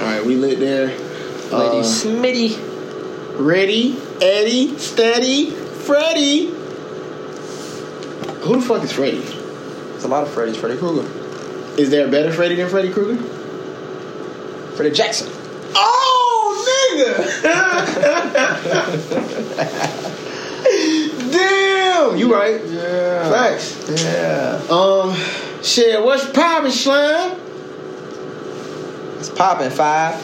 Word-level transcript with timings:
All 0.00 0.04
right, 0.04 0.24
we 0.24 0.36
lit 0.36 0.58
there. 0.60 0.86
Lady 0.88 1.78
Uh, 1.78 1.82
Smitty. 1.82 2.56
ready, 3.38 3.96
Eddie, 4.20 4.76
steady, 4.78 5.50
Freddy. 5.50 6.46
Who 8.42 8.56
the 8.60 8.62
fuck 8.66 8.82
is 8.84 8.92
Freddy? 8.92 9.18
It's 9.94 10.04
a 10.04 10.08
lot 10.08 10.22
of 10.24 10.30
Freddy's. 10.30 10.56
Freddy 10.56 10.76
Krueger. 10.78 11.06
Is 11.80 11.90
there 11.90 12.06
a 12.06 12.10
better 12.10 12.32
Freddy 12.32 12.54
than 12.56 12.68
Freddy 12.68 12.90
Krueger? 12.92 13.16
Freddy 14.76 14.90
Jackson. 14.94 15.28
Oh, 15.74 16.94
nigga! 16.94 17.18
Damn, 21.32 22.16
you 22.16 22.32
right. 22.32 22.64
Yeah. 22.66 23.30
Facts. 23.30 24.02
Yeah. 24.02 24.62
Um, 24.70 25.14
shit, 25.62 26.02
what's 26.02 26.24
poppin', 26.30 26.70
slime? 26.70 27.37
Popping 29.38 29.70
five. 29.70 30.14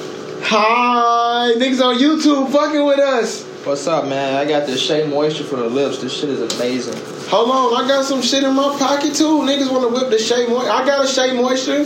Hi, 0.42 1.54
niggas 1.56 1.80
on 1.80 1.98
YouTube 1.98 2.50
fucking 2.50 2.84
with 2.84 2.98
us. 2.98 3.44
What's 3.64 3.86
up, 3.86 4.06
man? 4.06 4.34
I 4.34 4.44
got 4.44 4.66
this 4.66 4.82
Shea 4.84 5.06
Moisture 5.06 5.44
for 5.44 5.54
the 5.54 5.68
lips. 5.68 6.02
This 6.02 6.12
shit 6.12 6.30
is 6.30 6.40
amazing. 6.56 7.00
Hold 7.28 7.48
on, 7.48 7.84
I 7.84 7.86
got 7.86 8.04
some 8.04 8.20
shit 8.20 8.42
in 8.42 8.52
my 8.56 8.76
pocket 8.76 9.14
too. 9.14 9.38
Niggas 9.42 9.70
want 9.70 9.88
to 9.88 9.94
whip 9.94 10.10
the 10.10 10.18
Shea 10.18 10.48
Moisture. 10.48 10.68
I 10.68 10.84
got 10.84 11.04
a 11.04 11.06
Shea 11.06 11.32
Moisture. 11.32 11.84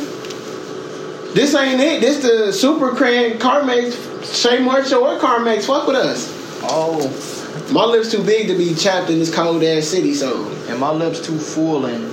This 1.34 1.54
ain't 1.54 1.78
it. 1.82 2.00
This 2.00 2.22
the 2.22 2.50
Super 2.50 2.94
Cran 2.94 3.38
Carmex 3.38 4.34
Shea 4.34 4.60
Moisture 4.60 4.96
or 4.96 5.18
Carmex. 5.18 5.66
Fuck 5.66 5.86
with 5.86 5.96
us. 5.96 6.32
Oh, 6.62 6.98
My 7.74 7.84
lips 7.84 8.10
too 8.10 8.24
big 8.24 8.48
to 8.48 8.56
be 8.56 8.74
chapped 8.74 9.10
in 9.10 9.18
this 9.18 9.32
cold 9.32 9.62
ass 9.62 9.84
city, 9.86 10.14
so 10.14 10.48
and 10.68 10.80
my 10.80 10.90
lips 10.90 11.20
too 11.20 11.38
full 11.38 11.84
and 11.84 12.10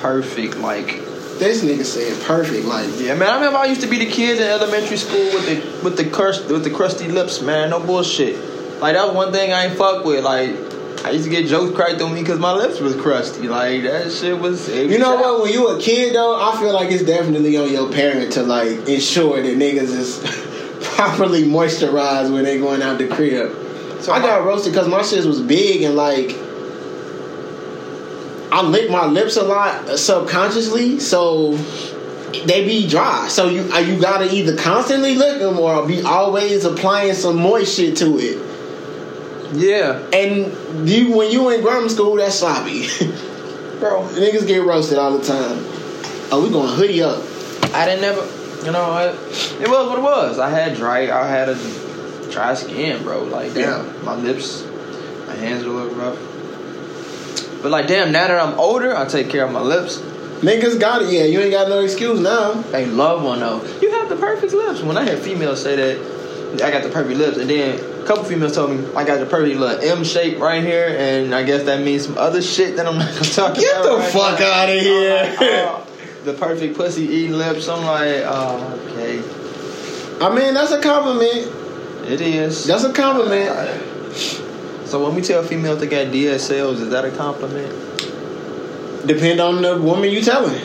perfect. 0.00 0.58
Like, 0.58 1.00
this 1.38 1.62
nigga 1.62 1.84
said 1.84 2.22
perfect. 2.24 2.66
Like, 2.66 2.88
yeah, 2.98 3.14
man. 3.14 3.28
I 3.28 3.34
remember 3.36 3.58
I 3.58 3.66
used 3.66 3.80
to 3.82 3.86
be 3.86 3.98
the 3.98 4.10
kid 4.10 4.38
in 4.38 4.44
elementary 4.44 4.96
school 4.96 5.24
with 5.24 5.46
the 5.46 5.84
with 5.84 5.96
the 5.96 6.08
crust 6.08 6.46
with 6.46 6.64
the 6.64 6.70
crusty 6.70 7.08
lips, 7.08 7.40
man. 7.42 7.70
No 7.70 7.80
bullshit. 7.80 8.36
Like 8.80 8.94
that 8.94 9.06
was 9.06 9.14
one 9.14 9.32
thing 9.32 9.52
I 9.52 9.66
ain't 9.66 9.78
fuck 9.78 10.04
with. 10.04 10.24
Like, 10.24 10.50
I 11.04 11.10
used 11.10 11.24
to 11.24 11.30
get 11.30 11.46
jokes 11.46 11.74
cracked 11.74 12.00
on 12.02 12.14
me 12.14 12.20
because 12.20 12.38
my 12.38 12.52
lips 12.52 12.80
was 12.80 12.94
crusty. 12.96 13.48
Like 13.48 13.82
that 13.82 14.12
shit 14.12 14.38
was. 14.38 14.68
you 14.68 14.98
know 14.98 15.16
what? 15.16 15.42
When 15.42 15.52
you 15.52 15.68
a 15.68 15.80
kid 15.80 16.14
though, 16.14 16.40
I 16.40 16.58
feel 16.58 16.72
like 16.72 16.90
it's 16.90 17.04
definitely 17.04 17.56
on 17.56 17.70
your 17.72 17.90
parent 17.90 18.32
to 18.34 18.42
like 18.42 18.88
ensure 18.88 19.42
that 19.42 19.56
niggas 19.56 19.94
is 19.94 20.18
properly 20.94 21.44
moisturized 21.44 22.32
when 22.32 22.44
they 22.44 22.58
going 22.58 22.82
out 22.82 22.98
the 22.98 23.08
crib. 23.08 23.54
So 24.00 24.12
I 24.12 24.20
got 24.20 24.44
roasted 24.44 24.72
because 24.72 24.88
my 24.88 25.02
shit 25.02 25.24
was 25.24 25.40
big 25.40 25.82
and 25.82 25.94
like 25.94 26.36
I 28.54 28.62
lick 28.62 28.88
my 28.88 29.06
lips 29.06 29.36
a 29.36 29.42
lot 29.42 29.98
subconsciously, 29.98 31.00
so 31.00 31.56
they 32.46 32.64
be 32.64 32.88
dry. 32.88 33.26
So 33.28 33.48
you 33.48 33.62
uh, 33.72 33.78
you 33.78 34.00
gotta 34.00 34.32
either 34.32 34.56
constantly 34.56 35.16
lick 35.16 35.40
them 35.40 35.58
or 35.58 35.86
be 35.86 36.02
always 36.02 36.64
applying 36.64 37.14
some 37.14 37.36
moist 37.36 37.76
shit 37.76 37.96
to 37.96 38.16
it. 38.18 38.40
Yeah, 39.56 39.98
And 40.12 40.88
you 40.88 41.16
when 41.16 41.30
you 41.30 41.50
in 41.50 41.62
grammar 41.62 41.88
school, 41.88 42.16
that's 42.16 42.36
sloppy. 42.36 42.86
bro. 43.84 44.02
Niggas 44.12 44.46
get 44.46 44.64
roasted 44.64 44.98
all 44.98 45.18
the 45.18 45.24
time. 45.24 45.58
Oh, 46.30 46.42
we 46.42 46.50
to 46.50 46.74
hoodie 46.74 47.02
up. 47.02 47.22
I 47.74 47.84
didn't 47.86 48.02
never, 48.02 48.24
you 48.64 48.72
know, 48.72 48.82
I, 48.82 49.08
it 49.08 49.68
was 49.68 49.88
what 49.88 49.98
it 49.98 50.02
was. 50.02 50.38
I 50.38 50.48
had 50.48 50.76
dry, 50.76 51.10
I 51.10 51.26
had 51.28 51.48
a 51.48 52.30
dry 52.30 52.54
skin, 52.54 53.02
bro. 53.02 53.24
Like, 53.24 53.52
damn, 53.54 54.04
my 54.04 54.14
lips, 54.14 54.64
my 55.26 55.34
hands 55.34 55.64
were 55.64 55.70
a 55.70 55.74
little 55.74 55.94
rough. 55.98 56.33
But 57.64 57.72
like, 57.72 57.86
damn, 57.86 58.12
now 58.12 58.28
that 58.28 58.38
I'm 58.38 58.58
older, 58.60 58.94
I 58.94 59.06
take 59.06 59.30
care 59.30 59.42
of 59.46 59.50
my 59.50 59.62
lips. 59.62 59.96
Niggas 60.42 60.78
got 60.78 61.00
it. 61.00 61.10
Yeah, 61.10 61.24
you 61.24 61.40
ain't 61.40 61.50
got 61.50 61.70
no 61.70 61.80
excuse 61.80 62.20
now. 62.20 62.52
They 62.52 62.84
love 62.84 63.24
one 63.24 63.40
though. 63.40 63.64
You 63.80 63.90
have 63.92 64.10
the 64.10 64.16
perfect 64.16 64.52
lips. 64.52 64.82
When 64.82 64.98
I 64.98 65.04
hear 65.06 65.16
females 65.16 65.62
say 65.62 65.74
that, 65.76 66.62
I 66.62 66.70
got 66.70 66.82
the 66.82 66.90
perfect 66.90 67.16
lips, 67.18 67.38
and 67.38 67.48
then 67.48 67.80
a 68.02 68.06
couple 68.06 68.24
females 68.24 68.54
told 68.54 68.72
me 68.72 68.86
I 68.94 69.04
got 69.04 69.18
the 69.18 69.24
perfect 69.24 69.58
little 69.58 69.80
M 69.82 70.04
shape 70.04 70.38
right 70.40 70.62
here, 70.62 70.94
and 70.98 71.34
I 71.34 71.42
guess 71.42 71.62
that 71.62 71.80
means 71.82 72.04
some 72.04 72.18
other 72.18 72.42
shit 72.42 72.76
that 72.76 72.86
I'm 72.86 72.98
not 72.98 73.14
gonna 73.14 73.24
talk 73.24 73.54
Get 73.54 73.74
about. 73.80 73.82
the 73.82 73.96
right 73.96 74.12
fuck 74.12 74.38
now. 74.40 74.52
out 74.52 74.68
of 74.68 74.78
here. 74.78 75.36
oh, 75.40 75.86
the 76.26 76.34
perfect 76.34 76.76
pussy 76.76 77.04
eating 77.04 77.32
lips. 77.32 77.66
I'm 77.66 77.82
like, 77.86 78.22
oh, 78.26 78.78
okay, 78.92 79.22
I 80.22 80.28
mean, 80.34 80.52
that's 80.52 80.70
a 80.72 80.82
compliment. 80.82 81.50
it 82.10 82.20
is. 82.20 82.66
That's 82.66 82.84
a 82.84 82.92
compliment. 82.92 83.48
So 84.86 85.04
when 85.04 85.14
we 85.14 85.22
tell 85.22 85.42
females 85.42 85.80
to 85.80 85.86
get 85.86 86.12
DSLs, 86.12 86.80
is 86.80 86.90
that 86.90 87.04
a 87.04 87.10
compliment? 87.10 87.70
Depend 89.06 89.40
on 89.40 89.62
the 89.62 89.80
woman 89.80 90.10
you 90.10 90.22
telling. 90.22 90.60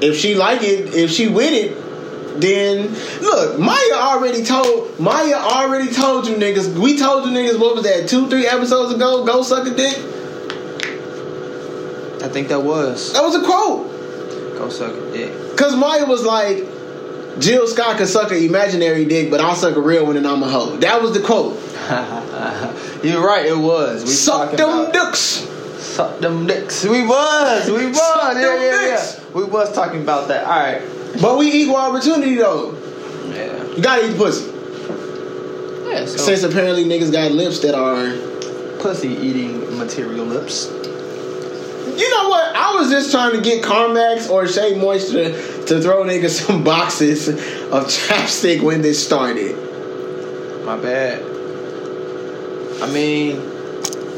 If 0.00 0.16
she 0.16 0.34
like 0.34 0.62
it, 0.62 0.94
if 0.94 1.10
she 1.10 1.28
with 1.28 1.52
it, 1.52 2.40
then 2.40 2.92
look. 3.22 3.58
Maya 3.58 3.94
already 3.94 4.44
told. 4.44 4.98
Maya 5.00 5.34
already 5.34 5.92
told 5.92 6.26
you 6.26 6.36
niggas. 6.36 6.78
We 6.78 6.98
told 6.98 7.24
you 7.26 7.32
niggas. 7.32 7.58
What 7.58 7.74
was 7.76 7.84
that? 7.84 8.08
Two, 8.08 8.28
three 8.28 8.46
episodes 8.46 8.92
ago. 8.94 9.24
Go 9.24 9.42
suck 9.42 9.66
a 9.66 9.74
dick. 9.74 9.96
I 12.22 12.28
think 12.28 12.48
that 12.48 12.62
was. 12.62 13.12
That 13.12 13.22
was 13.22 13.34
a 13.36 13.44
quote. 13.44 13.90
Go 14.58 14.68
suck 14.68 14.94
a 14.94 15.12
dick. 15.12 15.56
Cause 15.56 15.76
Maya 15.76 16.04
was 16.04 16.24
like, 16.24 16.64
Jill 17.38 17.66
Scott 17.66 17.98
can 17.98 18.06
suck 18.06 18.30
an 18.30 18.38
imaginary 18.38 19.04
dick, 19.04 19.30
but 19.30 19.40
I'll 19.40 19.54
suck 19.54 19.76
a 19.76 19.80
real 19.80 20.06
one 20.06 20.16
and 20.16 20.26
I'm 20.26 20.42
a 20.42 20.48
hoe. 20.48 20.76
That 20.78 21.02
was 21.02 21.12
the 21.12 21.20
quote. 21.20 21.54
You're 23.04 23.24
right. 23.24 23.46
It 23.46 23.56
was. 23.56 24.04
We 24.04 24.10
suck 24.10 24.52
them 24.56 24.68
about- 24.70 24.92
dicks. 24.92 25.46
Suck 25.78 26.18
them 26.20 26.46
dicks. 26.46 26.84
We 26.84 27.06
was. 27.06 27.70
We 27.70 27.86
was. 27.86 27.96
Suck 27.98 28.34
yeah, 28.34 28.40
yeah, 28.62 28.88
dicks. 28.90 29.18
yeah. 29.18 29.24
We 29.34 29.44
was 29.44 29.72
talking 29.74 30.02
about 30.02 30.28
that. 30.28 30.44
All 30.44 30.50
right. 30.58 30.82
But 31.20 31.38
we 31.38 31.50
equal 31.52 31.76
opportunity 31.76 32.34
though. 32.34 32.72
Yeah. 33.28 33.64
You 33.74 33.82
gotta 33.82 34.10
eat 34.10 34.16
pussy. 34.16 34.50
Yeah. 35.88 36.04
So 36.06 36.16
Since 36.18 36.42
apparently 36.42 36.84
niggas 36.84 37.12
got 37.12 37.32
lips 37.32 37.60
that 37.60 37.74
are 37.74 38.10
pussy 38.80 39.08
eating 39.08 39.78
material 39.78 40.24
lips. 40.26 40.66
You 41.96 42.10
know 42.10 42.28
what? 42.28 42.54
I 42.54 42.74
was 42.74 42.90
just 42.90 43.10
trying 43.10 43.32
to 43.32 43.40
get 43.40 43.64
Carmex 43.64 44.28
or 44.28 44.46
Shea 44.46 44.78
Moisture 44.78 45.32
to 45.66 45.80
throw 45.80 46.04
niggas 46.04 46.46
some 46.46 46.62
boxes 46.62 47.28
of 47.28 47.86
chapstick 47.86 48.62
when 48.62 48.82
this 48.82 49.04
started. 49.04 49.56
My 50.64 50.76
bad. 50.76 51.22
I 52.82 52.92
mean, 52.92 53.36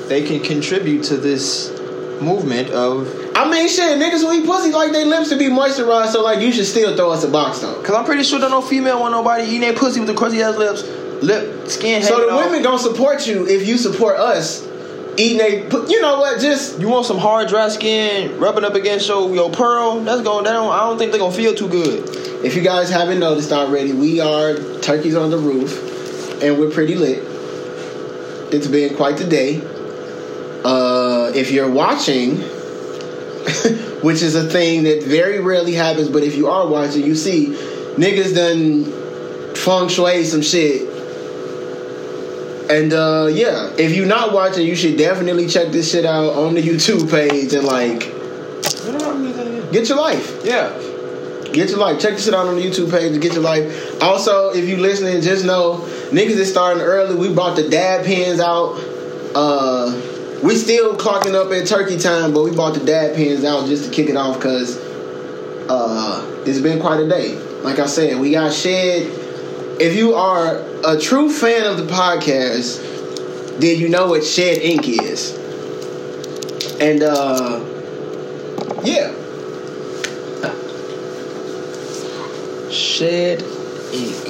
they 0.08 0.24
can 0.26 0.40
contribute 0.40 1.04
to 1.04 1.16
this 1.16 1.70
movement 2.20 2.70
of. 2.70 3.06
I 3.36 3.48
mean, 3.48 3.68
shit, 3.68 3.98
niggas 3.98 4.20
who 4.20 4.32
eat 4.32 4.46
pussy 4.46 4.72
like 4.72 4.90
their 4.90 5.06
lips 5.06 5.28
to 5.28 5.36
be 5.36 5.44
moisturized, 5.46 6.08
so 6.08 6.24
like 6.24 6.40
you 6.40 6.50
should 6.52 6.66
still 6.66 6.96
throw 6.96 7.12
us 7.12 7.22
a 7.22 7.28
box 7.28 7.60
though. 7.60 7.80
Cause 7.82 7.94
I'm 7.94 8.04
pretty 8.04 8.24
sure 8.24 8.40
that 8.40 8.50
no 8.50 8.60
female 8.60 9.00
want 9.00 9.12
nobody 9.12 9.44
eating 9.44 9.60
their 9.60 9.74
pussy 9.74 10.00
with 10.00 10.08
the 10.08 10.14
crusty 10.14 10.42
ass 10.42 10.56
lips, 10.56 10.82
lip 11.22 11.68
skin. 11.68 12.02
So 12.02 12.26
the 12.26 12.32
off. 12.32 12.46
women 12.46 12.62
gonna 12.64 12.78
support 12.78 13.26
you 13.28 13.46
if 13.46 13.68
you 13.68 13.78
support 13.78 14.16
us 14.16 14.67
eating 15.18 15.70
You 15.88 16.00
know 16.00 16.20
what? 16.20 16.40
Just 16.40 16.80
You 16.80 16.88
want 16.88 17.04
some 17.06 17.18
hard 17.18 17.48
dry 17.48 17.68
skin 17.68 18.38
rubbing 18.38 18.64
up 18.64 18.74
against 18.74 19.08
your 19.08 19.34
your 19.34 19.50
pearl? 19.50 20.00
That's 20.00 20.22
going. 20.22 20.44
That 20.44 20.54
I 20.54 20.80
don't 20.86 20.96
think 20.96 21.10
they're 21.10 21.20
gonna 21.20 21.34
feel 21.34 21.54
too 21.54 21.68
good. 21.68 22.08
if 22.44 22.54
you 22.54 22.62
guys 22.62 22.88
haven't 22.88 23.18
noticed 23.18 23.52
already, 23.52 23.92
we 23.92 24.20
are 24.20 24.56
turkeys 24.80 25.16
on 25.16 25.30
the 25.30 25.38
roof, 25.38 26.42
and 26.42 26.58
we're 26.58 26.70
pretty 26.70 26.94
lit. 26.94 27.18
It's 28.52 28.66
been 28.68 28.96
quite 28.96 29.18
the 29.18 29.26
day. 29.26 29.60
Uh, 30.64 31.32
if 31.34 31.50
you're 31.50 31.70
watching, 31.70 32.36
which 34.02 34.22
is 34.22 34.34
a 34.34 34.48
thing 34.48 34.84
that 34.84 35.02
very 35.02 35.40
rarely 35.40 35.74
happens, 35.74 36.08
but 36.08 36.22
if 36.22 36.36
you 36.36 36.48
are 36.48 36.66
watching, 36.66 37.04
you 37.04 37.14
see 37.14 37.48
niggas 37.96 38.34
done 38.34 38.84
feng 39.54 39.88
shui 39.88 40.24
some 40.24 40.42
shit. 40.42 40.97
And 42.70 42.92
uh, 42.92 43.28
yeah, 43.32 43.72
if 43.78 43.96
you're 43.96 44.06
not 44.06 44.32
watching, 44.32 44.66
you 44.66 44.76
should 44.76 44.98
definitely 44.98 45.46
check 45.46 45.72
this 45.72 45.90
shit 45.90 46.04
out 46.04 46.34
on 46.34 46.54
the 46.54 46.62
YouTube 46.62 47.10
page 47.10 47.54
and 47.54 47.66
like 47.66 48.00
get 49.72 49.88
your 49.88 49.98
life. 49.98 50.40
Yeah. 50.44 50.68
Get 51.52 51.70
your 51.70 51.78
life. 51.78 51.98
Check 51.98 52.12
this 52.12 52.26
shit 52.26 52.34
out 52.34 52.46
on 52.46 52.56
the 52.56 52.62
YouTube 52.62 52.90
page 52.90 53.14
to 53.14 53.18
get 53.18 53.32
your 53.32 53.42
life. 53.42 54.02
Also, 54.02 54.50
if 54.50 54.69
you 54.69 54.76
listening, 54.76 55.22
just 55.22 55.46
know 55.46 55.78
niggas 56.10 56.37
is 56.37 56.50
starting 56.50 56.82
early. 56.82 57.16
We 57.16 57.34
brought 57.34 57.56
the 57.56 57.69
dab 57.69 58.04
pins 58.04 58.38
out. 58.38 58.75
Uh 59.34 59.93
we 60.43 60.54
still 60.54 60.94
clocking 60.96 61.34
up 61.34 61.50
at 61.50 61.66
turkey 61.66 61.98
time, 61.98 62.32
but 62.32 62.44
we 62.44 62.54
bought 62.54 62.75
the 62.75 62.84
dab 62.84 63.16
pins 63.16 63.44
out 63.44 63.66
just 63.66 63.87
to 63.87 63.90
kick 63.90 64.10
it 64.10 64.16
off 64.16 64.37
because 64.37 64.76
uh 65.70 66.43
it's 66.46 66.60
been 66.60 66.81
quite 66.81 67.00
a 67.00 67.08
day. 67.08 67.34
Like 67.62 67.78
I 67.78 67.87
said, 67.87 68.20
we 68.20 68.32
got 68.32 68.52
shed. 68.52 69.27
If 69.80 69.96
you 69.96 70.14
are 70.14 70.56
a 70.84 70.98
true 70.98 71.32
fan 71.32 71.64
of 71.64 71.76
the 71.76 71.86
podcast, 71.86 72.80
then 73.60 73.78
you 73.78 73.88
know 73.88 74.08
what 74.08 74.25
Shed 74.25 74.58
Ink 74.58 74.88
is. 74.88 75.36
And 76.80 77.02
uh 77.02 77.64
yeah. 78.84 79.12
Shed 82.70 83.42
ink. 83.92 84.28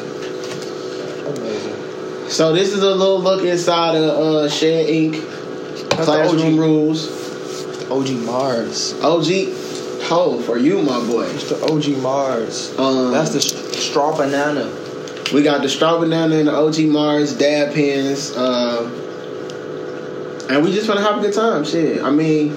Amazing. 1.27 2.29
So 2.29 2.53
this 2.53 2.73
is 2.73 2.83
a 2.83 2.95
little 2.95 3.21
look 3.21 3.45
inside 3.45 3.97
of 3.97 4.05
uh, 4.05 4.49
Shed 4.49 4.89
Ink 4.89 5.25
Classroom 5.91 6.57
the 6.57 6.61
rules. 6.61 7.91
OG 7.91 8.11
Mars. 8.27 8.95
OG, 9.03 10.05
ho 10.05 10.41
for 10.43 10.59
you, 10.59 10.83
my 10.83 11.05
boy. 11.07 11.25
It's 11.25 11.49
the 11.49 11.63
OG 11.65 12.03
Mars. 12.03 12.79
Um, 12.79 13.13
That's 13.13 13.33
the 13.33 13.41
Straw 13.41 14.17
banana. 14.17 14.71
We 15.33 15.43
got 15.43 15.63
the 15.63 15.69
straw 15.69 15.99
banana 15.99 16.37
and 16.37 16.49
the 16.49 16.55
OG 16.55 16.81
Mars 16.89 17.37
dab 17.37 17.75
pins, 17.75 18.35
Uh, 18.37 18.89
and 20.49 20.65
we 20.65 20.73
just 20.73 20.89
want 20.89 20.99
to 21.01 21.05
have 21.07 21.19
a 21.19 21.21
good 21.21 21.35
time. 21.35 21.65
Shit. 21.65 22.03
I 22.03 22.11
mean, 22.11 22.49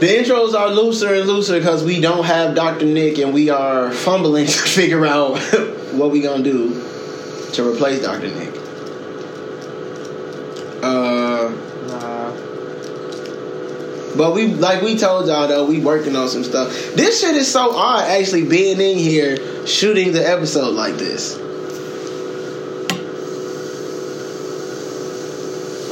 the 0.00 0.06
intros 0.06 0.54
are 0.54 0.70
looser 0.70 1.12
and 1.14 1.26
looser 1.28 1.58
because 1.58 1.84
we 1.84 2.00
don't 2.00 2.24
have 2.24 2.54
Dr. 2.54 2.86
Nick 2.86 3.18
and 3.18 3.34
we 3.34 3.50
are 3.50 3.90
fumbling 3.92 4.46
to 4.54 4.58
figure 4.58 5.04
out 5.04 5.38
what 5.92 6.10
we 6.10 6.20
gonna 6.22 6.42
do 6.42 6.70
to 7.52 7.68
replace 7.68 8.00
Dr. 8.00 8.28
Nick. 8.28 8.54
Uh, 10.82 11.52
Nah. 11.88 12.30
but 14.16 14.32
we 14.34 14.46
like 14.54 14.80
we 14.80 14.96
told 14.96 15.26
y'all 15.26 15.46
though 15.48 15.66
we 15.66 15.80
working 15.80 16.16
on 16.16 16.28
some 16.28 16.44
stuff. 16.44 16.68
This 16.94 17.20
shit 17.20 17.34
is 17.34 17.50
so 17.50 17.76
odd 17.76 18.04
actually 18.08 18.46
being 18.46 18.80
in 18.80 18.96
here 18.96 19.66
shooting 19.66 20.12
the 20.12 20.26
episode 20.26 20.72
like 20.74 20.94
this. 20.96 21.36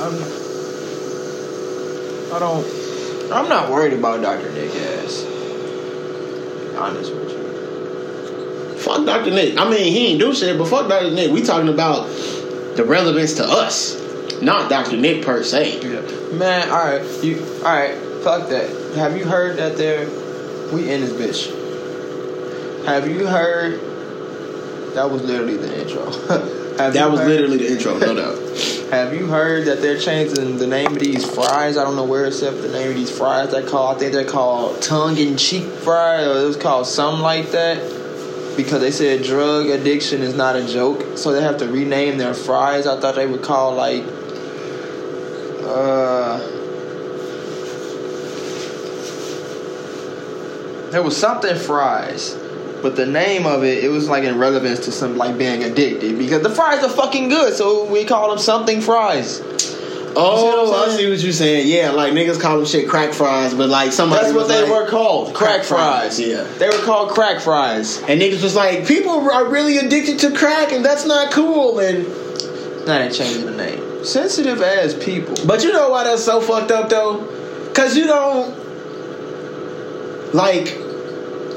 I'm. 0.00 0.14
I 2.38 2.40
don't. 2.40 3.32
I'm 3.32 3.48
not 3.48 3.68
worried 3.68 3.94
about 3.94 4.22
Dr. 4.22 4.48
Nick 4.52 4.70
ass. 4.70 5.24
Honest 6.76 7.12
with 7.12 7.32
you. 7.32 8.76
Fuck 8.78 9.04
Dr. 9.04 9.32
Nick. 9.32 9.58
I 9.58 9.68
mean, 9.68 9.92
he 9.92 10.06
ain't 10.06 10.20
do 10.20 10.32
shit, 10.32 10.56
but 10.56 10.68
fuck 10.68 10.88
Dr. 10.88 11.10
Nick. 11.10 11.32
We 11.32 11.42
talking 11.42 11.68
about 11.68 12.06
the 12.76 12.84
relevance 12.86 13.34
to 13.34 13.44
us, 13.44 14.00
not 14.40 14.70
Dr. 14.70 14.96
Nick 14.96 15.24
per 15.24 15.42
se. 15.42 15.80
Yeah. 15.82 16.36
Man, 16.38 16.70
all 16.70 16.76
right, 16.76 17.02
you, 17.24 17.44
all 17.58 17.62
right. 17.64 17.96
Fuck 18.22 18.48
that. 18.50 18.70
Have 18.94 19.16
you 19.16 19.24
heard 19.24 19.56
that 19.56 19.76
there? 19.76 20.06
We 20.72 20.88
in 20.92 21.00
this 21.00 21.12
bitch. 21.12 22.84
Have 22.86 23.08
you 23.10 23.26
heard? 23.26 23.80
That 24.94 25.10
was 25.10 25.22
literally 25.24 25.56
the 25.56 25.80
intro. 25.80 26.54
That 26.78 27.10
was 27.10 27.18
heard- 27.18 27.28
literally 27.28 27.56
the 27.58 27.72
intro, 27.72 27.98
no 27.98 28.14
doubt. 28.14 28.38
Have 28.90 29.12
you 29.12 29.26
heard 29.26 29.66
that 29.66 29.82
they're 29.82 29.98
changing 29.98 30.56
the 30.56 30.66
name 30.66 30.92
of 30.92 30.98
these 30.98 31.22
fries? 31.22 31.76
I 31.76 31.84
don't 31.84 31.94
know 31.94 32.04
where 32.04 32.24
it's 32.24 32.38
set 32.38 32.62
the 32.62 32.68
name 32.68 32.88
of 32.88 32.96
these 32.96 33.10
fries. 33.16 33.52
They 33.52 33.62
call. 33.62 33.94
I 33.94 33.98
think 33.98 34.12
they're 34.12 34.24
called 34.24 34.80
tongue 34.80 35.18
in 35.18 35.36
cheek 35.36 35.64
fries, 35.64 36.26
or 36.26 36.40
it 36.40 36.46
was 36.46 36.56
called 36.56 36.86
something 36.86 37.20
like 37.20 37.50
that. 37.50 37.76
Because 38.56 38.80
they 38.80 38.90
said 38.90 39.24
drug 39.24 39.66
addiction 39.66 40.22
is 40.22 40.34
not 40.34 40.56
a 40.56 40.66
joke, 40.66 41.18
so 41.18 41.32
they 41.32 41.42
have 41.42 41.58
to 41.58 41.68
rename 41.68 42.16
their 42.16 42.32
fries. 42.32 42.86
I 42.86 42.98
thought 42.98 43.14
they 43.14 43.26
would 43.26 43.42
call 43.42 43.74
like, 43.74 44.04
uh, 45.64 46.38
there 50.90 51.02
was 51.02 51.14
something 51.14 51.56
fries, 51.56 52.34
but 52.82 52.96
the 52.96 53.06
name 53.06 53.46
of 53.46 53.64
it 53.64 53.82
it 53.84 53.88
was 53.88 54.08
like 54.08 54.24
in 54.24 54.38
relevance 54.38 54.80
to 54.86 54.92
some 54.92 55.16
like 55.16 55.36
being 55.38 55.62
addicted 55.64 56.18
because 56.18 56.42
the 56.42 56.50
fries 56.50 56.82
are 56.84 56.88
fucking 56.90 57.28
good, 57.28 57.54
so 57.54 57.84
we 57.90 58.04
call 58.04 58.30
them 58.30 58.38
something 58.38 58.80
fries. 58.80 59.40
Oh, 60.20 60.74
I 60.84 60.96
see 60.96 61.08
what 61.08 61.20
you're 61.20 61.32
saying. 61.32 61.68
Yeah, 61.68 61.90
like 61.90 62.12
niggas 62.12 62.40
call 62.40 62.56
them 62.56 62.66
shit 62.66 62.88
crack 62.88 63.12
fries, 63.12 63.54
but 63.54 63.68
like 63.68 63.92
somebody 63.92 64.22
That's 64.22 64.34
what 64.34 64.48
they 64.48 64.62
like- 64.62 64.70
were 64.70 64.88
called, 64.88 65.32
crack, 65.34 65.56
Crack 65.58 65.64
fries. 65.64 66.16
fries, 66.16 66.20
yeah. 66.20 66.42
they 66.58 66.66
were 66.66 66.82
called 66.84 67.10
crack 67.10 67.40
fries. 67.40 67.98
And 68.08 68.20
niggas 68.20 68.42
was 68.42 68.56
like, 68.56 68.86
people 68.86 69.12
are 69.30 69.44
really 69.48 69.76
addicted 69.76 70.18
to 70.20 70.32
crack, 70.36 70.72
and 70.72 70.84
that's 70.84 71.04
not 71.06 71.30
cool. 71.30 71.78
And 71.78 72.04
Now 72.86 72.98
they 72.98 73.10
changing 73.10 73.44
the 73.44 73.52
name. 73.56 74.04
Sensitive 74.04 74.60
ass 74.62 74.94
people. 74.94 75.36
but 75.46 75.62
you 75.62 75.72
know 75.72 75.90
why 75.90 76.02
that's 76.04 76.24
so 76.24 76.40
fucked 76.40 76.70
up 76.72 76.88
though? 76.88 77.70
Cause 77.74 77.96
you 77.96 78.06
don't 78.06 78.56
like 80.34 80.76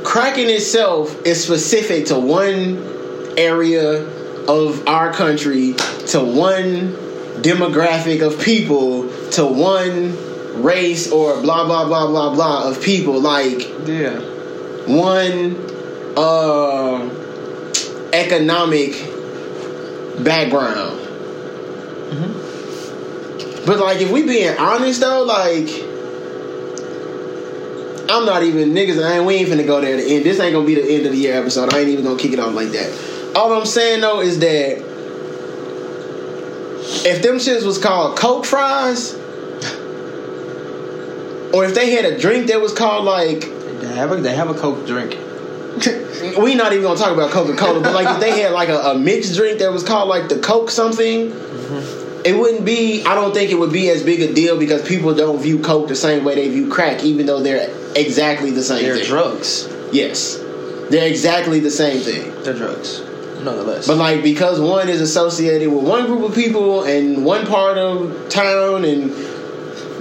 cracking 0.04 0.50
itself 0.50 1.26
is 1.26 1.44
specific 1.44 2.08
to 2.08 2.20
one 2.20 2.78
area 3.38 4.04
of 4.48 4.88
our 4.88 5.14
country, 5.14 5.74
to 6.08 6.20
one 6.24 6.94
demographic 7.42 8.22
of 8.22 8.40
people, 8.42 9.10
to 9.32 9.46
one 9.46 10.16
race 10.62 11.12
or 11.12 11.42
blah 11.42 11.66
blah 11.66 11.86
blah 11.86 12.08
blah 12.08 12.34
blah 12.34 12.70
of 12.70 12.82
people. 12.82 13.20
Like 13.22 13.62
Yeah. 13.88 14.20
one 14.88 15.56
uh, 16.18 17.10
economic 18.14 18.94
background. 20.24 21.00
But 23.66 23.80
like, 23.80 24.02
if 24.02 24.12
we 24.12 24.24
being 24.24 24.58
honest 24.58 25.02
though, 25.02 25.24
like, 25.24 25.68
I'm 28.12 28.26
not 28.26 28.44
even 28.44 28.72
niggas. 28.72 29.02
I 29.02 29.18
ain't, 29.18 29.26
we 29.26 29.36
ain't 29.36 29.50
finna 29.50 29.66
go 29.66 29.80
there. 29.80 29.96
To 29.96 30.04
end. 30.04 30.26
This 30.26 30.40
ain't 30.40 30.54
gonna 30.54 30.66
be 30.66 30.76
the 30.76 30.84
end 30.84 31.06
of 31.06 31.14
the 31.14 31.18
year 31.18 31.36
episode. 31.36 31.74
I 31.74 31.80
ain't 31.80 31.90
even 31.90 32.04
gonna 32.04 32.20
kick 32.20 32.34
it 32.34 32.40
off 32.40 32.54
like 32.54 32.70
that. 32.70 33.34
All 33.36 33.54
I'm 33.54 33.66
saying 33.66 34.02
though 34.02 34.20
is 34.20 34.40
that 34.40 34.80
if 37.06 37.22
them 37.24 37.36
shits 37.36 37.66
was 37.66 37.78
called 37.78 38.18
Coke 38.18 38.46
fries, 38.46 39.14
or 41.54 41.66
if 41.66 41.74
they 41.74 41.92
had 41.92 42.06
a 42.06 42.20
drink 42.20 42.48
that 42.48 42.60
was 42.60 42.74
called 42.74 43.06
like 43.06 43.42
They 43.42 43.96
have 43.96 44.12
a 44.12 44.18
they 44.18 44.36
have 44.36 44.50
a 44.50 44.54
coke 44.54 44.86
drink. 44.86 45.18
we 46.38 46.56
not 46.56 46.74
even 46.74 46.84
gonna 46.84 47.00
talk 47.00 47.14
about 47.14 47.32
Coca 47.32 47.56
Cola, 47.56 47.80
but 47.80 47.94
like 47.94 48.08
if 48.08 48.20
they 48.20 48.42
had 48.42 48.52
like 48.52 48.68
a, 48.68 48.78
a 48.78 48.98
mixed 48.98 49.36
drink 49.36 49.60
that 49.60 49.72
was 49.72 49.84
called 49.84 50.10
like 50.10 50.28
the 50.28 50.40
Coke 50.40 50.70
something, 50.70 51.32
mm-hmm. 51.32 52.26
it 52.26 52.38
wouldn't 52.38 52.66
be. 52.66 53.06
I 53.06 53.16
don't 53.16 53.34
think 53.34 53.52
it 53.52 53.56
would 53.56 53.72
be 53.72 53.90
as 53.90 54.04
big 54.04 54.20
a 54.20 54.34
deal 54.34 54.60
because 54.60 54.86
people 54.86 55.16
don't 55.16 55.42
view 55.42 55.60
Coke 55.60 55.88
the 55.88 55.96
same 55.96 56.26
way 56.26 56.36
they 56.36 56.50
view 56.50 56.70
crack, 56.70 57.06
even 57.06 57.26
though 57.26 57.42
they're 57.42 57.70
exactly 57.96 58.52
the 58.52 58.64
same 58.64 58.84
They're 58.84 58.96
thing. 58.98 59.06
drugs. 59.06 59.68
Yes, 59.92 60.38
they're 60.90 61.08
exactly 61.08 61.60
the 61.60 61.72
same 61.72 62.02
thing. 62.02 62.44
They're 62.44 62.54
drugs. 62.54 63.02
Nonetheless. 63.44 63.88
But 63.88 63.98
like 63.98 64.22
because 64.24 64.60
one 64.60 64.88
is 64.88 65.02
associated 65.02 65.72
with 65.72 65.84
one 65.84 66.06
group 66.06 66.24
of 66.30 66.36
people 66.36 66.84
and 66.84 67.26
one 67.26 67.48
part 67.48 67.78
of 67.78 68.30
town 68.30 68.86
and 68.86 69.10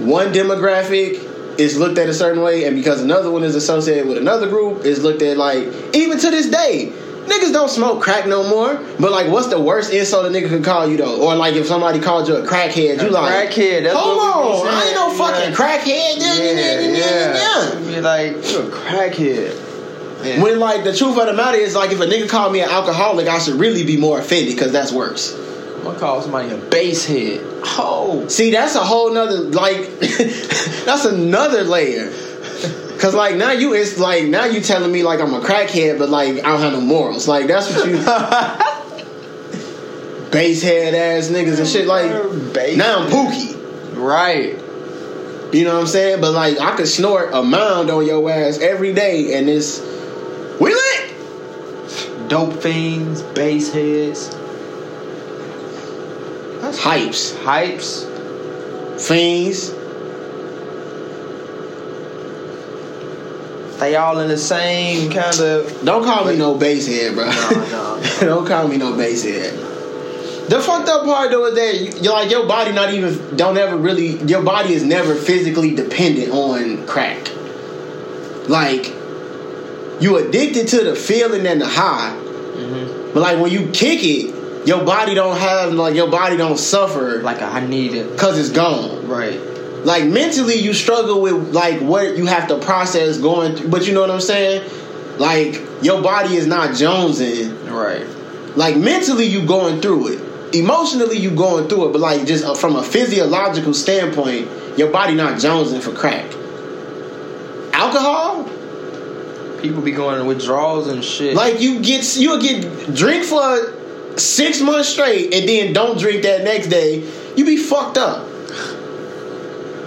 one 0.07 0.31
demographic 0.31 1.27
is 1.59 1.77
looked 1.77 1.97
at 1.97 2.07
a 2.07 2.13
certain 2.13 2.41
way, 2.41 2.63
and 2.65 2.75
because 2.75 3.01
another 3.01 3.29
one 3.29 3.43
is 3.43 3.55
associated 3.55 4.07
with 4.07 4.17
another 4.17 4.47
group 4.47 4.85
is 4.85 5.03
looked 5.03 5.21
at 5.21 5.37
like 5.37 5.67
even 5.93 6.17
to 6.19 6.29
this 6.31 6.49
day. 6.49 6.93
Niggas 7.25 7.53
don't 7.53 7.69
smoke 7.69 8.01
crack 8.01 8.27
no 8.27 8.47
more. 8.47 8.75
But 8.99 9.11
like, 9.11 9.31
what's 9.31 9.47
the 9.47 9.59
worst 9.59 9.93
insult 9.93 10.25
a 10.25 10.29
nigga 10.29 10.49
could 10.49 10.63
call 10.63 10.87
you 10.87 10.97
though? 10.97 11.21
Or 11.21 11.35
like, 11.35 11.55
if 11.55 11.67
somebody 11.67 11.99
called 11.99 12.27
you 12.27 12.35
a 12.35 12.45
crackhead, 12.45 13.01
you 13.01 13.09
A 13.09 13.11
like, 13.11 13.51
crackhead, 13.51 13.83
that's 13.83 13.95
hold 13.95 14.17
what 14.17 14.37
we 14.37 14.61
be 14.61 14.67
on, 14.67 14.73
I 14.73 14.83
ain't 14.85 14.95
no 14.95 15.11
fucking 15.11 15.51
yeah. 15.51 15.55
crackhead. 15.55 16.15
yeah, 16.19 16.79
yeah. 16.97 17.79
yeah. 17.79 17.95
Be 17.95 18.01
like, 18.01 18.51
you're 18.51 18.63
a 18.63 18.71
crackhead. 18.71 19.67
Yeah. 20.23 20.41
When 20.41 20.59
like 20.59 20.83
the 20.83 20.95
truth 20.95 21.17
of 21.17 21.25
the 21.25 21.33
matter 21.33 21.57
is 21.57 21.75
like, 21.75 21.91
if 21.91 21.99
a 21.99 22.05
nigga 22.05 22.29
called 22.29 22.53
me 22.53 22.61
an 22.61 22.69
alcoholic, 22.69 23.27
I 23.27 23.39
should 23.39 23.55
really 23.55 23.83
be 23.83 23.97
more 23.97 24.19
offended 24.19 24.55
because 24.55 24.71
that's 24.71 24.91
worse. 24.91 25.35
I'm 25.81 25.83
gonna 25.83 25.99
call 25.99 26.21
somebody 26.21 26.51
a 26.51 26.57
base 26.57 27.05
head. 27.05 27.41
Oh. 27.63 28.27
See, 28.27 28.51
that's 28.51 28.75
a 28.75 28.83
whole 28.83 29.11
nother 29.11 29.39
like 29.39 29.99
that's 29.99 31.05
another 31.05 31.63
layer. 31.63 32.11
Cause 33.01 33.15
like 33.15 33.35
now 33.35 33.51
you 33.51 33.73
it's 33.73 33.97
like 33.97 34.25
now 34.25 34.45
you 34.45 34.61
telling 34.61 34.91
me 34.91 35.01
like 35.01 35.19
I'm 35.19 35.33
a 35.33 35.39
crackhead, 35.39 35.97
but 35.97 36.09
like 36.09 36.37
I 36.37 36.51
don't 36.51 36.61
have 36.61 36.73
no 36.73 36.81
morals. 36.81 37.27
Like 37.27 37.47
that's 37.47 37.73
what 37.73 37.87
you 37.87 37.95
base 40.31 40.61
head 40.61 40.93
ass 40.93 41.29
niggas 41.29 41.57
and 41.57 41.67
shit. 41.67 41.87
Like 41.87 42.11
Base 42.53 42.77
now 42.77 42.99
I'm 42.99 43.09
pookie. 43.09 43.57
Right. 43.97 44.53
You 45.51 45.63
know 45.65 45.73
what 45.73 45.81
I'm 45.81 45.87
saying? 45.87 46.21
But 46.21 46.33
like 46.33 46.59
I 46.59 46.75
could 46.75 46.87
snort 46.87 47.33
a 47.33 47.41
mound 47.41 47.89
on 47.89 48.05
your 48.05 48.29
ass 48.29 48.59
every 48.59 48.93
day, 48.93 49.35
and 49.35 49.49
it's 49.49 49.79
we 50.59 50.71
lit. 50.71 52.29
Dope 52.29 52.61
fiends, 52.61 53.23
base 53.23 53.73
heads. 53.73 54.29
That's 56.61 56.79
Hypes, 56.79 57.33
hypes. 57.43 58.05
fiends. 59.01 59.71
They 63.81 63.95
all 63.97 64.19
in 64.19 64.29
the 64.29 64.37
same 64.37 65.11
kind 65.11 65.37
of. 65.39 65.83
Don't 65.83 66.03
call 66.05 66.25
me 66.25 66.37
no 66.37 66.55
base 66.55 66.87
head, 66.87 67.15
bro. 67.15 67.25
No, 67.25 67.65
no, 67.99 68.03
Don't 68.21 68.47
call 68.47 68.67
me 68.67 68.77
no 68.77 68.95
base 68.95 69.23
head. 69.23 69.53
The 70.49 70.59
fucked 70.59 70.87
up 70.89 71.03
part 71.05 71.31
though 71.31 71.45
is 71.47 71.55
that 71.55 71.75
you, 71.95 72.01
you're 72.03 72.13
like 72.13 72.29
your 72.29 72.45
body 72.47 72.71
not 72.73 72.93
even 72.93 73.35
don't 73.37 73.57
ever 73.57 73.75
really 73.77 74.17
your 74.23 74.43
body 74.43 74.73
is 74.73 74.83
never 74.83 75.15
physically 75.15 75.73
dependent 75.75 76.31
on 76.31 76.85
crack. 76.87 77.29
Like 78.47 78.87
you 80.01 80.17
addicted 80.17 80.67
to 80.69 80.83
the 80.83 80.95
feeling 80.95 81.45
and 81.47 81.61
the 81.61 81.67
high, 81.67 82.15
Mm-hmm. 82.17 83.13
but 83.13 83.21
like 83.21 83.39
when 83.39 83.51
you 83.51 83.69
kick 83.71 83.99
it, 84.03 84.67
your 84.67 84.83
body 84.83 85.13
don't 85.15 85.37
have 85.37 85.73
like 85.73 85.95
your 85.95 86.09
body 86.11 86.35
don't 86.37 86.57
suffer 86.59 87.21
Like 87.21 87.41
I 87.41 87.65
need 87.65 87.93
it. 87.95 88.11
because 88.11 88.37
it's 88.37 88.49
gone. 88.49 89.07
Right. 89.07 89.39
Like 89.83 90.05
mentally, 90.05 90.55
you 90.55 90.73
struggle 90.73 91.21
with 91.21 91.53
like 91.53 91.81
what 91.81 92.17
you 92.17 92.25
have 92.25 92.47
to 92.49 92.59
process 92.59 93.17
going 93.17 93.55
through. 93.55 93.69
But 93.69 93.87
you 93.87 93.93
know 93.93 94.01
what 94.01 94.11
I'm 94.11 94.21
saying? 94.21 94.69
Like 95.17 95.61
your 95.81 96.01
body 96.01 96.35
is 96.35 96.47
not 96.47 96.71
jonesing. 96.71 97.71
Right. 97.71 98.05
Like 98.57 98.77
mentally, 98.77 99.25
you 99.25 99.45
going 99.45 99.81
through 99.81 100.13
it. 100.13 100.55
Emotionally, 100.55 101.17
you 101.17 101.31
going 101.31 101.67
through 101.67 101.89
it. 101.89 101.91
But 101.93 102.01
like 102.01 102.25
just 102.25 102.43
uh, 102.43 102.53
from 102.53 102.75
a 102.75 102.83
physiological 102.83 103.73
standpoint, 103.73 104.49
your 104.77 104.91
body 104.91 105.15
not 105.15 105.35
jonesing 105.35 105.81
for 105.81 105.93
crack. 105.93 106.25
Alcohol, 107.73 108.47
People 109.61 109.83
be 109.83 109.91
going 109.91 110.19
in 110.19 110.25
withdrawals 110.25 110.87
and 110.87 111.03
shit. 111.03 111.35
Like 111.35 111.61
you 111.61 111.81
get 111.81 112.17
you'll 112.17 112.41
get 112.41 112.95
drink 112.95 113.23
for 113.23 113.77
six 114.17 114.59
months 114.59 114.89
straight 114.89 115.33
and 115.33 115.47
then 115.47 115.73
don't 115.73 115.99
drink 115.99 116.23
that 116.23 116.43
next 116.43 116.67
day. 116.67 117.07
You 117.35 117.45
be 117.45 117.57
fucked 117.57 117.97
up. 117.97 118.27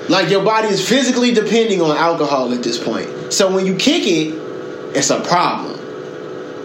Like 0.09 0.29
your 0.31 0.45
body 0.45 0.69
is 0.69 0.87
physically 0.87 1.33
depending 1.33 1.81
on 1.81 1.97
alcohol 1.97 2.53
at 2.53 2.63
this 2.63 2.83
point. 2.83 3.33
So 3.33 3.53
when 3.55 3.67
you 3.67 3.75
kick 3.77 4.07
it, 4.07 4.35
it's 4.97 5.11
a 5.11 5.21
problem. 5.23 5.79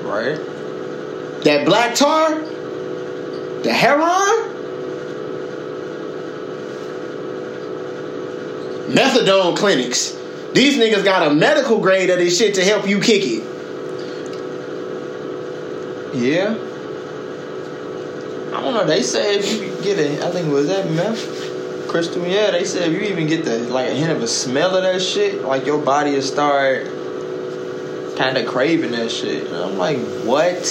right? 0.03 0.38
That 1.43 1.65
black 1.65 1.96
tar, 1.96 2.36
the 3.63 3.72
heroin, 3.74 4.55
methadone 8.93 9.55
clinics. 9.55 10.17
These 10.53 10.77
niggas 10.77 11.03
got 11.03 11.27
a 11.31 11.34
medical 11.34 11.79
grade 11.79 12.10
of 12.10 12.17
this 12.17 12.38
shit 12.38 12.55
to 12.55 12.63
help 12.65 12.88
you 12.88 13.00
kick 13.00 13.22
it. 13.24 13.43
Yeah. 16.15 16.55
I 18.55 18.62
don't 18.62 18.74
know. 18.74 18.86
They 18.86 19.03
say 19.03 19.36
if 19.38 19.62
you 19.62 19.81
get 19.84 20.00
a, 20.00 20.27
I 20.27 20.31
think 20.31 20.51
was 20.51 20.67
that 20.67 20.89
meth, 20.91 21.19
crystal. 21.89 22.25
Yeah, 22.25 22.51
they 22.51 22.63
said 22.65 22.91
if 22.91 23.01
you 23.01 23.08
even 23.10 23.27
get 23.27 23.43
the 23.46 23.60
like 23.60 23.89
a 23.89 23.93
hint 23.93 24.12
of 24.12 24.22
a 24.22 24.27
smell 24.27 24.75
of 24.75 24.84
that 24.84 25.01
shit, 25.01 25.41
like 25.43 25.65
your 25.65 25.81
body 25.84 26.12
will 26.13 26.22
start 26.22 26.86
kind 28.17 28.38
of 28.38 28.46
craving 28.48 28.91
that 28.91 29.12
shit. 29.12 29.48
And 29.48 29.55
I'm 29.55 29.77
like, 29.77 29.98
what? 30.24 30.62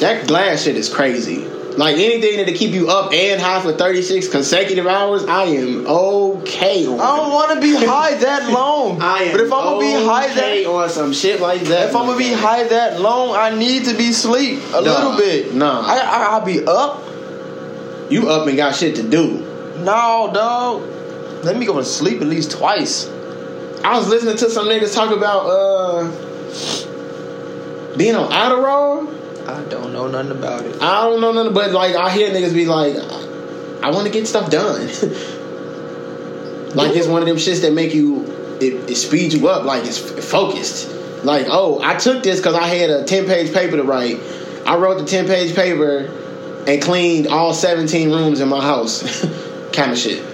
That 0.00 0.26
glass 0.26 0.62
shit 0.64 0.76
is 0.76 0.92
crazy. 0.92 1.44
Like 1.76 1.96
anything 1.96 2.38
that'll 2.38 2.54
keep 2.54 2.72
you 2.72 2.88
up 2.88 3.12
and 3.12 3.38
high 3.40 3.60
for 3.60 3.72
36 3.72 4.28
consecutive 4.28 4.86
hours, 4.86 5.24
I 5.24 5.44
am 5.44 5.86
okay 5.86 6.86
on. 6.86 6.98
I 6.98 7.16
don't 7.16 7.32
want 7.32 7.54
to 7.54 7.60
be 7.60 7.74
high 7.74 8.14
that 8.14 8.50
long. 8.52 9.00
I 9.02 9.24
am 9.24 9.32
but 9.32 9.40
if 9.42 9.52
I'm 9.52 9.62
gonna 9.64 9.80
be 9.80 9.92
high 9.92 10.28
that, 10.34 10.66
on 10.66 10.88
some 10.88 11.12
shit 11.12 11.40
like 11.40 11.60
that. 11.62 11.90
if 11.90 11.96
I'm 11.96 12.06
gonna 12.06 12.16
be 12.18 12.32
high 12.32 12.64
that 12.64 12.98
long, 13.00 13.36
I 13.36 13.54
need 13.54 13.84
to 13.84 13.94
be 13.94 14.12
sleep 14.12 14.60
a 14.72 14.80
little 14.80 15.16
bit. 15.18 15.54
nah. 15.54 15.82
I, 15.86 15.98
I 15.98 16.26
I'll 16.30 16.44
be 16.46 16.64
up. 16.66 17.02
you 18.10 18.30
up 18.30 18.46
and 18.48 18.56
got 18.56 18.74
shit 18.74 18.96
to 18.96 19.02
do. 19.02 19.55
No, 19.84 20.30
dog. 20.32 20.82
Let 21.44 21.56
me 21.56 21.66
go 21.66 21.76
to 21.76 21.84
sleep 21.84 22.20
at 22.20 22.26
least 22.26 22.50
twice. 22.52 23.08
I 23.84 23.96
was 23.96 24.08
listening 24.08 24.36
to 24.38 24.50
some 24.50 24.66
niggas 24.66 24.94
talk 24.94 25.16
about 25.16 25.46
uh 25.46 26.10
being 27.96 28.14
on 28.16 28.30
Adderall. 28.30 29.48
I 29.48 29.62
don't 29.68 29.92
know 29.92 30.08
nothing 30.08 30.32
about 30.32 30.64
it. 30.64 30.82
I 30.82 31.02
don't 31.02 31.20
know 31.20 31.32
nothing, 31.32 31.54
but 31.54 31.70
like 31.72 31.94
I 31.94 32.10
hear 32.10 32.30
niggas 32.30 32.52
be 32.52 32.66
like, 32.66 32.96
I 33.82 33.90
want 33.90 34.06
to 34.06 34.12
get 34.12 34.26
stuff 34.26 34.50
done. 34.50 34.86
like 36.74 36.96
it's 36.96 37.06
one 37.06 37.22
of 37.22 37.28
them 37.28 37.36
shits 37.36 37.60
that 37.62 37.72
make 37.72 37.94
you 37.94 38.24
it, 38.60 38.90
it 38.90 38.96
speeds 38.96 39.34
you 39.34 39.48
up. 39.48 39.64
Like 39.64 39.84
it's 39.84 39.98
focused. 39.98 40.92
Like 41.24 41.46
oh, 41.48 41.80
I 41.82 41.94
took 41.96 42.22
this 42.22 42.38
because 42.40 42.54
I 42.54 42.66
had 42.66 42.90
a 42.90 43.04
ten 43.04 43.26
page 43.26 43.52
paper 43.52 43.76
to 43.76 43.84
write. 43.84 44.18
I 44.66 44.76
wrote 44.76 44.98
the 44.98 45.04
ten 45.06 45.26
page 45.26 45.54
paper 45.54 46.10
and 46.66 46.82
cleaned 46.82 47.28
all 47.28 47.54
seventeen 47.54 48.10
rooms 48.10 48.40
in 48.40 48.48
my 48.48 48.60
house. 48.60 49.24
kind 49.76 49.92
of 49.92 49.98
shit. 49.98 50.24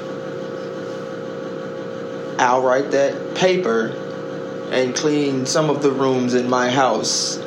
I'll 2.38 2.62
write 2.62 2.92
that 2.92 3.34
paper 3.34 3.88
and 4.72 4.94
clean 4.94 5.44
some 5.44 5.68
of 5.68 5.82
the 5.82 5.92
rooms 5.92 6.34
in 6.34 6.48
my 6.48 6.70
house 6.70 7.38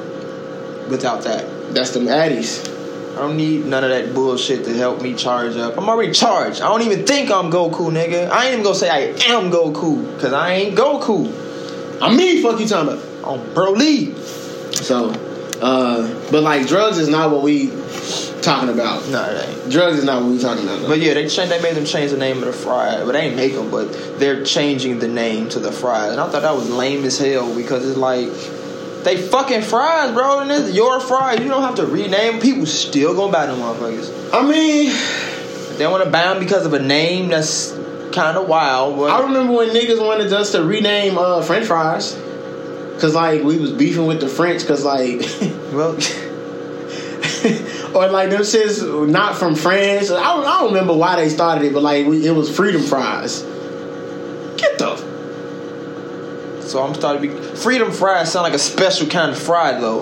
without 0.90 1.24
that. 1.24 1.74
That's 1.74 1.92
them 1.92 2.06
addies. 2.06 2.72
I 3.16 3.20
don't 3.20 3.38
need 3.38 3.66
none 3.66 3.84
of 3.84 3.90
that 3.90 4.14
bullshit 4.14 4.66
to 4.66 4.74
help 4.74 5.02
me 5.02 5.16
charge 5.16 5.56
up. 5.56 5.78
I'm 5.78 5.88
already 5.90 6.12
charged. 6.12 6.62
I 6.62 6.68
don't 6.68 6.82
even 6.82 7.06
think 7.06 7.32
I'm 7.32 7.50
Goku, 7.50 7.90
nigga. 7.90 8.30
I 8.30 8.46
ain't 8.46 8.54
even 8.54 8.64
gonna 8.64 8.76
say 8.76 8.90
I 8.90 9.34
am 9.34 9.50
Goku, 9.50 10.14
because 10.16 10.34
I 10.34 10.52
ain't 10.52 10.78
Goku. 10.78 11.32
I'm 12.02 12.18
me. 12.18 12.42
Fuck 12.42 12.60
you 12.60 12.68
talking 12.68 12.94
about. 12.94 13.06
I'm 13.26 13.40
Broly. 13.56 14.14
So, 14.76 15.12
uh, 15.62 16.32
but 16.32 16.44
like 16.44 16.68
drugs 16.68 16.98
is 16.98 17.10
not 17.10 17.32
what 17.32 17.42
we 17.42 17.70
talking 18.42 18.70
about. 18.70 19.08
No, 19.10 19.24
it 19.24 19.48
ain't. 19.48 19.72
Drugs 19.72 19.98
is 19.98 20.06
not 20.06 20.22
what 20.22 20.32
we 20.32 20.40
talking 20.40 20.64
about. 20.64 20.88
But 20.88 21.00
yeah, 21.00 21.14
they 21.14 21.28
changed. 21.28 21.52
They 21.52 21.62
made 21.62 21.76
them 21.76 21.86
change 21.86 22.12
the 22.12 22.18
name 22.18 22.38
of 22.38 22.46
the 22.46 22.54
fry. 22.54 23.04
But 23.04 23.14
they 23.14 23.22
ain't 23.22 23.36
make 23.36 23.54
them. 23.54 23.72
But 23.72 24.20
they're 24.20 24.44
changing 24.44 25.00
the 25.00 25.08
name 25.08 25.50
to 25.50 25.60
the 25.60 25.72
fries. 25.72 26.12
And 26.12 26.22
I 26.22 26.30
thought 26.30 26.44
that 26.44 26.56
was 26.56 26.70
lame 26.70 27.04
as 27.04 27.18
hell 27.18 27.54
because 27.56 27.88
it's 27.88 27.98
like 27.98 28.30
they 29.04 29.18
fucking 29.18 29.62
fries, 29.62 30.14
bro. 30.14 30.40
And 30.40 30.52
it's 30.52 30.74
your 30.74 31.00
fries. 31.00 31.40
You 31.40 31.48
don't 31.48 31.64
have 31.64 31.76
to 31.76 31.86
rename. 31.86 32.40
People 32.40 32.66
still 32.66 33.16
gonna 33.16 33.32
buy 33.32 33.48
them 33.48 33.60
motherfuckers. 33.60 34.34
I 34.34 34.48
mean, 34.48 34.94
they 35.78 35.88
want 35.88 36.04
to 36.04 36.10
buy 36.10 36.34
them 36.34 36.40
because 36.40 36.66
of 36.66 36.74
a 36.74 36.80
name 36.80 37.30
that's 37.30 37.72
kind 38.14 38.38
of 38.38 38.48
wild. 38.48 38.98
But 38.98 39.12
I 39.12 39.24
remember 39.24 39.54
when 39.54 39.70
niggas 39.70 40.06
wanted 40.06 40.32
us 40.32 40.52
to 40.54 40.64
rename 40.64 41.18
uh, 41.18 41.42
French 41.42 41.66
fries. 41.66 42.20
Cause 43.00 43.14
like 43.14 43.44
we 43.44 43.58
was 43.58 43.72
beefing 43.72 44.06
with 44.06 44.22
the 44.22 44.30
French, 44.30 44.66
cause 44.66 44.86
like, 44.86 45.20
well, 45.74 45.92
or 47.96 48.10
like 48.10 48.30
them 48.30 48.42
shits 48.42 49.10
not 49.10 49.36
from 49.36 49.56
France. 49.56 50.10
I 50.10 50.24
don't, 50.24 50.46
I 50.46 50.60
don't 50.60 50.74
remember 50.74 50.94
why 50.94 51.18
they 51.18 51.30
started 51.30 51.66
it, 51.66 51.74
but 51.74 51.84
like 51.84 52.08
we, 52.08 52.26
it 52.26 52.32
was 52.32 52.56
freedom 52.56 52.82
fries. 52.82 53.42
Get 54.58 54.78
the 54.78 55.16
so 56.62 56.84
I'm 56.84 56.96
starting 56.96 57.30
to 57.30 57.38
be 57.38 57.56
freedom 57.56 57.92
fries. 57.92 58.32
Sound 58.32 58.44
like 58.44 58.54
a 58.54 58.60
special 58.60 59.08
kind 59.08 59.32
of 59.32 59.38
fry 59.38 59.80
though. 59.80 60.02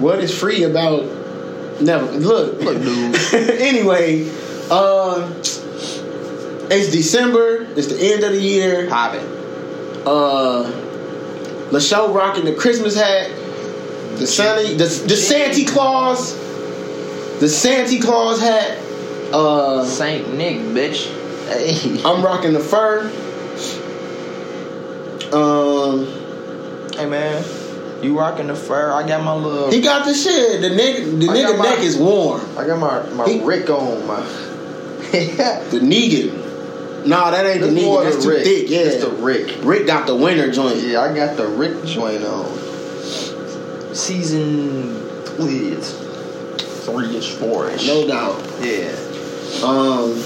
what 0.00 0.20
is 0.20 0.36
free 0.36 0.64
about? 0.64 1.04
Never 1.80 2.10
look. 2.12 2.60
Look, 2.60 2.82
dude. 2.82 3.16
anyway, 3.60 4.28
uh, 4.70 5.30
it's 6.70 6.90
December. 6.90 7.66
It's 7.76 7.88
the 7.88 7.98
end 8.00 8.24
of 8.24 8.32
the 8.32 8.40
year. 8.40 8.88
Popping. 8.88 9.26
uh 10.06 10.92
LaShaw 11.74 12.14
rocking 12.14 12.44
the 12.44 12.54
Christmas 12.54 12.94
hat, 12.96 13.28
the 14.18 14.26
Santa, 14.26 14.68
the, 14.74 14.84
the 15.08 15.16
Santa 15.16 15.64
Claus, 15.70 16.34
the 17.40 17.48
Santa 17.48 17.98
Claus 18.00 18.40
hat. 18.40 18.78
Uh, 19.32 19.84
Saint 19.84 20.32
Nick, 20.34 20.58
bitch. 20.58 21.08
Hey. 21.48 22.00
I'm 22.04 22.24
rocking 22.24 22.52
the 22.52 22.60
fur. 22.60 23.10
Um, 25.32 26.06
Hey 26.96 27.06
man, 27.06 27.42
you 28.04 28.16
rocking 28.16 28.46
the 28.46 28.54
fur? 28.54 28.92
I 28.92 29.04
got 29.04 29.24
my 29.24 29.34
little. 29.34 29.68
he 29.72 29.80
got 29.80 30.04
the 30.06 30.14
shit. 30.14 30.60
The 30.60 30.68
nigga, 30.68 31.18
the 31.20 31.28
I 31.28 31.34
nigga 31.34 31.58
my- 31.58 31.64
neck 31.70 31.80
is 31.80 31.96
warm. 31.96 32.40
I 32.56 32.64
got 32.68 32.78
my 32.78 33.02
my 33.14 33.28
He- 33.28 33.40
Rick 33.42 33.68
on 33.70 34.06
my. 34.06 34.20
The 35.10 35.80
Negan. 35.80 36.40
Nah, 37.06 37.30
that 37.30 37.44
ain't 37.46 37.60
the 37.60 37.66
That's 37.68 37.82
more 37.84 38.00
Negan. 38.00 38.04
That's 38.04 38.16
the 38.16 38.22
too 38.22 38.28
Rick. 38.30 38.44
thick. 38.44 38.70
Yeah, 38.70 38.78
It's 38.80 39.04
the 39.04 39.10
Rick. 39.10 39.56
Rick 39.62 39.86
got 39.86 40.06
the 40.06 40.14
winner 40.16 40.50
joint. 40.50 40.78
Yeah, 40.80 41.00
I 41.02 41.14
got 41.14 41.36
the 41.36 41.46
Rick 41.46 41.84
joint 41.84 42.24
on. 42.24 42.46
Season 43.94 44.94
three, 45.36 45.74
three 45.76 47.16
ish, 47.16 47.32
four 47.34 47.68
ish. 47.70 47.86
No 47.86 48.06
doubt. 48.06 48.40
Yeah. 48.60 48.90
Um, 49.62 50.20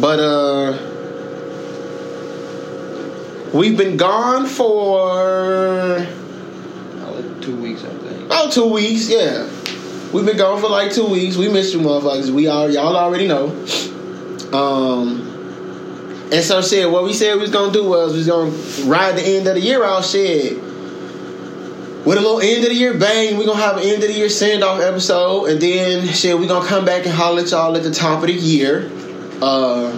but 0.00 0.18
uh, 0.18 0.78
we've 3.54 3.76
been 3.76 3.96
gone 3.96 4.46
for 4.46 5.98
Like 6.98 7.40
two 7.42 7.56
weeks, 7.56 7.84
I 7.84 7.88
think. 7.90 8.24
about 8.26 8.52
two 8.52 8.66
weeks. 8.66 9.08
Yeah, 9.08 9.48
we've 10.12 10.24
been 10.26 10.36
gone 10.36 10.60
for 10.60 10.68
like 10.68 10.92
two 10.92 11.06
weeks. 11.06 11.36
We 11.36 11.48
missed 11.48 11.74
you, 11.74 11.80
motherfuckers. 11.80 12.30
We 12.30 12.48
all 12.48 12.70
y'all 12.70 12.96
already 12.96 13.28
know. 13.28 13.48
Um, 14.52 15.28
and 16.32 16.42
so 16.42 16.62
shit. 16.62 16.90
What 16.90 17.04
we 17.04 17.12
said 17.12 17.34
we 17.34 17.42
was 17.42 17.50
gonna 17.50 17.72
do 17.72 17.84
was 17.86 18.12
we 18.12 18.18
was 18.18 18.26
gonna 18.26 18.50
ride 18.90 19.16
the 19.16 19.22
end 19.22 19.46
of 19.46 19.54
the 19.54 19.60
year 19.60 19.84
out. 19.84 20.04
Shit. 20.04 20.56
With 22.04 22.18
a 22.18 22.20
little 22.20 22.40
end 22.40 22.64
of 22.64 22.70
the 22.70 22.74
year 22.74 22.94
bang, 22.98 23.36
we 23.36 23.44
gonna 23.44 23.60
have 23.60 23.76
an 23.76 23.84
end 23.84 24.02
of 24.02 24.08
the 24.08 24.14
year 24.14 24.28
send 24.28 24.64
off 24.64 24.80
episode, 24.80 25.50
and 25.50 25.60
then 25.60 26.08
shit, 26.08 26.36
we 26.36 26.48
gonna 26.48 26.66
come 26.66 26.84
back 26.84 27.04
and 27.04 27.14
holler 27.14 27.42
at 27.42 27.50
y'all 27.50 27.76
at 27.76 27.82
the 27.82 27.92
top 27.92 28.22
of 28.22 28.28
the 28.28 28.32
year. 28.32 28.90
Uh, 29.40 29.90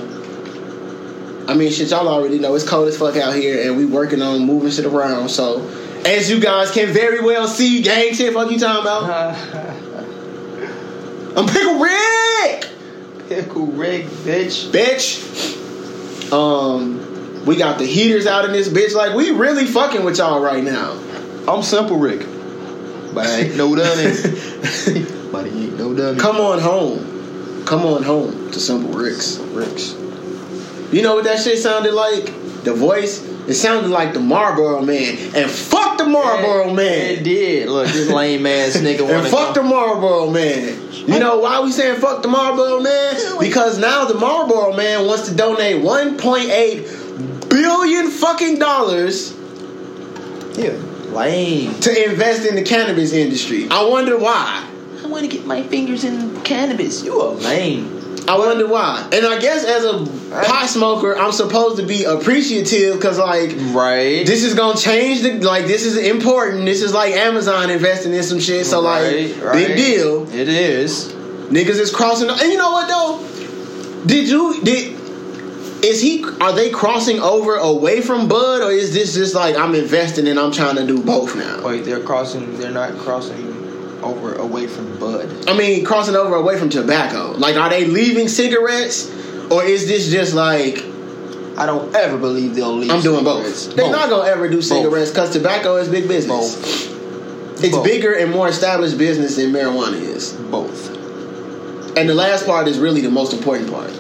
I 1.47 1.55
mean, 1.55 1.71
shit, 1.71 1.91
y'all 1.91 2.09
already 2.09 2.39
know 2.39 2.55
it's 2.57 2.69
cold 2.69 2.89
as 2.89 2.99
fuck 2.99 3.17
out 3.17 3.35
here, 3.35 3.67
and 3.67 3.77
we 3.77 3.87
working 3.87 4.21
on 4.21 4.45
moving 4.45 4.71
shit 4.71 4.87
around. 4.87 5.29
So, 5.31 5.67
as 6.05 6.29
you 6.31 6.41
guys 6.41 6.71
can 6.73 6.93
very 6.93 7.21
well 7.21 7.47
see, 7.47 7.81
gang 7.81 8.13
shit, 8.13 8.35
fuck 8.35 8.51
you 8.51 8.59
talking 8.59 8.83
about? 8.83 9.37
I'm 11.37 11.47
Pickle 11.47 11.79
Rick, 11.79 12.69
Pickle 13.29 13.67
Rick, 13.67 14.07
bitch. 14.07 14.71
bitch. 14.71 15.64
Um, 16.33 17.45
we 17.45 17.57
got 17.57 17.79
the 17.79 17.87
heaters 17.87 18.27
out 18.27 18.45
in 18.45 18.53
this 18.53 18.69
bitch. 18.69 18.95
Like, 18.95 19.15
we 19.15 19.31
really 19.31 19.67
fucking 19.67 20.05
with 20.05 20.19
y'all 20.19 20.41
right 20.41 20.63
now. 20.65 20.93
I'm 21.47 21.63
Simple 21.63 21.99
Rick. 21.99 22.27
But 23.15 23.27
I 23.27 23.41
ain't 23.41 23.57
no 23.57 23.75
dummy. 23.75 24.11
but 25.33 25.47
he 25.47 25.67
ain't 25.67 25.79
no 25.79 25.95
dummy. 25.95 26.19
Come 26.19 26.37
on 26.37 26.59
home. 26.59 27.65
Come 27.65 27.85
on 27.87 28.03
home 28.03 28.51
to 28.51 28.61
Simple 28.61 28.93
Ricks. 28.99 29.39
Ricks. 29.39 29.93
You 30.93 31.03
know 31.03 31.15
what 31.15 31.25
that 31.25 31.43
shit 31.43 31.59
sounded 31.59 31.95
like? 31.95 32.27
The 32.65 32.75
voice? 32.75 33.21
It 33.47 33.55
sounded 33.55 33.91
like 33.91 34.15
the 34.15 34.21
Marlboro 34.21 34.81
Man. 34.83 35.19
And 35.35 35.51
fuck 35.51 35.99
the 35.99 36.05
Marlboro 36.07 36.71
It 36.71 36.75
Man. 36.75 37.11
It 37.11 37.23
did. 37.25 37.69
Look, 37.69 37.89
this 37.89 38.09
lame 38.11 38.47
ass 38.47 38.77
nigga 38.77 39.09
And 39.09 39.27
fuck 39.29 39.55
go. 39.55 39.63
the 39.63 39.69
Marlboro 39.69 40.31
Man. 40.31 40.79
You 40.93 41.19
know 41.19 41.39
why 41.41 41.61
we 41.61 41.71
saying 41.71 42.01
fuck 42.01 42.23
the 42.23 42.29
Marlboro 42.29 42.81
Man? 42.81 43.39
Because 43.39 43.79
now 43.79 44.07
the 44.07 44.15
Marlboro 44.15 44.73
Man 44.75 45.05
wants 45.07 45.29
to 45.29 45.35
donate 45.37 45.83
1.8 45.83 47.49
billion 47.51 48.11
fucking 48.11 48.59
dollars 48.59 49.35
Yeah. 50.57 50.71
lame. 51.13 51.75
to 51.81 52.11
invest 52.11 52.47
in 52.47 52.55
the 52.57 52.63
cannabis 52.63 53.13
industry. 53.13 53.69
I 53.71 53.85
wonder 53.85 54.17
why. 54.19 54.65
I 55.03 55.07
want 55.07 55.23
to 55.23 55.29
get 55.37 55.45
my 55.47 55.63
fingers 55.65 56.03
in 56.05 56.41
cannabis. 56.43 57.05
You 57.05 57.21
are 57.21 57.33
lame. 57.35 57.91
I 58.27 58.39
wonder 58.39 58.67
why. 58.67 59.07
And 59.13 59.27
I 59.27 59.39
guess 59.39 59.65
as 59.65 59.85
a 59.85 59.99
pot 60.47 60.67
smoker, 60.69 61.17
I'm 61.17 61.33
supposed 61.33 61.77
to 61.79 61.87
be 61.87 62.05
appreciative 62.05 62.95
because 62.97 63.19
like 63.19 63.55
Right. 63.73 64.27
this 64.27 64.43
is 64.45 64.55
gonna 64.55 64.79
change 64.79 65.23
the 65.23 65.35
like 65.41 65.67
this 65.67 65.85
is 65.85 65.97
important. 65.99 66.65
This 66.65 66.83
is 66.83 66.95
like 66.95 67.13
Amazon 67.15 67.69
investing 67.71 68.15
in 68.15 68.23
some 68.23 68.41
shit. 68.41 68.65
So 68.67 68.83
Right, 68.83 69.35
like 69.37 69.45
right. 69.45 69.67
big 69.69 69.77
deal. 69.77 70.27
It 70.33 70.49
is. 70.49 71.13
Niggas 71.51 71.79
is 71.79 71.91
crossing. 71.91 72.31
And 72.31 72.41
you 72.51 72.57
know 72.57 72.71
what 72.73 72.89
though? 72.89 74.07
Did 74.07 74.29
you 74.29 74.61
did? 74.63 74.93
Is 75.85 76.01
he? 76.01 76.25
Are 76.41 76.53
they 76.53 76.71
crossing 76.71 77.21
over 77.21 77.57
away 77.57 78.01
from 78.01 78.27
Bud, 78.27 78.63
or 78.63 78.71
is 78.73 78.95
this 78.95 79.13
just 79.13 79.35
like 79.35 79.55
I'm 79.55 79.75
investing 79.75 80.27
and 80.29 80.41
I'm 80.41 80.51
trying 80.51 80.77
to 80.77 80.87
do 80.87 81.03
both 81.03 81.37
now? 81.37 81.61
Wait, 81.63 81.85
they're 81.85 82.01
crossing. 82.01 82.57
They're 82.59 82.71
not 82.71 82.97
crossing 82.97 83.54
over 84.05 84.35
away 84.35 84.67
from 84.67 84.99
bud. 84.99 85.49
I 85.49 85.57
mean, 85.57 85.85
crossing 85.85 86.15
over 86.15 86.35
away 86.35 86.59
from 86.59 86.69
tobacco. 86.71 87.33
Like, 87.33 87.57
are 87.57 87.71
they 87.71 87.87
leaving 87.87 88.29
cigarettes, 88.29 89.11
or 89.51 89.65
is 89.65 89.87
this 89.89 90.11
just 90.11 90.35
like 90.35 90.85
I 91.57 91.67
don't 91.67 91.95
ever 91.95 92.19
believe 92.19 92.55
they'll 92.55 92.75
leave. 92.75 92.91
I'm 92.91 93.01
doing 93.01 93.25
cigarettes. 93.25 93.67
both? 93.67 93.77
They're 93.77 93.91
not 93.91 94.09
gonna 94.11 94.29
ever 94.29 94.49
do 94.49 94.61
cigarettes 94.61 95.11
because 95.11 95.31
tobacco 95.33 95.77
is 95.77 95.89
big 95.89 96.09
business. 96.09 96.57
Both. 96.57 96.95
It's 97.63 97.77
Both. 97.77 97.85
bigger 97.85 98.13
and 98.13 98.33
more 98.33 98.49
established 98.49 98.99
business 98.99 99.37
than 99.37 99.53
marijuana 99.53 100.01
is. 100.01 100.33
Both. 100.33 100.91
And 101.97 102.09
the 102.09 102.15
last 102.15 102.47
part 102.47 102.67
is 102.67 102.79
really 102.79 103.01
the 103.01 103.11
most 103.11 103.33
important 103.33 103.71
part. 103.71 103.91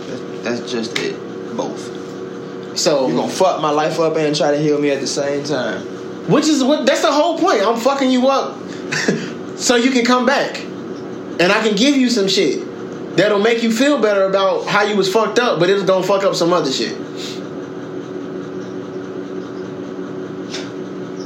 That's 0.42 0.70
just 0.70 0.98
it. 0.98 1.16
Both. 1.56 2.76
So, 2.76 3.06
you're 3.06 3.16
gonna 3.16 3.30
fuck 3.32 3.62
my 3.62 3.70
life 3.70 4.00
up 4.00 4.16
and 4.16 4.34
try 4.34 4.50
to 4.50 4.58
heal 4.58 4.80
me 4.80 4.90
at 4.90 5.00
the 5.00 5.06
same 5.06 5.44
time. 5.44 5.80
which 6.28 6.48
is 6.48 6.64
what? 6.64 6.86
That's 6.86 7.02
the 7.02 7.12
whole 7.12 7.38
point. 7.38 7.62
I'm 7.62 7.78
fucking 7.78 8.10
you 8.10 8.26
up, 8.28 8.56
so 9.64 9.76
you 9.76 9.90
can 9.90 10.04
come 10.04 10.26
back, 10.26 10.60
and 10.60 11.50
I 11.50 11.62
can 11.62 11.74
give 11.74 11.96
you 11.96 12.10
some 12.10 12.28
shit 12.28 13.16
that'll 13.16 13.38
make 13.38 13.62
you 13.62 13.72
feel 13.72 13.98
better 13.98 14.24
about 14.24 14.66
how 14.66 14.82
you 14.82 14.94
was 14.94 15.10
fucked 15.10 15.38
up, 15.38 15.58
but 15.58 15.70
it's 15.70 15.82
gonna 15.84 16.06
fuck 16.06 16.22
up 16.22 16.34
some 16.34 16.52
other 16.52 16.70
shit. 16.70 16.94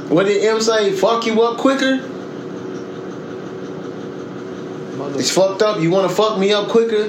What 0.09 0.27
did 0.27 0.45
M 0.45 0.61
say? 0.61 0.93
Fuck 0.93 1.27
you 1.27 1.43
up 1.43 1.59
quicker? 1.59 1.97
Mother, 4.97 5.19
It's 5.19 5.31
fucked 5.31 5.61
up. 5.63 5.81
You 5.81 5.91
want 5.91 6.09
to 6.09 6.15
fuck 6.17 6.39
me 6.39 6.53
up 6.53 6.69
quicker? 6.69 7.09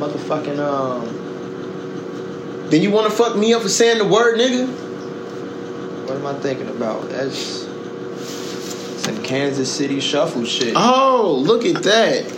motherfucking 0.00 0.58
um. 0.58 1.06
Then 2.70 2.82
you 2.82 2.90
want 2.90 3.10
to 3.10 3.16
fuck 3.16 3.36
me 3.36 3.52
up 3.52 3.62
for 3.62 3.68
saying 3.68 3.98
the 3.98 4.06
word 4.06 4.38
nigga? 4.38 4.66
What 6.08 6.16
am 6.16 6.26
I 6.26 6.34
thinking 6.40 6.68
about? 6.68 7.08
That's 7.10 7.69
Kansas 9.18 9.72
City 9.72 10.00
shuffle 10.00 10.44
shit. 10.44 10.74
Oh, 10.76 11.42
look 11.44 11.64
at 11.64 11.82
that. 11.82 12.36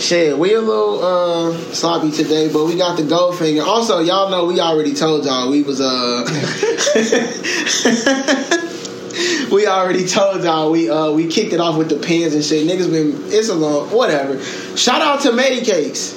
Shit, 0.00 0.38
we 0.38 0.54
a 0.54 0.60
little 0.60 1.02
uh, 1.02 1.52
sloppy 1.72 2.10
today, 2.10 2.52
but 2.52 2.66
we 2.66 2.76
got 2.76 2.96
the 2.96 3.02
gold 3.02 3.38
finger. 3.38 3.62
Also, 3.62 4.00
y'all 4.00 4.30
know 4.30 4.44
we 4.44 4.60
already 4.60 4.94
told 4.94 5.24
y'all 5.24 5.50
we 5.50 5.62
was 5.62 5.80
uh 5.80 6.22
we 9.50 9.66
already 9.66 10.06
told 10.06 10.44
y'all 10.44 10.70
we 10.70 10.90
uh 10.90 11.10
we 11.10 11.26
kicked 11.26 11.54
it 11.54 11.60
off 11.60 11.76
with 11.76 11.88
the 11.88 11.96
pins 11.96 12.34
and 12.34 12.44
shit. 12.44 12.68
Niggas 12.68 12.90
been 12.90 13.32
it's 13.32 13.48
a 13.48 13.54
long 13.54 13.88
whatever. 13.88 14.38
Shout 14.76 15.00
out 15.00 15.22
to 15.22 15.32
Medi 15.32 15.64
Cakes. 15.64 16.14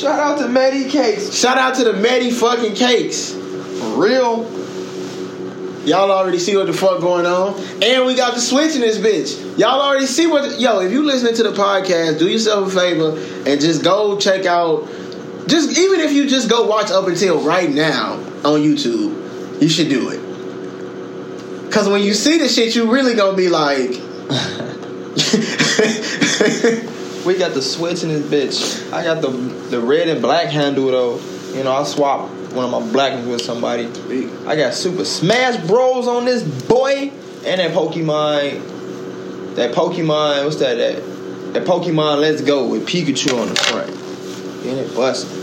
Shout 0.00 0.18
out 0.18 0.38
to 0.38 0.48
Medi 0.48 0.88
Cakes. 0.88 1.34
Shout 1.34 1.58
out 1.58 1.74
to 1.76 1.84
the 1.84 1.92
Medi 1.92 2.30
fucking 2.30 2.74
cakes. 2.74 3.32
For 3.32 4.02
real. 4.02 4.57
Y'all 5.88 6.10
already 6.10 6.38
see 6.38 6.54
what 6.54 6.66
the 6.66 6.74
fuck 6.74 7.00
going 7.00 7.24
on. 7.24 7.58
And 7.82 8.04
we 8.04 8.14
got 8.14 8.34
the 8.34 8.40
switch 8.40 8.74
in 8.74 8.82
this 8.82 8.98
bitch. 8.98 9.58
Y'all 9.58 9.80
already 9.80 10.04
see 10.04 10.26
what 10.26 10.60
yo, 10.60 10.80
if 10.80 10.92
you 10.92 11.02
listening 11.02 11.34
to 11.36 11.42
the 11.42 11.52
podcast, 11.52 12.18
do 12.18 12.28
yourself 12.28 12.68
a 12.68 12.78
favor 12.78 13.16
and 13.50 13.58
just 13.58 13.82
go 13.82 14.18
check 14.18 14.44
out 14.44 14.86
just 15.46 15.78
even 15.78 16.00
if 16.00 16.12
you 16.12 16.28
just 16.28 16.50
go 16.50 16.66
watch 16.66 16.90
up 16.90 17.08
until 17.08 17.40
right 17.40 17.70
now 17.70 18.16
on 18.44 18.60
YouTube, 18.60 19.62
you 19.62 19.68
should 19.70 19.88
do 19.88 20.10
it. 20.10 21.72
Cause 21.72 21.88
when 21.88 22.02
you 22.02 22.12
see 22.12 22.36
the 22.36 22.48
shit, 22.48 22.76
you 22.76 22.92
really 22.92 23.14
gonna 23.14 23.36
be 23.36 23.48
like 23.48 23.90
We 27.24 27.36
got 27.36 27.54
the 27.54 27.62
switch 27.62 28.02
in 28.02 28.10
this 28.10 28.26
bitch. 28.26 28.92
I 28.92 29.04
got 29.04 29.22
the 29.22 29.28
the 29.28 29.80
red 29.80 30.08
and 30.08 30.20
black 30.20 30.48
handle 30.48 30.86
though. 30.86 31.18
You 31.54 31.64
know, 31.64 31.72
I 31.72 31.84
swapped 31.84 32.37
one 32.52 32.64
of 32.64 32.70
my 32.70 32.92
black 32.92 33.14
ones 33.14 33.26
with 33.26 33.40
somebody. 33.42 33.86
I 34.46 34.56
got 34.56 34.74
Super 34.74 35.04
Smash 35.04 35.64
Bros 35.66 36.06
on 36.06 36.24
this 36.24 36.42
boy, 36.42 37.10
and 37.44 37.60
that 37.60 37.72
Pokemon, 37.72 39.54
that 39.56 39.74
Pokemon, 39.74 40.44
what's 40.44 40.56
that? 40.56 40.76
That 40.76 41.02
that 41.52 41.64
Pokemon 41.64 42.20
Let's 42.20 42.42
Go 42.42 42.68
with 42.68 42.86
Pikachu 42.86 43.40
on 43.40 43.48
the 43.48 43.54
front. 43.54 43.90
And 44.66 44.78
it 44.78 44.94
busting. 44.94 45.38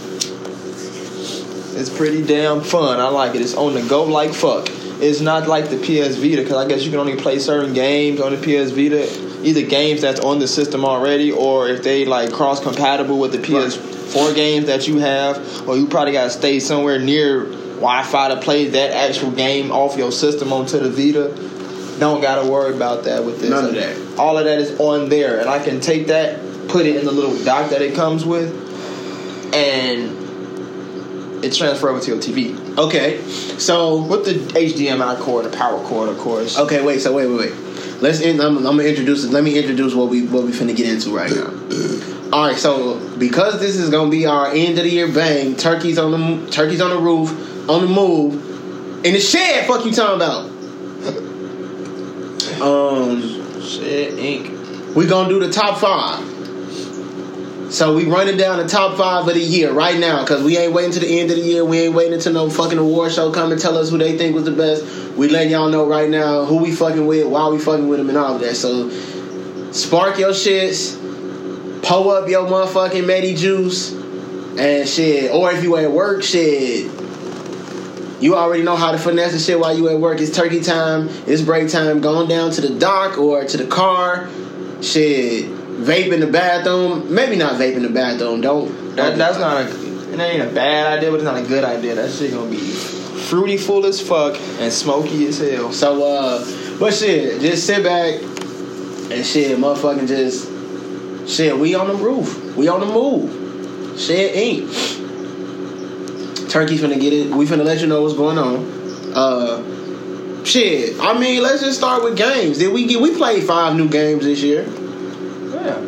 It's 1.80 1.90
pretty 1.90 2.26
damn 2.26 2.62
fun. 2.62 3.00
I 3.00 3.08
like 3.10 3.36
it. 3.36 3.42
It's 3.42 3.56
on 3.56 3.74
the 3.74 3.82
go 3.82 4.04
like 4.04 4.34
fuck. 4.34 4.68
It's 5.02 5.20
not 5.20 5.48
like 5.48 5.70
the 5.70 5.78
PS 5.78 6.16
Vita 6.16 6.42
because 6.42 6.58
I 6.58 6.68
guess 6.68 6.84
you 6.84 6.92
can 6.92 7.00
only 7.00 7.18
play 7.18 7.40
certain 7.40 7.74
games 7.74 8.22
on 8.22 8.32
the 8.34 8.38
PS 8.38 8.72
Vita. 8.72 9.10
Either 9.44 9.64
games 9.64 10.02
that's 10.02 10.20
on 10.22 10.40
the 10.40 10.48
system 10.48 10.86
already, 10.86 11.32
or 11.32 11.68
if 11.68 11.84
they 11.84 12.06
like 12.06 12.32
cross 12.32 12.62
compatible 12.62 13.20
with 13.20 13.32
the 13.32 13.40
PS4 14.06 14.36
games 14.36 14.68
that 14.68 14.88
you 14.88 15.00
have, 15.00 15.68
or 15.68 15.78
you 15.78 15.88
probably 15.88 16.14
gotta 16.14 16.30
stay 16.30 16.60
somewhere 16.60 17.00
near 17.00 17.46
Wi-Fi 17.46 18.30
to 18.30 18.38
play 18.38 18.70
that 18.70 18.92
actual 18.92 19.32
game 19.32 19.72
off 19.72 19.98
your 19.98 20.12
system 20.12 20.54
onto 20.54 20.80
the 20.80 20.90
Vita. 20.90 22.00
Don't 22.00 22.22
gotta 22.22 22.50
worry 22.50 22.76
about 22.76 23.06
that 23.06 23.26
with 23.26 23.40
this. 23.40 23.50
None 23.50 23.66
of 23.66 23.74
that. 23.74 24.20
All 24.20 24.38
of 24.38 24.46
that 24.46 24.60
is 24.60 24.80
on 24.80 25.10
there, 25.10 25.40
and 25.40 25.50
I 25.50 25.64
can 25.64 25.80
take 25.80 26.08
that, 26.08 26.40
put 26.68 26.86
it 26.86 26.96
in 26.96 27.06
the 27.06 27.12
little 27.12 27.42
dock 27.44 27.72
that 27.72 27.82
it 27.82 27.96
comes 27.96 28.26
with, 28.26 28.54
and 29.54 30.24
it's 31.44 31.58
transferred 31.58 31.90
over 31.90 32.00
to 32.00 32.08
your 32.12 32.20
TV 32.20 32.66
Okay. 32.78 33.22
So 33.58 34.02
with 34.02 34.26
the 34.26 34.34
HDMI 34.34 35.20
cord, 35.20 35.46
the 35.46 35.56
power 35.56 35.82
cord, 35.86 36.10
of 36.10 36.18
course. 36.18 36.58
Okay, 36.60 36.84
wait. 36.84 37.00
So 37.00 37.14
wait, 37.14 37.28
wait, 37.28 37.38
wait. 37.38 38.02
Let's. 38.02 38.20
In, 38.20 38.42
I'm, 38.42 38.58
I'm 38.58 38.64
gonna 38.64 38.84
introduce. 38.84 39.26
Let 39.26 39.44
me 39.44 39.58
introduce 39.58 39.94
what 39.94 40.10
we 40.10 40.28
what 40.28 40.44
we 40.44 40.52
finna 40.52 40.76
get 40.76 40.90
into 40.90 41.16
right 41.16 41.32
now. 41.32 42.15
All 42.34 42.48
right. 42.48 42.58
So 42.58 43.00
because 43.18 43.60
this 43.60 43.76
is 43.76 43.90
gonna 43.90 44.10
be 44.10 44.26
our 44.26 44.48
end 44.48 44.78
of 44.78 44.84
the 44.84 44.90
year 44.90 45.12
bang, 45.12 45.56
turkeys 45.56 45.98
on 45.98 46.12
the 46.12 46.52
turkeys 46.52 46.82
on 46.82 46.90
the 46.90 47.00
roof, 47.00 47.30
on 47.70 47.82
the 47.82 47.88
move, 47.88 49.06
in 49.06 49.14
the 49.14 49.20
shed. 49.20 49.68
Fuck 49.68 49.86
you 49.86 49.92
talking 49.92 50.16
about? 50.16 50.52
Um, 52.62 53.62
Shit, 53.62 54.18
ink. 54.18 54.96
we 54.96 55.06
gonna 55.08 55.28
do 55.28 55.40
the 55.40 55.52
top 55.52 55.78
five. 55.78 56.24
So 57.74 57.94
we 57.96 58.06
running 58.06 58.38
down 58.38 58.60
the 58.60 58.68
top 58.68 58.96
five 58.98 59.28
of 59.28 59.34
the 59.34 59.42
year 59.42 59.74
right 59.74 60.00
now 60.00 60.22
because 60.22 60.42
we 60.44 60.56
ain't 60.58 60.72
waiting 60.72 60.92
to 60.94 61.00
the 61.00 61.20
end 61.20 61.32
of 61.32 61.38
the 61.38 61.44
year. 61.44 61.66
We 61.66 61.80
ain't 61.82 61.94
waiting 61.94 62.14
until 62.14 62.32
no 62.32 62.50
fucking 62.50 62.78
award 62.78 63.12
show 63.12 63.32
come 63.32 63.52
and 63.52 63.60
tell 63.60 63.78
us 63.78 63.90
who 63.90 63.98
they 63.98 64.18
think 64.18 64.36
was 64.36 64.46
the 64.46 64.52
best. 64.52 64.86
We 65.18 65.28
letting 65.28 65.52
y'all 65.52 65.70
know 65.70 65.86
right 65.86 66.10
now 66.10 66.46
who 66.46 66.58
we 66.58 66.72
fucking 66.74 67.06
with, 67.06 67.28
why 67.28 67.50
we 67.50 67.60
fucking 67.60 67.90
with 67.90 68.00
them, 68.00 68.08
and 68.08 68.18
all 68.18 68.36
of 68.36 68.42
that. 68.42 68.56
So 68.56 68.90
spark 69.72 70.18
your 70.18 70.32
shits, 70.32 70.96
pull 71.86 72.10
up 72.10 72.28
your 72.28 72.48
motherfucking 72.48 73.06
Medi 73.06 73.36
juice, 73.36 73.94
and 74.58 74.88
shit. 74.88 75.32
Or 75.32 75.52
if 75.52 75.64
you 75.64 75.76
at 75.78 75.92
work, 75.92 76.24
shit. 76.24 76.92
You 78.22 78.36
already 78.36 78.64
know 78.64 78.76
how 78.76 78.92
to 78.92 78.98
finesse 78.98 79.34
the 79.34 79.40
shit 79.40 79.60
while 79.60 79.78
you 79.78 79.90
at 79.90 80.00
work. 80.00 80.20
It's 80.20 80.36
turkey 80.36 80.62
time. 80.62 81.10
It's 81.28 81.42
break 81.42 81.70
time. 81.70 82.02
Going 82.02 82.28
down 82.28 82.52
to 82.52 82.62
the 82.62 82.80
dock 82.80 83.18
or 83.18 83.44
to 83.44 83.58
the 83.58 83.68
car. 83.68 84.30
Shit. 84.82 85.46
Vape 85.46 86.14
in 86.14 86.22
the 86.22 86.28
bathroom. 86.28 87.14
Maybe 87.14 87.36
not 87.36 87.60
vape 87.60 87.76
in 87.76 87.84
the 87.84 87.90
bathroom. 87.90 88.42
Don't. 88.42 88.96
Don't 88.96 89.18
that's 89.18 89.38
not 89.38 89.66
a. 89.66 89.86
It 90.14 90.20
ain't 90.20 90.50
a 90.50 90.54
bad 90.54 90.98
idea, 90.98 91.12
but 91.12 91.16
it's 91.16 91.26
not 91.26 91.38
a 91.38 91.46
good 91.46 91.66
idea. 91.66 91.96
That 91.96 92.10
shit 92.10 92.32
gonna 92.32 92.50
be 92.50 92.58
fruity 92.58 93.58
full 93.58 93.86
as 93.86 94.00
fuck 94.00 94.40
and 94.60 94.72
smoky 94.72 95.28
as 95.28 95.40
hell. 95.40 95.74
So, 95.74 96.06
uh, 96.06 96.80
but 96.80 96.94
shit, 96.94 97.42
just 97.42 97.66
sit 97.68 97.84
back 97.84 98.22
and 99.12 99.26
shit, 99.26 99.58
motherfucking 99.58 100.08
just 100.08 100.55
shit. 101.28 101.58
We 101.58 101.76
on 101.76 101.88
the 101.88 101.96
roof. 101.96 102.56
We 102.56 102.68
on 102.68 102.80
the 102.82 102.86
move. 102.86 104.00
Shit 104.00 104.36
ain't. 104.36 104.70
Turkey's 106.50 106.82
finna 106.82 107.00
get 107.00 107.12
it. 107.14 107.32
We 107.34 107.46
finna 107.46 107.66
let 107.66 107.80
you 107.82 107.88
know 107.88 108.02
what's 108.04 108.16
going 108.16 108.38
on. 108.38 108.66
Uh, 109.14 110.44
shit. 110.46 111.00
I 111.00 111.18
mean, 111.18 111.42
let's 111.44 111.62
just 111.62 111.78
start 111.78 112.04
with 112.04 112.18
games. 112.18 112.58
Did 112.60 112.74
we 112.74 112.86
get? 112.88 113.02
We 113.02 113.16
played 113.16 113.44
five 113.44 113.76
new 113.76 113.90
games 113.90 114.24
this 114.24 114.42
year. 114.42 114.64
Yeah. 114.64 115.82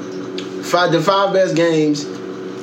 Five 0.64 0.92
the 0.92 1.02
five 1.02 1.34
best 1.34 1.56
games 1.56 2.06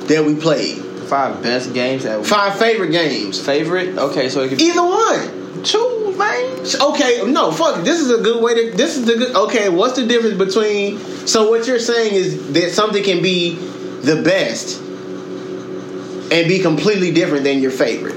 that 0.07 0.23
we 0.23 0.35
played. 0.35 0.77
Five 1.07 1.41
best 1.41 1.73
games 1.73 2.03
that 2.03 2.25
Five 2.25 2.57
favorite 2.59 2.91
games. 2.91 3.39
favorite. 3.43 3.97
Okay, 3.97 4.29
so 4.29 4.41
it 4.41 4.49
could 4.49 4.57
be- 4.57 4.65
Either 4.65 4.81
one. 4.83 5.44
Choose, 5.65 6.17
man. 6.17 6.65
Okay, 6.91 7.23
no, 7.25 7.51
fuck. 7.51 7.83
This 7.83 7.99
is 7.99 8.11
a 8.11 8.21
good 8.21 8.41
way 8.41 8.53
to. 8.55 8.77
This 8.77 8.97
is 8.97 9.05
the 9.05 9.15
good. 9.15 9.35
Okay, 9.35 9.69
what's 9.69 9.95
the 9.95 10.05
difference 10.05 10.37
between? 10.37 10.99
So 11.27 11.49
what 11.49 11.67
you're 11.67 11.79
saying 11.79 12.13
is 12.13 12.53
that 12.53 12.71
something 12.71 13.03
can 13.03 13.21
be 13.21 13.55
the 13.55 14.21
best 14.23 14.79
and 16.31 16.47
be 16.47 16.59
completely 16.59 17.11
different 17.11 17.43
than 17.43 17.59
your 17.59 17.71
favorite. 17.71 18.15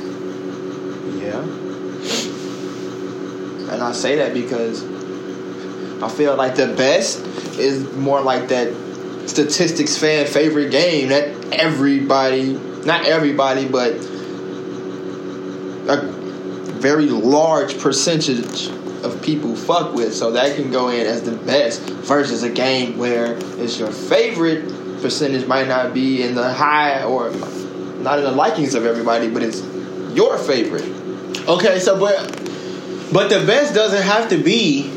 Yeah. 1.18 1.40
And 3.72 3.82
I 3.82 3.92
say 3.92 4.16
that 4.16 4.34
because 4.34 4.82
I 6.02 6.08
feel 6.08 6.37
like 6.37 6.56
the 6.56 6.68
best 6.68 7.24
is 7.58 7.84
more 7.94 8.20
like 8.20 8.48
that 8.48 8.72
statistics 9.26 9.98
fan 9.98 10.26
favorite 10.26 10.70
game 10.70 11.08
that 11.11 11.28
everybody, 11.52 12.52
not 12.84 13.04
everybody, 13.04 13.68
but 13.68 13.92
a 15.88 16.17
very 16.78 17.06
large 17.06 17.78
percentage 17.78 18.68
of 19.04 19.20
people 19.22 19.54
fuck 19.54 19.94
with. 19.94 20.14
So 20.14 20.32
that 20.32 20.56
can 20.56 20.70
go 20.70 20.88
in 20.88 21.06
as 21.06 21.22
the 21.22 21.32
best 21.32 21.80
versus 21.82 22.42
a 22.42 22.50
game 22.50 22.98
where 22.98 23.36
it's 23.60 23.78
your 23.78 23.90
favorite 23.90 25.00
percentage 25.00 25.46
might 25.46 25.68
not 25.68 25.94
be 25.94 26.22
in 26.22 26.34
the 26.34 26.52
high 26.52 27.04
or 27.04 27.30
not 27.30 28.18
in 28.18 28.24
the 28.24 28.32
likings 28.32 28.74
of 28.74 28.86
everybody, 28.86 29.30
but 29.30 29.42
it's 29.42 29.62
your 30.16 30.38
favorite. 30.38 30.88
Okay, 31.48 31.78
so 31.78 31.98
but 31.98 32.16
but 33.12 33.28
the 33.28 33.44
best 33.46 33.74
doesn't 33.74 34.02
have 34.02 34.28
to 34.30 34.42
be 34.42 34.90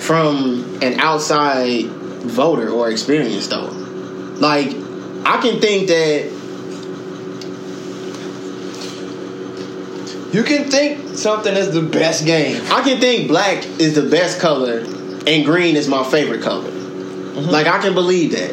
from 0.00 0.78
an 0.82 1.00
outside 1.00 1.86
voter 1.86 2.68
or 2.68 2.90
experience 2.90 3.46
though. 3.48 3.70
Like 4.38 4.68
I 5.24 5.40
can 5.40 5.60
think 5.60 5.88
that 5.88 6.41
You 10.32 10.42
can 10.42 10.70
think 10.70 11.16
something 11.16 11.54
is 11.54 11.72
the 11.72 11.82
best 11.82 12.24
game. 12.24 12.62
I 12.70 12.80
can 12.80 12.98
think 13.00 13.28
black 13.28 13.64
is 13.78 13.94
the 13.94 14.08
best 14.08 14.40
color 14.40 14.78
and 15.26 15.44
green 15.44 15.76
is 15.76 15.88
my 15.88 16.02
favorite 16.04 16.42
color. 16.42 16.70
Mm-hmm. 16.70 17.50
Like 17.50 17.66
I 17.66 17.78
can 17.80 17.92
believe 17.92 18.32
that. 18.32 18.52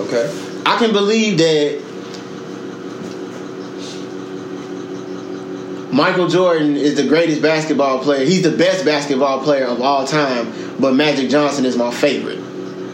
Okay. 0.00 0.62
I 0.66 0.76
can 0.78 0.92
believe 0.92 1.38
that 1.38 1.82
Michael 5.92 6.26
Jordan 6.26 6.76
is 6.76 6.96
the 6.96 7.06
greatest 7.06 7.40
basketball 7.40 8.00
player. 8.00 8.26
He's 8.26 8.42
the 8.42 8.56
best 8.56 8.84
basketball 8.84 9.44
player 9.44 9.64
of 9.64 9.80
all 9.80 10.04
time, 10.04 10.52
but 10.80 10.94
Magic 10.94 11.30
Johnson 11.30 11.64
is 11.64 11.76
my 11.76 11.92
favorite. 11.92 12.40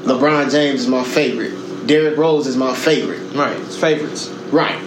LeBron 0.05 0.51
James 0.51 0.83
is 0.83 0.89
my 0.89 1.03
favorite. 1.03 1.87
Derrick 1.87 2.19
Rose 2.19 2.47
is 2.47 2.59
my 2.59 2.75
favorite. 2.75 3.33
Right. 3.35 3.57
It's 3.57 3.77
favorites. 3.77 4.29
Right. 4.53 4.79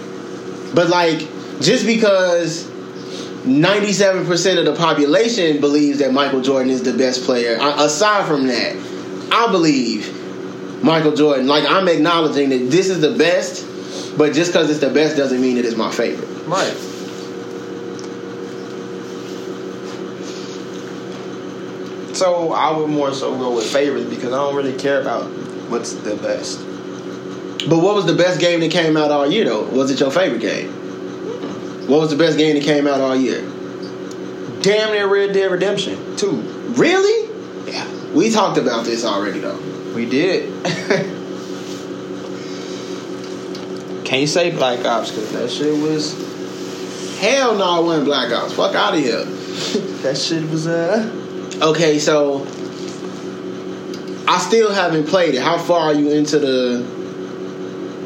But 0.74 0.90
like 0.90 1.18
just 1.60 1.86
because 1.86 2.70
97% 3.46 4.58
of 4.58 4.64
the 4.64 4.74
population 4.74 5.60
believes 5.60 5.98
that 6.00 6.12
Michael 6.12 6.40
Jordan 6.42 6.70
is 6.70 6.82
the 6.82 6.92
best 6.92 7.22
player, 7.24 7.56
a- 7.60 7.84
aside 7.84 8.26
from 8.26 8.46
that, 8.48 8.76
I 9.32 9.50
believe 9.50 10.12
Michael 10.82 11.14
Jordan. 11.14 11.46
Like 11.46 11.64
I'm 11.64 11.88
acknowledging 11.88 12.50
that 12.50 12.70
this 12.70 12.90
is 12.90 13.00
the 13.00 13.12
best, 13.16 13.64
but 14.18 14.32
just 14.34 14.52
because 14.52 14.68
it's 14.70 14.80
the 14.80 14.90
best 14.90 15.16
doesn't 15.16 15.40
mean 15.40 15.56
it 15.58 15.64
is 15.64 15.76
my 15.76 15.90
favorite. 15.90 16.28
Right. 16.46 16.74
So 22.14 22.52
I 22.52 22.76
would 22.76 22.88
more 22.88 23.12
so 23.12 23.36
go 23.36 23.54
with 23.54 23.70
favorites 23.70 24.08
because 24.08 24.32
I 24.32 24.36
don't 24.36 24.54
really 24.56 24.76
care 24.78 25.00
about 25.00 25.24
what's 25.68 25.92
the 25.92 26.16
best. 26.16 26.58
But 27.68 27.78
what 27.80 27.94
was 27.94 28.06
the 28.06 28.14
best 28.14 28.40
game 28.40 28.60
that 28.60 28.70
came 28.70 28.96
out 28.96 29.10
all 29.10 29.30
year 29.30 29.44
though? 29.44 29.64
Was 29.64 29.90
it 29.90 30.00
your 30.00 30.10
favorite 30.10 30.40
game? 30.40 30.72
What 31.86 32.00
was 32.00 32.10
the 32.10 32.16
best 32.16 32.36
game 32.36 32.54
that 32.56 32.64
came 32.64 32.86
out 32.86 33.00
all 33.00 33.14
year? 33.14 33.42
Damn 34.62 34.92
near 34.92 35.06
Red 35.06 35.32
Dead 35.32 35.50
Redemption 35.50 36.16
2. 36.16 36.30
Really? 36.76 37.30
Yeah. 37.70 37.86
We 38.12 38.30
talked 38.30 38.58
about 38.58 38.84
this 38.84 39.04
already 39.04 39.40
though. 39.40 39.58
We 39.94 40.06
did. 40.06 40.52
Can't 44.04 44.28
say 44.28 44.50
Black 44.50 44.84
Ops 44.84 45.10
because 45.10 45.32
that 45.32 45.50
shit 45.50 45.80
was 45.82 46.14
Hell 47.18 47.56
no, 47.56 47.80
it 47.80 47.84
wasn't 47.86 48.06
Black 48.06 48.32
Ops. 48.32 48.52
Fuck 48.52 48.74
out 48.74 48.94
of 48.94 49.00
here. 49.00 49.24
that 50.02 50.16
shit 50.16 50.48
was 50.50 50.66
uh 50.66 51.08
Okay, 51.62 51.98
so 51.98 52.46
I 54.28 54.38
still 54.38 54.72
haven't 54.72 55.06
played 55.06 55.34
it. 55.34 55.42
How 55.42 55.56
far 55.56 55.90
are 55.90 55.94
you 55.94 56.10
into 56.10 56.38
the? 56.38 56.84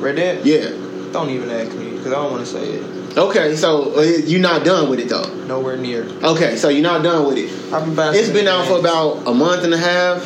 Red 0.01 0.17
Dead. 0.17 0.47
Yeah. 0.47 0.71
Don't 1.13 1.31
even 1.31 1.51
ask 1.51 1.75
me 1.77 1.91
because 1.91 2.09
I 2.09 2.17
don't 2.17 2.31
want 2.31 2.47
to 2.47 2.51
say 2.51 2.65
it. 2.65 3.00
Okay, 3.17 3.57
so 3.57 3.99
uh, 3.99 4.03
you're 4.03 4.41
not 4.41 4.65
done 4.65 4.89
with 4.89 5.01
it 5.01 5.09
though. 5.09 5.25
Nowhere 5.47 5.77
near. 5.77 6.05
Okay, 6.23 6.57
so 6.57 6.69
you're 6.69 6.83
not 6.83 7.03
done 7.03 7.27
with 7.27 7.39
it. 7.39 7.51
I've 7.73 7.85
been 7.85 7.95
bouncing 7.95 8.23
It's 8.23 8.33
been 8.33 8.47
out 8.47 8.67
for 8.67 8.79
about 8.79 9.27
a 9.27 9.35
month 9.35 9.65
and 9.65 9.75
a 9.75 9.79
half, 9.79 10.23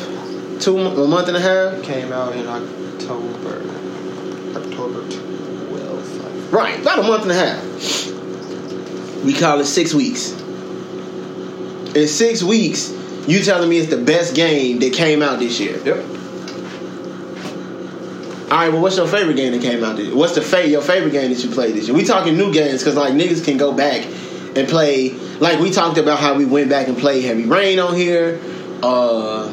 two 0.61 0.77
a 0.79 1.07
month 1.07 1.27
and 1.27 1.35
a 1.35 1.39
half. 1.39 1.73
It 1.73 1.83
came 1.83 2.11
out 2.11 2.35
in 2.35 2.45
October. 2.47 3.63
October 4.55 5.01
12th. 5.01 6.51
Right, 6.51 6.79
about 6.79 6.99
a 6.99 7.03
month 7.03 7.23
and 7.23 7.31
a 7.31 7.35
half. 7.35 9.23
We 9.23 9.33
call 9.33 9.59
it 9.59 9.65
six 9.65 9.93
weeks. 9.93 10.31
In 11.95 12.07
six 12.07 12.43
weeks, 12.43 12.91
you 13.27 13.41
telling 13.41 13.69
me 13.69 13.79
it's 13.79 13.89
the 13.89 13.97
best 13.97 14.35
game 14.35 14.79
that 14.79 14.93
came 14.93 15.23
out 15.23 15.39
this 15.39 15.59
year? 15.59 15.77
Yep. 15.83 16.14
All 18.45 18.51
right, 18.51 18.69
well, 18.71 18.81
what's 18.81 18.95
your 18.95 19.07
favorite 19.07 19.37
game 19.37 19.53
that 19.53 19.61
came 19.63 19.83
out 19.83 19.95
this 19.95 20.05
year? 20.05 20.15
What's 20.15 20.35
the 20.35 20.41
fa- 20.41 20.67
your 20.67 20.83
favorite 20.83 21.11
game 21.11 21.31
that 21.33 21.43
you 21.43 21.49
played 21.49 21.73
this 21.73 21.87
year? 21.87 21.97
We 21.97 22.03
talking 22.03 22.37
new 22.37 22.53
games 22.53 22.81
because 22.81 22.95
like 22.95 23.13
niggas 23.13 23.43
can 23.43 23.57
go 23.57 23.73
back 23.73 24.05
and 24.55 24.67
play. 24.67 25.09
Like 25.39 25.59
we 25.59 25.71
talked 25.71 25.97
about 25.97 26.19
how 26.19 26.35
we 26.35 26.45
went 26.45 26.69
back 26.69 26.87
and 26.87 26.95
played 26.95 27.25
Heavy 27.25 27.45
Rain 27.45 27.79
on 27.79 27.95
here, 27.95 28.39
uh, 28.83 29.51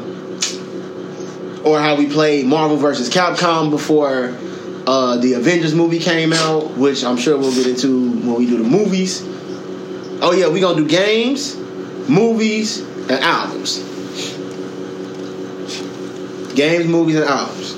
or 1.65 1.81
how 1.81 1.97
we 1.97 2.07
played 2.07 2.45
Marvel 2.45 2.77
versus 2.77 3.09
Capcom 3.09 3.71
before 3.71 4.37
uh, 4.87 5.17
the 5.17 5.35
Avengers 5.35 5.75
movie 5.75 5.99
came 5.99 6.35
out, 6.35 6.73
which 6.77 7.03
I'm 7.03 7.17
sure 7.17 7.39
we'll 7.39 7.55
get 7.55 7.67
into 7.67 8.11
when 8.11 8.35
we 8.35 8.47
do 8.47 8.59
the 8.59 8.69
movies. 8.69 9.23
Oh 10.21 10.33
yeah, 10.37 10.49
we 10.49 10.61
gonna 10.61 10.77
do 10.77 10.87
games, 10.87 11.57
movies, 12.09 12.81
and 12.81 13.13
albums. 13.13 13.79
Games, 16.55 16.87
movies, 16.87 17.17
and 17.17 17.25
albums. 17.25 17.77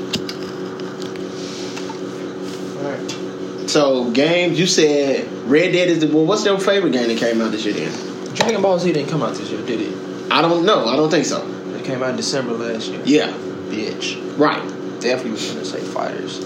Alright. 2.84 3.63
So 3.74 4.08
games, 4.12 4.56
you 4.60 4.68
said 4.68 5.26
Red 5.50 5.72
Dead 5.72 5.88
is 5.88 5.98
the 5.98 6.06
well. 6.06 6.24
What's 6.24 6.44
your 6.44 6.60
favorite 6.60 6.92
game 6.92 7.08
that 7.08 7.18
came 7.18 7.40
out 7.40 7.50
this 7.50 7.64
year? 7.64 7.74
Then 7.74 8.34
Dragon 8.36 8.62
Ball 8.62 8.78
Z 8.78 8.92
didn't 8.92 9.10
come 9.10 9.20
out 9.20 9.34
this 9.34 9.50
year, 9.50 9.66
did 9.66 9.80
it? 9.80 10.30
I 10.30 10.42
don't 10.42 10.64
know. 10.64 10.86
I 10.86 10.94
don't 10.94 11.10
think 11.10 11.24
so. 11.26 11.44
It 11.74 11.84
came 11.84 12.00
out 12.00 12.10
in 12.10 12.16
December 12.16 12.52
last 12.52 12.86
year. 12.88 13.02
Yeah, 13.04 13.32
Bitch. 13.68 14.38
right. 14.38 14.62
Definitely 15.00 15.32
was 15.32 15.50
gonna 15.50 15.64
say 15.64 15.80
Fighters. 15.80 16.38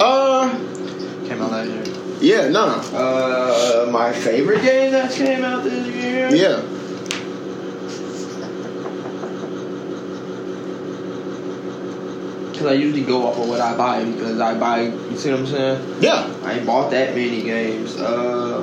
Uh, 0.00 0.50
Came 1.26 1.42
out 1.42 1.50
last 1.50 1.68
year. 1.68 1.84
yeah, 2.20 2.48
no, 2.48 2.62
Uh, 2.94 3.88
my 3.90 4.12
favorite 4.12 4.62
game 4.62 4.92
that 4.92 5.10
came 5.10 5.42
out 5.42 5.64
this 5.64 5.84
year. 5.88 6.28
yeah. 6.32 6.62
Because 12.64 12.78
I 12.78 12.80
usually 12.80 13.04
go 13.04 13.26
off 13.26 13.36
of 13.36 13.46
what 13.46 13.60
I 13.60 13.76
buy 13.76 14.02
because 14.06 14.40
I 14.40 14.58
buy. 14.58 14.84
You 14.84 15.16
see 15.18 15.30
what 15.30 15.40
I'm 15.40 15.46
saying? 15.46 16.00
Yeah, 16.00 16.34
I 16.44 16.54
ain't 16.54 16.66
bought 16.66 16.90
that 16.92 17.14
many 17.14 17.42
games. 17.42 17.94
Uh, 17.94 18.62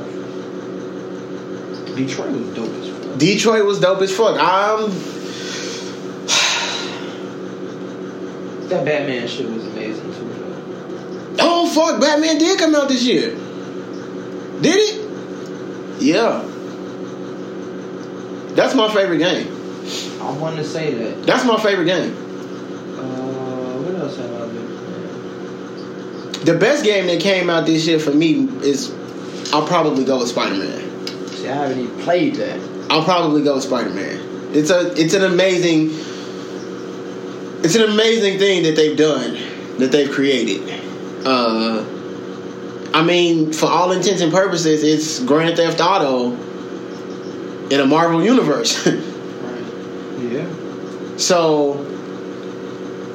Detroit 1.95 2.31
was 2.31 2.47
dope 2.55 2.69
as 2.69 2.89
fuck. 2.89 3.19
Detroit 3.19 3.63
was 3.63 3.79
dope 3.79 4.01
as 4.01 4.11
fuck. 4.11 4.37
I'm 4.39 4.89
That 8.69 8.85
Batman 8.85 9.27
shit 9.27 9.47
was 9.47 9.67
amazing 9.67 10.11
too. 10.15 10.29
Though. 10.33 11.35
Oh 11.39 11.69
fuck, 11.69 12.01
Batman 12.01 12.39
did 12.39 12.57
come 12.57 12.73
out 12.73 12.87
this 12.89 13.03
year. 13.03 13.35
Did 14.61 14.77
it? 14.77 16.01
Yeah. 16.01 16.41
That's 18.55 18.73
my 18.73 18.91
favorite 18.91 19.19
game. 19.19 19.45
I 20.23 20.31
wanted 20.39 20.55
to 20.55 20.63
say 20.63 20.95
that. 20.95 21.23
That's 21.27 21.45
my 21.45 21.61
favorite 21.61 21.85
game. 21.85 22.17
Uh, 22.97 23.40
else 24.01 24.17
have 24.17 24.33
I 24.33 24.45
been? 24.47 24.81
The 26.45 26.57
best 26.59 26.83
game 26.83 27.07
that 27.07 27.21
came 27.21 27.49
out 27.49 27.65
this 27.65 27.85
year 27.87 27.99
for 27.99 28.11
me 28.11 28.45
is 28.63 28.91
I'll 29.53 29.67
probably 29.67 30.03
go 30.03 30.19
with 30.19 30.29
Spider 30.29 30.55
Man. 30.55 31.07
See, 31.27 31.47
I 31.47 31.53
haven't 31.53 31.79
even 31.79 31.99
played 31.99 32.35
that. 32.35 32.59
I'll 32.89 33.03
probably 33.03 33.43
go 33.43 33.55
with 33.55 33.63
Spider 33.63 33.91
Man. 33.91 34.49
It's 34.53 34.69
a 34.69 34.91
it's 34.99 35.13
an 35.13 35.23
amazing 35.23 35.89
it's 37.63 37.75
an 37.75 37.83
amazing 37.83 38.39
thing 38.39 38.63
that 38.63 38.75
they've 38.75 38.97
done, 38.97 39.37
that 39.77 39.91
they've 39.91 40.09
created. 40.09 40.67
Uh 41.25 41.85
I 42.93 43.03
mean, 43.03 43.53
for 43.53 43.67
all 43.67 43.91
intents 43.91 44.21
and 44.21 44.33
purposes, 44.33 44.83
it's 44.83 45.23
Grand 45.23 45.55
Theft 45.55 45.79
Auto 45.79 46.31
in 47.69 47.79
a 47.79 47.85
Marvel 47.85 48.23
universe. 48.23 48.85
Right. 48.85 48.99
Yeah. 50.21 51.17
So 51.17 51.90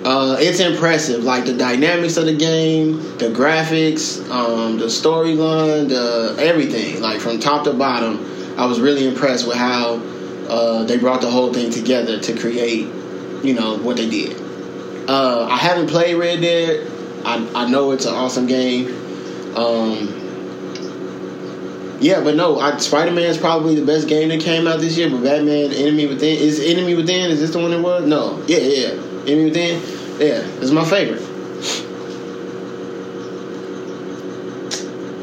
uh, 0.07 0.37
it's 0.39 0.61
impressive. 0.61 1.25
Like 1.25 1.45
the 1.47 1.53
dynamics 1.53 2.17
of 2.17 2.27
the 2.27 2.37
game, 2.37 3.01
the 3.19 3.27
graphics, 3.27 4.21
um, 4.31 4.79
the 4.79 4.87
storyline, 4.87 5.89
the 5.89 6.37
everything. 6.41 7.03
Like 7.03 7.21
from 7.21 7.41
top 7.41 7.65
to 7.65 7.73
bottom, 7.73 8.25
I 8.57 8.67
was 8.67 8.81
really 8.81 9.07
impressed 9.07 9.47
with 9.49 9.57
how 9.57 9.95
uh, 10.49 10.85
they 10.85 10.97
brought 10.97 11.21
the 11.23 11.31
whole 11.31 11.53
thing 11.53 11.71
together 11.71 12.21
to 12.21 12.39
create, 12.39 12.87
you 13.43 13.55
know, 13.55 13.79
what 13.79 13.97
they 13.97 14.09
did. 14.09 14.41
Uh, 15.11 15.49
I 15.51 15.57
haven't 15.57 15.89
played 15.89 16.15
Red 16.15 16.41
Dead. 16.41 16.87
I, 17.25 17.65
I 17.65 17.69
know 17.69 17.91
it's 17.91 18.07
an 18.07 18.15
awesome 18.15 18.47
game. 18.47 18.87
Um, 19.57 20.23
Yeah, 22.01 22.21
but 22.23 22.37
no, 22.37 22.61
Spider 22.79 23.11
Man 23.11 23.25
is 23.25 23.39
probably 23.39 23.75
the 23.75 23.87
best 23.87 24.07
game 24.07 24.29
that 24.29 24.41
came 24.41 24.67
out 24.67 24.81
this 24.81 24.97
year. 24.99 25.11
But 25.11 25.23
Batman, 25.23 25.73
Enemy 25.73 26.07
Within, 26.07 26.37
is 26.39 26.61
Enemy 26.61 26.95
Within? 26.95 27.31
Is 27.31 27.41
this 27.41 27.51
the 27.51 27.59
one 27.59 27.73
it 27.73 27.81
was? 27.81 28.05
No, 28.07 28.43
yeah, 28.47 28.59
yeah, 28.59 28.95
Enemy 29.27 29.45
Within. 29.45 29.81
Yeah, 30.21 30.47
it's 30.61 30.71
my 30.71 30.85
favorite. 30.85 31.23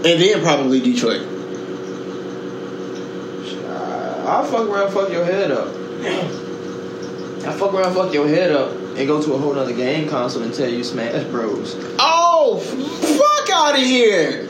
And 0.06 0.22
then 0.22 0.42
probably 0.42 0.82
Detroit. 0.82 1.22
I'll 4.26 4.44
fuck 4.44 4.68
around, 4.68 4.92
fuck 4.92 5.10
your 5.12 5.26
head 5.26 5.52
up. 5.52 5.68
I 7.46 7.54
fuck 7.54 7.74
around, 7.74 7.94
fuck 7.94 8.14
your 8.14 8.28
head 8.28 8.52
up, 8.52 8.72
and 8.72 9.08
go 9.08 9.22
to 9.22 9.34
a 9.34 9.38
whole 9.38 9.54
nother 9.54 9.74
game 9.74 10.10
console 10.10 10.44
and 10.44 10.54
tell 10.54 10.70
you 10.70 10.84
Smash 10.84 11.24
Bros. 11.26 11.76
Oh, 12.00 12.58
fuck 12.60 13.50
out 13.56 13.76
of 13.76 13.82
here! 13.82 14.48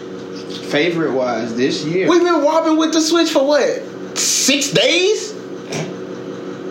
Favorite 0.69 1.13
wise 1.13 1.55
this 1.55 1.83
year. 1.85 2.07
We've 2.09 2.23
been 2.23 2.43
wobbling 2.43 2.77
with 2.77 2.93
the 2.93 3.01
Switch 3.01 3.29
for 3.29 3.45
what? 3.45 4.17
Six 4.17 4.71
days? 4.71 5.32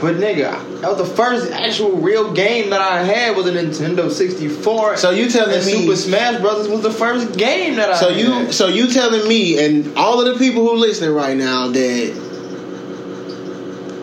But 0.02 0.16
nigga, 0.16 0.80
that 0.80 0.90
was 0.90 0.98
the 0.98 1.14
first 1.14 1.52
actual 1.52 1.92
real 1.92 2.32
game 2.32 2.70
that 2.70 2.80
I 2.80 3.04
had 3.04 3.36
was 3.36 3.46
a 3.46 3.52
Nintendo 3.52 4.10
64. 4.10 4.96
So 4.96 5.10
you 5.10 5.30
telling 5.30 5.54
and 5.56 5.64
me 5.64 5.72
Super 5.82 5.94
Smash 5.96 6.40
Brothers 6.40 6.66
was 6.68 6.82
the 6.82 6.90
first 6.90 7.38
game 7.38 7.76
that 7.76 7.90
I 7.92 7.96
So 8.00 8.08
had. 8.12 8.18
you 8.18 8.52
so 8.52 8.66
you 8.66 8.88
telling 8.88 9.28
me 9.28 9.64
and 9.64 9.96
all 9.96 10.20
of 10.20 10.26
the 10.32 10.38
people 10.44 10.62
who 10.68 10.74
listening 10.76 11.14
right 11.14 11.36
now 11.36 11.68
that 11.68 12.12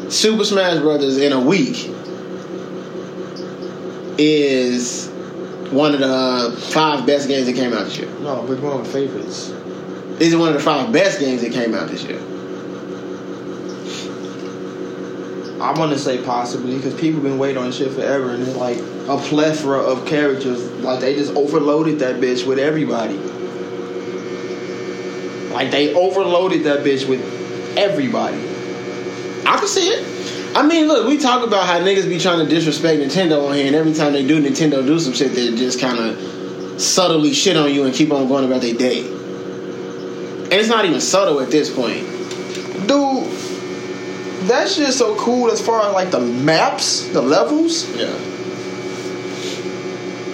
Super 0.10 0.46
Smash 0.46 0.80
Brothers 0.80 1.18
in 1.18 1.34
a 1.34 1.40
week 1.40 1.92
is 4.18 5.08
one 5.72 5.94
of 5.94 6.00
the 6.00 6.08
uh, 6.08 6.56
five 6.56 7.06
best 7.06 7.28
games 7.28 7.46
that 7.46 7.56
came 7.56 7.74
out 7.74 7.86
this 7.86 7.98
year. 7.98 8.10
No, 8.20 8.42
we're 8.42 8.56
going 8.56 8.80
with 8.80 8.92
favorites. 8.92 9.50
Is 10.20 10.34
it 10.34 10.38
one 10.38 10.50
of 10.50 10.56
the 10.56 10.60
five 10.62 10.92
best 10.92 11.20
games 11.20 11.42
that 11.42 11.52
came 11.54 11.74
out 11.76 11.90
this 11.90 12.04
year? 12.04 12.20
I 15.62 15.78
want 15.78 15.92
to 15.92 16.00
say 16.00 16.24
possibly 16.24 16.78
because 16.78 16.94
people 16.94 17.22
been 17.22 17.38
waiting 17.38 17.62
on 17.62 17.72
shit 17.72 17.92
forever, 17.92 18.32
and 18.32 18.44
it's 18.44 18.56
like 18.56 18.78
a 18.78 19.18
plethora 19.18 19.80
of 19.80 20.06
characters. 20.06 20.64
Like 20.82 21.02
they 21.02 21.16
just 21.16 21.34
overloaded 21.34 22.00
that 22.00 22.16
bitch 22.16 22.48
with 22.48 22.60
everybody. 22.60 23.18
Like 25.54 25.72
they 25.72 25.94
overloaded 25.94 26.64
that 26.64 26.80
bitch 26.80 27.08
with 27.10 27.22
everybody. 27.78 28.38
I 29.46 29.58
can 29.58 29.68
see 29.68 29.90
it. 29.90 30.56
I 30.56 30.66
mean, 30.66 30.88
look, 30.88 31.08
we 31.08 31.18
talk 31.18 31.46
about 31.46 31.68
how 31.68 31.80
niggas 31.80 32.08
be 32.08 32.20
trying 32.20 32.46
to 32.46 32.50
disrespect 32.50 33.02
Nintendo 33.02 33.48
on 33.48 33.56
here, 33.56 33.68
and 33.68 33.76
every 33.76 33.94
time 33.94 34.14
they 34.14 34.26
do, 34.26 34.42
Nintendo 34.42 34.86
do 34.86 35.00
some 35.00 35.14
shit 35.14 35.34
that 35.34 35.58
just 35.58 35.80
kind 35.80 36.00
of 36.00 36.82
subtly 36.82 37.34
shit 37.34 37.58
on 37.58 37.74
you 37.74 37.84
and 37.84 37.94
keep 37.94 38.12
on 38.12 38.28
going 38.28 38.46
about 38.46 38.62
their 38.62 38.74
day. 38.74 39.06
And 39.06 40.54
it's 40.54 40.70
not 40.70 40.86
even 40.86 41.02
subtle 41.02 41.42
at 41.42 41.52
this 41.52 41.74
point. 41.74 42.08
Dude, 42.88 43.49
that 44.50 44.70
shit's 44.70 44.98
so 44.98 45.16
cool 45.16 45.52
as 45.52 45.66
far 45.66 45.88
as 45.88 45.94
like 45.94 46.12
the 46.12 46.20
maps, 46.20 47.08
the 47.10 47.22
levels. 47.22 47.88
Yeah. 47.96 48.08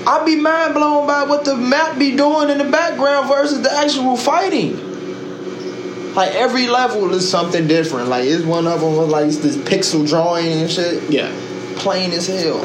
I'd 0.07 0.23
be 0.25 0.35
mind 0.35 0.75
blown 0.75 1.07
by 1.07 1.23
what 1.23 1.45
the 1.45 1.55
map 1.55 1.97
be 1.97 2.15
doing 2.15 2.49
in 2.49 2.57
the 2.59 2.65
background 2.65 3.27
versus 3.27 3.61
the 3.61 3.71
actual 3.71 4.15
fighting. 4.15 6.13
Like 6.13 6.33
every 6.35 6.67
level 6.67 7.13
is 7.13 7.29
something 7.29 7.67
different. 7.67 8.09
Like 8.09 8.25
it's 8.25 8.45
one 8.45 8.67
of 8.67 8.81
them 8.81 8.95
was 8.95 9.09
like 9.09 9.29
this 9.29 9.57
pixel 9.57 10.07
drawing 10.07 10.45
and 10.45 10.71
shit. 10.71 11.09
Yeah. 11.11 11.33
Plain 11.75 12.11
as 12.11 12.27
hell. 12.27 12.63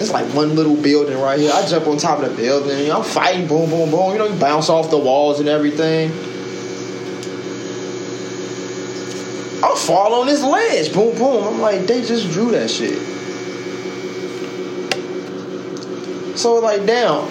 It's 0.00 0.10
like 0.10 0.26
one 0.34 0.56
little 0.56 0.76
building 0.76 1.18
right 1.18 1.38
here. 1.38 1.52
I 1.52 1.66
jump 1.66 1.86
on 1.86 1.98
top 1.98 2.20
of 2.22 2.30
the 2.30 2.36
building. 2.36 2.90
I'm 2.90 3.04
fighting. 3.04 3.46
Boom, 3.46 3.68
boom, 3.68 3.90
boom. 3.90 4.12
You 4.12 4.18
know, 4.18 4.26
you 4.28 4.38
bounce 4.38 4.68
off 4.68 4.90
the 4.90 4.98
walls 4.98 5.40
and 5.40 5.48
everything. 5.48 6.10
I'll 9.62 9.76
fall 9.92 10.14
on 10.14 10.26
this 10.26 10.42
ledge. 10.42 10.92
Boom, 10.94 11.16
boom. 11.18 11.44
I'm 11.46 11.60
like, 11.60 11.82
they 11.82 12.00
just 12.00 12.30
drew 12.30 12.50
that 12.52 12.70
shit. 12.70 12.98
So 16.38 16.54
like, 16.60 16.86
damn, 16.86 17.28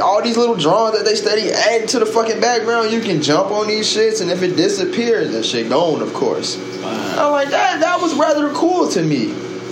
all 0.00 0.20
these 0.22 0.36
little 0.36 0.56
drawings 0.56 0.98
that 0.98 1.04
they 1.04 1.14
steady 1.14 1.52
add 1.52 1.88
to 1.90 2.00
the 2.00 2.06
fucking 2.06 2.40
background, 2.40 2.90
you 2.90 3.00
can 3.00 3.22
jump 3.22 3.52
on 3.52 3.68
these 3.68 3.86
shits, 3.86 4.20
and 4.20 4.28
if 4.28 4.42
it 4.42 4.56
disappears, 4.56 5.32
that 5.32 5.44
shit 5.44 5.68
gone, 5.68 6.02
of 6.02 6.12
course. 6.14 6.58
I'm 6.84 7.30
like, 7.30 7.50
that 7.50 7.80
that 7.80 8.00
was 8.00 8.14
rather 8.14 8.52
cool 8.54 8.88
to 8.88 9.02
me. 9.02 9.26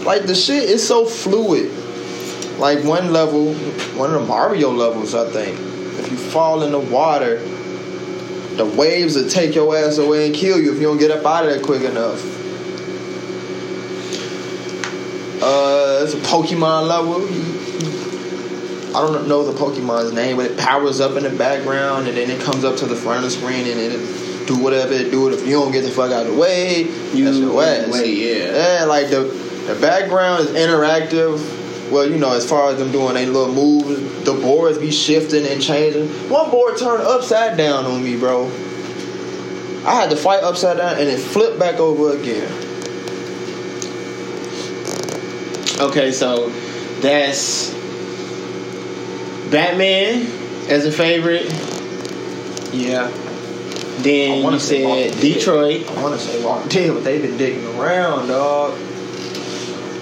Like 0.05 0.23
the 0.23 0.35
shit 0.35 0.65
is 0.65 0.87
so 0.87 1.07
fluid. 1.07 1.73
Like 2.59 2.85
one 2.85 3.13
level, 3.13 3.53
one 3.99 4.15
of 4.15 4.21
the 4.21 4.27
Mario 4.27 4.71
levels, 4.71 5.15
I 5.15 5.29
think. 5.31 5.59
If 5.99 6.11
you 6.11 6.17
fall 6.17 6.63
in 6.63 6.71
the 6.71 6.79
water, 6.79 7.41
the 8.57 8.65
waves 8.65 9.17
will 9.17 9.29
take 9.29 9.55
your 9.55 9.77
ass 9.77 9.99
away 9.99 10.27
and 10.27 10.35
kill 10.35 10.59
you 10.59 10.73
if 10.73 10.79
you 10.81 10.85
don't 10.87 10.99
get 10.99 11.11
up 11.11 11.25
out 11.25 11.45
of 11.45 11.51
there 11.51 11.61
quick 11.63 11.83
enough. 11.83 12.23
Uh, 15.43 16.01
it's 16.03 16.15
a 16.15 16.19
Pokemon 16.19 16.89
level. 16.89 17.17
I 18.97 19.01
don't 19.07 19.29
know 19.29 19.45
the 19.45 19.53
Pokemon's 19.59 20.13
name, 20.15 20.37
but 20.37 20.47
it 20.51 20.57
powers 20.57 21.01
up 21.01 21.17
in 21.17 21.25
the 21.25 21.31
background 21.31 22.09
and 22.09 22.17
then 22.17 22.31
it 22.31 22.41
comes 22.41 22.65
up 22.65 22.77
to 22.79 22.87
the 22.87 22.97
front 22.97 23.19
of 23.19 23.25
the 23.25 23.31
screen 23.31 23.67
and 23.67 23.79
it 23.79 24.47
do 24.47 24.57
whatever 24.59 24.95
it 24.95 25.11
do. 25.11 25.29
If 25.29 25.45
you 25.47 25.53
don't 25.53 25.73
get 25.73 25.83
the 25.83 25.91
fuck 25.91 26.11
out 26.11 26.25
of 26.27 26.33
the 26.33 26.41
way, 26.41 26.85
You 27.13 27.25
that's 27.27 27.37
your 27.37 27.63
ass. 27.63 27.89
wait, 27.93 28.17
yeah. 28.17 28.79
Yeah, 28.79 28.85
like 28.87 29.11
the 29.11 29.25
the 29.67 29.75
background 29.81 30.45
is 30.49 30.51
interactive. 30.57 31.39
Well, 31.91 32.09
you 32.11 32.19
know, 32.19 32.33
as 32.33 32.49
far 32.49 32.71
as 32.71 32.79
them 32.79 32.91
doing 32.91 33.15
their 33.15 33.27
little 33.27 33.55
moves, 33.55 34.25
the 34.25 34.33
boards 34.35 34.79
be 34.79 34.91
shifting 34.91 35.47
and 35.47 35.63
changing. 35.63 36.09
One 36.29 36.51
board 36.51 36.77
turned 36.77 37.03
upside 37.03 37.57
down 37.57 37.85
on 37.85 38.03
me, 38.03 38.17
bro. 38.19 38.47
I 39.87 39.95
had 39.95 40.11
to 40.11 40.17
fight 40.17 40.43
upside 40.43 40.79
down 40.79 40.99
and 40.99 41.09
it 41.09 41.19
flipped 41.19 41.61
back 41.61 41.77
over 41.79 42.17
again. 42.17 42.51
Okay, 45.79 46.11
so 46.11 46.49
that's 47.01 47.71
Batman 49.51 50.27
as 50.69 50.87
a 50.87 50.93
favorite. 50.93 51.45
Yeah. 52.73 53.11
Then 53.99 54.33
I 54.33 54.37
you 54.37 54.45
wanna 54.45 54.61
said 54.61 55.13
Dead. 55.13 55.21
Detroit. 55.21 55.89
I 55.91 56.03
want 56.03 56.19
to 56.19 56.27
say 56.27 56.45
Walking 56.45 56.69
Dead, 56.69 56.95
but 56.95 57.05
they've 57.05 57.23
been 57.23 57.37
digging 57.37 57.65
around, 57.79 58.29
dog. 58.29 58.77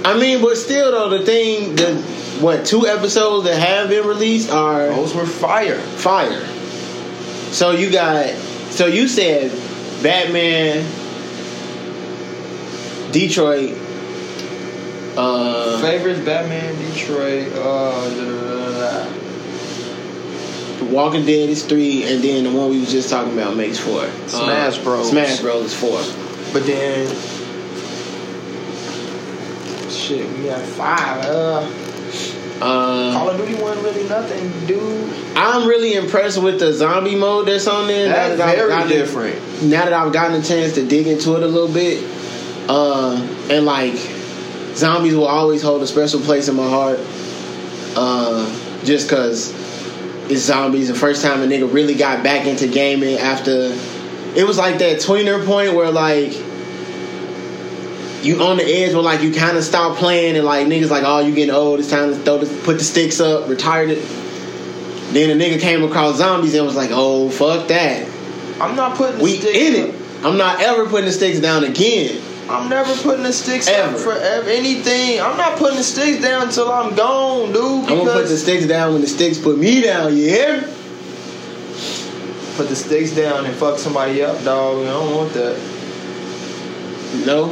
I 0.04 0.18
mean, 0.18 0.40
but 0.42 0.56
still 0.56 0.90
though, 0.92 1.08
the 1.18 1.24
thing, 1.24 1.76
the 1.76 1.94
what 2.40 2.66
two 2.66 2.86
episodes 2.86 3.46
that 3.46 3.58
have 3.58 3.88
been 3.88 4.06
released 4.06 4.50
are 4.50 4.88
Those 4.88 5.14
were 5.14 5.24
fire. 5.26 5.78
fire. 5.80 6.44
So 7.52 7.70
you 7.70 7.90
got, 7.90 8.28
so 8.70 8.86
you 8.86 9.06
said 9.08 9.50
Batman, 10.02 10.84
Detroit, 13.12 13.72
uh, 15.16 15.80
Favorites: 15.80 16.20
Batman, 16.20 16.74
Detroit. 16.92 17.52
Uh, 17.52 18.10
da, 18.10 18.24
da, 18.24 18.70
da, 18.70 19.04
da. 19.04 20.84
Walking 20.90 21.24
Dead 21.24 21.48
is 21.48 21.64
three, 21.64 22.02
and 22.04 22.22
then 22.22 22.44
the 22.44 22.50
one 22.50 22.70
we 22.70 22.80
was 22.80 22.90
just 22.90 23.08
talking 23.08 23.32
about 23.32 23.56
makes 23.56 23.78
four. 23.78 24.06
Smash 24.26 24.78
Uh, 24.78 24.82
Bros. 24.82 25.10
Smash 25.10 25.40
Bros 25.40 25.66
is 25.66 25.74
four. 25.74 25.98
But 26.52 26.66
then, 26.66 27.06
shit, 30.04 30.28
we 30.38 30.46
had 30.46 30.60
five. 30.62 31.24
Uh, 31.24 31.68
Call 32.60 33.28
Uh, 33.28 33.32
of 33.32 33.36
Duty 33.36 33.60
wasn't 33.60 33.84
really 33.84 34.08
nothing, 34.08 34.66
dude. 34.66 35.12
I'm 35.36 35.66
really 35.66 35.94
impressed 35.94 36.40
with 36.40 36.60
the 36.60 36.72
zombie 36.72 37.16
mode 37.16 37.48
that's 37.48 37.66
on 37.66 37.88
there. 37.88 38.06
now 38.08 38.14
That's 38.14 38.36
that 38.38 38.48
I've 38.48 38.56
very 38.56 38.68
gotten- 38.70 38.88
different. 38.88 39.62
now 39.64 39.84
that 39.84 39.92
I've 39.92 40.12
gotten 40.12 40.40
a 40.40 40.42
chance 40.42 40.74
to 40.74 40.86
dig 40.86 41.06
into 41.08 41.34
it 41.36 41.42
a 41.42 41.46
little 41.48 41.68
bit, 41.72 42.02
uh, 42.68 43.16
and 43.50 43.66
like 43.66 43.94
zombies 44.74 45.14
will 45.16 45.26
always 45.26 45.62
hold 45.62 45.82
a 45.82 45.86
special 45.86 46.20
place 46.20 46.48
in 46.48 46.54
my 46.54 46.68
heart, 46.68 47.00
uh, 47.96 48.46
just 48.84 49.08
cause 49.08 49.52
it's 50.30 50.40
zombies. 50.42 50.88
The 50.88 50.94
first 50.94 51.22
time 51.22 51.42
a 51.42 51.46
nigga 51.46 51.70
really 51.72 51.94
got 51.94 52.22
back 52.22 52.46
into 52.46 52.68
gaming 52.68 53.18
after 53.18 53.76
it 54.36 54.46
was 54.46 54.58
like 54.58 54.78
that 54.78 54.98
tweener 54.98 55.44
point 55.44 55.74
where 55.74 55.90
like 55.90 56.32
you 58.24 58.42
on 58.42 58.56
the 58.56 58.64
edge 58.64 58.94
where 58.94 59.02
like 59.02 59.20
you 59.22 59.32
kind 59.32 59.56
of 59.56 59.64
stop 59.64 59.96
playing 59.98 60.36
and 60.36 60.44
like 60.44 60.66
niggas 60.66 60.90
like 60.90 61.04
oh 61.06 61.20
you 61.20 61.34
getting 61.34 61.54
old 61.54 61.78
it's 61.78 61.90
time 61.90 62.10
to 62.10 62.16
throw 62.16 62.38
the, 62.38 62.62
put 62.64 62.78
the 62.78 62.84
sticks 62.84 63.20
up 63.20 63.48
retired 63.48 63.90
it. 63.90 64.02
Then 65.12 65.30
a 65.30 65.44
nigga 65.44 65.60
came 65.60 65.84
across 65.84 66.16
zombies 66.18 66.54
and 66.54 66.66
was 66.66 66.76
like 66.76 66.90
oh 66.92 67.30
fuck 67.30 67.68
that 67.68 68.08
I'm 68.60 68.74
not 68.74 68.96
putting 68.96 69.18
the 69.18 69.22
we 69.24 69.36
sticks 69.36 69.56
in 69.56 69.82
up. 69.82 69.94
it. 69.94 70.24
I'm 70.24 70.38
not 70.38 70.60
ever 70.60 70.86
putting 70.86 71.06
the 71.06 71.12
sticks 71.12 71.40
down 71.40 71.64
again. 71.64 72.20
I'm 72.48 72.68
never 72.68 72.94
putting 73.02 73.22
the 73.22 73.32
sticks 73.32 73.68
Ever. 73.68 73.96
for 73.96 74.12
ev- 74.12 74.48
anything. 74.48 75.18
I'm 75.20 75.36
not 75.38 75.58
putting 75.58 75.78
the 75.78 75.82
sticks 75.82 76.20
down 76.22 76.48
until 76.48 76.70
I'm 76.70 76.94
gone, 76.94 77.52
dude. 77.52 77.90
I'm 77.90 77.98
gonna 77.98 78.12
put 78.12 78.28
the 78.28 78.36
sticks 78.36 78.66
down 78.66 78.92
when 78.92 79.00
the 79.00 79.06
sticks 79.06 79.38
put 79.38 79.58
me 79.58 79.80
down. 79.80 80.14
You 80.16 80.28
hear? 80.28 80.60
me? 80.60 80.74
put 82.56 82.68
the 82.68 82.76
sticks 82.76 83.10
down 83.12 83.46
and 83.46 83.54
fuck 83.56 83.78
somebody 83.78 84.22
up, 84.22 84.42
dog. 84.44 84.78
I 84.78 84.90
don't 84.90 85.14
want 85.14 85.32
that. 85.34 85.58
No. 87.26 87.48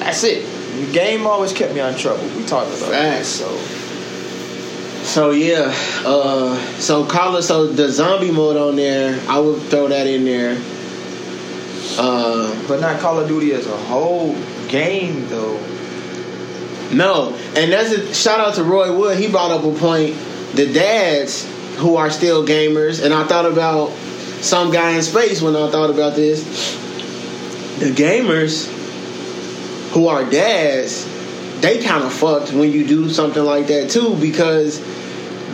That's 0.00 0.24
it. 0.24 0.44
The 0.86 0.92
game 0.92 1.26
always 1.26 1.52
kept 1.52 1.74
me 1.74 1.80
out 1.80 1.94
of 1.94 1.98
trouble. 2.00 2.24
We 2.36 2.44
talked 2.46 2.68
about 2.76 2.90
that, 2.90 3.24
so 3.24 3.48
So 5.04 5.30
yeah, 5.30 5.72
uh, 6.04 6.56
so 6.78 7.04
call 7.04 7.40
so 7.42 7.66
the 7.66 7.88
zombie 7.90 8.30
mode 8.30 8.56
on 8.56 8.76
there. 8.76 9.18
I 9.28 9.38
would 9.38 9.60
throw 9.64 9.88
that 9.88 10.06
in 10.06 10.24
there. 10.24 10.56
Uh, 11.98 12.54
But 12.68 12.80
not 12.80 13.00
Call 13.00 13.18
of 13.20 13.28
Duty 13.28 13.52
as 13.52 13.66
a 13.66 13.76
whole 13.76 14.34
game 14.68 15.28
though. 15.28 15.58
no, 16.92 17.34
and 17.56 17.72
that's 17.72 17.90
a 17.92 18.14
shout 18.14 18.40
out 18.40 18.54
to 18.54 18.64
Roy 18.64 18.96
Wood. 18.96 19.18
He 19.18 19.28
brought 19.28 19.50
up 19.50 19.64
a 19.64 19.72
point. 19.78 20.16
The 20.54 20.72
dads 20.72 21.46
who 21.76 21.96
are 21.96 22.10
still 22.10 22.46
gamers, 22.46 23.04
and 23.04 23.12
I 23.12 23.24
thought 23.24 23.46
about 23.46 23.90
some 24.40 24.70
guy 24.72 24.92
in 24.92 25.02
space 25.02 25.42
when 25.42 25.54
I 25.56 25.70
thought 25.70 25.90
about 25.90 26.14
this. 26.14 26.42
The 27.80 27.90
gamers 27.90 28.68
who 29.90 30.08
are 30.08 30.28
dads, 30.28 31.04
they 31.60 31.82
kind 31.82 32.04
of 32.04 32.12
fucked 32.12 32.52
when 32.52 32.70
you 32.70 32.86
do 32.86 33.10
something 33.10 33.42
like 33.42 33.66
that 33.68 33.90
too, 33.90 34.16
because 34.20 34.78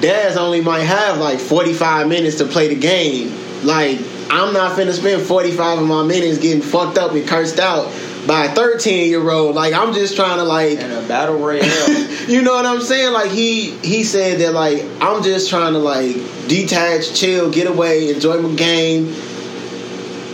dads 0.00 0.36
only 0.36 0.60
might 0.60 0.82
have 0.82 1.18
like 1.18 1.38
45 1.38 2.08
minutes 2.08 2.38
to 2.38 2.44
play 2.44 2.68
the 2.68 2.80
game. 2.80 3.32
Like, 3.64 3.98
I'm 4.30 4.52
not 4.52 4.76
finna 4.78 4.92
spend 4.92 5.22
45 5.22 5.78
of 5.78 5.86
my 5.86 6.02
minutes 6.04 6.38
getting 6.38 6.62
fucked 6.62 6.98
up 6.98 7.12
and 7.12 7.26
cursed 7.26 7.58
out 7.58 7.92
by 8.26 8.46
a 8.46 8.54
13 8.54 9.08
year 9.08 9.30
old. 9.30 9.54
Like, 9.54 9.72
I'm 9.72 9.94
just 9.94 10.16
trying 10.16 10.38
to 10.38 10.44
like 10.44 10.78
And 10.78 10.92
a 10.92 11.08
battle 11.08 11.38
royale. 11.38 11.88
you 12.28 12.42
know 12.42 12.54
what 12.54 12.66
I'm 12.66 12.82
saying? 12.82 13.12
Like 13.12 13.30
he 13.30 13.70
he 13.78 14.04
said 14.04 14.40
that 14.40 14.52
like 14.52 14.84
I'm 15.00 15.22
just 15.22 15.48
trying 15.48 15.72
to 15.72 15.78
like 15.78 16.14
detach, 16.48 17.18
chill, 17.18 17.50
get 17.50 17.66
away, 17.66 18.10
enjoy 18.10 18.40
my 18.40 18.54
game 18.54 19.14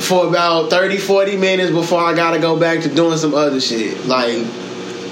for 0.02 0.26
about 0.26 0.70
30, 0.70 0.98
40 0.98 1.36
minutes 1.36 1.70
before 1.70 2.00
I 2.00 2.14
gotta 2.14 2.38
go 2.38 2.58
back 2.58 2.82
to 2.82 2.94
doing 2.94 3.18
some 3.18 3.34
other 3.34 3.60
shit. 3.60 4.06
Like 4.06 4.38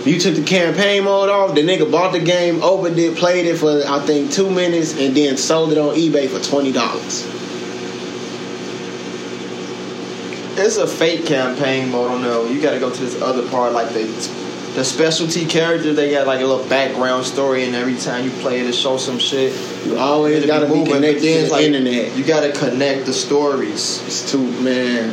you 0.06 0.18
took 0.18 0.34
the 0.34 0.44
campaign 0.44 1.04
mode 1.04 1.28
off, 1.28 1.54
the 1.54 1.62
nigga 1.62 1.90
bought 1.90 2.12
the 2.12 2.20
game, 2.20 2.62
opened 2.62 2.98
it, 2.98 3.16
played 3.16 3.46
it 3.46 3.56
for 3.56 3.82
I 3.86 4.00
think 4.06 4.32
two 4.32 4.50
minutes, 4.50 4.98
and 4.98 5.16
then 5.16 5.36
sold 5.36 5.72
it 5.72 5.78
on 5.78 5.94
eBay 5.94 6.28
for 6.28 6.42
twenty 6.42 6.72
dollars. 6.72 7.26
it's 10.60 10.76
a 10.76 10.86
fake 10.86 11.26
campaign 11.26 11.90
mode 11.90 12.10
on 12.10 12.22
there. 12.22 12.46
You 12.52 12.60
got 12.60 12.72
to 12.72 12.80
go 12.80 12.90
to 12.90 13.00
this 13.00 13.20
other 13.22 13.48
part, 13.48 13.72
like 13.72 13.92
the 13.92 14.06
the 14.74 14.84
specialty 14.84 15.46
characters. 15.46 15.96
They 15.96 16.10
got 16.10 16.26
like 16.26 16.40
a 16.40 16.46
little 16.46 16.68
background 16.68 17.24
story, 17.24 17.64
and 17.64 17.74
every 17.74 17.96
time 17.96 18.24
you 18.24 18.30
play 18.30 18.60
it, 18.60 18.66
it 18.66 18.74
shows 18.74 19.04
some 19.04 19.18
shit. 19.18 19.52
You 19.86 19.98
always 19.98 20.46
gotta 20.46 20.66
be 20.66 20.74
moving, 20.74 20.94
connected 20.94 21.20
to 21.20 21.46
the 21.46 21.50
like, 21.50 21.64
internet. 21.64 22.16
You 22.16 22.24
got 22.24 22.40
to 22.40 22.52
connect 22.52 23.06
the 23.06 23.12
stories. 23.12 24.02
It's 24.06 24.30
too 24.30 24.38
man. 24.62 25.10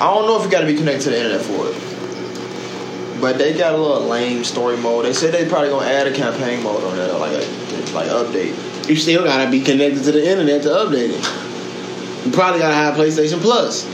I 0.00 0.04
don't 0.14 0.26
know 0.26 0.38
if 0.38 0.44
you 0.44 0.50
got 0.50 0.60
to 0.60 0.66
be 0.66 0.76
connected 0.76 1.04
to 1.04 1.10
the 1.10 1.16
internet 1.18 1.42
for 1.42 1.66
it. 1.66 3.20
But 3.20 3.36
they 3.36 3.52
got 3.52 3.74
a 3.74 3.76
little 3.76 4.08
lame 4.08 4.44
story 4.44 4.78
mode. 4.78 5.04
They 5.04 5.12
said 5.12 5.34
they 5.34 5.46
probably 5.46 5.68
gonna 5.68 5.86
add 5.86 6.06
a 6.06 6.14
campaign 6.14 6.62
mode 6.62 6.82
on 6.84 6.96
there, 6.96 7.12
like 7.12 7.32
a 7.32 7.92
like 7.92 8.08
update. 8.08 8.88
You 8.88 8.96
still 8.96 9.24
gotta 9.24 9.50
be 9.50 9.60
connected 9.60 10.04
to 10.04 10.12
the 10.12 10.26
internet 10.26 10.62
to 10.62 10.68
update 10.68 11.10
it. 11.10 12.26
You 12.26 12.32
probably 12.32 12.60
gotta 12.60 12.74
have 12.74 12.94
PlayStation 12.94 13.40
Plus. 13.40 13.86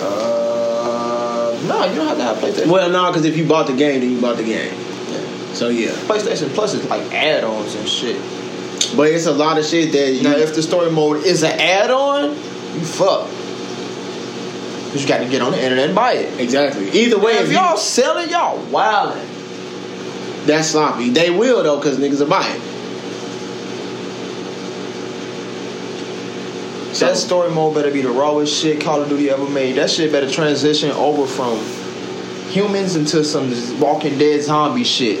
Uh, 0.00 0.53
no, 1.68 1.84
you 1.84 1.94
don't 1.96 2.06
have 2.08 2.16
to 2.18 2.22
have 2.24 2.36
PlayStation. 2.38 2.66
Well, 2.68 2.90
no, 2.90 3.10
because 3.10 3.24
if 3.24 3.36
you 3.36 3.46
bought 3.46 3.66
the 3.66 3.76
game, 3.76 4.00
then 4.00 4.10
you 4.10 4.20
bought 4.20 4.36
the 4.36 4.44
game. 4.44 4.72
Yeah. 4.74 5.54
So 5.54 5.68
yeah, 5.68 5.90
PlayStation 6.06 6.52
Plus 6.54 6.74
is 6.74 6.84
like 6.88 7.02
add-ons 7.12 7.74
and 7.74 7.88
shit. 7.88 8.16
but 8.96 9.10
it's 9.10 9.26
a 9.26 9.32
lot 9.32 9.58
of 9.58 9.64
shit 9.64 9.92
that 9.92 10.12
you. 10.12 10.22
Now, 10.22 10.36
if 10.36 10.54
the 10.54 10.62
story 10.62 10.90
mode 10.90 11.24
is 11.24 11.42
an 11.42 11.58
add-on, 11.58 12.30
you 12.30 12.84
fuck. 12.84 13.28
Cause 14.90 15.02
you 15.02 15.08
got 15.08 15.18
to 15.18 15.28
get 15.28 15.42
on 15.42 15.50
the 15.50 15.60
internet 15.60 15.86
and 15.86 15.94
buy 15.94 16.12
it. 16.12 16.40
exactly. 16.40 16.88
Either 16.90 17.18
way, 17.18 17.32
if 17.32 17.46
if 17.46 17.48
you, 17.48 17.54
y'all 17.56 17.76
selling, 17.76 18.30
y'all 18.30 18.58
wildin'. 18.66 20.46
that's 20.46 20.68
sloppy. 20.68 21.10
They 21.10 21.30
will 21.30 21.62
though, 21.64 21.78
because 21.78 21.98
niggas 21.98 22.20
are 22.20 22.28
buying. 22.28 22.60
So, 26.94 27.08
That 27.08 27.16
story 27.16 27.50
mode 27.50 27.74
better 27.74 27.90
be 27.90 28.02
the 28.02 28.10
rawest 28.10 28.54
shit 28.54 28.80
Call 28.80 29.02
of 29.02 29.08
Duty 29.08 29.28
ever 29.28 29.48
made. 29.48 29.74
That 29.74 29.90
shit 29.90 30.12
better 30.12 30.30
transition 30.30 30.92
over 30.92 31.26
from 31.26 31.58
humans 32.52 32.94
into 32.94 33.24
some 33.24 33.50
Walking 33.80 34.16
Dead 34.16 34.40
zombie 34.42 34.84
shit. 34.84 35.18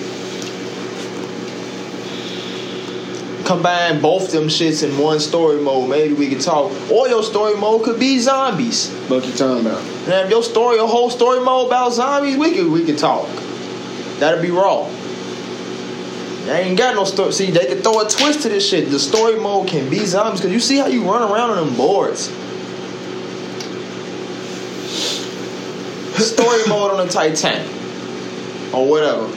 Combine 3.44 4.00
both 4.00 4.30
them 4.30 4.44
shits 4.44 4.88
in 4.88 4.96
one 4.96 5.18
story 5.18 5.60
mode. 5.60 5.90
Maybe 5.90 6.14
we 6.14 6.28
can 6.28 6.38
talk. 6.38 6.70
Or 6.92 7.08
your 7.08 7.24
story 7.24 7.56
mode 7.56 7.82
could 7.82 7.98
be 7.98 8.20
zombies. 8.20 8.90
what 9.08 9.26
you 9.26 9.32
talking 9.32 9.66
about? 9.66 9.84
Now, 10.06 10.20
if 10.20 10.30
your 10.30 10.44
story, 10.44 10.78
a 10.78 10.86
whole 10.86 11.10
story 11.10 11.40
mode 11.40 11.66
about 11.66 11.92
zombies, 11.92 12.36
we 12.36 12.54
could 12.54 12.70
we 12.70 12.84
could 12.84 12.98
talk. 12.98 13.28
That'd 14.20 14.42
be 14.42 14.52
raw. 14.52 14.88
They 16.44 16.62
ain't 16.62 16.76
got 16.78 16.94
no 16.94 17.04
story. 17.04 17.32
See, 17.32 17.50
they 17.50 17.66
could 17.66 17.82
throw 17.82 18.00
a 18.00 18.08
twist 18.08 18.42
to 18.42 18.48
this 18.48 18.68
shit. 18.68 18.90
The 18.90 18.98
story 18.98 19.40
mode 19.40 19.68
can 19.68 19.88
be 19.88 20.04
zombies 20.04 20.40
because 20.40 20.52
you 20.52 20.60
see 20.60 20.76
how 20.78 20.86
you 20.86 21.02
run 21.10 21.22
around 21.22 21.50
on 21.50 21.66
them 21.66 21.76
boards. 21.76 22.30
Story 26.22 26.62
mode 26.68 26.92
on 26.92 27.06
the 27.06 27.12
Titanic 27.12 27.66
or 28.74 28.88
whatever. 28.88 29.28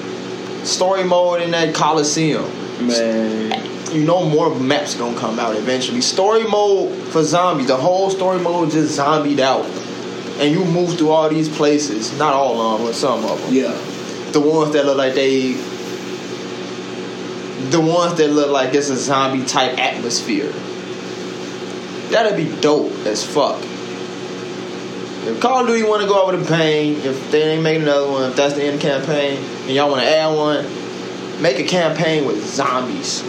Story 0.65 1.03
mode 1.03 1.41
in 1.41 1.51
that 1.51 1.73
Coliseum. 1.73 2.43
Man, 2.85 3.51
You 3.95 4.03
know 4.03 4.27
more 4.27 4.53
maps 4.53 4.95
gonna 4.95 5.17
come 5.17 5.39
out 5.39 5.55
eventually. 5.55 6.01
Story 6.01 6.43
mode 6.43 6.93
for 7.07 7.23
zombies. 7.23 7.67
The 7.67 7.77
whole 7.77 8.09
story 8.09 8.39
mode 8.39 8.71
just 8.71 8.93
zombied 8.95 9.39
out, 9.39 9.65
and 10.39 10.51
you 10.51 10.63
move 10.65 10.97
through 10.97 11.09
all 11.11 11.29
these 11.29 11.49
places. 11.49 12.15
Not 12.19 12.33
all 12.33 12.59
of 12.61 12.79
them, 12.79 12.87
but 12.87 12.95
some 12.95 13.23
of 13.25 13.41
them. 13.41 13.53
yeah. 13.53 13.71
The 14.33 14.41
ones 14.41 14.73
that 14.73 14.85
look 14.85 14.97
like 14.97 15.13
they, 15.15 15.53
the 17.71 17.81
ones 17.81 18.17
that 18.17 18.29
look 18.29 18.49
like 18.49 18.73
it's 18.73 18.89
a 18.89 18.95
zombie 18.95 19.45
type 19.45 19.77
atmosphere. 19.77 20.51
That'd 22.09 22.37
be 22.37 22.49
dope 22.61 22.91
as 23.05 23.23
fuck. 23.25 23.61
If 25.27 25.41
Call 25.41 25.61
of 25.61 25.67
Duty 25.67 25.83
want 25.83 26.01
to 26.03 26.07
go 26.07 26.25
out 26.25 26.33
with 26.33 26.47
bang, 26.47 26.93
if 26.93 27.31
they 27.31 27.51
ain't 27.51 27.63
making 27.63 27.83
another 27.83 28.09
one, 28.09 28.29
if 28.29 28.37
that's 28.37 28.53
the 28.53 28.63
end 28.63 28.75
of 28.75 28.81
the 28.81 28.87
campaign, 28.87 29.43
and 29.63 29.71
y'all 29.71 29.91
want 29.91 30.01
to 30.03 30.09
add 30.09 30.33
one, 30.33 30.63
make 31.41 31.59
a 31.59 31.65
campaign 31.67 32.25
with 32.25 32.47
zombies. 32.47 33.23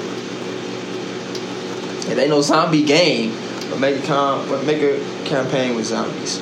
It 2.08 2.16
ain't 2.16 2.30
no 2.30 2.40
zombie 2.40 2.84
game, 2.84 3.36
but 3.68 3.80
make 3.80 4.02
a 4.02 4.06
com- 4.06 4.48
but 4.48 4.64
make 4.64 4.80
a 4.80 5.00
campaign 5.24 5.74
with 5.74 5.86
zombies. 5.86 6.38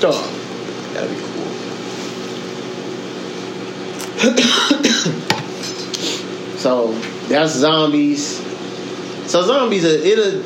Dog. 0.00 0.24
That'd 0.94 1.10
be 1.10 1.16
cool. 5.10 5.22
So 6.62 6.92
that's 7.26 7.54
zombies. 7.54 8.36
So 9.28 9.42
zombies, 9.42 9.82
it'll 9.82 10.40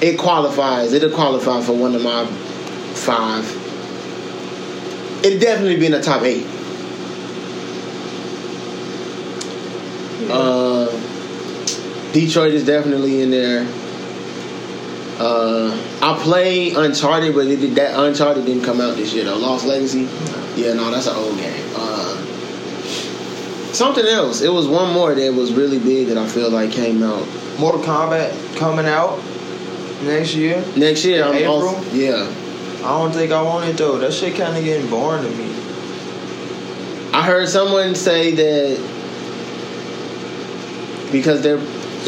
it 0.00 0.16
qualifies. 0.16 0.92
It'll 0.92 1.10
qualify 1.10 1.60
for 1.60 1.72
one 1.72 1.96
of 1.96 2.02
my 2.02 2.24
five. 2.94 3.44
It'd 5.24 5.40
definitely 5.40 5.76
be 5.76 5.86
in 5.86 5.92
the 5.92 6.00
top 6.00 6.22
eight. 6.22 6.46
Uh, 10.30 10.86
Detroit 12.12 12.54
is 12.54 12.64
definitely 12.64 13.22
in 13.22 13.32
there. 13.32 13.66
Uh, 15.18 15.76
I 16.00 16.16
played 16.22 16.76
Uncharted, 16.76 17.34
but 17.34 17.48
it 17.48 17.74
that 17.74 17.98
Uncharted 17.98 18.46
didn't 18.46 18.62
come 18.62 18.80
out 18.80 18.96
this 18.96 19.12
year 19.12 19.24
though. 19.24 19.36
Lost 19.36 19.66
Legacy, 19.66 20.08
yeah, 20.54 20.74
no, 20.74 20.92
that's 20.92 21.08
an 21.08 21.16
old 21.16 21.36
game. 21.36 21.66
Uh, 21.74 22.29
something 23.72 24.04
else. 24.06 24.42
It 24.42 24.52
was 24.52 24.66
one 24.66 24.92
more 24.92 25.14
that 25.14 25.32
was 25.34 25.52
really 25.52 25.78
big 25.78 26.08
that 26.08 26.18
I 26.18 26.26
feel 26.26 26.50
like 26.50 26.70
came 26.72 27.02
out 27.02 27.26
Mortal 27.58 27.80
Kombat 27.82 28.56
coming 28.56 28.86
out 28.86 29.18
next 30.02 30.34
year. 30.34 30.64
next 30.76 31.04
year. 31.04 31.24
I'm 31.24 31.34
April? 31.34 31.68
off- 31.68 31.92
yeah, 31.94 32.26
I 32.84 32.98
don't 32.98 33.12
think 33.12 33.32
I 33.32 33.42
want 33.42 33.68
it 33.68 33.76
though. 33.76 33.98
That 33.98 34.12
shit 34.12 34.34
kind 34.36 34.56
of 34.56 34.64
getting 34.64 34.88
boring 34.88 35.22
to 35.22 35.30
me. 35.30 35.46
I 37.12 37.24
heard 37.26 37.48
someone 37.48 37.94
say 37.94 38.30
that 38.32 38.78
because 41.12 41.42
they're 41.42 41.58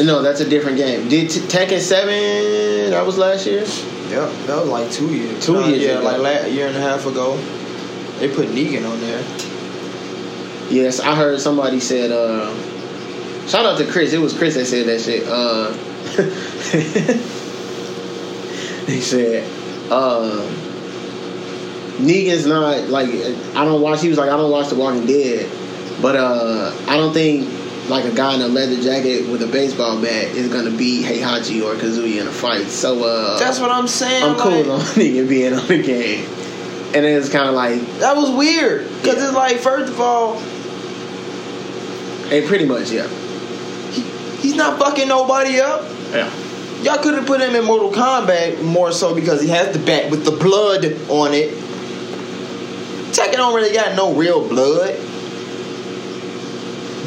no, 0.03 0.23
that's 0.23 0.39
a 0.39 0.49
different 0.49 0.77
game. 0.77 1.07
Did 1.07 1.29
T- 1.29 1.39
Tekken 1.41 1.79
Seven? 1.79 2.89
That 2.89 3.05
was 3.05 3.17
last 3.17 3.45
year. 3.45 3.61
Yep, 4.09 4.31
that 4.47 4.57
was 4.57 4.67
like 4.69 4.91
two 4.91 5.13
years. 5.13 5.45
Two 5.45 5.53
Nah, 5.53 5.67
years 5.67 5.81
Yeah, 5.83 5.89
ago. 5.99 6.03
like 6.05 6.17
la- 6.19 6.47
a 6.47 6.49
year 6.49 6.67
and 6.67 6.75
a 6.75 6.79
half 6.81 7.05
ago. 7.05 7.37
They 8.19 8.27
put 8.33 8.47
Negan 8.47 8.89
on 8.89 8.99
there. 9.01 9.23
Yes, 10.73 10.99
I 10.99 11.15
heard 11.15 11.39
somebody 11.39 11.79
said. 11.79 12.11
uh 12.11 12.53
Shout 13.47 13.65
out 13.65 13.77
to 13.77 13.85
Chris. 13.85 14.13
It 14.13 14.19
was 14.19 14.35
Chris 14.37 14.55
that 14.55 14.65
said 14.65 14.87
that 14.87 15.01
shit. 15.01 15.23
Uh 15.27 15.73
He 18.87 18.99
said, 19.01 19.43
uh 19.91 20.49
Negan's 21.99 22.45
not 22.45 22.89
like 22.89 23.09
I 23.09 23.65
don't 23.65 23.81
watch. 23.81 24.01
He 24.01 24.09
was 24.09 24.17
like 24.17 24.29
I 24.29 24.37
don't 24.37 24.51
watch 24.51 24.69
The 24.69 24.75
Walking 24.75 25.05
Dead, 25.05 25.49
but 26.01 26.15
uh 26.15 26.75
I 26.87 26.97
don't 26.97 27.13
think 27.13 27.49
like 27.89 28.05
a 28.05 28.11
guy 28.15 28.35
in 28.35 28.41
a 28.41 28.47
leather 28.47 28.81
jacket 28.81 29.29
with 29.29 29.41
a 29.43 29.47
baseball 29.47 30.01
bat 30.01 30.25
is 30.35 30.51
gonna 30.51 30.71
beat 30.75 31.05
Heihachi 31.05 31.63
or 31.63 31.75
Kazuya 31.75 32.21
in 32.21 32.27
a 32.27 32.31
fight. 32.31 32.67
So 32.67 33.03
uh 33.03 33.39
That's 33.39 33.59
what 33.59 33.71
I'm 33.71 33.87
saying. 33.87 34.23
I'm 34.23 34.35
cool 34.37 34.63
like, 34.63 34.67
on 34.67 34.79
Negan 34.95 35.29
being 35.29 35.53
on 35.53 35.67
the 35.67 35.81
game, 35.81 36.25
and 36.93 37.05
it's 37.05 37.29
kind 37.29 37.47
of 37.47 37.55
like 37.55 37.79
That 37.99 38.15
was 38.17 38.31
weird. 38.31 38.87
Cause 39.03 39.15
Yeah. 39.17 39.27
it's 39.27 39.33
like, 39.35 39.57
first 39.57 39.91
of 39.93 40.01
all, 40.01 40.41
Hey, 42.29 42.47
pretty 42.47 42.65
much, 42.65 42.91
yeah. 42.91 43.07
He, 43.91 44.01
he's 44.41 44.55
not 44.55 44.79
fucking 44.79 45.07
nobody 45.07 45.59
up. 45.59 45.83
Yeah. 46.11 46.31
Y'all 46.81 46.97
could 46.97 47.13
have 47.13 47.25
put 47.25 47.39
him 47.39 47.55
in 47.55 47.63
Mortal 47.63 47.91
Kombat 47.91 48.61
more 48.61 48.91
so 48.91 49.15
because 49.15 49.41
he 49.41 49.47
has 49.49 49.75
the 49.75 49.83
bat 49.85 50.11
with 50.11 50.25
the 50.25 50.31
blood 50.31 50.83
on 51.09 51.33
it. 51.33 51.53
Tekken 53.13 53.33
don't 53.33 53.55
really 53.55 53.73
got 53.73 53.95
no 53.95 54.13
real 54.13 54.47
blood. 54.47 54.99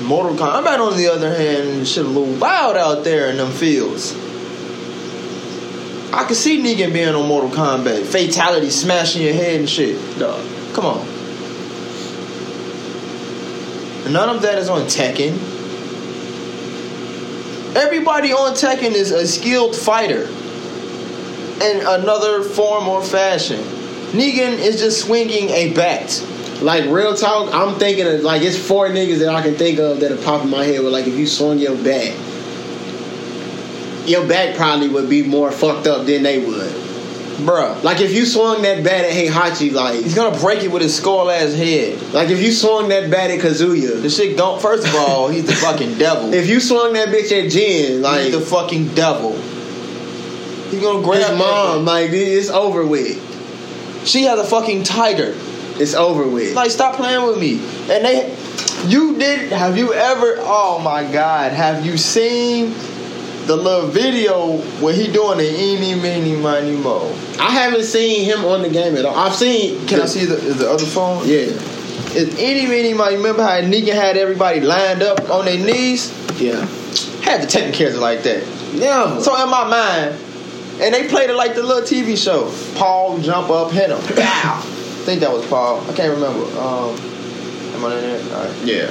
Mortal 0.03 0.37
Kombat, 0.37 0.79
on 0.79 0.97
the 0.97 1.09
other 1.09 1.35
hand, 1.35 1.87
shit 1.87 2.05
a 2.05 2.09
little 2.09 2.39
wild 2.39 2.77
out 2.77 3.05
there 3.05 3.29
in 3.29 3.39
them 3.39 3.51
fields. 3.51 4.15
I 6.13 6.25
could 6.25 6.37
see 6.37 6.63
Negan 6.63 6.93
being 6.93 7.15
on 7.15 7.27
Mortal 7.27 7.51
Kombat, 7.51 8.07
fatality, 8.07 8.71
smashing 8.71 9.23
your 9.23 9.35
head 9.35 9.61
and 9.61 9.69
shit. 9.69 9.99
Dog, 10.19 10.41
come 10.75 10.87
on. 10.87 11.16
None 14.11 14.29
of 14.29 14.43
that 14.43 14.59
is 14.59 14.69
on 14.69 14.83
Tekken. 14.83 15.33
Everybody 17.75 18.33
on 18.33 18.55
Tekken 18.55 18.93
is 18.93 19.11
a 19.11 19.27
skilled 19.27 19.75
fighter 19.75 20.23
in 21.63 21.81
another 21.81 22.43
form 22.43 22.89
or 22.89 23.03
fashion. 23.03 23.59
Negan 24.13 24.59
is 24.59 24.79
just 24.79 25.05
swinging 25.05 25.51
a 25.51 25.73
bat. 25.75 26.25
Like 26.63 26.87
real 26.87 27.15
talk, 27.15 27.53
I'm 27.53 27.79
thinking 27.79 28.07
of 28.07 28.21
like 28.23 28.43
it's 28.43 28.57
four 28.57 28.89
niggas 28.89 29.19
that 29.19 29.29
I 29.29 29.43
can 29.43 29.57
think 29.57 29.79
of 29.79 30.01
that 30.01 30.13
are 30.13 30.23
popping 30.25 30.51
my 30.51 30.65
head 30.65 30.83
with 30.83 30.93
like 30.93 31.07
if 31.07 31.15
you 31.15 31.27
swung 31.27 31.59
your 31.59 31.77
bat, 31.77 32.17
your 34.09 34.27
back 34.27 34.57
probably 34.57 34.89
would 34.89 35.11
be 35.11 35.23
more 35.23 35.51
fucked 35.51 35.87
up 35.87 36.07
than 36.07 36.23
they 36.23 36.39
would. 36.39 36.86
Bruh. 37.39 37.83
Like 37.83 38.01
if 38.01 38.13
you 38.15 38.25
swung 38.25 38.63
that 38.63 38.83
bat 38.83 39.05
at 39.05 39.13
Heihachi, 39.13 39.73
like 39.73 40.03
He's 40.03 40.15
gonna 40.15 40.39
break 40.39 40.63
it 40.63 40.69
with 40.73 40.83
his 40.83 40.95
skull 40.97 41.31
ass 41.31 41.53
head. 41.55 42.01
like 42.13 42.31
if 42.31 42.41
you 42.43 42.51
swung 42.51 42.89
that 42.89 43.11
bat 43.11 43.31
at 43.31 43.41
Kazuya, 43.41 44.01
The 44.01 44.09
shit 44.11 44.37
don't 44.37 44.61
first 44.61 44.87
of 44.87 44.95
all, 44.95 45.29
he's 45.29 45.47
the 45.47 45.55
fucking 45.55 45.99
devil. 45.99 46.33
if 46.33 46.49
you 46.49 46.61
swung 46.61 46.95
that 46.95 47.09
bitch 47.09 47.31
at 47.33 47.51
Jin, 47.51 48.01
like 48.03 48.23
he's 48.25 48.33
the 48.33 48.41
fucking 48.41 48.95
devil. 48.95 49.37
He's 50.71 50.81
gonna 50.81 51.03
grab 51.05 51.31
his 51.31 51.39
mom, 51.39 51.85
like 51.85 52.11
it's 52.13 52.51
over 52.51 52.85
with. 52.87 53.23
She 54.07 54.23
has 54.25 54.39
a 54.39 54.45
fucking 54.45 54.85
tiger. 54.85 55.35
It's 55.79 55.95
over 55.95 56.27
with. 56.27 56.55
Like, 56.55 56.71
stop 56.71 56.97
playing 56.97 57.27
with 57.27 57.39
me. 57.39 57.55
And 57.93 58.05
they, 58.05 58.35
you 58.87 59.19
did. 59.19 59.53
Have 59.53 59.77
you 59.77 59.93
ever? 59.93 60.37
Oh 60.39 60.79
my 60.79 61.03
God! 61.13 61.53
Have 61.53 61.85
you 61.85 61.99
seen 61.99 62.73
the 63.47 63.57
little 63.57 63.89
video 63.89 64.59
where 64.81 64.95
he 64.95 65.07
doing 65.13 65.39
the 65.39 65.49
eeny 65.61 65.95
meeny 65.95 66.37
miny 66.37 66.77
mo? 66.77 67.11
I 67.39 67.51
haven't 67.51 67.85
seen 67.85 68.25
him 68.25 68.45
on 68.45 68.63
the 68.63 68.69
game 68.69 68.97
at 68.97 69.05
all. 69.05 69.15
I've 69.17 69.35
seen. 69.35 69.87
Can 69.87 70.01
I 70.01 70.07
see 70.07 70.25
the 70.25 70.37
is 70.37 70.59
the 70.59 70.71
other 70.71 70.85
phone? 70.87 71.27
Yeah, 71.27 71.51
Is 72.17 72.39
eeny 72.39 72.67
meeny 72.67 72.95
miny. 72.95 73.17
Remember 73.17 73.43
how 73.43 73.61
Negan 73.61 73.95
had 73.95 74.17
everybody 74.17 74.61
lined 74.61 75.03
up 75.03 75.31
on 75.31 75.45
their 75.45 75.59
knees? 75.59 76.11
yeah, 76.41 76.67
Had 77.23 77.41
to 77.43 77.47
the 77.47 77.53
Tekken 77.53 77.73
character 77.73 78.01
like 78.01 78.23
that. 78.25 78.45
yeah. 78.75 79.19
So 79.21 79.41
in 79.43 79.49
my 79.51 79.65
mind, 79.69 80.21
and 80.83 80.95
they 80.95 81.09
played 81.09 81.31
it 81.31 81.35
like 81.37 81.55
the 81.55 81.63
little 81.63 81.83
TV 81.83 82.17
show. 82.23 82.53
Paul 82.79 83.19
jump 83.21 83.49
up, 83.49 83.71
hit 83.73 83.89
him. 83.91 83.99
Pow! 84.17 84.59
I 84.63 85.09
think 85.09 85.21
that 85.21 85.31
was 85.33 85.47
Paul. 85.47 85.81
I 85.89 85.93
can't 85.95 86.13
remember. 86.13 86.45
Um, 86.59 86.95
am 87.75 87.85
I 87.85 87.95
in 87.95 88.01
there? 88.03 88.37
All 88.37 88.45
right. 88.45 88.65
yeah. 88.65 88.91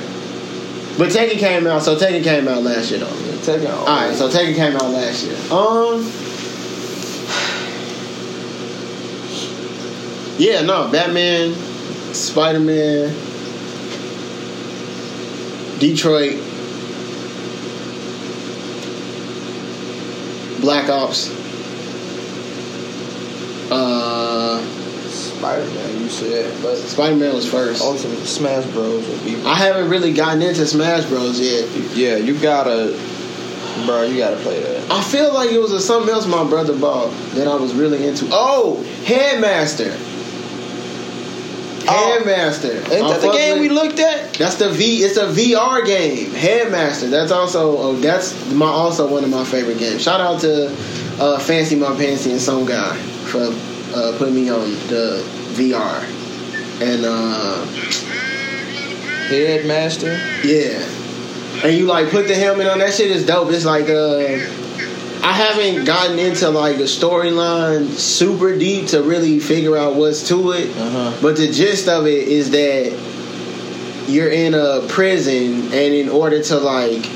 But 0.98 1.10
Tekken 1.10 1.38
came 1.38 1.68
out, 1.68 1.84
so 1.84 1.98
Tekken 1.98 2.24
came 2.24 2.48
out 2.48 2.64
last 2.64 2.90
year 2.90 3.02
though. 3.02 3.08
Tekken. 3.08 3.70
All 3.70 3.86
right, 3.86 4.16
so 4.16 4.30
Tekken 4.30 4.56
came 4.56 4.76
out 4.76 4.90
last 4.90 5.26
year. 5.26 5.36
Um, 5.52 6.02
yeah, 10.38 10.62
no, 10.62 10.90
Batman, 10.90 11.54
Spider 12.14 12.62
Man, 12.62 13.14
Detroit, 15.80 16.42
Black 20.62 20.90
Ops. 20.90 21.30
Uh, 23.70 24.62
Spider 25.38 25.66
Man, 25.66 26.02
you 26.02 26.10
said, 26.10 26.64
but 26.64 26.78
Spider 26.78 27.16
Man 27.18 27.36
was 27.36 27.50
first. 27.50 27.82
Ultimate 27.82 28.26
Smash 28.26 28.66
Bros. 28.72 29.08
would 29.08 29.24
be. 29.26 29.36
I 29.44 29.56
haven't 29.56 29.90
really 29.90 30.14
gotten 30.14 30.42
into 30.42 30.66
Smash 30.66 31.06
Bros 31.06 31.40
yet. 31.40 31.70
Yeah, 31.96 32.16
you 32.16 32.40
gotta, 32.40 32.98
bro. 33.86 34.04
You 34.04 34.18
gotta 34.18 34.38
play 34.38 34.62
that. 34.64 34.92
I 34.92 35.04
feel 35.04 35.34
like 35.34 35.52
it 35.52 35.60
was 35.60 35.72
a, 35.72 35.80
something 35.80 36.12
else 36.12 36.26
my 36.26 36.48
brother 36.48 36.78
bought 36.78 37.12
that 37.34 37.48
I 37.48 37.56
was 37.56 37.74
really 37.74 38.08
into. 38.08 38.28
Oh, 38.32 38.82
Headmaster. 39.06 39.96
Oh. 41.88 42.16
Headmaster. 42.18 42.78
Ain't 42.92 43.08
that 43.08 43.22
the 43.22 43.32
game 43.32 43.60
we 43.60 43.70
looked 43.70 44.00
at? 44.00 44.34
That's 44.36 44.56
the 44.56 44.70
V. 44.70 45.04
It's 45.04 45.18
a 45.18 45.28
VR 45.28 45.86
game. 45.86 46.32
Headmaster. 46.32 47.10
That's 47.10 47.32
also. 47.32 47.78
Oh, 47.78 47.96
that's 47.98 48.52
my 48.54 48.66
also 48.66 49.12
one 49.12 49.24
of 49.24 49.30
my 49.30 49.44
favorite 49.44 49.78
games. 49.78 50.02
Shout 50.02 50.22
out 50.22 50.42
to 50.42 50.68
uh, 51.20 51.40
Fancy 51.40 51.76
My 51.76 51.96
Fancy 51.96 52.32
and 52.32 52.42
some 52.42 52.66
guy 52.66 52.96
for 52.96 53.52
uh, 53.96 54.18
putting 54.18 54.36
me 54.36 54.50
on 54.50 54.70
the 54.88 55.24
VR. 55.56 56.04
And 56.82 57.06
uh, 57.06 57.66
Headmaster. 59.28 60.18
yeah. 60.44 60.84
And 61.64 61.76
you 61.78 61.86
like 61.86 62.10
put 62.10 62.28
the 62.28 62.36
helmet 62.36 62.68
on. 62.68 62.80
That 62.80 62.94
shit 62.94 63.10
is 63.12 63.26
dope. 63.26 63.50
It's 63.52 63.66
like 63.66 63.90
uh 63.90 64.18
I 65.26 65.32
haven't 65.32 65.86
gotten 65.86 66.20
into 66.20 66.50
like 66.50 66.78
the 66.78 66.84
storyline 66.84 67.88
super 67.90 68.56
deep 68.58 68.88
to 68.90 69.02
really 69.02 69.40
figure 69.40 69.76
out 69.78 69.96
what's 69.96 70.28
to 70.28 70.52
it. 70.52 70.70
Uh-huh. 70.78 71.18
But 71.22 71.38
the 71.38 71.48
gist 71.52 71.88
of 71.88 72.06
it 72.06 72.28
is 72.28 72.52
that 72.52 74.08
you're 74.08 74.30
in 74.30 74.54
a 74.54 74.86
prison 74.88 75.64
and 75.74 75.74
in 75.74 76.10
order 76.10 76.44
to 76.44 76.58
like 76.58 77.10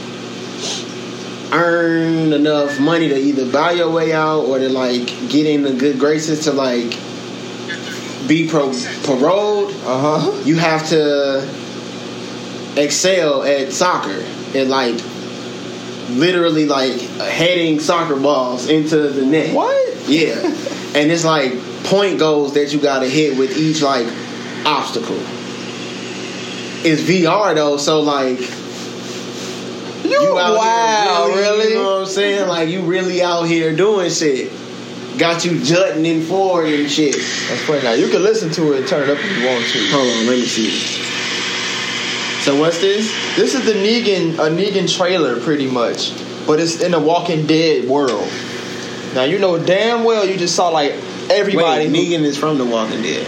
earn 1.52 2.32
enough 2.34 2.80
money 2.80 3.10
to 3.10 3.18
either 3.18 3.52
buy 3.52 3.72
your 3.72 3.90
way 3.90 4.14
out 4.14 4.42
or 4.46 4.60
to 4.60 4.70
like 4.70 5.08
get 5.30 5.46
in 5.46 5.64
the 5.64 5.74
good 5.74 6.00
graces 6.00 6.42
to 6.46 6.52
like 6.52 6.92
be 8.28 8.48
pro- 8.48 8.72
paroled 9.04 9.72
Uh 9.86 10.20
huh. 10.22 10.42
you 10.46 10.56
have 10.58 10.88
to 10.90 11.40
excel 12.78 13.44
at 13.44 13.72
soccer 13.74 14.24
and 14.56 14.70
like 14.70 14.96
literally 16.12 16.66
like 16.66 17.00
heading 17.00 17.80
soccer 17.80 18.16
balls 18.20 18.68
into 18.70 18.98
the 19.10 19.26
net. 19.26 19.56
What? 19.56 20.08
Yeah. 20.08 20.36
and 20.96 21.12
it's 21.12 21.26
like 21.26 21.54
point 21.84 22.20
goals 22.20 22.54
that 22.54 22.72
you 22.74 22.80
gotta 22.80 23.08
hit 23.08 23.38
with 23.38 23.58
each 23.58 23.82
like 23.82 24.06
obstacle. 24.66 25.18
It's 26.82 27.02
VR 27.02 27.56
though, 27.56 27.78
so 27.78 28.02
like 28.02 28.40
You, 30.04 30.40
out 30.40 30.58
wow, 30.58 31.26
here 31.28 31.36
really? 31.36 31.70
You 31.70 31.76
know 31.76 31.84
what 31.84 32.02
I'm 32.02 32.06
saying? 32.08 32.48
Like 32.48 32.70
you 32.70 32.82
really 32.82 33.22
out 33.22 33.44
here 33.44 33.76
doing 33.76 34.10
shit. 34.10 34.52
Got 35.18 35.44
you 35.44 35.62
jutting 35.62 36.06
in 36.06 36.22
forward 36.22 36.68
and 36.68 36.90
shit. 36.90 37.16
That's 37.16 37.62
funny. 37.64 37.84
Now 37.84 37.94
you 37.94 38.08
can 38.10 38.24
listen 38.24 38.50
to 38.52 38.74
it 38.74 38.80
and 38.80 38.88
turn 38.88 39.04
it 39.04 39.10
up 39.10 39.18
if 39.20 39.38
you 39.38 39.48
want 39.48 39.66
to. 39.66 39.88
Hold 39.92 40.08
on, 40.08 40.28
let 40.28 40.38
me 40.40 40.46
see. 40.46 40.70
So 42.42 42.58
what's 42.58 42.80
this? 42.80 43.12
This 43.36 43.54
is 43.54 43.66
the 43.66 43.74
Negan 43.74 44.36
a 44.36 44.50
Negan 44.50 44.88
trailer, 44.96 45.40
pretty 45.42 45.70
much, 45.70 46.14
but 46.48 46.60
it's 46.60 46.82
in 46.82 46.94
a 46.94 47.00
Walking 47.00 47.46
Dead 47.46 47.88
world. 47.90 48.30
Now 49.14 49.24
you 49.24 49.40
know 49.40 49.64
damn 49.64 50.06
well 50.06 50.26
you 50.26 50.38
just 50.38 50.56
saw 50.56 50.70
like 50.70 50.94
everybody, 51.30 51.90
Wait, 51.90 52.10
who- 52.10 52.18
Negan 52.18 52.24
is 52.24 52.38
from 52.38 52.58
The 52.58 52.66
Walking 52.66 53.02
Dead. 53.02 53.28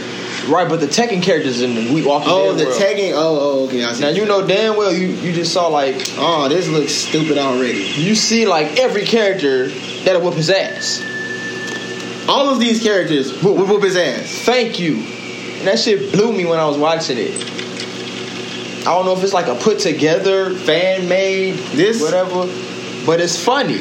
Right? 0.49 0.67
But 0.67 0.79
the 0.79 0.87
Tekken 0.87 1.21
characters 1.21 1.61
in 1.61 1.75
the 1.75 1.93
We 1.93 2.05
Walking 2.05 2.29
Oh, 2.31 2.53
the 2.53 2.65
world. 2.65 2.77
tagging. 2.77 3.13
Oh, 3.13 3.17
oh, 3.39 3.65
okay. 3.67 3.83
I 3.83 3.93
see. 3.93 4.01
Now 4.01 4.09
you 4.09 4.25
know 4.25 4.45
damn 4.45 4.75
well 4.77 4.91
you 4.93 5.07
you 5.07 5.31
just 5.33 5.53
saw 5.53 5.67
like 5.67 5.95
Oh, 6.17 6.47
this 6.49 6.67
looks 6.67 6.93
stupid 6.93 7.37
already. 7.37 7.79
you 7.95 8.15
see 8.15 8.45
like 8.45 8.79
every 8.79 9.05
character 9.05 9.67
that'll 10.03 10.21
whoop 10.21 10.35
his 10.35 10.49
ass. 10.49 11.01
All 12.27 12.49
of 12.49 12.59
these 12.59 12.81
characters 12.81 13.31
whoop, 13.43 13.57
whoop, 13.57 13.67
whoop 13.69 13.83
his 13.83 13.97
ass. 13.97 14.43
Thank 14.45 14.79
you. 14.79 14.95
And 14.97 15.67
that 15.67 15.79
shit 15.79 16.11
blew 16.11 16.31
me 16.31 16.45
when 16.45 16.59
I 16.59 16.65
was 16.65 16.77
watching 16.77 17.17
it. 17.19 17.49
I 18.81 18.85
don't 18.85 19.05
know 19.05 19.13
if 19.15 19.23
it's 19.23 19.33
like 19.33 19.47
a 19.47 19.55
put 19.55 19.77
together, 19.79 20.55
fan 20.55 21.07
made, 21.07 21.55
This- 21.73 22.01
whatever, 22.01 22.47
but 23.05 23.19
it's 23.21 23.37
funny. 23.37 23.79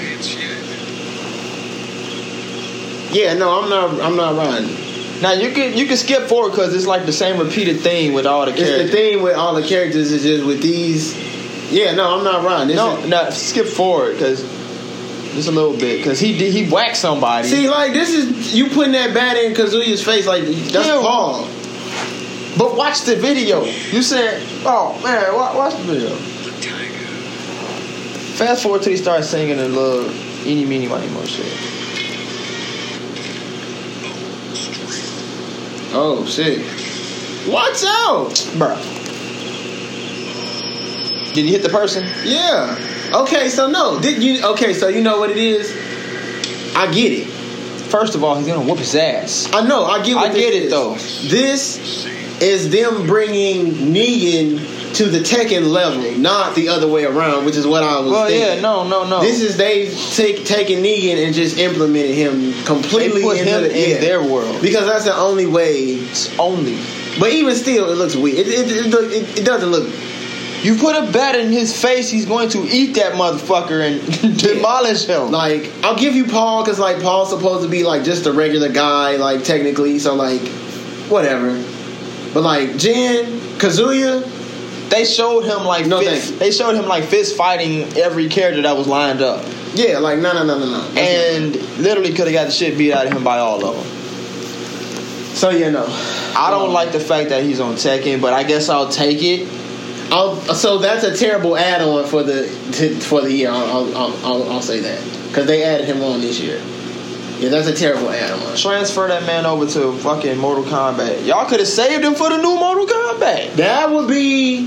Yeah, 3.12 3.34
no, 3.34 3.60
I'm 3.62 3.68
not. 3.68 4.00
I'm 4.00 4.14
not 4.16 4.36
riding. 4.36 4.76
Now 5.22 5.32
you 5.32 5.52
can 5.52 5.76
you 5.76 5.86
can 5.86 5.96
skip 5.96 6.22
forward 6.28 6.50
because 6.50 6.74
it's 6.74 6.86
like 6.86 7.04
the 7.06 7.12
same 7.12 7.38
repeated 7.38 7.80
thing 7.80 8.12
with 8.14 8.26
all 8.26 8.46
the 8.46 8.52
characters. 8.52 8.80
It's 8.80 8.90
the 8.90 8.96
thing 8.96 9.22
with 9.22 9.36
all 9.36 9.54
the 9.54 9.62
characters 9.66 10.10
is 10.12 10.22
just 10.22 10.44
with 10.46 10.62
these. 10.62 11.14
Yeah, 11.70 11.94
no, 11.94 12.16
I'm 12.18 12.24
not 12.24 12.42
wrong. 12.44 12.66
This 12.68 12.76
No, 12.76 12.96
is- 12.98 13.08
no, 13.08 13.30
skip 13.30 13.66
forward 13.66 14.14
because 14.14 14.40
just 15.34 15.48
a 15.48 15.52
little 15.52 15.76
bit 15.76 15.98
because 15.98 16.18
he 16.18 16.36
did 16.38 16.52
he 16.52 16.68
whacked 16.68 16.96
somebody. 16.96 17.48
see, 17.48 17.68
like 17.68 17.92
this 17.92 18.10
is 18.14 18.54
you 18.54 18.68
putting 18.70 18.92
that 18.92 19.12
bat 19.14 19.36
in 19.36 19.52
Kazuya's 19.54 20.02
face. 20.02 20.26
Like 20.26 20.44
that's 20.44 20.86
Yeah. 20.88 21.00
Paul. 21.02 21.46
but 22.58 22.74
watch 22.76 23.02
the 23.02 23.14
video. 23.16 23.64
You 23.64 24.02
said, 24.02 24.42
"Oh 24.64 24.98
man, 25.04 25.34
watch, 25.34 25.54
watch 25.54 25.74
the 25.76 25.82
video." 25.94 26.16
Fast 28.36 28.62
forward 28.62 28.82
till 28.82 28.92
he 28.92 28.96
starts 28.96 29.28
singing 29.28 29.58
a 29.58 29.66
little 29.68 30.10
eeny 30.46 30.64
meeny 30.64 30.88
miny 30.88 31.08
mo 31.08 31.22
shit. 31.24 31.46
Oh 35.92 36.24
shit! 36.26 36.58
Watch 37.48 37.84
out! 37.84 38.58
bro. 38.58 38.76
Did 41.32 41.46
you 41.46 41.52
hit 41.52 41.62
the 41.62 41.68
person? 41.68 42.04
Yeah. 42.24 42.76
Okay, 43.14 43.48
so 43.48 43.68
no. 43.68 44.00
Did 44.00 44.22
you 44.22 44.44
okay, 44.52 44.72
so 44.72 44.88
you 44.88 45.00
know 45.00 45.18
what 45.18 45.30
it 45.30 45.36
is? 45.36 45.70
I 46.76 46.90
get 46.92 47.12
it. 47.12 47.26
First 47.90 48.14
of 48.14 48.22
all, 48.22 48.36
he's 48.36 48.46
gonna 48.46 48.66
whoop 48.66 48.78
his 48.78 48.94
ass. 48.94 49.48
I 49.52 49.66
know, 49.66 49.84
I 49.84 50.02
get 50.04 50.14
what 50.14 50.30
I 50.30 50.34
get 50.34 50.54
it, 50.54 50.70
though. 50.70 50.94
This 50.94 52.06
is 52.42 52.70
them 52.70 53.06
bringing 53.06 53.92
Negan 53.92 54.94
to 54.94 55.04
the 55.06 55.20
Tekken 55.20 55.70
level, 55.70 56.18
not 56.18 56.54
the 56.56 56.68
other 56.68 56.88
way 56.88 57.04
around, 57.04 57.44
which 57.44 57.56
is 57.56 57.66
what 57.66 57.82
I 57.82 58.00
was 58.00 58.10
Well, 58.10 58.26
thinking. 58.26 58.54
yeah, 58.56 58.60
no, 58.60 58.86
no, 58.88 59.08
no. 59.08 59.20
This 59.20 59.40
is 59.40 59.56
they 59.56 59.90
take 60.14 60.44
taking 60.44 60.78
Negan 60.82 61.24
and 61.24 61.34
just 61.34 61.58
implemented 61.58 62.14
him 62.14 62.52
completely 62.64 63.22
into 63.22 63.44
him 63.44 63.62
the, 63.62 63.84
in 63.84 63.90
yeah. 63.90 64.00
their 64.00 64.22
world. 64.22 64.60
because 64.60 64.86
that's 64.86 65.04
the 65.04 65.16
only 65.16 65.46
way. 65.46 65.76
It's 65.94 66.36
only. 66.38 66.78
But 67.18 67.32
even 67.32 67.54
still, 67.54 67.90
it 67.90 67.96
looks 67.96 68.16
weird. 68.16 68.38
It 68.38 68.48
it, 68.48 68.86
it, 68.86 68.94
it, 68.94 69.38
it 69.40 69.44
doesn't 69.44 69.70
look. 69.70 69.88
You 70.62 70.74
put 70.76 70.94
a 70.94 71.10
bat 71.10 71.36
in 71.36 71.50
his 71.52 71.80
face, 71.80 72.10
he's 72.10 72.26
going 72.26 72.50
to 72.50 72.58
eat 72.68 72.94
that 72.96 73.14
motherfucker 73.14 73.80
and 73.80 74.38
demolish 74.38 75.06
him. 75.06 75.30
Like 75.30 75.70
I'll 75.82 75.96
give 75.96 76.14
you 76.14 76.26
Paul 76.26 76.62
because 76.64 76.78
like 76.78 77.00
Paul's 77.00 77.30
supposed 77.30 77.62
to 77.62 77.68
be 77.70 77.82
like 77.82 78.04
just 78.04 78.26
a 78.26 78.32
regular 78.32 78.68
guy, 78.68 79.16
like 79.16 79.44
technically. 79.44 79.98
So 79.98 80.14
like, 80.14 80.42
whatever. 81.08 81.56
But 82.32 82.42
like 82.42 82.76
Jin 82.76 83.26
Kazuya, 83.58 84.22
They 84.90 85.04
showed 85.04 85.44
him 85.44 85.64
like 85.64 85.86
No, 85.86 86.00
fist, 86.00 86.38
they 86.38 86.50
showed 86.50 86.74
him 86.74 86.86
like 86.86 87.04
fist 87.04 87.36
fighting 87.36 87.82
every 87.96 88.28
character 88.28 88.62
that 88.62 88.76
was 88.76 88.86
lined 88.86 89.20
up, 89.22 89.44
yeah, 89.74 89.98
like 89.98 90.18
no 90.18 90.32
no 90.32 90.44
no 90.44 90.58
no 90.58 90.66
no. 90.66 91.00
and 91.00 91.54
literally 91.78 92.10
could 92.12 92.26
have 92.26 92.34
got 92.34 92.44
the 92.46 92.50
shit 92.50 92.76
beat 92.78 92.92
out 92.92 93.06
of 93.06 93.12
him 93.12 93.22
by 93.24 93.38
all 93.38 93.64
of 93.64 93.76
them. 93.76 93.84
so 95.34 95.50
yeah 95.50 95.70
know, 95.70 95.86
I 96.36 96.50
don't 96.50 96.68
um, 96.68 96.72
like 96.72 96.92
the 96.92 97.00
fact 97.00 97.30
that 97.30 97.42
he's 97.44 97.60
on 97.60 97.74
Tekken, 97.74 98.20
but 98.20 98.32
I 98.32 98.42
guess 98.44 98.68
I'll 98.68 98.88
take 98.88 99.22
it. 99.22 99.48
I'll, 100.12 100.34
so 100.54 100.78
that's 100.78 101.04
a 101.04 101.16
terrible 101.16 101.56
add-on 101.56 102.04
for 102.06 102.24
the 102.24 102.42
to, 102.72 102.94
for 103.00 103.20
the 103.22 103.32
year. 103.32 103.48
I'll 103.50 103.64
I'll, 103.64 103.96
I'll, 103.96 104.26
I'll, 104.26 104.52
I'll 104.54 104.62
say 104.62 104.80
that 104.80 105.00
because 105.28 105.46
they 105.46 105.62
added 105.62 105.86
him 105.86 106.02
on 106.02 106.20
this 106.20 106.40
year. 106.40 106.60
Yeah, 107.40 107.48
that's 107.48 107.68
a 107.68 107.74
terrible 107.74 108.10
add-on. 108.10 108.56
Transfer 108.56 109.08
that 109.08 109.24
man 109.26 109.46
over 109.46 109.66
to 109.66 109.92
fucking 109.98 110.36
Mortal 110.38 110.64
Kombat. 110.64 111.24
Y'all 111.26 111.46
could 111.48 111.60
have 111.60 111.68
saved 111.68 112.04
him 112.04 112.14
for 112.14 112.28
the 112.28 112.36
new 112.36 112.54
Mortal 112.56 112.86
Kombat. 112.86 113.54
That 113.56 113.90
would 113.90 114.08
be 114.08 114.66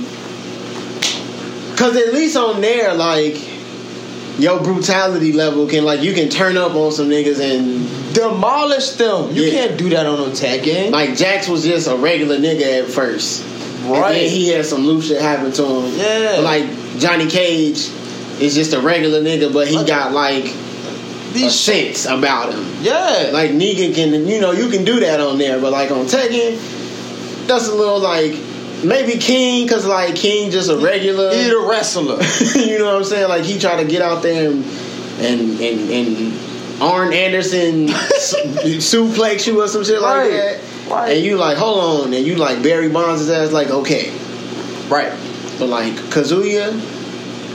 because 1.72 1.96
at 1.98 2.14
least 2.14 2.36
on 2.38 2.62
there, 2.62 2.94
like 2.94 3.38
your 4.40 4.60
brutality 4.64 5.32
level 5.34 5.68
can 5.68 5.86
like 5.86 6.02
you 6.02 6.14
can 6.14 6.30
turn 6.30 6.58
up 6.58 6.74
on 6.76 6.92
some 6.92 7.10
niggas 7.10 7.40
and 7.40 7.88
Demolish 8.14 8.92
them. 8.92 9.32
You 9.36 9.44
Yeah. 9.44 9.52
can't 9.68 9.78
do 9.78 9.90
that 9.90 10.06
on 10.06 10.32
Tekken. 10.32 10.92
like 10.92 11.16
Jax 11.18 11.48
was 11.48 11.64
just 11.64 11.88
a 11.88 11.96
regular 11.96 12.38
nigga 12.38 12.84
at 12.84 12.88
first. 12.90 13.44
Right. 13.86 14.30
he 14.30 14.48
had 14.50 14.66
some 14.66 14.86
loose 14.88 15.08
shit 15.10 15.22
happen 15.22 15.52
to 15.52 15.66
him. 15.66 15.94
Yeah. 16.00 16.36
But, 16.38 16.44
like 16.44 17.00
Johnny 17.00 17.28
Cage 17.28 17.90
is 18.40 18.56
just 18.56 18.74
a 18.74 18.80
regular 18.80 19.22
nigga, 19.22 19.52
but 19.52 19.68
he 19.68 19.76
Like- 19.78 19.88
got 19.88 20.14
like 20.14 20.46
These 21.34 21.60
sense 21.60 22.06
about 22.06 22.54
him. 22.54 22.64
yeah. 22.82 23.32
Like 23.34 23.52
Negan 23.52 23.94
can, 23.96 24.28
you 24.28 24.40
know, 24.40 24.52
you 24.52 24.70
can 24.70 24.86
do 24.86 25.00
that 25.02 25.20
on 25.20 25.38
there, 25.38 25.60
but 25.60 25.72
like 25.72 25.92
on 25.92 26.06
Tekken, 26.06 26.58
that's 27.48 27.68
a 27.68 27.74
little 27.76 28.00
like 28.00 28.34
maybe 28.84 29.18
King, 29.20 29.68
cause 29.68 29.86
like 29.86 30.16
King 30.16 30.52
just 30.52 30.70
a 30.70 30.78
regular. 30.78 31.34
He's 31.34 31.50
a 31.50 31.60
wrestler. 31.60 32.22
you 32.56 32.78
know 32.80 32.86
what 32.86 32.96
I'm 32.96 33.04
saying? 33.04 33.30
Like 33.30 33.44
he 33.44 33.60
tried 33.60 33.82
to 33.84 33.90
get 33.90 34.02
out 34.02 34.22
there 34.22 34.52
and 34.52 34.64
and 35.20 35.60
and, 35.60 35.90
and 35.90 36.82
Arn 36.82 37.14
Anderson 37.14 37.88
su- 37.88 38.38
suplex 39.08 39.48
you 39.48 39.62
or 39.62 39.68
some 39.68 39.84
shit 39.84 40.02
like 40.02 40.30
that. 40.30 40.62
Right. 40.90 41.16
And 41.16 41.26
you 41.26 41.38
like, 41.38 41.58
hold 41.58 42.06
on, 42.08 42.14
and 42.14 42.26
you 42.26 42.36
like 42.36 42.62
Barry 42.62 42.90
Bonds' 42.90 43.30
ass, 43.30 43.52
like 43.52 43.70
okay, 43.70 44.12
right. 44.90 45.12
but 45.58 45.68
like 45.68 45.94
Kazuya, 46.12 46.72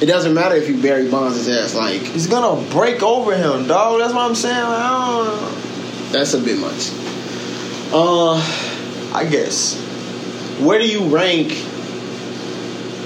it 0.00 0.06
doesn't 0.06 0.34
matter 0.34 0.54
if 0.54 0.68
you 0.68 0.80
Barry 0.80 1.10
Bonds' 1.10 1.48
ass, 1.48 1.74
like 1.74 2.00
He's 2.00 2.26
gonna 2.26 2.68
break 2.70 3.02
over 3.02 3.36
him, 3.36 3.66
dog. 3.66 4.00
That's 4.00 4.14
what 4.14 4.28
I'm 4.28 4.34
saying. 4.34 4.64
Like, 4.64 4.78
I 4.78 5.24
don't 5.24 6.12
that's 6.12 6.32
a 6.34 6.40
bit 6.40 6.58
much. 6.58 6.90
Uh, 7.92 8.36
I 9.14 9.26
guess. 9.30 9.78
where 10.60 10.78
do 10.78 10.86
you 10.88 11.08
rank? 11.14 11.52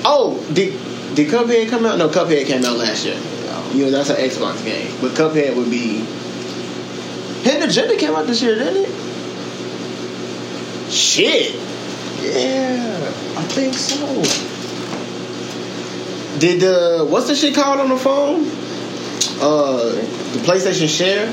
Oh, 0.04 0.44
did 0.52 0.78
did 1.14 1.28
Cuphead 1.28 1.68
come 1.68 1.86
out? 1.86 1.98
No, 1.98 2.08
Cuphead 2.08 2.46
came 2.46 2.64
out 2.64 2.76
last 2.76 3.04
year. 3.04 3.20
You 3.72 3.86
know 3.86 3.90
that's 3.90 4.10
an 4.10 4.16
Xbox 4.16 4.62
game, 4.64 4.94
but 5.00 5.12
Cuphead 5.12 5.56
would 5.56 5.70
be 5.70 6.04
Hidden 7.42 7.68
Agenda 7.68 7.96
came 7.96 8.14
out 8.14 8.26
this 8.26 8.42
year, 8.42 8.54
didn't 8.54 8.84
it? 8.84 9.12
shit. 10.92 11.54
Yeah, 12.20 12.96
I 13.36 13.42
think 13.44 13.74
so. 13.74 13.96
Did 16.38 16.60
the 16.60 17.06
what's 17.08 17.28
the 17.28 17.34
shit 17.34 17.54
called 17.54 17.78
on 17.80 17.88
the 17.88 17.96
phone? 17.96 18.44
Uh, 19.40 19.90
the 20.32 20.38
PlayStation 20.44 20.88
Share 20.88 21.26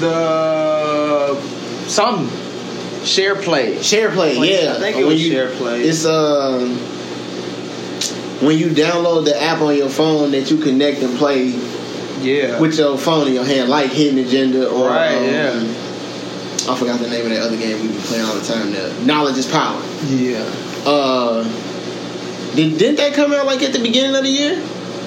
The 0.00 1.40
some 1.88 2.28
share 3.04 3.34
play. 3.36 3.80
Share 3.82 4.10
Play. 4.10 4.36
Play- 4.36 4.62
yeah, 4.62 4.74
I 4.76 4.78
think 4.78 4.96
it 4.96 5.00
When 5.00 5.14
was 5.14 5.24
you- 5.26 5.32
Share 5.32 5.50
Play. 5.56 5.82
It's 5.82 6.04
um 6.04 6.76
when 8.40 8.56
you 8.58 8.68
download 8.68 9.26
the 9.26 9.40
app 9.40 9.60
on 9.60 9.76
your 9.76 9.90
phone 9.90 10.30
that 10.32 10.50
you 10.50 10.56
connect 10.58 11.02
and 11.02 11.16
play 11.18 11.54
Yeah. 12.22 12.58
with 12.58 12.78
your 12.78 12.96
phone 12.98 13.28
in 13.28 13.34
your 13.34 13.44
hand, 13.44 13.68
like 13.68 13.90
Hidden 13.90 14.18
Agenda 14.18 14.68
or 14.68 14.88
Right, 14.88 15.14
um, 15.16 15.24
yeah. 15.24 15.60
I 16.70 16.74
forgot 16.76 17.00
the 17.00 17.08
name 17.08 17.24
of 17.26 17.30
that 17.32 17.40
other 17.42 17.56
game 17.56 17.80
we 17.82 17.88
be 17.88 17.98
playing 18.00 18.24
all 18.24 18.34
the 18.34 18.44
time. 18.46 18.72
The 18.72 18.92
Knowledge 19.04 19.36
is 19.38 19.46
Power. 19.46 19.80
yeah. 20.08 20.42
Uh, 20.86 21.44
did 22.54 22.78
didn't 22.78 22.96
that 22.96 23.14
come 23.14 23.32
out 23.32 23.46
like 23.46 23.62
at 23.62 23.72
the 23.72 23.78
beginning 23.80 24.16
of 24.16 24.22
the 24.22 24.30
year? 24.30 24.56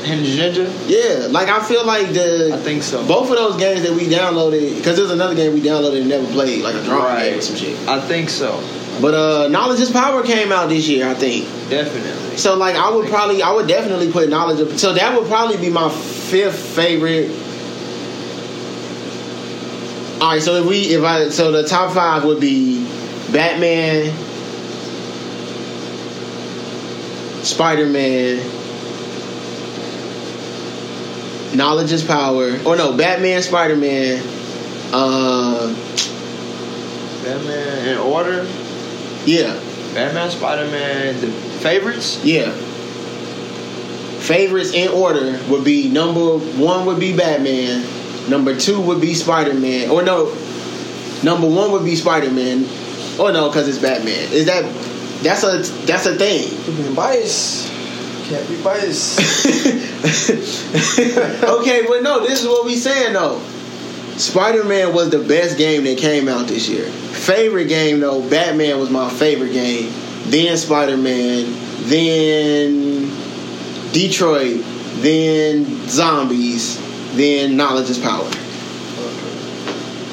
Hidden 0.03 0.25
Agenda. 0.25 0.73
Yeah, 0.87 1.27
like 1.29 1.47
I 1.47 1.63
feel 1.63 1.85
like 1.85 2.07
the 2.13 2.51
I 2.53 2.57
think 2.57 2.83
so. 2.83 3.05
both 3.07 3.29
of 3.29 3.37
those 3.37 3.57
games 3.57 3.83
that 3.83 3.93
we 3.93 4.01
downloaded 4.07 4.75
because 4.77 4.97
there's 4.97 5.11
another 5.11 5.33
game 5.35 5.53
we 5.53 5.61
downloaded 5.61 6.01
and 6.01 6.09
never 6.09 6.25
played, 6.27 6.61
like 6.61 6.75
a 6.75 6.83
drawing 6.83 7.03
Right. 7.05 7.29
game 7.29 7.37
or 7.39 7.41
some 7.41 7.55
shit. 7.55 7.87
I 7.87 8.01
think 8.01 8.29
so. 8.29 8.61
But 9.01 9.13
uh, 9.15 9.47
Knowledge 9.47 9.79
is 9.79 9.89
Power 9.91 10.21
came 10.21 10.51
out 10.51 10.67
this 10.69 10.87
year, 10.89 11.07
I 11.07 11.13
think. 11.15 11.45
Definitely. 11.69 12.37
So 12.37 12.55
like 12.57 12.75
I 12.75 12.89
would 12.93 13.07
probably 13.09 13.41
I 13.41 13.51
would 13.53 13.67
definitely 13.67 14.11
put 14.11 14.27
Knowledge 14.29 14.59
of 14.59 14.77
so 14.79 14.93
that 14.93 15.17
would 15.17 15.27
probably 15.29 15.57
be 15.57 15.69
my 15.69 15.89
fifth 15.89 16.59
favorite. 16.75 17.29
All 20.21 20.29
right, 20.29 20.41
so 20.41 20.55
if 20.55 20.65
we 20.65 20.79
if 20.93 21.03
I 21.03 21.29
so 21.29 21.51
the 21.51 21.63
top 21.67 21.93
five 21.93 22.23
would 22.23 22.39
be 22.39 22.83
Batman, 23.31 24.13
Spider 27.43 27.85
Man, 27.87 28.37
Knowledge 31.55 31.91
is 31.91 32.03
Power, 32.03 32.57
or 32.65 32.75
no 32.75 32.97
Batman, 32.97 33.41
Spider 33.43 33.75
Man, 33.75 34.23
uh, 34.91 35.67
Batman 37.23 37.87
in 37.89 37.97
order. 37.99 38.47
yeah, 39.25 39.53
Batman, 39.93 40.31
Spider 40.31 40.65
Man. 40.71 41.21
The 41.21 41.27
favorites. 41.59 42.23
Yeah. 42.25 42.51
Favorites 44.19 44.71
in 44.73 44.87
order 44.89 45.39
would 45.49 45.63
be 45.65 45.89
number 45.89 46.37
one 46.37 46.85
would 46.85 46.99
be 46.99 47.15
Batman, 47.15 47.85
number 48.29 48.57
two 48.57 48.79
would 48.81 49.01
be 49.01 49.13
Spider 49.13 49.53
Man, 49.53 49.89
or 49.91 50.01
no, 50.01 50.33
number 51.23 51.47
one 51.47 51.71
would 51.73 51.83
be 51.83 51.95
Spider 51.95 52.31
Man, 52.31 52.63
or 53.19 53.31
no, 53.33 53.49
because 53.49 53.67
it's 53.67 53.77
Batman. 53.79 54.31
Is 54.31 54.45
that 54.45 54.63
that's 55.23 55.43
a 55.43 55.57
that's 55.85 56.05
a 56.05 56.15
thing? 56.15 56.51
You're 56.65 56.83
being 56.83 56.95
biased. 56.95 57.71
Can't 58.25 58.47
be 58.47 58.61
biased. 58.61 59.19
okay, 61.43 61.85
but 61.87 62.03
no, 62.03 62.25
this 62.25 62.41
is 62.41 62.47
what 62.47 62.65
we 62.65 62.75
saying 62.75 63.13
though. 63.13 63.39
Spider 64.17 64.63
Man 64.63 64.93
was 64.93 65.09
the 65.09 65.19
best 65.19 65.57
game 65.57 65.83
that 65.85 65.97
came 65.97 66.27
out 66.27 66.47
this 66.47 66.69
year. 66.69 66.85
Favorite 66.85 67.67
game 67.67 67.99
though, 67.99 68.27
Batman 68.29 68.79
was 68.79 68.89
my 68.89 69.09
favorite 69.09 69.53
game. 69.53 69.91
Then 70.25 70.55
Spider 70.57 70.97
Man, 70.97 71.45
then 71.89 73.11
Detroit, 73.91 74.61
then 75.01 75.65
Zombies, 75.87 76.79
then 77.15 77.57
Knowledge 77.57 77.89
is 77.89 77.99
Power. 77.99 78.29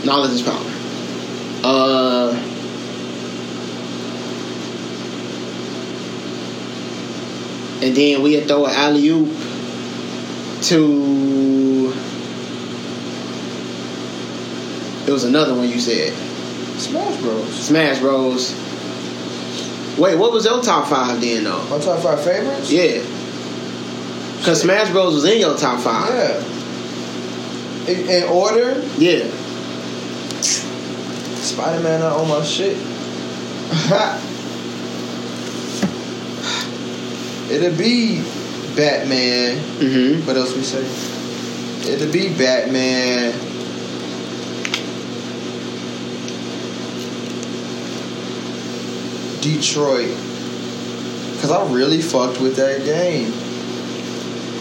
Knowledge 0.04 0.32
is 0.32 0.42
Power. 0.42 0.64
Uh, 1.62 2.49
and 7.82 7.96
then 7.96 8.22
we 8.22 8.34
had 8.34 8.46
throw 8.46 8.66
an 8.66 8.74
alley 8.74 9.08
oop 9.08 9.28
to. 10.62 11.92
It 15.06 15.12
was 15.12 15.24
another 15.24 15.54
one 15.54 15.68
you 15.68 15.80
said. 15.80 16.12
Smash 16.78 17.20
Bros. 17.20 17.54
Smash 17.66 17.98
Bros. 18.00 18.52
Wait, 19.98 20.16
what 20.16 20.32
was 20.32 20.44
your 20.44 20.62
top 20.62 20.88
five 20.88 21.20
then 21.20 21.44
though? 21.44 21.62
My 21.68 21.78
top 21.78 22.00
five 22.02 22.22
favorites. 22.22 22.70
Yeah. 22.70 23.02
Cause 24.44 24.62
Smash 24.62 24.90
Bros 24.90 25.14
was 25.14 25.24
in 25.24 25.40
your 25.40 25.56
top 25.56 25.80
five. 25.80 26.08
Yeah. 26.14 26.44
In, 27.92 28.08
in 28.08 28.22
order, 28.28 28.80
Yeah. 28.98 29.28
Spider 31.42 31.82
Man 31.82 32.02
on 32.02 32.28
my 32.28 32.42
shit. 32.44 32.76
It'll 37.50 37.76
be 37.76 38.22
Batman. 38.76 39.58
Mm-hmm. 39.80 40.26
What 40.26 40.36
else 40.36 40.54
we 40.54 40.62
say? 40.62 40.84
It'll 41.92 42.12
be 42.12 42.28
Batman. 42.28 43.32
Detroit. 49.40 50.16
Cause 51.40 51.50
I 51.50 51.72
really 51.72 52.00
fucked 52.00 52.40
with 52.40 52.54
that 52.56 52.84
game. 52.84 53.32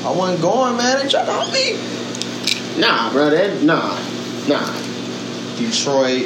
I 0.05 0.11
wasn't 0.17 0.41
going, 0.41 0.77
man. 0.77 1.03
They 1.03 1.09
tried 1.09 1.25
to 1.25 1.31
help 1.31 1.53
me. 1.53 1.77
Nah, 2.79 3.11
bro. 3.11 3.29
That 3.29 3.61
nah, 3.61 3.99
nah. 4.47 4.65
Detroit. 5.57 6.25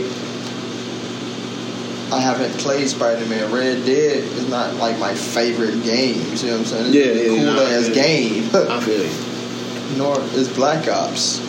I 2.14 2.20
haven't 2.20 2.52
played 2.60 2.88
Spider 2.88 3.26
Man. 3.26 3.52
Red 3.52 3.86
Dead 3.86 4.18
is 4.24 4.50
not 4.50 4.76
like 4.76 4.98
my 5.00 5.14
favorite 5.14 5.84
game. 5.84 6.16
You 6.30 6.38
see 6.38 6.50
what 6.52 6.60
I'm 6.60 6.66
saying? 6.66 6.86
It's 6.88 6.96
Yeah, 6.96 7.04
a 7.04 7.16
yeah, 7.36 7.44
cool 7.44 7.54
nah, 7.56 7.62
ass 7.72 7.88
yeah. 7.90 7.94
game. 7.96 8.44
I 8.54 8.80
feel 8.86 9.04
you. 9.04 9.98
Nor 9.98 10.20
is 10.38 10.48
Black 10.50 10.88
Ops. 10.88 11.40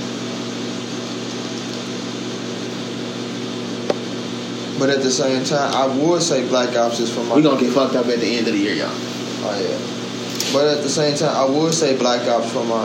But 4.78 4.90
at 4.90 5.02
the 5.02 5.10
same 5.10 5.44
time, 5.44 5.72
I 5.72 5.86
would 5.86 6.20
say 6.22 6.46
Black 6.48 6.76
Ops 6.76 6.98
is 7.00 7.12
for 7.14 7.22
my. 7.24 7.36
We're 7.36 7.42
gonna 7.42 7.60
get 7.60 7.72
fucked 7.72 7.94
up 7.94 8.06
at 8.06 8.18
the 8.18 8.26
end 8.36 8.48
of 8.48 8.54
the 8.54 8.58
year, 8.58 8.74
y'all. 8.74 8.88
Oh 8.90 9.60
yeah. 9.60 10.52
But 10.52 10.66
at 10.76 10.82
the 10.82 10.88
same 10.90 11.16
time, 11.16 11.34
I 11.34 11.44
would 11.44 11.72
say 11.74 11.96
Black 11.96 12.26
Ops 12.28 12.52
for 12.52 12.64
my 12.64 12.84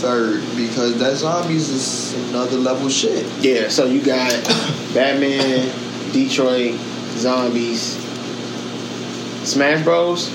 third 0.00 0.42
because 0.56 0.98
that 0.98 1.16
zombies 1.16 1.68
is 1.68 2.14
another 2.30 2.56
level 2.56 2.88
shit. 2.88 3.26
Yeah. 3.42 3.68
So 3.68 3.84
you 3.86 4.00
got 4.00 4.30
Batman, 4.94 5.68
Detroit, 6.12 6.74
zombies, 7.16 7.96
Smash 9.44 9.82
Bros. 9.82 10.30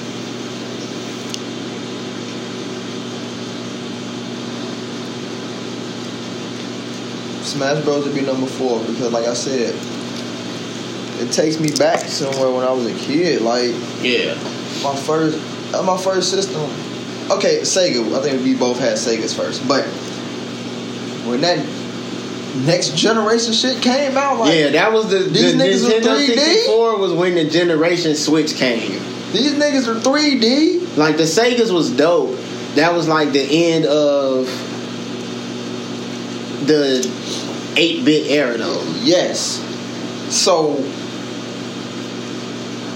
Smash 7.43 7.83
Bros 7.85 8.05
would 8.05 8.15
be 8.15 8.21
number 8.21 8.47
four 8.47 8.79
because, 8.81 9.11
like 9.13 9.25
I 9.25 9.33
said, 9.33 9.73
it 11.21 11.31
takes 11.31 11.59
me 11.59 11.71
back 11.71 12.01
somewhere 12.01 12.51
when 12.51 12.65
I 12.67 12.71
was 12.71 12.85
a 12.87 12.93
kid. 13.05 13.41
Like 13.41 13.71
Yeah. 14.01 14.35
my 14.83 14.95
first, 14.95 15.37
uh, 15.73 15.81
my 15.83 15.97
first 15.97 16.29
system. 16.29 16.61
Okay, 17.31 17.59
Sega. 17.61 18.15
I 18.17 18.21
think 18.21 18.43
we 18.43 18.53
both 18.53 18.79
had 18.79 18.93
Segas 18.97 19.35
first, 19.35 19.65
but 19.67 19.85
when 21.25 21.41
that 21.41 21.59
next 22.65 22.95
generation 22.97 23.53
shit 23.53 23.81
came 23.81 24.17
out, 24.17 24.39
like 24.39 24.53
yeah, 24.53 24.69
that 24.71 24.91
was 24.91 25.09
the, 25.09 25.19
the 25.19 25.29
These 25.29 25.55
niggas 25.55 25.83
was 25.85 25.93
Nintendo 25.93 26.25
3D? 26.27 26.35
64 26.35 26.97
was 26.99 27.13
when 27.13 27.35
the 27.35 27.45
generation 27.49 28.15
switch 28.15 28.55
came. 28.55 28.91
these 29.33 29.53
niggas 29.53 29.87
are 29.87 29.99
3D. 29.99 30.97
Like 30.97 31.17
the 31.17 31.23
Segas 31.23 31.71
was 31.73 31.91
dope. 31.91 32.37
That 32.75 32.93
was 32.93 33.07
like 33.07 33.31
the 33.31 33.41
end 33.41 33.85
of 33.85 34.45
the 36.65 37.01
8-bit 37.75 38.31
era 38.31 38.57
though. 38.57 38.83
Yes. 39.03 39.63
So 40.29 40.75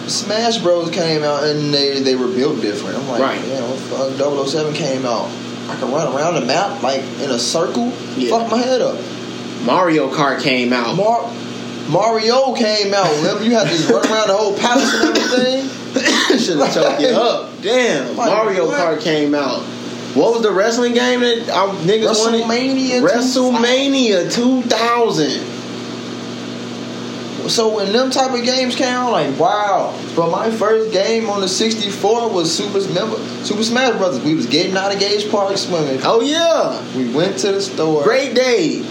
Smash 0.07 0.57
Bros 0.57 0.89
came 0.91 1.23
out 1.23 1.43
and 1.43 1.73
they 1.73 1.99
they 2.01 2.15
were 2.15 2.27
built 2.27 2.61
different. 2.61 2.97
I'm 2.97 3.07
like, 3.07 3.21
Right. 3.21 3.47
yeah, 3.47 3.61
what 3.61 3.79
the 4.17 4.17
fuck? 4.17 4.47
007 4.47 4.73
came 4.73 5.05
out. 5.05 5.29
I 5.69 5.75
can 5.79 5.91
run 5.91 6.13
around 6.13 6.33
the 6.35 6.41
map 6.45 6.81
like 6.83 7.01
in 7.21 7.29
a 7.31 7.39
circle. 7.39 7.93
Yeah. 8.17 8.37
Fuck 8.37 8.51
my 8.51 8.57
head 8.57 8.81
up. 8.81 8.97
Mario 9.65 10.09
Kart 10.09 10.41
came 10.41 10.73
out. 10.73 10.95
Mar- 10.95 11.31
Mario 11.89 12.53
came 12.53 12.93
out. 12.93 13.13
Remember, 13.17 13.43
you 13.43 13.51
had 13.51 13.67
to 13.67 13.93
run 13.93 14.05
around 14.05 14.27
the 14.27 14.37
whole 14.37 14.57
palace 14.57 14.93
and 14.93 15.17
everything. 15.17 15.67
Should 16.39 16.57
have 16.59 16.73
choked 16.73 17.01
it 17.01 17.13
up. 17.13 17.49
Damn. 17.61 18.15
Like, 18.15 18.29
Mario 18.29 18.67
what? 18.67 18.79
Kart 18.79 19.01
came 19.01 19.35
out. 19.35 19.61
What 20.15 20.33
was 20.33 20.41
the 20.41 20.51
wrestling 20.51 20.93
game 20.93 21.21
that 21.21 21.49
our 21.49 21.69
niggas 21.75 22.19
wanted? 22.19 22.43
WrestleMania. 22.43 23.01
WrestleMania 23.01 24.33
2000. 24.33 25.51
So 27.49 27.75
when 27.75 27.91
them 27.91 28.11
type 28.11 28.31
of 28.37 28.43
games 28.43 28.75
came 28.75 28.93
out, 28.93 29.11
like 29.11 29.37
wow. 29.39 29.97
But 30.15 30.29
my 30.29 30.51
first 30.51 30.91
game 30.93 31.29
on 31.29 31.41
the 31.41 31.47
64 31.47 32.29
was 32.29 32.55
Super 32.55 32.79
remember, 32.79 33.17
Super 33.43 33.63
Smash 33.63 33.97
Brothers. 33.97 34.23
We 34.23 34.35
was 34.35 34.45
getting 34.45 34.77
out 34.77 34.93
of 34.93 34.99
Gage 34.99 35.29
Park 35.31 35.57
swimming. 35.57 35.99
Oh 36.03 36.21
yeah. 36.21 36.79
We 36.95 37.11
went 37.13 37.39
to 37.39 37.51
the 37.53 37.61
store. 37.61 38.03
Great 38.03 38.35
day. 38.35 38.83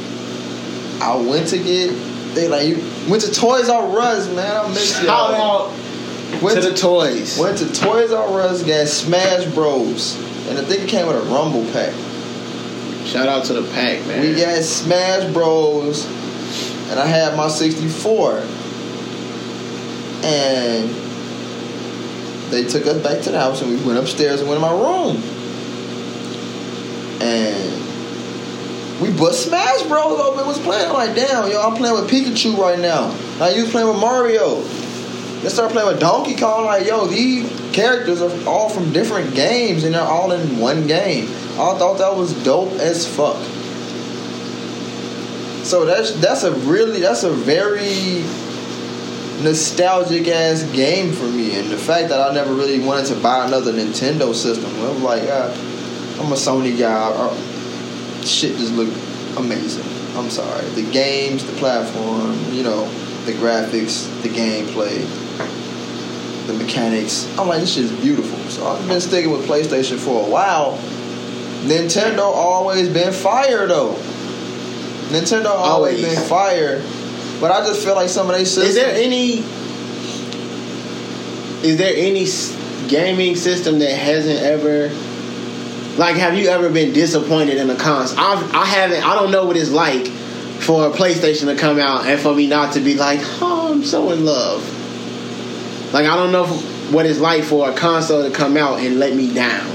I 1.00 1.16
went 1.16 1.48
to 1.48 1.58
get. 1.58 1.90
They 2.34 2.46
like 2.48 2.68
you 2.68 2.76
went 3.10 3.22
to 3.24 3.32
Toys 3.32 3.68
R 3.68 3.98
Us, 4.00 4.28
man. 4.34 4.64
I 4.64 4.68
miss 4.68 4.92
Shout 4.96 5.04
y'all. 5.04 5.68
out 5.70 6.42
Went 6.42 6.56
to 6.56 6.62
to, 6.62 6.70
the 6.70 6.76
toys. 6.76 7.36
went 7.38 7.58
to 7.58 7.66
Toys 7.72 8.12
R 8.12 8.40
Us, 8.42 8.62
got 8.62 8.86
Smash 8.86 9.46
Bros, 9.46 10.14
and 10.48 10.56
I 10.58 10.62
think 10.62 10.82
it 10.84 10.88
came 10.88 11.06
with 11.08 11.16
a 11.16 11.22
Rumble 11.28 11.64
pack. 11.72 11.92
Shout 13.04 13.26
out 13.28 13.44
to 13.46 13.54
the 13.54 13.62
pack, 13.72 14.06
man. 14.06 14.20
We 14.20 14.34
got 14.36 14.62
Smash 14.62 15.32
Bros, 15.32 16.04
and 16.90 17.00
I 17.00 17.06
had 17.06 17.36
my 17.36 17.48
64, 17.48 18.42
and 20.22 20.88
they 22.52 22.62
took 22.64 22.86
us 22.86 23.02
back 23.02 23.22
to 23.24 23.30
the 23.30 23.38
house, 23.40 23.60
and 23.62 23.70
we 23.76 23.84
went 23.84 23.98
upstairs 23.98 24.40
and 24.40 24.48
went 24.48 24.62
in 24.62 24.68
my 24.68 24.72
room, 24.72 25.16
and 27.20 27.89
we 29.00 29.10
bust 29.10 29.46
Smash 29.46 29.82
Bros 29.84 30.20
open. 30.20 30.46
Was 30.46 30.58
playing. 30.58 30.88
I'm 30.88 30.94
like, 30.94 31.14
damn, 31.14 31.50
yo, 31.50 31.60
I'm 31.60 31.76
playing 31.76 31.94
with 31.94 32.10
Pikachu 32.10 32.56
right 32.58 32.78
now. 32.78 33.14
Now 33.38 33.48
you 33.48 33.64
playing 33.64 33.88
with 33.88 33.98
Mario. 33.98 34.56
Let's 35.42 35.54
start 35.54 35.72
playing 35.72 35.88
with 35.88 36.00
Donkey 36.00 36.36
Kong. 36.36 36.66
Like, 36.66 36.86
yo, 36.86 37.06
these 37.06 37.48
characters 37.72 38.20
are 38.20 38.30
all 38.46 38.68
from 38.68 38.92
different 38.92 39.34
games, 39.34 39.84
and 39.84 39.94
they're 39.94 40.02
all 40.02 40.32
in 40.32 40.58
one 40.58 40.86
game. 40.86 41.24
I 41.52 41.78
thought 41.78 41.98
that 41.98 42.14
was 42.14 42.32
dope 42.44 42.72
as 42.74 43.06
fuck. 43.06 43.42
So 45.64 45.84
that's 45.84 46.12
that's 46.20 46.42
a 46.42 46.52
really 46.52 47.00
that's 47.00 47.22
a 47.22 47.30
very 47.30 48.22
nostalgic 49.42 50.28
ass 50.28 50.62
game 50.72 51.12
for 51.12 51.24
me, 51.24 51.58
and 51.58 51.70
the 51.70 51.78
fact 51.78 52.10
that 52.10 52.20
I 52.20 52.34
never 52.34 52.52
really 52.52 52.80
wanted 52.80 53.06
to 53.06 53.14
buy 53.20 53.46
another 53.46 53.72
Nintendo 53.72 54.34
system, 54.34 54.70
I 54.76 54.90
was 54.90 55.00
like, 55.00 55.22
uh, 55.22 55.50
I'm 56.22 56.32
a 56.32 56.36
Sony 56.36 56.78
guy. 56.78 56.92
Uh, 56.92 57.49
shit 58.24 58.56
just 58.56 58.72
looked 58.74 58.96
amazing. 59.38 59.84
I'm 60.16 60.28
sorry, 60.30 60.66
the 60.70 60.90
games, 60.90 61.44
the 61.44 61.52
platform, 61.52 62.36
you 62.52 62.62
know, 62.62 62.88
the 63.26 63.32
graphics, 63.32 64.06
the 64.22 64.28
gameplay, 64.28 64.98
the 66.46 66.54
mechanics. 66.54 67.26
I'm 67.38 67.46
like, 67.48 67.60
this 67.60 67.74
shit 67.74 67.84
is 67.84 67.92
beautiful. 68.00 68.38
So 68.50 68.66
I've 68.66 68.86
been 68.88 69.00
sticking 69.00 69.30
with 69.30 69.46
PlayStation 69.46 69.98
for 69.98 70.26
a 70.26 70.28
while. 70.30 70.76
Nintendo 71.62 72.20
always 72.20 72.88
been 72.88 73.12
fire 73.12 73.66
though. 73.66 73.92
Nintendo 75.10 75.46
always, 75.46 76.02
Always. 76.02 76.18
been 76.18 76.28
fire, 76.28 76.82
but 77.40 77.50
I 77.50 77.66
just 77.66 77.84
feel 77.84 77.94
like 77.94 78.08
some 78.08 78.28
of 78.30 78.36
they 78.36 78.44
systems. 78.44 78.68
Is 78.70 78.74
there 78.76 78.94
any? 78.94 79.44
Is 81.62 81.76
there 81.76 81.92
any 81.94 82.26
gaming 82.88 83.36
system 83.36 83.78
that 83.80 83.92
hasn't 83.92 84.40
ever? 84.40 84.88
Like, 85.98 86.16
have 86.16 86.34
you 86.38 86.48
ever 86.48 86.70
been 86.70 86.92
disappointed 86.92 87.58
in 87.58 87.68
a 87.70 87.76
console? 87.76 88.18
I've, 88.18 88.54
I 88.54 88.64
haven't. 88.64 89.04
I 89.06 89.14
don't 89.14 89.30
know 89.30 89.44
what 89.46 89.56
it's 89.56 89.70
like 89.70 90.06
for 90.06 90.86
a 90.86 90.90
PlayStation 90.90 91.46
to 91.46 91.56
come 91.56 91.78
out 91.78 92.06
and 92.06 92.20
for 92.20 92.34
me 92.34 92.46
not 92.46 92.74
to 92.74 92.80
be 92.80 92.94
like, 92.94 93.20
oh, 93.42 93.72
I'm 93.72 93.84
so 93.84 94.10
in 94.12 94.24
love. 94.24 94.62
Like, 95.92 96.06
I 96.06 96.16
don't 96.16 96.32
know 96.32 96.46
what 96.94 97.06
it's 97.06 97.18
like 97.18 97.42
for 97.44 97.68
a 97.70 97.74
console 97.74 98.22
to 98.28 98.30
come 98.34 98.56
out 98.56 98.78
and 98.80 98.98
let 98.98 99.14
me 99.14 99.32
down. 99.32 99.66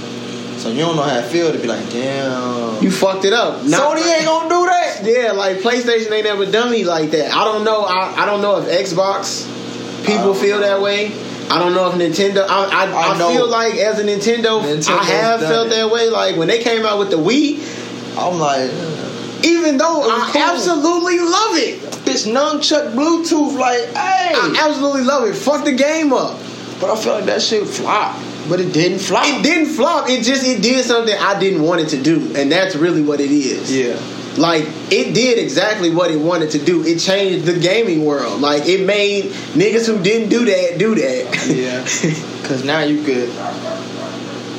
so 0.57 0.70
you 0.70 0.80
don't 0.80 0.95
know 0.95 1.03
how 1.03 1.18
it 1.18 1.26
feel 1.26 1.51
to 1.51 1.57
be 1.59 1.68
like, 1.68 1.89
damn. 1.89 2.82
You 2.84 2.91
fucked 2.91 3.26
it 3.26 3.34
up. 3.34 3.63
Not- 3.66 3.97
Sony 3.97 4.16
ain't 4.16 4.26
gonna 4.26 4.49
do 4.49 4.66
that. 4.66 4.99
Yeah, 5.03 5.32
like 5.34 5.57
PlayStation 5.57 6.11
ain't 6.11 6.26
never 6.26 6.45
done 6.45 6.72
me 6.72 6.84
like 6.86 7.11
that. 7.11 7.34
I 7.34 7.43
don't 7.43 7.63
know. 7.63 7.84
I, 7.84 8.24
I 8.24 8.26
don't 8.26 8.41
know 8.41 8.57
if 8.61 8.68
Xbox 8.68 9.45
people 10.05 10.34
feel 10.34 10.59
don't 10.59 10.70
that 10.70 10.82
way. 10.82 11.11
I 11.50 11.60
don't 11.60 11.74
know 11.74 11.88
if 11.89 11.96
Nintendo. 11.96 12.46
I 12.48 12.66
I, 12.66 12.86
I 12.91 13.14
I, 13.14 13.34
feel 13.34 13.48
like 13.48 13.76
as 13.76 14.00
a 14.00 14.04
Nintendo, 14.04 14.62
I 14.89 15.04
have 15.04 15.39
felt 15.41 15.68
it. 15.68 15.70
that 15.72 15.91
way. 15.91 16.10
Like 16.10 16.36
when 16.38 16.48
they 16.48 16.62
came 16.64 16.86
out 16.86 16.98
with 17.00 17.12
the 17.12 17.18
Wii, 17.18 17.60
I'm 18.18 18.39
like, 18.39 18.72
even 19.46 19.78
though 19.78 20.02
I 20.10 20.30
cool. 20.32 20.41
absolutely 20.41 21.20
love 21.20 21.56
it, 21.58 21.82
bitch, 22.06 22.26
nunchuck 22.32 22.93
Bluetooth, 22.93 23.58
like, 23.60 23.80
hey. 23.89 24.34
I 24.36 24.66
absolutely 24.68 25.04
love 25.04 25.28
it. 25.28 25.34
Fuck 25.36 25.66
the 25.66 25.74
game 25.74 26.14
up. 26.14 26.39
but 26.82 26.89
I 26.89 26.96
feel 27.02 27.14
like 27.14 27.26
that 27.26 27.41
shit 27.41 27.68
flopped, 27.68 28.20
but 28.50 28.60
it 28.60 28.74
didn't 28.74 29.00
flop. 29.00 29.26
It 29.28 29.43
didn't 29.43 29.74
flop. 29.74 30.10
It 30.10 30.24
just 30.24 30.46
it 30.46 30.62
did 30.64 30.84
something 30.84 31.16
I 31.16 31.39
didn't 31.39 31.62
want 31.62 31.82
it 31.82 31.89
to 31.89 32.02
do, 32.02 32.34
and 32.36 32.52
that's 32.52 32.76
really 32.76 33.02
what 33.04 33.20
it 33.20 33.32
is. 33.32 33.72
Yeah. 33.72 34.00
Like 34.38 34.64
it 34.92 35.14
did 35.14 35.40
exactly 35.40 35.90
what 35.92 36.12
it 36.12 36.18
wanted 36.20 36.52
to 36.52 36.60
do. 36.60 36.84
It 36.86 37.00
changed 37.00 37.46
the 37.46 37.58
gaming 37.58 38.04
world. 38.06 38.42
Like 38.42 38.66
it 38.68 38.86
made 38.86 39.26
niggas 39.54 39.88
who 39.88 40.02
didn't 40.04 40.30
do 40.30 40.46
that 40.46 40.78
do 40.78 40.94
that. 40.96 41.48
Yeah. 41.48 41.82
Cause 42.48 42.64
now 42.66 42.80
you 42.82 43.04
could. 43.04 43.30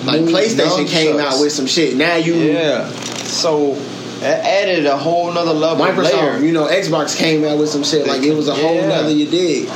like 0.07 0.20
PlayStation 0.22 0.89
came 0.89 1.18
out 1.18 1.41
with 1.41 1.53
some 1.53 1.66
shit. 1.66 1.97
Now 1.97 2.16
you 2.16 2.35
Yeah. 2.35 2.89
So 2.89 3.72
it 4.18 4.24
added 4.24 4.87
a 4.87 4.97
whole 4.97 5.31
nother 5.33 5.53
level. 5.53 5.85
Microsoft, 5.85 6.12
layer. 6.12 6.39
you 6.39 6.53
know, 6.53 6.66
Xbox 6.66 7.16
came 7.16 7.45
out 7.45 7.59
with 7.59 7.68
some 7.68 7.85
shit. 7.85 8.07
Like 8.07 8.22
it 8.22 8.35
was 8.35 8.49
a 8.49 8.55
whole 8.55 8.77
Yeah. 8.77 8.89
nother 8.89 9.11
you 9.11 9.27
dig. 9.31 9.68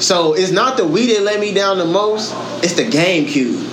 So 0.00 0.34
it's 0.34 0.50
not 0.52 0.76
the 0.76 0.82
Wii 0.84 1.14
that 1.14 1.22
let 1.22 1.40
me 1.40 1.52
down 1.54 1.78
the 1.78 1.86
most. 1.86 2.34
It's 2.62 2.74
the 2.74 2.84
GameCube. 2.84 3.68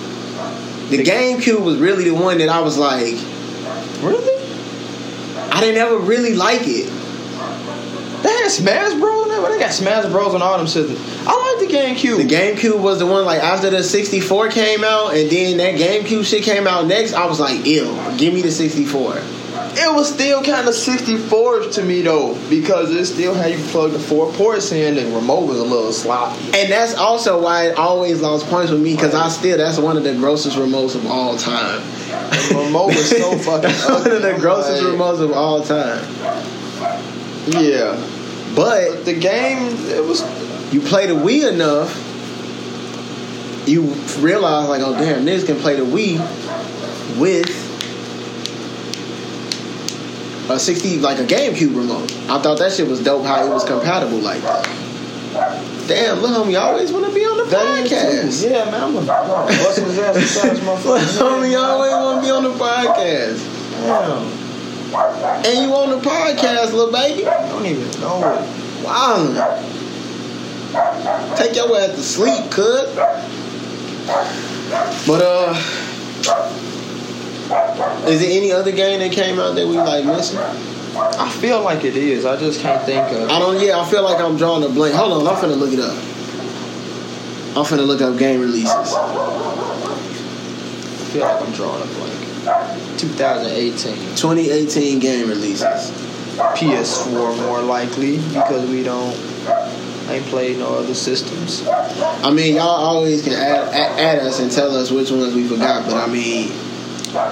The 0.90 1.04
GameCube 1.04 1.62
was 1.62 1.78
really 1.78 2.06
the 2.06 2.14
one 2.16 2.38
that 2.38 2.48
I 2.50 2.62
was 2.62 2.78
like, 2.78 3.16
Really? 4.02 4.37
I 5.52 5.62
didn't 5.62 5.78
ever 5.78 5.98
really 5.98 6.36
like 6.36 6.62
it. 6.64 6.92
They 8.24 8.30
had 8.30 8.50
Smash 8.50 9.00
Bros. 9.00 9.28
Now, 9.28 9.48
they 9.48 9.60
got 9.60 9.72
Smash 9.72 10.12
Bros. 10.12 10.34
on 10.34 10.42
all 10.42 10.58
them 10.58 10.68
systems. 10.68 11.00
I 11.28 11.58
like 11.60 11.70
the 11.70 11.74
GameCube. 11.76 12.18
The 12.18 12.36
GameCube 12.36 12.80
was 12.82 13.00
the 13.00 13.06
one 13.06 13.26
like 13.26 13.42
after 13.44 13.70
the 13.70 13.84
64 13.84 14.50
came 14.50 14.84
out, 14.84 15.14
and 15.16 15.30
then 15.30 15.58
that 15.58 15.76
GameCube 15.76 16.26
shit 16.26 16.44
came 16.44 16.66
out 16.68 16.88
next. 16.88 17.14
I 17.14 17.26
was 17.28 17.40
like, 17.40 17.66
ew, 17.66 17.86
give 18.18 18.34
me 18.34 18.42
the 18.42 18.52
64. 18.52 19.18
it 19.80 19.96
was 19.96 20.12
still 20.12 20.44
kind 20.44 20.68
of 20.68 20.74
64 20.74 21.60
to 21.62 21.84
me 21.84 22.02
though, 22.02 22.34
because 22.50 22.90
it 22.90 23.06
still 23.06 23.36
had 23.36 23.52
you 23.52 23.64
plug 23.68 23.92
the 23.92 24.00
four 24.00 24.32
ports 24.34 24.72
in, 24.72 24.98
and 24.98 25.12
the 25.12 25.16
remote 25.16 25.46
was 25.46 25.60
a 25.60 25.64
little 25.64 25.94
sloppy. 25.94 26.44
And 26.56 26.72
that's 26.72 26.96
also 26.96 27.40
why 27.42 27.68
it 27.68 27.78
always 27.78 28.20
lost 28.20 28.48
points 28.48 28.72
with 28.72 28.82
me 28.82 28.96
because 28.96 29.14
I 29.14 29.30
still 29.30 29.58
that's 29.58 29.78
one 29.78 29.96
of 29.96 30.04
the 30.04 30.16
grossest 30.16 30.58
remotes 30.58 30.96
of 30.96 31.06
all 31.06 31.38
time. 31.38 31.84
The 32.30 32.64
remote 32.66 32.88
was 32.88 33.10
so 33.10 33.38
fucking 33.38 33.70
one 33.72 34.12
of 34.12 34.22
the 34.22 34.38
grossest 34.40 34.84
like, 34.84 34.94
remotes 34.94 35.22
of 35.22 35.32
all 35.32 35.64
time. 35.64 36.04
Yeah, 37.48 37.96
But 38.56 38.90
but 38.90 39.06
the 39.06 39.14
game 39.14 39.74
it 39.90 40.04
was 40.04 40.22
you 40.74 40.82
play 40.82 41.08
the 41.08 41.14
Wii 41.14 41.52
enough, 41.52 41.96
you 43.68 43.84
realize 44.20 44.68
like, 44.68 44.82
oh 44.82 44.94
damn, 44.94 45.26
niggas 45.26 45.46
can 45.46 45.58
play 45.58 45.76
the 45.76 45.86
Wii 45.86 46.18
with 47.18 47.48
a 50.50 50.60
sixty 50.60 51.00
like 51.00 51.20
a 51.20 51.26
GameCube 51.26 51.76
remote. 51.76 52.12
I 52.30 52.42
thought 52.42 52.60
that 52.60 52.74
shit 52.74 52.88
was 52.88 53.04
dope 53.04 53.26
how 53.26 53.46
it 53.46 53.50
was 53.50 53.64
compatible 53.64 54.20
like 54.20 54.42
that. 54.42 54.87
Damn, 55.88 56.20
look 56.20 56.32
homie, 56.32 56.52
you 56.52 56.58
always 56.58 56.92
want 56.92 57.06
to 57.06 57.14
be 57.14 57.24
on 57.26 57.38
the 57.38 57.46
that 57.46 57.88
podcast. 57.88 58.50
Yeah, 58.50 58.66
man, 58.70 58.84
I'm 58.84 58.94
gonna 58.94 59.06
bust 59.06 59.80
his 59.80 59.98
ass 60.00 60.16
besides 60.16 60.62
my 60.62 60.76
homie, 60.76 61.52
you 61.52 61.58
always 61.58 61.92
want 61.92 62.22
to 62.22 62.28
be 62.28 62.32
on 62.32 62.44
the 62.44 62.54
podcast. 62.54 63.40
Damn, 63.82 65.46
And 65.46 65.66
you 65.66 65.74
on 65.76 65.90
the 65.92 65.98
podcast, 65.98 66.74
little 66.74 66.92
baby. 66.92 67.26
I 67.28 67.48
don't 67.50 67.66
even 67.66 68.02
know 68.02 68.18
it. 68.20 68.84
Wow. 68.84 69.64
Take 71.38 71.56
your 71.56 71.78
ass 71.78 71.96
to 71.96 72.04
sleep, 72.04 72.52
cuz. 72.52 72.94
But 75.08 75.22
uh 75.22 75.56
is 78.08 78.20
there 78.20 78.30
any 78.32 78.52
other 78.52 78.72
game 78.74 79.00
that 79.00 79.12
came 79.14 79.40
out 79.40 79.56
that 79.56 79.66
we 79.66 79.78
like 79.78 80.04
missing? 80.06 80.40
I 80.98 81.30
feel 81.30 81.62
like 81.62 81.84
it 81.84 81.96
is. 81.96 82.26
I 82.26 82.38
just 82.38 82.62
can't 82.62 82.84
think 82.84 83.12
of. 83.12 83.30
I 83.30 83.40
don't 83.40 83.60
yeah, 83.62 83.80
I 83.80 83.86
feel 83.90 84.04
like 84.04 84.20
I'm 84.20 84.38
drawing 84.38 84.64
a 84.64 84.70
blank. 84.70 84.96
Hold 84.96 85.14
on, 85.14 85.28
I'm 85.28 85.36
finna 85.42 85.58
look 85.58 85.74
it 85.74 85.80
up. 85.80 85.98
I'm 87.58 87.66
finna 87.66 87.86
look 87.86 88.02
up 88.02 88.18
game 88.18 88.40
releases. 88.42 88.94
I 88.94 88.94
feel 91.12 91.22
like 91.22 91.42
I'm 91.42 91.52
drawing 91.54 91.82
a 91.82 91.86
blank. 91.86 93.00
2018 93.00 93.96
2018 94.16 95.00
game 95.00 95.30
releases. 95.30 95.92
PS4 96.38 97.42
more 97.46 97.62
likely 97.62 98.18
because 98.18 98.70
we 98.70 98.84
don't 98.84 99.16
ain't 100.10 100.26
played 100.26 100.58
no 100.58 100.76
other 100.76 100.94
systems. 100.94 101.68
I 101.68 102.32
mean, 102.32 102.56
y'all 102.56 102.68
always 102.68 103.24
can 103.24 103.34
add, 103.34 103.74
add, 103.74 104.00
add 104.00 104.20
us 104.20 104.40
and 104.40 104.52
tell 104.52 104.76
us 104.76 104.92
which 104.92 105.12
ones 105.12 105.34
we 105.36 105.48
forgot, 105.48 105.86
but 105.86 105.96
I 105.96 106.08
mean, 106.08 106.52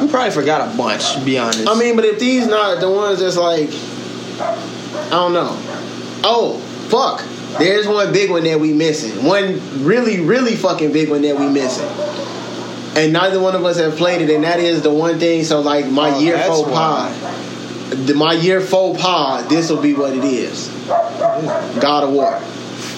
We 0.02 0.08
probably 0.08 0.32
forgot 0.32 0.74
a 0.74 0.78
bunch. 0.78 1.14
To 1.14 1.22
be 1.24 1.38
honest. 1.38 1.68
I 1.68 1.78
mean, 1.78 1.96
but 1.96 2.06
if 2.06 2.20
these 2.20 2.48
not 2.48 2.80
the 2.80 2.90
ones 2.90 3.20
that's 3.20 3.38
like, 3.38 3.70
I 4.40 5.10
don't 5.12 5.34
know. 5.34 5.56
Oh, 6.24 6.60
fuck. 6.90 7.24
There's 7.60 7.88
one 7.88 8.12
big 8.12 8.30
one 8.32 8.44
that 8.44 8.60
we 8.60 8.74
missing. 8.74 9.24
One 9.24 9.62
really, 9.86 10.20
really 10.20 10.56
fucking 10.56 10.92
big 10.92 11.10
one 11.10 11.22
that 11.22 11.38
we 11.40 11.48
missing. 11.48 11.88
And 12.98 13.14
neither 13.14 13.40
one 13.40 13.56
of 13.56 13.64
us 13.66 13.78
have 13.78 13.96
played 13.98 14.22
it, 14.22 14.30
and 14.34 14.44
that 14.44 14.60
is 14.60 14.82
the 14.82 14.90
one 14.94 15.20
thing. 15.20 15.44
So, 15.44 15.62
like, 15.62 15.86
my 15.88 16.12
Oh, 16.16 16.20
year 16.20 16.38
faux 16.40 16.70
pas, 16.70 17.12
the- 18.06 18.14
my 18.16 18.34
year 18.34 18.62
faux 18.62 19.02
pas, 19.02 19.46
this 19.48 19.70
will 19.70 19.82
be 19.82 19.94
what 19.94 20.14
it 20.14 20.24
is. 20.24 20.70
God 21.80 22.04
of 22.04 22.12
War. 22.12 22.40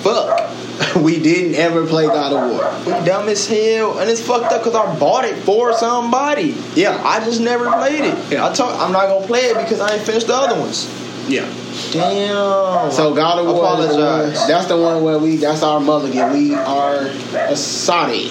fuck. 0.04 0.50
we 0.96 1.20
didn't 1.20 1.56
ever 1.56 1.86
play 1.86 2.06
God 2.08 2.34
of 2.34 2.52
War. 2.52 3.00
We 3.00 3.06
dumb 3.06 3.30
as 3.30 3.48
hell, 3.48 4.00
and 4.00 4.10
it's 4.10 4.22
fucked 4.22 4.52
up 4.52 4.64
because 4.64 4.76
I 4.76 5.00
bought 5.00 5.26
it 5.26 5.36
for 5.38 5.74
somebody. 5.74 6.56
Yeah. 6.76 7.02
I 7.04 7.24
just 7.24 7.42
never 7.42 7.72
played 7.72 8.02
it. 8.02 8.32
Yeah. 8.32 8.48
I 8.48 8.54
told 8.54 8.72
I'm 8.74 8.92
not 8.92 9.08
gonna 9.08 9.26
play 9.26 9.42
it 9.42 9.58
because 9.58 9.80
I 9.80 9.96
ain't 9.96 10.04
finished 10.04 10.28
the 10.28 10.36
other 10.36 10.60
ones. 10.60 10.86
Yeah. 11.28 11.52
Damn. 11.92 12.92
So 12.92 13.14
God 13.14 13.40
of 13.40 13.48
War, 13.48 13.64
Apologize. 13.64 14.48
that's 14.48 14.68
the 14.68 14.78
one 14.78 15.04
where 15.04 15.20
we. 15.20 15.38
That's 15.38 15.64
our 15.64 15.80
mulligan. 15.80 16.32
We 16.34 16.56
are 16.56 17.08
a 17.36 17.56
Saudi. 17.56 18.30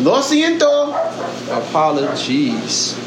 Lo 0.00 0.20
siento. 0.20 0.92
Apologies. 1.50 2.98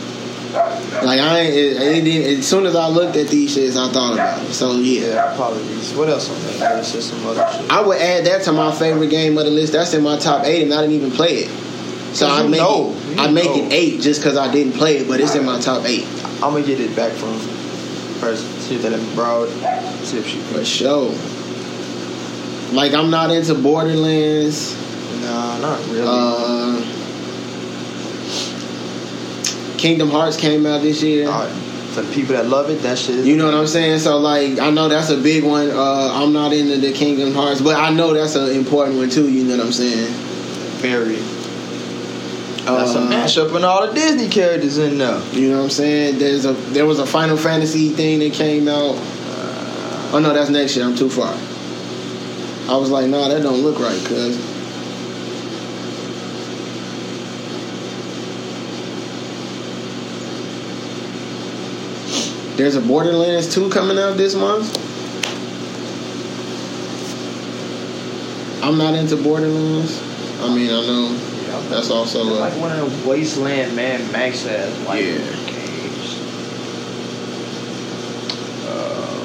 Like 0.53 1.19
I, 1.19 1.39
ain't, 1.41 1.53
it, 1.55 2.03
didn't- 2.03 2.39
as 2.39 2.47
soon 2.47 2.65
as 2.65 2.75
I 2.75 2.87
looked 2.87 3.15
at 3.17 3.27
these 3.27 3.55
shits, 3.55 3.75
I 3.77 3.91
thought 3.91 4.13
about 4.13 4.41
it. 4.41 4.53
So 4.53 4.73
yeah, 4.77 5.07
Yeah, 5.07 5.33
apologies. 5.33 5.93
What 5.93 6.09
else 6.09 6.29
on 6.29 6.59
that? 6.59 6.83
Just 6.83 7.09
some 7.09 7.25
other 7.27 7.45
shit. 7.51 7.69
I 7.71 7.81
would 7.85 7.97
add 7.97 8.25
that 8.25 8.43
to 8.43 8.51
my 8.53 8.71
favorite 8.73 9.09
game 9.09 9.37
of 9.37 9.45
the 9.45 9.51
list. 9.51 9.73
That's 9.73 9.93
in 9.93 10.03
my 10.03 10.17
top 10.17 10.45
eight, 10.45 10.63
and 10.63 10.73
I 10.73 10.81
didn't 10.81 10.95
even 10.95 11.11
play 11.11 11.43
it. 11.45 11.49
So 12.15 12.27
I 12.27 12.47
make 12.47 12.59
know. 12.61 12.93
it. 12.95 13.15
You 13.17 13.21
I 13.23 13.31
make 13.31 13.45
know. 13.45 13.65
it 13.65 13.73
eight 13.73 14.01
just 14.01 14.21
because 14.21 14.37
I 14.37 14.51
didn't 14.51 14.73
play 14.73 14.97
it, 14.97 15.07
but 15.07 15.19
it's 15.19 15.35
in 15.35 15.45
my 15.45 15.59
top 15.59 15.85
eight 15.85 16.05
I'm 16.41 16.53
gonna 16.53 16.63
get 16.65 16.79
it 16.79 16.95
back 16.95 17.11
from 17.13 17.33
person. 18.21 18.47
See 18.61 18.75
if 18.75 18.81
that 18.83 19.15
borrowed. 19.15 19.49
See 20.05 20.17
if 20.17 20.25
she. 20.27 20.39
for 20.39 20.63
sure. 20.65 21.11
Like 22.73 22.93
I'm 22.93 23.09
not 23.09 23.31
into 23.31 23.53
Borderlands. 23.55 24.75
Nah, 25.21 25.57
not 25.59 25.79
really. 25.87 26.01
Uh, 26.05 26.81
Kingdom 29.78 30.09
Hearts 30.09 30.38
came 30.38 30.65
out 30.65 30.82
this 30.82 31.01
year. 31.03 31.28
Alright, 31.28 31.51
for 31.93 32.01
the 32.01 32.13
people 32.13 32.36
that 32.36 32.47
love 32.47 32.69
it, 32.69 32.82
that 32.84 32.97
shit. 32.97 33.25
You 33.25 33.36
know 33.38 33.45
what 33.45 33.53
I'm 33.53 33.67
saying? 33.67 33.99
So 33.99 34.17
like, 34.17 34.59
I 34.59 34.69
know 34.71 34.88
that's 34.88 35.09
a 35.09 35.17
big 35.17 35.43
one. 35.43 35.69
Uh, 35.71 36.11
I'm 36.13 36.34
not 36.34 36.53
into 36.53 36.78
the 36.78 36.91
Kingdom 36.93 37.34
Hearts, 37.34 37.61
but 37.61 37.75
I 37.78 37.89
know 37.91 38.13
that's 38.13 38.36
an 38.36 38.49
important 38.51 38.97
one 38.97 39.09
too. 39.09 39.30
You 39.30 39.43
know 39.45 39.57
what 39.57 39.65
I'm 39.67 39.71
saying? 39.73 40.13
very. 40.78 41.15
That's 42.65 42.95
a 42.95 42.99
Uh, 42.99 43.09
mashup 43.09 43.55
and 43.55 43.63
all 43.65 43.88
the 43.88 43.93
Disney 43.93 44.28
characters 44.28 44.78
in 44.78 44.97
there. 44.97 45.21
You 45.32 45.49
know 45.51 45.57
what 45.57 45.63
I'm 45.63 45.69
saying? 45.69 46.19
There's 46.19 46.45
a 46.45 46.51
there 46.73 46.86
was 46.86 46.99
a 46.99 47.05
Final 47.05 47.38
Fantasy 47.38 47.89
thing 47.89 48.19
that 48.19 48.34
came 48.34 48.67
out. 48.67 48.95
Oh 50.13 50.19
no, 50.21 50.34
that's 50.34 50.49
next 50.49 50.75
year. 50.75 50.86
I'm 50.86 50.95
too 50.95 51.09
far. 51.09 51.34
I 52.69 52.78
was 52.78 52.89
like, 52.89 53.07
nah, 53.07 53.28
that 53.30 53.41
don't 53.41 53.61
look 53.61 53.80
right, 53.80 54.05
cuz. 54.05 54.38
There's 62.58 62.76
a 62.76 62.82
Borderlands 62.82 63.53
2 63.53 63.70
coming 63.70 63.99
out 63.99 64.18
this 64.18 64.34
month. 64.34 64.76
I'm 68.64 68.78
not 68.80 68.95
into 68.95 69.16
Borderlands. 69.16 70.01
I 70.41 70.53
mean, 70.53 70.70
I 70.72 70.82
know 70.86 71.14
that's 71.70 71.91
also 71.91 72.24
a, 72.24 72.26
like 72.26 72.53
one 72.60 72.72
of 72.78 73.03
the 73.03 73.10
Wasteland 73.10 73.76
Mad 73.76 74.12
Max 74.12 74.43
has 74.45 74.76
like 74.88 75.03
Yeah. 75.03 75.18
games. 75.45 76.20
Uh, 78.68 79.24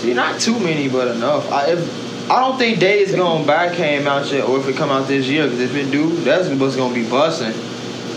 see, 0.00 0.12
not 0.14 0.40
too 0.40 0.58
many, 0.58 0.88
but 0.88 1.08
enough. 1.08 1.50
I 1.52 1.66
if, 1.72 2.30
I 2.30 2.40
don't 2.40 2.58
think 2.58 2.78
Days 2.80 3.14
Gone 3.14 3.46
By 3.46 3.74
came 3.74 4.06
out 4.06 4.30
yet, 4.30 4.44
or 4.48 4.58
if 4.58 4.66
it 4.68 4.76
come 4.76 4.90
out 4.90 5.06
this 5.08 5.26
year. 5.26 5.44
Because 5.44 5.60
if 5.60 5.74
it 5.76 5.90
do, 5.90 6.10
that's 6.24 6.48
what's 6.48 6.76
gonna 6.76 6.92
be 6.94 7.08
busting. 7.08 7.52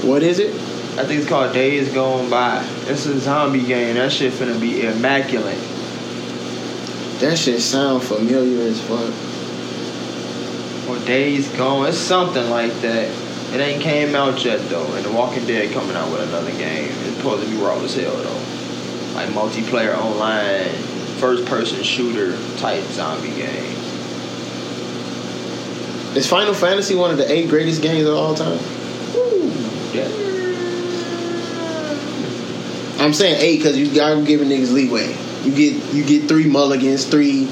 what 0.08 0.24
is 0.24 0.40
it? 0.40 0.54
I 0.98 1.06
think 1.06 1.22
it's 1.22 1.30
called 1.30 1.54
Days 1.54 1.92
Gone 1.94 2.30
By. 2.30 2.66
It's 2.88 3.06
a 3.06 3.18
zombie 3.18 3.64
game. 3.64 3.96
That 3.96 4.12
shit 4.12 4.34
finna 4.34 4.60
be 4.60 4.86
immaculate. 4.86 5.58
That 7.22 7.38
shit 7.38 7.62
sound 7.62 8.04
familiar 8.04 8.68
as 8.68 8.82
fuck. 8.82 9.14
Or 10.90 11.00
Days 11.06 11.48
Gone. 11.56 11.88
It's 11.88 11.98
something 11.98 12.50
like 12.50 12.74
that. 12.82 13.10
It 13.54 13.62
ain't 13.62 13.82
came 13.82 14.16
out 14.16 14.44
yet 14.44 14.60
though. 14.70 14.86
And 14.96 15.06
The 15.06 15.12
Walking 15.12 15.46
Dead 15.48 15.72
coming 15.72 15.96
out 15.96 16.12
with 16.12 16.28
another 16.28 16.52
game. 16.52 16.90
It's 16.90 17.16
supposed 17.16 17.46
to 17.46 17.50
be 17.50 17.56
raw 17.56 17.80
as 17.80 17.96
hell 17.96 18.12
though. 18.12 19.16
Like 19.16 19.30
multiplayer 19.30 19.98
online, 19.98 20.68
first 21.20 21.46
person 21.46 21.84
shooter 21.84 22.38
type 22.58 22.84
zombie 22.90 23.30
game. 23.30 23.78
Is 26.18 26.28
Final 26.28 26.54
Fantasy 26.54 26.96
one 26.96 27.12
of 27.12 27.18
the 27.18 27.32
eight 27.32 27.50
greatest 27.50 27.82
games 27.82 28.06
of 28.06 28.16
all 28.16 28.36
time? 28.36 28.60
Yeah. 29.94 30.31
I'm 33.02 33.14
saying 33.14 33.38
eight 33.42 33.58
because 33.58 33.78
you 33.78 33.94
gotta 33.94 34.22
giving 34.24 34.50
niggas 34.50 34.72
leeway. 34.72 35.16
You 35.44 35.52
get 35.56 35.94
you 35.94 36.04
get 36.06 36.28
three 36.28 36.48
mulligans, 36.48 37.06
three. 37.06 37.46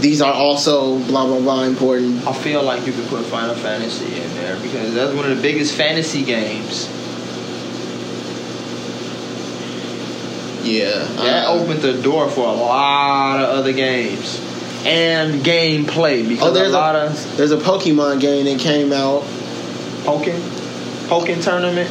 These 0.00 0.20
are 0.22 0.32
also 0.32 0.98
blah 1.06 1.26
blah 1.26 1.40
blah 1.40 1.62
important. 1.64 2.26
I 2.26 2.32
feel 2.32 2.62
like 2.62 2.86
you 2.86 2.92
could 2.92 3.06
put 3.08 3.24
Final 3.26 3.54
Fantasy 3.54 4.06
in 4.20 4.34
there 4.34 4.56
because 4.60 4.94
that's 4.94 5.14
one 5.14 5.30
of 5.30 5.36
the 5.36 5.42
biggest 5.42 5.74
fantasy 5.76 6.24
games. 6.24 6.88
Yeah, 10.62 11.04
That 11.16 11.46
uh, 11.48 11.52
opened 11.54 11.80
the 11.80 11.94
door 12.02 12.28
for 12.28 12.46
a 12.46 12.52
lot 12.52 13.40
of 13.40 13.48
other 13.48 13.72
games. 13.72 14.38
and 14.84 15.40
gameplay 15.42 16.26
because 16.28 16.48
Oh, 16.48 16.52
there's 16.52 16.72
a 16.72 16.76
lot 16.78 16.94
a 16.96 17.06
of 17.06 17.36
there's 17.36 17.50
a 17.52 17.56
Pokemon 17.56 18.20
game 18.20 18.44
that 18.44 18.58
came 18.60 18.92
out. 18.92 19.22
poking, 20.04 20.40
poking 21.08 21.40
tournament. 21.40 21.90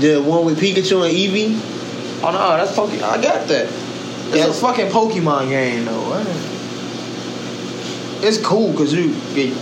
The 0.00 0.18
one 0.20 0.44
with 0.44 0.58
Pikachu 0.60 1.04
and 1.06 1.14
Eevee. 1.16 1.58
Oh 2.22 2.30
no, 2.32 2.56
that's 2.56 2.72
Pokemon. 2.72 3.02
I 3.02 3.22
got 3.22 3.48
that. 3.48 3.66
It's 4.28 4.36
Yeah. 4.36 4.46
a 4.48 4.52
fucking 4.52 4.86
Pokemon 4.88 5.48
game 5.48 5.84
though. 5.86 6.24
It's 8.22 8.38
cool 8.38 8.70
because 8.72 8.92
you 8.92 9.14
get 9.34 9.52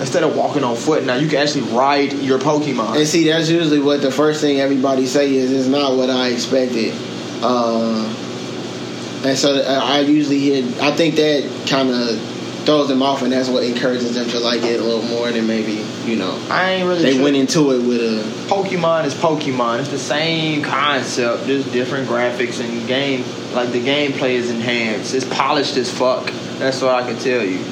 instead 0.00 0.22
of 0.22 0.36
walking 0.36 0.64
on 0.64 0.74
foot 0.74 1.04
now 1.04 1.14
you 1.14 1.28
can 1.28 1.38
actually 1.38 1.62
ride 1.72 2.12
your 2.14 2.38
Pokemon. 2.38 2.96
And 2.96 3.06
see, 3.06 3.28
that's 3.28 3.48
usually 3.48 3.78
what 3.78 4.02
the 4.02 4.10
first 4.10 4.40
thing 4.40 4.60
everybody 4.60 5.06
say 5.06 5.34
is, 5.34 5.50
it's 5.52 5.68
not 5.68 5.96
what 5.96 6.10
I 6.10 6.28
expected. 6.28 6.92
Uh, 7.42 8.04
and 9.24 9.38
so 9.38 9.54
uh, 9.54 9.80
I 9.82 10.00
usually 10.00 10.38
hear, 10.40 10.64
I 10.82 10.90
think 10.92 11.14
that 11.16 11.48
kind 11.68 11.88
of 11.90 12.18
throws 12.64 12.88
them 12.88 13.02
off, 13.02 13.22
and 13.22 13.32
that's 13.32 13.48
what 13.48 13.64
encourages 13.64 14.14
them 14.14 14.28
to 14.28 14.40
like 14.40 14.62
it 14.62 14.80
a 14.80 14.82
little 14.82 15.02
more 15.02 15.30
than 15.30 15.46
maybe, 15.46 15.84
you 16.04 16.16
know, 16.16 16.40
I 16.50 16.72
ain't 16.72 16.88
really. 16.88 17.02
they 17.02 17.14
sure. 17.14 17.22
went 17.24 17.36
into 17.36 17.72
it 17.72 17.86
with 17.86 18.00
a. 18.00 18.22
Pokemon 18.48 19.04
is 19.04 19.14
Pokemon. 19.14 19.80
It's 19.80 19.90
the 19.90 19.98
same 19.98 20.62
concept, 20.62 21.46
just 21.46 21.72
different 21.72 22.08
graphics 22.08 22.60
and 22.60 22.86
game. 22.86 23.24
Like 23.54 23.70
the 23.70 23.84
gameplay 23.84 24.32
is 24.32 24.50
enhanced. 24.50 25.14
It's 25.14 25.24
polished 25.24 25.76
as 25.76 25.90
fuck. 25.90 26.26
That's 26.58 26.80
what 26.80 26.94
I 26.94 27.10
can 27.10 27.18
tell 27.18 27.42
you. 27.42 27.64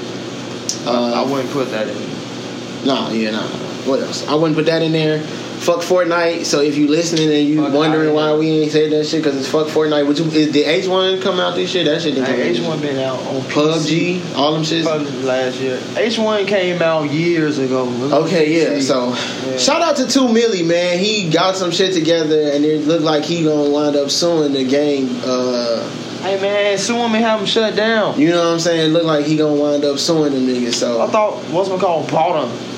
Uh, 0.87 1.25
I 1.25 1.31
wouldn't 1.31 1.51
put 1.51 1.71
that 1.71 1.89
in. 1.89 2.87
Nah, 2.87 3.11
yeah, 3.11 3.31
nah. 3.31 3.47
What 3.87 4.01
else? 4.01 4.27
I 4.27 4.35
wouldn't 4.35 4.57
put 4.57 4.67
that 4.67 4.83
in 4.83 4.93
there. 4.93 5.23
Fuck 5.61 5.81
Fortnite. 5.83 6.47
So 6.47 6.63
if 6.63 6.79
you 6.79 6.89
listening 6.89 7.31
and 7.31 7.47
you 7.47 7.63
Fuck 7.63 7.75
wondering 7.75 8.15
why 8.15 8.35
we 8.35 8.49
ain't 8.63 8.73
said 8.73 8.91
that 8.93 9.05
shit, 9.05 9.23
because 9.23 9.37
it's 9.39 9.47
fuck 9.47 9.67
Fortnite. 9.67 10.09
Which 10.09 10.19
is 10.19 10.53
the 10.53 10.65
H 10.65 10.89
one 10.89 11.21
come 11.21 11.39
out 11.39 11.55
this 11.55 11.71
shit? 11.71 11.85
That 11.85 12.01
shit 12.01 12.15
didn't 12.15 12.29
come 12.29 12.37
H1 12.79 12.81
been 12.81 12.97
out 12.99 13.19
on 13.27 13.43
PC. 13.43 14.21
PUBG, 14.23 14.37
all 14.37 14.55
them 14.55 14.63
shits. 14.63 14.85
PUBG 14.85 15.25
last 15.25 15.61
year. 15.61 15.77
H1 15.77 16.47
came 16.47 16.81
out 16.81 17.11
years 17.11 17.59
ago. 17.59 17.87
Okay, 18.25 18.75
yeah. 18.75 18.81
So 18.81 19.11
Yeah. 19.11 19.59
shout 19.59 19.83
out 19.83 19.97
to 19.97 20.07
Two 20.07 20.29
Milly, 20.33 20.63
man. 20.63 20.99
He 20.99 21.29
got 21.29 21.57
some 21.57 21.71
shit 21.71 21.93
together, 21.93 22.41
and 22.53 22.65
it 22.65 22.87
looked 22.87 23.05
like 23.05 23.25
he 23.25 23.45
gonna 23.45 23.69
wind 23.69 23.97
up 23.97 24.11
suing 24.11 24.55
the 24.55 24.65
game. 24.65 25.21
Uh, 25.25 25.83
Hey 26.23 26.39
man, 26.39 26.77
sue 26.77 26.97
him 26.97 27.15
and 27.15 27.25
have 27.25 27.41
him 27.41 27.47
shut 27.47 27.75
down. 27.77 28.21
you 28.21 28.29
know 28.29 28.39
what 28.45 28.53
I'm 28.53 28.61
saying? 28.61 28.91
It 28.91 28.93
looked 28.93 29.07
like 29.07 29.25
he 29.25 29.37
gonna 29.39 29.55
wind 29.55 29.85
up 29.87 29.99
suing 29.99 30.33
the 30.33 30.39
niggas. 30.39 30.75
So 30.75 31.01
I 31.01 31.07
thought 31.07 31.37
what's 31.51 31.71
it 31.71 31.81
called 31.81 32.11
bought 32.11 32.45
him. 32.47 32.70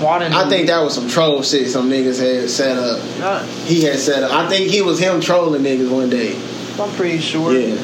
Bought 0.00 0.22
him. 0.22 0.32
I 0.34 0.48
think 0.48 0.66
that 0.66 0.80
was 0.82 0.94
some 0.94 1.08
troll 1.08 1.42
shit 1.42 1.68
some 1.70 1.88
niggas 1.88 2.18
had 2.20 2.50
set 2.50 2.76
up. 2.76 3.00
Not, 3.18 3.44
He 3.46 3.82
had 3.82 3.98
set 3.98 4.22
up. 4.22 4.30
I 4.30 4.46
think 4.48 4.70
he 4.70 4.82
was 4.82 4.98
him 4.98 5.20
trolling 5.20 5.62
niggas 5.62 5.90
one 5.90 6.10
day. 6.10 6.36
I'm 6.78 6.90
pretty 6.96 7.18
sure. 7.18 7.52
Yeah. 7.54 7.76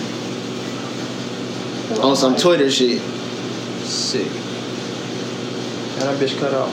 On 2.03 2.15
some 2.17 2.37
Twitter 2.37 2.71
shit. 2.71 3.01
Sick. 3.83 4.27
And 4.27 6.03
that 6.03 6.19
bitch 6.21 6.39
cut 6.39 6.53
off. 6.53 6.73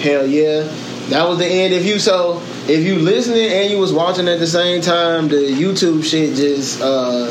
Hell 0.00 0.26
yeah. 0.26 0.62
That 1.08 1.28
was 1.28 1.38
the 1.38 1.46
end. 1.46 1.74
If 1.74 1.84
you 1.84 1.98
so 1.98 2.40
if 2.68 2.84
you 2.84 2.96
listening 2.96 3.48
and 3.50 3.70
you 3.70 3.78
was 3.78 3.92
watching 3.92 4.28
at 4.28 4.38
the 4.38 4.46
same 4.46 4.80
time, 4.80 5.28
the 5.28 5.36
YouTube 5.36 6.02
shit 6.04 6.34
just 6.34 6.80
uh 6.80 7.30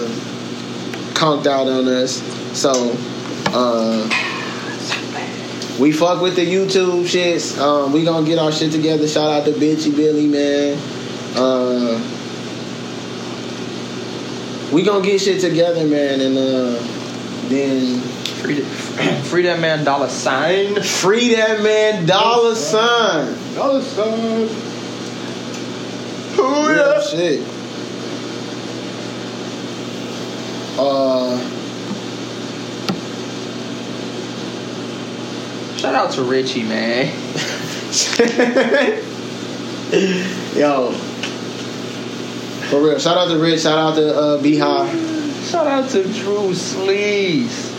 conked 1.14 1.48
out 1.48 1.68
on 1.68 1.88
us. 1.88 2.22
So 2.58 2.96
uh 3.48 4.08
we 5.80 5.92
fuck 5.92 6.22
with 6.22 6.36
the 6.36 6.46
YouTube 6.46 7.04
shits. 7.04 7.60
Um, 7.60 7.92
we 7.92 8.04
gonna 8.04 8.26
get 8.26 8.40
our 8.40 8.52
shit 8.52 8.72
together. 8.72 9.08
Shout 9.08 9.30
out 9.30 9.46
to 9.46 9.52
Bitchy 9.52 9.96
Billy, 9.96 10.28
man. 10.28 10.78
Uh, 11.36 12.00
we 14.72 14.84
gonna 14.84 15.06
get 15.06 15.20
shit 15.22 15.42
together, 15.42 15.86
man, 15.86 16.22
and 16.22 16.38
uh, 16.38 16.80
then 17.50 18.00
Free, 18.00 18.60
that- 18.62 19.24
free 19.26 19.42
that 19.44 19.60
man 19.60 19.84
dollar 19.84 20.08
sign. 20.10 20.82
free 20.82 21.36
that 21.36 21.62
man 21.62 22.06
dollar 22.06 22.56
sign. 22.56 23.36
Dollar 23.56 23.82
sign. 23.82 24.48
Real 26.38 27.02
shit. 27.02 27.42
Uh, 30.78 31.38
Shout 35.86 35.94
out 35.94 36.12
to 36.14 36.24
Richie, 36.24 36.64
man. 36.64 37.06
yo, 40.56 40.92
for 42.72 42.82
real. 42.82 42.98
Shout 42.98 43.18
out 43.20 43.28
to 43.30 43.38
Rich. 43.38 43.62
Shout 43.62 43.78
out 43.78 43.94
to 43.94 44.18
uh, 44.18 44.42
Beehive. 44.42 44.90
Shout 45.46 45.68
out 45.68 45.88
to 45.92 46.02
Drew 46.12 46.56
Sleeves. 46.56 47.70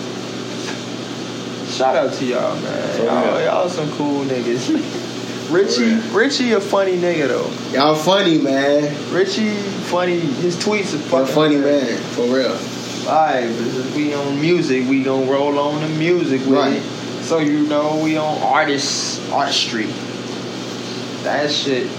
Shout 1.77 1.97
out 1.97 2.13
to 2.13 2.25
y'all, 2.25 2.55
man. 2.61 3.05
Y'all, 3.05 3.41
y'all 3.45 3.69
some 3.69 3.91
cool 3.97 4.25
niggas. 4.25 4.71
Richie, 5.53 5.97
Richie, 6.17 6.53
a 6.53 6.61
funny 6.61 6.97
nigga 6.97 7.27
though. 7.27 7.51
Y'all 7.77 7.97
funny, 7.97 8.39
man. 8.39 8.85
Richie, 9.13 9.51
funny. 9.91 10.21
His 10.21 10.55
tweets 10.55 10.95
are 10.95 10.99
fucking 10.99 11.35
funny 11.35 11.57
man. 11.57 11.97
For 12.13 12.23
real. 12.23 12.57
Alright, 13.09 13.51
we 13.97 14.15
on 14.15 14.41
music. 14.41 14.89
We 14.89 15.03
gonna 15.03 15.29
roll 15.29 15.59
on 15.59 15.81
the 15.81 15.89
music 15.99 16.41
with 16.43 16.51
Right. 16.51 16.73
it. 16.75 16.96
So 17.27 17.39
you 17.39 17.67
know 17.67 18.01
we 18.05 18.17
on 18.17 18.41
artists 18.41 19.19
street. 19.53 19.91
That 21.25 21.51
shit. 21.51 21.91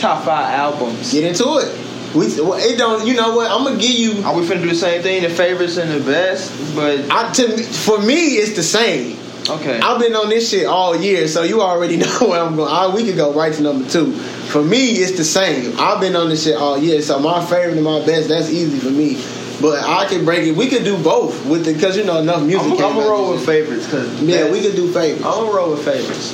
Top 0.00 0.24
five 0.24 0.54
albums. 0.54 1.12
Get 1.12 1.24
into 1.24 1.44
it. 1.58 2.16
We 2.16 2.24
it 2.28 2.78
don't. 2.78 3.06
You 3.06 3.12
know 3.12 3.36
what? 3.36 3.50
I'm 3.50 3.62
gonna 3.62 3.78
give 3.78 3.90
you. 3.90 4.24
Are 4.24 4.34
we 4.34 4.46
finna 4.46 4.62
do 4.62 4.70
the 4.70 4.74
same 4.74 5.02
thing? 5.02 5.22
The 5.22 5.28
favorites 5.28 5.76
and 5.76 5.90
the 5.90 6.02
best, 6.02 6.50
but 6.74 7.10
I 7.10 7.30
to 7.34 7.62
for 7.62 8.00
me, 8.00 8.36
it's 8.36 8.56
the 8.56 8.62
same. 8.62 9.18
okay. 9.50 9.78
I've 9.80 10.00
been 10.00 10.16
on 10.16 10.30
this 10.30 10.48
shit 10.48 10.64
all 10.64 10.96
year, 10.96 11.28
so 11.28 11.42
you 11.42 11.60
already 11.60 11.96
know 11.98 12.18
where 12.20 12.40
I'm 12.40 12.56
going. 12.56 12.72
I, 12.72 12.88
we 12.94 13.04
could 13.04 13.16
go 13.16 13.34
right 13.34 13.52
to 13.52 13.62
number 13.62 13.86
two. 13.90 14.12
For 14.14 14.62
me, 14.62 14.92
it's 14.92 15.18
the 15.18 15.24
same. 15.24 15.78
I've 15.78 16.00
been 16.00 16.16
on 16.16 16.30
this 16.30 16.44
shit 16.44 16.56
all 16.56 16.78
year, 16.78 17.02
so 17.02 17.18
my 17.18 17.44
favorite 17.44 17.74
and 17.74 17.84
my 17.84 17.98
best, 18.06 18.28
that's 18.28 18.48
easy 18.48 18.78
for 18.78 18.90
me. 18.90 19.22
But 19.60 19.84
I 19.84 20.06
can 20.08 20.24
break 20.24 20.46
it. 20.46 20.56
We 20.56 20.68
could 20.68 20.84
do 20.84 20.96
both 21.02 21.46
with 21.46 21.64
the 21.64 21.72
because 21.74 21.96
you 21.96 22.04
know 22.04 22.18
enough 22.18 22.42
music. 22.42 22.66
I'm, 22.66 22.72
I'm 22.72 22.78
gonna 22.96 23.08
roll 23.08 23.30
with 23.32 23.46
favorites 23.46 23.84
because 23.86 24.20
Yeah, 24.22 24.50
we 24.50 24.60
could 24.60 24.74
do 24.76 24.92
favorites. 24.92 25.24
I'm 25.24 25.44
gonna 25.44 25.52
roll 25.56 25.70
with 25.70 25.84
favorites. 25.84 26.32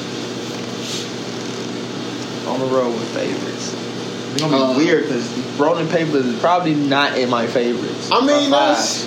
I'm 2.49 2.59
gonna 2.61 2.73
roll 2.75 2.91
with 2.93 3.09
favorites. 3.15 3.75
It's 4.33 4.41
gonna 4.43 4.57
be 4.57 4.63
Uh, 4.63 4.77
weird 4.77 5.05
because 5.05 5.29
rolling 5.59 5.89
papers 5.89 6.25
is 6.27 6.39
probably 6.41 6.75
not 6.75 7.19
in 7.19 7.29
my 7.29 7.47
favorites. 7.47 8.09
I 8.11 8.25
mean, 8.25 8.51
that's 8.51 9.07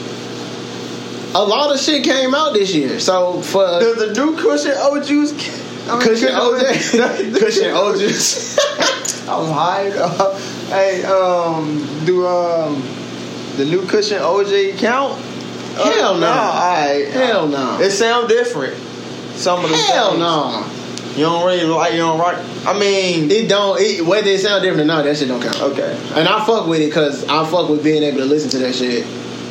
a 1.35 1.43
lot 1.43 1.73
of 1.73 1.79
shit 1.79 2.03
came 2.03 2.35
out 2.35 2.53
this 2.53 2.73
year. 2.73 2.99
So 2.99 3.41
for 3.41 3.65
five. 3.67 3.81
Does 3.81 3.97
the 3.97 4.13
new 4.25 4.35
cushion 4.37 4.73
O 4.75 5.01
juice? 5.03 5.31
I 5.89 5.97
mean, 5.97 6.07
Cushion 6.07 6.29
OJ, 6.31 7.37
Kush 7.39 7.57
& 7.57 7.59
OJ. 7.59 9.27
I 9.27 9.37
was 9.37 9.49
high. 9.51 9.89
Hey, 10.69 11.03
um, 11.03 12.05
do 12.05 12.25
um 12.25 12.81
the 13.57 13.65
new 13.65 13.85
Kush 13.87 14.11
& 14.11 14.11
OJ 14.11 14.77
count? 14.77 15.19
Hell 15.75 16.17
no. 16.19 16.27
Alright. 16.27 17.07
Hell 17.09 17.47
no. 17.47 17.79
It 17.79 17.91
sound 17.91 18.29
different. 18.29 18.75
Some 19.35 19.63
of 19.63 19.69
the 19.71 19.75
Hell 19.77 20.09
things. 20.11 20.19
no. 20.19 20.69
You 21.15 21.25
don't 21.25 21.45
really 21.45 21.63
like. 21.65 21.91
You 21.93 21.99
don't 21.99 22.19
rock. 22.19 22.39
I 22.65 22.77
mean, 22.77 23.29
It 23.29 23.47
don't. 23.47 23.79
It, 23.79 24.03
whether 24.05 24.27
it 24.29 24.39
sound 24.39 24.63
different 24.63 24.81
or 24.83 24.85
not, 24.85 25.03
that 25.05 25.17
shit 25.17 25.27
don't 25.27 25.41
count. 25.41 25.61
okay. 25.61 25.95
And 26.15 26.27
I 26.27 26.43
fuck 26.45 26.67
with 26.67 26.81
it 26.81 26.85
because 26.87 27.23
I 27.27 27.45
fuck 27.49 27.69
with 27.69 27.83
being 27.83 28.01
able 28.03 28.17
to 28.19 28.25
listen 28.25 28.49
to 28.51 28.57
that 28.59 28.73
shit 28.75 29.05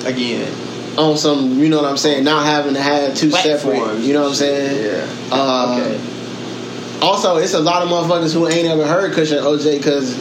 Again, 0.05 0.53
on 0.98 1.16
some, 1.16 1.61
you 1.61 1.68
know 1.68 1.80
what 1.80 1.88
I'm 1.88 1.96
saying, 1.96 2.24
not 2.24 2.44
having 2.44 2.74
to 2.74 2.80
have 2.82 3.14
two 3.16 3.30
separate, 3.30 3.61
platforms. 3.76 4.07
you 4.07 4.12
know 4.14 4.22
what 4.22 4.28
I'm 4.30 4.34
saying? 4.34 4.84
Yeah. 4.84 5.07
Uh, 5.30 5.78
okay. 5.80 7.00
Also, 7.00 7.36
it's 7.36 7.55
a 7.55 7.61
lot 7.61 7.82
of 7.82 7.88
motherfuckers 7.88 8.34
who 8.34 8.48
ain't 8.48 8.66
ever 8.66 8.84
heard 8.86 9.12
Kush 9.12 9.30
& 9.30 9.32
OJ 9.32 9.76
because 9.78 10.16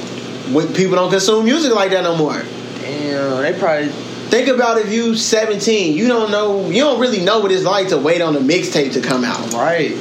people 0.76 0.96
don't 0.96 1.10
consume 1.10 1.46
music 1.46 1.74
like 1.74 1.90
that 1.92 2.04
no 2.04 2.16
more. 2.16 2.44
Damn, 2.82 3.42
they 3.42 3.58
probably. 3.58 3.90
Think 4.32 4.48
about 4.48 4.78
if 4.78 4.94
you 4.94 5.16
17, 5.16 5.98
you 5.98 6.08
don't 6.08 6.32
know, 6.32 6.70
you 6.70 6.82
don't 6.82 7.02
really 7.02 7.20
know 7.20 7.42
what 7.42 7.52
it's 7.52 7.66
like 7.66 7.90
to 7.90 7.98
wait 7.98 8.22
on 8.22 8.36
a 8.38 8.40
mixtape 8.40 8.94
to 8.94 9.02
come 9.02 9.26
out. 9.26 9.52
Right. 9.54 9.92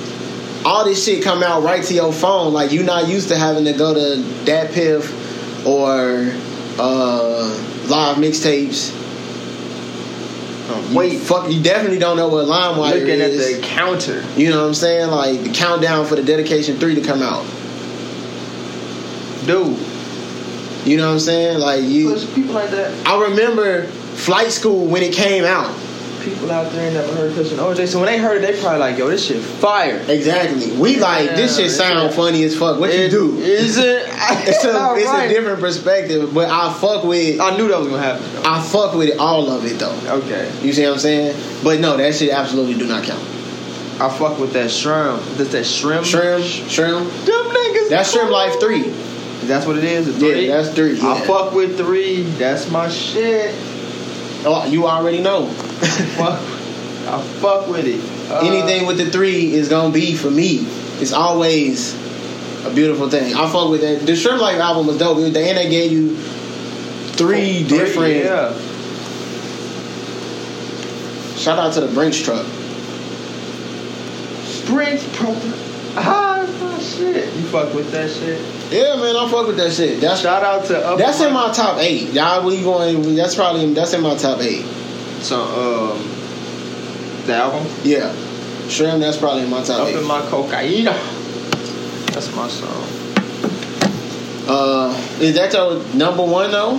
All 0.65 0.85
this 0.85 1.05
shit 1.05 1.25
come 1.25 1.43
out 1.43 1.65
right 1.65 1.83
to 1.83 1.95
your 1.95 2.13
phone. 2.13 2.53
Like 2.53 2.71
you 2.71 2.85
not 2.85 3.09
used 3.09 3.29
to 3.31 3.37
having 3.37 3.65
to 3.65 3.73
go 3.73 3.93
to 3.93 4.23
DatPiff 4.45 5.67
or 5.67 6.33
uh, 6.79 7.43
live 7.89 8.19
mixtapes. 8.19 8.95
You 10.91 10.97
Wait, 10.97 11.19
fuck, 11.19 11.51
you 11.51 11.61
definitely 11.61 11.99
don't 11.99 12.17
know 12.17 12.29
what 12.29 12.47
LimeWire 12.47 12.95
is. 12.95 13.01
looking 13.01 13.21
at 13.21 13.33
the 13.33 13.61
counter. 13.67 14.25
You 14.37 14.51
know 14.51 14.61
what 14.61 14.69
I'm 14.69 14.75
saying? 14.75 15.11
Like 15.11 15.43
the 15.43 15.53
countdown 15.53 16.07
for 16.07 16.15
the 16.15 16.23
Dedication 16.23 16.79
Three 16.79 16.95
to 16.95 17.01
come 17.01 17.23
out. 17.23 17.45
Dude, 19.47 19.77
You 20.85 20.97
know 20.97 21.07
what 21.09 21.13
I'm 21.15 21.21
saying? 21.21 21.59
Like 21.59 21.83
you, 21.85 22.15
people 22.35 22.55
like 22.55 22.71
that. 22.71 23.07
I 23.07 23.21
remember 23.29 23.85
Flight 23.87 24.51
School 24.51 24.87
when 24.87 25.03
it 25.03 25.13
came 25.13 25.45
out. 25.45 25.75
people 26.23 26.51
out 26.51 26.71
there 26.73 26.91
never 26.93 27.15
heard 27.15 27.33
and 27.33 27.47
OJ. 27.59 27.87
So 27.89 27.99
when 27.99 28.07
they 28.07 28.19
heard 28.19 28.43
it, 28.43 28.53
they 28.53 28.61
probably 28.61 28.79
like, 28.81 28.99
yo, 28.99 29.09
this 29.09 29.27
shit 29.27 29.43
fire. 29.43 29.97
Exactly. 30.09 30.71
We 30.77 30.99
like 30.99 31.31
this 31.31 31.57
shit 31.57 31.71
sound 31.71 32.13
funny 32.15 32.45
as 32.45 32.57
fuck. 32.59 32.79
What 32.81 32.93
you 32.97 33.09
do? 33.09 33.39
Is 33.39 33.79
it? 33.79 34.07
It's 34.43 34.65
a 34.65 34.95
it's 34.97 35.07
Right. 35.07 35.25
a 35.25 35.29
different 35.29 35.61
perspective, 35.61 36.33
but 36.35 36.49
I 36.51 36.73
fuck 36.75 37.05
with 37.05 37.41
I 37.41 37.57
knew 37.57 37.69
that 37.69 37.79
was 37.79 37.89
gonna 37.89 38.03
happen. 38.03 38.25
Though. 38.35 38.43
I 38.45 38.61
fuck 38.63 38.95
with 38.95 39.19
all 39.19 39.51
of 39.51 39.65
it 39.65 39.79
though. 39.79 39.97
Okay. 40.19 40.51
You 40.63 40.73
see 40.73 40.85
what 40.85 40.95
I'm 40.95 40.99
saying? 40.99 41.37
But 41.65 41.81
no, 41.81 41.97
that 41.97 42.15
shit 42.15 42.31
absolutely 42.31 42.75
do 42.75 42.87
not 42.87 43.05
count. 43.05 43.21
I 44.01 44.09
fuck 44.09 44.39
with 44.39 44.53
that 44.55 44.71
shrimp. 44.71 45.23
That's 45.37 45.53
that 45.53 45.65
shrimp. 45.65 46.07
Shrimp, 46.07 46.43
shrimp. 46.45 47.11
Them 47.27 47.45
niggas. 47.53 47.89
That's 47.91 48.11
Shrimp 48.13 48.31
Life 48.31 48.59
three. 48.61 48.93
That's 49.47 49.67
what 49.67 49.77
it 49.79 49.85
is. 49.85 50.09
a 50.09 50.13
Three. 50.13 50.49
Yeah, 50.49 50.63
that's 50.63 50.75
three. 50.75 51.01
I 51.01 51.21
fuck 51.27 51.53
with 51.55 51.77
three. 51.77 52.23
That's 52.23 52.71
my 52.71 52.89
shit. 52.89 53.55
Oh, 54.45 54.67
you 54.69 54.87
already 54.87 55.21
know. 55.21 55.47
fuck. 56.17 56.41
I 56.41 57.23
fuck 57.41 57.67
with 57.69 57.87
it. 57.87 58.01
Uh, 58.31 58.41
Anything 58.47 58.87
with 58.87 58.99
the 58.99 59.11
three 59.11 59.53
is 59.53 59.69
gonna 59.69 59.93
be 59.93 60.15
for 60.15 60.31
me. 60.31 60.59
It's 61.01 61.13
always 61.13 61.95
a 62.65 62.71
beautiful 62.73 63.09
thing. 63.09 63.35
I 63.35 63.51
fuck 63.51 63.71
with 63.71 63.81
that. 63.81 64.07
The 64.07 64.15
Shrimp 64.15 64.41
Life 64.41 64.59
album 64.59 64.87
was 64.87 64.99
dope. 64.99 65.19
And 65.19 65.35
they 65.35 65.69
gave 65.71 65.91
you 65.93 66.17
three 66.17 67.65
different. 67.65 68.17
Yeah. 68.17 68.53
Shout 71.37 71.59
out 71.59 71.73
to 71.75 71.81
the 71.81 71.89
Brinks 71.89 72.19
truck. 72.19 72.45
Springs 74.45 75.03
proper. 75.17 75.55
Ah, 75.97 76.47
my 76.61 76.79
shit. 76.83 77.25
You 77.35 77.43
fuck 77.49 77.73
with 77.75 77.91
that 77.93 78.11
shit. 78.11 78.39
Yeah, 78.71 78.97
man, 78.97 79.17
I 79.17 79.29
fuck 79.31 79.47
with 79.49 79.57
that 79.57 79.73
shit. 79.73 80.01
That's 80.01 80.21
Shout 80.21 80.43
out 80.45 80.65
to 80.67 80.79
up 80.79 80.99
that's 80.99 81.21
in 81.21 81.33
my 81.33 81.53
top 81.53 81.79
eight. 81.79 82.13
Y'all, 82.13 82.45
we 82.47 82.63
going? 82.63 83.17
That's 83.17 83.35
probably 83.35 83.73
that's 83.75 83.93
in 83.95 84.01
my 84.03 84.17
top 84.17 84.39
eight. 84.41 84.65
So 85.23 85.41
um, 85.43 87.27
the 87.27 87.35
album 87.35 87.67
Yeah, 87.83 88.15
Shrimp. 88.69 89.01
That's 89.01 89.17
probably 89.17 89.43
in 89.43 89.51
my 89.51 89.63
top 89.65 89.81
up 89.81 89.89
eight. 89.89 89.97
in 89.97 90.05
my 90.07 90.21
cocaine. 90.23 90.85
That's 90.85 92.35
my 92.35 92.49
song 92.49 92.85
Uh, 94.49 94.93
is 95.21 95.35
that 95.37 95.53
your 95.53 95.83
number 95.95 96.25
one 96.25 96.51
though? 96.51 96.79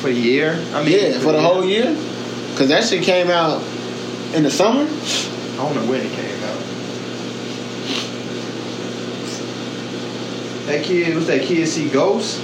for 0.00 0.08
the 0.08 0.14
year. 0.14 0.52
I 0.72 0.82
mean, 0.82 0.92
Yeah, 1.12 1.18
for 1.18 1.32
the 1.32 1.40
whole 1.42 1.64
year. 1.64 1.94
Cause 2.56 2.68
that 2.68 2.84
shit 2.84 3.02
came 3.04 3.28
out 3.30 3.62
in 4.34 4.42
the 4.44 4.50
summer. 4.50 4.82
I 4.82 5.56
don't 5.56 5.74
know 5.74 5.90
when 5.90 6.00
it 6.00 6.12
came 6.12 6.39
That 10.70 10.84
kid, 10.84 11.16
what's 11.16 11.26
that 11.26 11.42
kid? 11.42 11.66
See 11.66 11.88
Ghost? 11.88 12.40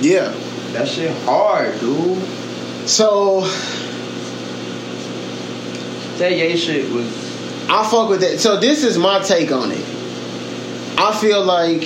Yeah. 0.00 0.32
That 0.74 0.86
shit 0.86 1.10
hard, 1.24 1.80
dude. 1.80 2.22
So 2.88 3.40
That 6.18 6.30
Ye 6.30 6.56
shit 6.56 6.88
was. 6.92 7.08
I 7.68 7.84
fuck 7.90 8.10
with 8.10 8.20
that. 8.20 8.38
So 8.38 8.60
this 8.60 8.84
is 8.84 8.96
my 8.96 9.18
take 9.24 9.50
on 9.50 9.72
it. 9.72 9.84
I 10.96 11.18
feel 11.20 11.44
like 11.44 11.82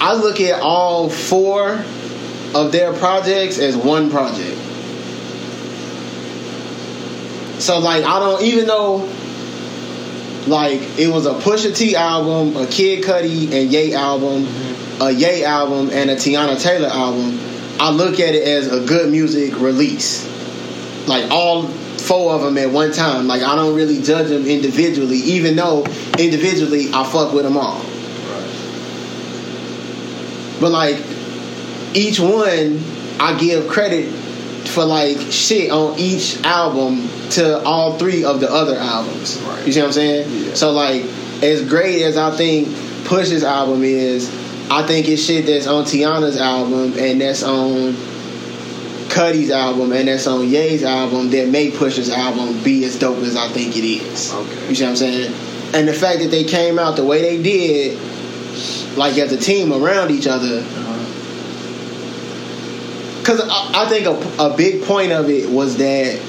I 0.00 0.14
look 0.14 0.40
at 0.40 0.60
all 0.60 1.10
four 1.10 1.84
of 2.54 2.70
their 2.70 2.92
projects 2.92 3.58
as 3.58 3.76
one 3.76 4.12
project. 4.12 4.56
So 7.60 7.80
like 7.80 8.04
I 8.04 8.20
don't 8.20 8.42
even 8.42 8.68
though 8.68 9.08
like 10.46 10.80
it 10.98 11.08
was 11.08 11.26
a 11.26 11.34
Pusha 11.34 11.76
T 11.76 11.96
album, 11.96 12.56
a 12.56 12.66
Kid 12.66 13.04
Cudi 13.04 13.52
and 13.52 13.72
Ye 13.72 13.94
album, 13.94 14.46
a 15.00 15.10
Ye 15.10 15.44
album, 15.44 15.90
and 15.90 16.10
a 16.10 16.16
Teyana 16.16 16.60
Taylor 16.60 16.88
album. 16.88 17.38
I 17.78 17.90
look 17.90 18.20
at 18.20 18.34
it 18.34 18.46
as 18.46 18.72
a 18.72 18.84
good 18.86 19.10
music 19.10 19.58
release. 19.58 20.28
Like 21.06 21.30
all 21.30 21.66
four 21.66 22.34
of 22.34 22.42
them 22.42 22.58
at 22.58 22.70
one 22.70 22.92
time. 22.92 23.26
Like 23.26 23.42
I 23.42 23.54
don't 23.54 23.74
really 23.74 24.02
judge 24.02 24.28
them 24.28 24.46
individually, 24.46 25.16
even 25.16 25.56
though 25.56 25.84
individually 26.18 26.88
I 26.92 27.04
fuck 27.04 27.32
with 27.32 27.44
them 27.44 27.56
all. 27.56 27.82
But 30.60 30.72
like 30.72 30.96
each 31.94 32.20
one, 32.20 32.82
I 33.18 33.36
give 33.38 33.68
credit 33.68 34.19
for 34.68 34.84
like 34.84 35.18
shit 35.30 35.70
on 35.70 35.98
each 35.98 36.42
album 36.44 37.08
to 37.30 37.62
all 37.64 37.98
three 37.98 38.24
of 38.24 38.40
the 38.40 38.50
other 38.50 38.76
albums. 38.76 39.40
Right. 39.42 39.66
You 39.66 39.72
see 39.72 39.80
what 39.80 39.86
I'm 39.86 39.92
saying? 39.92 40.46
Yeah. 40.46 40.54
So 40.54 40.72
like, 40.72 41.02
as 41.42 41.66
great 41.68 42.02
as 42.02 42.16
I 42.16 42.36
think 42.36 42.68
Push's 43.06 43.44
album 43.44 43.82
is, 43.82 44.28
I 44.70 44.86
think 44.86 45.08
it's 45.08 45.22
shit 45.22 45.46
that's 45.46 45.66
on 45.66 45.84
Teyana's 45.84 46.36
album 46.36 46.94
and 46.98 47.20
that's 47.20 47.42
on 47.42 47.94
Cudi's 49.10 49.50
album 49.50 49.92
and 49.92 50.06
that's 50.06 50.26
on 50.26 50.48
Ye's 50.48 50.84
album 50.84 51.30
that 51.30 51.48
make 51.48 51.74
Push's 51.74 52.10
album 52.10 52.62
be 52.62 52.84
as 52.84 52.98
dope 52.98 53.18
as 53.18 53.36
I 53.36 53.48
think 53.48 53.76
it 53.76 53.84
is. 53.84 54.32
Okay. 54.32 54.68
You 54.68 54.74
see 54.74 54.84
what 54.84 54.90
I'm 54.90 54.96
saying? 54.96 55.34
And 55.74 55.88
the 55.88 55.92
fact 55.92 56.20
that 56.20 56.30
they 56.30 56.44
came 56.44 56.78
out 56.78 56.96
the 56.96 57.04
way 57.04 57.20
they 57.20 57.42
did, 57.42 57.98
like 58.96 59.18
as 59.18 59.32
a 59.32 59.36
team 59.36 59.72
around 59.72 60.10
each 60.10 60.26
other, 60.26 60.60
uh-huh. 60.60 60.89
Because 63.20 63.40
I, 63.40 63.84
I 63.84 63.88
think 63.88 64.06
a, 64.06 64.42
a 64.42 64.56
big 64.56 64.82
point 64.84 65.12
of 65.12 65.30
it 65.30 65.48
was 65.48 65.76
that 65.76 66.20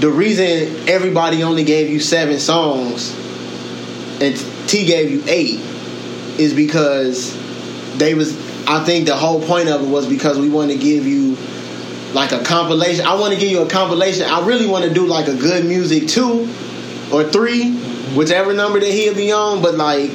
the 0.00 0.10
reason 0.10 0.88
everybody 0.88 1.42
only 1.42 1.64
gave 1.64 1.90
you 1.90 2.00
seven 2.00 2.38
songs 2.38 3.14
and 4.20 4.36
T 4.68 4.86
gave 4.86 5.10
you 5.10 5.22
eight 5.26 5.60
is 6.38 6.54
because 6.54 7.36
they 7.98 8.14
was. 8.14 8.36
I 8.66 8.82
think 8.84 9.06
the 9.06 9.16
whole 9.16 9.42
point 9.42 9.68
of 9.68 9.82
it 9.82 9.88
was 9.88 10.06
because 10.06 10.38
we 10.38 10.48
want 10.48 10.70
to 10.70 10.76
give 10.78 11.06
you 11.06 11.36
like 12.14 12.32
a 12.32 12.42
compilation. 12.42 13.04
I 13.06 13.14
want 13.14 13.34
to 13.34 13.40
give 13.40 13.50
you 13.50 13.62
a 13.62 13.68
compilation. 13.68 14.24
I 14.24 14.46
really 14.46 14.66
want 14.66 14.84
to 14.84 14.92
do 14.92 15.06
like 15.06 15.28
a 15.28 15.34
good 15.34 15.66
music 15.66 16.08
two 16.08 16.48
or 17.12 17.24
three, 17.24 17.72
whichever 18.14 18.54
number 18.54 18.80
that 18.80 18.90
he'll 18.90 19.14
be 19.14 19.32
on. 19.32 19.60
But 19.60 19.74
like 19.74 20.12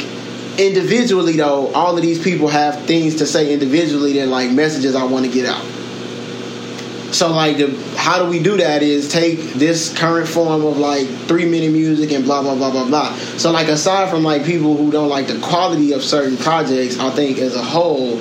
individually 0.60 1.38
though, 1.38 1.74
all 1.74 1.96
of 1.96 2.02
these 2.04 2.22
people 2.22 2.50
have 2.50 2.82
things 2.86 3.16
to 3.16 3.26
say 3.26 3.54
individually 3.54 4.14
than 4.14 4.30
like 4.30 4.52
messages 4.52 4.94
I 4.94 5.06
want 5.06 5.26
to 5.26 5.32
get 5.32 5.48
out. 5.48 5.64
So 7.14 7.32
like 7.32 7.58
the 7.58 7.76
how 7.98 8.24
do 8.24 8.30
we 8.30 8.42
do 8.42 8.58
that 8.58 8.84
is 8.84 9.10
take 9.10 9.40
this 9.54 9.98
current 9.98 10.28
form 10.28 10.64
of 10.64 10.78
like 10.78 11.08
three 11.28 11.46
minute 11.46 11.72
music 11.72 12.12
and 12.12 12.24
blah 12.24 12.44
blah 12.44 12.56
blah 12.56 12.72
blah 12.72 12.88
blah. 12.88 13.16
So 13.38 13.52
like 13.52 13.68
aside 13.68 14.10
from 14.10 14.24
like 14.24 14.46
people 14.46 14.78
who 14.78 14.92
don't 14.92 15.10
like 15.10 15.28
the 15.28 15.40
quality 15.40 15.94
of 15.94 16.04
certain 16.04 16.38
projects, 16.38 17.00
I 17.00 17.10
think 17.10 17.40
as 17.40 17.56
a 17.56 17.64
whole, 17.64 18.18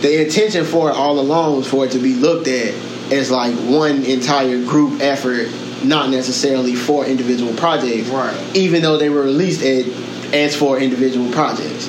the 0.00 0.24
intention 0.24 0.64
for 0.64 0.90
it 0.90 0.94
all 0.94 1.20
along 1.20 1.58
was 1.58 1.68
for 1.68 1.84
it 1.84 1.92
to 1.92 1.98
be 1.98 2.14
looked 2.14 2.48
at 2.48 2.74
as 3.12 3.30
like 3.30 3.54
one 3.54 4.04
entire 4.04 4.64
group 4.64 5.00
effort, 5.00 5.48
not 5.84 6.10
necessarily 6.10 6.74
for 6.74 7.06
individual 7.06 7.54
projects. 7.54 8.08
Right. 8.08 8.56
Even 8.56 8.82
though 8.82 8.96
they 8.96 9.10
were 9.10 9.22
released 9.22 9.62
at, 9.62 9.86
as 10.32 10.56
for 10.56 10.78
individual 10.78 11.30
projects. 11.32 11.88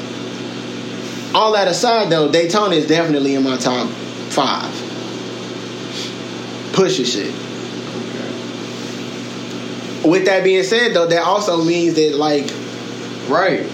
All 1.33 1.53
that 1.53 1.67
aside 1.67 2.09
though, 2.09 2.31
Daytona 2.31 2.75
is 2.75 2.87
definitely 2.87 3.35
in 3.35 3.43
my 3.43 3.57
top 3.57 3.87
five. 4.29 4.71
Push 6.73 6.97
your 6.99 7.07
shit. 7.07 7.33
With 10.05 10.25
that 10.25 10.43
being 10.43 10.63
said, 10.63 10.93
though, 10.93 11.07
that 11.07 11.23
also 11.23 11.63
means 11.63 11.95
that 11.95 12.15
like 12.15 12.51
Right. 13.27 13.65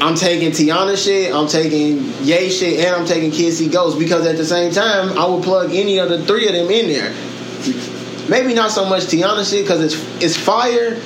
I'm 0.00 0.14
taking 0.14 0.52
Teyana 0.52 0.96
shit, 0.96 1.34
I'm 1.34 1.48
taking 1.48 2.04
Ye 2.22 2.50
shit, 2.50 2.84
and 2.84 2.94
I'm 2.94 3.06
taking 3.06 3.30
Kissy 3.30 3.70
Ghost 3.70 3.98
because 3.98 4.26
at 4.26 4.36
the 4.36 4.44
same 4.44 4.72
time 4.72 5.18
I 5.18 5.26
would 5.26 5.42
plug 5.42 5.72
any 5.72 5.98
of 5.98 6.08
the 6.08 6.24
three 6.24 6.46
of 6.46 6.54
them 6.54 6.70
in 6.70 6.88
there. 6.88 7.12
Maybe 8.28 8.54
not 8.54 8.70
so 8.70 8.88
much 8.88 9.04
Teyana 9.04 9.48
shit 9.48 9.64
because 9.64 9.82
it's 9.82 10.22
it's 10.22 10.36
fire. 10.36 11.00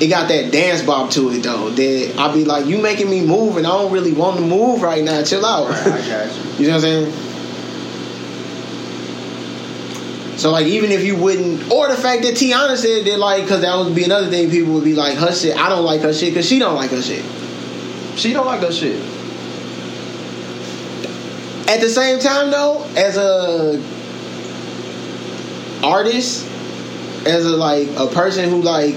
It 0.00 0.08
got 0.08 0.28
that 0.28 0.50
dance 0.50 0.82
bop 0.82 1.10
to 1.12 1.30
it 1.30 1.42
though. 1.42 1.70
That 1.70 2.14
I'll 2.18 2.34
be 2.34 2.44
like, 2.44 2.66
you 2.66 2.78
making 2.78 3.08
me 3.08 3.24
move, 3.24 3.56
and 3.56 3.66
I 3.66 3.70
don't 3.70 3.92
really 3.92 4.12
want 4.12 4.36
to 4.38 4.42
move 4.42 4.82
right 4.82 5.04
now. 5.04 5.22
Chill 5.22 5.44
out. 5.44 5.70
Right, 5.70 5.86
I 5.86 6.08
got 6.08 6.36
you. 6.36 6.42
You 6.58 6.68
know 6.68 6.76
what 6.76 6.84
I'm 6.84 7.06
saying? 7.06 7.24
So 10.38 10.50
like 10.50 10.66
even 10.66 10.90
if 10.90 11.04
you 11.04 11.16
wouldn't, 11.16 11.70
or 11.70 11.88
the 11.88 11.96
fact 11.96 12.22
that 12.22 12.34
Teyana 12.34 12.76
said 12.76 13.06
that 13.06 13.18
like, 13.18 13.42
because 13.42 13.60
that 13.62 13.76
would 13.76 13.94
be 13.94 14.04
another 14.04 14.28
thing 14.28 14.50
people 14.50 14.74
would 14.74 14.84
be 14.84 14.94
like, 14.94 15.16
her 15.16 15.32
shit. 15.32 15.56
I 15.56 15.68
don't 15.68 15.84
like 15.84 16.02
her 16.02 16.12
shit 16.12 16.34
because 16.34 16.46
she 16.46 16.58
don't 16.58 16.74
like 16.74 16.90
her 16.90 17.02
shit. 17.02 17.24
She 18.16 18.32
don't 18.32 18.46
like 18.46 18.60
her 18.60 18.72
shit. 18.72 19.00
At 21.68 21.80
the 21.80 21.88
same 21.88 22.18
time 22.18 22.50
though, 22.50 22.84
as 22.96 23.16
a 23.16 23.82
artist, 25.82 26.46
as 27.26 27.46
a 27.46 27.56
like 27.56 27.88
a 27.96 28.06
person 28.08 28.50
who 28.50 28.60
like 28.60 28.96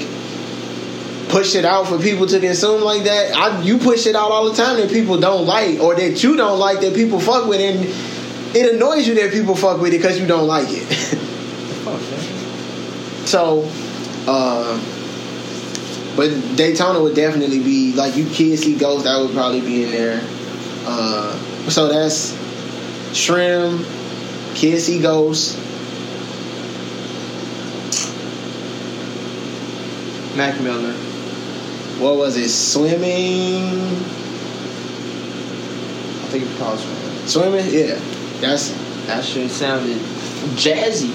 push 1.29 1.55
it 1.55 1.65
out 1.65 1.87
for 1.87 1.99
people 1.99 2.25
to 2.27 2.39
consume 2.39 2.81
like 2.81 3.03
that. 3.03 3.35
I, 3.35 3.61
you 3.61 3.77
push 3.77 4.07
it 4.07 4.15
out 4.15 4.31
all 4.31 4.49
the 4.49 4.55
time 4.55 4.77
that 4.77 4.89
people 4.89 5.19
don't 5.19 5.45
like 5.45 5.79
or 5.79 5.95
that 5.95 6.23
you 6.23 6.37
don't 6.37 6.59
like 6.59 6.81
that 6.81 6.95
people 6.95 7.19
fuck 7.19 7.47
with, 7.47 7.59
and 7.59 7.85
it 8.55 8.75
annoys 8.75 9.07
you 9.07 9.15
that 9.15 9.31
people 9.31 9.55
fuck 9.55 9.79
with 9.81 9.93
it 9.93 9.97
because 9.97 10.19
you 10.19 10.27
don't 10.27 10.47
like 10.47 10.67
it. 10.69 10.83
okay. 11.87 12.33
So, 13.27 13.69
uh, 14.25 14.79
but 16.15 16.29
Daytona 16.55 17.01
would 17.01 17.13
definitely 17.13 17.59
be 17.59 17.91
like 17.91 18.15
you 18.15 18.25
kids 18.29 18.63
see 18.63 18.77
ghosts. 18.77 19.03
That 19.03 19.19
would 19.19 19.33
probably 19.33 19.59
be 19.59 19.83
in 19.83 19.91
there. 19.91 20.21
Uh, 20.85 21.37
so 21.67 21.89
that's 21.89 22.31
Shrimp, 23.13 23.85
Kids 24.55 24.85
See 24.85 25.01
Ghosts. 25.01 25.57
Mac 30.37 30.59
Miller. 30.61 30.93
What 31.99 32.17
was 32.17 32.37
it? 32.37 32.49
Swimming. 32.49 33.65
I 36.23 36.29
think 36.29 36.43
it's 36.45 36.57
called 36.57 36.79
Swimming. 36.79 37.27
Swimming. 37.27 37.65
Yeah. 37.73 37.99
That's 38.41 38.69
That 39.07 39.23
shit 39.23 39.49
sounded 39.49 39.97
jazzy. 40.55 41.11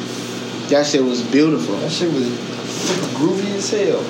that 0.70 0.86
shit 0.86 1.04
was 1.04 1.22
beautiful. 1.22 1.76
That 1.76 1.90
shit 1.92 2.12
was 2.12 2.28
groovy 3.14 3.54
as 3.54 3.70
hell. 3.70 4.00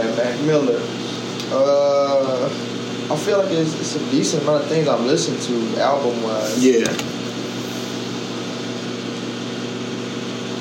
And 0.00 0.16
Mac 0.16 0.40
Miller. 0.42 0.80
Uh, 1.54 2.46
I 3.10 3.16
feel 3.16 3.38
like 3.38 3.50
it's, 3.52 3.74
it's 3.78 3.94
a 3.96 4.10
decent 4.10 4.42
amount 4.42 4.64
of 4.64 4.68
things 4.68 4.88
I've 4.88 5.00
listened 5.00 5.40
to 5.42 5.80
album 5.80 6.22
wise. 6.22 6.64
Yeah. 6.64 6.84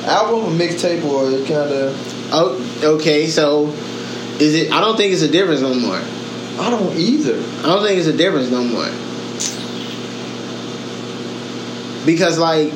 Album 0.10 0.46
or 0.46 0.52
mixtape 0.58 1.04
or 1.06 1.30
kind 1.48 1.72
of. 1.72 1.96
Oh, 2.34 2.58
okay. 2.96 3.28
So, 3.28 3.68
is 4.42 4.56
it? 4.56 4.72
I 4.72 4.82
don't 4.82 4.98
think 4.98 5.14
it's 5.14 5.22
a 5.22 5.32
difference 5.32 5.62
no 5.62 5.74
more. 5.74 6.02
I 6.60 6.70
don't 6.70 6.96
either. 6.98 7.38
I 7.60 7.68
don't 7.68 7.86
think 7.86 8.00
it's 8.00 8.08
a 8.08 8.18
difference 8.18 8.50
no 8.50 8.64
more. 8.64 8.90
Because 12.06 12.40
like 12.40 12.74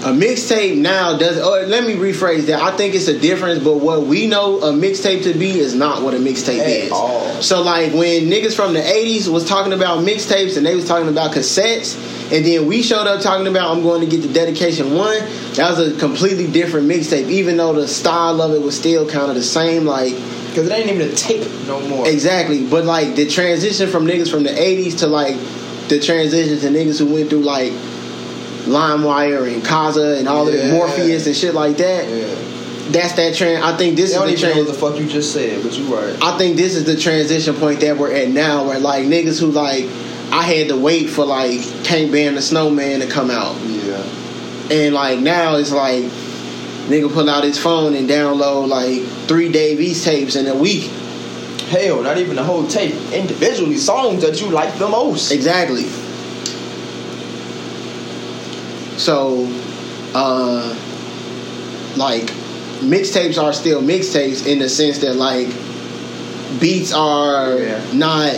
a 0.00 0.12
mixtape 0.12 0.78
now 0.78 1.18
does. 1.18 1.38
Oh, 1.38 1.64
let 1.66 1.84
me 1.84 1.94
rephrase 1.94 2.46
that. 2.46 2.62
I 2.62 2.76
think 2.76 2.94
it's 2.94 3.08
a 3.08 3.18
difference, 3.18 3.62
but 3.62 3.78
what 3.78 4.02
we 4.02 4.26
know 4.26 4.60
a 4.60 4.72
mixtape 4.72 5.24
to 5.24 5.34
be 5.34 5.58
is 5.58 5.74
not 5.74 6.02
what 6.02 6.14
a 6.14 6.18
mixtape 6.18 6.66
is. 6.66 6.92
all. 6.92 7.42
So 7.42 7.62
like 7.62 7.92
when 7.92 8.24
niggas 8.24 8.54
from 8.54 8.72
the 8.72 8.80
'80s 8.80 9.28
was 9.28 9.46
talking 9.46 9.72
about 9.72 10.04
mixtapes 10.04 10.56
and 10.56 10.64
they 10.64 10.74
was 10.74 10.86
talking 10.86 11.08
about 11.08 11.32
cassettes, 11.32 11.96
and 12.32 12.46
then 12.46 12.66
we 12.66 12.82
showed 12.82 13.06
up 13.06 13.20
talking 13.20 13.46
about 13.46 13.76
I'm 13.76 13.82
going 13.82 14.00
to 14.00 14.06
get 14.06 14.22
the 14.22 14.32
dedication 14.32 14.94
one. 14.94 15.18
That 15.54 15.76
was 15.76 15.94
a 15.94 15.98
completely 15.98 16.50
different 16.50 16.88
mixtape, 16.88 17.28
even 17.28 17.56
though 17.56 17.72
the 17.72 17.88
style 17.88 18.40
of 18.40 18.52
it 18.52 18.62
was 18.62 18.78
still 18.78 19.08
kind 19.08 19.28
of 19.28 19.34
the 19.34 19.42
same. 19.42 19.84
Like 19.84 20.14
Because 20.48 20.68
it 20.68 20.72
ain't 20.72 20.90
even 20.90 21.08
a 21.10 21.14
tape 21.14 21.46
no 21.66 21.80
more. 21.88 22.08
Exactly, 22.08 22.66
but 22.66 22.84
like 22.84 23.14
the 23.16 23.26
transition 23.28 23.88
from 23.88 24.06
niggas 24.06 24.30
from 24.30 24.42
the 24.42 24.50
'80s 24.50 24.98
to 25.00 25.06
like 25.06 25.36
the 25.88 26.00
transition 26.00 26.58
to 26.60 26.68
niggas 26.78 26.98
who 26.98 27.12
went 27.12 27.30
through 27.30 27.42
like 27.42 27.72
LimeWire 28.66 29.52
and 29.52 29.62
Kazaa 29.62 30.18
and 30.18 30.28
all 30.28 30.46
of 30.46 30.52
the 30.52 30.70
Morpheus 30.72 31.26
and 31.26 31.34
shit 31.36 31.54
like 31.54 31.76
that. 31.78 32.08
Yeah. 32.08 32.34
That's 32.90 33.12
that 33.14 33.34
trend. 33.34 33.62
I 33.64 33.76
think 33.76 33.96
this 33.96 34.12
They 34.12 34.18
don't 34.18 34.28
is 34.30 34.42
even 34.42 34.48
the 34.50 34.54
know 34.54 34.60
what 34.62 34.76
trend. 34.78 34.96
the 34.96 34.98
fuck 34.98 35.00
you 35.00 35.06
just 35.12 35.32
said, 35.32 35.62
but 35.62 35.76
you 35.78 35.94
right. 35.94 36.16
I 36.22 36.38
think 36.38 36.56
this 36.56 36.74
is 36.74 36.84
the 36.84 36.96
transition 36.96 37.54
point 37.54 37.80
that 37.80 37.96
we're 37.98 38.12
at 38.12 38.28
now, 38.30 38.66
where 38.66 38.78
like 38.78 39.04
niggas 39.04 39.38
who 39.40 39.50
like 39.50 39.84
I 40.32 40.42
had 40.42 40.68
to 40.68 40.76
wait 40.76 41.08
for 41.10 41.24
like 41.26 41.60
Can't 41.84 42.10
Ban 42.10 42.34
the 42.34 42.42
Snowman 42.42 43.00
to 43.00 43.06
come 43.06 43.30
out, 43.30 43.56
Yeah. 43.62 44.02
and 44.70 44.94
like 44.94 45.18
now 45.20 45.56
it's 45.56 45.72
like 45.72 46.04
nigga 46.88 47.12
pull 47.12 47.28
out 47.28 47.44
his 47.44 47.58
phone 47.58 47.94
and 47.94 48.08
download 48.08 48.68
like 48.68 49.02
three 49.28 49.50
Dave 49.50 49.80
East 49.80 50.04
tapes 50.04 50.36
in 50.36 50.46
a 50.46 50.54
week. 50.54 50.90
Hell, 51.68 52.02
not 52.02 52.16
even 52.18 52.36
the 52.36 52.42
whole 52.42 52.66
tape. 52.66 52.94
Individually, 53.12 53.76
songs 53.76 54.22
that 54.22 54.40
you 54.40 54.48
like 54.48 54.78
the 54.78 54.88
most. 54.88 55.30
Exactly. 55.30 55.84
So, 58.96 59.46
uh, 60.14 60.74
like, 61.96 62.24
mixtapes 62.80 63.40
are 63.40 63.52
still 63.52 63.82
mixtapes 63.82 64.46
in 64.46 64.58
the 64.58 64.68
sense 64.68 64.98
that, 65.00 65.14
like, 65.16 65.48
beats 66.58 66.92
are 66.92 67.58
Yeah. 67.58 67.80
not 67.92 68.34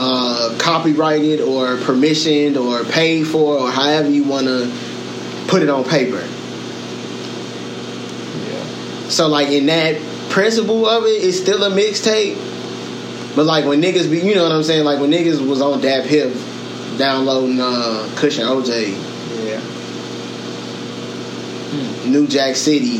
uh, 0.00 0.54
copyrighted 0.58 1.40
or 1.40 1.76
permissioned 1.78 2.56
or 2.56 2.84
paid 2.84 3.26
for 3.26 3.58
or 3.58 3.70
however 3.70 4.08
you 4.08 4.22
want 4.22 4.46
to 4.46 4.70
put 5.48 5.60
it 5.60 5.68
on 5.68 5.82
paper. 5.82 6.22
So, 9.08 9.28
like, 9.28 9.48
in 9.48 9.66
that 9.66 10.00
principle 10.30 10.86
of 10.86 11.04
it, 11.04 11.24
it's 11.24 11.38
still 11.38 11.62
a 11.64 11.70
mixtape. 11.70 12.36
But, 13.34 13.46
like, 13.46 13.64
when 13.64 13.80
niggas 13.80 14.10
be, 14.10 14.18
you 14.20 14.34
know 14.34 14.42
what 14.42 14.52
I'm 14.52 14.62
saying? 14.62 14.84
Like, 14.84 15.00
when 15.00 15.10
niggas 15.10 15.46
was 15.46 15.60
on 15.62 15.80
DatPiff 15.80 16.98
downloading 16.98 17.58
uh, 17.60 18.08
Kush 18.16 18.38
& 18.38 18.40
OJ, 18.40 18.92
Yeah. 19.46 19.60
New 22.10 22.26
Jack 22.26 22.56
City, 22.56 22.98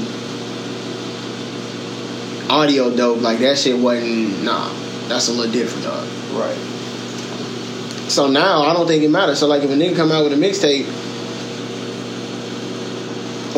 audio 2.50 2.94
dope, 2.94 3.20
like, 3.20 3.38
that 3.40 3.58
shit 3.58 3.76
wasn't, 3.76 4.42
nah, 4.44 4.72
that's 5.08 5.28
a 5.28 5.32
little 5.32 5.52
different, 5.52 5.84
dog. 5.84 6.06
Right. 6.32 6.56
So 8.08 8.26
now 8.26 8.62
I 8.62 8.72
don't 8.72 8.86
think 8.86 9.02
it 9.02 9.10
matters. 9.10 9.38
So 9.38 9.46
like 9.46 9.62
if 9.62 9.70
a 9.70 9.74
nigga 9.74 9.94
come 9.96 10.10
out 10.12 10.24
with 10.24 10.32
a 10.32 10.36
mixtape, 10.36 10.86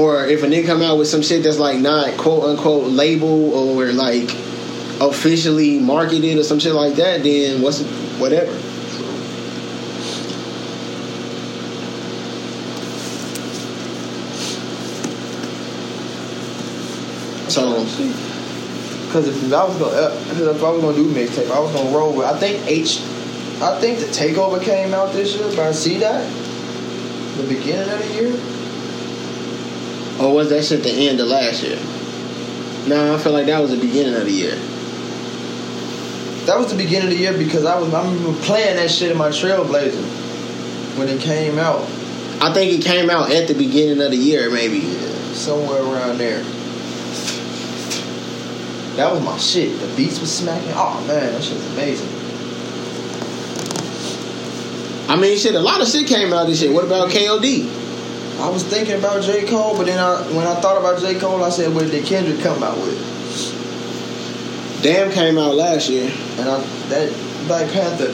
or 0.00 0.24
if 0.24 0.42
a 0.42 0.46
nigga 0.46 0.64
come 0.64 0.80
out 0.80 0.96
with 0.96 1.08
some 1.08 1.20
shit 1.20 1.42
that's 1.42 1.58
like 1.58 1.78
not 1.78 2.16
quote 2.16 2.44
unquote 2.44 2.90
label 2.90 3.52
or 3.52 3.92
like 3.92 4.30
officially 5.00 5.78
marketed 5.78 6.38
or 6.38 6.42
some 6.42 6.58
shit 6.58 6.72
like 6.72 6.94
that, 6.94 7.22
then 7.22 7.60
what's 7.60 7.82
whatever. 8.18 8.52
So 17.50 17.84
Because 19.06 19.28
if 19.28 19.52
I 19.52 19.64
was 19.64 19.76
gonna, 19.76 19.92
uh, 19.92 20.54
if 20.54 20.62
I 20.62 20.70
was 20.70 20.82
gonna 20.82 20.96
do 20.96 21.12
mixtape, 21.12 21.50
I 21.50 21.60
was 21.60 21.72
gonna 21.74 21.94
roll 21.94 22.14
with. 22.16 22.26
I 22.26 22.38
think 22.38 22.66
H, 22.66 23.00
I 23.60 23.78
think 23.80 23.98
the 23.98 24.06
Takeover 24.06 24.62
came 24.62 24.94
out 24.94 25.12
this 25.12 25.34
year 25.36 25.60
I 25.60 25.72
see 25.72 25.98
that 25.98 26.24
The 27.36 27.42
beginning 27.42 27.92
of 27.92 27.98
the 27.98 28.14
year. 28.14 28.59
Or 30.20 30.34
was 30.34 30.50
that 30.50 30.64
shit 30.64 30.82
the 30.82 30.90
end 31.08 31.18
of 31.20 31.28
last 31.28 31.62
year? 31.62 31.78
No, 32.86 33.14
I 33.14 33.18
feel 33.18 33.32
like 33.32 33.46
that 33.46 33.60
was 33.60 33.70
the 33.70 33.80
beginning 33.80 34.14
of 34.14 34.24
the 34.24 34.32
year. 34.32 34.54
That 36.46 36.58
was 36.58 36.70
the 36.70 36.76
beginning 36.76 37.08
of 37.08 37.14
the 37.14 37.20
year 37.20 37.36
because 37.36 37.64
I 37.64 37.78
was 37.78 37.92
I 37.92 38.02
remember 38.02 38.38
playing 38.40 38.76
that 38.76 38.90
shit 38.90 39.10
in 39.10 39.16
my 39.18 39.28
Trailblazer 39.28 40.98
when 40.98 41.08
it 41.08 41.20
came 41.20 41.58
out. 41.58 41.82
I 42.42 42.52
think 42.52 42.72
it 42.72 42.84
came 42.84 43.10
out 43.10 43.30
at 43.30 43.48
the 43.48 43.54
beginning 43.54 44.00
of 44.02 44.10
the 44.10 44.16
year, 44.16 44.50
maybe. 44.50 44.78
Yeah, 44.78 45.32
somewhere 45.32 45.82
around 45.82 46.18
there. 46.18 46.42
That 48.96 49.12
was 49.12 49.22
my 49.22 49.38
shit. 49.38 49.78
The 49.80 49.86
beats 49.96 50.20
was 50.20 50.34
smacking. 50.34 50.72
Oh 50.74 51.04
man, 51.06 51.32
that 51.32 51.42
shit 51.42 51.54
was 51.54 51.72
amazing. 51.72 52.08
I 55.08 55.16
mean, 55.16 55.38
shit, 55.38 55.54
a 55.54 55.60
lot 55.60 55.80
of 55.80 55.88
shit 55.88 56.06
came 56.06 56.32
out 56.32 56.46
this 56.46 56.62
year. 56.62 56.72
What 56.72 56.84
about 56.84 57.10
KOD? 57.10 57.79
I 58.40 58.48
was 58.48 58.64
thinking 58.64 58.98
about 58.98 59.22
J. 59.22 59.46
Cole, 59.46 59.76
but 59.76 59.86
then 59.86 59.98
I, 59.98 60.22
when 60.34 60.46
I 60.46 60.54
thought 60.60 60.78
about 60.78 61.00
J. 61.00 61.18
Cole, 61.18 61.42
I 61.44 61.50
said, 61.50 61.74
what 61.74 61.90
did 61.90 62.04
Kendrick 62.06 62.40
come 62.40 62.62
out 62.62 62.76
with? 62.78 62.98
Damn 64.82 65.12
came 65.12 65.36
out 65.36 65.54
last 65.54 65.90
year. 65.90 66.10
And 66.38 66.48
I, 66.48 66.60
that 66.88 67.12
Black 67.46 67.70
Panther, 67.70 68.12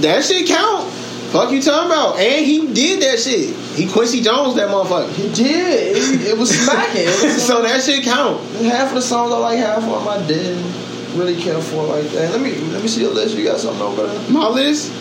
That 0.00 0.24
shit 0.24 0.46
count. 0.46 0.92
Fuck 1.32 1.50
you 1.50 1.60
talking 1.60 1.90
about? 1.90 2.18
And 2.18 2.46
he 2.46 2.72
did 2.72 3.02
that 3.02 3.18
shit. 3.18 3.54
He 3.74 3.88
Quincy 3.90 4.20
Jones 4.22 4.54
that 4.54 4.68
motherfucker. 4.68 5.12
he 5.12 5.28
did. 5.34 5.96
It, 5.96 6.28
it 6.28 6.38
was 6.38 6.50
smacking. 6.56 7.02
It 7.02 7.22
was 7.22 7.44
so 7.44 7.62
that 7.62 7.82
shit 7.82 8.04
count. 8.04 8.40
half 8.62 8.88
of 8.90 8.94
the 8.94 9.02
songs 9.02 9.32
I 9.32 9.38
like, 9.38 9.58
half 9.58 9.78
of 9.78 9.84
them 9.84 10.08
I 10.08 10.24
didn't 10.26 11.18
really 11.18 11.40
care 11.40 11.60
for 11.60 11.82
like 11.84 12.04
that. 12.10 12.30
Let 12.30 12.40
me 12.40 12.54
let 12.70 12.80
me 12.80 12.88
see 12.88 13.00
your 13.02 13.12
list. 13.12 13.36
You 13.36 13.44
got 13.44 13.58
something 13.58 13.82
over 13.82 14.06
there? 14.06 14.30
My 14.30 14.48
list. 14.48 14.92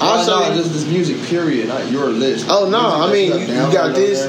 I'll 0.00 0.28
Uh, 0.28 0.48
no, 0.50 0.56
just 0.56 0.72
this 0.72 0.86
music. 0.86 1.22
Period, 1.28 1.68
not 1.68 1.90
your 1.90 2.08
list. 2.08 2.46
Oh 2.48 2.68
no, 2.68 2.78
I 2.80 3.12
mean 3.12 3.32
you, 3.32 3.38
you 3.46 3.72
got 3.72 3.94
this. 3.94 4.26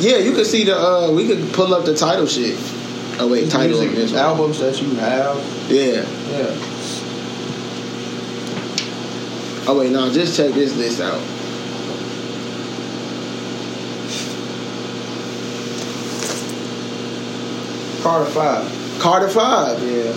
Yeah, 0.00 0.18
you 0.18 0.32
can 0.32 0.44
see 0.44 0.64
the. 0.64 0.76
uh 0.78 1.10
We 1.10 1.26
could 1.26 1.52
pull 1.52 1.74
up 1.74 1.84
the 1.84 1.94
title 1.96 2.26
shit. 2.26 2.56
Oh 3.20 3.26
wait, 3.28 3.50
title 3.50 3.80
music 3.80 3.96
this 3.96 4.14
albums 4.14 4.60
that 4.60 4.80
you 4.80 4.94
have. 4.96 5.36
Yeah. 5.68 6.06
Yeah. 6.30 6.54
Oh 9.66 9.76
wait, 9.78 9.90
no, 9.90 10.10
just 10.12 10.36
check 10.36 10.54
this 10.54 10.74
list 10.76 11.00
out. 11.00 11.20
Carter 18.02 18.30
Five. 18.30 18.98
Carter 19.00 19.28
Five. 19.28 19.82
Yeah, 19.82 20.12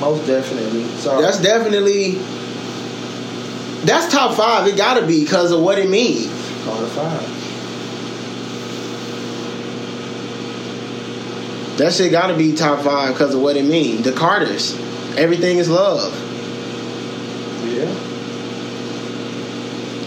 most 0.00 0.26
definitely. 0.26 0.84
Sorry. 0.96 1.22
That's 1.22 1.40
definitely. 1.40 2.18
That's 3.84 4.12
top 4.12 4.36
five. 4.36 4.66
It 4.66 4.76
gotta 4.76 5.06
be 5.06 5.22
because 5.22 5.52
of 5.52 5.60
what 5.60 5.78
it 5.78 5.88
means. 5.88 6.26
Carter 6.64 6.86
Five. 6.88 7.38
That 11.78 11.92
shit 11.92 12.10
gotta 12.10 12.36
be 12.36 12.54
top 12.54 12.84
five 12.84 13.14
because 13.14 13.34
of 13.34 13.40
what 13.40 13.56
it 13.56 13.64
means. 13.64 14.02
The 14.02 14.12
Carters. 14.12 14.74
Everything 15.16 15.58
is 15.58 15.70
love. 15.70 16.12
Yeah. 17.64 17.84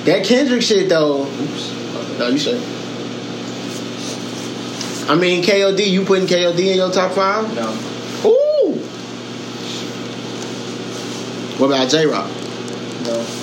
That 0.03 0.25
Kendrick 0.25 0.61
shit 0.61 0.89
though. 0.89 1.25
Oops. 1.25 1.71
No, 2.19 2.27
you 2.27 2.37
say. 2.37 2.57
I 5.09 5.15
mean 5.15 5.43
KOD, 5.43 5.89
you 5.89 6.03
putting 6.03 6.27
KOD 6.27 6.59
in 6.59 6.77
your 6.77 6.91
top 6.91 7.13
five? 7.13 7.55
No. 7.55 7.69
Ooh. 8.29 8.73
What 11.57 11.67
about 11.67 11.89
J 11.89 12.05
Rock? 12.05 12.29
No. 13.03 13.40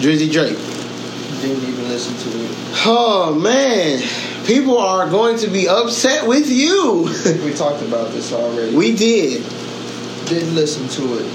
Drizzy 0.00 0.30
Drake. 0.30 0.56
didn't 1.40 1.62
even 1.68 1.88
listen 1.88 2.14
to 2.16 2.44
it. 2.44 2.50
Oh 2.86 3.34
man, 3.34 4.02
people 4.46 4.78
are 4.78 5.08
going 5.08 5.38
to 5.38 5.48
be 5.48 5.68
upset 5.68 6.26
with 6.26 6.50
you. 6.50 7.08
We 7.44 7.54
talked 7.54 7.82
about 7.82 8.10
this 8.12 8.32
already. 8.32 8.74
we 8.76 8.94
did. 8.94 9.42
didn't 10.26 10.54
listen 10.54 10.88
to 10.88 11.18
it. 11.18 11.26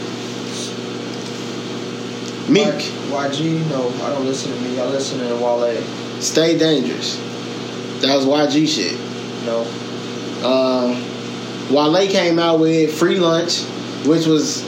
Meek, 2.50 2.66
Y- 2.66 3.30
YG, 3.30 3.70
no, 3.70 3.90
I 4.04 4.10
don't 4.10 4.26
listen 4.26 4.52
to 4.52 4.60
me. 4.62 4.80
I 4.80 4.86
listen 4.86 5.20
to 5.20 5.36
Wale. 5.36 5.82
stay 6.20 6.58
dangerous. 6.58 7.18
That 8.02 8.16
was 8.16 8.26
YG 8.26 8.68
shit. 8.68 8.98
No. 9.46 9.66
Uh, 10.42 10.94
Wale 11.72 12.08
came 12.10 12.40
out 12.40 12.60
with 12.60 12.98
free 12.98 13.20
lunch, 13.20 13.64
which 14.06 14.26
was, 14.26 14.64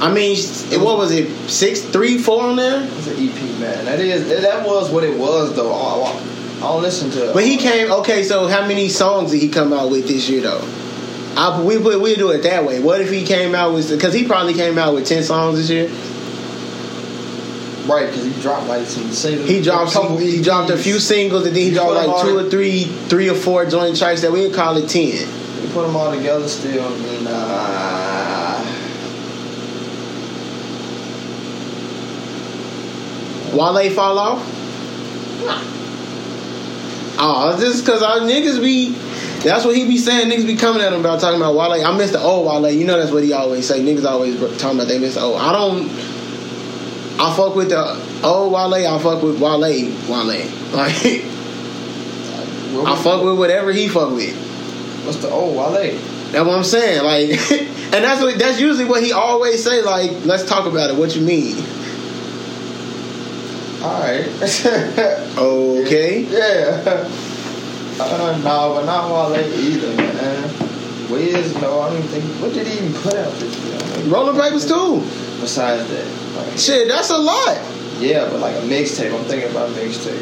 I 0.00 0.12
mean, 0.12 0.36
it, 0.36 0.80
what 0.80 0.98
was 0.98 1.12
it? 1.12 1.28
Six, 1.48 1.80
three, 1.82 2.18
four 2.18 2.42
on 2.42 2.56
there. 2.56 2.82
It's 2.84 3.06
an 3.06 3.28
EP, 3.28 3.60
man. 3.60 3.84
That 3.84 4.00
is 4.00 4.42
that 4.42 4.66
was 4.66 4.90
what 4.90 5.04
it 5.04 5.16
was 5.16 5.54
though. 5.54 5.72
I, 5.72 6.10
I, 6.10 6.56
I 6.56 6.60
don't 6.60 6.82
listen 6.82 7.10
to. 7.12 7.30
It. 7.30 7.34
But 7.34 7.44
he 7.44 7.56
came. 7.56 7.92
Okay, 7.92 8.24
so 8.24 8.48
how 8.48 8.66
many 8.66 8.88
songs 8.88 9.30
did 9.30 9.40
he 9.40 9.48
come 9.48 9.72
out 9.72 9.90
with 9.90 10.08
this 10.08 10.28
year 10.28 10.40
though? 10.42 10.66
I, 11.36 11.62
we 11.62 11.78
we 11.78 11.96
we 11.96 12.14
do 12.16 12.30
it 12.30 12.42
that 12.42 12.64
way. 12.64 12.80
What 12.80 13.00
if 13.00 13.10
he 13.10 13.24
came 13.24 13.54
out 13.54 13.72
with? 13.74 13.90
Because 13.90 14.14
he 14.14 14.26
probably 14.26 14.54
came 14.54 14.78
out 14.78 14.94
with 14.94 15.06
ten 15.06 15.22
songs 15.22 15.58
this 15.58 15.70
year. 15.70 15.88
right 17.86 18.06
because 18.06 18.24
he 18.24 18.42
dropped 18.42 18.66
like 18.66 18.86
some 18.86 19.10
singles. 19.12 19.48
He 19.48 19.60
dropped 19.62 19.90
some, 19.90 20.18
he 20.18 20.42
dropped 20.42 20.70
a 20.70 20.76
few 20.76 20.98
singles 20.98 21.46
and 21.46 21.54
then 21.54 21.62
he 21.62 21.68
He 21.70 21.74
dropped 21.74 21.94
like 21.94 22.24
two 22.24 22.38
or 22.38 22.50
three, 22.50 22.84
three 22.84 23.28
or 23.28 23.34
four 23.34 23.66
joint 23.66 23.96
tracks 23.96 24.22
that 24.22 24.32
we 24.32 24.40
would 24.40 24.54
call 24.54 24.76
it 24.76 24.88
ten. 24.88 25.43
Put 25.74 25.86
them 25.88 25.96
all 25.96 26.14
together 26.14 26.46
still. 26.46 26.88
Nah. 27.22 27.30
Uh, 27.32 28.64
Wale 33.56 33.90
fall 33.90 34.18
off. 34.20 34.38
Oh, 37.18 37.56
just 37.58 37.84
because 37.84 38.04
our 38.04 38.20
niggas 38.20 38.60
be. 38.60 38.90
That's 39.42 39.64
what 39.64 39.74
he 39.74 39.84
be 39.84 39.98
saying. 39.98 40.30
Niggas 40.30 40.46
be 40.46 40.54
coming 40.54 40.80
at 40.80 40.92
him 40.92 41.00
about 41.00 41.20
talking 41.20 41.40
about 41.40 41.56
Wale. 41.56 41.84
I 41.84 41.96
miss 41.96 42.12
the 42.12 42.20
old 42.20 42.46
Wale. 42.46 42.70
You 42.70 42.86
know 42.86 42.96
that's 42.96 43.10
what 43.10 43.24
he 43.24 43.32
always 43.32 43.66
say. 43.66 43.80
Niggas 43.80 44.04
always 44.04 44.38
talking 44.60 44.78
about 44.78 44.86
they 44.86 45.00
miss 45.00 45.14
the 45.14 45.22
old. 45.22 45.40
I 45.40 45.50
don't. 45.50 45.90
I 47.18 47.34
fuck 47.36 47.56
with 47.56 47.70
the 47.70 48.24
old 48.24 48.52
Wale. 48.52 48.74
I 48.74 48.98
fuck 49.00 49.22
with 49.24 49.40
Wale. 49.40 49.58
Wale. 49.60 50.50
Like 50.74 51.24
I 52.86 52.96
fuck 53.02 53.24
with 53.24 53.38
whatever 53.38 53.72
he 53.72 53.88
fuck 53.88 54.10
with. 54.12 54.53
What's 55.04 55.18
the 55.18 55.28
oh 55.30 55.52
Wale? 55.52 55.98
That's 56.32 56.46
what 56.46 56.56
I'm 56.56 56.64
saying. 56.64 57.04
Like, 57.04 57.30
and 57.94 58.04
that's 58.04 58.20
what 58.20 58.38
that's 58.38 58.60
usually 58.60 58.86
what 58.86 59.02
he 59.02 59.12
always 59.12 59.62
say. 59.62 59.82
Like, 59.82 60.10
let's 60.24 60.44
talk 60.44 60.66
about 60.66 60.90
it. 60.90 60.96
What 60.96 61.14
you 61.14 61.22
mean? 61.22 61.56
All 63.82 64.00
right. 64.00 64.26
Okay. 65.36 66.22
Yeah. 66.22 67.08
Uh, 67.96 68.36
no, 68.42 68.74
but 68.74 68.84
not 68.86 69.08
Wale 69.08 69.38
either, 69.54 69.96
man. 69.96 70.42
Wiz, 71.12 71.54
no, 71.62 71.78
I 71.80 71.90
don't 71.90 71.98
even 71.98 72.08
think. 72.10 72.24
What 72.42 72.52
did 72.52 72.66
he 72.66 72.78
even 72.78 72.92
put 72.92 73.14
out 73.14 73.32
this 73.34 73.56
year? 73.64 73.76
I 73.76 73.78
don't 73.78 73.98
even- 74.00 74.10
Rolling 74.10 74.34
papers 74.40 74.66
too. 74.66 74.98
Besides 75.40 75.88
that, 75.88 76.36
like, 76.36 76.58
Shit, 76.58 76.88
that's 76.88 77.10
a 77.10 77.16
lot. 77.16 77.56
yeah, 78.00 78.28
but 78.28 78.40
like 78.40 78.56
a 78.56 78.62
mixtape. 78.62 79.16
I'm 79.16 79.24
thinking 79.26 79.48
about 79.48 79.70
mixtape. 79.76 80.18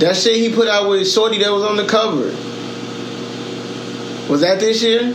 That 0.00 0.16
shit 0.16 0.36
he 0.36 0.54
put 0.54 0.68
out 0.68 0.88
with 0.88 1.06
Shorty 1.06 1.36
that 1.40 1.52
was 1.52 1.64
on 1.64 1.76
the 1.76 1.84
cover. 1.86 2.30
Was 4.28 4.40
that 4.42 4.60
this 4.60 4.82
year? 4.82 5.00
I 5.02 5.10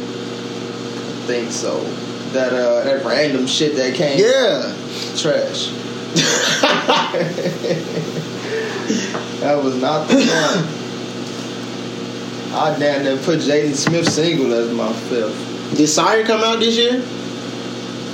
think 1.27 1.51
so. 1.51 1.83
That 2.33 2.53
uh, 2.53 2.83
that 2.83 3.05
random 3.05 3.47
shit 3.47 3.75
that 3.75 3.95
came. 3.95 4.19
Yeah. 4.19 4.73
Trash. 5.17 5.71
that 9.39 9.61
was 9.63 9.75
not 9.81 10.07
the 10.07 10.15
one. 10.15 10.77
I 12.53 12.79
damn 12.79 13.03
near 13.03 13.17
put 13.17 13.39
Jaden 13.39 13.75
Smith 13.75 14.09
single 14.11 14.53
as 14.53 14.71
my 14.73 14.91
fifth. 14.93 15.75
Did 15.75 15.87
Syre 15.87 16.23
come 16.23 16.41
out 16.41 16.59
this 16.59 16.75
year? 16.77 17.03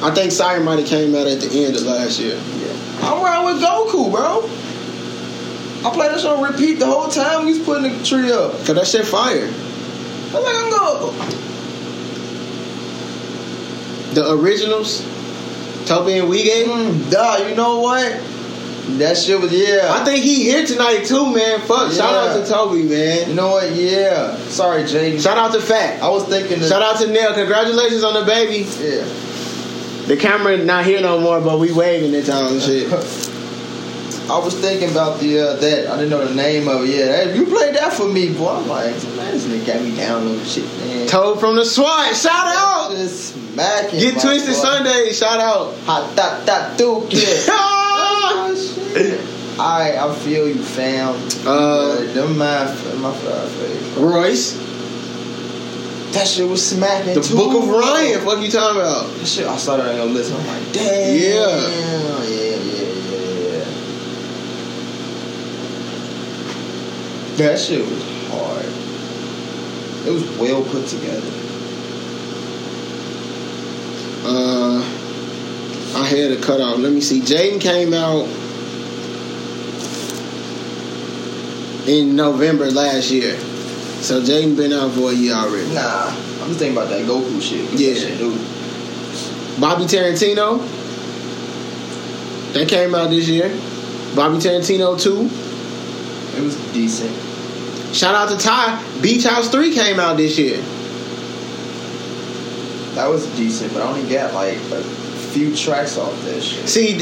I 0.03 0.11
think 0.13 0.31
Syre 0.31 0.59
might 0.63 0.79
have 0.79 0.87
came 0.87 1.15
out 1.15 1.27
at 1.27 1.39
the 1.39 1.65
end 1.65 1.75
of 1.75 1.83
last 1.83 2.19
year. 2.19 2.35
Yeah. 2.35 2.73
I'm 3.01 3.23
around 3.23 3.45
with 3.45 3.63
Goku, 3.63 4.11
bro. 4.11 4.49
I 5.87 5.93
played 5.93 6.11
this 6.11 6.25
on 6.25 6.43
repeat 6.43 6.79
the 6.79 6.85
whole 6.85 7.09
time 7.09 7.45
we 7.45 7.57
was 7.57 7.65
putting 7.65 7.91
the 7.97 8.03
tree 8.03 8.31
up. 8.31 8.51
Cause 8.65 8.75
that 8.75 8.87
shit 8.87 9.05
fire. 9.05 9.47
I'm 10.35 10.43
like, 10.43 10.55
I'm 10.55 10.71
Goku. 10.71 11.13
The 14.15 14.31
originals, 14.33 15.01
Toby 15.85 16.19
and 16.19 16.27
Wige. 16.29 16.65
Mm, 16.65 17.11
duh, 17.11 17.47
you 17.49 17.55
know 17.55 17.79
what? 17.79 18.21
That 18.97 19.17
shit 19.17 19.39
was 19.39 19.53
yeah. 19.53 19.89
I 19.93 20.03
think 20.03 20.23
he 20.23 20.43
here 20.43 20.65
tonight 20.65 21.05
too, 21.05 21.33
man. 21.33 21.61
Fuck. 21.61 21.91
Shout 21.93 22.13
out 22.13 22.43
to 22.43 22.51
Toby, 22.51 22.83
man. 22.83 23.29
you 23.29 23.35
know 23.35 23.51
what? 23.51 23.71
Yeah. 23.71 24.35
Sorry, 24.49 24.83
Jaden. 24.83 25.21
Shout 25.21 25.37
out 25.37 25.53
to 25.53 25.61
Fat. 25.61 26.01
I 26.03 26.09
was 26.09 26.25
thinking. 26.25 26.59
Shout 26.59 26.81
out 26.81 26.99
to 26.99 27.07
Neil. 27.07 27.33
Congratulations 27.33 28.03
on 28.03 28.13
the 28.13 28.25
baby. 28.25 28.67
Yeah. 28.81 29.05
The 30.07 30.17
camera 30.17 30.57
not 30.57 30.85
here 30.85 30.99
no 30.99 31.19
more, 31.19 31.39
but 31.39 31.59
we 31.59 31.71
waving 31.71 32.13
it 32.13 32.29
on 32.29 32.53
and 32.53 32.61
shit. 32.61 32.91
I 34.29 34.39
was 34.39 34.57
thinking 34.59 34.89
about 34.89 35.19
the 35.19 35.39
uh, 35.39 35.55
that 35.57 35.87
I 35.89 35.95
didn't 35.97 36.09
know 36.09 36.25
the 36.25 36.33
name 36.33 36.67
of 36.67 36.83
it. 36.83 36.89
Yeah, 36.89 37.25
Hey, 37.25 37.35
you 37.35 37.45
played 37.45 37.75
that 37.75 37.91
for 37.93 38.07
me, 38.07 38.33
boy. 38.33 38.49
I'm 38.49 38.67
like, 38.67 38.93
man, 39.15 39.31
this 39.33 39.45
nigga 39.45 39.67
got 39.67 39.81
me 39.81 39.95
downloading 39.95 40.45
shit, 40.45 40.65
man. 40.79 41.07
Toad 41.07 41.39
from 41.39 41.55
the 41.57 41.65
SWAT. 41.65 42.15
Shout 42.15 42.31
out. 42.47 42.91
Just 42.91 43.33
smacking. 43.53 43.99
Get 43.99 44.15
my 44.15 44.21
Twisted 44.21 44.53
boy. 44.53 44.59
Sunday. 44.59 45.11
Shout 45.11 45.39
out. 45.41 45.75
Hot 45.85 46.15
that 46.15 46.45
dot 46.45 46.77
do 46.77 47.05
kid. 47.09 47.19
Shit. 48.53 49.19
Alright, 49.59 49.95
I 49.95 50.15
feel 50.15 50.47
you, 50.47 50.55
fam. 50.63 51.15
Uh, 51.45 51.95
them 52.13 52.37
my 52.37 52.65
my 52.97 53.13
favorite. 53.13 54.01
Royce. 54.03 54.53
That 56.13 56.27
shit 56.27 56.47
was 56.47 56.63
smacking 56.67 57.15
The 57.15 57.21
too. 57.21 57.35
Book 57.35 57.55
of 57.63 57.69
Ryan. 57.69 58.21
Fuck 58.21 58.39
you 58.43 58.49
talking 58.51 58.79
about? 58.81 59.07
That 59.17 59.25
shit, 59.25 59.47
I 59.47 59.57
started 59.57 59.89
on 59.89 59.95
your 59.95 60.05
list. 60.05 60.31
I'm 60.31 60.45
like, 60.45 60.71
damn. 60.71 61.15
Yeah. 61.17 61.57
Yeah, 61.57 62.23
yeah, 62.23 62.55
yeah, 62.55 63.02
That 67.37 67.59
shit 67.59 67.81
was 67.81 68.03
hard. 68.29 68.65
It 70.05 70.11
was 70.11 70.23
well 70.37 70.63
put 70.63 70.87
together. 70.87 71.31
Uh, 74.25 74.79
I 75.95 76.05
had 76.05 76.31
a 76.31 76.41
cutoff. 76.41 76.77
Let 76.77 76.91
me 76.91 77.01
see. 77.01 77.21
Jaden 77.21 77.59
came 77.59 77.93
out 77.93 78.27
in 81.87 82.15
November 82.15 82.69
last 82.71 83.11
year. 83.11 83.37
So 84.01 84.21
Jaden 84.21 84.55
been 84.55 84.73
out 84.73 84.91
for 84.91 85.11
a 85.11 85.13
year 85.13 85.33
already. 85.33 85.73
Nah, 85.73 86.09
I'm 86.41 86.47
just 86.47 86.59
thinking 86.59 86.77
about 86.77 86.89
that 86.89 87.05
Goku 87.05 87.41
shit. 87.41 87.71
Yeah. 87.73 87.93
Shit, 87.93 88.17
dude. 88.17 88.39
Bobby 89.59 89.85
Tarantino. 89.85 90.59
That 92.53 92.67
came 92.67 92.93
out 92.93 93.09
this 93.09 93.27
year. 93.27 93.49
Bobby 94.15 94.37
Tarantino 94.37 95.01
2. 95.01 95.52
It 96.35 96.41
was 96.41 96.55
decent. 96.73 97.15
Shout 97.95 98.15
out 98.15 98.29
to 98.29 98.37
Ty. 98.43 99.01
Beach 99.01 99.23
House 99.23 99.49
3 99.49 99.73
came 99.73 99.99
out 99.99 100.17
this 100.17 100.37
year. 100.39 100.57
That 102.95 103.07
was 103.07 103.25
decent, 103.35 103.73
but 103.73 103.83
I 103.83 103.87
only 103.87 104.09
got 104.09 104.33
like 104.33 104.57
a 104.71 104.83
few 105.31 105.55
tracks 105.55 105.97
off 105.97 106.13
this 106.23 106.43
shit. 106.43 106.69
See, 106.69 106.97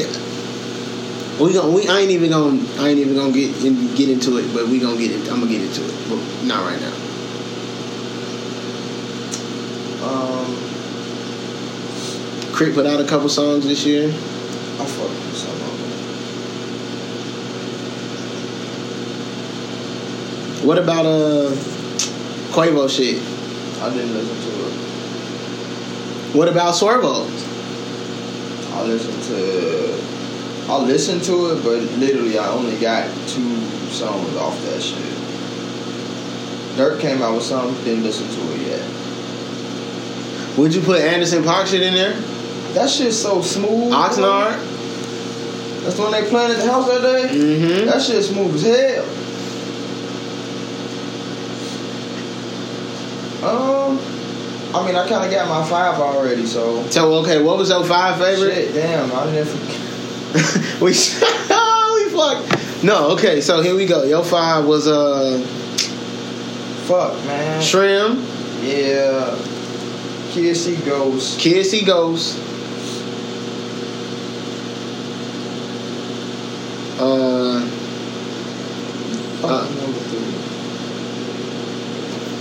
we 1.42 1.52
gon' 1.52 1.72
we 1.72 1.88
I 1.88 2.00
ain't 2.00 2.10
even 2.10 2.30
gonna 2.30 2.60
I 2.78 2.88
ain't 2.88 2.98
even 2.98 3.14
gonna 3.14 3.32
get 3.32 3.64
in, 3.64 3.94
get 3.94 4.08
into 4.08 4.38
it, 4.38 4.52
but 4.54 4.68
we 4.68 4.78
gonna 4.78 4.98
get 4.98 5.10
it. 5.10 5.30
I'm 5.30 5.40
gonna 5.40 5.50
get 5.50 5.60
into 5.62 5.82
it, 5.84 5.94
but 6.08 6.18
not 6.46 6.64
right 6.64 6.80
now. 6.80 6.94
Um, 10.08 10.56
Crit 12.54 12.74
put 12.74 12.86
out 12.86 13.00
a 13.00 13.04
couple 13.06 13.28
songs 13.28 13.64
this 13.64 13.84
year. 13.84 14.08
I 14.08 14.84
fuck 14.86 15.08
with 15.08 15.36
some 15.36 15.52
of 15.52 15.72
What 20.64 20.78
about 20.78 21.06
uh 21.06 21.50
Quavo 22.52 22.88
shit? 22.88 23.20
I 23.82 23.90
didn't 23.92 24.14
listen 24.14 24.36
to 24.36 24.50
it. 24.68 24.74
What 26.36 26.48
about 26.48 26.74
Swervo? 26.74 27.26
I 28.74 28.82
listened 28.84 29.22
to. 29.24 30.72
I 30.72 30.78
listened 30.78 31.22
to 31.24 31.52
it, 31.52 31.64
but 31.64 31.82
literally 31.98 32.38
I 32.38 32.48
only 32.48 32.78
got 32.78 33.08
two 33.28 33.60
songs 33.90 34.36
off 34.36 34.56
that 34.66 34.80
shit. 34.80 35.02
Durk 36.76 37.00
came 37.00 37.20
out 37.20 37.34
with 37.34 37.44
something, 37.44 37.84
didn't 37.84 38.04
listen 38.04 38.28
to 38.28 38.52
it 38.54 38.60
yet. 38.68 38.82
Would 40.58 40.74
you 40.74 40.80
put 40.80 41.00
Anderson 41.00 41.42
.Paak 41.42 41.66
shit 41.66 41.82
in 41.82 41.94
there? 41.94 42.14
That 42.74 42.88
shit's 42.88 43.20
so 43.20 43.42
smooth. 43.42 43.92
Oxnard? 43.92 44.56
That's 45.82 45.98
when 45.98 46.12
they 46.12 46.22
playing 46.28 46.52
at 46.52 46.58
the 46.58 46.70
house 46.70 46.86
that 46.86 47.02
day. 47.02 47.28
Mm-hmm. 47.34 47.86
That 47.86 48.00
shit's 48.00 48.28
smooth 48.28 48.54
as 48.54 48.62
hell. 48.62 49.21
Um, 53.42 53.98
I 54.74 54.86
mean, 54.86 54.94
I 54.96 55.06
kind 55.08 55.24
of 55.24 55.30
got 55.30 55.48
my 55.48 55.68
five 55.68 55.98
already, 56.00 56.46
so. 56.46 56.82
So 56.88 57.14
okay, 57.22 57.42
what 57.42 57.58
was 57.58 57.70
your 57.70 57.84
five 57.84 58.18
favorite? 58.18 58.54
Shit, 58.54 58.74
damn, 58.74 59.10
I 59.12 59.44
forget. 59.44 60.80
we 60.80 60.92
fuck? 62.10 62.84
No, 62.84 63.10
okay, 63.12 63.40
so 63.40 63.60
here 63.62 63.74
we 63.74 63.86
go. 63.86 64.04
Your 64.04 64.24
five 64.24 64.64
was 64.64 64.86
uh 64.88 65.40
Fuck, 66.86 67.14
man. 67.26 67.62
Shrimp, 67.62 68.18
Yeah. 68.62 69.36
Kids 70.32 70.60
see 70.64 70.76
ghosts. 70.76 71.36
Kids 71.38 71.70
See 71.70 71.84
Ghosts. 71.84 72.38
Uh, 76.98 77.60
Uh. 79.44 79.68
number 79.80 79.98
three. 80.08 80.32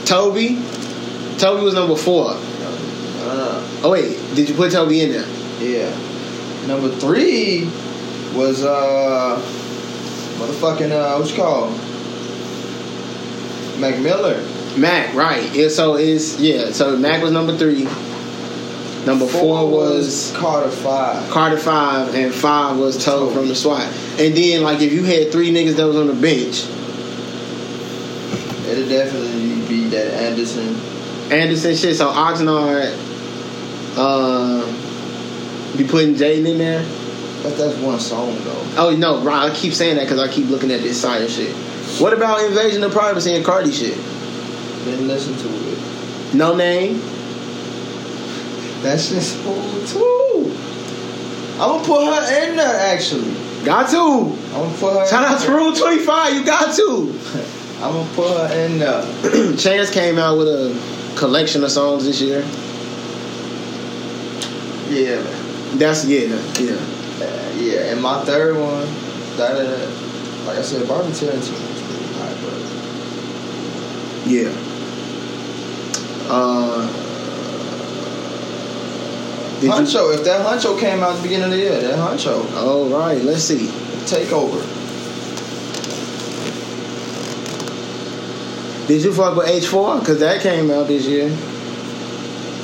Toby. 0.05 0.59
Toby 1.41 1.63
was 1.63 1.73
number 1.73 1.95
four. 1.95 2.27
Uh, 2.33 3.67
Oh 3.83 3.89
wait, 3.91 4.15
did 4.35 4.47
you 4.47 4.53
put 4.55 4.71
Toby 4.71 5.01
in 5.01 5.11
there? 5.11 5.27
yeah. 5.59 5.89
Number 6.67 6.89
three 6.95 7.65
was 8.35 8.63
uh 8.63 9.41
motherfucking 10.37 10.91
uh 10.91 11.17
what 11.19 11.35
called? 11.35 11.71
Mac 13.79 13.99
Miller. 13.99 14.39
Mac, 14.77 15.13
right? 15.15 15.51
Yeah, 15.53 15.67
so 15.69 15.95
is 15.95 16.39
yeah. 16.39 16.71
So 16.71 16.95
Mac 16.95 17.23
was 17.23 17.31
number 17.31 17.57
three. 17.57 17.87
Number 19.05 19.25
four, 19.25 19.67
was 19.67 20.31
Carter 20.37 20.69
Five. 20.69 21.27
Carter 21.31 21.57
five, 21.57 22.13
and 22.13 22.31
five 22.31 22.77
was 22.77 23.03
Toad 23.03 23.33
from 23.33 23.47
the 23.47 23.55
SWAT. 23.55 23.81
And 24.19 24.35
then 24.37 24.61
like 24.61 24.79
if 24.81 24.93
you 24.93 25.03
had 25.03 25.31
three 25.31 25.51
niggas 25.51 25.75
that 25.77 25.87
was 25.87 25.95
on 25.97 26.05
the 26.07 26.13
bench, 26.13 26.65
It'll 28.69 28.87
definitely 28.87 29.67
be 29.67 29.87
that 29.89 30.13
Anderson. 30.13 30.75
Anderson 31.31 31.75
shit. 31.75 31.95
So 31.95 32.11
Oxnard, 32.11 32.93
uh, 33.97 35.77
be 35.77 35.87
putting 35.87 36.15
Jaden 36.15 36.45
in 36.45 36.57
there. 36.57 36.85
But 37.41 37.57
that's 37.57 37.77
one 37.79 37.99
song 37.99 38.35
though. 38.43 38.65
Oh 38.77 38.95
no, 38.95 39.21
right? 39.21 39.49
I 39.49 39.55
keep 39.55 39.73
saying 39.73 39.95
that 39.95 40.03
because 40.03 40.19
I 40.19 40.31
keep 40.31 40.49
looking 40.49 40.71
at 40.71 40.81
this 40.81 41.01
side 41.01 41.27
shit. 41.29 41.55
What 41.99 42.13
about 42.13 42.41
Invasion 42.45 42.83
of 42.83 42.91
Privacy 42.91 43.35
and 43.35 43.43
Cardi 43.43 43.71
shit? 43.71 43.95
Didn't 44.85 45.07
listen 45.07 45.35
to 45.37 45.47
it. 45.47 46.35
No 46.35 46.55
name. 46.55 46.99
That 48.83 48.99
shit's 48.99 49.39
cool 49.43 49.85
too. 49.87 50.55
I'm 51.53 51.69
gonna 51.69 51.85
put 51.85 52.05
her 52.05 52.49
in 52.49 52.57
there 52.57 52.93
actually. 52.93 53.33
Got 53.63 53.89
to. 53.91 53.97
I'm 53.97 54.51
gonna 54.51 54.77
put 54.77 54.99
her. 54.99 55.07
Shout 55.07 55.23
out 55.23 55.41
to. 55.41 55.51
Rule 55.51 55.73
Twenty 55.73 55.99
Five. 55.99 56.33
You 56.33 56.45
got 56.45 56.75
to. 56.75 57.19
I'm 57.81 57.93
gonna 57.93 58.15
put 58.15 58.49
her 58.49 58.65
in 58.65 58.79
there. 58.79 59.55
Chance 59.57 59.89
came 59.91 60.19
out 60.19 60.37
with 60.37 60.47
a 60.47 61.00
collection 61.15 61.63
of 61.63 61.71
songs 61.71 62.03
this 62.05 62.21
year. 62.21 62.43
Yeah, 64.89 65.21
That's 65.77 66.05
yeah, 66.05 66.25
yeah. 66.59 66.75
uh, 67.23 67.53
yeah. 67.57 67.91
And 67.91 68.01
my 68.01 68.23
third 68.25 68.55
one, 68.57 68.87
that 69.37 69.55
uh, 69.55 70.45
like 70.45 70.57
I 70.57 70.61
said, 70.61 70.87
Bobby 70.87 71.09
Tarantino 71.11 71.53
was 71.53 71.81
pretty 71.87 72.13
high, 72.15 72.35
but 72.43 72.59
Yeah. 74.27 74.51
Uh, 76.29 76.87
did 79.59 79.67
you, 79.67 79.71
Huncho. 79.71 80.13
If 80.15 80.23
that 80.25 80.45
Huncho 80.45 80.79
came 80.79 81.01
out 81.03 81.11
at 81.11 81.17
the 81.17 81.23
beginning 81.23 81.45
of 81.45 81.51
the 81.51 81.57
year, 81.57 81.79
that 81.81 81.97
Huncho 81.97 82.53
all 82.55 82.85
right, 82.89 83.21
let's 83.23 83.43
see. 83.43 83.69
take 84.07 84.31
Did 88.87 89.03
you 89.03 89.13
fuck 89.13 89.35
with 89.37 89.47
H4? 89.47 89.99
Because 89.99 90.19
that 90.19 90.41
came 90.41 90.69
out 90.71 90.87
this 90.87 91.05
year. 91.05 91.29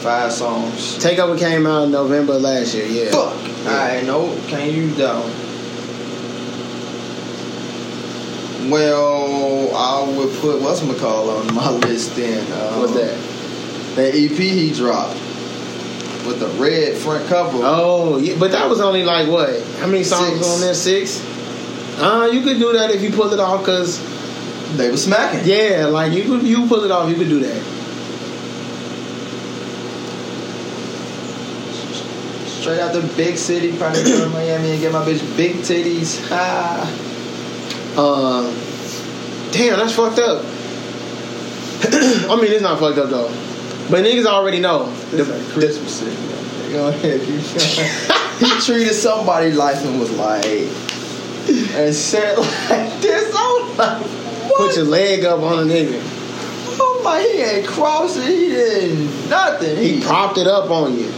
Five 0.01 0.31
songs. 0.31 0.97
Takeover 0.97 1.37
came 1.37 1.65
out 1.65 1.83
in 1.85 1.91
November 1.91 2.33
last 2.33 2.73
year, 2.75 2.85
yeah. 2.85 3.11
Fuck. 3.11 3.33
Alright, 3.65 4.05
no, 4.05 4.35
can't 4.47 4.71
use 4.71 4.95
that 4.97 5.13
one. 5.15 5.31
Well, 8.69 9.73
I 9.75 10.17
would 10.17 10.35
put 10.39 10.61
what's 10.61 10.81
McCall 10.81 11.39
on 11.47 11.55
my 11.55 11.69
list 11.87 12.15
then. 12.15 12.39
Um, 12.51 12.79
What's 12.81 12.93
that? 12.93 13.17
That 13.95 14.13
EP 14.15 14.31
he 14.37 14.73
dropped 14.73 15.13
with 16.25 16.39
the 16.39 16.47
red 16.61 16.95
front 16.97 17.25
cover. 17.27 17.59
Oh, 17.61 18.17
yeah, 18.17 18.35
but 18.37 18.51
that 18.51 18.69
was 18.69 18.81
only 18.81 19.03
like 19.03 19.29
what? 19.29 19.61
How 19.79 19.87
many 19.87 20.03
songs 20.03 20.33
Six. 20.39 20.47
on 20.53 20.61
there? 20.61 20.73
Six? 20.73 21.21
Uh, 21.99 22.29
you 22.31 22.41
could 22.41 22.59
do 22.59 22.73
that 22.73 22.91
if 22.91 23.01
you 23.01 23.11
pull 23.11 23.31
it 23.33 23.39
off, 23.39 23.63
cause 23.65 23.99
They 24.75 24.91
were 24.91 24.97
smacking. 24.97 25.47
yeah, 25.47 25.85
like 25.85 26.11
you 26.11 26.23
could 26.23 26.43
you 26.43 26.67
pull 26.67 26.83
it 26.83 26.91
off, 26.91 27.09
you 27.09 27.15
could 27.15 27.29
do 27.29 27.39
that. 27.39 27.63
Straight 32.47 32.79
out 32.79 32.91
the 32.93 33.01
big 33.15 33.37
city, 33.37 33.75
probably 33.77 34.03
go 34.03 34.25
to 34.25 34.29
Miami 34.29 34.71
and 34.71 34.81
get 34.81 34.91
my 34.91 35.03
bitch 35.05 35.21
big 35.37 35.57
titties. 35.57 36.27
Ha. 36.29 37.03
Uh, 37.97 38.43
damn, 39.51 39.79
that's 39.79 39.95
fucked 39.95 40.19
up. 40.19 40.43
I 42.29 42.35
mean, 42.39 42.51
it's 42.51 42.61
not 42.61 42.77
fucked 42.79 42.99
up 42.99 43.09
though, 43.09 43.27
but 43.89 44.03
niggas 44.05 44.27
already 44.27 44.59
know. 44.59 44.85
The, 45.09 45.17
This 45.17 45.27
like 45.29 45.41
Christmas 45.53 45.95
city. 45.95 46.15
man. 46.15 46.71
Go 46.73 46.87
ahead, 46.89 47.21
you 47.21 47.39
he 48.47 48.61
treated 48.61 48.93
somebody's 48.93 49.55
life 49.57 49.83
and 49.83 49.99
was 49.99 50.11
like, 50.11 50.45
and 50.45 51.95
said 51.95 52.37
like 52.37 52.47
this. 53.01 53.33
Like, 53.33 53.77
what? 53.79 54.26
Put 54.55 54.75
your 54.75 54.85
leg 54.85 55.25
up 55.25 55.41
on 55.41 55.59
a 55.59 55.73
nigga. 55.73 56.01
I'm 56.79 57.03
like, 57.03 57.25
he 57.25 57.41
ain't 57.41 57.67
crossing. 57.67 58.23
He 58.23 58.49
didn't 58.49 59.29
nothing. 59.29 59.77
He 59.77 60.01
propped 60.01 60.37
it 60.37 60.47
up 60.47 60.69
on 60.69 60.97
you. 60.97 61.11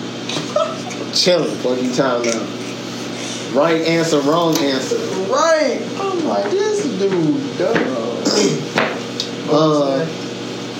Chilling, 1.14 1.56
fuck 1.58 1.82
you 1.82 1.94
time 1.94 2.22
out. 2.28 3.56
Right 3.56 3.82
answer, 3.82 4.20
wrong 4.22 4.56
answer. 4.58 4.98
right. 5.32 5.82
I'm 6.00 6.26
like, 6.26 6.52
this 6.52 6.84
dude, 7.00 7.58
dumb. 7.58 8.66
Uh, 9.52 10.08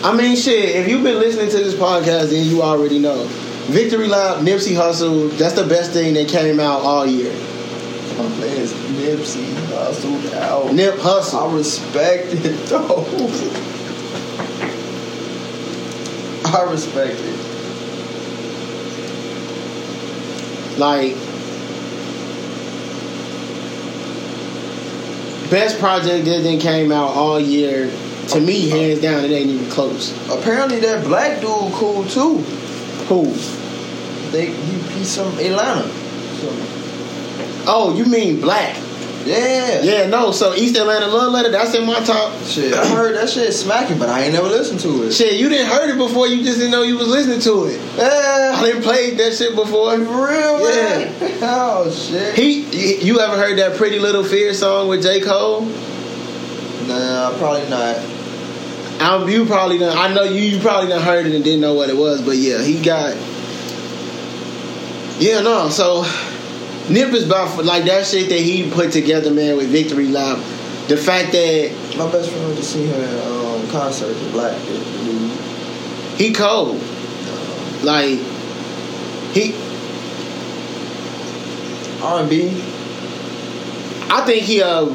I 0.04 0.16
mean, 0.16 0.36
shit. 0.36 0.76
If 0.76 0.88
you've 0.88 1.02
been 1.02 1.20
listening 1.20 1.50
to 1.50 1.58
this 1.58 1.74
podcast, 1.74 2.30
then 2.30 2.46
you 2.46 2.62
already 2.62 3.00
know. 3.00 3.26
Victory 3.70 4.08
Lap, 4.08 4.44
Nipsey 4.44 4.76
Hussle. 4.76 5.36
That's 5.40 5.56
the 5.56 5.66
best 5.66 5.92
thing 5.92 6.14
that 6.14 6.28
came 6.28 6.60
out 6.60 6.82
all 6.82 7.04
year. 7.04 7.34
My 8.20 8.28
man's 8.28 8.74
Nipsey 8.74 9.54
hustled 9.68 10.34
out. 10.34 10.74
Nip 10.74 10.96
Hussle. 10.96 11.50
I 11.50 11.56
respect 11.56 12.28
it 12.32 12.66
though. 12.68 13.06
I 16.44 16.70
respect 16.70 17.18
it. 17.18 17.40
Like 20.78 21.16
best 25.50 25.80
project 25.80 26.26
that 26.26 26.44
then 26.44 26.60
came 26.60 26.92
out 26.92 27.12
all 27.12 27.40
year. 27.40 27.90
To 28.32 28.42
me, 28.42 28.70
uh, 28.70 28.76
uh. 28.76 28.80
hands 28.80 29.02
down, 29.02 29.24
it 29.24 29.32
ain't 29.32 29.50
even 29.50 29.70
close. 29.72 30.12
Apparently 30.30 30.82
that 30.82 31.06
black 31.06 31.40
dude 31.40 31.72
cool 31.72 32.04
too. 32.04 32.40
Who? 33.08 33.32
They 34.32 34.48
he, 34.48 34.78
he's 34.98 35.16
from 35.16 35.28
Atlanta. 35.40 35.88
So, 35.88 36.79
Oh, 37.72 37.96
you 37.96 38.06
mean 38.06 38.38
6lack? 38.38 38.86
yeah. 39.28 39.82
Yeah, 39.84 40.08
no. 40.08 40.32
So 40.32 40.56
East 40.56 40.76
Atlanta 40.78 41.06
Love 41.08 41.32
Letter, 41.34 41.52
that's 41.52 41.76
in 41.76 41.86
my 41.86 42.00
top. 42.00 42.34
Shit, 42.46 42.74
I 42.74 42.88
heard 42.88 43.16
that 43.16 43.30
shit 43.30 43.54
smacking, 43.54 44.00
but 44.00 44.10
I 44.10 44.24
ain't 44.24 44.34
never 44.34 44.48
listened 44.48 44.80
to 44.80 45.04
it. 45.04 45.12
Shit, 45.12 45.34
you 45.40 45.50
didn't 45.50 45.68
heard 45.68 45.90
it 45.90 45.98
before. 45.98 46.26
You 46.28 46.44
just 46.44 46.58
didn't 46.58 46.72
know 46.72 46.82
you 46.84 46.98
was 46.98 47.08
listening 47.10 47.40
to 47.42 47.66
it. 47.66 47.80
Uh, 48.00 48.56
I 48.58 48.64
didn't 48.66 48.82
played 48.82 49.20
that 49.20 49.34
shit 49.36 49.54
before. 49.56 49.92
For 49.98 50.04
real, 50.28 50.64
man. 50.64 51.16
Oh 51.42 51.90
shit. 51.92 52.34
He, 52.36 52.62
you- 52.64 52.98
you 53.14 53.20
ever 53.20 53.38
heard 53.38 53.58
that 53.60 53.78
Pretty 53.78 54.00
Little 54.00 54.24
Fear 54.24 54.54
song 54.54 54.88
with 54.88 55.04
J 55.04 55.22
Cole? 55.22 55.62
Nah, 56.88 57.38
probably 57.38 57.70
not. 57.70 57.98
I'm, 59.02 59.30
you 59.30 59.46
probably 59.46 59.78
done. 59.78 59.96
I 59.98 60.14
know 60.14 60.24
you. 60.24 60.42
You 60.42 60.60
probably 60.60 60.90
done 60.90 61.02
heard 61.02 61.26
it 61.28 61.34
and 61.36 61.44
didn't 61.44 61.62
know 61.62 61.74
what 61.76 61.90
it 61.90 61.96
was, 61.96 62.22
but 62.22 62.36
yeah, 62.38 62.62
he 62.64 62.82
got. 62.82 63.16
Yeah, 65.22 65.42
no. 65.42 65.70
So 65.70 66.04
Nip 66.90 67.14
is 67.14 67.26
about 67.26 67.64
like 67.64 67.86
that 67.86 68.06
shit 68.06 68.30
that 68.30 68.40
he 68.40 68.70
put 68.72 68.92
together, 68.92 69.32
man, 69.32 69.58
with 69.58 69.70
Victory 69.70 70.08
Lap. 70.08 70.38
The 70.88 70.98
fact 70.98 71.32
that 71.34 71.72
My 71.98 72.12
best 72.12 72.32
friend 72.32 72.46
went 72.46 72.58
to 72.58 72.64
see 72.64 72.88
her 72.88 72.96
at 72.96 73.28
um, 73.28 73.70
concert, 73.70 74.14
the 74.14 74.32
black 74.32 74.56
he 76.20 76.34
cold, 76.34 76.76
like 77.82 78.20
he. 79.32 79.56
R 82.02 82.20
and 82.20 82.30
B. 82.30 82.50
I 84.12 84.24
think 84.26 84.44
he 84.44 84.62
uh, 84.62 84.86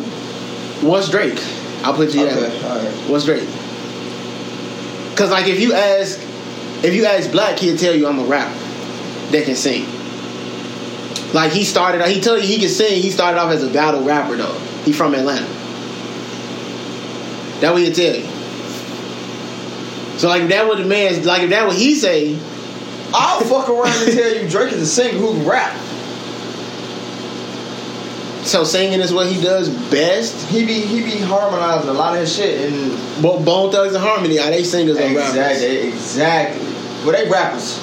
what's 0.82 1.08
Drake? 1.08 1.38
I'll 1.82 1.94
put 1.94 2.12
you 2.12 2.26
that. 2.26 2.36
Okay, 2.36 2.66
alright. 2.66 3.10
What's 3.10 3.24
Drake? 3.24 3.48
Cause 5.16 5.30
like 5.30 5.46
if 5.46 5.60
you 5.60 5.72
ask, 5.72 6.18
if 6.84 6.92
you 6.92 7.06
ask 7.06 7.30
6lack, 7.30 7.58
he'll 7.58 7.78
tell 7.78 7.94
you 7.94 8.06
I'm 8.06 8.18
a 8.18 8.24
rapper 8.24 8.52
that 9.30 9.44
can 9.44 9.54
sing. 9.54 9.86
Like 11.34 11.50
he 11.50 11.64
started, 11.64 12.00
he 12.06 12.20
tell 12.20 12.38
you 12.38 12.46
he 12.46 12.60
can 12.60 12.68
sing. 12.68 13.02
He 13.02 13.10
started 13.10 13.40
off 13.40 13.50
as 13.52 13.64
a 13.64 13.72
battle 13.72 14.04
rapper 14.04 14.36
though. 14.36 14.56
He 14.84 14.92
from 14.92 15.14
Atlanta. 15.14 15.46
That 17.60 17.72
what 17.72 17.82
he'll 17.82 17.92
tell 17.92 18.14
you. 18.14 18.24
So 20.16 20.28
like 20.28 20.42
if 20.42 20.48
that 20.50 20.68
what 20.68 20.78
the 20.78 20.84
man 20.84 21.24
like 21.24 21.42
if 21.42 21.50
that 21.50 21.66
what 21.66 21.74
he 21.76 21.96
say, 21.96 22.38
I'll 23.12 23.40
fuck 23.40 23.68
around 23.68 23.88
and 24.08 24.16
tell 24.16 24.32
you 24.32 24.48
Drake 24.48 24.72
is 24.74 24.82
a 24.82 24.86
singer 24.86 25.18
who 25.18 25.34
can 25.34 25.44
rap. 25.46 25.76
So 28.46 28.62
singing 28.62 29.00
is 29.00 29.12
what 29.12 29.26
he 29.26 29.42
does 29.42 29.70
best. 29.90 30.48
He 30.48 30.64
be 30.64 30.74
he 30.82 31.02
be 31.02 31.18
harmonizing 31.18 31.88
a 31.88 31.94
lot 31.94 32.14
of 32.14 32.20
his 32.20 32.36
shit 32.36 32.70
and 32.70 32.92
But 33.20 33.44
Bone 33.44 33.72
Thugs 33.72 33.94
and 33.94 34.04
Harmony, 34.04 34.38
are 34.38 34.50
they 34.50 34.62
singers 34.62 34.98
or 34.98 35.00
rappers? 35.00 35.30
exactly 35.30 35.88
exactly. 35.88 36.66
Well, 37.04 37.12
they 37.12 37.28
rappers. 37.28 37.80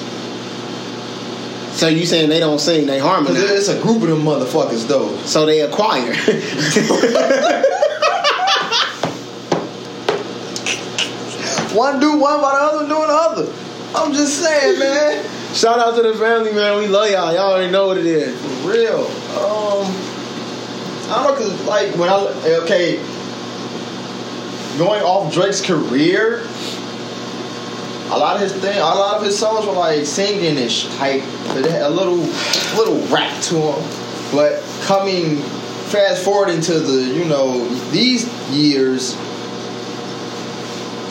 So 1.72 1.88
you 1.88 2.06
saying 2.06 2.28
they 2.28 2.40
don't 2.40 2.60
sing, 2.60 2.86
they 2.86 2.98
harmonize. 2.98 3.42
it's 3.42 3.68
a 3.68 3.80
group 3.80 4.02
of 4.02 4.08
them 4.08 4.22
motherfuckers 4.22 4.86
though. 4.86 5.16
So 5.24 5.46
they 5.46 5.60
acquire. 5.60 6.14
One 11.74 12.00
do 12.00 12.10
one 12.10 12.42
while 12.42 12.52
the 12.52 12.76
other 12.76 12.88
doing 12.88 13.08
the 13.08 13.14
other. 13.14 13.52
I'm 13.94 14.12
just 14.12 14.42
saying, 14.42 14.78
man. 14.78 15.24
Shout 15.54 15.78
out 15.78 15.96
to 15.96 16.02
the 16.02 16.14
family, 16.14 16.52
man. 16.52 16.78
We 16.78 16.86
love 16.86 17.10
y'all. 17.10 17.32
Y'all 17.32 17.52
already 17.52 17.72
know 17.72 17.86
what 17.86 17.96
it 17.96 18.04
is. 18.04 18.38
For 18.38 18.70
real. 18.70 19.06
Um, 19.40 19.88
I 21.08 21.24
don't 21.24 21.24
know, 21.24 21.34
cause 21.34 21.66
like 21.66 21.94
when 21.96 22.10
I 22.10 22.16
okay, 22.64 22.96
going 24.76 25.02
off 25.02 25.32
Drake's 25.32 25.62
career, 25.62 26.46
a 28.12 28.18
lot 28.18 28.36
of 28.36 28.42
his 28.42 28.52
thing, 28.52 28.76
a 28.76 28.80
lot 28.80 29.16
of 29.16 29.24
his 29.24 29.38
songs 29.38 29.66
were 29.66 29.72
like 29.72 30.04
singing 30.04 30.56
type, 30.98 31.22
but 31.48 31.64
a 31.64 31.88
little, 31.88 32.18
little 32.76 33.00
rap 33.08 33.42
to 33.44 33.54
them. 33.54 33.88
But 34.32 34.62
coming 34.82 35.36
fast 35.90 36.24
forward 36.24 36.50
into 36.50 36.78
the 36.78 37.02
you 37.14 37.24
know 37.24 37.68
these 37.90 38.26
years, 38.50 39.14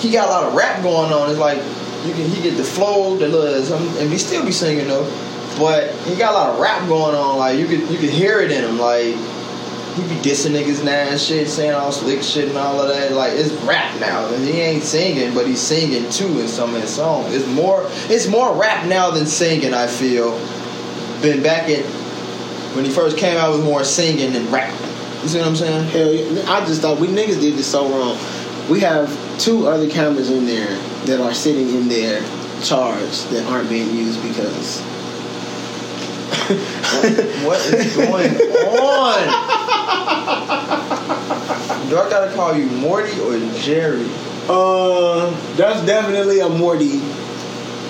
he 0.01 0.11
got 0.11 0.27
a 0.27 0.31
lot 0.31 0.43
of 0.45 0.53
rap 0.53 0.81
going 0.83 1.11
on. 1.11 1.29
It's 1.29 1.39
like 1.39 1.57
you 2.05 2.13
can 2.13 2.29
he 2.29 2.41
get 2.41 2.57
the 2.57 2.63
flow, 2.63 3.17
the 3.17 3.27
little, 3.27 3.77
and 3.99 4.09
we 4.09 4.17
still 4.17 4.45
be 4.45 4.51
singing 4.51 4.87
though. 4.87 5.05
But 5.57 5.93
he 6.05 6.15
got 6.15 6.31
a 6.31 6.37
lot 6.37 6.49
of 6.51 6.59
rap 6.59 6.87
going 6.87 7.15
on. 7.15 7.37
Like 7.37 7.59
you 7.59 7.67
could 7.67 7.81
you 7.89 7.97
could 7.97 8.09
hear 8.09 8.39
it 8.39 8.51
in 8.51 8.63
him. 8.63 8.77
Like 8.77 9.15
he 9.95 10.03
be 10.03 10.15
dissing 10.22 10.51
niggas 10.51 10.84
now 10.84 10.91
and 10.91 11.19
shit, 11.19 11.47
saying 11.49 11.73
all 11.73 11.91
slick 11.91 12.23
shit 12.23 12.49
and 12.49 12.57
all 12.57 12.80
of 12.80 12.88
that. 12.88 13.11
Like 13.11 13.34
it's 13.34 13.51
rap 13.63 13.99
now. 13.99 14.26
And 14.34 14.43
he 14.45 14.61
ain't 14.61 14.84
singing, 14.84 15.34
but 15.34 15.47
he's 15.47 15.61
singing 15.61 16.09
too 16.09 16.39
in 16.39 16.47
some 16.47 16.73
of 16.76 16.81
his 16.81 16.95
songs. 16.95 17.34
It's 17.34 17.47
more 17.47 17.85
it's 18.09 18.27
more 18.27 18.55
rap 18.55 18.88
now 18.88 19.11
than 19.11 19.26
singing. 19.26 19.73
I 19.73 19.88
feel. 19.88 20.31
Been 21.22 21.43
back 21.43 21.69
in 21.69 21.84
when 22.76 22.84
he 22.85 22.91
first 22.91 23.18
came 23.18 23.38
out 23.38 23.51
with 23.51 23.63
more 23.63 23.84
singing 23.84 24.34
than 24.34 24.49
rap. 24.51 24.73
You 25.22 25.27
see 25.27 25.38
what 25.38 25.47
I'm 25.47 25.55
saying? 25.55 25.88
Hell 25.89 26.11
yeah. 26.11 26.51
I 26.51 26.65
just 26.65 26.81
thought 26.81 26.99
we 26.99 27.07
niggas 27.07 27.39
did 27.39 27.55
this 27.55 27.68
so 27.69 27.88
wrong. 27.89 28.18
We 28.69 28.80
have 28.80 29.09
two 29.39 29.68
other 29.68 29.89
cameras 29.89 30.31
in 30.31 30.45
there 30.45 30.76
that 31.05 31.19
are 31.19 31.34
sitting 31.34 31.69
in 31.69 31.88
there 31.88 32.22
charged 32.63 33.30
that 33.30 33.45
aren't 33.51 33.69
being 33.69 33.95
used 33.95 34.22
because 34.23 34.81
What 37.45 37.59
is 37.73 37.95
going 37.95 38.31
on? 38.68 39.27
Do 41.89 41.97
I 41.97 42.09
gotta 42.09 42.34
call 42.35 42.55
you 42.55 42.65
Morty 42.65 43.19
or 43.22 43.38
Jerry? 43.59 44.05
Uh, 44.49 45.30
that's 45.55 45.85
definitely 45.85 46.39
a 46.39 46.49
Morty. 46.49 47.01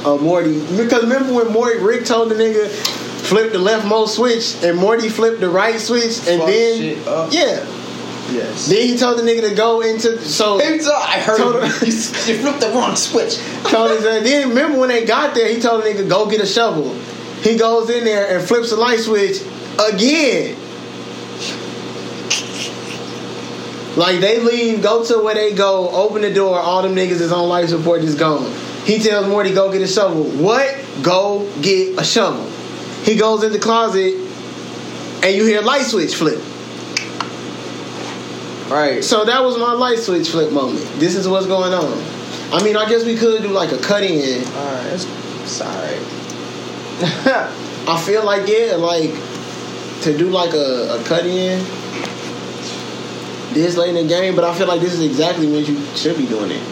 A 0.05 0.17
Morty. 0.17 0.59
Because 0.75 1.03
remember 1.03 1.33
when 1.33 1.51
Morty 1.51 1.79
Rick 1.79 2.05
told 2.05 2.29
the 2.29 2.35
nigga 2.35 2.67
flip 2.69 3.51
the 3.51 3.59
leftmost 3.59 4.09
switch 4.15 4.55
and 4.63 4.77
Morty 4.77 5.07
flipped 5.09 5.39
the 5.39 5.49
right 5.49 5.79
switch 5.79 6.17
and 6.27 6.39
Fuck 6.41 6.47
then 6.47 6.79
shit 6.79 7.07
up. 7.07 7.31
yeah. 7.31 7.65
Yes. 8.31 8.67
Then 8.69 8.87
he 8.87 8.97
told 8.97 9.17
the 9.19 9.23
nigga 9.23 9.49
to 9.49 9.55
go 9.55 9.81
into 9.81 10.17
so 10.21 10.57
I 10.59 11.19
heard 11.19 11.37
Told 11.37 11.55
him- 11.55 11.63
you 11.85 11.91
flipped 11.91 12.61
the 12.61 12.71
wrong 12.73 12.95
switch. 12.95 13.37
told 13.69 13.91
that. 14.03 14.23
Then 14.23 14.49
remember 14.49 14.79
when 14.79 14.89
they 14.89 15.05
got 15.05 15.35
there, 15.35 15.47
he 15.53 15.59
told 15.61 15.83
the 15.83 15.89
nigga 15.89 16.07
go 16.09 16.29
get 16.29 16.41
a 16.41 16.45
shovel. 16.45 16.95
He 17.41 17.57
goes 17.57 17.89
in 17.89 18.03
there 18.03 18.37
and 18.37 18.47
flips 18.47 18.69
the 18.69 18.77
light 18.77 18.99
switch 18.99 19.41
again. 19.79 20.57
Like 23.97 24.19
they 24.19 24.39
leave, 24.39 24.81
go 24.81 25.03
to 25.03 25.19
where 25.19 25.35
they 25.35 25.53
go, 25.53 25.89
open 25.89 26.21
the 26.21 26.33
door, 26.33 26.57
all 26.57 26.81
them 26.81 26.95
niggas 26.95 27.19
is 27.19 27.31
on 27.31 27.49
life 27.49 27.69
support, 27.69 28.01
just 28.01 28.17
gone. 28.17 28.49
He 28.85 28.99
tells 28.99 29.27
Morty, 29.27 29.53
go 29.53 29.71
get 29.71 29.81
a 29.81 29.87
shovel. 29.87 30.23
What? 30.23 30.77
Go 31.01 31.51
get 31.61 31.99
a 31.99 32.03
shovel. 32.03 32.49
He 33.03 33.15
goes 33.15 33.43
in 33.43 33.51
the 33.51 33.59
closet 33.59 34.15
and 35.23 35.35
you 35.35 35.45
hear 35.45 35.61
light 35.61 35.83
switch 35.83 36.15
flip. 36.15 36.39
Right. 38.71 39.03
So 39.03 39.25
that 39.25 39.43
was 39.43 39.57
my 39.57 39.73
light 39.73 39.99
switch 39.99 40.29
flip 40.29 40.51
moment. 40.51 40.85
This 40.99 41.15
is 41.15 41.27
what's 41.27 41.47
going 41.47 41.73
on. 41.73 42.01
I 42.53 42.63
mean, 42.63 42.77
I 42.77 42.87
guess 42.87 43.03
we 43.03 43.17
could 43.17 43.41
do 43.41 43.49
like 43.49 43.71
a 43.71 43.77
cut 43.77 44.03
in. 44.03 44.45
Alright, 44.45 45.61
alright. 45.61 46.20
I 47.87 47.99
feel 48.05 48.23
like 48.23 48.47
yeah, 48.47 48.75
like 48.75 49.11
to 50.03 50.17
do 50.17 50.29
like 50.29 50.53
a, 50.53 50.99
a 50.99 51.03
cut 51.03 51.25
in 51.25 51.59
this 53.53 53.75
late 53.75 53.95
in 53.95 53.95
the 53.95 54.07
game, 54.07 54.35
but 54.35 54.43
I 54.43 54.53
feel 54.53 54.67
like 54.67 54.81
this 54.81 54.93
is 54.93 55.01
exactly 55.01 55.47
when 55.47 55.65
you 55.65 55.83
should 55.95 56.17
be 56.17 56.25
doing 56.25 56.51
it. 56.51 56.63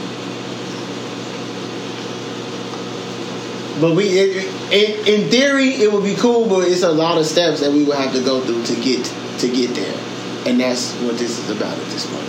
But 3.82 3.96
we, 3.96 4.06
it, 4.06 4.46
in, 4.74 5.08
in 5.08 5.32
theory, 5.32 5.70
it 5.70 5.92
would 5.92 6.04
be 6.04 6.16
cool, 6.16 6.48
but 6.48 6.68
it's 6.68 6.84
a 6.84 6.92
lot 6.92 7.18
of 7.18 7.26
steps 7.26 7.62
that 7.62 7.72
we 7.72 7.84
would 7.84 7.98
have 7.98 8.14
to 8.14 8.22
go 8.22 8.42
through 8.42 8.64
to 8.66 8.76
get 8.82 9.06
to 9.40 9.48
get 9.48 9.74
there, 9.74 9.98
and 10.46 10.60
that's 10.60 10.94
what 11.02 11.18
this 11.18 11.40
is 11.40 11.50
about 11.50 11.78
at 11.78 11.86
this 11.88 12.06
point. 12.06 12.26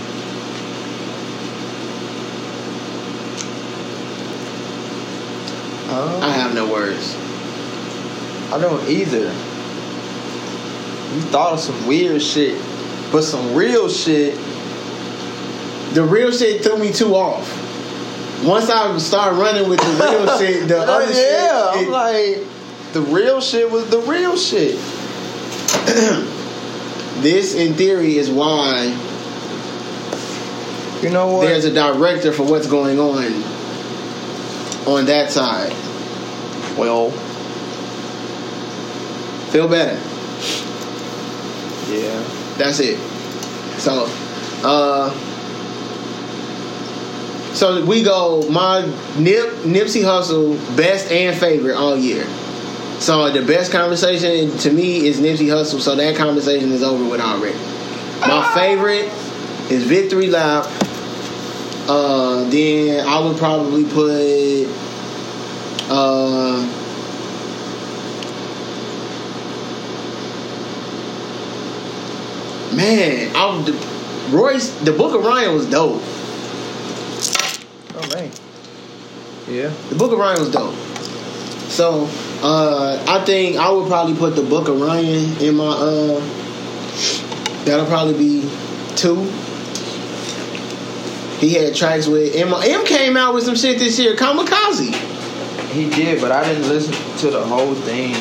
Uh, 5.92 6.20
I 6.22 6.30
have 6.30 6.54
no 6.54 6.70
words. 6.70 7.16
I 8.52 8.58
don't 8.60 8.88
either. 8.88 9.32
You 11.14 11.20
thought 11.32 11.52
of 11.54 11.60
some 11.60 11.86
weird 11.86 12.22
shit, 12.22 12.60
but 13.12 13.22
some 13.22 13.54
real 13.54 13.88
shit. 13.88 14.34
The 15.94 16.04
real 16.04 16.30
shit 16.30 16.62
threw 16.62 16.78
me 16.78 16.92
too 16.92 17.14
off. 17.16 17.48
Once 18.44 18.70
I 18.70 18.96
started 18.98 19.36
running 19.38 19.68
with 19.68 19.80
the 19.80 20.04
real 20.04 20.26
shit, 20.38 20.68
the 20.68 20.78
other 20.80 21.12
yeah, 21.12 21.72
shit. 21.72 21.78
I'm 21.78 21.84
it- 21.84 21.90
like, 21.90 22.38
the 22.92 23.02
real 23.02 23.40
shit 23.40 23.70
was 23.70 23.88
the 23.90 24.00
real 24.00 24.36
shit. 24.36 24.76
this, 27.22 27.54
in 27.54 27.74
theory, 27.74 28.16
is 28.16 28.30
why 28.30 28.86
You 31.02 31.10
know 31.10 31.34
what? 31.34 31.42
there's 31.42 31.64
a 31.64 31.72
director 31.74 32.32
for 32.32 32.44
what's 32.44 32.66
going 32.66 32.98
on 32.98 33.24
on 34.86 35.04
that 35.06 35.30
side. 35.30 35.72
well, 36.78 37.12
Feel 39.50 39.68
better. 39.68 39.98
yeah. 41.92 42.22
That's 42.56 42.78
it. 42.78 42.98
So, 43.80 44.06
uh, 44.62 45.10
so 47.54 47.84
we 47.84 48.02
go 48.04 48.48
my 48.48 48.82
Nip 49.18 49.50
Nipsey 49.64 50.02
Hussle 50.02 50.56
best 50.76 51.10
and 51.10 51.36
favorite 51.36 51.74
all 51.74 51.96
year. 51.96 52.24
So 53.00 53.30
the 53.32 53.44
best 53.44 53.72
conversation 53.72 54.56
to 54.58 54.70
me 54.72 55.06
is 55.08 55.18
Nipsey 55.20 55.46
Hussle. 55.48 55.80
So 55.80 55.96
that 55.96 56.16
conversation 56.16 56.70
is 56.70 56.82
over 56.82 57.08
with 57.08 57.20
already. 57.20 57.58
My 58.20 58.52
favorite 58.54 59.06
is 59.72 59.82
Victory 59.84 60.28
Lap. 60.28 60.66
Uh, 61.88 62.48
then 62.50 63.04
I 63.04 63.18
would 63.18 63.36
probably 63.36 63.84
put. 63.84 64.68
Uh, 65.90 66.79
Man, 72.80 73.36
I 73.36 73.54
would, 73.54 74.32
Royce, 74.32 74.70
the 74.80 74.92
Book 74.92 75.14
of 75.14 75.22
Ryan 75.22 75.52
was 75.52 75.68
dope. 75.68 76.00
Oh 77.92 78.08
man. 78.14 78.30
Yeah. 79.46 79.68
The 79.90 79.96
Book 79.96 80.12
of 80.12 80.18
Ryan 80.18 80.40
was 80.40 80.50
dope. 80.50 80.74
So, 81.68 82.08
uh, 82.42 83.04
I 83.06 83.22
think 83.26 83.58
I 83.58 83.70
would 83.70 83.86
probably 83.86 84.14
put 84.14 84.34
the 84.34 84.42
Book 84.42 84.68
of 84.68 84.80
Ryan 84.80 85.36
in 85.42 85.56
my. 85.56 85.68
Uh, 85.68 86.20
that'll 87.66 87.84
probably 87.84 88.14
be 88.14 88.50
two. 88.96 89.24
He 91.36 91.52
had 91.52 91.76
tracks 91.76 92.06
with 92.06 92.34
Em. 92.34 92.54
Em 92.54 92.86
came 92.86 93.18
out 93.18 93.34
with 93.34 93.44
some 93.44 93.56
shit 93.56 93.78
this 93.78 93.98
year. 93.98 94.16
Kamikaze. 94.16 94.94
He 95.72 95.90
did, 95.90 96.18
but 96.18 96.32
I 96.32 96.44
didn't 96.44 96.66
listen 96.66 96.94
to 97.18 97.30
the 97.30 97.44
whole 97.44 97.74
thing. 97.74 98.14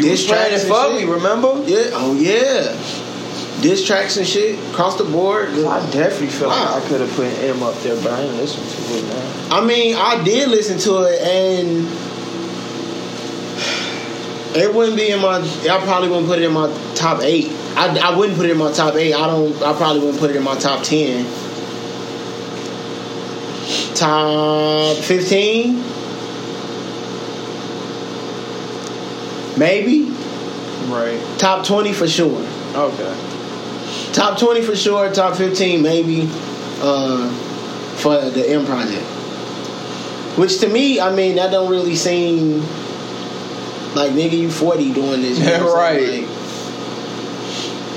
You 0.00 0.08
Diss 0.10 0.22
was 0.22 0.28
playing 0.28 0.48
tracks 0.50 0.64
it 0.64 0.66
and 0.66 0.74
for 0.74 0.98
shit. 0.98 1.06
me, 1.06 1.12
remember? 1.12 1.62
Yeah. 1.66 1.90
Oh 1.94 2.14
yeah. 2.14 3.62
Diss 3.62 3.86
tracks 3.86 4.16
and 4.16 4.26
shit 4.26 4.58
across 4.72 4.96
the 4.96 5.04
board. 5.04 5.50
I 5.50 5.80
definitely 5.90 6.28
felt 6.28 6.50
Wow. 6.52 6.74
like 6.76 6.84
I 6.84 6.88
could 6.88 7.00
have 7.02 7.12
put 7.14 7.26
Em 7.44 7.62
up 7.62 7.74
there, 7.82 7.94
but 8.02 8.12
I 8.12 8.22
didn't 8.22 8.38
listen 8.38 8.62
to 8.64 8.98
it 8.98 9.04
now. 9.04 9.56
I 9.58 9.60
mean, 9.64 9.96
I 9.96 10.22
did 10.24 10.48
listen 10.48 10.78
to 10.78 11.02
it, 11.02 11.20
and 11.20 11.86
it 14.56 14.74
wouldn't 14.74 14.96
be 14.96 15.10
in 15.10 15.20
my. 15.20 15.36
I 15.38 15.78
probably 15.84 16.08
wouldn't 16.08 16.26
put 16.28 16.38
it 16.38 16.44
in 16.46 16.52
my 16.52 16.68
top 16.94 17.20
eight. 17.22 17.50
I, 17.76 17.96
I 17.98 18.16
wouldn't 18.16 18.36
put 18.38 18.46
it 18.46 18.52
in 18.52 18.58
my 18.58 18.72
top 18.72 18.94
eight. 18.94 19.12
I 19.14 19.26
don't. 19.26 19.54
I 19.62 19.74
probably 19.74 20.00
wouldn't 20.00 20.18
put 20.20 20.30
it 20.30 20.36
in 20.36 20.42
my 20.42 20.56
top 20.58 20.82
ten. 20.82 21.26
Top 23.94 24.96
fifteen, 24.96 25.82
maybe. 29.60 30.10
Right. 30.88 31.20
Top 31.38 31.64
twenty 31.64 31.92
for 31.92 32.08
sure. 32.08 32.40
Okay. 32.74 34.12
Top 34.12 34.38
twenty 34.40 34.62
for 34.62 34.74
sure. 34.74 35.12
Top 35.12 35.36
fifteen 35.36 35.82
maybe. 35.82 36.28
Uh, 36.82 37.30
for 38.00 38.18
the 38.30 38.48
Em 38.48 38.64
project. 38.64 39.04
Which 40.38 40.60
to 40.60 40.68
me, 40.68 41.00
I 41.00 41.14
mean, 41.14 41.36
that 41.36 41.50
don't 41.50 41.70
really 41.70 41.94
seem 41.94 42.60
like 43.94 44.12
nigga, 44.12 44.38
you 44.38 44.50
forty 44.50 44.92
doing 44.92 45.22
this. 45.22 45.38
You 45.40 45.46
know 45.46 45.66
what 45.66 45.76
Right. 45.76 46.20
Like, 46.20 46.28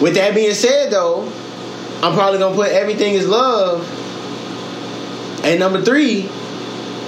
with 0.02 0.16
that 0.16 0.36
being 0.36 0.54
said, 0.54 0.92
though, 0.92 1.24
I'm 2.02 2.14
probably 2.14 2.40
gonna 2.40 2.56
put 2.56 2.72
everything 2.72 3.14
is 3.14 3.28
love 3.28 3.88
at 5.46 5.60
number 5.60 5.82
three 5.82 6.24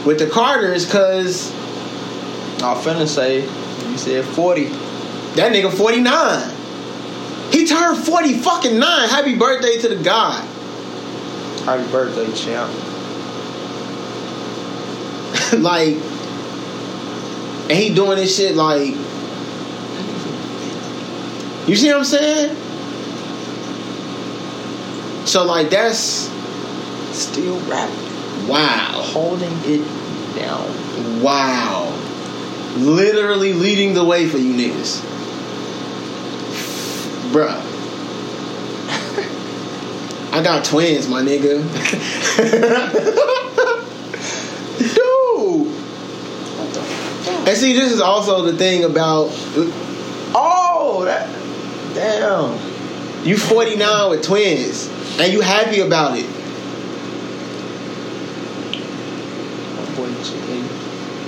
with 0.06 0.20
the 0.20 0.30
Carters, 0.32 0.90
cause 0.90 1.52
I 2.62 2.76
finna 2.76 3.08
say 3.08 3.42
you 3.96 4.00
said 4.02 4.26
forty. 4.36 4.66
that 5.36 5.54
nigga 5.54 5.72
49. 5.72 6.52
He 7.52 7.66
turned 7.66 7.98
40 8.06 8.40
fucking 8.40 8.78
nine. 8.78 9.08
Happy 9.08 9.38
birthday 9.38 9.78
to 9.80 9.88
the 9.88 10.04
guy. 10.04 10.42
Happy 11.64 11.90
birthday, 11.90 12.30
champ. 12.34 12.70
like, 15.62 15.96
and 17.70 17.72
he 17.72 17.94
doing 17.96 18.18
this 18.18 18.36
shit 18.36 18.56
like, 18.56 18.90
you 21.68 21.76
see 21.78 21.88
what 21.88 21.98
I'm 22.00 22.04
saying? 22.04 22.56
So 25.26 25.46
like 25.46 25.70
that's 25.70 26.30
Still 27.14 27.58
rapping, 27.70 28.48
wow, 28.50 28.92
holding 29.06 29.54
it 29.64 29.84
down. 30.36 31.22
wow, 31.22 31.88
literally 32.76 33.54
leading 33.54 33.94
the 33.94 34.04
way 34.04 34.28
for 34.28 34.38
you 34.38 34.54
niggas, 34.54 35.00
bruh. 37.32 37.62
I 40.34 40.44
got 40.44 40.66
twins, 40.66 41.08
my 41.08 41.22
nigga. 41.22 41.64
Dude. 44.78 45.68
And 47.48 47.58
see, 47.58 47.74
this 47.74 47.92
is 47.92 48.02
also 48.02 48.42
the 48.44 48.58
thing 48.58 48.84
about 48.84 49.30
Oh, 50.38 51.04
that. 51.06 51.30
Damn. 51.94 52.60
you 53.26 53.38
49 53.38 54.10
with 54.10 54.24
twins, 54.24 54.88
and 55.20 55.32
you 55.32 55.42
happy 55.42 55.80
about 55.80 56.18
it. 56.18 56.26
My 59.76 59.96
boy 59.96 60.10
Jay, 60.24 60.62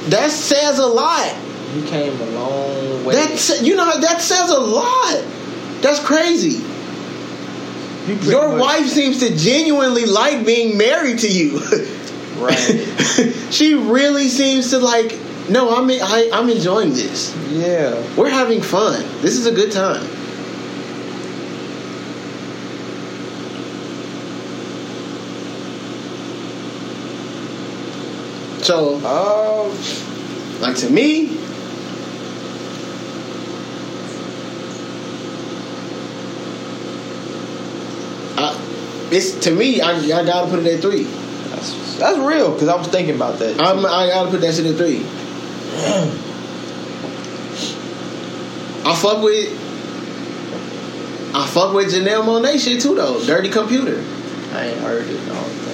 That 0.09 0.31
says 0.31 0.79
a 0.79 0.85
lot. 0.85 1.35
you 1.75 1.83
came 1.83 2.19
a 2.19 2.25
long 2.31 3.05
way. 3.05 3.15
That 3.15 3.59
you 3.61 3.75
know 3.75 3.99
that 3.99 4.21
says 4.21 4.49
a 4.49 4.59
lot. 4.59 5.23
That's 5.81 5.99
crazy. 5.99 6.63
You 8.07 8.15
Your 8.31 8.49
much- 8.49 8.61
wife 8.61 8.87
seems 8.87 9.19
to 9.19 9.35
genuinely 9.35 10.05
like 10.05 10.45
being 10.45 10.77
married 10.77 11.19
to 11.19 11.27
you. 11.27 11.59
Right. 12.37 12.55
she 13.51 13.73
really 13.73 14.29
seems 14.29 14.69
to 14.69 14.79
like. 14.79 15.17
No, 15.49 15.75
I'm 15.75 15.89
I, 15.89 16.29
I'm 16.33 16.49
enjoying 16.49 16.91
this. 16.91 17.35
Yeah. 17.49 17.95
We're 18.17 18.29
having 18.29 18.61
fun. 18.61 19.01
This 19.21 19.37
is 19.37 19.45
a 19.45 19.51
good 19.51 19.71
time. 19.71 20.05
So, 28.67 28.99
Oh. 29.05 29.71
like 30.59 30.75
to 30.75 30.89
me, 30.89 31.37
I, 38.37 39.07
it's 39.09 39.31
to 39.45 39.51
me. 39.51 39.79
I, 39.79 39.91
I 39.91 40.25
gotta 40.25 40.49
put 40.49 40.59
it 40.59 40.67
at 40.67 40.81
three. 40.81 41.03
That's, 41.03 41.97
that's 41.97 42.17
real, 42.17 42.51
because 42.51 42.67
I 42.67 42.75
was 42.75 42.87
thinking 42.87 43.15
about 43.15 43.39
that. 43.39 43.59
I'm, 43.61 43.85
I 43.85 44.07
gotta 44.09 44.29
put 44.31 44.41
that 44.41 44.53
shit 44.53 44.65
at 44.65 44.75
three. 44.75 44.99
I 48.85 48.95
fuck 48.95 49.23
with. 49.23 49.53
I 51.33 51.47
fuck 51.47 51.73
with 51.73 51.93
Janelle 51.93 52.25
Monae 52.25 52.59
shit 52.59 52.81
too 52.81 52.95
though. 52.95 53.23
Dirty 53.25 53.49
Computer. 53.49 54.03
I 54.51 54.67
ain't 54.67 54.79
heard 54.81 55.07
it, 55.07 55.17
think. 55.19 55.66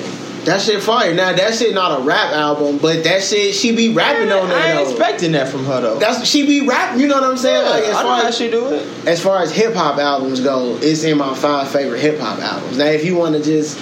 That 0.45 0.61
shit 0.61 0.83
fire. 0.83 1.13
Now 1.13 1.31
that 1.33 1.55
shit 1.55 1.73
not 1.73 2.01
a 2.01 2.03
rap 2.03 2.33
album, 2.33 2.77
but 2.77 3.03
that 3.05 3.23
shit 3.23 3.55
she 3.55 3.75
be 3.75 3.93
rapping 3.93 4.31
on 4.31 4.51
I 4.51 4.71
ain't 4.71 4.85
though. 4.85 4.91
expecting 4.91 5.31
that 5.33 5.47
from 5.47 5.65
her, 5.65 5.79
though. 5.81 5.99
That's 5.99 6.27
she 6.27 6.45
be 6.45 6.67
rapping. 6.67 6.99
You 6.99 7.07
know 7.07 7.15
what 7.15 7.23
I'm 7.23 7.37
saying? 7.37 7.63
yeah, 7.63 7.69
like 7.69 7.83
as 7.83 7.95
I 7.95 8.03
far 8.03 8.23
as 8.25 8.37
she 8.37 8.51
do 8.51 8.73
it. 8.73 9.07
as 9.07 9.21
far 9.23 9.41
as 9.41 9.55
hip 9.55 9.73
hop 9.73 9.99
albums 9.99 10.41
go, 10.41 10.77
it's 10.81 11.03
in 11.03 11.17
my 11.17 11.33
five 11.33 11.69
favorite 11.69 12.01
hip 12.01 12.19
hop 12.19 12.39
albums. 12.39 12.77
Now, 12.77 12.85
if 12.85 13.05
you 13.05 13.15
want 13.15 13.35
to 13.35 13.43
just 13.43 13.77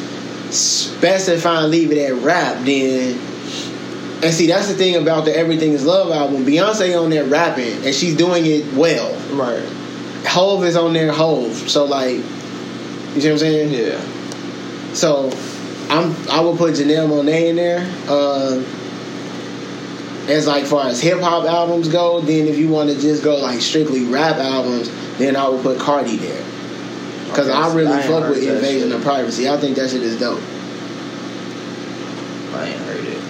specify 0.54 1.64
and 1.64 1.72
leave 1.72 1.92
it 1.92 1.98
at 1.98 2.22
rap, 2.22 2.64
then 2.64 3.20
and 4.24 4.34
see 4.34 4.46
that's 4.48 4.68
the 4.68 4.76
thing 4.76 4.96
about 4.96 5.26
the 5.26 5.36
Everything 5.36 5.72
Is 5.74 5.84
Love 5.84 6.12
album. 6.12 6.46
Beyonce 6.46 7.02
on 7.02 7.10
there 7.10 7.26
rapping, 7.26 7.86
and 7.86 7.96
she's 7.96 8.16
doing 8.16 8.46
it 8.46 8.72
well. 8.74 9.12
Right. 9.36 9.68
Hove 10.28 10.64
is 10.64 10.76
on 10.76 10.94
there, 10.94 11.12
Hove. 11.12 11.56
So 11.70 11.86
like, 11.86 12.18
you 12.18 12.24
see 13.22 13.28
what 13.28 13.32
I'm 13.32 13.38
saying? 13.40 13.74
Yeah. 13.74 14.94
So 14.94 15.32
I'm 15.92 16.16
I 16.30 16.40
would 16.40 16.58
put 16.58 16.76
Janelle 16.76 17.10
Monae 17.10 17.50
in 17.50 17.58
there. 17.58 17.86
Uh, 18.08 18.64
as 20.30 20.48
like 20.48 20.66
far 20.66 20.88
as 20.88 21.02
hip 21.02 21.20
hop 21.20 21.44
albums 21.46 21.90
go, 21.90 22.22
then 22.22 22.48
if 22.48 22.58
you 22.58 22.70
want 22.70 22.90
to 22.90 23.00
just 23.00 23.24
go 23.24 23.36
like 23.38 23.60
strictly 23.60 24.06
rap 24.06 24.38
albums, 24.38 24.90
then 25.18 25.36
I 25.36 25.50
would 25.50 25.62
put 25.62 25.80
Cardi 25.80 26.16
there. 26.16 26.46
Because 27.26 27.50
Okay, 27.50 27.58
I 27.58 27.74
really 27.76 27.92
I 27.92 28.02
fuck 28.04 28.30
with 28.30 28.42
Invasion 28.42 28.92
of 28.94 29.02
Privacy. 29.02 29.50
I 29.50 29.58
think 29.58 29.76
that 29.78 29.90
shit 29.90 30.02
is 30.02 30.18
dope. 30.20 30.42
I 32.54 32.68
ain't 32.68 32.80
heard 32.82 33.06
it. 33.06 33.22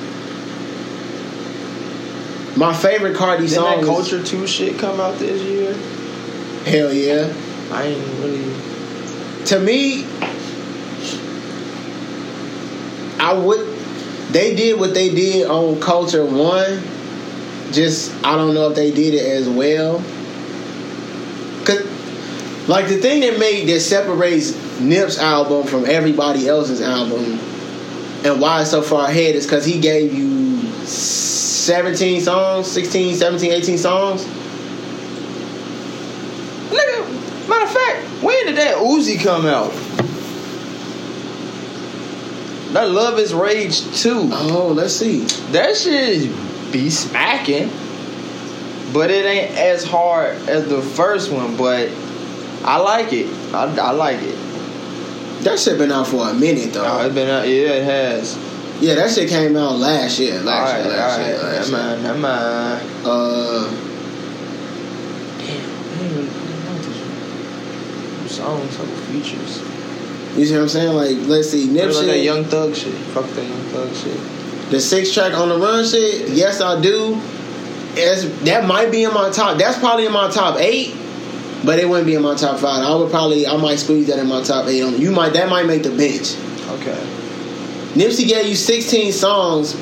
My 2.57 2.73
favorite 2.73 3.15
Cardi 3.15 3.47
Didn't 3.47 3.55
song 3.55 3.81
that 3.81 3.85
Culture 3.85 4.23
2 4.23 4.45
shit 4.45 4.77
come 4.77 4.99
out 4.99 5.17
this 5.17 5.41
year? 5.41 5.73
Hell 6.65 6.93
Yeah. 6.93 7.33
I 7.71 7.83
ain't 7.83 8.19
really. 8.19 8.53
To 9.45 9.59
me, 9.59 10.05
I 13.21 13.33
would. 13.33 13.67
They 14.31 14.55
did 14.55 14.79
what 14.79 14.95
they 14.95 15.13
did 15.13 15.47
on 15.47 15.79
Culture 15.79 16.25
One. 16.25 16.81
Just 17.71 18.11
I 18.25 18.35
don't 18.35 18.55
know 18.55 18.69
if 18.69 18.75
they 18.75 18.91
did 18.91 19.13
it 19.13 19.25
as 19.25 19.47
well. 19.47 19.99
Cause 21.63 21.85
like 22.67 22.87
the 22.87 22.97
thing 22.97 23.21
that 23.21 23.37
made 23.37 23.67
that 23.69 23.81
separates 23.81 24.55
Nip's 24.79 25.19
album 25.19 25.67
from 25.67 25.85
everybody 25.85 26.47
else's 26.47 26.81
album, 26.81 27.39
and 28.25 28.41
why 28.41 28.61
it's 28.61 28.71
so 28.71 28.81
far 28.81 29.07
ahead 29.07 29.35
is 29.35 29.45
because 29.45 29.65
he 29.65 29.79
gave 29.79 30.13
you 30.13 30.61
17 30.85 32.21
songs, 32.21 32.67
16, 32.71 33.15
17, 33.15 33.51
18 33.51 33.77
songs. 33.77 34.25
Nigga, 36.71 37.47
matter 37.47 37.65
of 37.65 37.71
fact, 37.71 38.23
when 38.23 38.45
did 38.47 38.57
that 38.57 38.77
Uzi 38.77 39.21
come 39.23 39.45
out? 39.45 39.71
That 42.73 42.89
Luv 42.89 43.19
is 43.19 43.33
Rage 43.33 43.81
2. 44.01 44.29
Oh, 44.31 44.71
let's 44.75 44.93
see. 44.95 45.21
That 45.51 45.75
shit 45.75 46.31
be 46.71 46.89
smacking. 46.89 47.69
But 48.93 49.09
it 49.11 49.25
ain't 49.25 49.57
as 49.57 49.83
hard 49.85 50.35
as 50.49 50.67
the 50.67 50.81
first 50.81 51.31
one, 51.31 51.55
but 51.57 51.89
I 52.63 52.77
like 52.77 53.13
it. 53.13 53.27
I, 53.53 53.63
I 53.77 53.91
like 53.91 54.19
it. 54.21 54.35
That 55.43 55.59
shit 55.59 55.77
been 55.77 55.91
out 55.91 56.07
for 56.07 56.29
a 56.29 56.33
minute 56.33 56.73
though. 56.73 56.83
Oh, 56.85 57.05
it's 57.05 57.15
been 57.15 57.29
out, 57.29 57.47
yeah, 57.47 57.69
it 57.69 57.83
has. 57.83 58.37
Yeah, 58.81 58.95
that 58.95 59.11
shit 59.11 59.29
came 59.29 59.55
out 59.55 59.75
last 59.77 60.19
year. 60.19 60.39
Last 60.41 60.73
Alright, 60.73 60.85
year, 60.85 60.93
last 60.97 61.19
alright. 61.19 61.27
year, 61.27 61.43
last 61.43 61.71
Never 61.71 61.83
year. 61.83 61.89
mind, 61.89 62.03
never 62.03 62.19
mind. 62.19 63.05
Uh, 63.05 63.69
Damn, 65.37 65.49
I 65.49 66.03
ain't 66.03 66.13
really 66.13 66.25
know 66.63 66.77
this 68.23 68.35
songs, 68.35 68.75
couple 68.77 68.95
features. 68.95 69.61
You 70.35 70.45
see 70.45 70.53
what 70.53 70.61
I'm 70.61 70.69
saying? 70.69 70.95
Like, 70.95 71.27
let's 71.27 71.49
see, 71.49 71.67
Nip 71.67 71.87
What 71.87 71.95
about 71.95 72.05
that 72.07 72.19
Young 72.19 72.43
Thug 72.45 72.75
shit? 72.75 72.93
Fuck 72.93 73.25
that 73.31 73.43
Young 73.43 73.61
Thug 73.69 73.93
shit. 73.93 74.71
the 74.71 74.79
six 74.79 75.13
track 75.13 75.33
on 75.33 75.49
the 75.49 75.57
run 75.57 75.85
shit. 75.85 76.29
Yes, 76.29 76.61
I 76.61 76.81
do. 76.81 77.19
It's, 77.93 78.23
that 78.45 78.65
might 78.65 78.91
be 78.91 79.03
in 79.03 79.13
my 79.13 79.29
top. 79.29 79.57
That's 79.57 79.77
probably 79.77 80.05
in 80.05 80.13
my 80.13 80.31
top 80.31 80.59
eight, 80.59 80.95
but 81.65 81.79
it 81.79 81.89
wouldn't 81.89 82.07
be 82.07 82.15
in 82.15 82.21
my 82.21 82.35
top 82.35 82.59
five. 82.59 82.85
I 82.85 82.95
would 82.95 83.11
probably, 83.11 83.45
I 83.45 83.57
might 83.57 83.79
squeeze 83.79 84.07
that 84.07 84.19
in 84.19 84.27
my 84.27 84.41
top 84.41 84.67
eight. 84.67 84.81
On 84.81 84.99
you 84.99 85.11
might, 85.11 85.33
that 85.33 85.49
might 85.49 85.65
make 85.65 85.83
the 85.83 85.89
bench. 85.89 86.37
Okay. 86.79 86.99
Nipsey 87.93 88.25
gave 88.25 88.47
you 88.47 88.55
16 88.55 89.11
songs. 89.11 89.75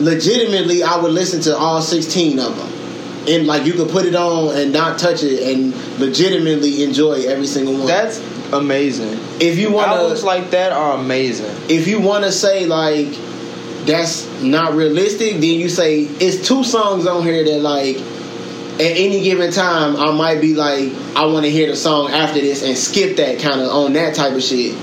Legitimately, 0.00 0.84
I 0.84 0.96
would 1.00 1.12
listen 1.12 1.40
to 1.42 1.56
all 1.56 1.82
16 1.82 2.38
of 2.38 2.56
them. 2.56 2.79
And 3.28 3.46
like 3.46 3.66
you 3.66 3.74
could 3.74 3.90
put 3.90 4.06
it 4.06 4.14
on 4.14 4.56
and 4.56 4.72
not 4.72 4.98
touch 4.98 5.22
it 5.22 5.54
and 5.54 5.74
legitimately 6.00 6.84
enjoy 6.84 7.22
every 7.26 7.46
single 7.46 7.74
one. 7.74 7.86
That's 7.86 8.18
amazing. 8.52 9.18
if 9.40 9.58
you 9.58 9.70
want 9.72 9.88
Albums 9.88 10.24
like 10.24 10.50
that 10.50 10.72
are 10.72 10.98
amazing. 10.98 11.54
if 11.68 11.86
you 11.86 12.00
want 12.00 12.24
to 12.24 12.32
say 12.32 12.66
like 12.66 13.08
that's 13.84 14.26
not 14.42 14.74
realistic, 14.74 15.34
then 15.34 15.42
you 15.42 15.68
say 15.68 16.02
it's 16.02 16.46
two 16.46 16.64
songs 16.64 17.06
on 17.06 17.22
here 17.22 17.44
that 17.44 17.60
like 17.60 17.96
at 18.80 18.96
any 18.96 19.22
given 19.22 19.52
time, 19.52 19.96
I 19.96 20.10
might 20.12 20.40
be 20.40 20.54
like, 20.54 20.90
I 21.14 21.26
want 21.26 21.44
to 21.44 21.50
hear 21.50 21.68
the 21.68 21.76
song 21.76 22.10
after 22.10 22.40
this 22.40 22.62
and 22.62 22.76
skip 22.76 23.18
that 23.18 23.38
kind 23.38 23.60
of 23.60 23.68
on 23.68 23.92
that 23.92 24.14
type 24.14 24.32
of 24.32 24.42
shit. 24.42 24.74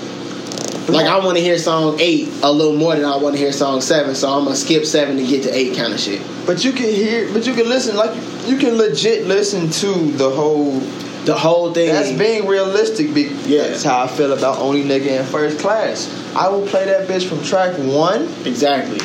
Like 0.87 1.07
I 1.07 1.19
want 1.19 1.37
to 1.37 1.43
hear 1.43 1.57
song 1.57 1.97
eight 1.99 2.29
a 2.43 2.51
little 2.51 2.75
more 2.75 2.95
than 2.95 3.03
I 3.03 3.17
want 3.17 3.35
to 3.35 3.41
hear 3.41 3.51
song 3.51 3.81
seven, 3.81 4.15
so 4.15 4.29
I'm 4.29 4.45
gonna 4.45 4.55
skip 4.55 4.85
seven 4.85 5.17
to 5.17 5.25
get 5.25 5.43
to 5.43 5.53
eight 5.53 5.75
kind 5.75 5.93
of 5.93 5.99
shit. 5.99 6.21
But 6.45 6.63
you 6.63 6.71
can 6.71 6.85
hear, 6.85 7.31
but 7.33 7.45
you 7.45 7.53
can 7.53 7.67
listen, 7.67 7.97
like 7.97 8.15
you 8.47 8.57
can 8.57 8.77
legit 8.77 9.25
listen 9.27 9.69
to 9.69 10.11
the 10.11 10.29
whole. 10.29 10.79
The 11.25 11.35
whole 11.35 11.73
thing. 11.73 11.89
That's 11.89 12.17
being 12.17 12.47
realistic. 12.47 13.13
Be, 13.13 13.23
Yeah. 13.45 13.63
That's 13.63 13.83
how 13.83 14.03
I 14.03 14.07
feel 14.07 14.31
about 14.31 14.59
only 14.59 14.83
nigga 14.83 15.19
in 15.19 15.25
first 15.25 15.59
class. 15.59 16.09
I 16.33 16.47
will 16.47 16.65
play 16.65 16.85
that 16.85 17.09
bitch 17.09 17.27
from 17.27 17.43
track 17.43 17.77
one 17.77 18.33
exactly. 18.45 18.99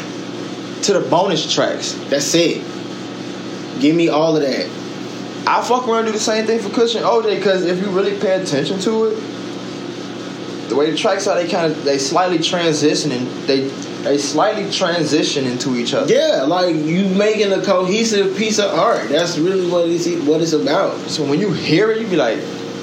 to 0.82 0.92
the 0.92 1.00
bonus 1.10 1.52
tracks. 1.52 1.94
That's 2.10 2.32
it. 2.36 2.62
Give 3.80 3.96
me 3.96 4.09
all 4.09 4.36
of 4.36 4.42
that. 4.42 4.68
I 5.48 5.60
fuck 5.62 5.88
around 5.88 6.04
and 6.04 6.06
do 6.06 6.12
the 6.12 6.20
same 6.20 6.46
thing 6.46 6.60
for 6.60 6.68
Kush 6.68 6.94
& 6.94 6.96
OJ 6.96 7.36
because 7.36 7.64
if 7.64 7.80
you 7.80 7.90
really 7.90 8.16
pay 8.20 8.40
attention 8.40 8.78
to 8.80 9.06
it, 9.06 9.31
the 10.73 10.78
way 10.78 10.90
the 10.90 10.97
tracks 10.97 11.27
are, 11.27 11.35
they 11.35 11.49
kind 11.49 11.70
of 11.70 11.85
they 11.85 11.99
slightly 11.99 12.39
transition 12.39 13.12
and 13.12 13.27
they 13.47 13.69
they 14.03 14.19
slightly 14.19 14.70
transition 14.70 15.44
into 15.44 15.77
each 15.77 15.93
other. 15.94 16.12
Yeah, 16.12 16.43
like 16.43 16.74
you 16.74 17.07
making 17.09 17.53
a 17.53 17.62
cohesive 17.62 18.36
piece 18.36 18.59
of 18.59 18.73
art. 18.73 19.09
That's 19.11 19.39
really 19.39 19.70
what 19.70 19.89
it's 19.89 20.07
what 20.27 20.40
it's 20.40 20.53
about. 20.55 20.97
So 21.11 21.24
when 21.24 21.39
you 21.40 21.53
hear 21.53 21.90
it, 21.93 22.01
you 22.01 22.09
be 22.09 22.16
like, 22.16 22.39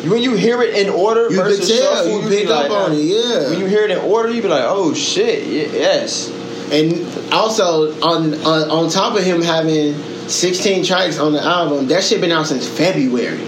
when 0.06 0.22
you 0.22 0.36
hear 0.36 0.62
it 0.62 0.76
in 0.78 0.90
order 0.90 1.30
You 1.30 1.36
versus 1.36 1.68
tell. 1.68 1.96
shuffle, 1.96 2.22
You 2.24 2.30
be 2.30 2.36
pick 2.38 2.50
up 2.50 2.70
like, 2.70 2.72
on 2.72 2.92
it. 2.94 3.02
Yeah. 3.02 3.50
When 3.50 3.60
you 3.60 3.66
hear 3.66 3.84
it 3.84 3.92
in 3.92 3.98
order, 3.98 4.30
you 4.32 4.42
be 4.42 4.48
like, 4.48 4.64
oh 4.66 4.94
shit, 4.94 5.48
yes. 5.74 6.30
And 6.72 7.34
also 7.34 8.00
on, 8.02 8.36
on 8.46 8.70
on 8.70 8.90
top 8.90 9.18
of 9.18 9.24
him 9.24 9.42
having 9.42 9.96
16 10.30 10.86
tracks 10.86 11.18
on 11.20 11.34
the 11.34 11.42
album, 11.42 11.88
that 11.88 12.04
shit 12.04 12.22
been 12.22 12.32
out 12.32 12.46
since 12.46 12.68
February. 12.68 13.40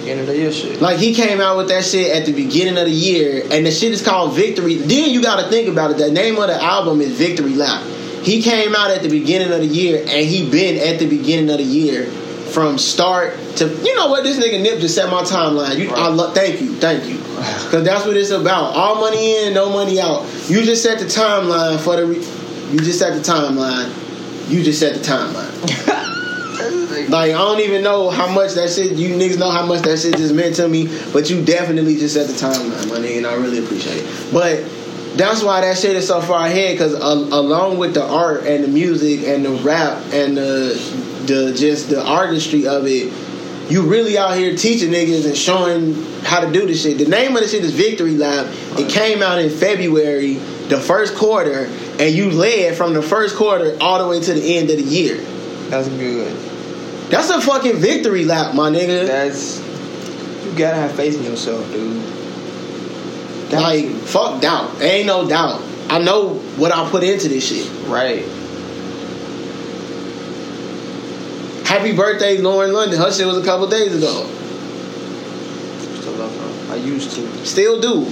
Beginning 0.00 0.20
of 0.20 0.26
the 0.28 0.36
year 0.36 0.52
shit. 0.52 0.80
Like 0.80 0.98
he 0.98 1.14
came 1.14 1.40
out 1.40 1.56
with 1.56 1.68
that 1.68 1.84
shit 1.84 2.14
at 2.16 2.26
the 2.26 2.32
beginning 2.32 2.76
of 2.78 2.84
the 2.86 2.90
year, 2.90 3.42
and 3.50 3.64
the 3.66 3.70
shit 3.70 3.92
is 3.92 4.02
called 4.04 4.34
Victory. 4.34 4.74
Then 4.76 5.10
you 5.10 5.22
got 5.22 5.42
to 5.42 5.48
think 5.50 5.68
about 5.68 5.90
it. 5.92 5.98
The 5.98 6.10
name 6.10 6.36
of 6.36 6.48
the 6.48 6.60
album 6.62 7.00
is 7.00 7.12
Victory 7.12 7.54
Lap. 7.54 7.82
He 8.22 8.42
came 8.42 8.74
out 8.74 8.90
at 8.90 9.02
the 9.02 9.08
beginning 9.08 9.52
of 9.52 9.60
the 9.60 9.66
year, 9.66 9.98
and 10.00 10.26
he 10.26 10.48
been 10.50 10.76
at 10.92 10.98
the 10.98 11.06
beginning 11.08 11.50
of 11.50 11.58
the 11.58 11.64
year 11.64 12.06
from 12.06 12.76
start 12.78 13.34
to. 13.56 13.68
You 13.68 13.94
know 13.96 14.08
what? 14.08 14.24
This 14.24 14.38
nigga 14.38 14.60
Nip 14.62 14.80
just 14.80 14.94
set 14.94 15.10
my 15.10 15.22
timeline. 15.22 15.78
You, 15.78 15.90
I 15.90 16.08
Right. 16.08 16.12
lo- 16.14 16.30
thank 16.32 16.60
you, 16.60 16.74
thank 16.76 17.06
you, 17.06 17.16
because 17.64 17.84
that's 17.84 18.04
what 18.06 18.16
it's 18.16 18.30
about. 18.30 18.74
All 18.74 18.96
money 18.96 19.44
in, 19.44 19.54
no 19.54 19.70
money 19.70 20.00
out. 20.00 20.24
You 20.48 20.62
just 20.62 20.82
set 20.82 20.98
the 20.98 21.04
timeline 21.06 21.78
for 21.80 21.96
the. 21.96 22.06
Re- 22.06 22.26
you 22.72 22.78
just 22.78 22.98
set 22.98 23.14
the 23.14 23.20
timeline. 23.20 23.90
You 24.50 24.62
just 24.62 24.80
set 24.80 24.94
the 24.94 25.00
timeline. 25.00 25.96
Like 27.08 27.32
I 27.32 27.38
don't 27.38 27.60
even 27.60 27.82
know 27.82 28.10
how 28.10 28.32
much 28.32 28.54
that 28.54 28.70
shit. 28.70 28.92
You 28.92 29.10
niggas 29.16 29.38
know 29.38 29.50
how 29.50 29.66
much 29.66 29.82
that 29.82 29.98
shit 29.98 30.16
just 30.16 30.34
meant 30.34 30.56
to 30.56 30.68
me, 30.68 30.88
but 31.12 31.30
you 31.30 31.44
definitely 31.44 31.96
just 31.96 32.14
set 32.14 32.26
the 32.26 32.34
timeline, 32.34 32.88
my 32.88 32.96
nigga, 32.96 33.18
and 33.18 33.26
I 33.26 33.34
really 33.34 33.58
appreciate 33.58 33.98
it. 33.98 34.32
But 34.32 34.64
that's 35.16 35.42
why 35.42 35.60
that 35.62 35.76
shit 35.76 35.96
is 35.96 36.06
so 36.06 36.20
far 36.20 36.46
ahead, 36.46 36.76
because 36.76 36.94
along 36.94 37.78
with 37.78 37.94
the 37.94 38.04
art 38.04 38.44
and 38.44 38.62
the 38.64 38.68
music 38.68 39.26
and 39.26 39.44
the 39.44 39.50
rap 39.62 40.02
and 40.12 40.36
the 40.36 40.74
the 41.26 41.52
just 41.56 41.90
the 41.90 42.04
artistry 42.04 42.66
of 42.66 42.86
it, 42.86 43.12
you 43.70 43.82
really 43.82 44.16
out 44.18 44.36
here 44.36 44.56
teaching 44.56 44.90
niggas 44.90 45.26
and 45.26 45.36
showing 45.36 45.94
how 46.22 46.40
to 46.40 46.52
do 46.52 46.66
this 46.66 46.82
shit. 46.82 46.98
The 46.98 47.06
name 47.06 47.36
of 47.36 47.42
the 47.42 47.48
shit 47.48 47.64
is 47.64 47.72
Victory 47.72 48.16
Lap. 48.16 48.46
It 48.78 48.90
came 48.90 49.22
out 49.22 49.38
in 49.38 49.50
February, 49.50 50.34
the 50.68 50.78
first 50.78 51.14
quarter, 51.14 51.66
and 51.98 52.14
you 52.14 52.30
led 52.30 52.76
from 52.76 52.94
the 52.94 53.02
first 53.02 53.36
quarter 53.36 53.76
all 53.80 53.98
the 53.98 54.08
way 54.08 54.20
to 54.20 54.32
the 54.34 54.58
end 54.58 54.70
of 54.70 54.76
the 54.76 54.84
year. 54.84 55.16
That's 55.70 55.88
good. 55.88 56.49
That's 57.10 57.28
a 57.30 57.40
fucking 57.40 57.76
victory 57.76 58.24
lap, 58.24 58.54
my 58.54 58.70
nigga. 58.70 59.06
That's 59.06 59.58
you 60.46 60.56
gotta 60.56 60.76
have 60.76 60.92
faith 60.92 61.16
in 61.16 61.24
yourself, 61.24 61.70
dude. 61.72 62.02
Got 63.50 63.62
like, 63.62 63.90
fuck 64.02 64.40
doubt. 64.40 64.80
Ain't 64.80 65.06
no 65.06 65.28
doubt. 65.28 65.60
I 65.88 65.98
know 65.98 66.34
what 66.56 66.72
I 66.72 66.88
put 66.88 67.02
into 67.02 67.28
this 67.28 67.48
shit. 67.48 67.68
right. 67.88 68.24
Happy 71.66 71.94
birthday, 71.94 72.38
Lauren 72.38 72.72
London. 72.72 72.98
Her 72.98 73.12
shit 73.12 73.26
was 73.26 73.38
a 73.38 73.44
couple 73.44 73.66
days 73.68 73.94
ago. 73.94 74.24
Still 76.00 76.12
love 76.14 76.36
her. 76.68 76.74
I 76.74 76.76
used 76.76 77.12
to. 77.12 77.46
Still 77.46 77.80
do. 77.80 78.06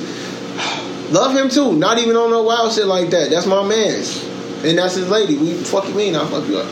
Love 1.10 1.36
him 1.36 1.48
too. 1.48 1.76
Not 1.76 1.98
even 1.98 2.16
on 2.16 2.30
no 2.30 2.42
wild 2.42 2.72
shit 2.72 2.86
like 2.86 3.10
that. 3.10 3.30
That's 3.30 3.46
my 3.46 3.66
man's. 3.66 4.24
And 4.64 4.76
that's 4.76 4.96
his 4.96 5.08
lady. 5.08 5.36
We 5.38 5.54
fuck 5.54 5.86
you 5.88 5.94
mean, 5.94 6.16
I'll 6.16 6.26
fuck 6.26 6.48
you 6.48 6.58
up. 6.58 6.66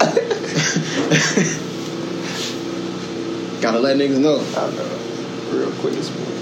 Gotta 3.60 3.78
let 3.78 3.96
niggas 3.96 4.18
know. 4.18 4.40
I 4.56 4.70
know. 4.74 4.88
Real 5.56 5.70
quick 5.80 5.94
this 5.94 6.10
morning. 6.10 6.34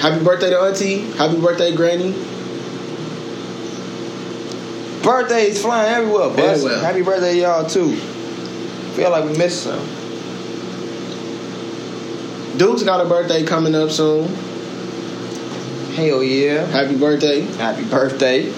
Happy 0.00 0.24
birthday 0.24 0.48
to 0.50 0.58
Auntie. 0.58 1.00
Happy 1.12 1.38
birthday, 1.38 1.76
Granny. 1.76 2.14
Birthdays 5.02 5.60
flying 5.60 5.92
everywhere, 5.92 6.30
bus. 6.30 6.64
Everywhere. 6.64 6.78
Happy 6.78 7.02
birthday, 7.02 7.40
y'all 7.40 7.66
too. 7.68 7.96
Feel 8.94 9.10
like 9.10 9.24
we 9.24 9.36
missed 9.36 9.64
some. 9.64 9.84
Duke's 12.56 12.84
got 12.84 13.04
a 13.04 13.08
birthday 13.08 13.42
coming 13.44 13.74
up 13.74 13.90
soon. 13.90 14.28
Hell 15.94 16.22
yeah. 16.22 16.64
Happy 16.66 16.96
birthday. 16.96 17.40
Happy 17.42 17.84
birthday. 17.84 18.50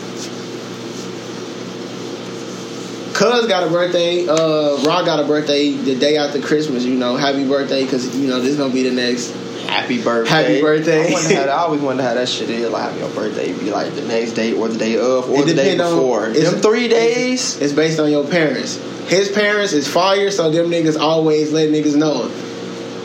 Cuz 3.15 3.47
got 3.47 3.62
a 3.66 3.70
birthday. 3.70 4.27
Uh, 4.28 4.77
Rock 4.85 5.07
got 5.07 5.20
a 5.20 5.24
birthday 5.24 5.70
the 5.73 5.95
day 5.95 6.16
after 6.16 6.41
Christmas. 6.41 6.85
You 6.85 6.97
know, 6.97 7.16
happy 7.16 7.47
birthday 7.47 7.85
because 7.85 8.15
you 8.16 8.28
know 8.28 8.41
this 8.41 8.51
is 8.51 8.57
gonna 8.57 8.73
be 8.74 8.82
the 8.82 8.91
next. 8.95 9.32
Happy 9.69 10.03
birthday. 10.03 10.31
Happy 10.31 10.61
birthday. 10.61 11.09
I, 11.09 11.12
wonder 11.12 11.35
how, 11.35 11.43
I 11.43 11.59
always 11.62 11.81
wonder 11.81 12.03
how 12.03 12.15
that 12.15 12.28
shit 12.28 12.51
is. 12.51 12.69
Like 12.70 12.99
your 12.99 13.09
birthday 13.11 13.53
be 13.53 13.70
like 13.70 13.95
the 13.95 14.03
next 14.03 14.32
day 14.32 14.53
or 14.53 14.69
the 14.69 14.77
day 14.78 14.97
of 14.99 15.31
or 15.31 15.41
It 15.43 15.47
the 15.47 15.55
day 15.55 15.78
on- 15.78 15.95
before. 15.97 16.28
it's- 16.31 16.51
Them 16.51 16.61
three 16.61 16.89
days. 16.89 17.61
It's 17.61 17.73
based 17.73 17.99
on 17.99 18.11
your 18.11 18.24
parents. 18.24 18.78
His 19.09 19.28
parents 19.31 19.73
is 19.73 19.86
fire, 19.89 20.31
so 20.31 20.51
them 20.51 20.70
niggas 20.70 20.99
always 20.99 21.53
let 21.53 21.70
niggas 21.70 21.95
know. 21.95 22.31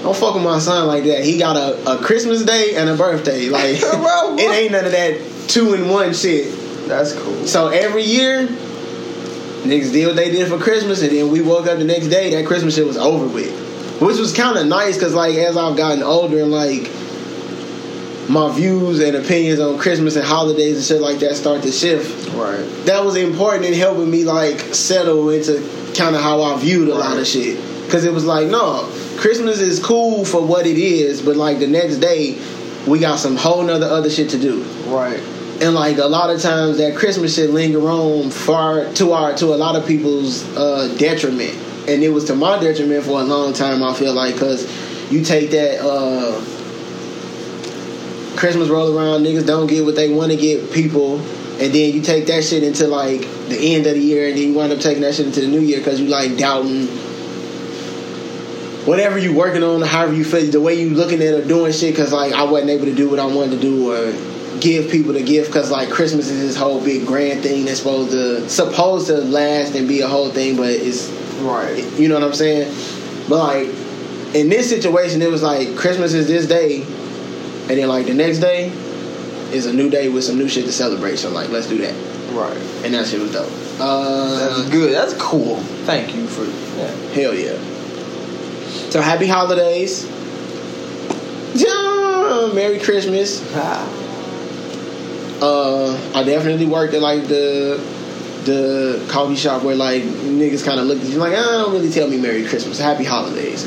Don't 0.03 0.15
fuck 0.15 0.34
with 0.36 0.44
my 0.44 0.60
son 0.60 0.88
like 0.88 1.03
that. 1.03 1.23
He 1.23 1.38
got 1.38 1.56
a, 1.57 1.91
a 1.94 1.98
Christmas 1.98 2.44
day 2.44 2.76
and 2.76 2.90
a 2.90 2.95
birthday. 2.95 3.49
Like 3.49 3.80
Bro, 3.91 4.36
it 4.40 4.52
ain't 4.52 4.72
none 4.72 4.86
of 4.86 4.91
that 4.91 5.19
two 5.48 5.73
in 5.76 5.88
one 5.88 6.14
shit. 6.14 6.53
That's 6.88 7.14
cool. 7.14 7.45
So 7.45 7.68
every 7.68 8.03
year, 8.03 8.48
niggas 9.64 9.91
did 9.91 10.07
what 10.07 10.15
they 10.15 10.31
did 10.31 10.48
for 10.48 10.57
Christmas, 10.57 11.02
and 11.02 11.11
then 11.11 11.31
we 11.31 11.41
woke 11.41 11.68
up 11.68 11.77
the 11.77 11.86
next 11.86 12.07
day. 12.07 12.31
That 12.31 12.45
Christmas 12.45 12.76
shit 12.76 12.86
was 12.86 12.98
over 12.98 13.27
with, 13.27 14.02
which 14.02 14.18
was 14.18 14.34
kind 14.34 14.57
of 14.57 14.68
nice 14.68 14.95
because 14.95 15.14
like 15.14 15.36
as 15.36 15.57
I've 15.57 15.77
gotten 15.77 16.03
older 16.03 16.40
and 16.40 16.52
like 16.52 16.90
my 18.30 18.53
views 18.53 18.99
and 18.99 19.18
opinions 19.18 19.60
on 19.60 19.80
Christmas 19.80 20.15
and 20.15 20.23
holidays 20.23 20.77
and 20.77 20.86
shit 20.86 21.02
like 21.02 21.19
that 21.19 21.36
start 21.36 21.64
to 21.64 21.72
shift. 21.72 22.30
Right. 22.34 22.64
That 22.86 23.03
was 23.03 23.15
important 23.15 23.65
in 23.65 23.73
helping 23.73 24.10
me 24.10 24.23
like 24.23 24.60
settle 24.73 25.30
into 25.30 25.57
kind 25.98 26.15
of 26.15 26.22
how 26.22 26.41
I 26.41 26.57
viewed 26.60 26.90
a 26.90 26.95
lot 26.95 27.18
of 27.18 27.26
shit. 27.26 27.57
Cause 27.90 28.06
it 28.06 28.14
was 28.14 28.26
like, 28.26 28.48
no, 28.48 28.88
Christmas 29.18 29.60
is 29.60 29.84
cool 29.84 30.23
for 30.23 30.45
what 30.45 30.68
it 30.68 30.77
is, 30.77 31.23
but 31.23 31.36
like 31.36 31.57
the 31.57 31.68
next 31.68 31.98
day, 31.98 32.40
we 32.88 32.99
got 32.99 33.18
some 33.18 33.36
whole 33.36 33.64
nother 33.64 33.88
other 33.88 34.11
shit 34.11 34.30
to 34.30 34.38
do. 34.38 34.61
Right. 34.86 35.19
And 35.61 35.76
like 35.76 35.98
a 35.98 36.06
lot 36.06 36.30
of 36.30 36.41
times 36.41 36.77
that 36.77 36.95
Christmas 36.95 37.36
shit 37.36 37.49
linger 37.49 37.81
on 37.81 38.30
far 38.30 38.86
to 38.94 39.11
our 39.11 39.36
to 39.36 39.48
a 39.48 39.57
lot 39.57 39.76
of 39.76 39.86
people's 39.86 40.45
uh, 40.56 40.95
detriment, 40.98 41.53
and 41.88 42.02
it 42.02 42.10
was 42.10 42.26
to 42.26 42.36
my 42.36 42.57
detriment 42.60 43.03
for 43.03 43.19
a 43.19 43.23
long 43.23 43.52
time. 43.52 43.84
I 43.84 43.94
feel 43.94 44.14
like 44.14 44.36
because 44.36 44.64
you 45.11 45.22
take 45.22 45.52
that 45.52 45.81
uh, 45.81 46.40
Christmas 48.38 48.69
roll 48.69 48.98
around, 48.98 49.23
niggas 49.23 49.45
don't 49.45 49.68
get 49.68 49.84
what 49.84 49.98
they 49.98 50.14
want 50.14 50.31
to 50.31 50.38
get 50.38 50.72
people, 50.72 51.19
and 51.19 51.73
then 51.73 51.94
you 51.94 52.02
take 52.02 52.27
that 52.27 52.45
shit 52.45 52.64
into 52.64 52.88
like 52.88 53.22
the 53.49 53.57
end 53.76 53.86
of 53.86 53.95
the 53.95 54.02
year, 54.02 54.30
and 54.30 54.38
then 54.38 54.48
you 54.49 54.53
wind 54.53 54.72
up 54.72 54.80
taking 54.80 55.02
that 55.02 55.14
shit 55.15 55.26
into 55.26 55.41
the 55.41 55.48
new 55.48 55.60
year 55.60 55.80
because 55.80 55.99
you 55.99 56.07
like 56.07 56.38
doubting 56.38 56.88
whatever 58.86 59.19
you 59.19 59.36
working 59.36 59.61
on, 59.61 59.81
however 59.81 60.14
you 60.14 60.23
feel, 60.23 60.49
the 60.49 60.61
way 60.61 60.73
you 60.81 60.91
looking 60.91 61.22
at 61.22 61.34
or 61.34 61.45
doing 61.45 61.73
shit, 61.73 61.94
because 61.94 62.14
like 62.14 62.31
I 62.31 62.44
wasn't 62.44 62.72
able 62.72 62.86
to 62.86 62.95
do 62.95 63.10
what 63.10 63.19
I 63.19 63.26
wanted 63.26 63.52
to 63.52 63.60
do 63.60 63.91
or 63.91 64.28
give 64.61 64.90
people 64.91 65.14
the 65.14 65.22
gift, 65.23 65.49
because 65.49 65.72
like 65.72 65.90
Christmas 65.90 66.30
is 66.30 66.40
this 66.40 66.56
whole 66.56 66.84
big 66.84 67.06
grand 67.06 67.41
thing 67.44 67.65
that's 67.65 67.80
supposed 67.80 68.11
to 68.11 68.49
supposed 68.49 69.07
to 69.07 69.18
last 69.18 69.76
and 69.76 69.88
be 69.88 70.02
a 70.02 70.07
whole 70.07 70.30
thing, 70.30 70.56
but 70.57 70.69
it's 70.69 71.10
Right. 71.41 71.84
you 71.98 72.07
know 72.10 72.15
what 72.15 72.23
I'm 72.23 72.34
saying. 72.34 72.73
But 73.30 73.38
like 73.38 73.68
in 74.36 74.49
this 74.49 74.69
situation, 74.69 75.22
it 75.22 75.30
was 75.31 75.41
like 75.41 75.76
Christmas 75.76 76.14
is 76.14 76.27
this 76.27 76.45
day, 76.48 76.81
and 76.81 77.69
then 77.77 77.88
like 77.88 78.07
the 78.07 78.14
next 78.14 78.40
day 78.40 78.69
is 79.52 79.65
a 79.65 79.73
new 79.73 79.90
day 79.90 80.10
with 80.10 80.23
some 80.23 80.38
new 80.38 80.48
shit 80.48 80.65
to 80.65 80.72
celebrate. 80.72 81.18
So 81.18 81.30
like 81.30 81.49
let's 81.49 81.68
do 81.68 81.77
that, 81.80 81.95
Right. 82.34 82.57
and 82.84 82.94
that 82.94 83.07
shit 83.07 83.19
was 83.22 83.31
dope. 83.31 83.52
Uh, 83.80 84.38
That's 84.57 84.69
good. 84.69 84.94
That's 84.94 85.14
cool. 85.14 85.57
Thank 85.86 86.14
you 86.15 86.27
for 86.27 86.44
that. 86.44 86.95
Hell 87.14 87.34
yeah. 87.34 87.57
So 88.90 89.02
happy 89.02 89.26
holidays. 89.27 90.06
Yeah, 91.56 92.52
Merry 92.53 92.80
Christmas. 92.80 93.41
Ah. 93.56 93.88
Uh, 95.41 96.11
I 96.13 96.23
definitely 96.23 96.65
worked 96.65 96.93
at 96.93 97.01
like 97.01 97.23
the 97.27 97.77
the 98.45 99.05
coffee 99.09 99.35
shop 99.35 99.63
where 99.63 99.75
like 99.75 100.01
niggas 100.01 100.65
kind 100.65 100.79
of 100.79 100.87
look 100.87 100.99
at 100.99 101.07
you 101.07 101.17
like, 101.17 101.33
ah, 101.35 101.63
don't 101.63 101.73
really 101.73 101.89
tell 101.89 102.07
me 102.07 102.17
Merry 102.17 102.45
Christmas, 102.45 102.79
Happy 102.79 103.03
Holidays. 103.03 103.63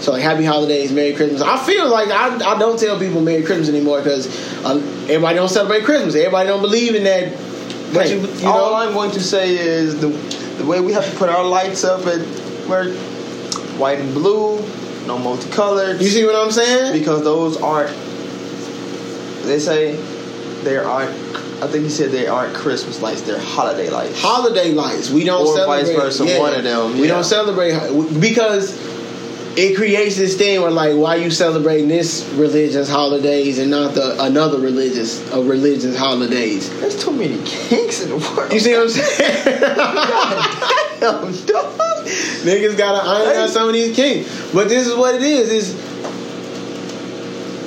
So 0.00 0.10
like 0.12 0.22
Happy 0.22 0.44
Holidays, 0.44 0.90
Merry 0.90 1.14
Christmas. 1.14 1.40
I 1.42 1.56
feel 1.64 1.88
like 1.88 2.08
I, 2.08 2.54
I 2.54 2.58
don't 2.58 2.78
tell 2.78 2.98
people 2.98 3.20
Merry 3.20 3.42
Christmas 3.42 3.68
anymore 3.68 3.98
because 3.98 4.26
uh, 4.64 4.76
everybody 5.04 5.36
don't 5.36 5.48
celebrate 5.48 5.84
Christmas. 5.84 6.16
Everybody 6.16 6.48
don't 6.48 6.60
believe 6.60 6.94
in 6.96 7.04
that. 7.04 7.32
But 7.94 8.06
Hey, 8.06 8.18
you, 8.20 8.26
you 8.26 8.48
all 8.48 8.70
know, 8.72 8.88
I'm 8.88 8.94
going 8.94 9.12
to 9.12 9.20
say 9.20 9.56
is 9.56 10.00
the 10.00 10.08
the 10.58 10.66
way 10.66 10.80
we 10.80 10.92
have 10.92 11.08
to 11.10 11.16
put 11.16 11.28
our 11.28 11.44
lights 11.44 11.84
up 11.84 12.06
at 12.06 12.20
work, 12.68 12.94
white 13.78 13.98
and 14.00 14.12
blue, 14.12 14.58
no 15.06 15.18
multicolored. 15.18 16.00
you 16.00 16.08
see 16.08 16.24
what 16.24 16.34
I'm 16.34 16.50
saying? 16.50 16.98
because 16.98 17.22
those 17.22 17.56
aren't. 17.60 17.96
They 19.44 19.58
say 19.58 19.96
they 20.64 20.76
aren't. 20.76 21.10
I 21.62 21.68
think 21.68 21.84
he 21.84 21.90
said 21.90 22.10
they 22.10 22.26
aren't 22.26 22.54
Christmas 22.54 23.00
lights; 23.00 23.22
they're 23.22 23.38
holiday 23.38 23.88
lights. 23.90 24.20
holiday 24.20 24.72
lights. 24.72 25.10
We 25.10 25.24
don't 25.24 25.46
Or 25.46 25.54
celebrate. 25.56 25.94
vice 25.94 26.18
versa, 26.18 26.38
one 26.40 26.54
of 26.54 26.64
them, 26.64 26.94
We 26.98 27.02
yeah. 27.06 27.14
don't 27.14 27.24
celebrate 27.24 27.72
because 28.20 28.90
it 29.54 29.76
creates 29.76 30.16
this 30.16 30.34
thing 30.36 30.60
where 30.62 30.70
like, 30.70 30.96
why 30.96 31.16
you 31.16 31.30
celebrating 31.30 31.86
this 31.86 32.24
religious 32.36 32.88
holidays 32.90 33.58
and 33.58 33.70
not 33.70 33.94
the 33.94 34.20
another 34.22 34.58
religious 34.58 35.20
uh, 35.32 35.40
religious 35.42 35.96
holidays? 35.96 36.68
There's 36.80 37.02
too 37.02 37.12
many 37.12 37.38
kinks 37.44 38.02
in 38.02 38.08
the 38.10 38.16
world. 38.16 38.52
You 38.52 38.58
see 38.60 38.72
what 38.72 38.82
I'm 38.84 38.88
saying? 38.88 39.44
Damn, 41.00 41.32
dog. 41.46 41.78
Niggas 42.42 42.76
gotta 42.78 43.06
iron 43.08 43.36
out 43.36 43.50
some 43.50 43.68
of 43.68 43.74
these 43.74 43.94
kinks. 43.94 44.52
But 44.52 44.68
this 44.68 44.86
is 44.88 44.96
what 44.96 45.14
it 45.14 45.22
is: 45.22 45.50
is 45.52 45.74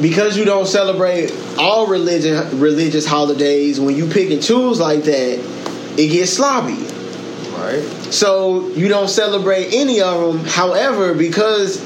because 0.01 0.37
you 0.37 0.43
don't 0.43 0.67
celebrate 0.67 1.29
all 1.57 1.87
religion 1.87 2.59
religious 2.59 3.05
holidays. 3.05 3.79
When 3.79 3.95
you 3.95 4.07
pick 4.07 4.31
and 4.31 4.41
choose 4.41 4.79
like 4.79 5.03
that, 5.03 5.39
it 5.97 6.07
gets 6.11 6.33
sloppy. 6.33 6.83
Right. 7.55 7.81
So 8.13 8.67
you 8.69 8.87
don't 8.87 9.09
celebrate 9.09 9.73
any 9.73 10.01
of 10.01 10.21
them. 10.35 10.45
However, 10.45 11.13
because 11.13 11.79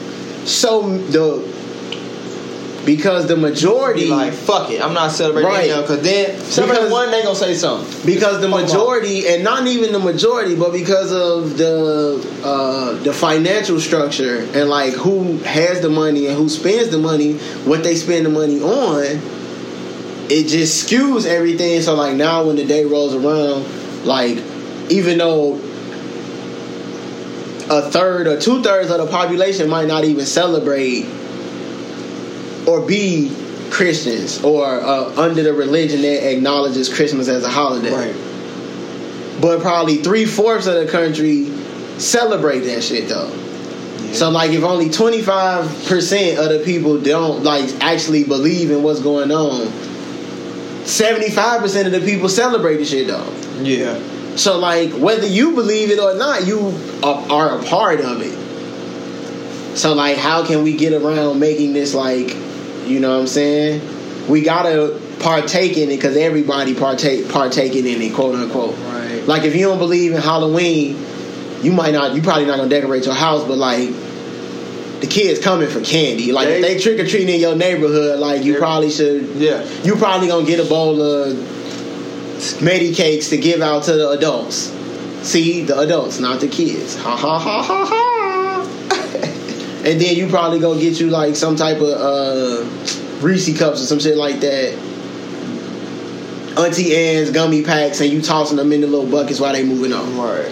so 0.50 0.98
the 0.98 1.48
because 2.86 3.28
the 3.28 3.36
majority 3.36 4.06
Be 4.06 4.10
like, 4.10 4.34
fuck 4.34 4.72
it, 4.72 4.82
I'm 4.82 4.94
not 4.94 5.12
celebrating 5.12 5.52
Right. 5.52 5.70
right. 5.72 5.82
because 5.82 6.02
then 6.02 6.40
celebrate 6.42 6.90
one, 6.90 7.12
they 7.12 7.22
gonna 7.22 7.36
say 7.36 7.54
something. 7.54 8.06
because 8.06 8.42
the 8.42 8.48
majority 8.48 9.28
and 9.28 9.44
not 9.44 9.68
even 9.68 9.92
the 9.92 10.00
majority, 10.00 10.56
but 10.56 10.72
because 10.72 11.12
of 11.12 11.58
the 11.58 12.18
uh, 12.44 12.94
the 13.04 13.14
financial 13.14 13.80
structure 13.80 14.38
and 14.54 14.70
like 14.70 14.94
who 14.94 15.38
has 15.40 15.82
the 15.82 15.90
money 15.90 16.28
and 16.28 16.38
who 16.38 16.50
spends 16.50 16.90
the 16.90 16.98
money, 16.98 17.34
what 17.66 17.84
they 17.84 17.96
spend 17.96 18.26
the 18.26 18.30
money 18.30 18.60
on, 18.62 19.22
it 20.30 20.48
just 20.48 20.88
skews 20.88 21.26
everything. 21.26 21.82
So 21.82 21.96
like 21.96 22.16
now 22.16 22.46
when 22.46 22.56
the 22.56 22.66
day 22.66 22.86
rolls 22.86 23.16
around, 23.16 24.06
like 24.06 24.38
even 24.90 25.18
though 25.18 25.56
a 27.70 27.90
third 27.90 28.28
or 28.28 28.40
two 28.40 28.64
thirds 28.64 28.90
of 28.90 28.98
the 29.00 29.08
population 29.08 29.70
might 29.70 29.88
not 29.88 30.04
even 30.04 30.26
celebrate 30.26 31.06
or 32.68 32.82
be 32.86 33.36
Christians 33.72 34.44
or 34.44 34.66
uh, 34.66 35.14
under 35.16 35.44
the 35.44 35.54
religion 35.54 36.02
that 36.02 36.32
acknowledges 36.32 36.94
Christmas 36.94 37.28
as 37.28 37.44
a 37.44 37.50
holiday. 37.50 37.92
Right. 37.92 39.42
But 39.42 39.62
probably 39.62 39.98
three 39.98 40.26
fourths 40.26 40.68
of 40.68 40.76
the 40.76 40.92
country 40.92 41.46
celebrate 42.00 42.62
that 42.62 42.84
shit 42.84 43.10
though. 43.10 43.30
So 44.14 44.30
like 44.32 44.52
if 44.52 44.64
only 44.64 44.90
twenty 44.90 45.22
five 45.22 45.66
percent 45.86 46.40
of 46.40 46.50
the 46.50 46.64
people 46.66 47.00
don't 47.00 47.44
like 47.44 47.70
actually 47.82 48.24
believe 48.24 48.72
in 48.72 48.82
what's 48.82 49.02
going 49.02 49.32
on, 49.32 49.72
seventy 50.90 51.30
five 51.30 51.62
percent 51.62 51.88
of 51.88 51.94
the 51.94 52.06
people 52.06 52.28
celebrate 52.30 52.78
the 52.78 52.86
shit 52.86 53.08
though. 53.08 53.34
Yeah. 53.62 54.00
So 54.36 54.58
like 54.58 54.92
whether 54.92 55.28
you 55.28 55.54
believe 55.54 55.92
it 55.92 56.00
or 56.00 56.16
not, 56.16 56.46
you 56.46 56.74
are, 57.04 57.32
are 57.32 57.60
a 57.60 57.64
part 57.64 58.00
of 58.00 58.22
it. 58.22 59.78
So 59.78 59.94
like 59.94 60.18
how 60.18 60.46
can 60.46 60.64
we 60.64 60.76
get 60.76 60.94
around 60.94 61.40
making 61.40 61.74
this 61.74 61.94
like, 61.94 62.36
you 62.88 63.00
know 63.00 63.14
what 63.14 63.22
I'm 63.22 63.28
saying? 63.28 64.28
We 64.28 64.42
gotta 64.42 65.00
partake 65.20 65.78
in 65.78 65.90
it 65.90 65.98
because 65.98 66.16
everybody 66.16 66.74
partake 66.74 67.30
partaking 67.30 67.86
in 67.86 68.02
it, 68.02 68.14
quote 68.14 68.36
unquote. 68.36 68.78
Right. 68.78 69.24
Like 69.26 69.44
if 69.44 69.56
you 69.56 69.68
don't 69.68 69.80
believe 69.80 70.14
in 70.14 70.22
Halloween, 70.22 70.98
you 71.62 71.72
might 71.72 71.92
not. 71.92 72.16
You 72.16 72.22
probably 72.22 72.46
not 72.46 72.58
gonna 72.58 72.70
decorate 72.70 73.06
your 73.06 73.16
house, 73.16 73.44
but 73.46 73.58
like 73.58 73.90
the 75.02 75.08
kids 75.08 75.40
coming 75.40 75.70
for 75.70 75.82
candy. 75.82 76.32
Like 76.32 76.48
if 76.50 76.62
They- 76.62 76.74
they 76.76 76.80
trick 76.80 77.00
or 77.00 77.08
treating 77.08 77.34
in 77.36 77.40
your 77.40 77.56
neighborhood, 77.56 78.20
like 78.20 78.44
you 78.44 78.56
probably 78.56 78.90
should. 78.90 79.30
Yeah. 79.38 79.64
You 79.84 79.96
probably 79.96 80.28
gonna 80.28 80.46
get 80.46 80.60
a 80.60 80.66
bowl 80.66 81.02
of 81.02 82.62
Medi 82.62 82.94
cakes 82.94 83.30
to 83.30 83.38
give 83.38 83.62
out 83.62 83.84
to 83.84 83.94
the 83.94 84.10
adults. 84.10 84.72
See 85.24 85.64
the 85.64 85.78
adults, 85.80 86.20
not 86.20 86.40
the 86.40 86.48
kids. 86.48 86.96
Ha 86.98 87.16
ha 87.16 87.38
ha 87.40 87.62
ha 87.62 87.86
ha. 87.86 88.66
and 89.86 90.00
then 90.02 90.16
you 90.16 90.28
probably 90.28 90.60
gonna 90.60 90.80
get 90.80 91.00
you 91.00 91.08
like 91.10 91.36
some 91.36 91.56
type 91.56 91.78
of 91.82 91.90
uh, 91.90 92.64
Reese 93.22 93.58
cups 93.58 93.82
or 93.82 93.86
some 93.86 94.00
shit 94.00 94.16
like 94.18 94.40
that. 94.42 94.74
Auntie 96.58 96.96
Anne's 96.96 97.32
gummy 97.32 97.64
packs, 97.64 98.02
and 98.02 98.10
you 98.12 98.22
tossing 98.22 98.58
them 98.58 98.72
in 98.74 98.82
the 98.82 98.88
little 98.88 99.10
buckets 99.10 99.40
while 99.40 99.54
they 99.54 99.64
moving 99.64 99.94
on. 99.94 100.18
Right. 100.18 100.52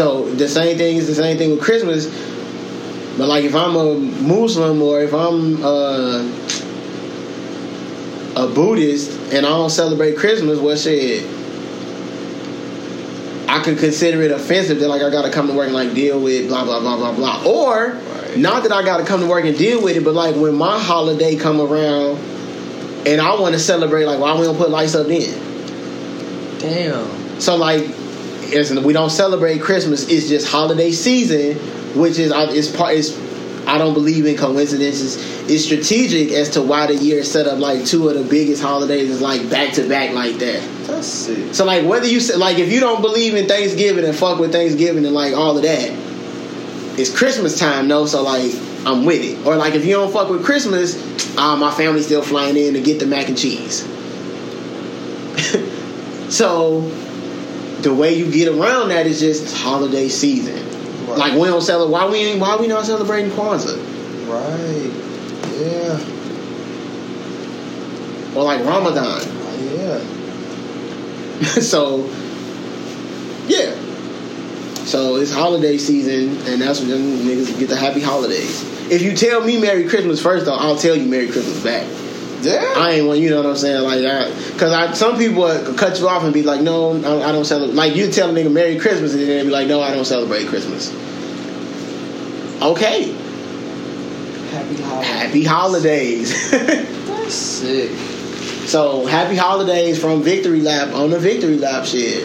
So 0.00 0.24
the 0.30 0.48
same 0.48 0.78
thing 0.78 0.96
is 0.96 1.06
the 1.08 1.14
same 1.14 1.36
thing 1.36 1.50
with 1.50 1.60
Christmas. 1.60 2.06
But 3.18 3.28
like 3.28 3.44
if 3.44 3.54
I'm 3.54 3.76
a 3.76 3.96
Muslim 3.96 4.80
or 4.80 5.02
if 5.02 5.12
I'm 5.12 5.62
uh, 5.62 6.20
a 8.34 8.46
Buddhist 8.48 9.10
and 9.34 9.44
I 9.44 9.50
don't 9.50 9.68
celebrate 9.68 10.16
Christmas, 10.16 10.58
well 10.58 10.74
shit. 10.74 11.26
I 13.46 13.62
could 13.62 13.76
consider 13.76 14.22
it 14.22 14.30
offensive 14.30 14.80
that 14.80 14.88
like 14.88 15.02
I 15.02 15.10
gotta 15.10 15.30
come 15.30 15.48
to 15.48 15.52
work 15.52 15.66
and 15.66 15.74
like 15.74 15.92
deal 15.92 16.18
with 16.18 16.48
blah 16.48 16.64
blah 16.64 16.80
blah 16.80 16.96
blah 16.96 17.12
blah. 17.12 17.44
Or 17.44 17.88
Right. 17.92 18.38
not 18.38 18.62
that 18.62 18.72
I 18.72 18.82
gotta 18.82 19.04
come 19.04 19.20
to 19.20 19.26
work 19.26 19.44
and 19.44 19.58
deal 19.58 19.82
with 19.82 19.98
it, 19.98 20.04
but 20.04 20.14
like 20.14 20.34
when 20.34 20.54
my 20.54 20.78
holiday 20.78 21.36
come 21.36 21.60
around 21.60 22.16
and 23.06 23.20
I 23.20 23.38
wanna 23.38 23.58
celebrate, 23.58 24.06
like 24.06 24.18
why 24.18 24.34
we 24.34 24.46
don't 24.46 24.56
put 24.56 24.70
lights 24.70 24.94
up 24.94 25.08
then? 25.08 25.38
Damn. 26.58 27.38
So 27.38 27.56
like, 27.56 27.99
we 28.84 28.92
don't 28.92 29.10
celebrate 29.10 29.60
Christmas. 29.60 30.08
It's 30.08 30.28
just 30.28 30.48
holiday 30.48 30.92
season, 30.92 31.56
which 31.98 32.18
is 32.18 32.32
I- 32.32 32.50
it's 32.52 32.74
part. 32.74 32.94
It's 32.94 33.16
I 33.66 33.78
don't 33.78 33.94
believe 33.94 34.26
in 34.26 34.36
coincidences. 34.36 35.16
It's 35.48 35.64
strategic 35.64 36.30
as 36.32 36.50
to 36.50 36.62
why 36.62 36.86
the 36.86 36.96
year 36.96 37.20
is 37.20 37.30
set 37.30 37.46
up 37.46 37.58
like 37.58 37.84
two 37.84 38.08
of 38.08 38.14
the 38.16 38.24
biggest 38.24 38.62
holidays 38.62 39.10
is 39.10 39.20
like 39.20 39.48
back 39.50 39.74
to 39.74 39.88
back 39.88 40.12
like 40.14 40.36
that. 40.36 40.62
That's 40.86 41.06
sick. 41.06 41.54
So 41.54 41.64
like 41.64 41.86
whether 41.86 42.06
you 42.06 42.20
say, 42.20 42.36
like 42.36 42.58
if 42.58 42.72
you 42.72 42.80
don't 42.80 43.02
believe 43.02 43.34
in 43.34 43.46
Thanksgiving 43.46 44.04
and 44.04 44.16
fuck 44.16 44.38
with 44.38 44.52
Thanksgiving 44.52 45.04
and 45.04 45.14
like 45.14 45.34
all 45.34 45.56
of 45.56 45.62
that, 45.62 45.90
it's 46.98 47.16
Christmas 47.16 47.58
time 47.58 47.88
though. 47.88 48.06
So 48.06 48.22
like 48.22 48.52
I'm 48.86 49.04
with 49.04 49.22
it. 49.22 49.46
Or 49.46 49.56
like 49.56 49.74
if 49.74 49.84
you 49.84 49.92
don't 49.92 50.12
fuck 50.12 50.30
with 50.30 50.44
Christmas, 50.44 50.96
uh, 51.36 51.56
my 51.56 51.70
family's 51.70 52.06
still 52.06 52.22
flying 52.22 52.56
in 52.56 52.74
to 52.74 52.80
get 52.80 52.98
the 52.98 53.06
mac 53.06 53.28
and 53.28 53.38
cheese. 53.38 53.82
so 56.28 56.80
the 57.82 57.94
way 57.94 58.14
you 58.14 58.30
get 58.30 58.48
around 58.48 58.88
that 58.88 59.06
is 59.06 59.20
just 59.20 59.56
holiday 59.56 60.08
season. 60.08 60.56
Right. 61.06 61.18
Like 61.18 61.32
we 61.34 61.48
don't 61.48 61.60
celebrate. 61.62 61.92
Why 61.92 62.06
we 62.10 62.18
ain't, 62.18 62.40
why 62.40 62.56
we 62.56 62.66
not 62.66 62.84
celebrating 62.86 63.30
Kwanzaa 63.32 63.76
Right. 64.28 64.92
Yeah. 65.60 65.98
or 68.36 68.44
like 68.44 68.64
Ramadan? 68.64 69.22
Yeah. 69.76 69.98
so 71.60 72.06
yeah. 73.48 73.74
So 74.84 75.16
it's 75.16 75.32
holiday 75.32 75.78
season, 75.78 76.36
and 76.52 76.60
that's 76.60 76.80
when 76.80 76.88
them 76.88 77.00
niggas 77.18 77.58
get 77.58 77.68
the 77.68 77.76
happy 77.76 78.00
holidays. 78.00 78.62
If 78.90 79.02
you 79.02 79.14
tell 79.14 79.40
me 79.44 79.60
Merry 79.60 79.88
Christmas 79.88 80.20
first, 80.20 80.46
though, 80.46 80.54
I'll 80.54 80.76
tell 80.76 80.96
you 80.96 81.08
Merry 81.08 81.28
Christmas 81.28 81.62
back. 81.62 81.86
Yeah. 82.42 82.74
I 82.76 82.92
ain't 82.92 83.06
want 83.06 83.18
you 83.20 83.28
know 83.30 83.36
what 83.36 83.46
I'm 83.46 83.56
saying 83.56 83.82
like 83.82 84.00
that 84.00 84.34
because 84.52 84.72
I 84.72 84.92
some 84.94 85.18
people 85.18 85.42
would 85.42 85.76
cut 85.76 85.98
you 86.00 86.08
off 86.08 86.22
and 86.24 86.32
be 86.32 86.42
like, 86.42 86.60
no, 86.62 86.92
I 87.02 87.28
I 87.28 87.32
don't 87.32 87.44
celebrate. 87.44 87.74
Like 87.74 87.94
you 87.96 88.10
tell 88.10 88.30
a 88.30 88.32
nigga 88.32 88.50
Merry 88.50 88.78
Christmas, 88.78 89.12
and 89.12 89.20
then 89.22 89.28
they 89.28 89.42
be 89.44 89.50
like, 89.50 89.66
no, 89.68 89.80
I 89.82 89.92
don't 89.94 90.04
celebrate 90.06 90.46
Christmas. 90.48 90.90
Okay, 92.62 93.12
Happy 94.50 94.74
holidays. 94.82 95.06
happy 95.06 95.44
holidays. 95.44 96.50
That's 97.06 97.34
sick. 97.34 97.90
So 98.68 99.04
happy 99.06 99.36
holidays 99.36 99.98
from 100.00 100.22
Victory 100.22 100.60
Lap 100.60 100.94
on 100.94 101.10
the 101.10 101.18
Victory 101.18 101.56
Lap 101.58 101.84
shit. 101.86 102.24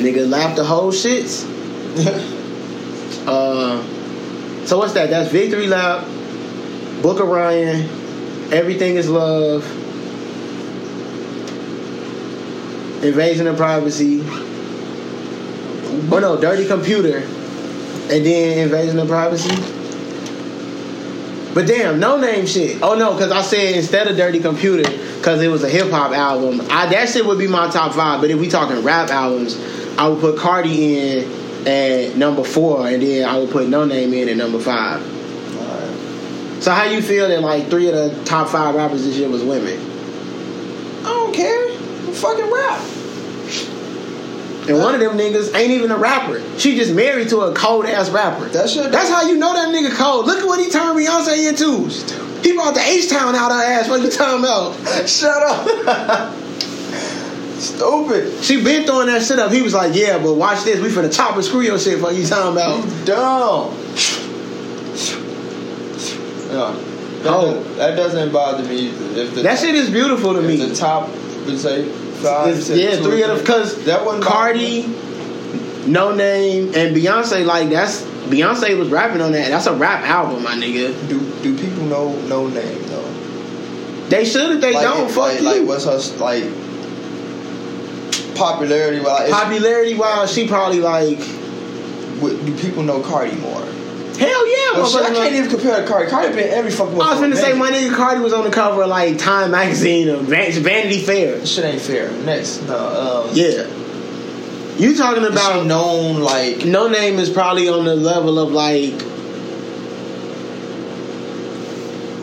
Nigga 0.00 0.28
lap 0.28 0.56
the 0.56 0.64
whole 0.64 0.92
shits. 0.92 1.46
Uh, 3.26 3.82
so 4.64 4.78
what's 4.78 4.94
that? 4.94 5.10
That's 5.10 5.30
Victory 5.30 5.66
Lap, 5.66 6.06
Book 7.02 7.20
of 7.20 7.28
Ryan, 7.28 7.86
Everything 8.52 8.96
is 8.96 9.08
Love, 9.08 9.64
Invasion 13.04 13.46
of 13.46 13.56
Privacy. 13.56 14.22
Oh 16.12 16.18
no, 16.20 16.40
Dirty 16.40 16.66
Computer, 16.66 17.18
and 17.18 18.26
then 18.26 18.58
Invasion 18.58 18.98
of 18.98 19.06
Privacy. 19.06 19.54
But 21.54 21.68
damn, 21.68 22.00
Noname 22.00 22.48
shit. 22.48 22.82
Oh 22.82 22.96
no, 22.96 23.12
because 23.12 23.30
I 23.30 23.42
said 23.42 23.76
instead 23.76 24.08
of 24.08 24.16
Dirty 24.16 24.40
Computer, 24.40 24.90
because 25.16 25.40
it 25.42 25.48
was 25.48 25.62
a 25.62 25.68
hip 25.68 25.90
hop 25.90 26.10
album. 26.10 26.60
I 26.70 26.86
that 26.86 27.08
shit 27.08 27.24
would 27.24 27.38
be 27.38 27.46
my 27.46 27.70
top 27.70 27.94
five. 27.94 28.20
But 28.20 28.30
if 28.30 28.40
we 28.40 28.48
talking 28.48 28.82
rap 28.82 29.10
albums, 29.10 29.56
I 29.96 30.08
would 30.08 30.20
put 30.20 30.36
Cardi 30.36 30.96
in 30.96 31.66
at 31.68 32.16
number 32.16 32.42
four, 32.42 32.88
and 32.88 33.00
then 33.00 33.28
I 33.28 33.38
would 33.38 33.50
put 33.50 33.68
Noname 33.68 34.12
in 34.12 34.28
at 34.28 34.36
number 34.36 34.58
five. 34.58 35.19
So 36.60 36.72
how 36.72 36.84
you 36.84 37.00
feel 37.00 37.28
that 37.28 37.40
like 37.40 37.68
three 37.68 37.88
of 37.88 37.94
the 37.94 38.24
top 38.24 38.48
five 38.48 38.74
rappers 38.74 39.04
this 39.04 39.16
year 39.16 39.28
was 39.28 39.42
women, 39.42 39.78
I 41.00 41.04
don't 41.04 41.34
care. 41.34 41.68
I'm 41.70 42.12
fucking 42.12 42.50
rap. 42.50 42.80
and 44.68 44.78
one 44.78 44.94
of 44.94 45.00
them 45.00 45.16
niggas 45.16 45.54
ain't 45.56 45.70
even 45.70 45.90
a 45.90 45.96
rapper. 45.96 46.42
She 46.58 46.76
just 46.76 46.92
married 46.94 47.30
to 47.30 47.40
a 47.40 47.54
cold 47.54 47.86
ass 47.86 48.10
rapper. 48.10 48.46
That 48.50 48.68
shit. 48.68 48.92
That's 48.92 49.08
how 49.08 49.22
you 49.22 49.36
know 49.38 49.54
that 49.54 49.68
nigga 49.74 49.96
cold. 49.96 50.26
Look 50.26 50.40
at 50.40 50.46
what 50.46 50.60
he 50.60 50.70
turned 50.70 50.98
Beyonce 50.98 51.48
into. 51.48 51.88
He 52.42 52.52
brought 52.54 52.74
the 52.74 52.80
H 52.80 53.08
Town 53.08 53.34
out 53.34 53.50
her 53.52 53.62
ass. 53.62 53.88
What 53.88 54.02
you 54.02 54.10
talking 54.10 54.40
about? 54.40 54.74
Shut 55.08 55.30
up. 55.42 56.34
Stupid. 57.58 58.42
She 58.42 58.62
been 58.62 58.86
throwing 58.86 59.06
that 59.08 59.22
shit 59.22 59.38
up. 59.38 59.52
He 59.52 59.60
was 59.62 59.74
like, 59.74 59.94
yeah, 59.94 60.18
but 60.18 60.34
watch 60.34 60.64
this. 60.64 60.80
We 60.80 60.88
finna 60.88 61.14
chop 61.14 61.36
and 61.36 61.44
screw 61.44 61.60
your 61.60 61.78
shit. 61.78 62.00
What 62.00 62.14
you 62.14 62.26
talking 62.26 62.52
about? 62.52 62.84
You 62.84 63.04
dumb. 63.04 63.76
Yeah. 66.52 66.74
That, 67.22 67.32
Oh. 67.32 67.52
does- 67.54 67.76
that 67.76 67.96
doesn't 67.96 68.32
bother 68.32 68.62
me 68.64 68.76
either. 68.88 69.20
If 69.22 69.34
the 69.34 69.42
That 69.42 69.58
shit 69.58 69.74
is 69.74 69.90
beautiful 69.90 70.34
to 70.34 70.40
me. 70.40 70.56
the 70.56 70.74
top 70.74 71.08
say 71.56 71.84
five, 72.22 72.48
It's- 72.48 72.66
six, 72.66 72.78
yeah, 72.78 72.96
two, 72.96 73.04
three 73.04 73.22
of 73.22 73.28
them. 73.30 73.38
Because 73.40 73.74
that 73.84 74.04
one 74.06 74.22
Cardi, 74.22 74.84
Noname, 75.86 76.74
and 76.76 76.96
Beyonce, 76.96 77.44
like, 77.44 77.70
that's. 77.70 78.02
Beyonce 78.28 78.78
was 78.78 78.88
rapping 78.90 79.20
on 79.20 79.32
that. 79.32 79.50
That's 79.50 79.66
a 79.66 79.72
rap 79.72 80.04
album, 80.08 80.44
my 80.44 80.54
nigga. 80.54 80.94
Do 81.08 81.18
do 81.42 81.56
people 81.58 81.84
know 81.84 82.14
Noname 82.28 82.86
though? 82.88 83.04
They 84.08 84.24
should 84.24 84.52
if 84.52 84.60
they 84.60 84.72
like, 84.72 84.84
don't. 84.84 85.06
it- 85.08 85.10
Fuck 85.10 85.24
like, 85.24 85.40
you. 85.40 85.46
like 85.46 85.62
what's 85.66 85.84
her 85.86 85.98
like 86.22 86.44
popularity? 88.34 88.98
Is- 88.98 89.30
Popularity 89.30 89.94
wise, 89.94 90.32
she 90.32 90.46
probably 90.46 90.80
like. 90.80 91.18
what- 92.20 92.44
do 92.46 92.52
people 92.54 92.82
know 92.82 93.00
Cardi 93.00 93.34
more? 93.36 93.62
Hell 94.20 94.46
yeah, 94.46 94.82
No, 94.82 94.86
shit, 94.86 95.02
I 95.02 95.14
can't 95.14 95.34
even 95.34 95.48
compare 95.48 95.80
to 95.80 95.88
Cardi. 95.88 96.10
Cardi 96.10 96.34
been 96.34 96.50
every 96.50 96.70
fucking. 96.70 96.92
I 96.92 96.96
was 96.96 97.20
one 97.20 97.30
finna 97.30 97.34
for 97.36 97.38
a 97.38 97.42
say 97.42 97.52
my 97.54 97.70
nigga 97.70 97.96
Cardi 97.96 98.20
was 98.20 98.34
on 98.34 98.44
the 98.44 98.50
cover 98.50 98.82
of 98.82 98.88
like 98.90 99.16
Time 99.16 99.50
magazine 99.52 100.10
or 100.10 100.18
Vanity 100.18 101.00
Fair. 101.00 101.38
This 101.38 101.54
shit 101.54 101.64
ain't 101.64 101.80
fair. 101.80 102.12
Next, 102.24 102.60
no. 102.66 103.24
Um, 103.26 103.30
Yeah. 103.32 103.66
You 104.76 104.94
talking 104.94 105.24
about 105.24 105.64
known 105.66 106.20
like 106.20 106.56
Noname 106.56 107.18
is 107.18 107.30
probably 107.30 107.68
on 107.70 107.84
the 107.86 107.96
level 107.96 108.38
of 108.38 108.52
like 108.52 108.94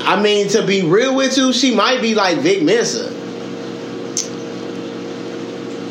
I 0.08 0.22
mean 0.22 0.50
to 0.50 0.66
be 0.66 0.84
real 0.84 1.16
with 1.16 1.36
you, 1.36 1.52
she 1.52 1.76
might 1.76 2.02
be 2.02 2.14
like 2.16 2.38
Vic 2.40 2.62
Mensa. 2.64 3.12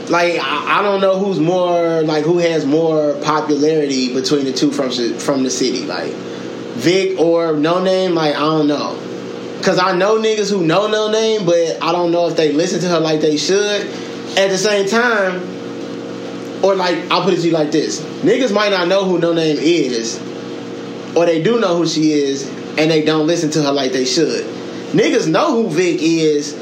Like 0.08 0.38
I, 0.38 0.78
I 0.78 0.82
don't 0.82 1.00
know 1.00 1.18
who's 1.18 1.40
more 1.40 2.02
like 2.02 2.24
who 2.24 2.38
has 2.38 2.64
more 2.64 3.14
popularity 3.22 4.14
between 4.14 4.44
the 4.44 4.52
two 4.52 4.70
from 4.70 4.90
from 5.18 5.42
the 5.42 5.50
city, 5.50 5.84
like 5.84 6.12
Vic 6.74 7.18
or 7.18 7.54
Noname. 7.54 8.14
Like 8.14 8.36
I 8.36 8.40
don't 8.40 8.68
know, 8.68 8.94
cause 9.64 9.78
I 9.78 9.96
know 9.96 10.18
niggas 10.18 10.50
who 10.50 10.64
know 10.64 10.88
Noname, 10.88 11.44
but 11.44 11.82
I 11.82 11.90
don't 11.90 12.12
know 12.12 12.28
if 12.28 12.36
they 12.36 12.52
listen 12.52 12.80
to 12.80 12.88
her 12.88 13.00
like 13.00 13.20
they 13.20 13.36
should. 13.36 13.86
At 14.38 14.50
the 14.50 14.58
same 14.58 14.86
time, 14.86 15.42
or 16.62 16.76
like 16.76 17.10
I'll 17.10 17.22
put 17.22 17.32
it 17.32 17.40
to 17.40 17.46
you 17.48 17.52
like 17.52 17.72
this: 17.72 18.00
niggas 18.00 18.52
might 18.52 18.70
not 18.70 18.86
know 18.86 19.04
who 19.04 19.18
Noname 19.18 19.56
is, 19.58 20.18
or 21.16 21.26
they 21.26 21.42
do 21.42 21.58
know 21.58 21.78
who 21.78 21.86
she 21.86 22.12
is, 22.12 22.46
and 22.78 22.90
they 22.90 23.02
don't 23.04 23.26
listen 23.26 23.50
to 23.52 23.62
her 23.62 23.72
like 23.72 23.90
they 23.92 24.04
should. 24.04 24.44
Niggas 24.92 25.26
know 25.26 25.62
who 25.62 25.68
Vic 25.68 26.00
is, 26.00 26.52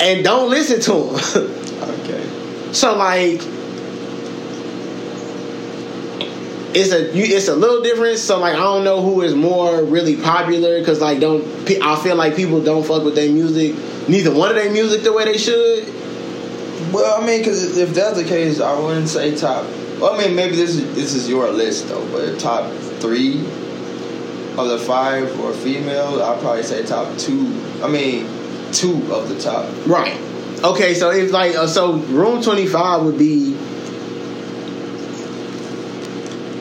and 0.00 0.22
don't 0.22 0.48
listen 0.48 0.80
to 0.82 1.40
him. 1.40 1.58
so 2.72 2.96
like, 2.96 3.40
it's 6.74 6.90
a 6.90 7.14
you, 7.14 7.24
it's 7.36 7.48
a 7.48 7.54
little 7.54 7.82
different. 7.82 8.18
So 8.18 8.38
like, 8.38 8.54
I 8.54 8.58
don't 8.58 8.84
know 8.84 9.02
who 9.02 9.22
is 9.22 9.34
more 9.34 9.82
really 9.82 10.16
popular 10.16 10.78
because 10.78 11.00
like 11.00 11.20
don't 11.20 11.44
I 11.82 11.96
feel 12.02 12.16
like 12.16 12.34
people 12.34 12.62
don't 12.62 12.84
fuck 12.84 13.04
with 13.04 13.14
their 13.14 13.30
music, 13.30 13.76
neither 14.08 14.34
one 14.34 14.50
of 14.50 14.56
their 14.56 14.72
music 14.72 15.02
the 15.02 15.12
way 15.12 15.24
they 15.24 15.38
should. 15.38 15.86
Well, 16.92 17.22
I 17.22 17.26
mean, 17.26 17.38
because 17.38 17.76
if 17.78 17.94
that's 17.94 18.16
the 18.16 18.24
case, 18.24 18.60
I 18.60 18.78
wouldn't 18.78 19.08
say 19.08 19.36
top. 19.36 19.64
Well, 20.00 20.14
I 20.14 20.26
mean, 20.26 20.34
maybe 20.34 20.56
this 20.56 20.70
is 20.70 20.94
this 20.94 21.14
is 21.14 21.28
your 21.28 21.50
list 21.50 21.88
though, 21.88 22.06
but 22.10 22.38
top 22.40 22.72
three 23.00 23.40
of 24.58 24.68
the 24.68 24.78
five 24.78 25.38
were 25.38 25.52
female. 25.52 26.22
I'd 26.22 26.40
probably 26.40 26.62
say 26.62 26.84
top 26.84 27.16
two. 27.18 27.46
I 27.82 27.88
mean, 27.88 28.26
two 28.72 28.94
of 29.12 29.28
the 29.28 29.38
top. 29.38 29.70
Right. 29.86 30.18
Okay, 30.64 30.94
so 30.94 31.10
if 31.10 31.32
like 31.32 31.56
uh, 31.56 31.66
so, 31.66 31.94
room 31.94 32.42
twenty 32.42 32.66
five 32.66 33.02
would 33.02 33.18
be 33.18 33.56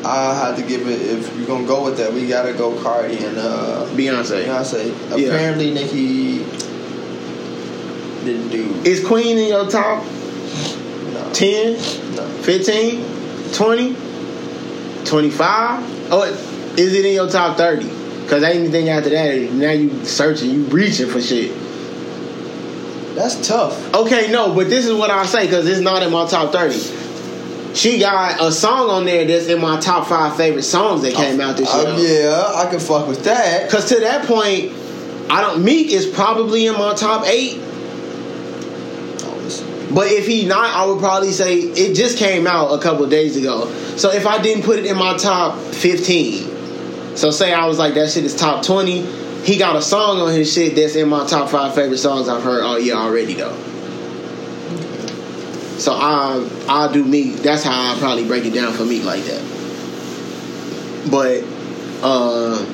I 0.03 0.34
had 0.34 0.56
to 0.57 0.64
give 0.64 0.88
it. 0.88 1.02
If 1.02 1.38
you're 1.38 1.48
gonna 1.48 1.68
go 1.68 1.84
with 1.84 1.98
that, 1.98 2.11
we 2.11 2.28
gotta 2.28 2.53
go 2.53 2.82
Cardi 2.82 3.23
and 3.23 3.38
uh, 3.38 3.86
Beyonce. 3.91 4.45
Beyonce. 4.45 5.19
Yeah. 5.19 5.28
Apparently, 5.28 5.72
Nicki 5.73 6.40
didn't 8.26 8.49
do. 8.49 8.73
Is 8.84 9.06
Queen 9.06 9.38
in 9.38 9.48
your 9.49 9.69
top 9.69 10.03
No, 10.03 11.30
10, 11.34 11.73
no. 12.15 12.28
15, 12.41 13.53
20, 13.53 13.95
25? 15.06 16.11
Oh, 16.11 16.23
is 16.78 16.94
it 16.94 17.06
in 17.06 17.14
your 17.14 17.30
top 17.30 17.57
30? 17.57 17.86
Because 18.23 18.44
anything 18.44 18.90
after 18.90 19.10
that, 19.11 19.52
now 19.53 19.72
you 19.72 20.03
searching, 20.06 20.49
you 20.52 20.64
reaching 20.65 21.10
for 21.10 21.22
shit. 21.22 21.52
That's 23.15 23.47
tough. 23.47 23.93
Okay, 23.93 24.31
no, 24.31 24.53
but 24.53 24.69
this 24.69 24.85
is 24.85 24.93
what 24.93 25.09
I 25.09 25.25
say 25.25 25.45
because 25.45 25.67
it's 25.67 25.81
not 25.81 26.03
in 26.03 26.11
my 26.11 26.27
top 26.27 26.51
30. 26.51 27.73
She 27.73 27.99
got 27.99 28.41
a 28.41 28.51
song 28.51 28.89
on 28.89 29.05
there 29.05 29.25
that's 29.25 29.47
in 29.47 29.61
my 29.61 29.79
top 29.79 30.07
five 30.07 30.35
favorite 30.35 30.63
songs 30.63 31.03
that 31.03 31.13
came 31.13 31.39
out 31.39 31.57
this 31.57 31.73
year. 31.73 31.88
Um, 31.88 31.97
yeah, 31.99 32.51
I 32.55 32.69
can 32.69 32.79
fuck 32.79 33.07
with 33.07 33.23
that. 33.23 33.65
Because 33.65 33.88
to 33.89 33.99
that 34.01 34.25
point, 34.25 34.73
I 35.31 35.39
don't. 35.41 35.63
Meek 35.63 35.91
is 35.91 36.05
probably 36.05 36.67
in 36.67 36.73
my 36.73 36.93
top 36.93 37.25
eight. 37.25 37.59
Oh. 39.23 39.89
But 39.95 40.07
if 40.07 40.27
he 40.27 40.45
not, 40.45 40.75
I 40.75 40.85
would 40.85 40.99
probably 40.99 41.31
say 41.31 41.59
it 41.59 41.95
just 41.95 42.17
came 42.17 42.45
out 42.45 42.73
a 42.77 42.81
couple 42.81 43.07
days 43.07 43.38
ago. 43.38 43.71
So 43.95 44.11
if 44.11 44.27
I 44.27 44.41
didn't 44.41 44.63
put 44.63 44.77
it 44.79 44.85
in 44.85 44.97
my 44.97 45.15
top 45.15 45.57
15, 45.57 47.15
so 47.15 47.31
say 47.31 47.53
I 47.53 47.67
was 47.67 47.79
like 47.79 47.93
that 47.93 48.09
shit 48.09 48.25
is 48.25 48.35
top 48.35 48.65
20, 48.65 49.03
he 49.43 49.57
got 49.57 49.76
a 49.76 49.81
song 49.81 50.19
on 50.19 50.31
his 50.34 50.51
shit 50.53 50.76
that's 50.76 50.95
in 50.95 51.09
my 51.09 51.26
top 51.27 51.49
five 51.49 51.73
favorite 51.73 51.97
songs 51.97 52.27
I've 52.30 52.43
heard 52.43 52.63
all 52.63 52.80
year 52.80 52.95
already 52.95 53.34
though. 53.34 53.55
So 55.77 55.93
I 55.93 56.47
I'll 56.68 56.91
do 56.93 57.03
me. 57.03 57.31
That's 57.31 57.63
how 57.63 57.93
I 57.93 57.97
probably 57.97 58.26
break 58.26 58.45
it 58.45 58.53
down 58.53 58.73
for 58.73 58.85
me 58.85 59.01
like 59.01 59.23
that. 59.23 59.41
But 61.09 61.43
uh 62.03 62.65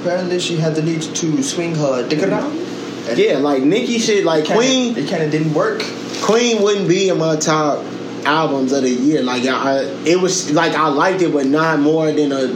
Apparently, 0.00 0.38
she 0.38 0.56
had 0.56 0.74
the 0.76 0.82
need 0.82 1.02
to 1.02 1.42
swing 1.42 1.74
her 1.74 2.08
dick 2.08 2.22
around. 2.22 2.56
Yeah, 3.16 3.38
like 3.38 3.64
Nicki 3.64 3.98
shit, 3.98 4.24
like 4.24 4.44
kinda- 4.44 4.62
Queen. 4.62 4.96
It 4.96 5.10
kind 5.10 5.22
of 5.24 5.30
didn't 5.30 5.52
work. 5.54 5.82
Queen 6.22 6.62
wouldn't 6.62 6.88
be 6.88 7.08
in 7.08 7.18
my 7.18 7.36
top 7.36 7.84
albums 8.24 8.72
of 8.72 8.82
the 8.82 8.90
year. 8.90 9.22
Like 9.22 9.44
I, 9.44 9.80
it 10.06 10.20
was 10.20 10.52
like 10.52 10.74
I 10.74 10.88
liked 10.88 11.20
it, 11.22 11.32
but 11.32 11.46
not 11.46 11.80
more 11.80 12.12
than 12.12 12.32
a 12.32 12.46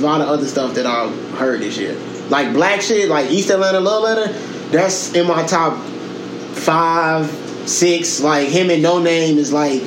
lot 0.00 0.20
of 0.20 0.28
other 0.28 0.46
stuff 0.46 0.74
that 0.74 0.86
I 0.86 1.08
heard 1.36 1.60
this 1.60 1.78
year. 1.78 1.94
Like 2.28 2.48
6lack 2.48 2.80
shit, 2.80 3.08
like 3.08 3.30
East 3.30 3.50
Atlanta 3.50 3.80
Love 3.80 4.02
Letter. 4.02 4.32
That's 4.70 5.14
in 5.14 5.26
my 5.26 5.46
top 5.46 5.78
five, 6.54 7.30
six. 7.66 8.20
Like 8.20 8.48
him 8.48 8.70
and 8.70 8.82
No 8.82 8.98
Name 8.98 9.38
is 9.38 9.52
like 9.52 9.82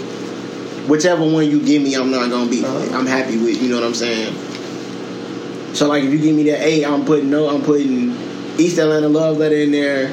whichever 0.87 1.23
one 1.23 1.49
you 1.49 1.61
give 1.63 1.81
me, 1.81 1.95
I'm 1.95 2.11
not 2.11 2.29
gonna 2.29 2.49
be. 2.49 2.63
Uh-huh. 2.65 2.97
I'm 2.97 3.05
happy 3.05 3.37
with. 3.37 3.61
You 3.61 3.69
know 3.69 3.75
what 3.75 3.83
I'm 3.83 3.93
saying? 3.93 4.35
So 5.75 5.87
like 5.87 6.03
if 6.03 6.11
you 6.11 6.19
give 6.19 6.35
me 6.35 6.43
that 6.45 6.61
eight, 6.61 6.85
I'm 6.85 7.05
putting 7.05 7.29
no. 7.29 7.49
I'm 7.49 7.61
putting 7.61 8.11
East 8.59 8.77
Atlanta 8.77 9.07
Love 9.09 9.37
Letter 9.37 9.55
in 9.55 9.71
there. 9.71 10.11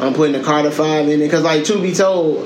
I'm 0.00 0.14
putting 0.14 0.32
the 0.32 0.42
Carter 0.42 0.70
Five 0.70 1.08
in 1.08 1.20
there 1.20 1.28
because, 1.28 1.44
like, 1.44 1.64
to 1.64 1.80
be 1.80 1.94
told, 1.94 2.44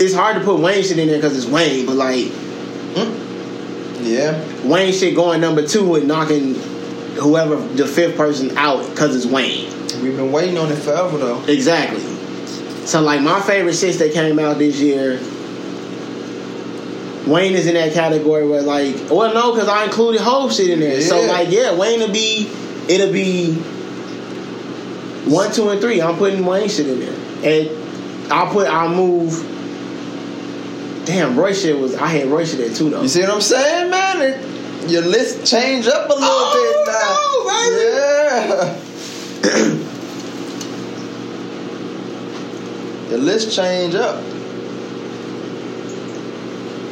it's 0.00 0.14
hard 0.14 0.36
to 0.36 0.42
put 0.42 0.60
Wayne 0.60 0.82
shit 0.82 0.98
in 0.98 1.08
there 1.08 1.18
because 1.18 1.36
it's 1.36 1.46
Wayne, 1.46 1.84
but 1.86 1.96
like 1.96 2.32
Yeah. 4.00 4.42
Wayne 4.64 4.92
shit 4.92 5.14
going 5.14 5.40
number 5.40 5.66
two 5.66 5.86
with 5.88 6.04
knocking 6.04 6.54
whoever 7.14 7.56
the 7.56 7.86
fifth 7.86 8.16
person 8.16 8.56
out 8.56 8.88
because 8.90 9.14
it's 9.16 9.26
Wayne. 9.26 9.70
We've 10.02 10.16
been 10.16 10.32
waiting 10.32 10.58
on 10.58 10.70
it 10.70 10.76
forever 10.76 11.18
though. 11.18 11.44
Exactly. 11.44 12.00
So 12.86 13.00
like 13.00 13.22
my 13.22 13.40
favorite 13.40 13.72
shits 13.72 13.98
that 13.98 14.12
came 14.12 14.38
out 14.38 14.58
this 14.58 14.78
year, 14.78 15.18
Wayne 17.26 17.54
is 17.54 17.66
in 17.66 17.74
that 17.74 17.92
category 17.92 18.46
where 18.46 18.62
like, 18.62 18.94
well 19.10 19.32
no, 19.32 19.52
because 19.52 19.68
I 19.68 19.84
included 19.84 20.20
whole 20.20 20.50
shit 20.50 20.70
in 20.70 20.80
there. 20.80 21.00
So 21.00 21.24
like 21.26 21.50
yeah, 21.50 21.74
Wayne 21.76 22.00
will 22.00 22.12
be, 22.12 22.50
it'll 22.88 23.12
be 23.12 23.54
one, 25.26 25.52
two, 25.52 25.70
and 25.70 25.80
three. 25.80 26.02
I'm 26.02 26.16
putting 26.16 26.44
Wayne 26.44 26.68
shit 26.68 26.86
in 26.86 27.00
there, 27.00 27.14
and 27.42 28.32
I'll 28.32 28.52
put 28.52 28.68
I'll 28.68 28.94
move. 28.94 29.50
Damn, 31.06 31.38
Roy 31.38 31.52
shit 31.52 31.78
was 31.78 31.94
I 31.94 32.08
had 32.08 32.28
Roy 32.28 32.44
shit 32.44 32.58
there 32.58 32.74
too 32.74 32.90
though. 32.90 33.02
You 33.02 33.08
see 33.08 33.20
what 33.22 33.30
I'm 33.30 33.40
saying, 33.40 33.90
man? 33.90 34.20
It, 34.20 34.53
your 34.88 35.02
list 35.02 35.44
change 35.50 35.86
up 35.86 36.08
a 36.08 36.12
little 36.12 36.28
Oh, 36.28 36.54
bit 36.62 36.86
now. 36.86 38.74
Yeah. 43.04 43.10
your 43.10 43.18
list 43.18 43.54
change 43.54 43.94
up. 43.94 44.22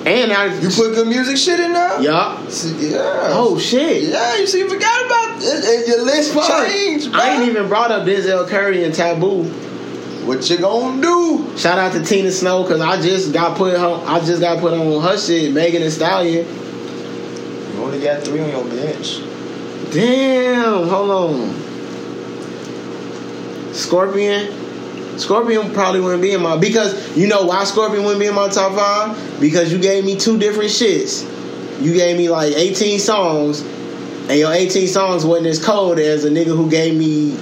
And 0.05 0.33
I 0.33 0.47
You 0.61 0.69
put 0.69 0.95
good 0.95 1.07
music 1.07 1.37
shit 1.37 1.61
in 1.61 1.73
there? 1.73 2.01
Yup. 2.03 2.51
See, 2.51 2.91
Yeah. 2.91 3.29
Oh 3.31 3.57
shit. 3.59 4.03
Yeah, 4.05 4.37
you 4.37 4.47
see, 4.47 4.59
you 4.59 4.69
forgot 4.69 5.07
about 5.07 5.37
it, 5.43 5.45
it, 5.65 5.89
your 5.89 6.03
list 6.05 6.33
Fuck. 6.35 6.67
changed, 6.67 7.13
bro. 7.13 7.21
I 7.21 7.29
ain't 7.35 7.49
even 7.49 7.69
brought 7.69 7.91
up 7.93 8.05
Denzel 8.07 8.49
Curry 8.49 8.85
and 8.85 8.93
Taboo. 8.95 9.45
What 10.27 10.49
you 10.51 10.59
gonna 10.59 11.01
do? 11.03 11.57
Shout 11.57 11.79
out 11.79 11.93
to 11.93 12.05
Tina 12.05 12.31
Snow 12.31 12.63
because 12.63 12.81
I 12.81 13.01
just 13.01 13.33
got 13.33 13.57
put 13.57 13.75
on. 13.75 14.07
I 14.07 14.21
just 14.25 14.41
got 14.41 14.61
put 14.61 14.73
on 14.73 15.03
her 15.03 15.17
shit. 15.19 15.53
Megan 15.53 15.83
Thee 15.83 15.91
Stallion. 15.91 16.47
Only 17.83 18.01
got 18.01 18.23
three 18.23 18.41
on 18.41 18.49
your 18.49 18.65
bench. 18.65 19.21
Damn. 19.93 20.89
Hold 20.89 21.11
on. 21.11 21.63
Scorpion. 23.75 25.19
Scorpion 25.19 25.73
probably 25.73 26.01
wouldn't 26.01 26.23
be 26.23 26.33
in 26.33 26.41
my 26.41 26.57
because 26.57 27.17
you 27.17 27.27
know 27.27 27.43
why 27.43 27.65
Scorpion 27.65 28.05
wouldn't 28.05 28.21
be 28.21 28.29
in 28.29 28.35
my 28.35 28.49
top 28.49 28.75
five 28.75 29.41
because 29.41 29.73
you 29.73 29.79
gave 29.79 30.05
me 30.05 30.17
two 30.17 30.39
different 30.39 30.71
shits. 30.71 31.29
You 31.83 31.93
gave 31.93 32.17
me 32.17 32.31
like 32.31 32.55
18 32.55 33.01
songs, 33.01 33.63
and 33.63 34.39
your 34.39 34.53
18 34.53 34.87
songs 34.87 35.25
wasn't 35.25 35.49
as 35.49 35.63
cold 35.63 35.99
as 35.99 36.25
a 36.25 36.31
nigga 36.31 36.57
who 36.57 36.71
gave 36.71 36.97
me 36.97 37.37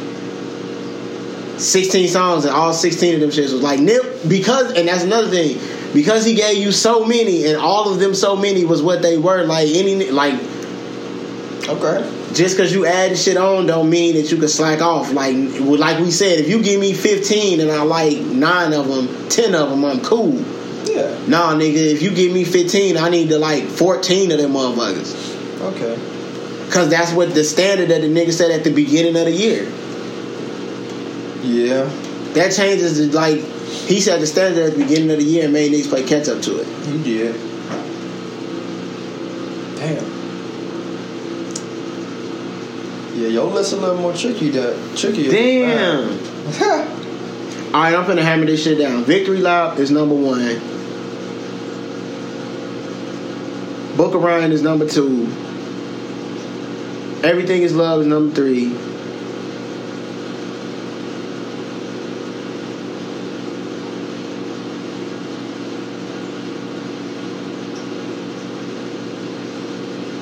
16 1.58 2.08
songs 2.08 2.46
and 2.46 2.54
all 2.54 2.72
16 2.72 3.14
of 3.16 3.20
them 3.20 3.30
shits 3.30 3.52
was 3.52 3.62
like 3.62 3.78
Nip 3.78 4.02
because 4.26 4.72
and 4.72 4.88
that's 4.88 5.04
another 5.04 5.28
thing 5.28 5.58
because 5.92 6.24
he 6.24 6.34
gave 6.34 6.56
you 6.58 6.72
so 6.72 7.04
many 7.04 7.46
and 7.46 7.56
all 7.56 7.92
of 7.92 7.98
them 8.00 8.14
so 8.14 8.36
many 8.36 8.64
was 8.64 8.82
what 8.82 9.02
they 9.02 9.16
were 9.18 9.44
like 9.44 9.68
any 9.70 10.10
like 10.10 10.34
Okay. 11.68 12.32
just 12.32 12.56
because 12.56 12.72
you 12.72 12.86
add 12.86 13.16
shit 13.16 13.36
on 13.36 13.66
don't 13.66 13.88
mean 13.90 14.14
that 14.14 14.30
you 14.32 14.38
can 14.38 14.48
slack 14.48 14.80
off 14.80 15.12
like 15.12 15.36
like 15.60 15.98
we 16.00 16.10
said 16.10 16.38
if 16.40 16.48
you 16.48 16.62
give 16.62 16.80
me 16.80 16.92
15 16.94 17.60
and 17.60 17.70
I 17.70 17.82
like 17.82 18.16
9 18.18 18.72
of 18.72 18.88
them 18.88 19.28
10 19.28 19.54
of 19.54 19.70
them 19.70 19.84
I'm 19.84 20.00
cool 20.00 20.32
Yeah. 20.86 21.16
nah 21.28 21.54
nigga 21.54 21.76
if 21.76 22.02
you 22.02 22.10
give 22.14 22.32
me 22.32 22.44
15 22.44 22.96
I 22.96 23.08
need 23.10 23.28
to 23.28 23.38
like 23.38 23.64
14 23.64 24.32
of 24.32 24.38
them 24.38 24.52
motherfuckers 24.52 25.60
Okay. 25.60 25.94
because 26.66 26.88
that's 26.88 27.12
what 27.12 27.34
the 27.34 27.44
standard 27.44 27.88
that 27.90 28.00
the 28.00 28.08
nigga 28.08 28.32
said 28.32 28.50
at 28.50 28.64
the 28.64 28.72
beginning 28.72 29.16
of 29.16 29.26
the 29.26 29.32
year 29.32 29.64
Yeah. 31.42 31.84
that 32.34 32.52
changes 32.52 33.14
like 33.14 33.40
he 33.70 34.00
said 34.00 34.20
the 34.20 34.26
standard 34.26 34.64
at 34.64 34.72
the 34.74 34.84
beginning 34.84 35.10
of 35.10 35.18
the 35.18 35.24
year 35.24 35.44
and 35.44 35.52
made 35.52 35.72
niggas 35.72 35.88
play 35.88 36.02
catch 36.02 36.28
up 36.28 36.42
to 36.42 36.58
it 36.60 36.66
You 36.88 37.02
did. 37.02 37.34
Damn. 39.76 40.20
Yeah, 43.18 43.28
your 43.28 43.46
list 43.46 43.72
a 43.72 43.76
little 43.76 43.96
more 43.96 44.12
tricky. 44.12 44.50
That 44.50 44.96
tricky. 44.96 45.28
Damn. 45.28 46.10
All 47.72 47.82
right, 47.82 47.94
I'm 47.94 48.04
finna 48.04 48.22
hammer 48.22 48.46
this 48.46 48.64
shit 48.64 48.78
down. 48.78 49.04
Victory 49.04 49.38
Lap 49.40 49.78
is 49.78 49.90
number 49.90 50.14
one. 50.14 50.40
Book 53.96 54.14
of 54.14 54.22
Ryan 54.22 54.52
is 54.52 54.62
number 54.62 54.88
two. 54.88 55.24
Everything 57.22 57.62
is 57.62 57.74
Love 57.74 58.00
is 58.00 58.06
number 58.06 58.34
three. 58.34 58.74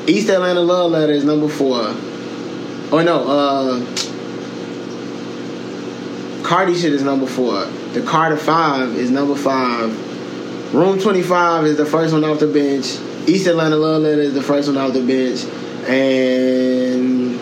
East 0.08 0.30
Atlanta 0.30 0.60
Love 0.60 0.92
Letter 0.92 1.12
is 1.12 1.22
number 1.22 1.48
four. 1.48 1.80
Oh 2.90 3.02
no, 3.04 3.28
uh 3.28 3.78
Cardi 6.42 6.74
shit 6.74 6.94
is 6.94 7.02
number 7.02 7.26
four. 7.26 7.66
The 7.92 8.00
Carter 8.00 8.38
Five 8.38 8.96
is 8.96 9.10
number 9.10 9.34
five. 9.34 9.92
Room 10.74 10.98
Twenty 10.98 11.20
Five 11.22 11.66
is 11.66 11.76
the 11.76 11.84
first 11.84 12.14
one 12.14 12.24
off 12.24 12.40
the 12.40 12.46
bench. 12.46 12.86
East 13.28 13.46
Atlanta 13.46 13.76
Love 13.76 14.00
Letter 14.00 14.22
is 14.22 14.32
the 14.32 14.42
first 14.42 14.68
one 14.68 14.78
off 14.78 14.94
the 14.94 15.02
bench, 15.02 15.44
and 15.86 17.38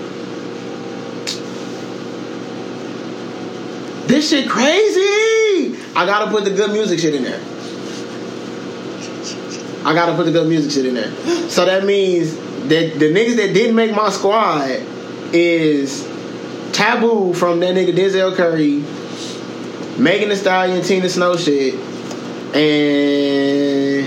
this 4.08 4.28
shit 4.28 4.48
crazy. 4.48 5.78
I 5.94 6.04
gotta 6.04 6.32
put 6.32 6.42
the 6.44 6.50
good 6.50 6.72
music 6.72 6.98
shit 6.98 7.14
in 7.14 7.22
there. 7.22 7.40
I 9.86 9.94
gotta 9.94 10.16
put 10.16 10.26
the 10.26 10.32
good 10.32 10.48
music 10.48 10.72
shit 10.72 10.86
in 10.86 10.94
there. 10.94 11.12
So 11.48 11.64
that 11.64 11.84
means 11.84 12.36
that 12.68 12.98
the 12.98 13.12
niggas 13.12 13.36
that 13.36 13.54
didn't 13.54 13.76
make 13.76 13.94
my 13.94 14.10
squad 14.10 14.82
is 15.32 16.02
Taboo 16.72 17.32
from 17.32 17.60
that 17.60 17.74
nigga 17.74 17.94
Denzel 17.94 18.34
Curry, 18.34 18.82
Megan 19.98 20.28
Thee 20.28 20.36
Stallion, 20.36 20.82
Tina 20.82 21.08
Snow 21.08 21.36
shit, 21.36 21.74
and 22.54 24.06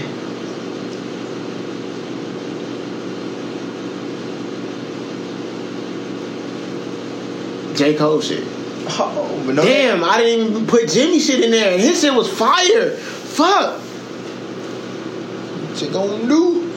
J 7.76 7.96
Cole 7.96 8.22
shit. 8.22 8.44
Oh, 8.92 9.44
no. 9.46 9.64
Damn, 9.64 10.04
I 10.04 10.18
didn't 10.18 10.48
even 10.48 10.68
put 10.68 10.90
Jimmy 10.90 11.20
shit 11.20 11.44
in 11.44 11.52
there, 11.52 11.74
and 11.74 11.82
his 11.82 12.02
shit 12.02 12.14
was 12.14 12.28
fire. 12.32 12.92
Fuck. 12.92 13.80
What 15.70 15.82
you 15.82 15.90
gonna 15.90 16.28
do? 16.28 16.69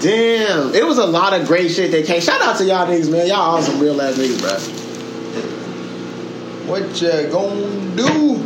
Damn, 0.00 0.74
it 0.74 0.84
was 0.84 0.98
a 0.98 1.06
lot 1.06 1.32
of 1.38 1.46
great 1.46 1.70
shit 1.70 1.90
that 1.92 2.04
came. 2.04 2.20
Shout 2.20 2.40
out 2.42 2.58
to 2.58 2.64
y'all 2.64 2.86
niggas, 2.86 3.10
man. 3.10 3.26
Y'all 3.26 3.36
all 3.36 3.62
some 3.62 3.80
real 3.80 4.00
ass 4.00 4.16
niggas, 4.16 4.40
bro. 4.40 4.58
What 6.70 7.00
you 7.00 7.28
gonna 7.30 7.96
do? 7.96 8.42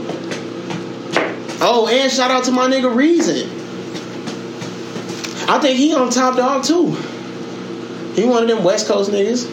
Oh, 1.63 1.89
and 1.91 2.11
shout 2.13 2.31
out 2.31 2.45
to 2.45 2.53
my 2.53 2.67
nigga 2.67 2.95
Reason. 2.95 3.49
I 5.49 5.59
think 5.59 5.79
he 5.79 5.95
on 5.95 6.11
Top 6.11 6.37
Dawg 6.37 6.63
too. 6.63 6.93
He 8.15 8.25
one 8.25 8.43
of 8.43 8.49
them 8.49 8.63
West 8.63 8.87
Coast 8.87 9.11
niggas. 9.11 9.49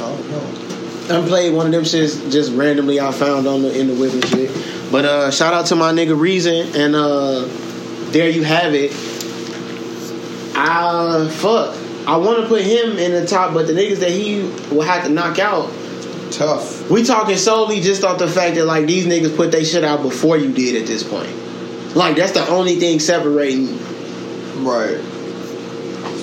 Oh 0.00 1.08
no. 1.08 1.18
I 1.18 1.26
played 1.26 1.54
one 1.54 1.66
of 1.66 1.72
them 1.72 1.84
shits 1.84 2.30
just 2.30 2.52
randomly 2.52 3.00
I 3.00 3.10
found 3.12 3.46
on 3.46 3.62
the 3.62 3.78
in 3.78 3.88
the 3.88 3.94
whip 3.94 4.12
and 4.12 4.24
shit. 4.26 4.50
But 4.92 5.04
uh 5.04 5.30
shout 5.30 5.54
out 5.54 5.66
to 5.66 5.76
my 5.76 5.92
nigga 5.92 6.18
Reason 6.18 6.76
and 6.76 6.94
uh 6.94 7.46
there 8.12 8.28
you 8.28 8.44
have 8.44 8.74
it. 8.74 8.92
I 10.60 11.28
fuck. 11.30 11.76
I 12.06 12.16
want 12.16 12.40
to 12.42 12.48
put 12.48 12.62
him 12.62 12.96
in 12.98 13.12
the 13.12 13.26
top, 13.26 13.54
but 13.54 13.66
the 13.66 13.72
niggas 13.74 13.98
that 13.98 14.10
he 14.10 14.42
will 14.74 14.82
have 14.82 15.04
to 15.04 15.10
knock 15.10 15.38
out. 15.38 15.70
Tough. 16.32 16.90
We 16.90 17.04
talking 17.04 17.36
solely 17.36 17.80
just 17.80 18.02
off 18.04 18.18
the 18.18 18.28
fact 18.28 18.56
that 18.56 18.64
like 18.64 18.86
these 18.86 19.06
niggas 19.06 19.36
put 19.36 19.52
their 19.52 19.64
shit 19.64 19.84
out 19.84 20.02
before 20.02 20.36
you 20.36 20.52
did 20.52 20.80
at 20.80 20.86
this 20.86 21.02
point. 21.02 21.30
Like 21.94 22.16
that's 22.16 22.32
the 22.32 22.46
only 22.48 22.76
thing 22.76 22.98
separating 23.00 23.78
Right. 24.64 24.98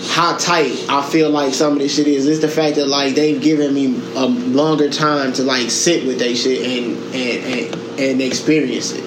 how 0.09 0.35
tight 0.37 0.85
I 0.89 1.01
feel 1.09 1.29
like 1.29 1.53
some 1.53 1.73
of 1.73 1.79
this 1.79 1.95
shit 1.95 2.07
is. 2.07 2.27
It's 2.27 2.41
the 2.41 2.47
fact 2.49 2.75
that 2.75 2.87
like 2.87 3.15
they've 3.15 3.41
given 3.41 3.73
me 3.73 3.95
a 4.15 4.25
longer 4.25 4.89
time 4.89 5.33
to 5.33 5.43
like 5.43 5.71
sit 5.71 6.05
with 6.05 6.19
their 6.19 6.35
shit 6.35 6.65
and 6.67 6.97
and 7.15 7.73
and, 7.73 7.99
and 7.99 8.21
experience 8.21 8.91
it. 8.91 9.03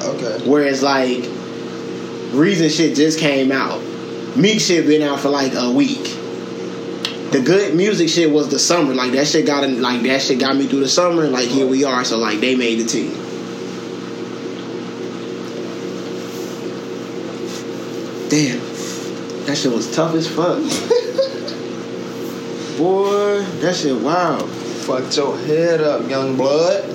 Okay. 0.00 0.48
Whereas 0.48 0.82
like 0.82 1.24
Reason 2.32 2.70
shit 2.70 2.96
just 2.96 3.18
came 3.18 3.52
out. 3.52 3.82
Meek 4.36 4.60
shit 4.60 4.86
been 4.86 5.02
out 5.02 5.20
for 5.20 5.28
like 5.28 5.52
a 5.54 5.70
week. 5.70 6.04
The 7.32 7.42
good 7.44 7.74
music 7.74 8.08
shit 8.08 8.30
was 8.30 8.50
the 8.50 8.58
summer. 8.58 8.94
Like 8.94 9.12
that 9.12 9.26
shit 9.26 9.46
got 9.46 9.64
in, 9.64 9.82
like 9.82 10.02
that 10.02 10.22
shit 10.22 10.40
got 10.40 10.56
me 10.56 10.66
through 10.66 10.80
the 10.80 10.88
summer. 10.88 11.26
Like 11.26 11.48
here 11.48 11.66
we 11.66 11.84
are. 11.84 12.04
So 12.04 12.18
like 12.18 12.40
they 12.40 12.54
made 12.54 12.80
the 12.80 12.84
team. 12.84 13.12
Damn, 18.30 18.58
that 19.44 19.58
shit 19.58 19.70
was 19.70 19.94
tough 19.94 20.14
as 20.14 20.26
fuck. 20.26 20.58
Boy, 22.78 23.42
that 23.60 23.76
shit 23.76 24.00
wild. 24.00 24.48
Fucked 24.50 25.14
your 25.16 25.36
head 25.36 25.82
up, 25.82 26.08
young 26.08 26.36
blood. 26.36 26.88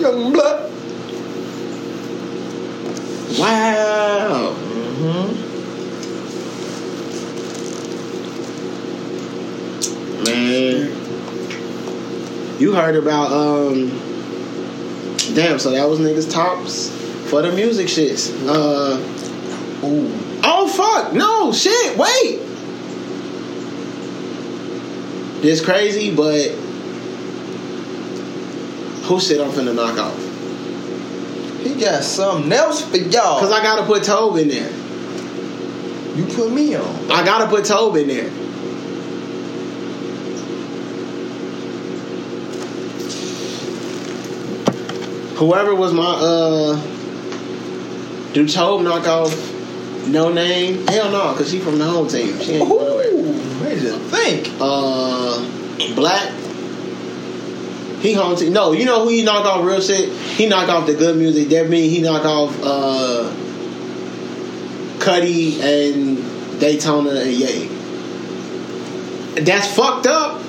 Young 0.00 0.32
blood. 0.32 0.70
Wow. 3.38 4.54
Mm-hmm. 4.56 5.53
Man, 10.34 10.90
you 12.58 12.72
heard 12.72 12.96
about 12.96 13.30
um. 13.30 13.88
Damn, 15.34 15.58
so 15.58 15.70
that 15.70 15.88
was 15.88 16.00
niggas 16.00 16.30
tops 16.30 16.90
for 17.30 17.40
the 17.42 17.52
music 17.52 17.86
shits. 17.86 18.32
Uh, 18.46 18.98
Ooh. 19.86 20.10
oh 20.42 20.68
fuck, 20.68 21.12
no 21.12 21.52
shit, 21.52 21.96
wait. 21.96 22.40
This 25.40 25.64
crazy, 25.64 26.14
but 26.14 26.48
who 29.04 29.20
shit 29.20 29.40
I'm 29.40 29.50
finna 29.50 29.74
knock 29.74 29.98
off? 29.98 30.18
He 31.62 31.80
got 31.80 32.02
something 32.02 32.52
else 32.52 32.82
for 32.84 32.96
y'all. 32.96 33.40
Cause 33.40 33.52
I 33.52 33.62
gotta 33.62 33.86
put 33.86 34.02
Tobe 34.02 34.36
in 34.38 34.48
there. 34.48 34.72
You 36.16 36.24
put 36.34 36.52
me 36.52 36.74
on. 36.74 37.10
I 37.10 37.24
gotta 37.24 37.48
put 37.48 37.64
Tobe 37.64 37.96
in 37.96 38.08
there. 38.08 38.43
Whoever 45.36 45.74
was 45.74 45.92
my 45.92 46.04
uh 46.04 46.76
do 48.32 48.48
Tobe 48.48 48.82
knock 48.82 49.06
off 49.06 49.30
Noname? 50.04 50.88
Hell 50.88 51.10
no, 51.10 51.34
cause 51.34 51.50
she 51.50 51.58
from 51.58 51.78
the 51.78 51.84
home 51.84 52.08
team. 52.08 52.38
She 52.40 52.52
ain't 52.52 52.68
going 52.68 52.86
nowhere. 52.86 53.08
Ooh, 53.12 53.62
made 53.62 53.82
you 53.82 53.98
think. 54.10 54.48
Uh 54.60 55.94
Black. 55.96 56.30
He 58.00 58.12
home 58.12 58.36
team. 58.36 58.52
No, 58.52 58.72
you 58.72 58.84
know 58.84 59.02
who 59.04 59.08
he 59.10 59.22
knocked 59.24 59.46
off 59.46 59.64
real 59.64 59.80
shit? 59.80 60.10
He 60.12 60.46
knocked 60.46 60.70
off 60.70 60.86
the 60.86 60.94
good 60.94 61.16
music. 61.16 61.48
That 61.48 61.68
mean 61.68 61.90
he 61.90 62.00
knocked 62.00 62.26
off 62.26 62.56
uh 62.62 63.32
Cudi 64.98 65.60
and 65.60 66.60
Daytona 66.60 67.10
and 67.10 67.32
Ye. 67.32 67.66
That's 69.42 69.74
fucked 69.74 70.06
up. 70.06 70.40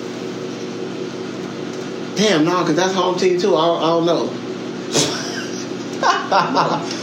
Damn, 2.16 2.46
no, 2.46 2.60
because 2.62 2.76
that's 2.76 2.94
home 2.94 3.18
team 3.18 3.40
too. 3.40 3.56
I, 3.56 3.78
I 3.78 3.88
don't 3.88 4.06
know. 4.06 4.45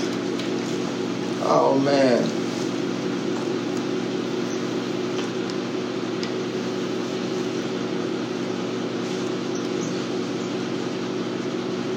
Oh 1.44 1.76
man. 1.84 2.22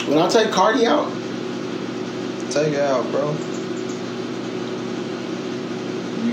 When 0.09 0.19
I 0.19 0.29
take 0.29 0.51
Cardi 0.51 0.85
out, 0.85 1.11
Take 2.51 2.73
it 2.73 2.79
out, 2.79 3.03
bro. 3.11 3.33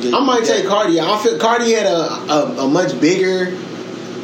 Get- 0.01 0.15
I 0.15 0.25
might 0.25 0.45
take 0.45 0.67
Cardi 0.67 1.01
out. 1.01 1.09
I 1.11 1.23
feel 1.23 1.37
Cardi 1.39 1.73
had 1.73 1.87
a, 1.87 1.99
a, 2.33 2.65
a 2.65 2.69
much 2.69 3.01
bigger, 3.01 3.51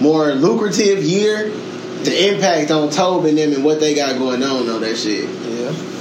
more 0.01 0.29
lucrative 0.33 1.03
year. 1.03 1.49
The 1.51 2.33
impact 2.33 2.71
on 2.71 2.91
Tobe 2.91 3.25
and 3.25 3.37
them 3.37 3.53
and 3.53 3.65
what 3.65 3.81
they 3.81 3.95
got 3.97 4.17
going 4.17 4.45
on 4.45 4.67
though, 4.67 4.79
that 4.79 4.97
shit. 4.97 5.29
Yeah. 5.29 5.98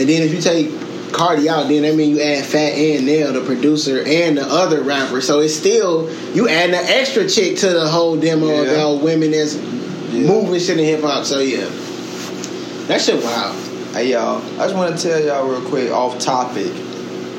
And 0.00 0.08
then 0.08 0.22
if 0.22 0.32
you 0.32 0.40
take 0.40 0.70
Cardi 1.12 1.48
out, 1.48 1.68
then 1.68 1.82
that 1.82 1.94
means 1.94 2.16
you 2.16 2.22
add 2.22 2.44
Fat 2.46 2.72
and 2.72 3.04
Nail, 3.04 3.32
the 3.34 3.42
producer, 3.44 4.02
and 4.06 4.38
the 4.38 4.46
other 4.46 4.80
rapper. 4.82 5.20
So 5.20 5.40
it's 5.40 5.54
still 5.54 6.10
you 6.34 6.48
add 6.48 6.70
an 6.70 6.74
extra 6.76 7.28
chick 7.28 7.58
to 7.58 7.68
the 7.68 7.86
whole 7.86 8.16
demo 8.16 8.46
Yeah. 8.46 8.70
about 8.70 9.02
women 9.02 9.32
that's 9.32 9.56
Yeah. 9.56 10.26
moving 10.26 10.58
shit 10.58 10.78
in 10.78 10.84
hip 10.84 11.02
hop. 11.02 11.24
So 11.26 11.40
yeah, 11.40 11.66
that 12.88 13.00
shit 13.00 13.22
wild. 13.22 13.54
Hey 13.92 14.12
y'all, 14.12 14.40
I 14.58 14.64
just 14.64 14.74
want 14.76 14.96
to 14.98 15.08
tell 15.08 15.20
y'all 15.22 15.46
real 15.48 15.60
quick, 15.68 15.90
off 15.90 16.18
topic. 16.18 16.70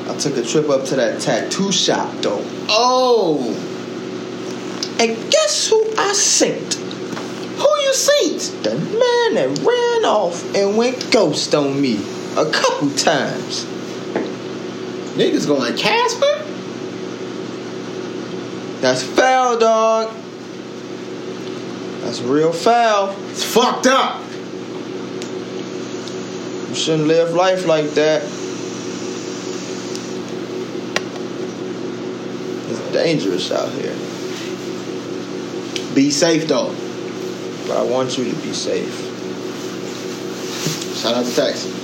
I 0.10 0.16
took 0.18 0.36
a 0.38 0.44
trip 0.44 0.70
up 0.70 0.84
to 0.86 0.96
that 0.98 1.20
tattoo 1.22 1.72
shop 1.72 2.12
though. 2.22 2.44
Oh, 2.70 3.40
And 5.00 5.18
guess 5.32 5.68
who 5.68 5.82
I 5.98 6.12
synced? 6.14 6.76
who 7.58 7.68
you 7.84 7.94
seen? 7.94 8.62
The 8.64 8.76
man 8.76 9.34
that 9.36 9.60
ran 9.66 10.06
off 10.06 10.44
and 10.56 10.78
went 10.78 11.10
ghost 11.12 11.56
on 11.56 11.80
me 11.82 12.00
a 12.38 12.50
couple 12.50 12.90
times. 12.92 13.66
Niggas 15.16 15.46
going 15.46 15.76
Casper? 15.76 16.46
That's 18.80 19.04
foul, 19.04 19.60
dog. 19.60 20.16
That's 22.02 22.22
real 22.22 22.54
foul. 22.54 23.16
It's 23.30 23.44
fucked 23.44 23.88
up. 23.88 24.22
You 26.70 26.76
shouldn't 26.76 27.08
live 27.08 27.34
life 27.34 27.68
like 27.68 27.92
that. 27.92 28.24
It's 32.70 32.92
dangerous 32.92 33.52
out 33.52 33.70
here. 33.74 33.94
Be 35.94 36.10
safe 36.10 36.48
though. 36.48 36.74
But 37.68 37.78
I 37.78 37.84
want 37.84 38.18
you 38.18 38.24
to 38.24 38.36
be 38.38 38.54
safe. 38.54 39.10
Shout 41.02 41.16
out 41.16 41.26
to 41.26 41.36
Texas. 41.36 41.81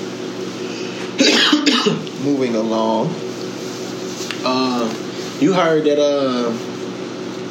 Moving 2.23 2.55
along. 2.55 3.13
Uh, 4.43 4.93
you 5.39 5.53
heard 5.53 5.83
that 5.85 5.99
uh, 5.99 6.51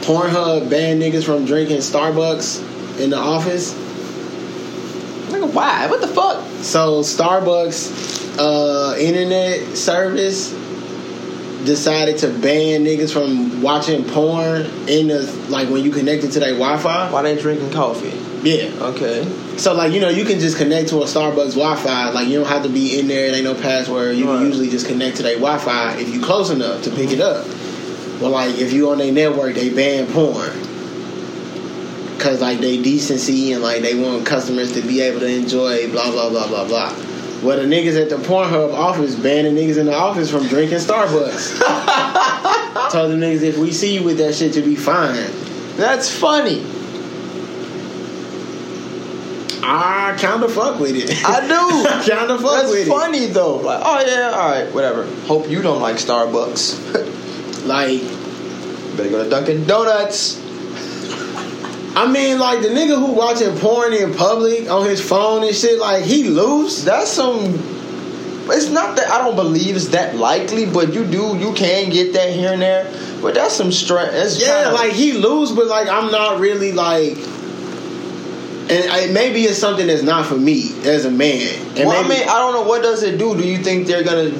Pornhub 0.04 0.70
banned 0.70 1.02
niggas 1.02 1.24
from 1.24 1.44
drinking 1.44 1.78
Starbucks 1.78 2.98
in 2.98 3.10
the 3.10 3.18
office. 3.18 3.74
Nigga, 5.28 5.52
why? 5.52 5.86
What 5.88 6.00
the 6.00 6.08
fuck? 6.08 6.42
So 6.62 7.00
Starbucks 7.00 8.38
uh, 8.38 8.96
internet 8.98 9.76
service 9.76 10.52
decided 11.66 12.18
to 12.18 12.28
ban 12.28 12.84
niggas 12.84 13.12
from 13.12 13.60
watching 13.60 14.04
porn 14.04 14.62
in 14.88 15.08
the 15.08 15.30
like 15.48 15.68
when 15.68 15.84
you 15.84 15.90
connected 15.90 16.32
to 16.32 16.40
their 16.40 16.54
Wi-Fi. 16.54 17.10
Why 17.12 17.22
they 17.22 17.36
drinking 17.36 17.72
coffee? 17.72 18.16
Yeah. 18.48 18.70
Okay. 18.80 19.24
So 19.58 19.72
like 19.74 19.92
you 19.92 20.00
know 20.00 20.08
you 20.10 20.24
can 20.24 20.38
just 20.38 20.58
connect 20.58 20.90
to 20.90 20.96
a 20.98 21.04
Starbucks 21.04 21.54
Wi-Fi. 21.54 22.10
Like 22.10 22.28
you 22.28 22.38
don't 22.40 22.48
have 22.48 22.62
to 22.64 22.68
be 22.68 22.98
in 23.00 23.08
there. 23.08 23.26
It 23.26 23.34
ain't 23.34 23.44
no 23.44 23.54
password. 23.54 24.16
You 24.16 24.26
Right. 24.28 24.38
can 24.38 24.46
usually 24.46 24.68
just 24.68 24.86
connect 24.86 25.16
to 25.18 25.22
their 25.22 25.36
Wi-Fi 25.36 25.96
if 25.98 26.08
you 26.12 26.20
close 26.20 26.50
enough 26.50 26.82
to 26.82 26.90
pick 26.90 27.10
it 27.10 27.20
up. 27.20 27.46
But 28.20 28.30
like 28.30 28.56
if 28.58 28.72
you 28.72 28.90
on 28.90 28.98
their 28.98 29.12
network, 29.12 29.54
they 29.54 29.70
ban 29.70 30.06
porn. 30.12 30.50
Cause 32.18 32.40
like 32.40 32.58
they 32.58 32.80
decency 32.82 33.52
and 33.52 33.62
like 33.62 33.82
they 33.82 33.94
want 33.94 34.26
customers 34.26 34.72
to 34.72 34.82
be 34.82 35.00
able 35.00 35.20
to 35.20 35.26
enjoy 35.28 35.90
blah 35.92 36.10
blah 36.10 36.28
blah 36.30 36.48
blah 36.48 36.66
blah. 36.66 36.94
Well, 37.42 37.58
the 37.58 37.64
niggas 37.64 38.00
at 38.00 38.08
the 38.08 38.16
Pornhub 38.16 38.72
office 38.72 39.14
banning 39.14 39.54
niggas 39.54 39.76
in 39.76 39.86
the 39.86 39.94
office 39.94 40.30
from 40.30 40.46
drinking 40.48 40.78
Starbucks. 40.78 41.60
Told 42.90 43.12
the 43.12 43.16
niggas 43.16 43.42
if 43.42 43.58
we 43.58 43.70
see 43.70 43.94
you 43.94 44.02
with 44.02 44.16
that 44.18 44.34
shit, 44.34 44.54
to 44.54 44.62
be 44.62 44.74
fine. 44.74 45.30
That's 45.76 46.10
funny. 46.10 46.64
I 49.62 50.16
kind 50.18 50.42
of 50.42 50.52
fuck 50.52 50.78
with 50.78 50.94
it. 50.96 51.10
I 51.24 51.40
do. 51.46 52.10
kind 52.14 52.30
of 52.30 52.40
fuck 52.40 52.64
with 52.64 52.72
it. 52.72 52.72
That's 52.72 52.72
with 52.72 52.88
funny 52.88 53.26
though. 53.26 53.56
Like, 53.56 53.82
oh 53.84 54.04
yeah, 54.06 54.30
all 54.30 54.50
right, 54.50 54.74
whatever. 54.74 55.04
Hope 55.26 55.48
you 55.48 55.62
don't 55.62 55.80
like 55.80 55.96
Starbucks. 55.96 57.12
Like, 57.66 58.00
Better 58.96 59.10
go 59.10 59.24
to 59.24 59.28
Dunkin' 59.28 59.66
Donuts. 59.66 60.40
I 61.96 62.06
mean, 62.08 62.38
like 62.38 62.62
the 62.62 62.68
nigga 62.68 62.96
who 62.96 63.12
watching 63.12 63.56
porn 63.58 63.92
in 63.92 64.14
public 64.14 64.70
on 64.70 64.86
his 64.86 65.00
phone 65.06 65.42
and 65.42 65.54
shit, 65.56 65.80
like 65.80 66.04
he 66.04 66.24
loose. 66.28 66.84
That's 66.84 67.10
some. 67.10 67.38
It's 68.48 68.70
not 68.70 68.96
that 68.96 69.10
I 69.10 69.18
don't 69.18 69.34
believe 69.34 69.74
it's 69.74 69.88
that 69.88 70.14
likely, 70.14 70.66
but 70.66 70.94
you 70.94 71.04
do 71.04 71.36
you 71.38 71.52
can 71.54 71.90
get 71.90 72.12
that 72.12 72.30
here 72.32 72.52
and 72.52 72.62
there. 72.62 72.84
But 73.20 73.34
that's 73.34 73.54
some 73.54 73.72
stress. 73.72 74.38
Yeah, 74.40 74.64
kinda- 74.64 74.74
like 74.74 74.92
he 74.92 75.14
loose, 75.14 75.50
but 75.50 75.66
like 75.66 75.88
I'm 75.88 76.12
not 76.12 76.38
really 76.38 76.70
like. 76.72 77.16
And 78.68 78.90
I, 78.90 79.06
maybe 79.12 79.42
it's 79.42 79.58
something 79.58 79.86
that's 79.86 80.02
not 80.02 80.26
for 80.26 80.36
me 80.36 80.70
as 80.84 81.04
a 81.04 81.10
man. 81.10 81.54
And 81.76 81.86
well, 81.86 82.04
I 82.04 82.08
mean, 82.08 82.22
I 82.22 82.38
don't 82.38 82.52
know 82.52 82.64
what 82.64 82.82
does 82.82 83.02
it 83.02 83.16
do. 83.16 83.36
Do 83.36 83.46
you 83.46 83.58
think 83.58 83.86
they're 83.86 84.02
gonna 84.02 84.30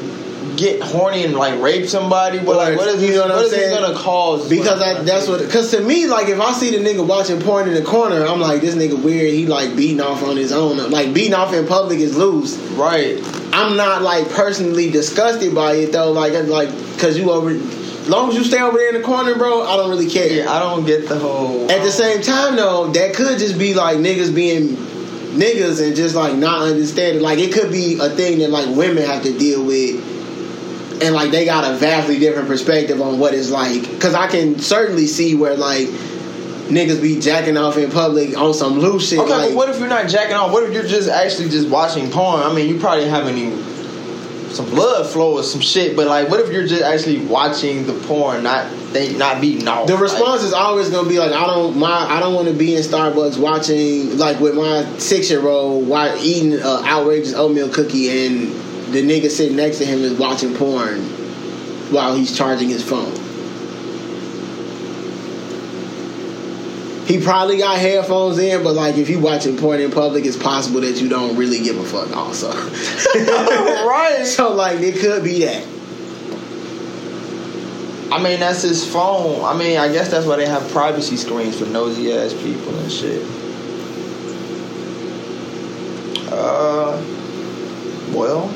get 0.56 0.82
horny 0.82 1.24
and 1.24 1.34
like 1.34 1.60
rape 1.60 1.86
somebody? 1.86 2.38
But 2.38 2.56
like, 2.56 2.76
what 2.76 2.88
is 2.88 3.00
you 3.00 3.08
this, 3.08 3.16
know 3.16 3.22
what 3.22 3.30
I'm 3.30 3.36
what 3.36 3.44
is 3.46 3.50
this 3.52 3.70
saying? 3.70 3.80
gonna 3.80 3.98
cause? 3.98 4.48
because 4.50 4.80
I, 4.80 5.02
that's 5.04 5.28
what. 5.28 5.40
Because 5.40 5.70
to 5.70 5.80
me, 5.80 6.06
like 6.06 6.28
if 6.28 6.40
I 6.40 6.52
see 6.52 6.76
the 6.76 6.82
nigga 6.82 7.06
watching 7.06 7.40
porn 7.40 7.68
in 7.68 7.74
the 7.74 7.84
corner, 7.84 8.26
I'm 8.26 8.40
like, 8.40 8.62
this 8.62 8.74
nigga 8.74 9.00
weird. 9.00 9.32
He 9.32 9.46
like 9.46 9.76
beating 9.76 10.00
off 10.00 10.24
on 10.24 10.36
his 10.36 10.50
own. 10.50 10.90
Like 10.90 11.14
beating 11.14 11.34
off 11.34 11.52
in 11.54 11.66
public 11.66 12.00
is 12.00 12.16
loose. 12.16 12.56
right. 12.70 13.22
I'm 13.52 13.76
not 13.76 14.02
like 14.02 14.28
personally 14.30 14.90
disgusted 14.90 15.54
by 15.54 15.74
it 15.76 15.92
though. 15.92 16.12
Like, 16.12 16.32
like 16.46 16.68
because 16.92 17.16
you 17.16 17.30
over, 17.30 17.50
long 18.08 18.30
as 18.30 18.36
you 18.36 18.44
stay 18.44 18.60
over 18.60 18.76
there 18.76 18.94
in 18.94 19.00
the 19.00 19.06
corner, 19.06 19.34
bro, 19.34 19.62
I 19.62 19.76
don't 19.76 19.90
really 19.90 20.08
care. 20.08 20.30
Yeah, 20.30 20.52
I 20.52 20.58
don't 20.58 20.84
get 20.84 21.08
the 21.08 21.18
whole. 21.18 21.70
At 21.70 21.78
the 21.78 21.86
um, 21.86 21.90
same 21.90 22.22
time, 22.22 22.56
though, 22.56 22.88
that 22.88 23.14
could 23.14 23.38
just 23.38 23.58
be 23.58 23.74
like 23.74 23.98
niggas 23.98 24.34
being 24.34 24.76
niggas 25.36 25.84
and 25.86 25.94
just 25.94 26.14
like 26.14 26.36
not 26.36 26.62
understanding. 26.62 27.22
Like 27.22 27.38
it 27.38 27.52
could 27.52 27.70
be 27.70 27.98
a 28.00 28.08
thing 28.10 28.38
that 28.40 28.50
like 28.50 28.74
women 28.76 29.04
have 29.04 29.22
to 29.22 29.36
deal 29.36 29.64
with, 29.64 31.02
and 31.02 31.14
like 31.14 31.30
they 31.30 31.44
got 31.44 31.70
a 31.70 31.76
vastly 31.76 32.18
different 32.18 32.48
perspective 32.48 33.00
on 33.00 33.18
what 33.18 33.34
it's 33.34 33.50
like. 33.50 33.82
Because 33.82 34.14
I 34.14 34.28
can 34.28 34.58
certainly 34.58 35.06
see 35.06 35.34
where 35.34 35.56
like 35.56 35.88
niggas 36.68 37.00
be 37.00 37.20
jacking 37.20 37.56
off 37.56 37.76
in 37.76 37.90
public 37.90 38.36
on 38.36 38.52
some 38.54 38.78
loose 38.78 39.10
shit. 39.10 39.18
Okay, 39.18 39.30
like, 39.30 39.48
but 39.50 39.56
what 39.56 39.68
if 39.68 39.78
you're 39.78 39.88
not 39.88 40.08
jacking 40.08 40.34
off? 40.34 40.52
What 40.52 40.64
if 40.64 40.72
you're 40.72 40.86
just 40.86 41.08
actually 41.08 41.48
just 41.48 41.68
watching 41.68 42.10
porn? 42.10 42.40
I 42.40 42.52
mean, 42.52 42.68
you 42.68 42.80
probably 42.80 43.08
having 43.08 43.36
some 44.56 44.66
blood 44.70 45.06
flow 45.06 45.34
or 45.38 45.42
some 45.42 45.60
shit, 45.60 45.94
but 45.96 46.06
like, 46.06 46.28
what 46.28 46.40
if 46.40 46.50
you're 46.52 46.66
just 46.66 46.82
actually 46.82 47.24
watching 47.26 47.86
the 47.86 47.92
porn, 48.06 48.42
not 48.42 48.70
they 48.92 49.14
not 49.16 49.40
beating 49.40 49.68
off? 49.68 49.86
The 49.86 49.94
Like, 49.94 50.02
response 50.02 50.42
is 50.42 50.52
always 50.52 50.88
gonna 50.90 51.08
be 51.08 51.18
like, 51.18 51.32
I 51.32 51.46
don't 51.46 51.76
my 51.78 51.88
I 51.88 52.20
don't 52.20 52.34
want 52.34 52.48
to 52.48 52.54
be 52.54 52.74
in 52.74 52.82
Starbucks 52.82 53.38
watching 53.38 54.16
like 54.18 54.40
with 54.40 54.54
my 54.54 54.84
six 54.98 55.30
year 55.30 55.46
old 55.46 55.86
while 55.86 56.16
eating 56.18 56.54
an 56.54 56.60
outrageous 56.62 57.34
oatmeal 57.34 57.68
cookie 57.68 58.26
and 58.26 58.52
the 58.92 59.02
nigga 59.02 59.28
sitting 59.30 59.56
next 59.56 59.78
to 59.78 59.84
him 59.84 60.00
is 60.00 60.18
watching 60.18 60.54
porn 60.54 61.00
while 61.92 62.14
he's 62.16 62.36
charging 62.36 62.68
his 62.68 62.82
phone. 62.82 63.12
He 67.06 67.20
probably 67.20 67.58
got 67.58 67.78
headphones 67.78 68.36
in, 68.38 68.64
but 68.64 68.74
like 68.74 68.96
if 68.96 69.08
you 69.08 69.20
watching 69.20 69.56
porn 69.56 69.78
in 69.78 69.92
public, 69.92 70.26
it's 70.26 70.36
possible 70.36 70.80
that 70.80 71.00
you 71.00 71.08
don't 71.08 71.36
really 71.36 71.62
give 71.62 71.78
a 71.78 71.84
fuck. 71.84 72.14
Also, 72.16 72.50
right. 73.14 74.24
so 74.26 74.52
like 74.52 74.80
it 74.80 74.98
could 74.98 75.22
be 75.22 75.44
that. 75.44 75.64
I 78.12 78.20
mean, 78.20 78.40
that's 78.40 78.62
his 78.62 78.84
phone. 78.84 79.44
I 79.44 79.56
mean, 79.56 79.78
I 79.78 79.92
guess 79.92 80.10
that's 80.10 80.26
why 80.26 80.36
they 80.36 80.46
have 80.46 80.68
privacy 80.72 81.16
screens 81.16 81.58
for 81.60 81.66
nosy 81.66 82.12
ass 82.12 82.32
people 82.32 82.76
and 82.76 82.90
shit. 82.90 83.22
Uh, 86.32 87.00
well, 88.12 88.50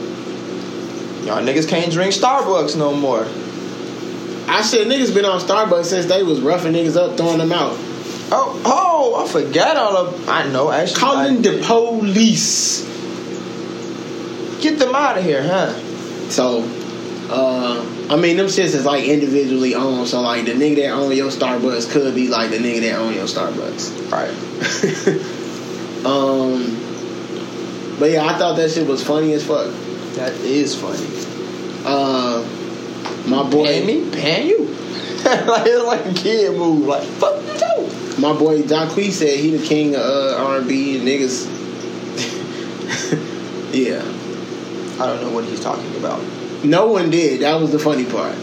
y'all 1.24 1.40
niggas 1.40 1.68
can't 1.68 1.92
drink 1.92 2.12
Starbucks 2.12 2.76
no 2.76 2.92
more. 2.94 3.28
I 4.48 4.62
said 4.62 4.88
niggas 4.88 5.14
been 5.14 5.24
on 5.24 5.38
Starbucks 5.40 5.84
since 5.84 6.06
they 6.06 6.24
was 6.24 6.40
roughing 6.40 6.72
niggas 6.72 6.96
up, 6.96 7.16
throwing 7.16 7.38
them 7.38 7.52
out. 7.52 7.78
Oh, 8.32 8.62
oh, 8.64 9.24
I 9.24 9.28
forgot 9.28 9.76
all 9.76 9.96
of. 9.96 10.28
I 10.28 10.48
know, 10.48 10.70
actually. 10.70 11.00
Calling 11.00 11.38
I- 11.38 11.40
the 11.40 11.62
police. 11.64 12.88
Get 14.60 14.78
them 14.78 14.94
out 14.94 15.18
of 15.18 15.24
here, 15.24 15.42
huh? 15.42 15.72
So, 16.30 16.62
uh, 17.30 17.82
I 18.10 18.16
mean, 18.16 18.36
them 18.36 18.46
shits 18.46 18.74
is 18.74 18.84
like 18.84 19.04
individually 19.04 19.74
owned. 19.74 20.06
So, 20.08 20.20
like, 20.20 20.44
the 20.44 20.52
nigga 20.52 20.76
that 20.82 20.90
own 20.90 21.16
your 21.16 21.30
Starbucks 21.30 21.90
could 21.90 22.14
be 22.14 22.28
like 22.28 22.50
the 22.50 22.58
nigga 22.58 22.82
that 22.82 22.98
own 22.98 23.14
your 23.14 23.24
Starbucks. 23.24 24.10
Right. 24.12 24.30
um, 26.04 26.76
but 27.98 28.10
yeah, 28.10 28.26
I 28.26 28.38
thought 28.38 28.56
that 28.56 28.70
shit 28.70 28.86
was 28.86 29.02
funny 29.02 29.32
as 29.32 29.46
fuck. 29.46 29.66
That 30.16 30.32
is 30.42 30.74
funny. 30.78 31.06
Uh, 31.84 32.42
my 33.26 33.48
boy, 33.48 33.64
Pan 33.64 33.86
me, 33.86 34.10
pan 34.10 34.46
you. 34.46 34.58
like 35.24 35.66
it's 35.66 35.84
like 35.84 36.06
a 36.06 36.14
kid 36.14 36.56
move. 36.56 36.86
Like 36.86 37.02
fuck 37.04 37.42
you. 37.42 37.79
My 38.18 38.32
boy 38.36 38.62
Jacquees 38.62 39.12
said 39.12 39.38
he 39.38 39.56
the 39.56 39.64
king 39.64 39.94
of 39.94 40.00
uh, 40.00 40.36
R&B 40.38 40.98
and 40.98 41.06
niggas. 41.06 41.46
yeah, 43.74 44.02
I 45.02 45.06
don't 45.06 45.22
know 45.22 45.30
what 45.32 45.44
he's 45.44 45.60
talking 45.60 45.96
about. 45.96 46.22
no 46.64 46.86
one 46.86 47.10
did. 47.10 47.42
That 47.42 47.60
was 47.60 47.72
the 47.72 47.78
funny 47.78 48.04
part. 48.04 48.36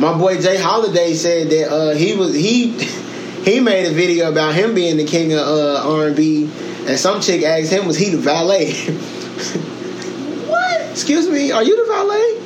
My 0.00 0.16
boy 0.16 0.40
Jay 0.40 0.56
Holiday 0.56 1.14
said 1.14 1.50
that 1.50 1.70
uh, 1.72 1.94
he 1.94 2.14
was 2.16 2.34
he 2.34 2.72
he 3.44 3.60
made 3.60 3.86
a 3.86 3.92
video 3.92 4.30
about 4.30 4.54
him 4.54 4.74
being 4.74 4.96
the 4.96 5.04
king 5.04 5.32
of 5.32 5.40
uh, 5.40 5.82
R&B, 5.84 6.50
and 6.86 6.98
some 6.98 7.20
chick 7.20 7.42
asked 7.42 7.70
him, 7.70 7.86
"Was 7.86 7.96
he 7.96 8.10
the 8.10 8.18
valet?" 8.18 8.72
what? 10.48 10.80
Excuse 10.90 11.28
me, 11.28 11.52
are 11.52 11.62
you 11.62 11.76
the 11.76 11.92
valet? 11.92 12.38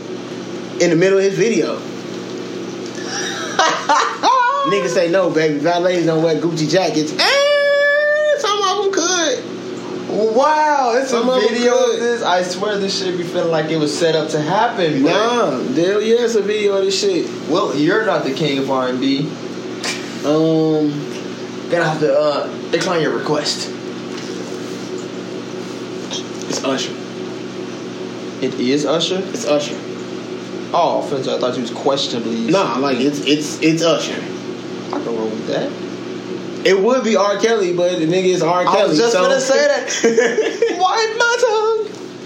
In 0.85 0.90
the 0.90 0.97
middle 0.97 1.16
of 1.18 1.24
his 1.24 1.39
video, 1.39 1.81
nigga 4.71 4.89
say, 4.89 5.11
"No, 5.11 5.31
baby, 5.31 5.59
valets 5.59 6.07
don't 6.07 6.23
wear 6.23 6.37
Gucci 6.37 6.69
jackets." 6.71 7.13
Eh, 7.13 8.39
some 8.39 8.63
of 8.63 8.85
them 8.85 8.93
could. 8.93 9.45
Wow, 10.09 10.95
it's 10.97 11.11
Some 11.11 11.29
a 11.29 11.41
video 11.41 11.75
of 11.75 11.99
this. 11.99 12.23
I 12.23 12.43
swear 12.43 12.79
this 12.79 12.99
shit 12.99 13.17
be 13.19 13.25
feeling 13.25 13.51
like 13.51 13.71
it 13.71 13.77
was 13.77 13.97
set 13.97 14.15
up 14.15 14.29
to 14.31 14.41
happen. 14.41 15.03
bro. 15.03 15.11
Nah, 15.11 15.59
there, 15.75 16.01
yeah, 16.01 16.25
it's 16.25 16.37
a 16.37 16.43
video 16.43 16.77
of 16.77 16.85
this 16.85 16.99
shit. 17.01 17.29
Well, 17.49 17.75
you're 17.77 18.07
not 18.07 18.25
the 18.25 18.33
king 18.33 18.59
of 18.59 18.71
R&B. 18.71 19.29
Um, 20.25 20.91
Gonna 21.71 21.85
have 21.85 21.99
to 22.01 22.17
uh, 22.17 22.71
decline 22.71 23.03
your 23.03 23.17
request. 23.19 23.69
it's 26.49 26.63
Usher. 26.65 26.93
It 28.41 28.55
is 28.55 28.87
Usher. 28.87 29.21
It's 29.31 29.45
Usher. 29.45 29.77
Oh, 30.73 31.03
offense! 31.05 31.27
I 31.27 31.39
thought 31.39 31.57
you 31.57 31.63
was 31.63 31.71
questionably. 31.73 32.51
Nah, 32.51 32.77
like 32.79 32.99
it's 32.99 33.21
it's 33.21 33.61
it's 33.63 33.83
Usher. 33.83 34.21
Can 35.05 35.16
roll 35.16 35.28
with 35.28 35.47
that. 35.48 36.66
It 36.66 36.81
would 36.82 37.05
be 37.05 37.14
R. 37.16 37.39
Kelly, 37.39 37.73
but 37.77 37.98
the 37.98 38.06
nigga 38.06 38.24
is 38.27 38.43
R. 38.43 38.64
Kelly. 38.64 38.78
I 38.78 38.86
was 38.86 38.98
just 38.98 39.12
so- 39.12 39.23
gonna 39.23 39.40
say 39.40 39.56
that. 39.66 39.86
Wipe 40.78 41.16
my 41.16 41.36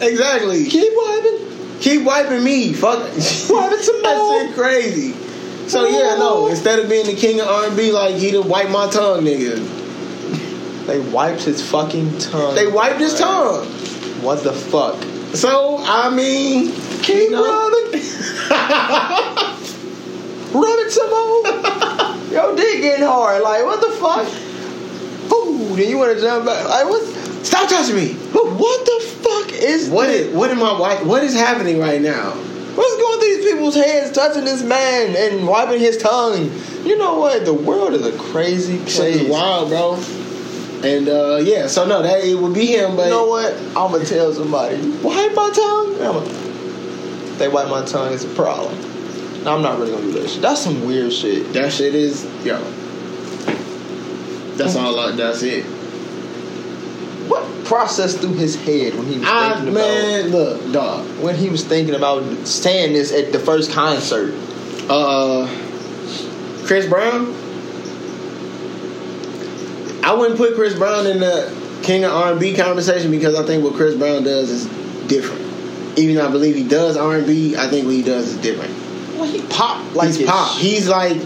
tongue. 0.01 0.09
exactly. 0.11 0.65
Keep 0.67 0.93
wiping. 0.97 1.79
Keep 1.81 2.05
wiping 2.05 2.43
me. 2.45 2.73
Fuck. 2.73 2.99
Wiping 3.05 3.79
some 3.79 4.03
that 4.03 4.47
shit 4.47 4.55
crazy. 4.57 5.13
So 5.69 5.87
yeah, 5.87 6.17
no. 6.19 6.45
Oh. 6.45 6.47
Instead 6.49 6.79
of 6.79 6.89
being 6.91 7.07
the 7.07 7.15
king 7.15 7.41
of 7.41 7.47
R&B, 7.49 7.93
like 7.93 8.15
he 8.17 8.31
done 8.33 8.49
wipe 8.49 8.69
my 8.71 8.89
tongue, 8.91 9.25
nigga. 9.25 9.57
They 10.87 10.99
wiped 11.01 11.43
his 11.43 11.63
fucking 11.71 12.19
tongue. 12.19 12.55
They 12.55 12.67
wiped 12.67 12.99
his 12.99 13.15
tongue. 13.19 13.65
What 14.23 14.43
the 14.43 14.53
fuck? 14.53 15.01
So 15.35 15.79
I 15.83 16.11
mean, 16.11 16.73
Keep 17.03 17.17
you 17.17 17.31
know. 17.31 17.45
rubbing. 17.71 18.01
Rub 20.53 20.79
it 20.81 20.91
some 20.91 21.11
more. 21.11 22.07
Yo, 22.31 22.55
dick 22.57 22.81
getting 22.81 23.05
hard. 23.05 23.43
Like, 23.43 23.65
what 23.65 23.81
the 23.81 23.91
fuck? 23.97 24.27
Ooh, 25.33 25.75
then 25.77 25.89
you 25.89 25.99
want 25.99 26.15
to 26.17 26.21
jump 26.21 26.47
back. 26.47 26.69
Like, 26.69 26.85
what? 26.87 27.03
Stop 27.45 27.69
touching 27.69 27.97
me. 27.97 28.13
What 28.33 28.85
the 28.85 29.07
fuck 29.23 29.53
is 29.53 29.89
What 29.89 30.07
this? 30.09 30.27
is 30.29 30.35
what 30.37 30.51
am 30.51 30.63
I? 30.63 31.03
What 31.03 31.25
is 31.25 31.35
happening 31.35 31.79
right 31.81 32.01
now? 32.01 32.31
What's 32.33 32.97
going 33.03 33.19
through 33.21 33.29
these 33.37 33.53
people's 33.53 33.75
heads, 33.75 34.13
touching 34.13 34.45
this 34.45 34.63
man 34.63 35.17
and 35.17 35.47
wiping 35.47 35.81
his 35.81 35.97
tongue? 35.99 36.51
You 36.85 36.97
know 36.99 37.19
what? 37.19 37.45
The 37.45 37.55
world 37.55 37.95
is 37.95 38.07
a 38.07 38.17
crazy 38.19 38.79
place. 38.79 39.17
is 39.23 39.31
wild, 39.31 39.69
bro. 39.71 39.95
And 40.83 41.09
uh, 41.09 41.37
yeah, 41.43 41.67
so 41.67 41.87
no, 41.87 42.03
that 42.03 42.25
it 42.25 42.35
would 42.39 42.55
be 42.55 42.67
him, 42.67 42.97
but 42.97 43.05
You 43.07 43.11
know 43.11 43.27
what? 43.27 43.53
I'm 43.77 43.93
gonna 43.93 44.05
tell 44.05 44.33
somebody. 44.33 44.77
Wipe 45.03 45.35
my 45.35 45.51
tongue. 45.51 46.01
I'ma- 46.01 46.21
if 46.25 47.39
they 47.39 47.49
wipe 47.49 47.69
my 47.69 47.85
tongue. 47.85 48.13
It's 48.15 48.25
a 48.25 48.29
problem. 48.29 48.75
No, 49.45 49.57
I'm 49.57 49.63
not 49.63 49.79
really 49.79 49.93
gonna 49.93 50.05
do 50.05 50.13
that 50.21 50.29
shit. 50.29 50.43
That's 50.43 50.61
some 50.61 50.85
weird 50.85 51.13
shit. 51.13 51.53
that 51.55 51.73
shit 51.73 51.95
is 51.95 52.25
yo. 52.45 52.61
That's 54.57 54.77
all. 54.77 54.99
I, 55.01 55.13
that's 55.13 55.43
it. 55.43 55.65
What 57.29 57.65
processed 57.65 58.19
through 58.19 58.35
his 58.35 58.57
head 58.57 58.95
when 58.95 59.07
he 59.07 59.19
was 59.19 59.29
I 59.29 59.55
thinking 59.55 59.75
man, 59.75 60.29
look, 60.29 60.73
dog. 60.73 61.07
about 61.07 61.23
when 61.23 61.37
he 61.37 61.49
was 61.49 61.65
thinking 61.65 61.95
about 61.95 62.47
saying 62.47 62.93
this 62.93 63.13
at 63.13 63.33
the 63.33 63.39
first 63.39 63.73
concert? 63.73 64.35
Uh, 64.91 65.47
Chris 66.67 66.87
Brown. 66.87 67.35
I 70.03 70.15
wouldn't 70.15 70.39
put 70.39 70.55
Chris 70.55 70.75
Brown 70.75 71.07
in 71.07 71.21
the 71.21 71.57
king 71.83 72.05
of 72.05 72.13
R 72.13 72.33
and 72.33 72.41
B 72.41 72.55
conversation 72.55 73.11
because 73.11 73.35
I 73.35 73.45
think 73.47 73.63
what 73.65 73.75
Chris 73.75 73.95
Brown 73.97 74.25
does 74.25 74.51
is 74.51 74.67
different. 75.09 75.41
Even 75.99 76.17
though 76.17 76.27
I 76.29 76.31
believe 76.31 76.55
he 76.57 76.65
does 76.67 76.97
R 76.97 77.17
and 77.17 77.27
B, 77.27 77.57
I 77.57 77.69
think 77.69 77.87
what 77.87 77.95
he 77.95 78.03
does 78.03 78.29
is 78.35 78.37
different. 78.39 78.75
Well, 79.21 79.31
he 79.31 79.43
popped 79.49 79.95
like 79.95 80.09
he's 80.09 80.17
his- 80.19 80.29
pop. 80.29 80.57
He's 80.59 80.89
like, 80.89 81.17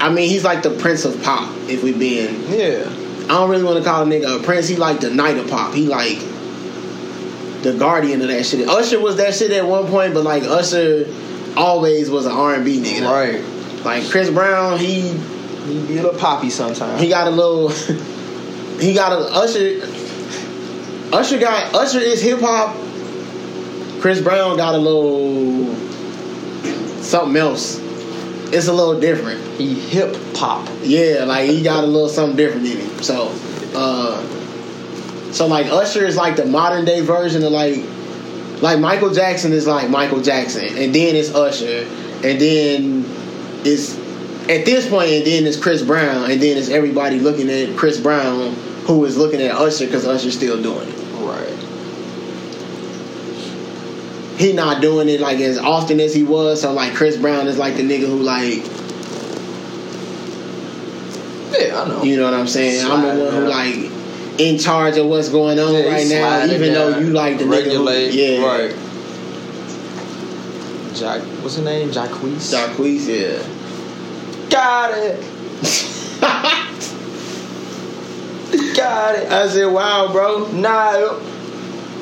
I 0.00 0.10
mean, 0.10 0.28
he's 0.28 0.44
like 0.44 0.62
the 0.62 0.70
prince 0.70 1.04
of 1.04 1.22
pop. 1.22 1.48
If 1.68 1.82
we 1.82 1.92
being, 1.92 2.42
yeah. 2.48 2.88
I 3.24 3.34
don't 3.34 3.50
really 3.50 3.62
want 3.64 3.78
to 3.78 3.84
call 3.88 4.02
a 4.02 4.06
nigga 4.06 4.40
a 4.40 4.42
prince. 4.42 4.66
He 4.66 4.76
like 4.76 5.00
the 5.00 5.10
knight 5.10 5.36
of 5.36 5.48
pop. 5.48 5.72
He 5.74 5.86
like 5.86 6.18
the 7.62 7.76
guardian 7.78 8.20
of 8.22 8.28
that 8.28 8.44
shit. 8.44 8.68
Usher 8.68 8.98
was 9.00 9.16
that 9.16 9.34
shit 9.34 9.50
at 9.52 9.66
one 9.66 9.86
point, 9.86 10.14
but 10.14 10.24
like 10.24 10.42
Usher 10.42 11.06
always 11.56 12.10
was 12.10 12.26
an 12.26 12.32
R 12.32 12.54
and 12.54 12.64
B 12.64 12.80
nigga. 12.80 13.08
Right. 13.08 13.84
Like 13.84 14.10
Chris 14.10 14.30
Brown, 14.30 14.78
he 14.78 15.00
He 15.10 15.86
be 15.86 15.98
a 15.98 16.02
little 16.02 16.18
poppy 16.18 16.50
sometimes. 16.50 17.00
he 17.00 17.08
got 17.08 17.28
a 17.28 17.30
little. 17.30 17.68
he 18.80 18.94
got 18.94 19.12
a 19.12 19.18
Usher. 19.32 19.80
Usher 21.14 21.38
got 21.38 21.74
Usher 21.74 21.98
is 22.00 22.20
hip 22.22 22.40
hop. 22.40 22.74
Chris 24.00 24.20
Brown 24.20 24.56
got 24.56 24.74
a 24.74 24.78
little 24.78 25.74
something 27.00 27.36
else. 27.36 27.78
It's 28.52 28.68
a 28.68 28.72
little 28.72 28.98
different. 28.98 29.40
He 29.58 29.74
hip 29.74 30.16
hop. 30.34 30.68
Yeah, 30.82 31.24
like 31.24 31.48
he 31.48 31.62
got 31.62 31.84
a 31.84 31.86
little 31.86 32.08
something 32.08 32.36
different 32.36 32.66
in 32.66 32.78
him. 32.78 33.02
So, 33.02 33.32
uh, 33.74 34.22
so 35.32 35.46
like 35.46 35.66
Usher 35.66 36.04
is 36.04 36.16
like 36.16 36.36
the 36.36 36.46
modern 36.46 36.84
day 36.84 37.00
version 37.00 37.44
of 37.44 37.52
like, 37.52 37.82
like 38.60 38.80
Michael 38.80 39.12
Jackson 39.12 39.52
is 39.52 39.66
like 39.66 39.88
Michael 39.88 40.20
Jackson, 40.20 40.66
and 40.66 40.94
then 40.94 41.14
it's 41.14 41.34
Usher, 41.34 41.86
and 42.26 42.40
then 42.40 43.04
it's 43.64 43.96
at 44.48 44.64
this 44.64 44.88
point, 44.88 45.10
and 45.10 45.26
then 45.26 45.46
it's 45.46 45.56
Chris 45.56 45.82
Brown, 45.82 46.30
and 46.30 46.42
then 46.42 46.56
it's 46.56 46.70
everybody 46.70 47.20
looking 47.20 47.48
at 47.48 47.76
Chris 47.76 48.00
Brown 48.00 48.56
who 48.90 49.04
is 49.04 49.16
looking 49.16 49.40
at 49.40 49.52
Usher 49.52 49.86
because 49.86 50.06
Usher's 50.06 50.36
still 50.36 50.60
doing 50.60 50.88
it. 50.88 50.94
Right. 51.20 51.69
He 54.40 54.52
not 54.54 54.80
doing 54.80 55.10
it 55.10 55.20
like 55.20 55.38
as 55.40 55.58
often 55.58 56.00
as 56.00 56.14
he 56.14 56.22
was. 56.22 56.62
So 56.62 56.72
like 56.72 56.94
Chris 56.94 57.18
Brown 57.18 57.46
is 57.46 57.58
like 57.58 57.76
the 57.76 57.82
nigga 57.82 58.06
who 58.06 58.22
like 58.22 58.64
Yeah, 61.60 61.82
I 61.82 61.88
know. 61.88 62.02
You 62.02 62.16
know 62.16 62.24
what 62.24 62.32
I'm 62.34 62.46
saying? 62.48 62.84
I'm 62.90 63.02
the 63.02 63.08
one 63.24 63.34
who 63.34 63.46
like 63.46 63.76
in 64.40 64.58
charge 64.58 64.96
of 64.96 65.06
what's 65.06 65.28
going 65.28 65.58
on 65.58 65.74
Yeah, 65.74 65.80
right 65.88 66.06
now, 66.08 66.38
slide 66.46 66.50
even 66.54 66.72
though 66.72 66.96
you 66.98 67.10
like 67.10 67.36
the 67.38 67.44
regulate. 67.46 68.12
nigga 68.12 68.14
who, 68.14 68.18
yeah, 68.18 68.46
Right. 68.46 68.74
Jack, 70.94 71.20
what's 71.42 71.56
his 71.56 71.64
name? 71.64 71.90
Jacquees. 71.90 72.50
Jacquees, 72.50 73.06
yeah. 73.06 73.42
Got 74.48 74.92
it. 74.96 75.20
Got 78.76 79.14
it. 79.16 79.30
I 79.30 79.46
said, 79.48 79.66
wow, 79.66 80.08
bro. 80.10 80.46
Nah. 80.52 81.18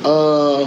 Uh, 0.03 0.65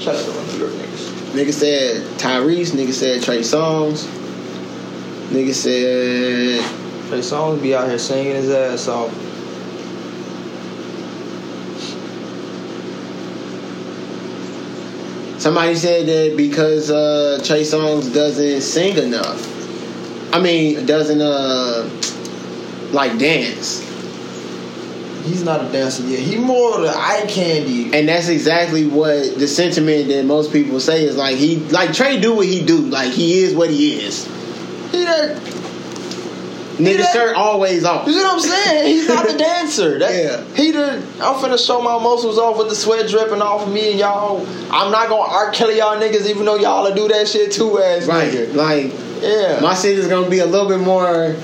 Shout 0.00 0.14
out 0.16 0.24
to 0.24 0.52
New 0.52 0.58
York 0.58 0.72
niggas. 0.72 1.32
nigga 1.32 1.52
said 1.52 2.02
Tyrese. 2.18 2.70
Nigga 2.70 2.92
said 2.92 3.22
Trey 3.22 3.40
Songz. 3.40 4.06
Nigga 5.28 5.52
said 5.52 6.64
Trey 7.08 7.18
Songz 7.20 7.60
be 7.60 7.74
out 7.74 7.86
here 7.86 7.98
singing 7.98 8.34
his 8.34 8.50
ass 8.50 8.88
off. 8.88 9.12
Somebody 15.38 15.74
said 15.74 16.06
that 16.06 16.36
because 16.36 16.90
uh, 16.90 17.40
Trey 17.44 17.62
Songz 17.62 18.12
doesn't 18.14 18.62
sing 18.62 18.96
enough. 18.96 19.46
I 20.34 20.40
mean, 20.40 20.86
doesn't 20.86 21.20
uh 21.20 21.88
like 22.92 23.18
dance, 23.18 23.80
He's 25.30 25.44
not 25.44 25.64
a 25.64 25.68
dancer 25.70 26.02
yet. 26.02 26.18
He 26.20 26.36
more 26.36 26.74
of 26.76 26.82
the 26.82 26.90
eye 26.90 27.24
candy. 27.28 27.96
and 27.96 28.08
that's 28.08 28.28
exactly 28.28 28.86
what 28.86 29.38
the 29.38 29.46
sentiment 29.46 30.08
that 30.08 30.24
most 30.26 30.52
people 30.52 30.80
say 30.80 31.04
is 31.04 31.16
like 31.16 31.36
he 31.36 31.56
like 31.70 31.92
Trey 31.92 32.20
do 32.20 32.34
what 32.34 32.46
he 32.46 32.64
do, 32.64 32.78
like 32.78 33.12
he 33.12 33.40
is 33.42 33.54
what 33.54 33.70
he 33.70 34.00
is. 34.00 34.24
He 34.92 35.04
that. 35.04 35.40
Nigga 36.78 37.12
shirt 37.12 37.36
always 37.36 37.84
off. 37.84 38.06
You 38.08 38.14
know 38.16 38.22
what 38.22 38.34
I'm 38.36 38.40
saying? 38.40 38.86
He's 38.86 39.06
not 39.06 39.26
the 39.26 39.36
dancer. 39.38 39.98
That, 39.98 40.14
Yeah. 40.14 40.54
He 40.54 40.70
the. 40.70 40.94
I'm 41.20 41.34
finna 41.36 41.64
show 41.64 41.82
my 41.82 41.98
muscles 42.02 42.38
off 42.38 42.56
with 42.56 42.70
the 42.70 42.74
sweat 42.74 43.06
dripping 43.08 43.42
off 43.42 43.66
of 43.66 43.72
me 43.72 43.90
and 43.90 43.98
y'all. 44.00 44.46
I'm 44.70 44.90
not 44.90 45.08
gonna 45.10 45.30
R. 45.30 45.50
Kelly 45.50 45.76
y'all 45.76 45.96
niggas, 46.00 46.26
even 46.28 46.46
though 46.46 46.56
y'all 46.56 46.84
will 46.84 46.94
do 46.94 47.06
that 47.08 47.28
shit 47.28 47.52
too, 47.52 47.78
ass 47.82 48.06
Right, 48.06 48.32
nigga. 48.32 48.54
like 48.54 48.92
Yeah. 49.22 49.60
my 49.60 49.74
shit 49.74 49.98
is 49.98 50.08
gonna 50.08 50.30
be 50.30 50.38
a 50.38 50.46
little 50.46 50.68
bit 50.68 50.80
more 50.80 51.36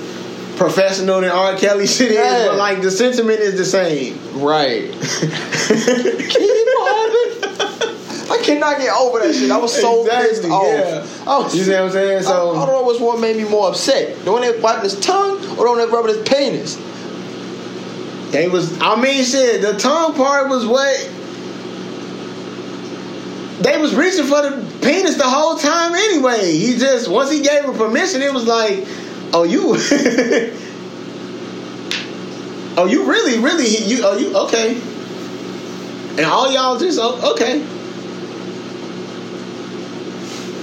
professional 0.57 1.21
than 1.21 1.29
R. 1.31 1.55
Kelly 1.57 1.87
shit 1.95 2.11
is, 2.11 2.17
Yeah. 2.17 2.47
but 2.47 2.57
like 2.57 2.81
the 2.81 2.91
sentiment 2.91 3.39
is 3.39 3.57
the 3.57 3.65
same. 3.65 4.17
right. 4.39 4.91
I 8.29 8.39
cannot 8.43 8.77
get 8.77 8.93
over 8.93 9.19
that 9.19 9.33
shit. 9.33 9.49
I 9.51 9.57
was 9.57 9.73
so 9.73 10.03
pissed 10.05 10.43
Exactly, 10.43 10.49
off. 10.51 10.65
yeah. 10.67 11.05
I 11.31 11.37
was, 11.39 11.55
You 11.55 11.63
see 11.63 11.71
what 11.71 11.81
I'm 11.83 11.91
saying? 11.91 12.17
I, 12.19 12.21
So 12.21 12.55
I 12.55 12.65
don't 12.65 12.81
know 12.81 12.87
which 12.87 12.99
one 13.01 13.21
made 13.21 13.37
me 13.37 13.45
more 13.45 13.69
upset. 13.69 14.23
The 14.25 14.31
one 14.31 14.41
that 14.41 14.61
wiping 14.61 14.83
his 14.83 14.99
tongue 14.99 15.37
or 15.57 15.63
the 15.63 15.69
one 15.69 15.77
that 15.77 15.89
rubbing 15.91 16.13
his 16.15 16.27
penis. 16.27 16.75
they 18.31 18.47
was. 18.49 18.77
I 18.81 18.99
mean, 19.01 19.23
shit. 19.23 19.61
The 19.61 19.77
tongue 19.77 20.13
part 20.13 20.49
was 20.49 20.65
what 20.65 20.97
they 23.61 23.77
was 23.81 23.95
reaching 23.95 24.25
for 24.25 24.41
the 24.41 24.51
penis 24.81 25.15
the 25.15 25.23
whole 25.23 25.57
time 25.57 25.95
anyway. 25.95 26.51
He 26.51 26.77
just 26.77 27.07
once 27.09 27.31
he 27.31 27.41
gave 27.41 27.63
her 27.63 27.71
permission, 27.73 28.21
it 28.21 28.33
was 28.33 28.45
like, 28.45 28.85
oh 29.33 29.43
you, 29.43 29.61
oh 32.77 32.85
you 32.85 33.09
really, 33.09 33.39
really, 33.39 33.67
you, 33.67 34.01
oh 34.03 34.17
you, 34.17 34.35
okay, 34.37 34.75
and 36.17 36.25
all 36.25 36.51
y'all 36.51 36.77
just 36.77 36.99
oh, 37.01 37.33
okay. 37.33 37.65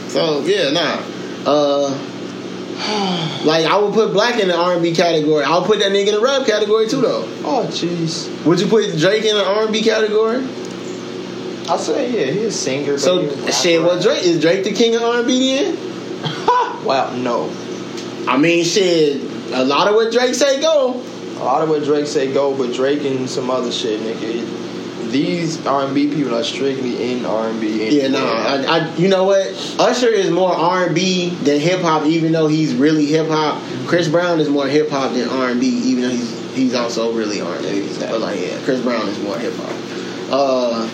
So 0.08 0.40
yeah, 0.42 0.70
nah. 0.70 1.02
Uh, 1.46 1.90
like 3.44 3.64
I 3.66 3.78
would 3.78 3.94
put 3.94 4.10
6lack 4.10 4.40
in 4.40 4.48
the 4.48 4.56
R 4.56 4.74
and 4.74 4.82
B 4.82 4.92
category. 4.94 5.44
I'll 5.44 5.64
put 5.64 5.78
that 5.78 5.92
nigga 5.92 6.08
in 6.08 6.14
the 6.14 6.20
rap 6.20 6.46
category 6.46 6.88
too, 6.88 7.00
though. 7.00 7.22
Oh 7.44 7.66
jeez. 7.68 8.28
Would 8.44 8.60
you 8.60 8.66
put 8.66 8.96
Drake 8.98 9.24
in 9.24 9.36
the 9.36 9.44
R 9.44 9.64
and 9.64 9.72
B 9.72 9.82
category? 9.82 10.38
I 11.68 11.76
say 11.78 12.10
yeah, 12.10 12.32
he's 12.32 12.44
a 12.46 12.50
singer. 12.52 12.92
but 12.92 13.00
So 13.00 13.50
shit, 13.50 13.82
what 13.82 14.02
Drake 14.02 14.24
is 14.24 14.40
Drake 14.40 14.64
the 14.64 14.72
king 14.72 14.94
of 14.96 15.02
R 15.02 15.18
and 15.18 15.26
B 15.26 15.56
then? 15.56 15.76
Wow, 16.84 17.14
no. 17.16 17.48
I 18.26 18.36
mean, 18.38 18.64
shit. 18.64 19.20
A 19.52 19.64
lot 19.64 19.88
of 19.88 19.94
what 19.94 20.12
Drake 20.12 20.34
say 20.34 20.60
go. 20.60 20.94
A 21.36 21.44
lot 21.44 21.62
of 21.62 21.68
what 21.68 21.84
Drake 21.84 22.06
say 22.06 22.32
go, 22.32 22.56
but 22.56 22.74
Drake 22.74 23.04
and 23.04 23.28
some 23.28 23.50
other 23.50 23.70
shit, 23.70 24.00
nigga. 24.00 25.10
These 25.10 25.64
R 25.64 25.84
and 25.84 25.94
B 25.94 26.12
people 26.12 26.34
are 26.34 26.42
strictly 26.42 27.12
in 27.12 27.24
R 27.24 27.48
and 27.48 27.60
B. 27.60 28.00
Yeah, 28.00 28.08
no. 28.08 28.24
I, 28.24 28.62
I, 28.62 28.94
you 28.96 29.08
know 29.08 29.24
what? 29.24 29.46
Usher 29.78 30.08
is 30.08 30.30
more 30.30 30.52
R 30.52 30.86
and 30.86 30.94
B 30.94 31.30
than 31.30 31.60
hip 31.60 31.82
hop, 31.82 32.06
even 32.06 32.32
though 32.32 32.48
he's 32.48 32.74
really 32.74 33.06
hip 33.06 33.28
hop. 33.28 33.62
Chris 33.86 34.08
Brown 34.08 34.40
is 34.40 34.48
more 34.48 34.66
hip 34.66 34.90
hop 34.90 35.12
than 35.12 35.28
R 35.28 35.50
and 35.50 35.60
B, 35.60 35.66
even 35.68 36.02
though 36.02 36.10
he's 36.10 36.54
he's 36.54 36.74
also 36.74 37.12
really 37.12 37.40
R 37.40 37.54
and 37.54 37.62
B. 37.64 37.88
But 38.00 38.20
like, 38.20 38.40
yeah, 38.40 38.58
Chris 38.64 38.80
Brown 38.80 39.06
is 39.08 39.18
more 39.20 39.38
hip 39.38 39.54
hop. 39.54 40.30
Uh, 40.32 40.90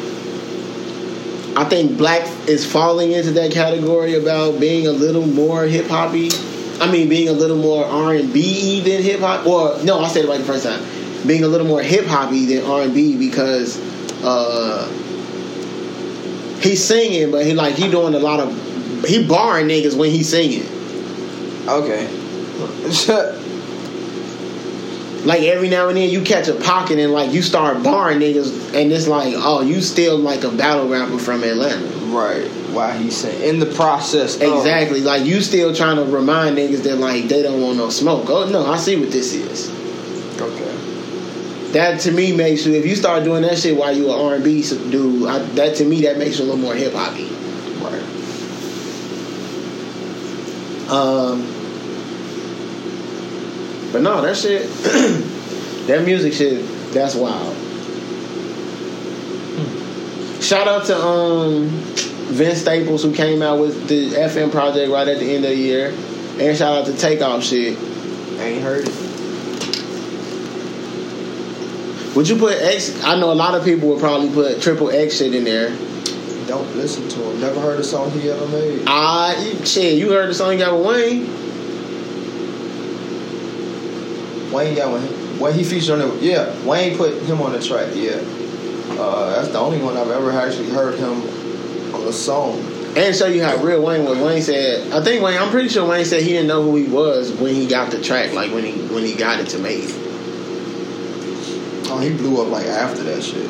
I 1.56 1.64
think 1.64 1.92
6lack 1.92 2.48
is 2.48 2.70
falling 2.70 3.12
into 3.12 3.32
that 3.32 3.52
category 3.52 4.14
about 4.14 4.60
being 4.60 4.86
a 4.86 4.92
little 4.92 5.26
more 5.26 5.64
hip 5.64 5.86
hoppy. 5.86 6.30
I 6.80 6.90
mean, 6.90 7.08
being 7.08 7.28
a 7.28 7.32
little 7.32 7.58
more 7.58 7.84
R 7.84 8.14
and 8.14 8.32
B 8.32 8.80
than 8.80 9.02
hip 9.02 9.20
hop. 9.20 9.46
Or 9.46 9.82
no, 9.84 10.00
I 10.00 10.08
said 10.08 10.24
it 10.24 10.28
right 10.28 10.38
the 10.38 10.44
first 10.44 10.64
time. 10.64 10.82
Being 11.26 11.44
a 11.44 11.48
little 11.48 11.66
more 11.66 11.82
hip 11.82 12.06
hoppy 12.06 12.46
than 12.46 12.64
R 12.64 12.82
and 12.82 12.94
B 12.94 13.18
because 13.18 13.78
uh, 14.24 14.88
he's 16.60 16.82
singing, 16.82 17.30
but 17.30 17.44
he 17.44 17.54
like 17.54 17.74
he 17.74 17.90
doing 17.90 18.14
a 18.14 18.18
lot 18.18 18.40
of 18.40 19.04
he 19.04 19.26
barring 19.26 19.68
niggas 19.68 19.96
when 19.96 20.10
he's 20.10 20.28
singing. 20.28 20.66
Okay. 21.68 22.08
Like 25.24 25.42
every 25.42 25.68
now 25.68 25.88
and 25.88 25.98
then 25.98 26.08
you 26.08 26.22
catch 26.22 26.48
a 26.48 26.54
pocket 26.54 26.98
and 26.98 27.12
like 27.12 27.30
you 27.32 27.42
start 27.42 27.82
barring 27.82 28.20
niggas, 28.20 28.74
and 28.74 28.90
it's 28.90 29.06
like, 29.06 29.34
oh, 29.36 29.60
you 29.60 29.82
still 29.82 30.16
like 30.16 30.44
a 30.44 30.50
battle 30.50 30.88
rapper 30.88 31.18
from 31.18 31.44
Atlanta. 31.44 31.86
right. 32.06 32.50
Why 32.72 32.96
he 32.96 33.10
saying 33.10 33.48
in 33.48 33.58
the 33.58 33.66
process. 33.66 34.36
Exactly. 34.36 35.00
Like 35.00 35.24
you 35.24 35.40
still 35.40 35.74
trying 35.74 35.96
to 35.96 36.04
remind 36.04 36.56
niggas 36.56 36.82
that 36.84 36.96
like 36.96 37.24
they 37.24 37.42
don't 37.42 37.60
want 37.60 37.76
no 37.78 37.90
smoke. 37.90 38.28
Oh 38.28 38.48
no, 38.48 38.66
I 38.66 38.76
see 38.76 38.98
what 38.98 39.10
this 39.10 39.32
is. 39.34 39.70
Okay. 40.40 41.72
That 41.72 42.00
to 42.00 42.12
me 42.12 42.34
makes 42.36 42.66
you 42.66 42.74
if 42.74 42.86
you 42.86 42.96
start 42.96 43.24
doing 43.24 43.42
that 43.42 43.58
shit 43.58 43.76
while 43.76 43.94
you 43.94 44.12
an 44.12 44.20
R 44.20 44.34
and 44.34 44.44
B 44.44 44.62
dude, 44.62 45.28
I, 45.28 45.38
that 45.38 45.76
to 45.76 45.84
me 45.84 46.02
that 46.02 46.18
makes 46.18 46.38
you 46.38 46.44
a 46.44 46.46
little 46.46 46.60
more 46.60 46.74
hip 46.74 46.92
hoppy. 46.94 47.28
Right. 47.82 48.20
Um, 50.90 51.42
but 53.92 54.02
no, 54.02 54.20
that 54.22 54.36
shit, 54.36 54.62
that 55.86 56.04
music 56.04 56.32
shit, 56.32 56.64
that's 56.92 57.14
wild. 57.14 57.56
Shout 60.42 60.66
out 60.66 60.86
to 60.86 60.96
um 60.96 61.68
Vince 62.30 62.60
Staples 62.60 63.02
who 63.02 63.12
came 63.12 63.42
out 63.42 63.58
with 63.58 63.88
the 63.88 64.10
FM 64.10 64.50
project 64.50 64.90
right 64.90 65.06
at 65.06 65.18
the 65.18 65.34
end 65.34 65.44
of 65.44 65.50
the 65.50 65.56
year, 65.56 65.88
and 66.38 66.56
shout 66.56 66.78
out 66.78 66.86
to 66.86 66.96
Takeoff 66.96 67.42
shit. 67.42 67.76
I 68.38 68.44
ain't 68.44 68.62
heard 68.62 68.88
it. 68.88 68.94
Would 72.16 72.28
you 72.28 72.36
put 72.36 72.54
X? 72.54 73.02
I 73.04 73.18
know 73.18 73.32
a 73.32 73.34
lot 73.34 73.54
of 73.54 73.64
people 73.64 73.88
would 73.90 74.00
probably 74.00 74.30
put 74.30 74.62
Triple 74.62 74.90
X 74.90 75.16
shit 75.16 75.34
in 75.34 75.44
there. 75.44 75.70
Don't 76.46 76.76
listen 76.76 77.08
to 77.08 77.22
him. 77.22 77.40
Never 77.40 77.60
heard 77.60 77.78
a 77.78 77.84
song 77.84 78.10
he 78.12 78.30
ever 78.30 78.46
made. 78.48 78.82
Ah, 78.86 79.32
shit, 79.64 79.98
you 79.98 80.10
heard 80.10 80.28
the 80.28 80.34
song 80.34 80.52
he 80.52 80.58
got 80.58 80.76
with 80.76 80.86
Wayne? 80.86 81.26
Wayne 84.52 84.74
got 84.74 84.90
one. 84.90 85.02
When 85.38 85.54
he 85.54 85.62
featured 85.62 86.00
on 86.00 86.16
it, 86.16 86.22
yeah. 86.22 86.64
Wayne 86.64 86.96
put 86.96 87.14
him 87.22 87.40
on 87.40 87.52
the 87.52 87.62
track. 87.62 87.92
Yeah. 87.94 88.20
Uh, 89.00 89.36
that's 89.36 89.48
the 89.48 89.58
only 89.58 89.80
one 89.80 89.96
I've 89.96 90.10
ever 90.10 90.32
actually 90.32 90.70
heard 90.70 90.98
him 90.98 91.39
on 92.00 92.06
the 92.06 92.12
song. 92.12 92.58
And 92.96 93.14
show 93.14 93.26
you 93.26 93.44
how 93.44 93.56
real 93.62 93.82
Wayne 93.82 94.04
was. 94.04 94.18
Wayne 94.18 94.42
said, 94.42 94.92
I 94.92 95.02
think 95.04 95.22
Wayne. 95.22 95.38
I'm 95.38 95.50
pretty 95.50 95.68
sure 95.68 95.86
Wayne 95.88 96.04
said 96.04 96.22
he 96.22 96.30
didn't 96.30 96.48
know 96.48 96.62
who 96.64 96.74
he 96.76 96.84
was 96.88 97.30
when 97.32 97.54
he 97.54 97.66
got 97.68 97.90
the 97.92 98.02
track, 98.02 98.32
like 98.32 98.52
when 98.52 98.64
he 98.64 98.72
when 98.92 99.04
he 99.04 99.14
got 99.14 99.38
it 99.38 99.48
to 99.50 99.58
make. 99.58 99.84
Oh, 101.92 101.98
he 102.02 102.10
blew 102.10 102.42
up 102.42 102.48
like 102.50 102.66
after 102.66 103.02
that 103.04 103.22
shit. 103.22 103.48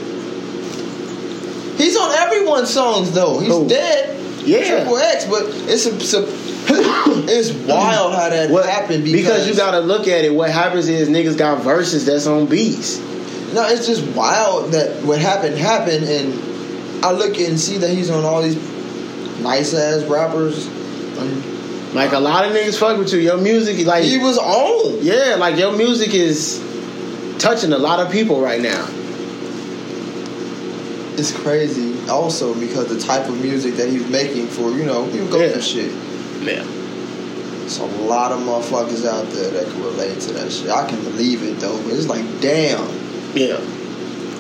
He's 1.79 1.97
on 1.97 2.13
everyone's 2.13 2.69
songs 2.71 3.13
though. 3.13 3.39
He's 3.39 3.49
Who? 3.49 3.69
dead. 3.69 4.17
Yeah. 4.47 4.67
Triple 4.81 4.99
X, 4.99 5.25
but 5.27 5.45
it's 5.47 5.87
a, 5.87 5.95
it's, 5.97 6.13
a- 6.15 6.25
it's 7.31 7.53
wild 7.67 8.15
how 8.15 8.29
that 8.31 8.51
What- 8.51 8.67
happened 8.69 9.05
because, 9.05 9.23
because, 9.45 9.49
you 9.49 9.55
gotta 9.57 9.81
look 9.81 10.07
at 10.09 10.25
it. 10.25 10.35
What 10.35 10.51
happens 10.51 10.89
is 10.89 11.09
niggas 11.09 11.39
got 11.39 11.63
verses 11.63 12.05
that's 12.07 12.27
on 12.27 12.47
beats. 12.47 12.99
no, 13.55 13.67
it's 13.69 13.87
just 13.87 14.05
wild 14.15 14.73
that 14.73 15.03
what 15.05 15.19
happened 15.19 15.57
happened, 15.57 16.05
and 16.05 16.35
I 17.03 17.13
look 17.13 17.39
and 17.39 17.59
see 17.59 17.79
that 17.79 17.91
he's 17.91 18.11
on 18.11 18.25
all 18.25 18.43
these 18.43 18.57
nice 19.41 19.73
ass 19.75 20.05
rappers. 20.05 20.67
And 20.67 21.95
Like 21.95 22.13
a 22.13 22.21
lot 22.21 22.45
of 22.45 22.53
niggas 22.53 22.79
fuck 22.79 22.99
with 22.99 23.13
you. 23.13 23.21
Your 23.21 23.37
music, 23.39 23.87
like 23.87 24.05
he 24.05 24.19
was 24.19 24.39
on. 24.39 24.99
yeah, 25.03 25.37
like 25.39 25.57
your 25.59 25.73
music 25.77 26.15
is 26.15 26.61
touching 27.39 27.73
a 27.73 27.79
lot 27.79 28.01
of 28.01 28.13
people 28.13 28.41
right 28.41 28.61
now. 28.61 28.87
It's 31.19 31.33
crazy 31.37 32.09
also 32.09 32.55
because 32.59 32.87
the 32.89 32.99
type 32.99 33.29
of 33.29 33.39
music 33.43 33.75
that 33.77 33.89
he's 33.91 34.09
making 34.09 34.47
for 34.47 34.71
you 34.71 34.85
know 34.85 35.05
people 35.11 35.29
go 35.29 35.41
Yeah. 35.41 35.53
through 35.53 35.63
shit. 35.63 35.93
Yeah. 36.43 36.65
It's 37.65 37.79
a 37.79 37.85
lot 37.85 38.33
of 38.33 38.41
motherfuckers 38.41 39.07
out 39.07 39.29
there 39.31 39.51
that 39.51 39.67
can 39.71 39.83
relate 39.83 40.19
to 40.23 40.33
that 40.35 40.51
shit. 40.51 40.71
I 40.71 40.89
can 40.89 41.03
believe 41.05 41.43
it 41.43 41.61
though, 41.61 41.77
but 41.83 41.93
it's 41.93 42.09
like 42.09 42.25
damn. 42.41 42.89
Yeah. 43.35 43.61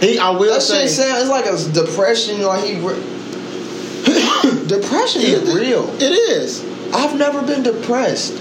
He, 0.01 0.18
I 0.18 0.31
will 0.31 0.55
That 0.55 0.62
say, 0.62 0.82
shit 0.82 0.90
sounds 0.90 1.22
it's 1.22 1.31
like 1.31 1.47
a 1.47 1.72
depression. 1.86 2.40
Like 2.43 2.64
he, 2.64 2.81
re- 2.81 2.94
depression 4.66 5.22
is 5.22 5.48
It- 5.48 5.55
real. 5.55 5.89
It 6.01 6.12
is. 6.12 6.64
I've 6.93 7.16
never 7.18 7.43
been 7.43 7.62
depressed. 7.62 8.32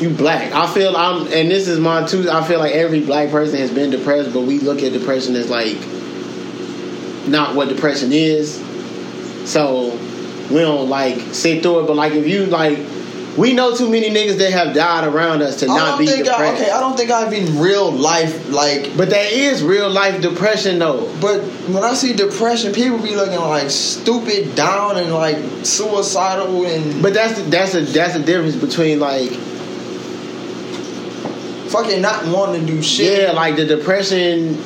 You 0.00 0.10
black. 0.10 0.52
I 0.52 0.66
feel 0.72 0.96
I'm, 0.96 1.26
and 1.32 1.48
this 1.50 1.68
is 1.68 1.78
my 1.78 2.04
two. 2.06 2.28
I 2.28 2.42
feel 2.44 2.58
like 2.58 2.72
every 2.72 3.00
black 3.04 3.30
person 3.30 3.58
has 3.60 3.70
been 3.70 3.90
depressed, 3.90 4.32
but 4.32 4.40
we 4.42 4.58
look 4.58 4.82
at 4.82 4.92
depression 4.92 5.36
as 5.36 5.48
like 5.48 5.76
not 7.28 7.54
what 7.54 7.68
depression 7.68 8.10
is. 8.12 8.56
So 9.48 9.90
we 10.50 10.58
don't 10.60 10.88
like 10.88 11.18
sit 11.32 11.62
through 11.62 11.80
it. 11.84 11.86
But 11.86 11.94
like 11.96 12.14
if 12.14 12.26
you 12.26 12.46
like, 12.46 12.78
we 13.36 13.54
know 13.54 13.74
too 13.74 13.88
many 13.88 14.10
niggas 14.10 14.36
that 14.38 14.52
have 14.52 14.74
died 14.74 15.04
around 15.04 15.40
us 15.42 15.60
to 15.60 15.66
not 15.66 15.98
be 15.98 16.06
depressed. 16.06 16.30
I, 16.30 16.54
okay. 16.54 16.70
I 16.70 16.80
don't 16.80 16.96
think 16.96 17.10
I've 17.10 17.30
been 17.30 17.58
real 17.58 17.90
life 17.90 18.50
like. 18.50 18.94
But 18.96 19.08
there 19.10 19.28
is 19.32 19.62
real 19.62 19.88
life 19.88 20.20
depression 20.20 20.78
though. 20.78 21.10
But 21.20 21.40
when 21.68 21.82
I 21.82 21.94
see 21.94 22.12
depression, 22.12 22.72
people 22.72 22.98
be 22.98 23.16
looking 23.16 23.38
like 23.40 23.70
stupid, 23.70 24.54
down, 24.54 24.98
and 24.98 25.12
like 25.12 25.38
suicidal, 25.64 26.66
and 26.66 27.02
But 27.02 27.14
that's 27.14 27.38
the, 27.38 27.44
that's 27.44 27.74
a 27.74 27.80
that's 27.80 28.14
the 28.14 28.22
difference 28.22 28.56
between 28.56 29.00
like 29.00 29.30
fucking 31.70 32.02
not 32.02 32.26
wanting 32.26 32.66
to 32.66 32.72
do 32.72 32.82
shit. 32.82 33.22
yeah, 33.22 33.32
like 33.32 33.56
the 33.56 33.64
depression. 33.64 34.62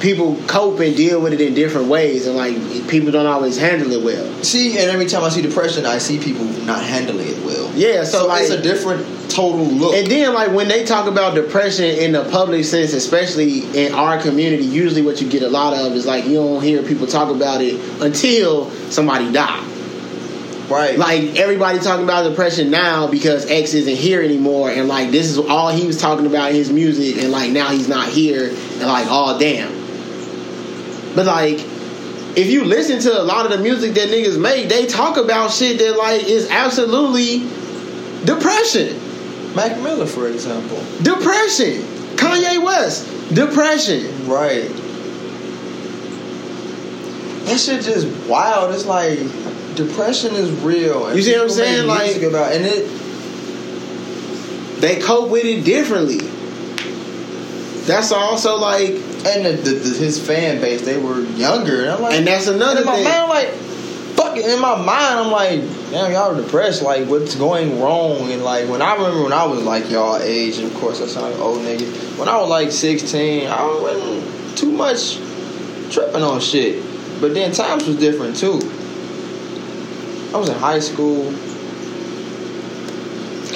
People 0.00 0.36
cope 0.46 0.80
and 0.80 0.96
deal 0.96 1.20
with 1.20 1.32
it 1.32 1.40
in 1.40 1.54
different 1.54 1.88
ways, 1.88 2.26
and 2.26 2.36
like 2.36 2.54
people 2.88 3.10
don't 3.10 3.26
always 3.26 3.58
handle 3.58 3.90
it 3.92 4.04
well. 4.04 4.42
See, 4.44 4.78
and 4.78 4.90
every 4.90 5.06
time 5.06 5.24
I 5.24 5.28
see 5.28 5.42
depression, 5.42 5.86
I 5.86 5.98
see 5.98 6.18
people 6.18 6.44
not 6.64 6.82
handling 6.84 7.28
it 7.28 7.44
well. 7.44 7.70
Yeah, 7.74 8.04
so, 8.04 8.20
So, 8.20 8.26
like, 8.28 8.42
it's 8.42 8.50
a 8.50 8.62
different 8.62 9.06
total 9.30 9.64
look. 9.66 9.94
and 9.94 10.06
then 10.06 10.32
like 10.34 10.52
when 10.52 10.68
they 10.68 10.84
talk 10.84 11.06
about 11.06 11.34
depression 11.34 11.84
in 11.84 12.12
the 12.12 12.24
public 12.30 12.64
sense, 12.64 12.92
especially 12.92 13.60
in 13.76 13.92
our 13.94 14.20
community, 14.20 14.64
usually 14.64 15.02
what 15.02 15.20
you 15.20 15.28
get 15.28 15.42
a 15.42 15.48
lot 15.48 15.74
of 15.74 15.92
is 15.92 16.06
like 16.06 16.24
you 16.24 16.34
don't 16.34 16.62
hear 16.62 16.82
people 16.82 17.06
talk 17.06 17.34
about 17.34 17.60
it 17.60 17.74
until 18.00 18.70
somebody 18.90 19.30
died. 19.32 19.64
right. 20.70 20.98
like 20.98 21.36
everybody 21.36 21.78
talking 21.78 22.04
about 22.04 22.28
depression 22.28 22.70
now 22.70 23.06
because 23.06 23.50
X 23.50 23.74
isn't 23.74 23.96
here 23.96 24.22
anymore, 24.22 24.70
and 24.70 24.88
like 24.88 25.10
this 25.10 25.26
is 25.26 25.38
all 25.38 25.68
he 25.68 25.86
was 25.86 26.00
talking 26.00 26.26
about 26.26 26.50
in 26.50 26.56
his 26.56 26.72
music, 26.72 27.22
and 27.22 27.30
like 27.30 27.50
now 27.50 27.68
he's 27.68 27.88
not 27.88 28.08
here, 28.08 28.48
and 28.48 28.82
like 28.82 29.06
oh 29.08 29.38
damn. 29.38 29.77
But 31.14 31.26
like, 31.26 31.58
if 32.36 32.46
you 32.48 32.64
listen 32.64 33.00
to 33.00 33.20
a 33.20 33.24
lot 33.24 33.44
of 33.46 33.52
the 33.52 33.58
music 33.58 33.94
that 33.94 34.08
niggas 34.08 34.38
make, 34.40 34.68
they 34.68 34.86
talk 34.86 35.16
about 35.16 35.50
shit 35.50 35.78
that 35.78 35.96
like 35.96 36.24
is 36.24 36.48
absolutely 36.50 37.38
depression, 38.24 38.96
Mac 39.54 39.80
Miller, 39.80 40.06
for 40.06 40.28
example. 40.28 40.78
depression. 41.02 41.82
Kanye 42.16 42.62
West, 42.62 43.06
depression. 43.34 44.28
Right. 44.28 44.68
That 47.46 47.58
shit 47.58 47.82
just 47.82 48.06
wild. 48.28 48.74
It's 48.74 48.84
like 48.86 49.18
depression 49.74 50.34
is 50.34 50.50
real. 50.62 51.06
and 51.06 51.16
You 51.16 51.22
see 51.22 51.32
what 51.34 51.42
I'm 51.44 51.48
saying? 51.50 51.86
Like- 51.86 52.22
about 52.22 52.52
and 52.52 52.66
it. 52.66 52.86
They 54.80 55.00
cope 55.00 55.30
with 55.30 55.44
it 55.44 55.64
differently. 55.64 56.20
That's 57.88 58.12
also 58.12 58.58
like 58.58 58.90
And 58.90 59.46
the, 59.46 59.52
the, 59.52 59.70
the, 59.70 59.98
his 59.98 60.24
fan 60.24 60.60
base, 60.60 60.82
they 60.82 60.98
were 60.98 61.20
younger, 61.22 61.80
and 61.82 61.90
I'm 61.90 62.02
like, 62.02 62.14
And 62.14 62.26
that's 62.26 62.46
another 62.46 62.80
in 62.80 62.86
my 62.86 62.94
thing. 62.96 63.04
mind, 63.04 63.16
I'm 63.16 63.28
like, 63.28 63.48
fuck 64.14 64.36
it. 64.36 64.44
In 64.44 64.60
my 64.60 64.76
mind, 64.76 65.20
I'm 65.20 65.32
like, 65.32 65.60
damn, 65.90 66.12
y'all 66.12 66.36
are 66.36 66.40
depressed. 66.42 66.82
Like, 66.82 67.08
what's 67.08 67.34
going 67.34 67.80
wrong? 67.80 68.30
And 68.30 68.44
like, 68.44 68.68
when 68.68 68.82
I 68.82 68.94
remember 68.94 69.22
when 69.24 69.32
I 69.32 69.46
was 69.46 69.62
like 69.64 69.90
y'all 69.90 70.18
age, 70.18 70.58
and 70.58 70.70
of 70.70 70.78
course 70.78 71.00
I 71.00 71.06
sound 71.06 71.26
like 71.26 71.34
an 71.36 71.40
old 71.40 71.60
nigga. 71.60 72.18
When 72.18 72.28
I 72.28 72.36
was 72.38 72.50
like 72.50 72.70
16, 72.70 73.48
I 73.48 73.64
wasn't 73.64 74.58
too 74.58 74.70
much 74.70 75.16
tripping 75.92 76.22
on 76.22 76.40
shit. 76.40 76.84
But 77.20 77.32
then 77.34 77.52
times 77.52 77.86
was 77.86 77.96
different 77.98 78.36
too. 78.36 78.60
I 80.34 80.36
was 80.38 80.48
in 80.50 80.56
high 80.56 80.80
school. 80.80 81.32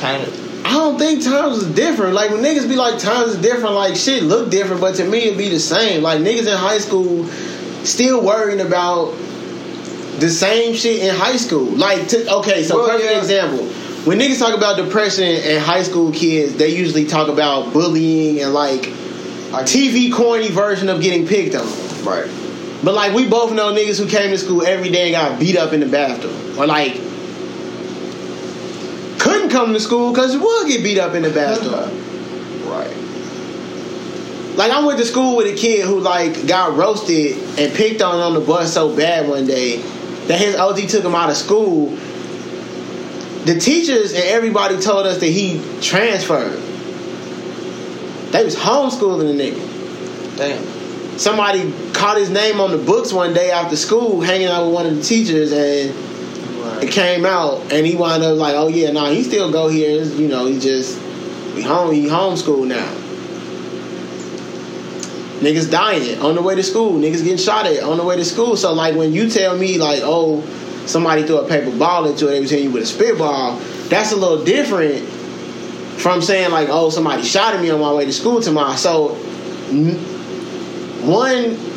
Kind 0.01 0.23
of. 0.27 0.42
I 0.65 0.73
don't 0.75 0.99
think 0.99 1.23
times 1.23 1.59
is 1.59 1.75
different. 1.75 2.15
Like 2.15 2.31
when 2.31 2.41
niggas 2.43 2.69
be 2.69 2.77
like 2.77 2.99
times 2.99 3.33
is 3.33 3.41
different, 3.43 3.75
like 3.75 3.97
shit 3.97 4.23
look 4.23 4.51
different, 4.51 4.81
but 4.81 4.95
to 4.97 5.05
me 5.05 5.25
it 5.25 5.37
be 5.37 5.49
the 5.49 5.59
same. 5.59 6.03
Like 6.03 6.21
niggas 6.21 6.47
in 6.47 6.57
high 6.57 6.79
school 6.79 7.27
still 7.85 8.25
worrying 8.25 8.61
about 8.61 9.13
the 10.19 10.31
same 10.31 10.75
shit 10.75 11.03
in 11.03 11.15
high 11.15 11.37
school. 11.37 11.65
Like 11.65 12.09
to, 12.09 12.33
okay, 12.39 12.63
so 12.63 12.77
Well, 12.79 12.89
perfect 12.91 13.11
yeah. 13.11 13.19
example. 13.19 13.67
When 14.05 14.19
niggas 14.19 14.39
talk 14.39 14.57
about 14.57 14.77
depression 14.77 15.25
and 15.25 15.63
high 15.63 15.83
school 15.83 16.11
kids, 16.13 16.57
they 16.57 16.69
usually 16.75 17.07
talk 17.07 17.29
about 17.29 17.73
bullying 17.73 18.41
and 18.41 18.53
like 18.55 18.87
a 18.87 19.65
TV 19.65 20.13
corny 20.13 20.49
version 20.49 20.89
of 20.89 21.01
getting 21.01 21.27
picked 21.27 21.55
on. 21.55 21.67
right. 22.05 22.29
But 22.85 22.95
like 22.95 23.15
we 23.15 23.29
both 23.29 23.53
know 23.53 23.73
niggas 23.73 24.01
who 24.01 24.09
came 24.09 24.31
to 24.31 24.39
school 24.39 24.65
every 24.65 24.91
day 24.91 25.13
and 25.15 25.31
got 25.31 25.39
beat 25.39 25.57
up 25.57 25.73
in 25.73 25.81
the 25.81 25.87
bathroom, 25.87 26.59
or 26.59 26.67
like 26.67 26.95
come 29.53 29.73
to 29.75 29.81
school 29.81 30.13
because 30.13 30.35
you 30.35 30.41
would 30.41 30.67
get 30.67 30.83
beat 30.83 30.99
up 30.99 31.15
in 31.15 31.23
the 31.23 31.31
bathroom. 31.31 31.73
Right. 32.69 32.97
Like 34.57 34.73
I 34.73 34.85
went 34.85 34.99
to 34.99 35.05
school 35.05 35.37
with 35.37 35.47
a 35.47 35.57
kid 35.57 35.87
who 35.87 36.01
like 36.01 36.47
got 36.47 36.77
roasted 36.77 37.37
and 37.59 37.73
picked 37.75 38.03
on 38.03 38.19
on 38.19 38.35
the 38.35 38.41
bus 38.41 38.75
so 38.75 38.95
bad 38.97 39.29
one 39.29 39.47
day 39.47 39.77
that 40.27 40.39
his 40.39 40.57
OG 40.57 40.89
took 40.89 41.05
him 41.05 41.15
out 41.15 41.31
of 41.31 41.37
school. 41.37 41.91
The 43.45 43.59
teachers 43.59 44.13
and 44.13 44.25
everybody 44.25 44.81
told 44.81 45.07
us 45.07 45.21
that 45.21 45.27
he 45.27 45.61
transferred. 45.81 46.59
They 48.33 48.45
was 48.45 48.57
homeschooling 48.57 49.37
the 49.37 49.43
nigga. 49.43 50.37
Damn. 50.37 51.19
Somebody 51.19 51.73
caught 51.93 52.17
his 52.17 52.31
name 52.31 52.61
on 52.61 52.71
the 52.71 52.79
books 52.79 53.13
one 53.13 53.35
day 53.35 53.51
after 53.51 53.77
school, 53.77 54.23
hanging 54.23 54.47
out 54.47 54.67
with 54.67 54.75
one 54.75 54.87
of 54.87 54.97
the 54.97 55.03
teachers, 55.03 55.53
and. 55.53 56.12
It 56.83 56.91
came 56.91 57.25
out, 57.25 57.73
and 57.73 57.87
he 57.87 57.95
wound 57.95 58.23
up 58.23 58.37
like, 58.37 58.55
oh 58.55 58.69
yeah, 58.69 58.91
nah, 58.91 59.09
he 59.09 59.23
still 59.23 59.53
go 59.53 59.69
here. 59.69 60.03
It's, 60.03 60.15
You 60.17 60.29
know, 60.29 60.47
he 60.47 60.59
just 60.59 60.99
he 61.55 61.63
home 61.63 61.95
he 61.95 62.07
homeschooled 62.07 62.67
now. 62.67 62.99
Niggas 65.41 65.71
dying 65.71 66.21
on 66.21 66.35
the 66.35 66.43
way 66.43 66.55
to 66.55 66.63
school. 66.63 66.93
Niggas 66.95 67.25
getting 67.25 67.37
shot 67.37 67.67
at 67.67 67.83
on 67.83 67.99
the 67.99 68.05
way 68.05 68.17
to 68.17 68.25
school. 68.25 68.57
So 68.57 68.73
like 68.73 68.95
when 68.95 69.13
you 69.13 69.29
tell 69.29 69.57
me 69.57 69.79
like, 69.79 70.01
oh, 70.03 70.41
somebody 70.87 71.25
threw 71.25 71.39
a 71.39 71.49
paper 71.49 71.77
ball 71.77 72.07
into 72.07 72.29
it, 72.29 72.33
they 72.33 72.41
was 72.41 72.51
hitting 72.51 72.67
you 72.67 72.73
with 72.73 72.85
a 72.85 72.87
spitball. 72.87 73.57
That's 73.89 74.13
a 74.13 74.17
little 74.17 74.45
different 74.45 75.09
from 76.01 76.23
saying 76.23 76.51
like, 76.51 76.69
oh, 76.71 76.91
somebody 76.91 77.23
shot 77.23 77.55
at 77.55 77.61
me 77.61 77.71
on 77.71 77.81
my 77.81 77.93
way 77.93 78.05
to 78.05 78.13
school 78.13 78.41
tomorrow. 78.41 78.75
So 78.77 79.15
one 81.05 81.72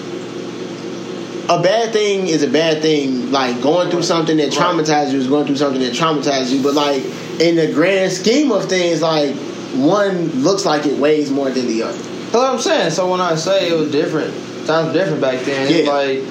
a 1.50 1.62
bad 1.62 1.94
thing 1.94 2.28
is 2.28 2.44
a 2.44 2.48
bad 2.50 2.82
thing. 2.82 3.32
Like 3.32 3.62
going 3.62 3.90
through 3.92 4.04
something 4.04 4.38
that 4.38 4.56
Right. 4.56 4.76
traumatized 4.76 5.12
you 5.12 5.20
is 5.20 5.28
going 5.28 5.46
through 5.46 5.58
something 5.58 5.82
that 5.82 5.94
traumatized 5.94 6.50
you. 6.52 6.62
But 6.62 6.74
like 6.74 7.04
in 7.40 7.56
the 7.56 7.68
grand 7.72 8.12
scheme 8.12 8.52
of 8.52 8.66
things, 8.66 9.02
like 9.02 9.36
one 9.76 10.44
looks 10.44 10.66
like 10.66 10.86
it 10.86 10.98
weighs 10.98 11.30
more 11.30 11.50
than 11.50 11.68
the 11.68 11.84
other. 11.84 11.94
That's 11.98 12.34
what 12.34 12.50
I'm 12.54 12.60
saying. 12.60 12.92
So 12.92 13.10
when 13.12 13.22
I 13.22 13.36
say 13.36 13.70
it 13.70 13.78
was 13.78 13.92
different, 13.92 14.34
times 14.66 14.88
were 14.88 14.94
different 14.94 15.22
back 15.22 15.44
then. 15.46 15.68
It's 15.72 15.86
Yeah. 15.86 15.94
like 15.94 16.22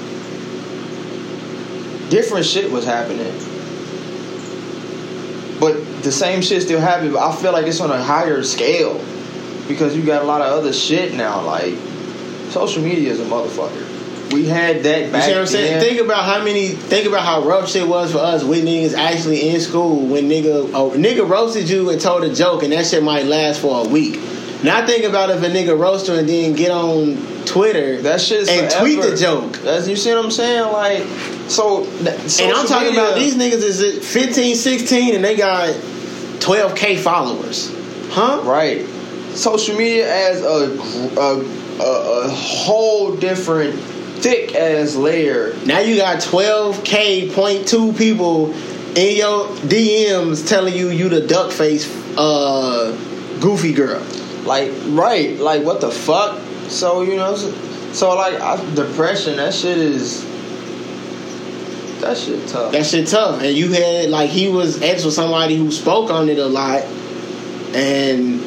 different 2.10 2.44
shit 2.46 2.70
was 2.70 2.84
happening, 2.84 3.32
but 5.60 5.76
the 6.02 6.12
same 6.12 6.42
shit 6.42 6.62
still 6.62 6.80
happening. 6.80 7.12
But 7.12 7.28
I 7.28 7.34
feel 7.36 7.52
like 7.52 7.66
it's 7.66 7.80
on 7.80 7.90
a 7.90 8.02
higher 8.02 8.42
scale 8.42 9.00
because 9.68 9.96
you 9.96 10.02
got 10.02 10.22
a 10.22 10.26
lot 10.26 10.40
of 10.42 10.52
other 10.52 10.72
shit 10.72 11.14
now. 11.14 11.42
Like 11.42 11.74
social 12.50 12.82
media 12.82 13.10
is 13.12 13.20
a 13.20 13.24
motherfucker. 13.24 13.82
We 14.32 14.46
had 14.46 14.82
that 14.84 15.06
You 15.06 15.12
back 15.12 15.22
see 15.24 15.30
what 15.32 15.40
I'm 15.40 15.46
saying? 15.46 15.72
then. 15.78 15.80
Think 15.82 16.01
about 16.01 16.24
how 16.24 16.42
many. 16.44 16.68
Think 16.68 17.06
about 17.06 17.22
how 17.22 17.44
rough 17.44 17.68
shit 17.70 17.86
was 17.86 18.12
for 18.12 18.18
us 18.18 18.42
with 18.42 18.64
niggas 18.64 18.94
actually 18.94 19.48
in 19.51 19.60
school 19.60 20.06
when 20.06 20.28
nigga 20.28 20.70
oh, 20.74 20.90
nigga 20.90 21.28
roasted 21.28 21.68
you 21.68 21.90
and 21.90 22.01
told 22.01 22.24
a 22.24 22.34
joke 22.34 22.62
and 22.62 22.72
that 22.72 22.86
shit 22.86 23.02
might 23.02 23.26
last 23.26 23.60
for 23.60 23.84
a 23.84 23.88
week. 23.88 24.18
Now 24.64 24.84
think 24.86 25.05
about 25.05 25.28
if 25.30 25.42
a 25.42 25.46
nigga 25.51 25.78
roast 25.78 26.09
you 26.09 26.14
and 26.14 26.28
then 26.28 26.55
get 26.55 26.70
on 26.70 27.16
Twitter 27.44 28.01
that 28.02 28.20
shit's 28.20 28.48
and 28.48 28.70
forever. 28.72 28.80
tweet 28.84 29.02
the 29.02 29.16
joke. 29.16 29.52
That's 29.59 29.86
you 29.86 29.94
see 29.96 30.14
what 30.14 30.24
I'm 30.24 30.30
saying? 30.30 30.72
Like 30.72 31.02
so. 31.51 31.84
That, 32.02 32.40
And 32.40 32.52
I'm 32.56 32.66
talking 32.66 32.88
media- 32.88 33.02
about 33.02 33.18
these 33.18 33.36
niggas 33.36 33.62
is 33.62 34.10
15, 34.12 34.56
16 34.56 35.14
and 35.16 35.22
they 35.24 35.36
got 35.36 35.74
12k 36.40 36.98
followers. 36.98 37.70
Huh? 38.10 38.40
Right. 38.44 38.86
Social 39.36 39.76
media 39.76 40.10
as 40.30 40.40
a 40.42 41.20
a, 41.20 41.40
a, 41.82 42.24
a 42.24 42.28
whole 42.30 43.14
different 43.16 43.74
thick 44.24 44.55
ass 44.55 44.96
layer. 44.96 45.55
Now 45.66 45.80
you 45.80 45.98
got 45.98 46.16
12k 46.16 47.34
point 47.34 47.68
two 47.68 47.92
people 47.92 48.55
in 48.96 49.18
your 49.18 49.48
DMs 49.68 50.48
telling 50.48 50.74
you 50.74 50.88
you 50.88 51.10
the 51.10 51.26
duck 51.26 51.52
face 51.52 51.86
uh 52.16 52.96
goofy 53.38 53.74
girl. 53.74 54.02
Like 54.44 54.72
right, 54.86 55.38
like 55.38 55.62
what 55.62 55.82
the 55.82 55.90
fuck? 55.90 56.40
So 56.68 57.02
you 57.02 57.16
know, 57.16 57.36
so, 57.36 57.52
so 57.92 58.14
like 58.14 58.40
I, 58.40 58.74
depression. 58.74 59.36
That 59.36 59.52
shit 59.52 59.76
is. 59.76 60.24
That 62.01 62.16
shit 62.16 62.48
tough. 62.48 62.72
That 62.72 62.86
shit 62.86 63.06
tough. 63.06 63.42
And 63.42 63.55
you 63.55 63.72
had 63.72 64.09
like 64.09 64.30
he 64.30 64.48
was 64.48 64.80
ex 64.80 65.05
with 65.05 65.12
somebody 65.12 65.56
who 65.56 65.70
spoke 65.70 66.10
on 66.10 66.30
it 66.30 66.38
a 66.38 66.46
lot 66.46 66.82
and 67.74 68.40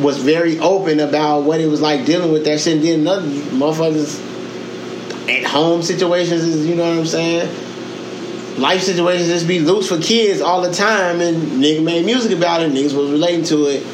was 0.00 0.18
very 0.18 0.60
open 0.60 1.00
about 1.00 1.40
what 1.40 1.60
it 1.60 1.66
was 1.66 1.80
like 1.80 2.06
dealing 2.06 2.30
with 2.30 2.44
that 2.44 2.60
shit. 2.60 2.76
And 2.76 2.84
then 2.84 3.00
another 3.00 3.26
motherfuckers 3.26 4.27
at 5.28 5.44
home 5.44 5.82
situations 5.82 6.42
is 6.42 6.66
you 6.66 6.74
know 6.74 6.88
what 6.88 6.98
I'm 6.98 7.06
saying? 7.06 7.48
Life 8.58 8.82
situations 8.82 9.28
just 9.28 9.46
be 9.46 9.60
loose 9.60 9.88
for 9.88 10.00
kids 10.00 10.40
all 10.40 10.62
the 10.62 10.72
time 10.72 11.20
and 11.20 11.62
nigga 11.62 11.82
made 11.82 12.04
music 12.04 12.36
about 12.36 12.62
it, 12.62 12.72
niggas 12.72 12.96
was 12.96 13.10
relating 13.10 13.44
to 13.44 13.66
it. 13.66 13.86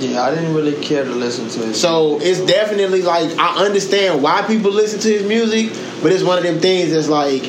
yeah, 0.00 0.22
I 0.22 0.34
didn't 0.34 0.54
really 0.54 0.80
care 0.82 1.04
to 1.04 1.10
listen 1.10 1.48
to 1.50 1.68
it. 1.68 1.74
So 1.74 2.18
it's 2.20 2.40
definitely 2.40 3.02
like 3.02 3.36
I 3.38 3.64
understand 3.64 4.22
why 4.22 4.42
people 4.42 4.70
listen 4.70 5.00
to 5.00 5.08
his 5.08 5.26
music, 5.26 5.72
but 6.02 6.12
it's 6.12 6.22
one 6.22 6.38
of 6.38 6.44
them 6.44 6.60
things 6.60 6.92
that's 6.92 7.08
like 7.08 7.42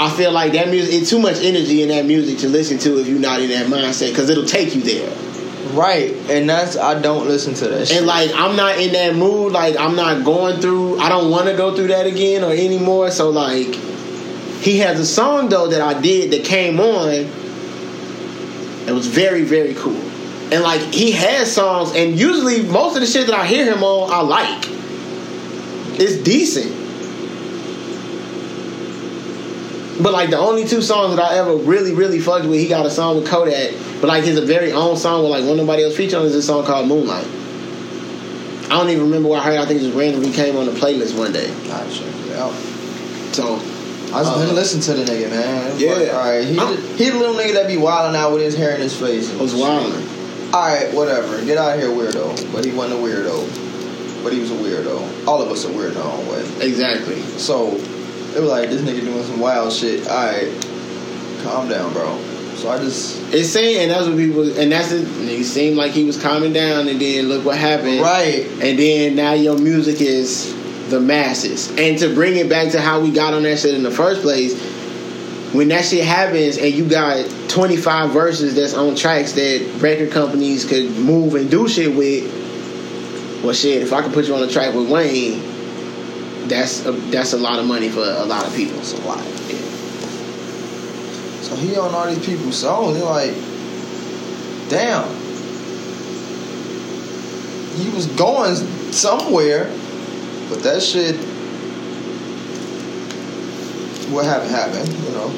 I 0.00 0.08
feel 0.16 0.32
like 0.32 0.52
that 0.52 0.68
music, 0.68 0.94
it's 0.94 1.10
too 1.10 1.18
much 1.18 1.36
energy 1.42 1.82
in 1.82 1.88
that 1.88 2.06
music 2.06 2.38
to 2.38 2.48
listen 2.48 2.78
to 2.78 3.00
if 3.00 3.06
you're 3.06 3.18
not 3.18 3.40
in 3.40 3.50
that 3.50 3.66
mindset 3.66 4.10
because 4.10 4.30
it'll 4.30 4.46
take 4.46 4.74
you 4.74 4.80
there. 4.80 5.29
Right, 5.72 6.12
and 6.30 6.48
that's 6.48 6.76
I 6.76 7.00
don't 7.00 7.26
listen 7.26 7.54
to 7.54 7.68
that. 7.68 7.88
shit. 7.88 7.98
And 7.98 8.06
like 8.06 8.30
I'm 8.34 8.56
not 8.56 8.78
in 8.78 8.92
that 8.92 9.14
mood. 9.14 9.52
Like 9.52 9.76
I'm 9.76 9.96
not 9.96 10.24
going 10.24 10.60
through. 10.60 10.98
I 10.98 11.08
don't 11.08 11.30
want 11.30 11.48
to 11.48 11.56
go 11.56 11.74
through 11.74 11.88
that 11.88 12.06
again 12.06 12.42
or 12.42 12.52
anymore. 12.52 13.10
So 13.10 13.30
like, 13.30 13.74
he 14.62 14.78
has 14.78 14.98
a 14.98 15.06
song 15.06 15.48
though 15.48 15.68
that 15.68 15.80
I 15.80 16.00
did 16.00 16.32
that 16.32 16.44
came 16.44 16.80
on. 16.80 17.08
It 18.88 18.92
was 18.92 19.06
very 19.06 19.42
very 19.42 19.74
cool. 19.74 20.00
And 20.52 20.62
like 20.62 20.80
he 20.80 21.12
has 21.12 21.52
songs, 21.52 21.94
and 21.94 22.18
usually 22.18 22.62
most 22.62 22.96
of 22.96 23.00
the 23.00 23.06
shit 23.06 23.26
that 23.28 23.36
I 23.38 23.46
hear 23.46 23.64
him 23.64 23.84
on, 23.84 24.10
I 24.10 24.20
like. 24.22 24.64
It's 26.00 26.16
decent. 26.24 26.79
But 30.02 30.12
like 30.12 30.30
the 30.30 30.38
only 30.38 30.64
two 30.66 30.80
songs 30.82 31.16
that 31.16 31.22
I 31.30 31.36
ever 31.38 31.54
really, 31.56 31.92
really 31.94 32.20
fucked 32.20 32.46
with, 32.46 32.58
he 32.58 32.68
got 32.68 32.86
a 32.86 32.90
song 32.90 33.16
with 33.16 33.26
Kodak, 33.28 33.74
but 34.00 34.08
like 34.08 34.24
his 34.24 34.38
very 34.40 34.72
own 34.72 34.96
song 34.96 35.22
with 35.22 35.30
like 35.32 35.44
one 35.44 35.56
nobody 35.56 35.84
else 35.84 35.96
featured 35.96 36.20
on 36.20 36.26
is 36.26 36.34
a 36.34 36.42
song 36.42 36.64
called 36.64 36.88
Moonlight. 36.88 37.26
I 38.66 38.78
don't 38.78 38.88
even 38.90 39.04
remember 39.04 39.28
where 39.28 39.40
I 39.40 39.44
heard. 39.44 39.54
it. 39.54 39.60
I 39.60 39.66
think 39.66 39.80
it 39.80 39.84
just 39.84 39.96
randomly 39.96 40.30
came 40.32 40.56
on 40.56 40.66
the 40.66 40.72
playlist 40.72 41.18
one 41.18 41.32
day. 41.32 41.48
Check 41.66 42.06
it. 42.06 43.34
So 43.34 43.54
I 44.14 44.22
just 44.22 44.32
Uh, 44.32 44.38
didn't 44.40 44.54
listen 44.54 44.80
to 44.82 44.94
the 44.94 45.04
nigga, 45.04 45.30
man. 45.30 45.74
Yeah. 45.78 45.92
Like, 45.94 46.14
all 46.14 46.18
right. 46.30 46.44
He, 46.44 46.58
I'm- 46.58 46.76
he 46.96 47.10
the 47.10 47.18
little 47.18 47.34
nigga 47.34 47.54
that 47.54 47.66
be 47.66 47.76
wilding 47.76 48.16
out 48.18 48.32
with 48.32 48.42
his 48.42 48.54
hair 48.56 48.74
in 48.74 48.80
his 48.80 48.94
face. 48.96 49.30
Was 49.34 49.54
wilding. 49.54 50.06
All 50.52 50.66
right, 50.66 50.92
whatever. 50.94 51.44
Get 51.44 51.58
out 51.58 51.74
of 51.76 51.80
here, 51.80 51.90
weirdo. 51.90 52.52
But 52.52 52.64
he 52.64 52.72
wasn't 52.72 53.00
a 53.00 53.02
weirdo. 53.04 54.22
But 54.24 54.32
he 54.32 54.40
was 54.40 54.50
a 54.50 54.54
weirdo. 54.54 55.26
All 55.26 55.40
of 55.42 55.48
us 55.50 55.64
are 55.64 55.72
weird 55.72 55.92
in 55.92 55.98
our 55.98 56.12
own 56.12 56.26
way. 56.28 56.44
Exactly. 56.60 57.20
So 57.38 57.76
it 58.36 58.40
was 58.40 58.50
like 58.50 58.70
this 58.70 58.82
nigga 58.82 59.00
doing 59.00 59.24
some 59.24 59.40
wild 59.40 59.72
shit. 59.72 60.06
All 60.08 60.16
right, 60.16 60.50
calm 61.42 61.68
down, 61.68 61.92
bro. 61.92 62.18
So 62.56 62.68
I 62.68 62.78
just 62.78 63.18
It's 63.32 63.48
saying, 63.48 63.82
and 63.82 63.90
that's 63.90 64.06
what 64.06 64.18
people, 64.18 64.58
and 64.58 64.70
that's 64.70 64.92
it. 64.92 65.06
It 65.06 65.44
seemed 65.44 65.76
like 65.76 65.92
he 65.92 66.04
was 66.04 66.20
calming 66.20 66.52
down, 66.52 66.88
and 66.88 67.00
then 67.00 67.28
look 67.28 67.44
what 67.44 67.56
happened. 67.56 68.00
right. 68.00 68.46
And 68.60 68.78
then 68.78 69.16
now 69.16 69.32
your 69.32 69.58
music 69.58 70.00
is 70.00 70.54
the 70.90 71.00
masses. 71.00 71.70
And 71.78 71.98
to 72.00 72.12
bring 72.14 72.36
it 72.36 72.48
back 72.50 72.72
to 72.72 72.80
how 72.80 73.00
we 73.00 73.12
got 73.12 73.32
on 73.32 73.44
that 73.44 73.58
shit 73.58 73.74
in 73.74 73.82
the 73.82 73.90
first 73.90 74.20
place, 74.22 74.60
when 75.54 75.68
that 75.68 75.84
shit 75.84 76.04
happens 76.04 76.58
and 76.58 76.74
you 76.74 76.88
got 76.88 77.28
25 77.48 78.10
verses 78.10 78.54
that's 78.54 78.74
on 78.74 78.94
tracks 78.94 79.32
that 79.32 79.78
record 79.80 80.10
companies 80.12 80.64
could 80.64 80.90
move 80.98 81.34
and 81.36 81.50
do 81.50 81.66
shit 81.66 81.96
with, 81.96 82.24
well, 83.42 83.54
shit, 83.54 83.82
if 83.82 83.92
I 83.92 84.02
could 84.02 84.12
put 84.12 84.26
you 84.26 84.34
on 84.34 84.42
a 84.42 84.48
track 84.48 84.74
with 84.74 84.90
Wayne, 84.90 85.40
that's 86.48 86.84
a, 86.86 86.92
that's 86.92 87.32
a 87.32 87.38
lot 87.38 87.58
of 87.58 87.66
money 87.66 87.88
for 87.88 88.00
a 88.00 88.24
lot 88.24 88.46
of 88.46 88.54
people. 88.54 88.78
It's 88.78 88.92
a 88.92 89.00
lot. 89.06 89.20
So 91.42 91.56
he 91.56 91.76
on 91.76 91.92
all 91.94 92.06
these 92.06 92.24
people's 92.24 92.56
songs. 92.56 92.96
They're 92.96 93.04
like, 93.04 93.34
damn. 94.68 95.08
He 97.76 97.90
was 97.90 98.06
going 98.06 98.54
somewhere, 98.92 99.64
but 100.48 100.62
that 100.62 100.80
shit. 100.80 101.16
What 104.12 104.26
happened 104.26 104.50
happened, 104.50 104.88
you 104.88 105.10
know. 105.10 105.28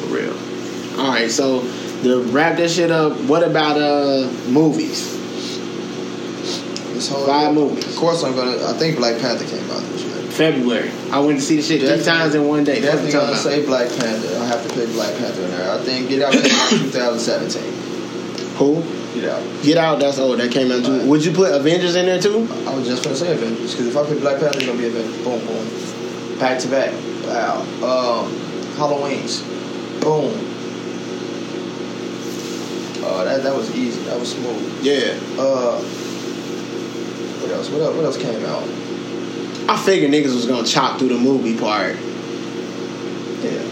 For 0.00 0.14
real. 0.14 1.00
All 1.00 1.12
right, 1.12 1.30
so 1.30 1.60
to 2.02 2.22
wrap 2.32 2.56
that 2.58 2.70
shit 2.70 2.90
up, 2.90 3.16
what 3.22 3.42
about 3.42 3.76
uh 3.78 4.28
movies? 4.48 5.15
This 6.96 7.10
whole 7.10 7.26
Five 7.26 7.52
movies. 7.52 7.86
Of 7.86 7.96
course, 7.96 8.24
I'm 8.24 8.34
gonna. 8.34 8.56
I 8.66 8.72
think 8.72 8.96
Black 8.96 9.20
Panther 9.20 9.44
came 9.44 9.70
out 9.70 9.82
this 9.92 10.02
year. 10.02 10.16
February. 10.32 10.90
I 11.12 11.20
went 11.20 11.38
to 11.38 11.44
see 11.44 11.56
the 11.56 11.62
shit 11.62 11.80
three 11.82 12.02
times 12.02 12.34
in 12.34 12.48
one 12.48 12.64
day. 12.64 12.76
Fuck 12.76 12.84
Definitely 12.84 13.12
you 13.12 13.18
gonna 13.18 13.36
talking 13.36 13.50
say 13.52 13.66
Black 13.66 13.88
Panther. 13.88 14.38
I 14.40 14.46
have 14.46 14.66
to 14.66 14.72
pick 14.72 14.88
Black 14.92 15.14
Panther 15.18 15.42
in 15.42 15.50
there. 15.50 15.70
I 15.70 15.78
think 15.84 16.08
Get 16.08 16.22
Out 16.22 16.32
came 16.32 16.50
out 16.50 16.70
2017. 17.20 18.56
Who? 18.56 18.82
Get 19.12 19.28
Out. 19.28 19.62
Get 19.62 19.76
Out. 19.76 20.00
That's 20.00 20.18
old. 20.18 20.40
That 20.40 20.50
came 20.50 20.72
out 20.72 20.86
too. 20.86 20.98
Right. 20.98 21.06
Would 21.06 21.22
you 21.22 21.32
put 21.32 21.52
Avengers 21.52 21.96
in 21.96 22.06
there 22.06 22.20
too? 22.20 22.48
I 22.66 22.74
was 22.74 22.86
just 22.86 23.04
gonna 23.04 23.14
say 23.14 23.30
Avengers 23.30 23.72
because 23.72 23.88
if 23.88 23.96
I 23.96 24.02
put 24.06 24.18
Black 24.20 24.40
Panther, 24.40 24.56
it's 24.56 24.66
gonna 24.66 24.78
be 24.78 24.86
Avengers. 24.86 25.22
Boom, 25.22 25.44
boom, 25.46 26.38
back 26.38 26.58
to 26.60 26.68
back. 26.68 26.94
Wow. 27.26 27.60
Um, 27.84 28.32
Halloween's. 28.76 29.42
Boom. 30.00 30.32
Uh, 33.04 33.24
that 33.24 33.42
that 33.42 33.54
was 33.54 33.74
easy. 33.76 34.02
That 34.04 34.18
was 34.18 34.32
smooth. 34.32 34.82
Yeah. 34.82 35.18
Uh, 35.38 35.78
what 37.46 37.56
else? 37.56 37.70
What 37.70 37.82
else? 37.82 37.96
What 37.96 38.04
else 38.04 38.16
came 38.16 38.44
out? 38.44 38.62
I 39.68 39.76
figured 39.84 40.10
niggas 40.10 40.34
was 40.34 40.46
gonna 40.46 40.66
chop 40.66 40.98
through 40.98 41.08
the 41.08 41.18
movie 41.18 41.58
part. 41.58 41.96
Yeah. 43.42 43.62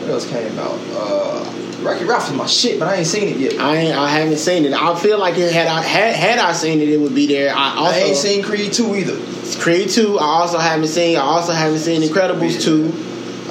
What 0.00 0.10
else 0.10 0.28
came 0.28 0.58
out? 0.58 0.78
Uh, 0.92 1.52
Wreck-It 1.82 2.06
Ralph 2.06 2.30
is 2.30 2.36
my 2.36 2.46
shit, 2.46 2.78
but 2.78 2.88
I 2.88 2.96
ain't 2.96 3.06
seen 3.06 3.28
it 3.28 3.36
yet. 3.36 3.60
I 3.60 3.76
ain't, 3.76 3.96
I 3.96 4.08
haven't 4.08 4.38
seen 4.38 4.64
it. 4.64 4.72
I 4.72 4.98
feel 4.98 5.18
like 5.18 5.36
it 5.36 5.52
had 5.52 5.66
I 5.66 5.82
had 5.82 6.14
had 6.14 6.38
I 6.38 6.52
seen 6.52 6.80
it, 6.80 6.88
it 6.88 6.98
would 6.98 7.14
be 7.14 7.26
there. 7.26 7.54
I 7.54 7.76
also 7.76 7.92
I 7.92 7.98
ain't 7.98 8.16
seen 8.16 8.42
Creed 8.42 8.72
2 8.72 8.96
either. 8.96 9.32
Creed 9.58 9.90
two. 9.90 10.18
I 10.18 10.24
also 10.24 10.58
haven't 10.58 10.88
seen. 10.88 11.16
I 11.16 11.20
also 11.20 11.52
haven't 11.52 11.80
seen 11.80 12.02
Incredibles 12.02 12.62
two. 12.62 12.92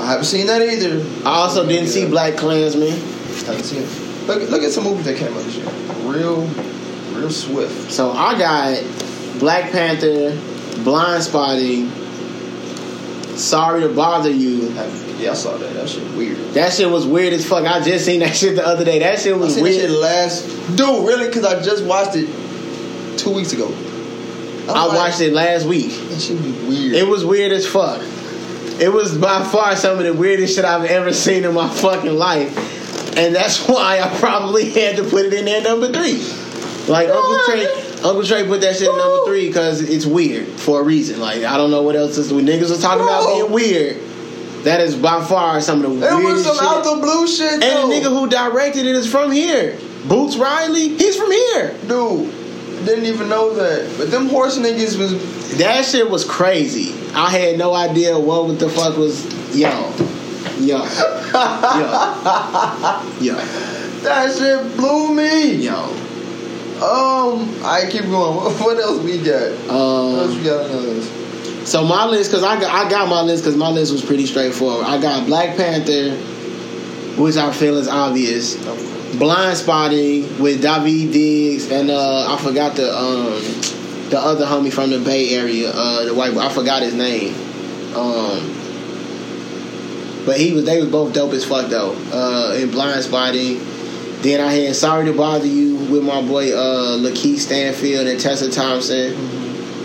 I 0.02 0.12
haven't 0.12 0.26
seen 0.26 0.48
that 0.48 0.62
either. 0.62 1.06
I 1.26 1.36
also 1.36 1.68
didn't 1.68 1.90
see 1.90 2.08
Black 2.08 2.38
Klansman. 2.38 2.90
Haven't 2.90 3.64
seen 3.64 3.84
it. 3.84 4.28
Look, 4.28 4.50
look 4.50 4.64
at 4.64 4.72
some 4.72 4.84
movies 4.84 5.06
that 5.06 5.18
came 5.18 5.34
out 5.34 5.44
this 5.44 5.58
year. 5.58 5.70
Real, 6.04 6.46
real 7.14 7.30
swift. 7.30 7.92
So 7.92 8.12
I 8.12 8.38
got 8.38 8.74
Black 9.40 9.72
Panther, 9.72 10.32
Blindspotting, 10.84 11.90
Sorry 13.38 13.82
to 13.82 13.90
Bother 13.90 14.30
You. 14.30 14.70
Yeah, 15.18 15.32
I 15.32 15.34
saw 15.34 15.58
that. 15.58 15.74
That 15.74 15.90
shit 15.90 16.04
weird. 16.16 16.38
That 16.54 16.74
shit 16.74 16.90
was 16.90 17.08
weird 17.08 17.34
as 17.34 17.48
fuck. 17.48 17.66
I 17.66 17.82
just 17.82 18.06
seen 18.06 18.20
that 18.20 18.36
shit 18.36 18.56
the 18.56 18.66
other 18.66 18.84
day. 18.86 19.00
That 19.00 19.20
shit 19.20 19.34
I 19.34 19.38
was 19.38 19.56
that 19.56 19.62
weird. 19.64 19.82
shit 19.82 19.90
last. 19.90 20.46
Dude, 20.76 20.80
really? 21.08 21.28
Because 21.28 21.46
I 21.46 21.62
just 21.62 21.84
watched 21.86 22.16
it 22.16 22.28
two 23.18 23.34
weeks 23.34 23.54
ago. 23.54 23.68
I 24.70 24.88
watched 24.88 25.22
it 25.22 25.34
last 25.34 25.66
week. 25.66 25.92
That 26.10 26.20
shit 26.22 26.42
be 26.42 26.52
weird. 26.52 26.94
It 26.94 27.08
was 27.08 27.26
weird 27.26 27.52
as 27.52 27.66
fuck. 27.68 28.02
It 28.80 28.92
was 28.92 29.18
by 29.18 29.44
far 29.44 29.76
some 29.76 29.98
of 29.98 30.06
the 30.06 30.14
weirdest 30.14 30.56
shit 30.56 30.66
I've 30.66 30.86
ever 30.90 31.14
seen 31.14 31.44
in 31.46 31.54
my 31.54 31.70
fucking 31.70 32.14
life. 32.14 33.18
And 33.18 33.34
that's 33.36 33.66
why 33.68 34.00
I 34.02 34.18
probably 34.20 34.70
had 34.72 34.98
to 34.98 35.04
put 35.04 35.26
it 35.26 35.34
in 35.34 35.46
there 35.46 35.62
number 35.62 35.92
three. 35.92 36.22
Like 36.88 37.10
Uncle 37.10 37.40
Trey, 37.46 37.66
Uncle 38.04 38.24
Trey 38.24 38.46
put 38.48 38.62
that 38.62 38.76
shit 38.76 38.90
in 38.90 38.98
number 38.98 39.26
three 39.26 39.48
because 39.48 39.82
it's 39.82 40.06
weird 40.06 40.48
for 40.48 40.82
a 40.82 40.84
reason. 40.84 41.20
Like 41.20 41.44
I 41.44 41.58
don't 41.58 41.72
know 41.72 41.84
what 41.84 41.96
else 41.96 42.18
is. 42.18 42.34
When 42.34 42.46
niggas 42.46 42.70
was 42.70 42.82
talking 42.82 43.04
about 43.04 43.28
being 43.28 43.52
weird, 43.52 43.98
that 44.64 44.82
is 44.82 44.96
by 44.96 45.24
far 45.26 45.62
some 45.62 45.84
of 45.84 46.00
the 46.00 46.08
it 46.08 46.14
was 46.16 46.24
weirdest 46.24 46.46
some 46.46 46.56
shit. 46.58 46.66
out 46.66 46.84
the 46.84 47.02
blue 47.02 47.28
shit, 47.28 47.54
and 47.54 47.62
though. 47.62 47.88
the 47.88 47.94
nigga 47.94 48.10
who 48.10 48.28
directed 48.28 48.86
it 48.86 48.96
is 48.96 49.10
from 49.10 49.32
here. 49.32 49.78
Boots 50.08 50.36
Riley, 50.36 50.90
he's 50.98 51.16
from 51.16 51.32
here. 51.32 51.78
Dude, 51.88 52.32
didn't 52.86 53.06
even 53.06 53.30
know 53.30 53.54
that. 53.54 53.98
But 53.98 54.10
them 54.10 54.28
horse 54.30 54.58
niggas 54.58 54.98
was. 54.98 55.58
That 55.58 55.86
shit 55.86 56.10
was 56.10 56.26
crazy. 56.26 56.94
I 57.14 57.30
had 57.30 57.58
no 57.58 57.74
idea 57.74 58.18
what 58.18 58.58
the 58.58 58.70
fuck 58.70 58.98
was 58.98 59.26
yo. 59.56 59.70
Yo. 60.60 60.78
Yo. 60.78 60.86
Yo. 63.20 63.38
That 64.02 64.36
shit 64.36 64.78
blew 64.78 65.14
me. 65.14 65.58
Yo. 65.58 65.96
Um, 66.82 67.64
I 67.64 67.88
keep 67.90 68.06
going. 68.06 68.56
What, 68.62 68.78
else 68.80 69.04
we 69.04 69.18
got? 69.20 69.52
What 69.52 69.70
else 69.70 70.32
Um, 70.32 70.38
we 70.38 70.44
got 70.44 70.66
on 70.66 70.72
the 70.72 70.78
list? 70.82 71.68
so 71.68 71.84
my 71.86 72.06
list, 72.08 72.32
cause 72.32 72.44
I 72.44 72.60
got, 72.60 72.72
I 72.74 72.90
got 72.90 73.08
my 73.08 73.22
list, 73.22 73.44
cause 73.44 73.56
my 73.56 73.70
list 73.70 73.92
was 73.92 74.04
pretty 74.04 74.26
straightforward. 74.26 74.86
I 74.88 75.00
got 75.00 75.28
Black 75.28 75.56
Panther, 75.58 76.16
which 77.22 77.38
I 77.38 77.52
feel 77.54 77.78
is 77.78 77.88
obvious. 77.88 78.56
Blindspotting 78.56 80.40
with 80.40 80.64
Daveed 80.64 81.12
Diggs 81.14 81.70
and 81.70 81.92
uh, 81.92 82.34
I 82.34 82.38
forgot 82.42 82.76
the 82.76 82.92
um, 82.92 83.42
the 84.10 84.20
other 84.20 84.46
homie 84.46 84.72
from 84.74 84.90
the 84.90 85.00
Bay 85.00 85.36
Area, 85.36 85.70
uh, 85.72 86.06
the 86.06 86.14
white 86.16 86.34
boy. 86.34 86.40
I 86.42 86.50
forgot 86.50 86.82
his 86.82 86.94
name. 86.96 87.36
Um, 87.96 88.58
but 90.26 90.40
he 90.40 90.54
was 90.54 90.66
they 90.66 90.80
was 90.82 90.90
both 90.90 91.14
dope 91.14 91.34
as 91.34 91.46
fuck 91.46 91.70
though. 91.70 91.92
Uh, 92.12 92.56
in 92.56 92.70
Blindspotting. 92.70 93.68
Then 94.22 94.40
I 94.40 94.54
had 94.54 94.76
Sorry 94.76 95.06
to 95.06 95.14
Bother 95.14 95.48
You 95.48 95.76
with 95.92 96.04
my 96.04 96.22
boy 96.22 96.54
uh, 96.54 96.98
Lakeith 96.98 97.40
Stanfield 97.40 98.08
and 98.08 98.20
Tessa 98.20 98.52
Thompson. 98.52 99.16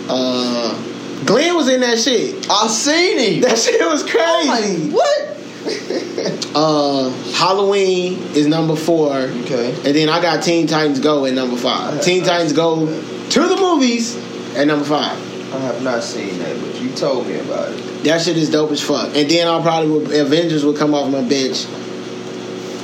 Uh, 0.08 1.22
Glenn 1.24 1.56
was 1.56 1.68
in 1.68 1.80
that 1.80 1.98
shit. 1.98 2.46
I 2.50 2.66
seen 2.68 3.18
him. 3.18 3.40
That 3.40 3.58
shit 3.58 3.80
was 3.80 4.02
crazy. 4.02 4.90
like, 4.90 4.92
what? 4.92 5.32
Uh, 6.56 7.10
Halloween 7.34 8.14
is 8.34 8.46
number 8.46 8.74
four. 8.76 9.12
Okay. 9.12 9.74
And 9.84 9.94
then 9.94 10.08
I 10.08 10.22
got 10.22 10.42
Teen 10.42 10.66
Titans 10.66 11.00
Go 11.00 11.26
at 11.26 11.34
number 11.34 11.56
five. 11.56 12.00
Teen 12.00 12.24
Titans 12.24 12.54
Go 12.54 12.86
to 12.86 13.40
the 13.46 13.56
movies 13.56 14.16
at 14.56 14.66
number 14.66 14.86
five. 14.86 15.12
I 15.52 15.58
have 15.58 15.82
not 15.82 16.02
seen 16.02 16.38
that, 16.38 16.58
but 16.58 16.80
you 16.80 16.90
told 16.94 17.26
me 17.26 17.38
about 17.40 17.72
it. 17.72 18.04
That 18.04 18.22
shit 18.22 18.38
is 18.38 18.50
dope 18.50 18.70
as 18.70 18.80
fuck. 18.80 19.14
And 19.14 19.30
then 19.30 19.46
I'll 19.46 19.60
probably 19.60 20.18
Avengers 20.18 20.64
will 20.64 20.72
come 20.74 20.94
off 20.94 21.10
my 21.12 21.20
bench. 21.28 21.66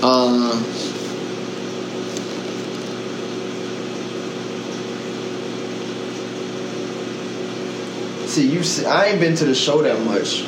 Uh, 0.02 0.52
See, 8.32 8.48
you. 8.48 8.62
See, 8.62 8.86
I 8.86 9.08
ain't 9.08 9.20
been 9.20 9.36
to 9.36 9.44
the 9.44 9.54
show 9.54 9.82
that 9.82 10.00
much. 10.06 10.44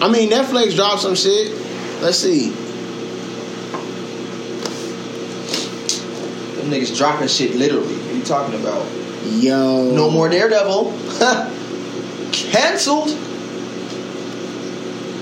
I 0.00 0.10
mean, 0.10 0.30
Netflix 0.30 0.74
dropped 0.74 1.02
some 1.02 1.14
shit. 1.14 1.52
Let's 2.00 2.16
see. 2.16 2.48
Them 6.56 6.70
niggas 6.70 6.96
dropping 6.96 7.28
shit 7.28 7.56
literally. 7.56 7.94
What 7.94 8.10
are 8.10 8.16
you 8.16 8.22
talking 8.24 8.58
about? 8.58 8.90
Yo. 9.34 9.90
No 9.94 10.10
more 10.10 10.30
Daredevil. 10.30 10.92
Cancelled. 12.32 13.10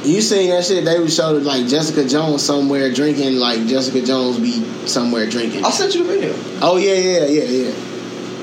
You 0.06 0.20
seen 0.20 0.50
that 0.50 0.64
shit? 0.64 0.84
They 0.84 1.00
would 1.00 1.12
show 1.12 1.32
like 1.32 1.66
Jessica 1.66 2.06
Jones 2.06 2.44
somewhere 2.44 2.92
drinking, 2.92 3.40
like 3.40 3.66
Jessica 3.66 4.02
Jones 4.06 4.38
be 4.38 4.52
somewhere 4.86 5.28
drinking. 5.28 5.64
I 5.64 5.70
sent 5.70 5.96
you 5.96 6.04
the 6.04 6.12
video. 6.12 6.34
Oh 6.62 6.76
yeah, 6.76 6.94
yeah, 6.94 7.26
yeah, 7.26 7.42
yeah. 7.42 7.95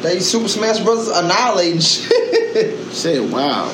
They 0.04 0.20
Super 0.20 0.50
Smash 0.50 0.82
Brothers 0.82 1.08
annihilating 1.08 1.80
shit. 1.80 2.12
Shit, 2.94 3.32
wow. 3.32 3.74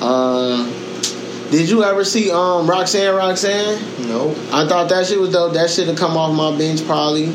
Uh, 0.00 0.70
did 1.50 1.70
you 1.70 1.82
ever 1.82 2.04
see 2.04 2.30
um 2.30 2.68
Roxanne 2.68 3.16
Roxanne? 3.16 3.80
no. 4.06 4.30
I 4.52 4.68
thought 4.68 4.90
that 4.90 5.06
shit 5.06 5.18
was 5.18 5.32
dope. 5.32 5.54
That 5.54 5.70
shit 5.70 5.88
have 5.88 5.96
come 5.96 6.18
off 6.18 6.36
my 6.36 6.56
bench 6.56 6.84
probably. 6.84 7.28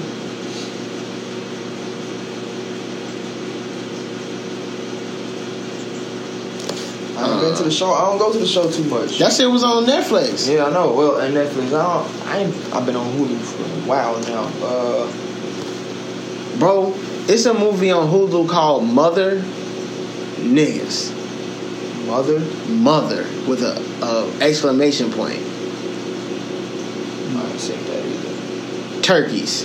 I 7.17 7.27
haven't 7.27 7.39
been 7.41 7.55
to 7.57 7.58
the 7.69 7.75
show. 7.75 7.93
I 7.93 8.01
don't 8.09 8.17
go 8.17 8.33
to 8.33 8.39
the 8.39 8.47
show 8.47 8.69
too 8.69 8.83
much. 8.85 9.19
That 9.19 9.31
shit 9.31 9.49
was 9.49 9.63
on 9.63 9.85
Netflix. 9.85 10.51
Yeah, 10.51 10.65
I 10.65 10.71
know. 10.71 10.93
Well, 10.93 11.19
and 11.19 11.35
Netflix. 11.35 11.67
I 11.67 11.83
don't. 11.83 12.27
I 12.27 12.37
ain't, 12.39 12.75
I've 12.75 12.85
been 12.85 12.95
on 12.95 13.11
Hulu 13.13 13.37
for 13.39 13.63
a 13.63 13.87
while 13.87 14.19
now. 14.21 14.49
Uh, 14.65 15.07
Bro, 16.59 16.93
it's 17.29 17.45
a 17.45 17.53
movie 17.53 17.91
on 17.91 18.07
Hulu 18.09 18.49
called 18.49 18.83
Mother 18.83 19.41
Niggas. 20.39 21.15
Mother. 22.05 22.39
Mother 22.67 23.23
with 23.47 23.61
a, 23.63 23.79
a 24.03 24.43
exclamation 24.43 25.11
point. 25.11 25.37
I 27.29 27.41
haven't 27.41 27.59
seen 27.59 27.83
that 27.85 28.05
either. 28.05 29.01
Turkeys. 29.01 29.63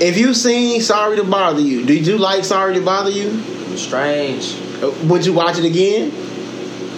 If 0.00 0.16
you've 0.16 0.36
seen 0.36 0.80
Sorry 0.80 1.16
to 1.16 1.24
Bother 1.24 1.60
You, 1.60 1.84
did 1.84 2.06
you 2.06 2.18
like 2.18 2.44
Sorry 2.44 2.74
to 2.74 2.80
Bother 2.80 3.10
You? 3.10 3.30
It 3.30 3.68
was 3.68 3.82
strange 3.82 4.67
Uh, 4.82 4.90
would 5.08 5.26
you 5.26 5.32
watch 5.32 5.58
it 5.58 5.64
again? 5.64 6.12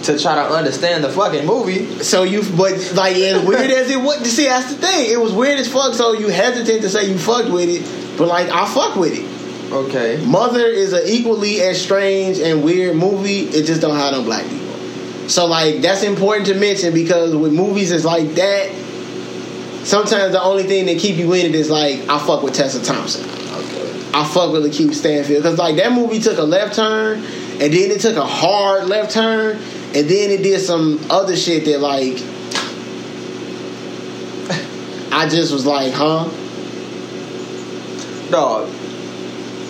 to 0.03 0.17
try 0.17 0.35
to 0.35 0.53
understand 0.53 1.03
the 1.03 1.09
fucking 1.09 1.45
movie. 1.45 1.85
So 2.03 2.23
you, 2.23 2.41
but 2.57 2.93
like 2.95 3.15
as 3.15 3.45
weird 3.47 3.71
as 3.71 3.89
it 3.89 4.01
was, 4.01 4.19
see 4.31 4.45
that's 4.45 4.73
the 4.73 4.81
thing. 4.81 5.11
It 5.11 5.19
was 5.19 5.33
weird 5.33 5.59
as 5.59 5.71
fuck. 5.71 5.93
So 5.93 6.13
you 6.13 6.29
hesitate 6.29 6.81
to 6.81 6.89
say 6.89 7.09
you 7.09 7.17
fucked 7.17 7.49
with 7.49 7.69
it, 7.69 8.17
but 8.17 8.27
like 8.27 8.49
I 8.49 8.65
fuck 8.65 8.95
with 8.95 9.13
it. 9.13 9.71
Okay. 9.71 10.23
Mother 10.25 10.65
is 10.65 10.93
an 10.93 11.03
equally 11.05 11.61
as 11.61 11.81
strange 11.81 12.39
and 12.39 12.63
weird 12.63 12.97
movie. 12.97 13.41
It 13.41 13.65
just 13.65 13.81
don't 13.81 13.95
have 13.95 14.11
no 14.11 14.23
black 14.23 14.43
people. 14.43 15.29
So 15.29 15.45
like 15.45 15.81
that's 15.81 16.03
important 16.03 16.47
to 16.47 16.55
mention 16.55 16.93
because 16.93 17.35
with 17.35 17.53
movies 17.53 17.91
it's 17.91 18.05
like 18.05 18.33
that. 18.35 18.75
Sometimes 19.83 20.33
the 20.33 20.43
only 20.43 20.63
thing 20.63 20.85
that 20.85 20.99
keep 20.99 21.17
you 21.17 21.33
in 21.33 21.47
it 21.47 21.55
is 21.55 21.69
like 21.69 22.07
I 22.07 22.19
fuck 22.19 22.43
with 22.43 22.53
Tessa 22.53 22.83
Thompson. 22.83 23.27
Okay. 23.27 24.09
I 24.13 24.25
fuck 24.25 24.51
with 24.51 24.63
Lakeith 24.63 24.93
Stanfield 24.93 25.41
because 25.41 25.57
like 25.57 25.77
that 25.77 25.91
movie 25.93 26.19
took 26.19 26.37
a 26.37 26.43
left 26.43 26.75
turn 26.75 27.23
and 27.61 27.71
then 27.71 27.91
it 27.91 28.01
took 28.01 28.17
a 28.17 28.25
hard 28.25 28.87
left 28.87 29.11
turn 29.11 29.55
and 29.55 30.09
then 30.09 30.31
it 30.31 30.41
did 30.41 30.59
some 30.59 30.99
other 31.11 31.37
shit 31.37 31.63
that 31.65 31.79
like 31.79 32.17
I 35.13 35.29
just 35.29 35.53
was 35.53 35.65
like, 35.65 35.93
huh? 35.93 36.27
Dog. 38.31 38.69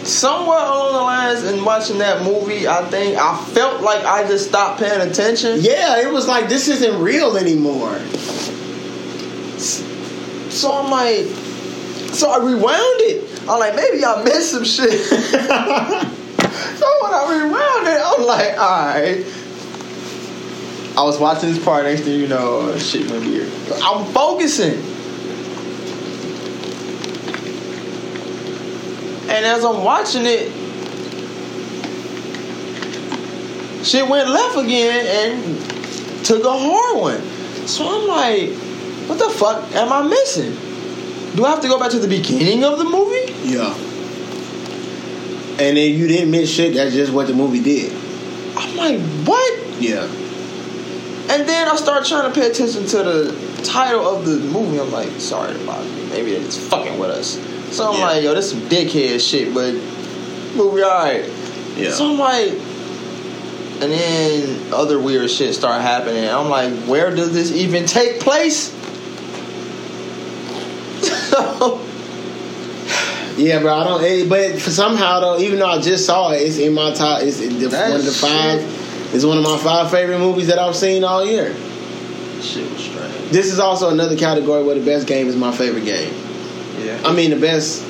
Somewhere 0.05 0.57
along 0.57 0.93
the 0.93 1.01
lines 1.01 1.43
in 1.43 1.65
watching 1.65 1.97
that 1.97 2.23
movie, 2.23 2.68
I 2.68 2.85
think 2.89 3.18
I 3.18 3.43
felt 3.45 3.81
like 3.81 4.05
I 4.05 4.26
just 4.27 4.47
stopped 4.47 4.80
paying 4.80 5.01
attention. 5.01 5.57
Yeah, 5.59 5.99
it 5.99 6.13
was 6.13 6.27
like 6.27 6.47
this 6.47 6.69
isn't 6.69 7.01
real 7.01 7.35
anymore. 7.38 7.99
So 10.49 10.72
I'm 10.72 10.89
like, 10.89 11.26
so 12.13 12.30
I 12.30 12.38
rewound 12.38 13.01
it. 13.01 13.41
I'm 13.49 13.59
like, 13.59 13.76
maybe 13.76 14.05
I 14.05 14.23
missed 14.23 14.51
some 14.51 14.63
shit. 14.63 16.07
so 16.76 16.86
when 17.02 17.14
I 17.14 17.45
rewound 17.45 17.88
it, 17.88 18.02
I'm 18.03 18.26
like, 18.26 18.57
all 18.57 18.86
right. 18.86 19.26
I 20.98 21.03
was 21.03 21.19
watching 21.19 21.49
this 21.53 21.64
part. 21.64 21.86
Next 21.86 22.02
thing 22.02 22.19
you 22.19 22.28
know, 22.28 22.78
shit 22.78 23.10
went 23.10 23.26
weird. 23.26 23.49
I'm 23.82 24.06
focusing. 24.14 24.73
And 29.30 29.45
as 29.45 29.64
I'm 29.64 29.84
watching 29.84 30.23
it, 30.26 30.52
shit 33.86 34.07
went 34.07 34.30
left 34.30 34.57
again 34.57 35.05
and 35.07 36.26
took 36.26 36.44
a 36.44 36.52
hard 36.52 36.97
one. 36.97 37.68
So 37.68 37.88
I'm 37.88 38.07
like, 38.07 38.49
what 39.07 39.18
the 39.18 39.30
fuck 39.30 39.73
am 39.73 39.94
I 39.94 40.02
missing? 40.02 40.54
Do 41.36 41.46
I 41.46 41.52
have 41.52 41.62
to 41.62 41.70
go 41.70 41.80
back 41.80 41.91
to 41.91 41.99
the 41.99 42.10
beginning 42.10 42.65
of 42.65 42.78
the 42.78 42.84
movie? 42.84 43.31
Yeah. 43.49 43.73
And 45.62 45.78
then 45.78 45.94
you 45.94 46.07
didn't 46.07 46.31
miss 46.31 46.49
shit. 46.49 46.73
That's 46.73 46.94
just 46.94 47.14
what 47.14 47.28
the 47.28 47.34
movie 47.34 47.62
did. 47.62 47.94
I'm 48.57 48.76
like, 48.76 48.99
what? 49.28 49.81
Yeah. 49.81 50.04
And 51.30 51.48
then 51.48 51.68
I 51.68 51.76
start 51.76 52.06
trying 52.06 52.34
to 52.34 52.40
pay 52.40 52.49
attention 52.49 52.86
to 52.88 52.98
the 53.04 53.62
title 53.64 54.06
of 54.07 54.26
the 54.26 54.38
movie. 54.38 54.80
I'm 54.80 54.91
like, 54.91 55.10
sorry 55.22 55.54
to 55.54 55.65
bother 55.65 55.88
you. 55.88 56.06
Maybe 56.07 56.31
they're 56.36 56.49
fucking 56.52 56.98
with 56.99 57.12
us. 57.12 57.40
So 57.76 57.91
I'm 57.91 57.99
Yeah. 57.99 58.06
like, 58.06 58.23
yo, 58.23 58.34
this 58.34 58.49
some 58.52 58.62
dickhead 58.62 59.20
shit, 59.26 59.54
but 59.54 59.73
movie 60.56 60.84
alright. 60.84 61.26
Yeah. 61.78 61.91
So 61.91 62.12
I'm 62.12 62.18
like, 62.18 62.52
and 63.81 63.91
then 63.91 64.73
other 64.73 64.99
weird 64.99 65.30
shit 65.30 65.54
start 65.56 65.81
happening. 65.81 66.28
I'm 66.28 66.49
like, 66.49 66.73
where 66.86 67.15
does 67.15 67.34
this 67.34 67.52
even 67.52 67.86
take 67.86 68.20
place? 68.20 68.72
so, 71.02 71.80
Yeah, 73.37 73.60
bro. 73.61 73.73
I 73.73 73.84
don't. 73.84 74.03
eh, 74.03 74.26
But 74.27 74.60
somehow 74.60 75.19
though, 75.19 75.39
even 75.39 75.60
though 75.60 75.68
I 75.68 75.79
just 75.81 76.05
saw 76.05 76.31
it, 76.31 76.37
it's 76.41 76.57
in 76.57 76.73
my 76.73 76.93
top. 76.93 77.21
It's 77.23 77.39
in 77.39 77.60
the, 77.60 77.69
one 77.69 77.91
of 77.93 78.05
the 78.05 78.11
shit- 78.11 78.29
five. 78.29 79.13
It's 79.13 79.26
one 79.26 79.37
of 79.37 79.43
my 79.43 79.57
five 79.57 79.91
favorite 79.91 80.19
movies 80.19 80.47
that 80.47 80.57
I've 80.60 80.76
seen 80.76 81.03
all 81.03 81.26
year. 81.26 81.53
shit 82.41 82.69
was 82.71 82.81
strange. 82.84 83.29
This 83.31 83.51
is 83.51 83.60
also 83.60 83.89
another 83.89 84.15
category 84.18 84.63
where 84.63 84.76
the 84.76 84.85
best 84.85 85.05
game 85.07 85.27
is 85.27 85.35
my 85.35 85.51
favorite 85.51 85.85
game. 85.85 86.13
Yeah. 86.79 87.01
I 87.05 87.13
mean, 87.13 87.29
the 87.31 87.35
best 87.39 87.84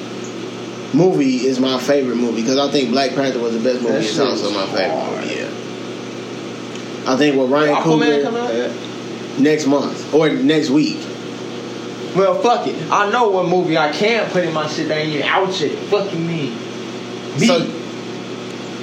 movie 0.93 1.45
is 1.47 1.59
my 1.59 1.79
favorite 1.79 2.17
movie 2.17 2.41
because 2.41 2.57
I 2.57 2.69
think 2.71 2.89
Black 2.91 3.11
Panther 3.11 3.39
was 3.39 3.53
the 3.53 3.63
best 3.63 3.81
movie. 3.81 3.95
It's 4.05 4.19
also 4.19 4.51
my 4.51 4.65
favorite 4.67 4.89
hard. 4.89 5.21
movie. 5.21 5.35
Yeah. 5.35 7.11
I 7.11 7.15
think 7.17 7.35
with 7.39 7.49
Ryan 7.49 7.75
Aquaman 7.75 7.83
Coogler 7.83 8.23
coming 8.23 8.41
out 8.41 9.39
next 9.39 9.65
month 9.67 10.13
or 10.13 10.29
next 10.29 10.69
week. 10.69 10.97
Well, 12.15 12.41
fuck 12.41 12.67
it. 12.67 12.75
I 12.91 13.09
know 13.11 13.29
what 13.29 13.47
movie 13.47 13.77
I 13.77 13.91
can 13.91 14.29
put 14.31 14.43
in 14.43 14.53
my 14.53 14.67
shit 14.67 14.87
that 14.89 14.97
ain't 14.97 15.09
even 15.09 15.27
out 15.27 15.59
yet. 15.59 15.77
Fucking 15.89 16.27
me. 16.27 16.49
Me. 17.39 17.47
So- 17.47 17.59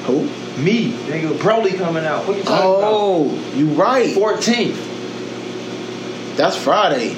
Who? 0.07 0.29
me. 0.59 0.93
Nigga, 0.93 1.37
Broly 1.39 1.77
coming 1.77 2.05
out. 2.05 2.27
What 2.27 2.37
you 2.37 2.43
talking 2.43 2.57
about? 2.79 2.83
Oh, 2.85 3.53
you 3.55 3.67
right. 3.75 4.17
about? 4.17 4.41
14th. 4.41 6.37
That's 6.37 6.57
Friday. 6.57 7.15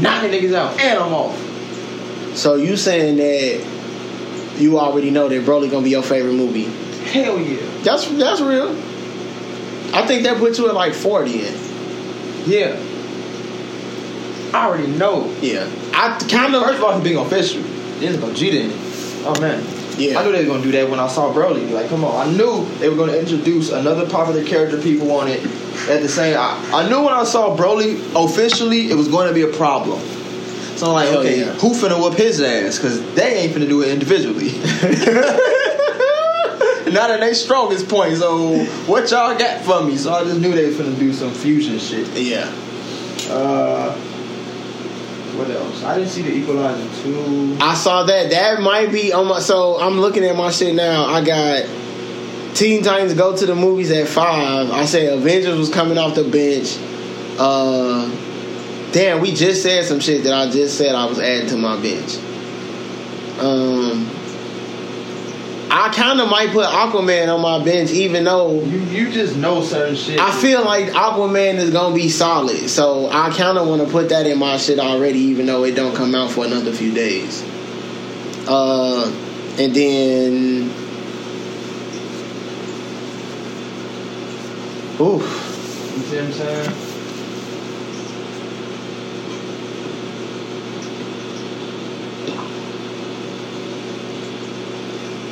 Knocking 0.00 0.30
niggas 0.30 0.54
out. 0.54 0.78
And 0.80 0.98
I'm 0.98 1.12
off. 1.12 1.36
So 2.36 2.54
you 2.54 2.76
saying 2.76 3.16
that 3.16 4.60
you 4.60 4.78
already 4.78 5.10
know 5.10 5.28
that 5.28 5.44
Broly 5.44 5.70
gonna 5.70 5.82
be 5.84 5.90
your 5.90 6.02
favorite 6.02 6.34
movie? 6.34 6.64
Hell 7.10 7.40
yeah. 7.40 7.58
That's 7.82 8.06
that's 8.08 8.40
real. 8.40 8.70
I 9.92 10.06
think 10.06 10.22
that 10.22 10.38
puts 10.38 10.58
you 10.58 10.68
at 10.68 10.74
like 10.74 10.94
forty. 10.94 11.44
In. 11.46 11.54
Yeah. 12.46 12.76
I 14.54 14.66
already 14.66 14.86
know. 14.88 15.32
Yeah, 15.40 15.68
I 15.94 16.18
kind 16.30 16.52
First 16.52 16.74
of. 16.74 16.76
of 16.76 16.84
all, 16.84 16.94
he's 16.94 17.04
being 17.04 17.18
official. 17.18 17.62
Then 17.62 18.14
it's 18.14 18.22
Gogeta 18.22 18.64
in 18.64 18.70
it. 18.70 18.76
Oh 19.26 19.38
man. 19.40 19.62
Yeah. 19.98 20.18
I 20.18 20.24
knew 20.24 20.32
they 20.32 20.44
were 20.46 20.52
gonna 20.52 20.62
do 20.62 20.72
that 20.72 20.88
when 20.88 20.98
I 20.98 21.08
saw 21.08 21.30
Broly. 21.32 21.70
Like, 21.70 21.88
come 21.90 22.04
on. 22.04 22.26
I 22.26 22.30
knew 22.32 22.64
they 22.78 22.88
were 22.88 22.96
gonna 22.96 23.12
introduce 23.16 23.70
another 23.70 24.08
popular 24.08 24.42
character 24.44 24.80
people 24.80 25.12
on 25.12 25.28
it 25.28 25.44
at 25.90 26.00
the 26.00 26.08
same 26.08 26.36
I, 26.38 26.56
I 26.72 26.88
knew 26.88 27.02
when 27.02 27.12
I 27.12 27.24
saw 27.24 27.54
Broly 27.56 27.98
officially 28.16 28.90
it 28.90 28.94
was 28.94 29.08
gonna 29.08 29.32
be 29.34 29.42
a 29.42 29.48
problem. 29.48 30.00
So 30.76 30.86
I'm 30.86 30.92
like, 30.94 31.08
Hell 31.10 31.18
okay, 31.18 31.40
yeah. 31.40 31.52
who 31.54 31.74
finna 31.74 31.98
whoop 32.00 32.14
his 32.14 32.40
ass? 32.40 32.78
Cause 32.78 33.02
they 33.14 33.40
ain't 33.40 33.52
finna 33.54 33.68
do 33.68 33.82
it 33.82 33.88
individually. 33.90 34.52
Not 36.90 37.10
at 37.10 37.20
their 37.20 37.34
strongest 37.34 37.88
point. 37.88 38.16
So 38.16 38.64
what 38.86 39.10
y'all 39.10 39.36
got 39.38 39.60
for 39.60 39.84
me? 39.84 39.96
So 39.98 40.12
I 40.12 40.24
just 40.24 40.40
knew 40.40 40.52
they 40.52 40.66
was 40.66 40.76
finna 40.76 40.98
do 40.98 41.12
some 41.12 41.30
fusion 41.32 41.78
shit. 41.78 42.08
Yeah, 42.16 42.50
Uh 43.28 43.94
what 45.40 45.50
else? 45.50 45.82
I 45.82 45.96
didn't 45.96 46.10
see 46.10 46.22
the 46.22 46.32
Equalizer 46.32 47.02
2. 47.02 47.58
I 47.60 47.74
saw 47.74 48.04
that. 48.04 48.30
That 48.30 48.60
might 48.60 48.92
be 48.92 49.12
on 49.12 49.26
my. 49.26 49.40
So 49.40 49.80
I'm 49.80 50.00
looking 50.00 50.24
at 50.24 50.36
my 50.36 50.50
shit 50.50 50.74
now. 50.74 51.06
I 51.06 51.24
got 51.24 51.64
Teen 52.54 52.82
Titans 52.82 53.14
go 53.14 53.36
to 53.36 53.46
the 53.46 53.54
movies 53.54 53.90
at 53.90 54.06
five. 54.06 54.70
I 54.70 54.84
said 54.84 55.12
Avengers 55.12 55.58
was 55.58 55.70
coming 55.70 55.98
off 55.98 56.14
the 56.14 56.24
bench. 56.24 56.76
Uh, 57.38 58.10
damn, 58.92 59.20
we 59.20 59.34
just 59.34 59.62
said 59.62 59.84
some 59.84 60.00
shit 60.00 60.24
that 60.24 60.34
I 60.34 60.50
just 60.50 60.76
said 60.76 60.94
I 60.94 61.06
was 61.06 61.18
adding 61.18 61.48
to 61.48 61.56
my 61.56 61.80
bench. 61.80 62.16
Um, 63.40 64.06
I 65.72 65.88
kind 65.94 66.20
of 66.20 66.28
might 66.28 66.50
put 66.50 66.66
Aquaman 66.66 67.32
on 67.32 67.40
my 67.40 67.62
bench, 67.64 67.90
even 67.90 68.24
though 68.24 68.60
You 68.60 68.78
you 68.78 69.10
just 69.10 69.36
know 69.36 69.62
certain 69.62 69.94
shit. 69.94 70.18
I 70.18 70.32
feel 70.32 70.64
like 70.64 70.86
Aquaman 70.86 71.54
is 71.56 71.70
gonna 71.70 71.94
be 71.94 72.08
solid. 72.08 72.68
So 72.68 73.08
I 73.08 73.30
kind 73.30 73.56
of 73.56 73.68
want 73.68 73.82
to 73.82 73.88
put 73.88 74.08
that 74.08 74.26
in 74.26 74.38
my 74.38 74.56
shit 74.56 74.80
already, 74.80 75.18
even 75.18 75.46
though 75.46 75.64
it 75.64 75.76
don't 75.76 75.94
come 75.94 76.14
out 76.14 76.30
for 76.30 76.44
another 76.44 76.72
few 76.72 76.92
days. 76.92 77.44
Uh, 78.48 79.04
and 79.58 79.74
then, 79.74 80.70
oof. 85.00 85.22
You 85.96 86.02
see 86.02 86.16
what 86.16 86.24
I'm 86.24 86.32
saying? 86.32 86.74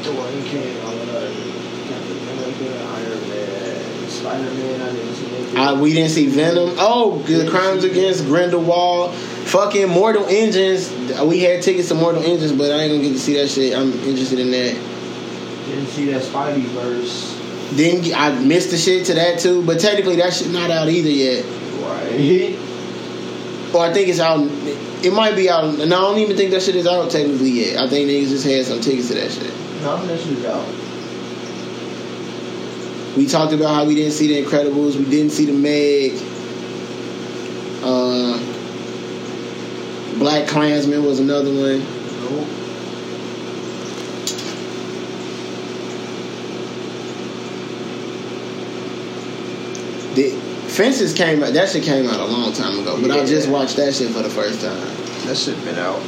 Dwayne 0.02 0.14
King, 0.14 0.17
all 0.17 0.17
of 0.17 0.17
that. 0.17 0.17
Captain 0.17 0.17
America, 0.17 0.17
Iron 0.17 0.17
Man, 0.17 0.17
Spider 0.17 0.17
Man. 0.17 0.17
I 4.28 4.32
didn't 4.32 5.14
see 5.14 5.26
anything. 5.34 5.80
We 5.80 5.92
didn't 5.94 6.10
see 6.10 6.26
Venom. 6.26 6.74
Oh, 6.78 7.18
the 7.22 7.48
crimes 7.50 7.84
against 7.84 8.26
Grindelwald. 8.26 9.14
Fucking 9.14 9.88
Mortal 9.88 10.26
Engines. 10.26 10.90
We 11.22 11.40
had 11.40 11.62
tickets 11.62 11.88
to 11.88 11.94
Mortal 11.94 12.22
Engines, 12.22 12.52
but 12.52 12.70
I 12.70 12.82
ain't 12.82 12.92
gonna 12.92 13.02
get 13.02 13.14
to 13.14 13.18
see 13.18 13.34
that 13.34 13.48
shit. 13.48 13.74
I'm 13.74 13.92
interested 14.04 14.38
in 14.38 14.50
that. 14.50 14.74
Didn't 15.66 15.86
see 15.86 16.06
that 16.12 16.22
Spidey 16.22 16.64
verse. 16.66 17.34
Then 17.72 18.04
I 18.14 18.38
missed 18.38 18.70
the 18.70 18.76
shit 18.76 19.06
to 19.06 19.14
that 19.14 19.38
too, 19.40 19.62
but 19.64 19.80
technically 19.80 20.16
that 20.16 20.34
shit 20.34 20.50
not 20.50 20.70
out 20.70 20.88
either 20.88 21.10
yet. 21.10 21.44
Right. 21.82 22.56
Or 23.74 23.84
I 23.84 23.92
think 23.92 24.08
it's 24.08 24.20
out. 24.20 24.40
It 25.04 25.12
might 25.12 25.36
be 25.36 25.48
out. 25.48 25.64
And 25.64 25.92
I 25.94 26.00
don't 26.00 26.18
even 26.18 26.36
think 26.36 26.50
that 26.50 26.62
shit 26.62 26.76
is 26.76 26.86
out 26.86 27.10
technically 27.10 27.50
yet. 27.50 27.80
I 27.80 27.88
think 27.88 28.08
niggas 28.10 28.28
just 28.30 28.44
had 28.46 28.66
some 28.66 28.80
tickets 28.80 29.08
to 29.08 29.14
that 29.14 29.30
shit. 29.30 29.52
That 29.80 30.20
shit 30.20 30.44
out. 30.46 30.66
We 33.16 33.26
talked 33.26 33.52
about 33.52 33.74
how 33.74 33.84
we 33.84 33.94
didn't 33.94 34.12
see 34.12 34.26
the 34.28 34.42
Incredibles. 34.44 34.96
We 34.96 35.04
didn't 35.04 35.30
see 35.30 35.46
the 35.46 35.52
Meg. 35.52 36.20
Uh, 37.82 38.38
Black 40.18 40.48
Klansman 40.48 41.04
was 41.04 41.20
another 41.20 41.50
one. 41.50 41.78
Nope. 41.78 42.48
The 50.14 50.30
Fences 50.68 51.14
came 51.14 51.42
out. 51.42 51.52
That 51.54 51.68
shit 51.68 51.84
came 51.84 52.08
out 52.08 52.20
a 52.20 52.24
long 52.24 52.52
time 52.52 52.78
ago, 52.80 53.00
but 53.00 53.10
I 53.10 53.24
just 53.24 53.48
watched 53.48 53.76
that 53.76 53.94
shit 53.94 54.10
for 54.10 54.22
the 54.22 54.30
first 54.30 54.60
time. 54.60 54.76
That 55.26 55.36
shit 55.36 55.56
been 55.64 55.78
out. 55.78 56.00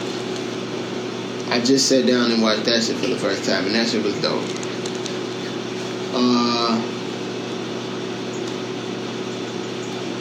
I 1.51 1.61
just 1.61 1.89
sat 1.89 2.07
down 2.07 2.31
and 2.31 2.41
watched 2.41 2.65
that 2.67 2.83
shit 2.83 2.97
for 2.97 3.09
the 3.09 3.17
first 3.17 3.45
time, 3.45 3.67
and 3.67 3.75
that 3.75 3.89
shit 3.89 4.05
was 4.05 4.15
dope. 4.23 4.43
Uh, 6.13 6.81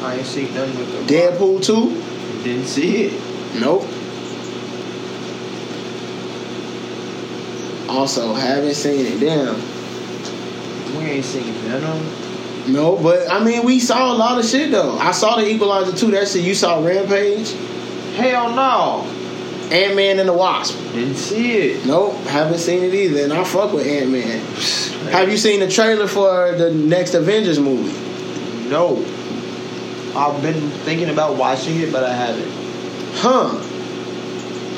I 0.01 0.16
ain't 0.16 0.25
seen 0.25 0.53
nothing 0.56 0.77
with 0.77 1.08
the 1.08 1.14
Deadpool 1.14 1.64
two. 1.64 2.01
Didn't 2.43 2.66
see 2.66 3.06
it. 3.06 3.59
Nope. 3.59 3.83
Also, 7.90 8.33
haven't 8.33 8.75
seen 8.75 9.06
it. 9.06 9.19
Damn. 9.19 9.56
We 10.98 11.06
ain't 11.06 11.25
seen 11.25 11.53
Venom. 11.53 12.74
No, 12.74 12.95
but 12.95 13.30
I 13.32 13.43
mean, 13.43 13.66
we 13.66 13.80
saw 13.80 14.11
a 14.11 14.16
lot 14.16 14.40
of 14.40 14.45
shit 14.45 14.72
though. 14.72 14.98
I 14.98 15.11
saw 15.11 15.35
the 15.38 15.48
Equalizer 15.48 15.95
2. 15.95 16.11
That 16.11 16.27
shit. 16.27 16.43
You 16.43 16.56
saw 16.56 16.83
Rampage, 16.83 17.51
Hell 18.16 18.51
no. 18.56 19.18
Ant 19.72 19.95
Man 19.95 20.19
and 20.19 20.27
the 20.27 20.33
Wasp. 20.33 20.75
Didn't 20.93 21.15
see 21.15 21.51
it. 21.57 21.85
Nope, 21.85 22.15
haven't 22.25 22.57
seen 22.59 22.83
it 22.83 22.93
either. 22.93 23.23
And 23.23 23.33
I 23.33 23.43
fuck 23.43 23.72
with 23.73 23.85
Ant 23.85 24.09
Man. 24.09 24.39
Have 25.11 25.30
you 25.30 25.38
seen 25.38 25.59
the 25.59 25.69
trailer 25.69 26.07
for 26.07 26.53
the 26.56 26.72
next 26.73 27.14
Avengers 27.14 27.59
movie? 27.59 27.93
No. 28.69 28.98
I've 30.15 30.41
been 30.41 30.69
thinking 30.85 31.09
about 31.09 31.38
watching 31.38 31.80
it, 31.80 31.91
but 31.91 32.03
I 32.03 32.14
haven't. 32.14 32.51
Huh. 33.17 33.65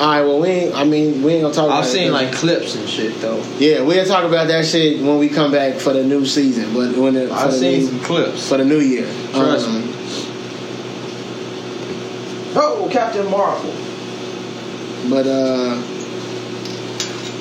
All 0.01 0.07
right. 0.09 0.21
Well, 0.21 0.39
we 0.41 0.47
ain't. 0.49 0.75
I 0.75 0.83
mean, 0.83 1.21
we 1.23 1.33
ain't 1.33 1.43
gonna 1.43 1.53
talk. 1.53 1.65
about 1.65 1.75
it. 1.75 1.79
I've 1.79 1.85
it 1.85 1.89
seen 1.89 2.03
then. 2.11 2.13
like 2.13 2.33
clips 2.33 2.75
and 2.75 2.87
shit 2.89 3.19
though. 3.21 3.41
Yeah, 3.59 3.81
we'll 3.81 4.05
talk 4.05 4.23
about 4.25 4.47
that 4.47 4.65
shit 4.65 5.01
when 5.01 5.17
we 5.19 5.29
come 5.29 5.51
back 5.51 5.75
for 5.75 5.93
the 5.93 6.03
new 6.03 6.25
season. 6.25 6.73
But 6.73 6.97
when 6.97 7.13
the, 7.13 7.31
I've 7.31 7.53
seen 7.53 7.79
new- 7.81 7.87
some 7.87 7.99
clips. 8.01 8.47
for 8.49 8.57
the 8.57 8.65
new 8.65 8.79
year. 8.79 9.05
Trust 9.31 9.67
Um, 9.67 9.81
me. 9.85 9.93
Oh, 12.53 12.89
Captain 12.91 13.29
Marvel. 13.29 13.71
But 15.09 15.25
uh, 15.27 15.81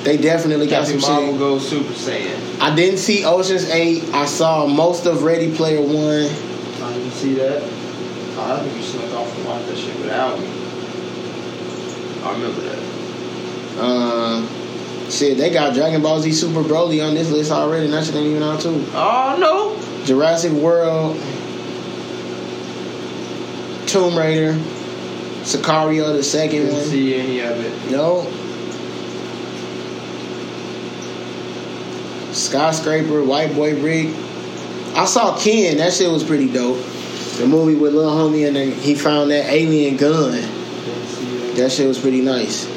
they 0.03 0.17
definitely 0.17 0.67
got 0.67 0.85
Captain 0.85 0.99
some 0.99 1.11
Marvel 1.13 1.31
shit. 1.31 1.39
goes 1.39 1.69
Super 1.69 1.93
Saiyan. 1.93 2.59
I 2.59 2.75
didn't 2.75 2.97
see 2.99 3.23
Ocean's 3.25 3.69
Eight. 3.69 4.03
I 4.13 4.25
saw 4.25 4.65
most 4.67 5.05
of 5.05 5.23
Ready 5.23 5.55
Player 5.55 5.79
One. 5.81 5.93
I 5.93 6.93
didn't 6.93 7.11
see 7.11 7.33
that. 7.35 7.61
Oh, 7.63 8.55
I 8.57 8.63
think 8.63 8.75
you 8.77 8.83
snuck 8.83 9.13
off 9.13 9.37
and 9.37 9.45
watched 9.45 9.67
that 9.67 9.77
shit 9.77 9.95
without 9.99 10.39
me. 10.39 10.47
I 12.23 12.31
remember 12.33 12.61
that. 12.61 12.79
Uh, 13.79 15.09
shit, 15.09 15.37
they 15.37 15.49
got 15.51 15.73
Dragon 15.73 16.01
Ball 16.01 16.19
Z 16.19 16.31
Super 16.33 16.61
Broly 16.63 17.05
on 17.07 17.13
this 17.13 17.29
list 17.31 17.51
already, 17.51 17.85
and 17.85 17.93
that 17.93 18.05
shit 18.05 18.15
ain't 18.15 18.27
even 18.27 18.43
out 18.43 18.59
too. 18.61 18.83
Oh 18.93 19.35
no. 19.39 20.05
Jurassic 20.05 20.51
World, 20.53 21.15
Tomb 23.87 24.17
Raider, 24.17 24.53
Sicario 25.43 26.13
the 26.13 26.23
second 26.23 26.61
Didn't 26.61 26.73
one. 26.75 26.83
see 26.83 27.15
any 27.15 27.39
of 27.41 27.59
it. 27.59 27.91
No. 27.91 28.27
Skyscraper, 32.33 33.23
White 33.23 33.53
Boy 33.55 33.75
Rick. 33.81 34.07
I 34.95 35.05
saw 35.05 35.37
Kin. 35.37 35.77
That 35.77 35.93
shit 35.93 36.09
was 36.09 36.23
pretty 36.23 36.51
dope. 36.51 36.77
The 37.37 37.45
movie 37.47 37.75
with 37.75 37.93
Lil 37.93 38.09
Homie 38.11 38.47
and 38.47 38.55
then 38.55 38.71
he 38.71 38.95
found 38.95 39.31
that 39.31 39.45
alien 39.51 39.97
gun. 39.97 40.31
Didn't 40.33 41.07
see 41.07 41.37
it. 41.49 41.55
That 41.55 41.71
shit 41.71 41.87
was 41.87 41.99
pretty 41.99 42.21
nice. 42.21 42.67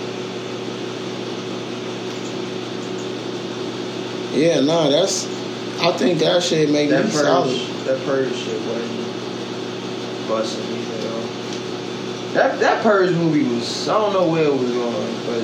Yeah, 4.33 4.61
no, 4.61 4.91
that's. 4.91 5.27
I 5.81 5.93
think 5.97 6.19
that 6.21 6.43
shit 6.43 6.71
make 6.71 6.91
That 6.91 7.05
me 7.05 7.11
purge, 7.13 7.23
solid. 7.23 7.61
that 7.87 8.05
purge 8.05 8.35
shit 8.35 8.61
wasn't 8.63 10.29
busting 10.29 10.73
me 10.73 10.83
at 10.83 10.89
all. 10.89 10.94
That 12.35 12.59
that 12.61 12.83
purge 12.83 13.15
movie 13.15 13.45
was 13.45 13.89
I 13.89 13.95
don't 13.97 14.13
know 14.13 14.29
where 14.29 14.45
it 14.45 14.53
was 14.53 14.71
going, 14.71 15.15
but 15.27 15.43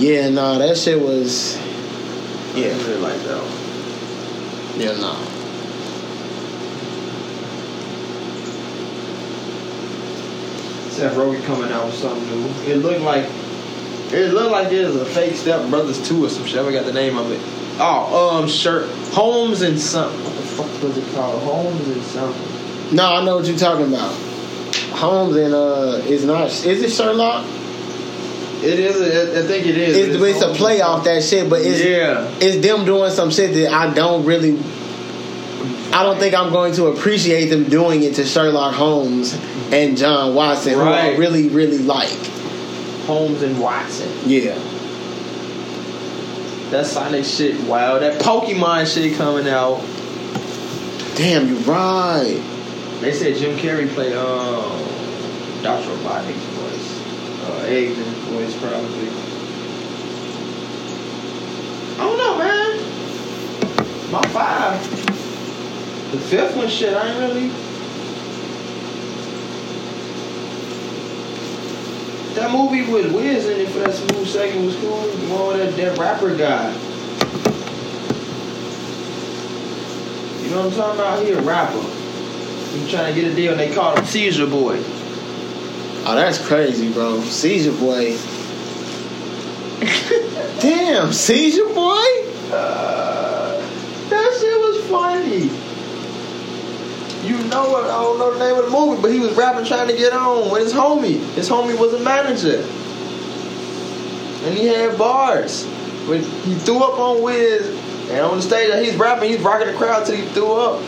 Yeah, 0.00 0.28
nah, 0.28 0.58
that 0.58 0.76
shit 0.76 1.00
was. 1.00 1.56
Yeah, 2.54 2.68
really 2.86 3.00
like 3.00 3.18
that 3.22 3.40
one. 3.42 4.80
yeah, 4.80 4.92
nah. 5.00 5.16
Seth 10.90 11.14
Rogen 11.16 11.44
coming 11.44 11.72
out 11.72 11.86
with 11.86 11.94
something 11.96 12.24
new. 12.30 12.48
It 12.72 12.76
looked 12.76 13.00
like 13.00 13.24
it 14.12 14.32
looked 14.32 14.52
like 14.52 14.70
it 14.72 14.86
was 14.86 14.96
a 14.96 15.04
fake 15.04 15.34
Step 15.34 15.68
Brothers 15.70 16.06
two 16.06 16.24
or 16.24 16.28
some 16.28 16.44
shit. 16.46 16.58
I 16.58 16.64
forgot 16.64 16.84
the 16.84 16.92
name 16.92 17.16
of 17.18 17.30
it. 17.32 17.40
Oh, 17.80 18.38
um, 18.38 18.48
shirt 18.48 18.88
Holmes 19.12 19.62
and 19.62 19.80
something. 19.80 20.22
What 20.22 20.36
the 20.36 20.42
fuck 20.42 20.82
was 20.82 20.96
it 20.96 21.14
called? 21.14 21.42
Holmes 21.42 21.88
and 21.88 22.02
something. 22.02 22.94
No, 22.96 23.12
I 23.14 23.24
know 23.24 23.36
what 23.38 23.46
you're 23.46 23.56
talking 23.58 23.88
about. 23.88 24.12
Holmes 24.94 25.36
and 25.36 25.54
uh, 25.54 26.00
is 26.04 26.24
not. 26.24 26.46
Is 26.46 26.82
it 26.82 26.90
Sherlock? 26.90 27.44
It 28.62 28.78
is. 28.78 29.36
I 29.36 29.46
think 29.46 29.66
it 29.66 29.76
is. 29.76 29.96
It's, 29.96 30.22
it's 30.22 30.42
a 30.42 30.54
play 30.54 30.80
off 30.80 31.04
that 31.04 31.22
shit, 31.22 31.50
but 31.50 31.60
it's 31.60 31.84
yeah. 31.84 32.30
it's 32.40 32.66
them 32.66 32.84
doing 32.86 33.10
some 33.10 33.30
shit 33.30 33.52
that 33.54 33.72
I 33.72 33.92
don't 33.92 34.24
really. 34.24 34.58
I 35.92 36.02
don't 36.02 36.18
think 36.18 36.34
I'm 36.34 36.50
going 36.50 36.74
to 36.74 36.86
appreciate 36.86 37.50
them 37.50 37.64
doing 37.64 38.02
it 38.02 38.14
to 38.16 38.24
Sherlock 38.24 38.74
Holmes 38.74 39.38
and 39.70 39.96
John 39.96 40.34
Watson, 40.34 40.74
who 40.74 40.80
I 40.80 41.16
really, 41.16 41.48
really 41.48 41.78
like. 41.78 42.10
Holmes 43.06 43.42
and 43.42 43.60
Watson. 43.60 44.08
Yeah. 44.24 44.54
That 46.70 46.86
Sonic 46.86 47.24
shit, 47.24 47.62
wow. 47.64 47.98
That 47.98 48.20
Pokemon 48.20 48.92
shit 48.92 49.16
coming 49.16 49.46
out. 49.46 49.78
Damn, 51.16 51.48
you 51.48 51.56
right. 51.58 52.53
They 53.04 53.12
said 53.12 53.36
Jim 53.36 53.58
Carrey 53.58 53.86
played 53.90 54.14
um 54.14 54.80
Dr. 55.62 55.90
Robotnik's 55.90 56.42
voice. 56.56 57.00
Uh 57.44 57.66
Eggman's 57.68 58.18
voice 58.30 58.56
probably. 58.58 59.08
I 61.98 62.02
don't 62.02 62.16
know, 62.16 62.38
man. 62.38 64.10
My 64.10 64.22
five. 64.28 64.80
The 66.12 66.18
fifth 66.18 66.56
one 66.56 66.66
shit, 66.66 66.94
I 66.94 67.10
ain't 67.10 67.18
really 67.18 67.48
That 72.36 72.50
movie 72.52 72.90
with 72.90 73.12
Wiz 73.12 73.46
in 73.48 73.60
it 73.60 73.68
for 73.68 73.80
that 73.80 73.92
smooth 73.92 74.26
second 74.26 74.64
was 74.64 74.76
cool. 74.76 75.02
One 75.28 75.58
that, 75.58 75.76
that 75.76 75.98
rapper 75.98 76.34
guy. 76.34 76.72
You 80.42 80.50
know 80.50 80.64
what 80.64 80.72
I'm 80.72 80.72
talking 80.72 81.00
about? 81.00 81.22
He 81.22 81.32
a 81.32 81.42
rapper. 81.42 81.93
He 82.74 82.90
trying 82.90 83.14
to 83.14 83.20
get 83.20 83.30
a 83.30 83.34
deal 83.34 83.52
and 83.52 83.60
they 83.60 83.74
called 83.74 83.98
him 83.98 84.04
Seizure 84.04 84.46
Boy. 84.46 84.82
Oh, 86.06 86.14
that's 86.14 86.44
crazy, 86.46 86.92
bro. 86.92 87.18
Seizure 87.22 87.72
boy. 87.72 88.18
Damn, 90.60 91.14
seizure 91.14 91.72
boy. 91.72 92.04
Uh, 92.52 93.58
that 94.10 94.36
shit 94.38 94.58
was 94.60 94.84
funny. 94.90 95.48
You 97.26 97.42
know 97.48 97.70
what? 97.70 97.84
I 97.84 98.02
don't 98.02 98.18
know 98.18 98.34
the 98.34 98.38
name 98.38 98.58
of 98.58 98.66
the 98.66 98.70
movie, 98.70 99.00
but 99.00 99.12
he 99.12 99.18
was 99.18 99.32
rapping 99.32 99.64
trying 99.64 99.88
to 99.88 99.96
get 99.96 100.12
on 100.12 100.50
with 100.50 100.64
his 100.64 100.74
homie. 100.74 101.20
His 101.36 101.48
homie 101.48 101.78
was 101.78 101.94
a 101.94 102.00
manager. 102.00 102.60
And 104.46 104.58
he 104.58 104.66
had 104.66 104.98
bars. 104.98 105.64
But 106.06 106.20
he 106.20 106.54
threw 106.56 106.84
up 106.84 106.98
on 106.98 107.22
Wiz. 107.22 107.66
And 108.10 108.20
on 108.20 108.36
the 108.36 108.42
stage, 108.42 108.84
he's 108.84 108.96
rapping, 108.96 109.30
he's 109.30 109.40
rocking 109.40 109.68
the 109.68 109.72
crowd 109.78 110.04
till 110.04 110.16
he 110.16 110.26
threw 110.34 110.52
up. 110.52 110.82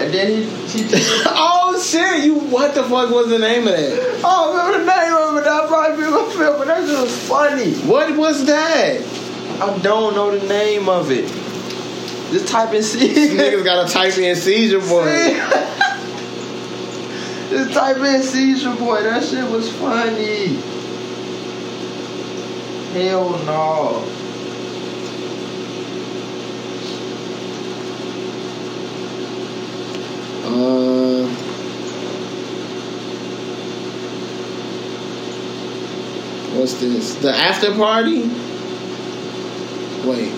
And 0.00 0.14
then 0.14 0.28
he, 0.28 0.44
he 0.82 0.88
oh 1.26 1.78
shit! 1.82 2.24
You 2.24 2.36
what 2.36 2.74
the 2.74 2.82
fuck 2.84 3.10
was 3.10 3.28
the 3.28 3.38
name 3.38 3.66
of 3.68 3.74
that? 3.74 4.20
Oh, 4.24 4.56
I 4.56 4.70
remember 4.70 4.78
the 4.78 5.00
name 5.00 5.12
of 5.12 5.36
it. 5.36 5.46
I 5.46 5.66
probably 5.66 6.04
be 6.04 6.10
my 6.10 6.24
film, 6.32 6.56
but 6.58 6.66
that 6.68 6.88
shit 6.88 6.98
was 6.98 7.14
funny. 7.28 7.74
What 7.86 8.16
was 8.16 8.46
that? 8.46 9.02
I 9.60 9.76
don't 9.78 10.14
know 10.14 10.30
the 10.38 10.46
name 10.48 10.88
of 10.88 11.10
it. 11.10 11.28
Just 12.32 12.48
type 12.48 12.72
in 12.72 12.82
C. 12.82 13.08
Niggas 13.36 13.62
gotta 13.62 13.92
type 13.92 14.16
in 14.16 14.34
seizure 14.36 14.80
boy. 14.80 15.04
Just 17.50 17.74
type 17.74 17.98
in 17.98 18.22
seizure 18.22 18.74
boy. 18.76 19.02
That 19.02 19.22
shit 19.22 19.44
was 19.50 19.70
funny. 19.72 20.54
Hell 22.94 23.30
no. 23.44 24.02
This? 36.80 37.14
The 37.16 37.30
after 37.34 37.74
party? 37.74 38.22
Wait. 40.06 40.32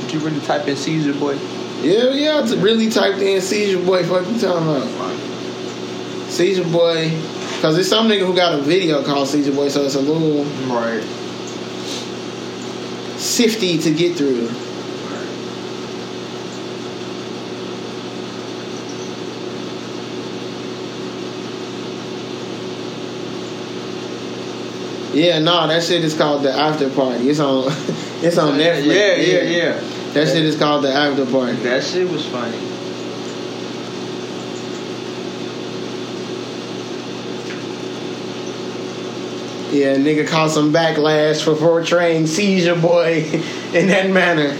Did 0.00 0.12
you 0.12 0.20
really 0.20 0.40
type 0.40 0.66
in 0.68 0.76
seizure 0.76 1.14
boy? 1.14 1.36
Yeah, 1.82 2.10
yeah, 2.10 2.38
I 2.38 2.54
really 2.60 2.90
typed 2.90 3.18
in 3.18 3.40
seizure 3.40 3.84
boy. 3.84 4.02
Fuck 4.04 4.26
you 4.26 4.38
talking 4.40 4.68
about? 4.68 6.30
Seizure 6.30 6.64
boy. 6.64 7.10
Cause 7.60 7.74
there's 7.74 7.88
some 7.88 8.06
nigga 8.06 8.26
who 8.26 8.34
got 8.36 8.58
a 8.58 8.62
video 8.62 9.02
called 9.02 9.28
Seizure 9.28 9.50
Boy, 9.52 9.68
so 9.70 9.82
it's 9.82 9.94
a 9.94 10.00
little 10.00 10.44
Right. 10.66 11.02
sifty 13.18 13.78
to 13.78 13.90
get 13.90 14.14
through. 14.16 14.50
Yeah, 25.16 25.38
no, 25.38 25.66
that 25.66 25.82
shit 25.82 26.04
is 26.04 26.14
called 26.14 26.42
the 26.42 26.52
after 26.52 26.90
party. 26.90 27.30
It's 27.30 27.40
on, 27.40 27.64
it's 28.22 28.36
on 28.36 28.58
Netflix. 28.58 28.84
Yeah, 28.84 29.14
yeah, 29.14 29.42
yeah. 29.44 29.80
That 30.12 30.28
shit 30.28 30.44
is 30.44 30.58
called 30.58 30.84
the 30.84 30.92
after 30.92 31.24
party. 31.24 31.54
That 31.62 31.82
shit 31.82 32.06
was 32.06 32.26
funny. 32.26 32.58
Yeah, 39.74 39.96
nigga 39.96 40.28
caught 40.28 40.50
some 40.50 40.70
backlash 40.70 41.42
for 41.42 41.54
portraying 41.56 42.26
Seizure 42.26 42.78
Boy 42.78 43.22
in 43.72 43.86
that 43.86 44.10
manner. 44.10 44.54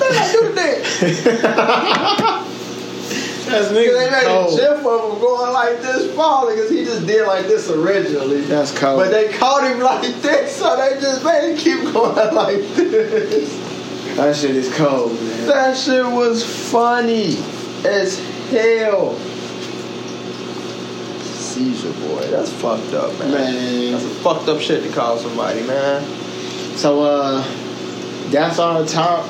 I 0.00 0.32
do 0.32 0.54
that. 0.54 2.24
That's 3.48 3.66
Cause 3.66 3.72
they 3.74 3.86
nigga 3.88 4.10
made 4.10 4.12
a 4.12 4.26
cold. 4.26 4.58
gif 4.58 4.70
of 4.86 5.12
him 5.12 5.20
going 5.20 5.52
like 5.52 5.80
this 5.80 6.14
falling 6.14 6.56
because 6.56 6.70
he 6.70 6.84
just 6.84 7.06
did 7.06 7.26
like 7.26 7.46
this 7.46 7.70
originally. 7.70 8.42
That's 8.42 8.76
cold. 8.76 8.98
But 9.00 9.10
they 9.10 9.32
caught 9.32 9.64
him 9.70 9.80
like 9.80 10.02
this, 10.22 10.56
so 10.56 10.76
they 10.76 11.00
just 11.00 11.24
made 11.24 11.50
him 11.52 11.56
keep 11.56 11.92
going 11.92 12.34
like 12.34 12.56
this. 12.74 14.16
that 14.16 14.36
shit 14.36 14.56
is 14.56 14.72
cold, 14.74 15.12
man. 15.12 15.46
That 15.46 15.76
shit 15.76 16.04
was 16.06 16.44
funny 16.70 17.36
as 17.84 18.18
hell. 18.50 19.14
Seizure 21.22 21.92
boy, 22.06 22.26
that's 22.30 22.52
fucked 22.52 22.92
up, 22.94 23.18
man. 23.18 23.30
Man. 23.32 23.92
That's 23.92 24.04
a 24.04 24.08
fucked 24.22 24.48
up 24.48 24.60
shit 24.60 24.82
to 24.84 24.92
call 24.92 25.18
somebody, 25.18 25.62
man. 25.66 26.04
So 26.76 27.02
uh 27.02 27.42
that's 28.30 28.58
our 28.58 28.84
top 28.84 29.24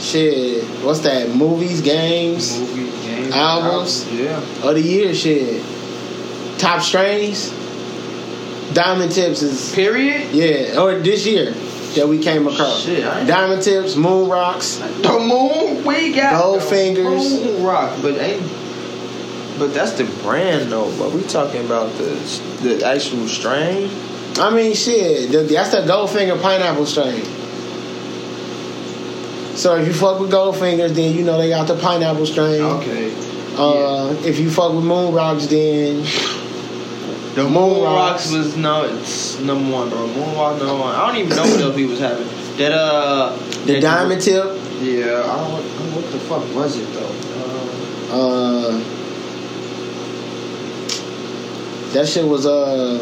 shit. 0.00 0.64
What's 0.84 1.00
that? 1.00 1.28
Movies, 1.30 1.80
games 1.80 2.58
Movie, 2.58 2.90
games, 3.06 3.34
Albums? 3.34 4.10
Yeah. 4.12 4.38
of 4.62 4.74
the 4.74 4.82
year 4.82 5.14
shit. 5.14 5.62
Top 6.58 6.82
strains. 6.82 7.50
Diamond 8.74 9.10
tips 9.12 9.42
is 9.42 9.74
Period. 9.74 10.30
yeah, 10.32 10.80
or 10.80 10.98
this 10.98 11.26
year 11.26 11.50
that 11.96 12.06
we 12.08 12.18
came 12.22 12.46
across. 12.46 12.84
Shit, 12.84 13.02
Diamond 13.26 13.62
tips, 13.62 13.96
moon 13.96 14.28
rocks. 14.28 14.76
The 14.76 15.18
moon, 15.18 15.84
we 15.84 16.12
got 16.14 16.40
Gold 16.40 16.62
fingers. 16.62 17.32
Moon 17.44 17.64
rock, 17.64 17.98
but 18.00 18.14
ain't. 18.18 18.42
But 19.58 19.74
that's 19.74 19.92
the 19.94 20.04
brand 20.22 20.70
though. 20.70 20.96
But 20.98 21.12
we 21.12 21.22
talking 21.24 21.64
about 21.66 21.90
the 21.98 22.14
the 22.62 22.86
actual 22.86 23.26
strain. 23.26 23.90
I 24.38 24.54
mean 24.54 24.74
shit, 24.74 25.32
the- 25.32 25.42
that's 25.42 25.70
the 25.72 25.78
Goldfinger 25.78 26.40
pineapple 26.40 26.86
strain. 26.86 27.24
So 29.60 29.76
if 29.76 29.86
you 29.86 29.92
fuck 29.92 30.18
with 30.20 30.30
Goldfingers, 30.32 30.94
then 30.94 31.14
you 31.14 31.22
know 31.22 31.36
they 31.36 31.50
got 31.50 31.66
the 31.68 31.76
pineapple 31.76 32.24
strain. 32.24 32.62
Okay. 32.62 33.12
Uh, 33.58 34.14
if 34.24 34.38
you 34.38 34.50
fuck 34.50 34.72
with 34.72 34.84
moon 34.84 35.12
rocks, 35.12 35.46
then 35.48 36.02
The 37.34 37.44
Moon 37.44 37.52
Moon 37.52 37.82
Rocks. 37.82 38.32
Rocks 38.32 38.32
was 38.32 38.56
no, 38.56 38.84
it's 38.84 39.38
number 39.40 39.70
one, 39.70 39.90
bro. 39.90 40.06
Moon 40.06 40.34
Rock 40.34 40.56
number 40.58 40.76
one. 40.78 40.94
I 40.94 41.06
don't 41.08 41.16
even 41.18 41.36
know 41.36 41.42
what 41.42 41.60
else 41.60 41.76
he 41.76 41.84
was 41.84 41.98
having. 42.00 42.26
That 42.56 42.72
uh, 42.72 43.36
the 43.66 43.74
that- 43.74 43.80
diamond 43.82 44.22
tip. 44.22 44.44
Yeah, 44.80 45.22
I 45.24 45.36
don't. 45.36 45.94
What 45.94 46.10
the 46.10 46.18
fuck 46.20 46.54
was 46.54 46.76
it 46.78 46.88
though? 46.94 47.14
Uh, 48.10 48.70
Uh, 48.72 48.72
that 51.92 52.08
shit 52.08 52.24
was 52.26 52.46
uh 52.46 52.98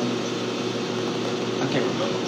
I 1.62 1.66
can't 1.72 1.84
remember. 1.86 2.27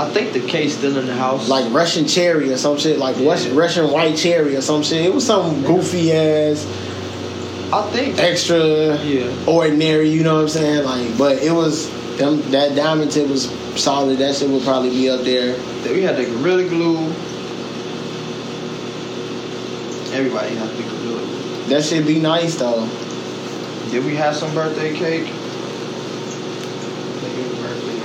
I 0.00 0.08
think 0.08 0.32
the 0.32 0.40
case 0.40 0.78
still 0.78 0.96
in 0.96 1.06
the 1.06 1.14
house. 1.14 1.48
like 1.48 1.70
Russian 1.72 2.06
cherry 2.06 2.50
or 2.50 2.56
some 2.56 2.78
shit, 2.78 2.98
like 2.98 3.16
Russian, 3.20 3.54
Russian 3.54 3.90
white 3.90 4.16
cherry 4.16 4.56
or 4.56 4.62
some 4.62 4.82
shit. 4.82 5.04
It 5.04 5.12
was 5.12 5.26
some 5.26 5.62
goofy 5.62 6.12
ass, 6.12 6.64
I 7.70 7.82
think. 7.92 8.18
extra 8.18 8.96
Yeah. 9.04 9.30
ordinary. 9.46 10.08
You 10.08 10.22
know 10.22 10.36
what 10.36 10.42
I'm 10.42 10.48
saying? 10.48 10.84
Like, 10.84 11.18
but 11.18 11.38
it 11.42 11.52
was 11.52 11.90
them 12.16 12.40
that 12.50 12.74
diamond 12.76 13.10
tip 13.10 13.28
was 13.28 13.50
solid. 13.76 14.18
That 14.18 14.34
shit 14.36 14.48
would 14.48 14.62
probably 14.62 14.90
be 14.90 15.10
up 15.10 15.20
there. 15.22 15.54
We 15.84 16.02
had 16.02 16.16
the 16.16 16.24
Gorilla 16.24 16.64
Glue. 16.64 16.98
Everybody 20.12 20.54
had 20.56 20.68
the 20.76 20.82
Gorilla 20.82 21.20
Glue. 21.26 21.64
That 21.68 21.84
shit 21.84 22.06
be 22.06 22.18
nice 22.20 22.54
though. 22.56 22.88
Did 23.90 24.04
we 24.04 24.14
have 24.16 24.34
some 24.34 24.52
birthday 24.54 24.94
cake? 24.96 25.26
I 25.26 25.32
think 27.20 27.38
it 27.38 27.50
was 27.50 27.58
birthday. 27.58 27.98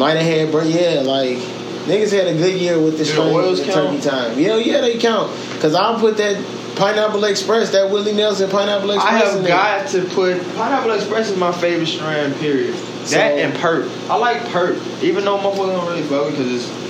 Might 0.00 0.16
have 0.16 0.24
had, 0.24 0.50
but 0.50 0.64
yeah, 0.64 1.02
like 1.04 1.36
niggas 1.84 2.10
had 2.10 2.26
a 2.26 2.32
good 2.32 2.58
year 2.58 2.80
with 2.80 2.96
the 2.96 3.20
oils 3.20 3.60
and 3.60 3.70
turkey 3.70 4.00
time. 4.00 4.38
Yeah, 4.38 4.56
yeah, 4.56 4.80
they 4.80 4.96
count. 4.96 5.30
Cause 5.60 5.74
I'll 5.74 6.00
put 6.00 6.16
that 6.16 6.42
Pineapple 6.74 7.22
Express, 7.24 7.70
that 7.72 7.90
Willie 7.90 8.14
Nelson 8.14 8.48
Pineapple 8.48 8.92
I 8.92 8.94
Express. 8.94 9.34
in 9.36 9.40
have 9.42 9.46
got 9.46 9.88
to 9.88 10.04
put 10.14 10.38
Pineapple 10.56 10.92
Express 10.92 11.28
is 11.28 11.36
my 11.36 11.52
favorite 11.52 11.84
strand. 11.84 12.34
Period. 12.36 12.74
So- 13.04 13.16
that 13.16 13.32
and 13.32 13.52
Perp. 13.58 13.90
I 14.08 14.16
like 14.16 14.38
Perp, 14.44 15.02
even 15.02 15.26
though 15.26 15.36
motherfuckers 15.36 15.76
don't 15.76 15.86
really 15.88 16.02
fuck 16.04 16.30
because 16.30 16.50
it's 16.50 16.80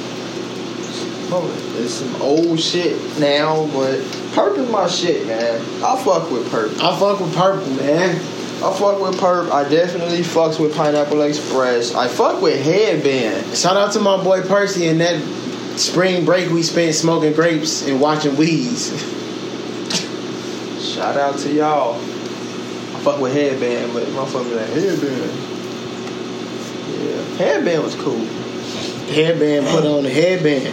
it's 1.80 1.94
some 1.94 2.22
old 2.22 2.60
shit 2.60 2.96
now. 3.18 3.66
But 3.72 3.98
Perp 4.34 4.56
is 4.56 4.70
my 4.70 4.86
shit, 4.86 5.26
man. 5.26 5.60
I 5.82 6.00
fuck 6.04 6.30
with 6.30 6.48
Perp. 6.52 6.78
I 6.80 6.96
fuck 6.96 7.18
with 7.18 7.34
purple, 7.34 7.70
man. 7.74 8.39
I 8.62 8.70
fuck 8.78 9.00
with 9.00 9.18
Perp. 9.18 9.50
I 9.50 9.66
definitely 9.66 10.18
fucks 10.20 10.60
with 10.60 10.76
Pineapple 10.76 11.22
Express. 11.22 11.94
I 11.94 12.08
fuck 12.08 12.42
with 12.42 12.62
Headband. 12.62 13.56
Shout 13.56 13.78
out 13.78 13.92
to 13.92 14.00
my 14.00 14.22
boy 14.22 14.42
Percy 14.42 14.86
and 14.88 15.00
that 15.00 15.18
spring 15.78 16.26
break 16.26 16.50
we 16.50 16.62
spent 16.62 16.94
smoking 16.94 17.32
grapes 17.32 17.88
and 17.88 18.02
watching 18.02 18.36
weeds. 18.36 18.90
Shout 20.94 21.16
out 21.16 21.38
to 21.38 21.50
y'all. 21.50 21.94
I 21.94 23.00
fuck 23.02 23.18
with 23.18 23.32
Headband, 23.32 23.94
but 23.94 24.02
motherfucker 24.08 24.54
like 24.54 24.68
Headband. 24.68 25.32
Yeah, 27.00 27.22
Headband 27.38 27.82
was 27.82 27.94
cool. 27.94 28.22
headband 29.14 29.66
put 29.68 29.86
on 29.86 30.02
the 30.02 30.10
headband. 30.10 30.68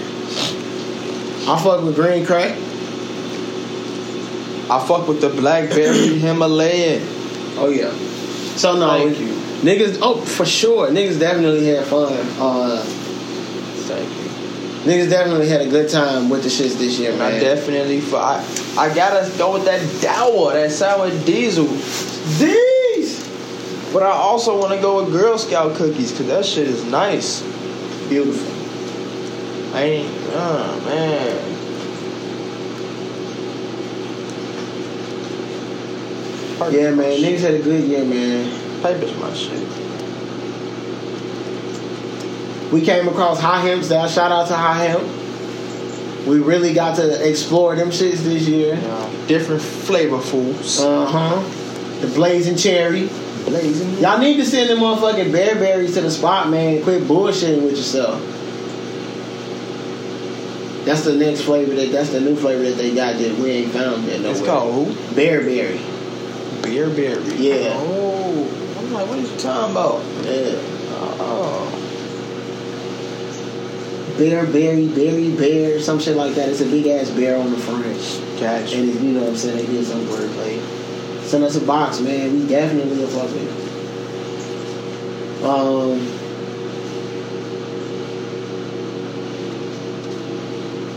I 1.49 1.57
fuck 1.64 1.85
with 1.85 1.95
green 1.95 2.25
crack. 2.25 2.51
I 4.69 4.85
fuck 4.85 5.07
with 5.07 5.22
the 5.22 5.30
Blackberry 5.30 6.19
Himalayan. 6.19 7.01
Oh 7.58 7.69
yeah. 7.69 7.92
So 8.56 8.76
no, 8.77 8.90
Thank 8.90 9.19
you. 9.19 9.27
niggas. 9.61 10.00
Oh, 10.02 10.19
for 10.22 10.45
sure, 10.45 10.88
niggas 10.90 11.19
definitely 11.19 11.66
had 11.68 11.86
fun. 11.86 12.14
Uh, 12.40 12.84
Thank 12.84 14.10
you. 14.10 14.27
Niggas 14.92 15.10
definitely 15.10 15.50
had 15.50 15.61
a 15.61 15.69
good 15.69 15.90
time 15.90 16.30
with 16.30 16.44
the 16.44 16.50
shits 16.50 16.77
this 16.77 16.98
year, 16.98 17.11
And 17.11 17.22
I 17.22 17.32
man. 17.32 17.42
definitely, 17.42 18.02
I, 18.14 18.42
I 18.77 18.94
gotta 18.95 19.30
go 19.38 19.53
with 19.53 19.66
that 19.66 19.82
Dower, 20.02 20.53
that 20.53 20.72
sour 20.72 21.10
diesel. 21.26 21.66
These 22.38 23.27
But 23.92 24.03
I 24.03 24.11
also 24.11 24.58
want 24.60 24.74
to 24.74 24.80
go 24.82 25.03
with 25.03 25.11
Girl 25.11 25.38
Scout 25.38 25.76
cookies 25.76 26.11
because 26.11 26.27
that 26.27 26.45
shit 26.45 26.68
is 26.68 26.84
nice. 26.86 27.42
beautiful. 28.08 28.48
I 29.76 29.82
ain't, 29.84 30.10
oh 30.32 30.82
man. 30.86 31.57
Yeah, 36.60 36.92
man. 36.92 37.19
Niggas 37.22 37.40
had 37.40 37.53
a 37.53 37.61
good 37.61 37.84
year, 37.84 38.03
man. 38.03 38.82
Paper's 38.82 39.16
my 39.18 39.34
shit. 39.34 39.61
We 42.72 42.82
came 42.82 43.08
across 43.08 43.40
high 43.40 43.61
hemps. 43.61 43.90
That 43.90 44.10
shout 44.10 44.32
out 44.32 44.48
to 44.48 44.56
high 44.56 44.86
hemp. 44.86 46.27
We 46.27 46.40
really 46.40 46.74
got 46.74 46.98
to 46.98 47.30
explore 47.30 47.76
them 47.76 47.90
shits 47.90 48.24
this 48.24 48.48
year. 48.48 48.76
Yeah. 48.76 49.26
Different 49.27 49.61
flavorfuls. 49.61 50.84
Uh 50.84 51.06
huh. 51.06 52.02
The 52.02 52.08
blazing 52.08 52.58
cherry. 52.58 53.08
Blazing. 53.45 54.00
Y'all 54.00 54.19
need 54.19 54.36
to 54.38 54.45
send 54.45 54.69
them 54.69 54.80
motherfucking 54.80 55.32
bear 55.32 55.56
berries 55.56 55.94
to 55.94 56.02
the 56.02 56.11
spot, 56.11 56.50
man. 56.50 56.84
Quit 56.84 57.03
bullshitting 57.03 57.64
with 57.64 57.77
yourself. 57.77 58.22
That's 60.84 61.03
the 61.03 61.16
next 61.16 61.42
flavor 61.42 61.76
that 61.76 61.92
that's 61.92 62.11
the 62.11 62.22
new 62.22 62.36
flavor 62.36 62.64
that 62.64 62.77
they 62.77 62.95
got 62.95 63.18
that 63.18 63.38
we 63.40 63.50
ain't 63.52 63.72
found 63.72 64.06
yet. 64.06 64.22
It's 64.22 64.40
nowhere. 64.40 64.52
called 64.52 64.88
who? 64.88 65.16
bear 65.16 65.42
berry. 66.61 66.76
Beer 66.76 66.90
berry. 66.90 67.36
Yeah. 67.36 67.74
Oh. 67.76 68.76
I'm 68.77 68.94
like, 68.94 69.08
what 69.08 69.19
are 69.19 69.22
you 69.22 69.38
talking 69.38 69.72
about? 69.72 70.03
Yeah. 70.26 70.60
Oh. 71.19 71.74
Bear 74.18 74.45
berry, 74.48 74.88
berry 74.88 75.30
bear, 75.36 75.80
some 75.80 76.00
shit 76.00 76.16
like 76.16 76.34
that. 76.36 76.50
It's 76.50 76.61
a 76.61 76.66
big 76.66 76.88
ass 76.88 77.10
bear 77.11 77.38
on 77.38 77.52
the 77.52 77.58
front. 77.58 77.84
Gotcha. 78.40 78.77
And 78.77 78.88
you 78.88 79.11
know 79.11 79.19
what 79.22 79.30
I'm 79.30 79.38
saying? 79.38 79.58
They 79.58 79.66
did 79.66 79.86
some 79.86 80.06
wordplay. 80.06 80.60
Send 81.24 81.44
us 81.44 81.56
a 81.56 81.61
box, 81.61 82.00
man. 82.00 82.34
We 82.34 82.48
definitely 82.48 83.03
a 83.03 83.08
fuck 83.08 83.30
with 83.32 83.44
it. 83.44 83.50
Um. 85.44 86.00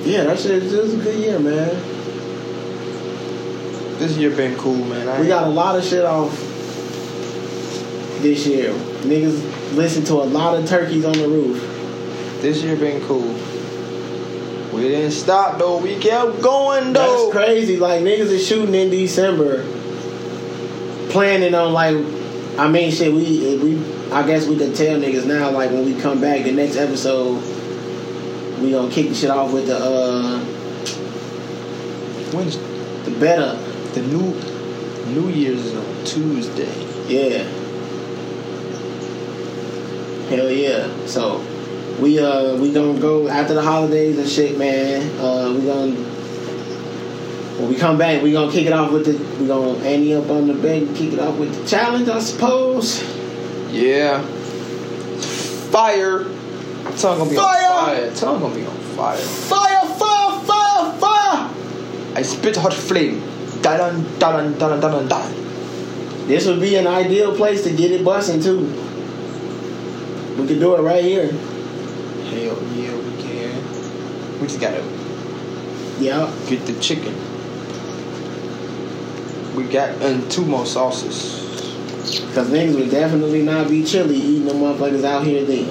Yeah, 0.07 0.25
that 0.25 0.39
shit 0.39 0.63
it 0.63 0.83
was 0.83 0.95
a 0.95 0.97
good 0.97 1.19
year, 1.19 1.39
man. 1.39 1.77
This 4.01 4.17
year 4.17 4.31
been 4.31 4.57
cool, 4.57 4.83
man. 4.87 5.07
I 5.07 5.21
We 5.21 5.27
got 5.27 5.47
a 5.47 5.51
lot 5.51 5.77
of 5.77 5.85
shit 5.85 6.07
off 6.07 6.31
this 8.23 8.47
year. 8.47 8.73
Niggas 9.03 9.75
listen 9.77 10.03
to 10.05 10.15
a 10.15 10.25
lot 10.25 10.59
of 10.59 10.67
turkeys 10.67 11.05
on 11.05 11.13
the 11.13 11.29
roof. 11.29 11.61
This 12.41 12.63
year 12.63 12.77
been 12.77 13.07
cool. 13.07 13.35
We 14.73 14.89
didn't 14.89 15.11
stop 15.11 15.59
though. 15.59 15.77
We 15.77 15.99
kept 15.99 16.41
going 16.41 16.95
though. 16.95 17.31
That's 17.31 17.45
crazy. 17.45 17.77
Like 17.77 18.01
niggas 18.01 18.31
is 18.31 18.47
shooting 18.47 18.75
in 18.75 18.89
December, 18.89 19.67
planning 21.11 21.55
on 21.55 21.75
like, 21.75 21.95
I 22.59 22.69
mean, 22.71 22.91
shit. 22.91 23.13
We 23.13 23.59
we 23.59 24.11
I 24.11 24.27
guess 24.27 24.47
we 24.47 24.57
can 24.57 24.73
tell 24.73 24.99
niggas 24.99 25.27
now. 25.27 25.51
Like 25.51 25.73
when 25.73 25.85
we 25.85 26.01
come 26.01 26.23
back, 26.23 26.45
the 26.45 26.53
next 26.53 26.77
episode, 26.77 27.35
we 28.63 28.71
gonna 28.71 28.91
kick 28.91 29.11
the 29.11 29.15
shit 29.15 29.29
off 29.29 29.53
with 29.53 29.67
the 29.67 29.77
uh 29.77 30.39
When's 32.33 32.57
the 33.05 33.15
better. 33.21 33.70
The 33.95 34.03
new 34.03 34.35
New 35.15 35.29
Year's 35.29 35.65
is 35.67 35.77
on 35.77 36.05
Tuesday. 36.05 36.73
Yeah. 37.09 37.43
Hell 40.29 40.51
yeah. 40.51 41.07
So 41.07 41.45
we 42.01 42.19
uh 42.21 42.57
we 42.57 42.73
gonna 42.73 42.99
go 43.01 43.29
after 43.29 43.55
the 43.55 43.63
holidays 43.63 44.19
and 44.19 44.29
shit, 44.29 44.57
man. 44.57 45.19
Uh 45.19 45.53
we 45.53 45.67
gonna 45.67 45.93
when 47.59 47.69
we 47.69 47.75
come 47.75 47.99
back, 47.99 48.23
we 48.23 48.33
gonna 48.33 48.53
kick 48.53 48.67
it 48.67 48.73
off 48.73 48.93
with 48.93 49.07
the 49.07 49.41
we 49.41 49.47
gonna 49.49 49.79
ante 49.85 50.15
up 50.15 50.31
on 50.31 50.47
the 50.47 50.55
bed 50.55 50.83
and 50.83 50.97
kick 50.97 51.13
it 51.13 51.19
off 51.19 51.37
with 51.39 51.55
the 51.55 51.67
challenge, 51.67 52.09
I 52.09 52.21
suppose. 52.21 53.03
Yeah. 53.71 54.23
Fire. 55.71 56.25
Tongue 56.97 57.19
gonna 57.19 57.31
be 57.31 57.37
Fire! 57.37 57.73
on 57.73 57.87
fire. 57.87 58.15
Tongue 58.15 58.41
gonna 58.41 58.55
be 58.55 58.67
on 58.67 58.77
fire. 58.97 59.17
Fire, 59.17 59.87
fire, 59.87 60.41
fire, 60.45 60.93
fire! 60.99 61.51
I 62.15 62.23
spit 62.23 62.57
hot 62.57 62.73
flame. 62.75 63.23
Dun 63.63 64.05
dun 64.19 64.59
dun 64.59 64.59
dun 64.59 64.81
dun 64.81 65.09
dun. 65.09 65.33
This 66.27 66.47
would 66.47 66.61
be 66.61 66.77
an 66.77 66.87
ideal 66.87 67.35
place 67.35 67.63
to 67.65 67.71
get 67.71 67.91
it 67.91 68.05
busting 68.05 68.41
too. 68.43 68.61
We 70.39 70.47
could 70.47 70.61
do 70.61 70.77
it 70.77 70.81
right 70.81 71.05
here. 71.05 71.27
Hell 71.27 72.59
yeah, 72.75 72.97
we 72.97 73.23
can. 73.23 74.41
We 74.41 74.47
just 74.47 74.61
gotta 74.61 74.83
Yeah. 75.99 76.31
get 76.49 76.65
the 76.67 76.75
chicken. 76.81 77.15
We 79.55 79.65
got 79.65 79.91
and 80.01 80.31
two 80.31 80.45
more 80.45 80.65
sauces. 80.65 81.37
Cause 82.35 82.49
niggas 82.49 82.77
would 82.77 82.91
definitely 82.91 83.43
not 83.43 83.69
be 83.69 83.85
chilly 83.85 84.17
eating 84.17 84.47
them 84.47 84.59
motherfuckers 84.61 85.05
out 85.05 85.25
here 85.27 85.45
then. 85.45 85.67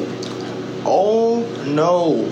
Oh 0.85 1.39
no. 1.65 2.27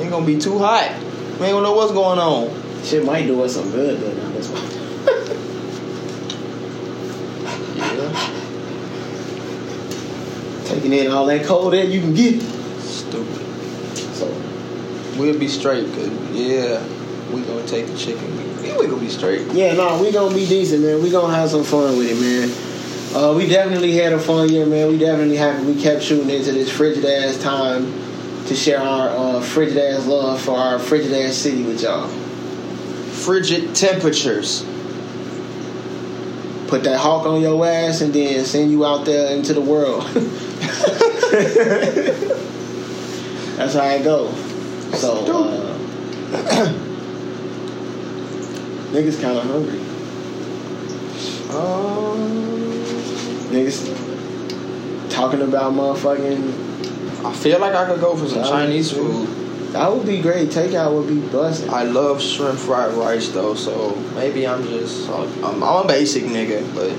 Ain't 0.00 0.10
gonna 0.10 0.26
be 0.26 0.38
too 0.38 0.58
hot. 0.58 0.90
We 1.38 1.46
ain't 1.46 1.54
gonna 1.54 1.62
know 1.62 1.74
what's 1.74 1.92
going 1.92 2.18
on. 2.18 2.50
Shit 2.84 3.04
might 3.04 3.26
do 3.26 3.42
us 3.42 3.54
some 3.54 3.70
good 3.70 4.00
though. 4.00 4.12
Now 4.12 4.30
this 4.32 4.48
one. 4.48 4.81
Taking 10.82 10.98
in 11.06 11.12
all 11.12 11.26
that 11.26 11.44
cold 11.46 11.72
that 11.74 11.88
you 11.88 12.00
can 12.00 12.12
get. 12.12 12.42
Stupid. 12.80 13.46
So 14.16 14.26
We'll 15.16 15.38
be 15.38 15.46
straight, 15.46 15.86
cause 15.94 16.08
yeah, 16.32 16.84
we 17.32 17.42
gonna 17.42 17.64
take 17.68 17.86
the 17.86 17.96
chicken. 17.96 18.36
We, 18.60 18.72
we 18.72 18.86
gonna 18.88 18.96
be 19.00 19.08
straight. 19.08 19.46
yeah, 19.52 19.74
no, 19.74 20.02
we 20.02 20.10
gonna 20.10 20.34
be 20.34 20.44
decent, 20.44 20.82
man. 20.82 21.00
We 21.00 21.10
gonna 21.10 21.32
have 21.34 21.50
some 21.50 21.62
fun 21.62 21.96
with 21.96 22.10
it, 22.10 22.18
man. 22.20 22.50
Uh, 23.14 23.32
we 23.34 23.46
definitely 23.46 23.92
had 23.92 24.12
a 24.12 24.18
fun 24.18 24.48
year, 24.48 24.66
man. 24.66 24.88
We 24.88 24.98
definitely 24.98 25.36
happy 25.36 25.64
we 25.66 25.80
kept 25.80 26.02
shooting 26.02 26.30
into 26.30 26.50
this 26.50 26.68
frigid 26.70 27.04
ass 27.04 27.40
time 27.40 27.84
to 28.46 28.56
share 28.56 28.80
our 28.80 29.36
uh, 29.36 29.40
frigid 29.40 29.78
ass 29.78 30.04
love 30.06 30.40
for 30.40 30.56
our 30.56 30.80
frigid 30.80 31.12
ass 31.12 31.36
city 31.36 31.62
with 31.62 31.80
y'all. 31.82 32.08
Frigid 32.08 33.76
temperatures. 33.76 34.64
Put 36.66 36.82
that 36.84 36.98
hawk 36.98 37.26
on 37.26 37.40
your 37.40 37.64
ass 37.66 38.00
and 38.00 38.12
then 38.12 38.44
send 38.46 38.72
you 38.72 38.84
out 38.84 39.04
there 39.04 39.36
into 39.36 39.52
the 39.54 39.60
world. 39.60 40.04
That's 43.56 43.74
how 43.74 43.80
I 43.82 44.02
go. 44.02 44.32
So 44.94 45.24
uh, 45.24 45.76
niggas 48.92 49.20
kind 49.20 49.38
of 49.38 49.44
hungry. 49.44 49.80
Um, 51.54 52.42
Niggas 53.52 55.10
talking 55.10 55.42
about 55.42 55.74
motherfucking. 55.74 57.24
I 57.24 57.32
feel 57.34 57.60
like 57.60 57.74
I 57.74 57.86
could 57.86 58.00
go 58.00 58.16
for 58.16 58.26
some 58.26 58.44
Chinese 58.44 58.90
food. 58.92 59.28
That 59.72 59.92
would 59.92 60.06
be 60.06 60.20
great. 60.20 60.48
Takeout 60.48 60.94
would 60.94 61.08
be 61.08 61.20
busting. 61.28 61.70
I 61.70 61.82
love 61.82 62.22
shrimp 62.22 62.58
fried 62.58 62.94
rice 62.94 63.28
though, 63.28 63.54
so 63.54 63.94
maybe 64.14 64.46
I'm 64.46 64.62
just 64.64 65.08
I'm, 65.10 65.62
I'm 65.62 65.84
a 65.84 65.86
basic 65.86 66.24
nigga, 66.24 66.62
but 66.74 66.90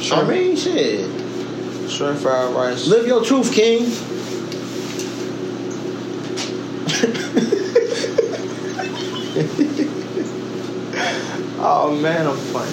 I 0.00 0.02
shrimp, 0.02 0.28
mean, 0.30 0.56
shit. 0.56 1.90
shrimp 1.90 2.20
fried 2.20 2.54
rice. 2.54 2.86
Live 2.86 3.06
your 3.06 3.22
truth, 3.22 3.52
King. 3.52 3.84
Oh 11.62 11.94
man, 11.94 12.26
I'm 12.26 12.36
funny. 12.36 12.70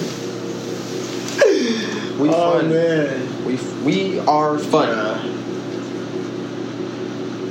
We 2.18 2.30
oh 2.30 2.58
funny. 2.58 2.68
man. 2.68 3.44
We 3.44 3.56
we 3.84 4.18
are 4.20 4.58
fun. 4.58 4.94
funny. 4.96 5.34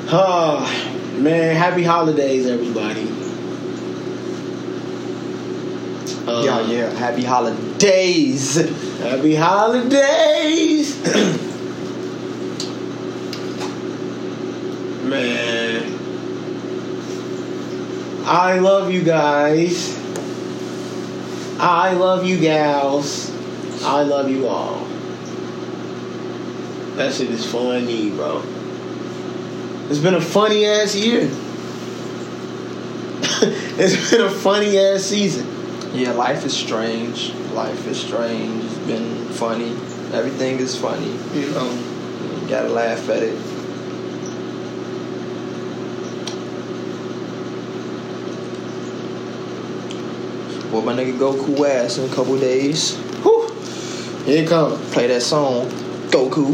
Oh 0.10 0.66
ah, 0.66 1.18
man, 1.18 1.56
happy 1.56 1.84
holidays, 1.84 2.48
everybody. 2.48 3.17
Uh, 6.28 6.42
yeah, 6.44 6.62
yeah. 6.68 6.90
Happy 6.92 7.24
holidays. 7.24 8.56
Happy 9.00 9.34
holidays. 9.34 11.02
man. 15.04 15.94
I 18.26 18.60
love 18.60 18.92
you 18.92 19.04
guys. 19.04 19.98
I 21.60 21.94
love 21.94 22.26
you 22.26 22.38
gals. 22.38 23.32
I 23.84 24.04
love 24.04 24.30
you 24.30 24.48
all. 24.48 24.86
That 26.98 27.14
shit 27.14 27.30
is 27.30 27.50
funny, 27.50 28.10
bro. 28.10 28.44
It's 29.90 30.00
been 30.00 30.16
a 30.16 30.22
funny 30.22 30.66
ass 30.66 30.94
year. 30.94 31.22
it's 33.80 34.12
been 34.12 34.22
a 34.26 34.30
funny 34.30 34.78
ass 34.78 35.04
season 35.04 35.57
yeah, 35.94 36.12
life 36.12 36.46
is 36.46 36.56
strange. 36.56 37.34
Life 37.54 37.88
is 37.88 38.00
strange. 38.00 38.64
It's 38.64 38.78
been 38.80 39.26
funny. 39.30 39.72
Everything 40.14 40.60
is 40.60 40.76
funny. 40.80 41.12
You 41.34 41.52
know, 41.52 41.72
you 42.42 42.48
gotta 42.48 42.70
laugh 42.70 43.10
at 43.10 43.24
it. 43.24 43.36
Well, 50.72 50.82
my 50.82 50.94
nigga 50.94 51.18
Goku 51.18 51.68
ass 51.68 51.98
in 51.98 52.10
a 52.10 52.14
couple 52.14 52.40
days. 52.40 52.96
Whew. 53.24 53.50
Here 54.26 54.44
it 54.44 54.50
come. 54.50 54.80
Play 54.92 55.08
that 55.08 55.22
song, 55.22 55.70
Goku, 56.10 56.54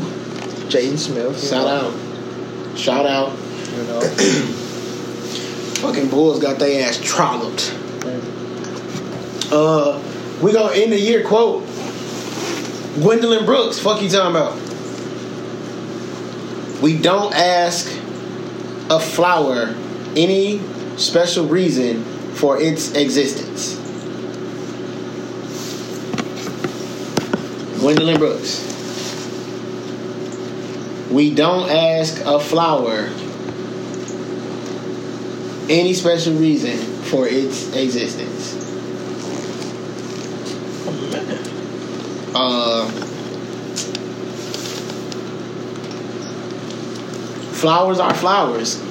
Jaden 0.69 0.97
Smith. 0.97 1.41
Shout 1.43 1.65
know. 1.65 1.89
out. 1.89 2.77
Shout 2.77 3.05
out. 3.05 3.31
You 3.75 3.83
know. 3.83 4.01
Fucking 5.81 6.09
Bulls 6.09 6.39
got 6.39 6.59
their 6.59 6.87
ass 6.87 6.99
trolloped. 7.03 7.82
Uh, 9.51 10.01
we 10.41 10.53
gonna 10.53 10.73
end 10.75 10.91
the 10.91 10.99
year 10.99 11.23
quote. 11.23 11.65
Gwendolyn 12.95 13.45
Brooks, 13.45 13.79
fuck 13.79 14.01
you 14.01 14.09
talking 14.09 14.31
about? 14.31 14.55
We 16.81 16.97
don't 16.97 17.33
ask 17.33 17.87
a 18.89 18.99
flower 18.99 19.73
any 20.15 20.61
special 20.97 21.45
reason 21.45 22.03
for 22.35 22.59
its 22.61 22.93
existence. 22.93 23.75
Gwendolyn 27.79 28.17
Brooks. 28.17 28.69
We 31.11 31.33
don't 31.33 31.69
ask 31.69 32.21
a 32.25 32.39
flower 32.39 33.09
any 35.69 35.93
special 35.93 36.33
reason 36.33 36.77
for 37.03 37.27
its 37.27 37.75
existence. 37.75 38.62
Uh, 42.35 42.89
flowers 47.53 47.99
are 47.99 48.13
flowers, 48.13 48.81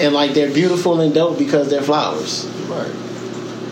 and 0.00 0.14
like 0.14 0.32
they're 0.34 0.52
beautiful 0.52 1.00
and 1.00 1.14
dope 1.14 1.38
because 1.38 1.68
they're 1.68 1.82
flowers, 1.82 2.46
Right. 2.68 2.90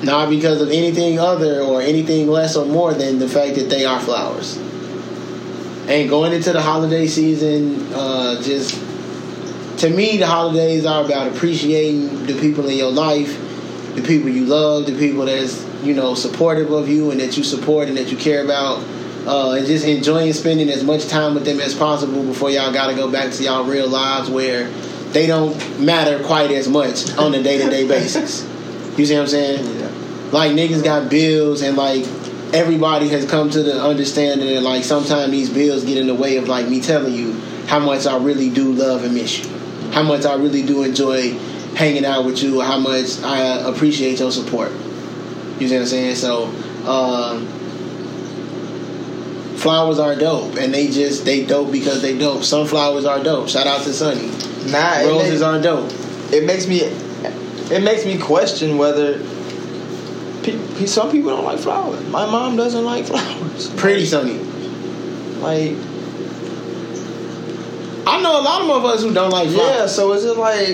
not 0.02 0.28
because 0.30 0.60
of 0.60 0.70
anything 0.70 1.18
other 1.18 1.60
or 1.60 1.80
anything 1.80 2.28
less 2.28 2.56
or 2.56 2.66
more 2.66 2.92
than 2.94 3.18
the 3.18 3.28
fact 3.28 3.54
that 3.56 3.70
they 3.70 3.84
are 3.84 4.00
flowers. 4.00 4.58
And 5.86 6.08
going 6.08 6.32
into 6.32 6.52
the 6.52 6.62
holiday 6.62 7.06
season, 7.06 7.92
uh, 7.94 8.40
just 8.42 8.74
to 9.78 9.90
me, 9.90 10.16
the 10.16 10.26
holidays 10.26 10.86
are 10.86 11.04
about 11.04 11.28
appreciating 11.28 12.26
the 12.26 12.34
people 12.40 12.66
in 12.68 12.76
your 12.78 12.90
life, 12.90 13.38
the 13.94 14.02
people 14.02 14.30
you 14.30 14.44
love, 14.46 14.86
the 14.86 14.96
people 14.98 15.26
that's 15.26 15.64
you 15.82 15.92
know 15.94 16.14
supportive 16.14 16.70
of 16.70 16.88
you 16.88 17.10
and 17.10 17.20
that 17.20 17.36
you 17.36 17.44
support 17.44 17.88
and 17.88 17.96
that 17.98 18.10
you 18.10 18.16
care 18.16 18.42
about, 18.42 18.82
uh, 19.26 19.52
and 19.52 19.66
just 19.66 19.86
enjoying 19.86 20.32
spending 20.32 20.68
as 20.70 20.82
much 20.84 21.06
time 21.08 21.34
with 21.34 21.44
them 21.44 21.60
as 21.60 21.74
possible 21.74 22.22
before 22.24 22.50
y'all 22.50 22.72
got 22.72 22.88
to 22.88 22.94
go 22.94 23.10
back 23.10 23.32
to 23.32 23.42
y'all 23.42 23.64
real 23.64 23.88
lives 23.88 24.28
where 24.30 24.68
they 25.12 25.26
don't 25.26 25.80
matter 25.80 26.22
quite 26.24 26.50
as 26.50 26.68
much 26.68 27.10
on 27.16 27.34
a 27.34 27.42
day 27.42 27.58
to 27.58 27.70
day 27.70 27.86
basis. 27.88 28.42
You 28.98 29.06
see 29.06 29.14
what 29.14 29.22
I'm 29.22 29.28
saying? 29.28 29.80
Yeah. 29.80 30.30
like 30.32 30.52
niggas 30.52 30.84
got 30.84 31.10
bills 31.10 31.62
and 31.62 31.76
like 31.76 32.04
everybody 32.52 33.08
has 33.08 33.24
come 33.28 33.50
to 33.50 33.62
the 33.62 33.82
understanding 33.82 34.46
that 34.48 34.62
like 34.62 34.84
sometimes 34.84 35.30
these 35.32 35.50
bills 35.50 35.84
get 35.84 35.98
in 35.98 36.06
the 36.06 36.14
way 36.14 36.36
of 36.36 36.46
like 36.48 36.68
me 36.68 36.80
telling 36.80 37.12
you 37.14 37.32
how 37.66 37.78
much 37.80 38.06
I 38.06 38.16
really 38.18 38.50
do 38.50 38.72
love 38.72 39.04
and 39.04 39.14
miss 39.14 39.44
you. 39.44 39.50
How 39.90 40.02
much 40.02 40.24
I 40.24 40.34
really 40.34 40.62
do 40.64 40.82
enjoy 40.84 41.32
hanging 41.74 42.04
out 42.04 42.24
with 42.24 42.42
you, 42.42 42.60
how 42.60 42.78
much 42.78 43.20
I 43.22 43.68
appreciate 43.68 44.20
your 44.20 44.30
support. 44.30 44.70
You 45.58 45.68
see 45.68 45.74
what 45.74 45.80
I'm 45.82 45.86
saying? 45.86 46.16
So 46.16 46.44
um 46.86 47.48
flowers 49.64 49.98
are 49.98 50.14
dope 50.14 50.56
and 50.56 50.72
they 50.74 50.88
just 50.88 51.24
they 51.24 51.44
dope 51.44 51.72
because 51.72 52.02
they 52.02 52.16
dope. 52.18 52.44
Sunflowers 52.44 53.06
are 53.06 53.22
dope. 53.24 53.48
Shout 53.48 53.66
out 53.66 53.80
to 53.84 53.92
Sunny. 53.94 54.28
Nah, 54.70 55.00
Roses 55.00 55.40
are 55.42 55.58
dope. 55.60 55.90
it 56.32 56.44
makes 56.44 56.66
me 56.66 56.80
it 56.82 57.82
makes 57.82 58.04
me 58.04 58.18
question 58.18 58.76
whether 58.76 59.18
pe- 60.44 60.84
some 60.86 61.10
people 61.10 61.30
don't 61.34 61.44
like 61.46 61.58
flowers. 61.58 62.06
My 62.08 62.26
mom 62.26 62.56
doesn't 62.56 62.84
like 62.84 63.06
flowers. 63.12 63.70
Pretty 63.76 64.04
Sunny. 64.04 64.38
Like 65.40 65.72
I 68.06 68.20
know 68.22 68.38
a 68.38 68.42
lot 68.42 68.60
of 68.60 68.68
motherfuckers 68.68 69.02
who 69.08 69.14
don't 69.14 69.30
like 69.30 69.48
flowers. 69.48 69.76
yeah, 69.78 69.86
so 69.86 70.12
is 70.12 70.24
it 70.26 70.36
like 70.36 70.68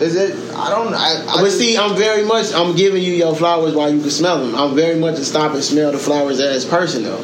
is 0.00 0.14
it 0.16 0.34
I 0.54 0.70
don't 0.70 0.94
I, 0.94 1.22
I 1.28 1.36
but 1.38 1.44
just- 1.46 1.58
see, 1.58 1.76
I'm 1.76 1.96
very 1.96 2.24
much 2.24 2.52
I'm 2.54 2.76
giving 2.76 3.02
you 3.02 3.12
your 3.14 3.34
flowers 3.34 3.74
while 3.74 3.92
you 3.92 4.00
can 4.00 4.10
smell 4.10 4.38
them. 4.44 4.54
I'm 4.54 4.74
very 4.76 4.98
much 4.98 5.18
a 5.18 5.24
stop 5.24 5.52
and 5.54 5.62
smell 5.64 5.90
the 5.92 5.98
flowers 5.98 6.38
as 6.40 6.64
person 6.64 7.02
though. 7.02 7.22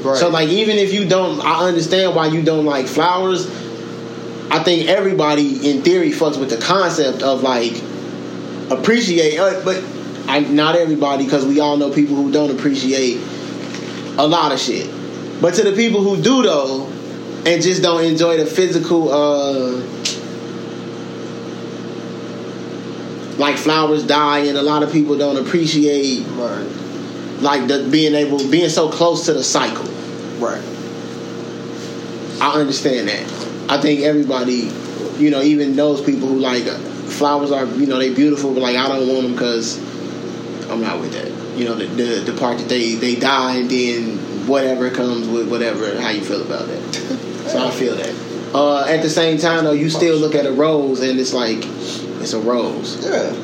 Right. 0.00 0.16
So 0.16 0.28
like 0.28 0.48
even 0.48 0.76
if 0.76 0.92
you 0.92 1.08
don't, 1.08 1.40
I 1.40 1.66
understand 1.66 2.14
why 2.14 2.26
you 2.26 2.42
don't 2.42 2.64
like 2.64 2.86
flowers. 2.86 3.46
I 4.50 4.62
think 4.62 4.88
everybody 4.88 5.70
in 5.70 5.82
theory 5.82 6.10
fucks 6.10 6.38
with 6.38 6.50
the 6.50 6.58
concept 6.58 7.22
of 7.22 7.42
like 7.42 7.72
appreciate, 8.70 9.38
uh, 9.38 9.64
but 9.64 9.82
I, 10.26 10.40
not 10.40 10.76
everybody 10.76 11.24
because 11.24 11.46
we 11.46 11.60
all 11.60 11.76
know 11.76 11.90
people 11.90 12.16
who 12.16 12.30
don't 12.30 12.50
appreciate 12.50 13.16
a 14.18 14.26
lot 14.26 14.52
of 14.52 14.60
shit. 14.60 14.90
But 15.40 15.54
to 15.54 15.62
the 15.62 15.72
people 15.72 16.02
who 16.02 16.20
do 16.22 16.42
though, 16.42 16.86
and 17.44 17.62
just 17.62 17.82
don't 17.82 18.04
enjoy 18.04 18.36
the 18.36 18.46
physical, 18.46 19.10
uh, 19.10 19.72
like 23.38 23.56
flowers 23.56 24.06
die, 24.06 24.40
and 24.40 24.56
a 24.56 24.62
lot 24.62 24.82
of 24.82 24.92
people 24.92 25.18
don't 25.18 25.36
appreciate 25.36 26.26
right. 26.36 26.81
Like 27.42 27.68
the 27.68 27.88
being 27.90 28.14
able, 28.14 28.38
being 28.50 28.68
so 28.68 28.88
close 28.90 29.26
to 29.26 29.34
the 29.34 29.44
cycle. 29.44 29.84
Right. 30.38 30.62
I 32.40 32.60
understand 32.60 33.08
that. 33.08 33.70
I 33.70 33.80
think 33.80 34.00
everybody, 34.00 34.70
you 35.18 35.30
know, 35.30 35.42
even 35.42 35.76
those 35.76 36.00
people 36.00 36.28
who 36.28 36.38
like 36.38 36.64
flowers 36.64 37.52
are, 37.52 37.66
you 37.66 37.86
know, 37.86 37.98
they 37.98 38.14
beautiful, 38.14 38.52
but 38.54 38.60
like 38.60 38.76
I 38.76 38.88
don't 38.88 39.08
want 39.08 39.22
them 39.22 39.32
because 39.32 39.78
I'm 40.70 40.80
not 40.80 41.00
with 41.00 41.12
that. 41.12 41.30
You 41.58 41.66
know, 41.66 41.74
the, 41.74 41.86
the 41.86 42.32
the 42.32 42.38
part 42.38 42.58
that 42.58 42.68
they 42.68 42.94
they 42.94 43.16
die 43.16 43.56
and 43.56 43.70
then 43.70 44.18
whatever 44.46 44.90
comes 44.90 45.28
with 45.28 45.50
whatever. 45.50 46.00
How 46.00 46.10
you 46.10 46.22
feel 46.22 46.42
about 46.42 46.66
that? 46.66 46.94
so 47.48 47.66
I 47.66 47.70
feel 47.70 47.96
that. 47.96 48.14
Uh, 48.54 48.84
at 48.86 49.02
the 49.02 49.08
same 49.08 49.38
time, 49.38 49.64
though, 49.64 49.72
you 49.72 49.88
still 49.88 50.16
look 50.16 50.34
at 50.34 50.44
a 50.44 50.52
rose 50.52 51.00
and 51.00 51.18
it's 51.18 51.32
like 51.32 51.58
it's 51.62 52.32
a 52.32 52.40
rose. 52.40 53.04
Yeah. 53.04 53.34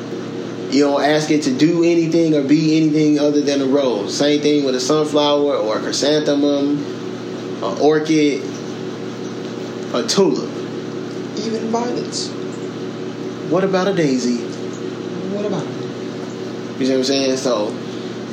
You 0.71 0.83
don't 0.83 1.03
ask 1.03 1.31
it 1.31 1.43
to 1.43 1.57
do 1.57 1.83
anything 1.83 2.35
or 2.35 2.43
be 2.43 2.77
anything 2.77 3.17
other 3.17 3.41
than 3.41 3.61
a 3.61 3.65
rose. 3.65 4.15
Same 4.15 4.39
thing 4.39 4.65
with 4.65 4.75
a 4.75 4.79
sunflower 4.79 5.55
or 5.55 5.77
a 5.77 5.79
chrysanthemum, 5.79 6.77
an 7.63 7.81
orchid, 7.81 8.43
a 9.95 10.05
tulip. 10.07 10.47
Even 11.39 11.69
violets. 11.71 12.29
What 13.49 13.63
about 13.63 13.87
a 13.87 13.95
daisy? 13.95 14.37
What 15.33 15.45
about 15.45 15.63
it? 15.65 16.79
You 16.79 16.85
see 16.85 16.91
what 16.91 16.97
I'm 16.99 17.03
saying? 17.03 17.37
So, 17.37 17.67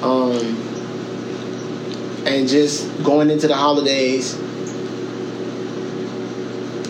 um, 0.02 0.62
and 2.26 2.47
just 2.47 3.02
going 3.02 3.31
into 3.31 3.48
the 3.48 3.56
holidays, 3.56 4.39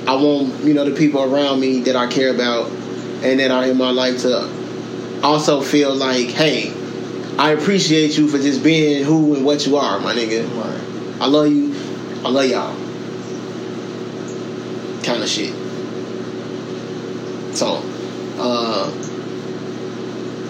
I 0.08 0.14
want 0.16 0.64
you 0.64 0.74
know 0.74 0.84
the 0.88 0.96
people 0.96 1.22
around 1.22 1.60
me 1.60 1.80
that 1.82 1.94
I 1.94 2.08
care 2.08 2.34
about 2.34 2.68
and 3.22 3.38
that 3.38 3.52
are 3.52 3.64
in 3.64 3.76
my 3.76 3.90
life 3.90 4.22
to 4.22 4.55
also 5.22 5.60
feel 5.60 5.94
like, 5.94 6.28
hey, 6.28 6.72
I 7.38 7.50
appreciate 7.50 8.16
you 8.16 8.28
for 8.28 8.38
just 8.38 8.62
being 8.64 9.04
who 9.04 9.34
and 9.34 9.44
what 9.44 9.66
you 9.66 9.76
are, 9.76 10.00
my 10.00 10.14
nigga. 10.14 10.48
Right. 10.56 11.20
I 11.20 11.26
love 11.26 11.48
you. 11.48 11.74
I 12.24 12.28
love 12.30 12.46
y'all. 12.46 12.74
Kind 15.04 15.22
of 15.22 15.28
shit. 15.28 15.54
So, 17.54 17.82
uh, 18.38 18.90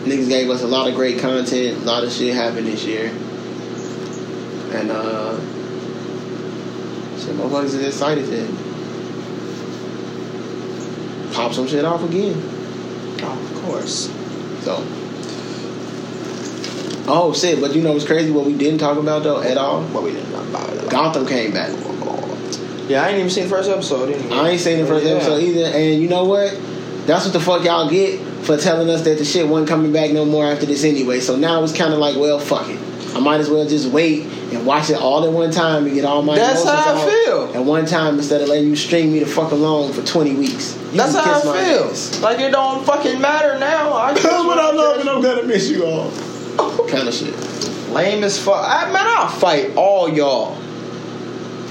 niggas 0.05 0.29
gave 0.29 0.49
us 0.51 0.63
a 0.63 0.67
lot 0.67 0.89
of 0.89 0.95
great 0.95 1.19
content. 1.19 1.83
A 1.83 1.85
lot 1.85 2.05
of 2.05 2.13
shit 2.13 2.35
happened 2.35 2.67
this 2.67 2.85
year. 2.85 3.09
And, 4.73 4.91
uh, 4.91 5.39
shit, 7.19 7.35
motherfuckers 7.37 7.65
is 7.65 7.85
excited 7.87 8.27
to 8.27 8.47
pop 11.35 11.53
some 11.53 11.67
shit 11.67 11.85
off 11.85 12.03
again. 12.03 12.41
Oh, 13.23 13.33
of 13.33 13.63
course. 13.63 14.16
So. 14.67 14.83
Oh 17.09 17.33
shit! 17.33 17.61
But 17.61 17.77
you 17.77 17.83
know 17.83 17.93
what's 17.93 18.05
crazy? 18.05 18.33
What 18.33 18.47
we 18.47 18.57
didn't 18.59 18.81
talk 18.81 18.99
about 18.99 19.23
though 19.23 19.41
at 19.41 19.57
all. 19.57 19.85
But 19.93 20.03
we 20.03 20.11
didn't 20.11 20.33
talk 20.33 20.45
about 20.49 20.69
it. 20.71 20.91
Gotham 20.91 21.25
came 21.25 21.53
back. 21.53 21.71
Yeah, 22.89 23.05
I 23.05 23.11
ain't 23.11 23.19
even 23.19 23.31
seen 23.31 23.45
the 23.45 23.51
first 23.51 23.71
episode 23.71 24.11
anyway. 24.11 24.37
I 24.37 24.49
ain't 24.51 24.61
seen 24.61 24.81
the 24.81 24.87
first 24.87 25.05
Yeah. 25.07 25.13
episode 25.13 25.41
either. 25.41 25.67
And 25.67 26.03
you 26.03 26.09
know 26.09 26.25
what? 26.25 26.59
That's 27.07 27.25
what 27.25 27.33
the 27.33 27.39
fuck 27.41 27.65
y'all 27.65 27.89
get 27.89 28.19
for 28.43 28.57
telling 28.57 28.91
us 28.91 29.03
that 29.03 29.19
the 29.19 29.25
shit 29.25 29.47
wasn't 29.47 29.69
coming 29.69 29.93
back 29.93 30.11
no 30.11 30.25
more 30.25 30.45
after 30.47 30.67
this 30.67 30.83
anyway. 30.83 31.21
So 31.21 31.37
now 31.37 31.63
it's 31.63 31.73
kind 31.73 31.93
of 31.93 32.01
like, 32.01 32.17
well, 32.17 32.41
fuck 32.41 32.69
it. 32.69 32.79
I 33.15 33.21
might 33.21 33.39
as 33.39 33.49
well 33.49 33.67
just 33.69 33.87
wait 33.87 34.27
and 34.53 34.65
watch 34.65 34.91
it 34.91 34.97
all 34.97 35.25
at 35.25 35.33
one 35.33 35.51
time 35.51 35.87
and 35.87 35.95
get 35.95 36.05
all 36.05 36.23
my 36.23 36.37
That's 36.37 36.63
emotions 36.63 36.85
how 36.85 36.95
I 36.95 37.03
out 37.03 37.25
feel. 37.51 37.61
at 37.61 37.65
one 37.65 37.85
time 37.87 38.17
instead 38.19 38.41
of 38.43 38.49
letting 38.49 38.69
you 38.69 38.77
string 38.77 39.13
me 39.13 39.19
the 39.19 39.27
fuck 39.27 39.51
along 39.53 39.93
for 39.93 40.03
20 40.03 40.35
weeks. 40.37 40.77
You 40.93 40.99
That's 40.99 41.15
how 41.15 41.23
I 41.23 41.35
kiss 41.35 41.43
feel. 41.43 41.91
ass. 42.19 42.21
Like 42.23 42.39
it 42.41 42.51
don't 42.53 42.85
fucking 42.87 43.21
matter 43.21 43.59
now. 43.59 43.93
I 43.95 44.15
just 44.21 44.25
but 44.25 44.59
I 44.59 44.71
love 44.73 45.01
and 45.01 45.09
I'm 45.09 45.21
gonna 45.23 45.43
miss 45.43 45.69
you 45.71 45.85
all. 45.85 46.11
kind 46.89 47.09
of 47.09 47.15
shit. 47.15 47.35
Lame 47.91 48.23
as 48.25 48.39
fuck. 48.43 48.63
I, 48.65 48.87
man, 48.93 49.05
I'll 49.07 49.29
fight 49.29 49.75
all 49.77 50.09
y'all. 50.09 50.55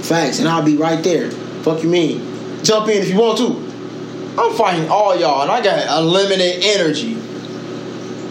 Facts, 0.03 0.39
and 0.39 0.47
I'll 0.47 0.63
be 0.63 0.77
right 0.77 1.03
there. 1.03 1.31
Fuck 1.31 1.81
you 1.83 1.89
mean? 1.89 2.63
Jump 2.63 2.87
in 2.89 3.01
if 3.01 3.09
you 3.09 3.17
want 3.19 3.37
to. 3.39 3.63
I'm 4.41 4.53
fighting 4.53 4.89
all 4.89 5.15
y'all, 5.15 5.41
and 5.43 5.51
I 5.51 5.63
got 5.63 5.85
unlimited 6.01 6.63
energy. 6.63 7.14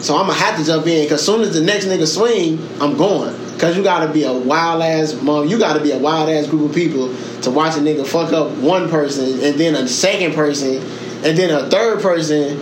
So 0.05 0.19
I'm 0.19 0.27
gonna 0.27 0.39
have 0.39 0.59
to 0.59 0.65
jump 0.67 0.87
in 0.87 1.05
because 1.05 1.25
soon 1.25 1.41
as 1.41 1.55
the 1.55 1.63
next 1.63 1.87
nigga 1.87 2.07
swing, 2.07 2.59
I'm 2.79 2.95
going. 2.99 3.35
Cause 3.59 3.75
you 3.75 3.83
gotta 3.83 4.13
be 4.13 4.25
a 4.25 4.33
wild 4.35 4.83
ass 4.83 5.15
mom. 5.23 5.49
You 5.49 5.59
gotta 5.59 5.81
be 5.81 5.93
a 5.93 5.99
wild 5.99 6.29
ass 6.29 6.47
group 6.47 6.69
of 6.69 6.75
people 6.77 7.09
to 7.41 7.51
watch 7.51 7.79
a 7.79 7.81
nigga 7.81 8.07
fuck 8.07 8.31
up 8.35 8.51
one 8.59 8.91
person 8.91 9.25
and 9.43 9.59
then 9.59 9.75
a 9.75 9.89
second 9.89 10.35
person 10.35 10.77
and 11.25 11.39
then 11.39 11.49
a 11.49 11.71
third 11.71 12.03
person 12.03 12.61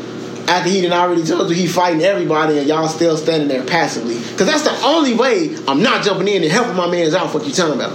after 0.49 0.71
he 0.71 0.83
done 0.83 0.93
already 0.93 1.25
told 1.25 1.51
you 1.51 1.57
he 1.57 1.67
fighting 1.67 2.03
everybody 2.03 2.59
and 2.59 2.69
y'all 2.69 2.87
still 2.87 3.17
standing 3.17 3.49
there 3.49 3.65
passively. 3.65 4.21
Cause 4.37 4.47
that's 4.47 4.63
the 4.63 4.87
only 4.87 5.15
way 5.15 5.57
I'm 5.67 5.83
not 5.83 6.05
jumping 6.05 6.29
in 6.29 6.45
and 6.45 6.53
helping 6.53 6.77
my 6.77 6.89
man's 6.89 7.13
out. 7.13 7.33
Fuck 7.33 7.45
you 7.45 7.53
talking 7.53 7.75
about? 7.75 7.91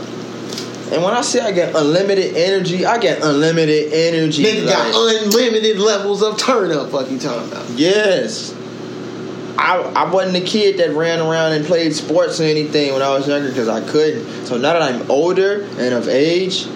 And 0.91 1.01
when 1.03 1.13
I 1.13 1.21
say 1.21 1.39
I 1.39 1.53
get 1.53 1.73
unlimited 1.73 2.35
energy, 2.35 2.85
I 2.85 2.97
get 2.97 3.23
unlimited 3.23 3.93
energy. 3.93 4.43
Nigga 4.43 4.65
like- 4.65 4.75
got 4.75 5.23
unlimited 5.23 5.79
levels 5.79 6.21
of 6.21 6.37
turn 6.37 6.73
up. 6.73 6.91
Fuck 6.91 7.09
you 7.09 7.17
talking 7.17 7.49
about? 7.49 7.69
Yes. 7.69 8.56
I, 9.57 9.79
I 9.95 10.11
wasn't 10.11 10.37
a 10.37 10.45
kid 10.45 10.77
that 10.77 10.91
ran 10.91 11.19
around 11.19 11.53
and 11.53 11.65
played 11.65 11.95
sports 11.95 12.39
or 12.39 12.43
anything 12.43 12.93
when 12.93 13.01
I 13.01 13.09
was 13.09 13.27
younger 13.27 13.49
because 13.49 13.67
I 13.67 13.81
couldn't. 13.89 14.45
So 14.45 14.57
now 14.57 14.73
that 14.73 14.81
I'm 14.81 15.09
older 15.09 15.63
and 15.77 15.93
of 15.93 16.07
age, 16.07 16.67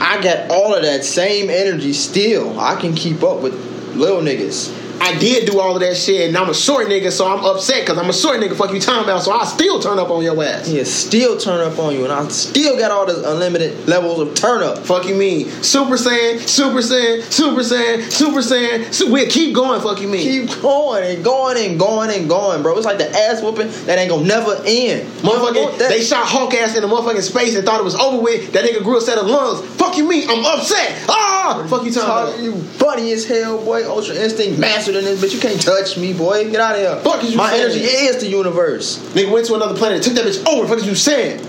I 0.00 0.20
got 0.22 0.50
all 0.50 0.74
of 0.74 0.82
that 0.82 1.04
same 1.04 1.48
energy 1.48 1.92
still. 1.92 2.58
I 2.58 2.80
can 2.80 2.94
keep 2.94 3.22
up 3.22 3.40
with 3.40 3.54
little 3.94 4.20
niggas. 4.20 4.81
I 5.00 5.18
did 5.18 5.46
do 5.50 5.58
all 5.60 5.74
of 5.74 5.80
that 5.80 5.96
shit, 5.96 6.28
and 6.28 6.36
I'm 6.36 6.48
a 6.48 6.54
short 6.54 6.86
nigga, 6.86 7.10
so 7.10 7.26
I'm 7.26 7.44
upset 7.44 7.80
because 7.82 7.98
I'm 7.98 8.08
a 8.08 8.12
short 8.12 8.40
nigga. 8.40 8.56
Fuck 8.56 8.72
you 8.72 8.80
talking 8.80 9.04
about? 9.04 9.22
So 9.22 9.32
I 9.32 9.44
still 9.44 9.80
turn 9.80 9.98
up 9.98 10.10
on 10.10 10.22
your 10.22 10.42
ass. 10.42 10.68
Yeah, 10.68 10.84
still 10.84 11.36
turn 11.38 11.60
up 11.60 11.78
on 11.78 11.94
you, 11.94 12.04
and 12.04 12.12
I 12.12 12.26
still 12.28 12.76
got 12.78 12.90
all 12.90 13.06
this 13.06 13.24
unlimited 13.24 13.88
levels 13.88 14.20
of 14.20 14.34
turn 14.34 14.62
up. 14.62 14.78
Fuck 14.78 15.06
you 15.06 15.14
mean? 15.14 15.48
Super 15.62 15.96
Saiyan, 15.96 16.40
Super 16.40 16.78
Saiyan, 16.78 17.22
Super 17.22 17.60
Saiyan, 17.62 18.10
Super 18.12 18.40
Saiyan. 18.40 18.92
So 18.92 19.10
we'll 19.10 19.28
keep 19.28 19.54
going. 19.54 19.80
Fuck 19.80 20.00
you 20.00 20.08
mean? 20.08 20.46
Keep 20.48 20.60
going 20.62 21.04
and 21.04 21.24
going 21.24 21.56
and 21.64 21.78
going 21.78 22.10
and 22.10 22.28
going, 22.28 22.62
bro. 22.62 22.76
It's 22.76 22.86
like 22.86 22.98
the 22.98 23.10
ass 23.10 23.42
whooping 23.42 23.70
that 23.86 23.98
ain't 23.98 24.10
gonna 24.10 24.26
never 24.26 24.56
end. 24.66 25.08
Motherfucking, 25.22 25.78
they 25.78 26.02
shot 26.02 26.26
Hulk 26.26 26.54
ass 26.54 26.74
in 26.76 26.82
the 26.82 26.88
motherfucking 26.88 27.22
space 27.22 27.54
and 27.56 27.64
thought 27.64 27.80
it 27.80 27.84
was 27.84 27.94
over 27.96 28.20
with. 28.22 28.52
That 28.52 28.64
nigga 28.64 28.82
grew 28.82 28.98
a 28.98 29.00
set 29.00 29.18
of 29.18 29.26
lungs. 29.26 29.64
Fuck 29.76 29.96
you 29.96 30.08
mean? 30.08 30.28
I'm 30.28 30.44
upset. 30.44 31.04
Ah! 31.08 31.66
Fuck 31.68 31.84
you 31.84 31.92
Talk- 31.92 32.38
you 32.40 32.54
funny 32.78 33.12
as 33.12 33.24
hell, 33.26 33.58
boy. 33.64 33.86
Ultra 33.88 34.14
instinct 34.14 34.58
master 34.58 34.81
than 34.90 35.04
this 35.04 35.22
bitch. 35.22 35.34
You 35.34 35.40
can't 35.40 35.60
touch 35.62 35.96
me, 35.96 36.12
boy. 36.12 36.50
Get 36.50 36.60
out 36.60 36.74
of 36.74 36.80
here. 36.80 36.96
Fuck 37.04 37.22
is 37.22 37.30
you 37.32 37.36
My 37.36 37.50
saying? 37.50 37.62
energy 37.66 37.80
is 37.84 38.20
the 38.20 38.26
universe. 38.26 38.98
Nigga 39.14 39.30
went 39.30 39.46
to 39.46 39.54
another 39.54 39.76
planet, 39.76 40.02
took 40.02 40.14
that 40.14 40.24
bitch 40.24 40.44
over. 40.48 40.66
Fuck 40.66 40.78
is 40.78 40.86
you 40.86 40.94
saying? 40.96 41.44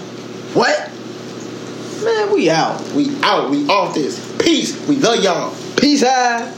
What? 0.54 0.92
Man, 2.04 2.32
we 2.34 2.50
out. 2.50 2.82
We 2.92 3.16
out. 3.24 3.50
We 3.50 3.66
off 3.68 3.96
this. 3.96 4.20
Peace. 4.38 4.78
We 4.88 4.98
love 4.98 5.24
y'all. 5.24 5.56
Peace 5.78 6.04
out. 6.04 6.54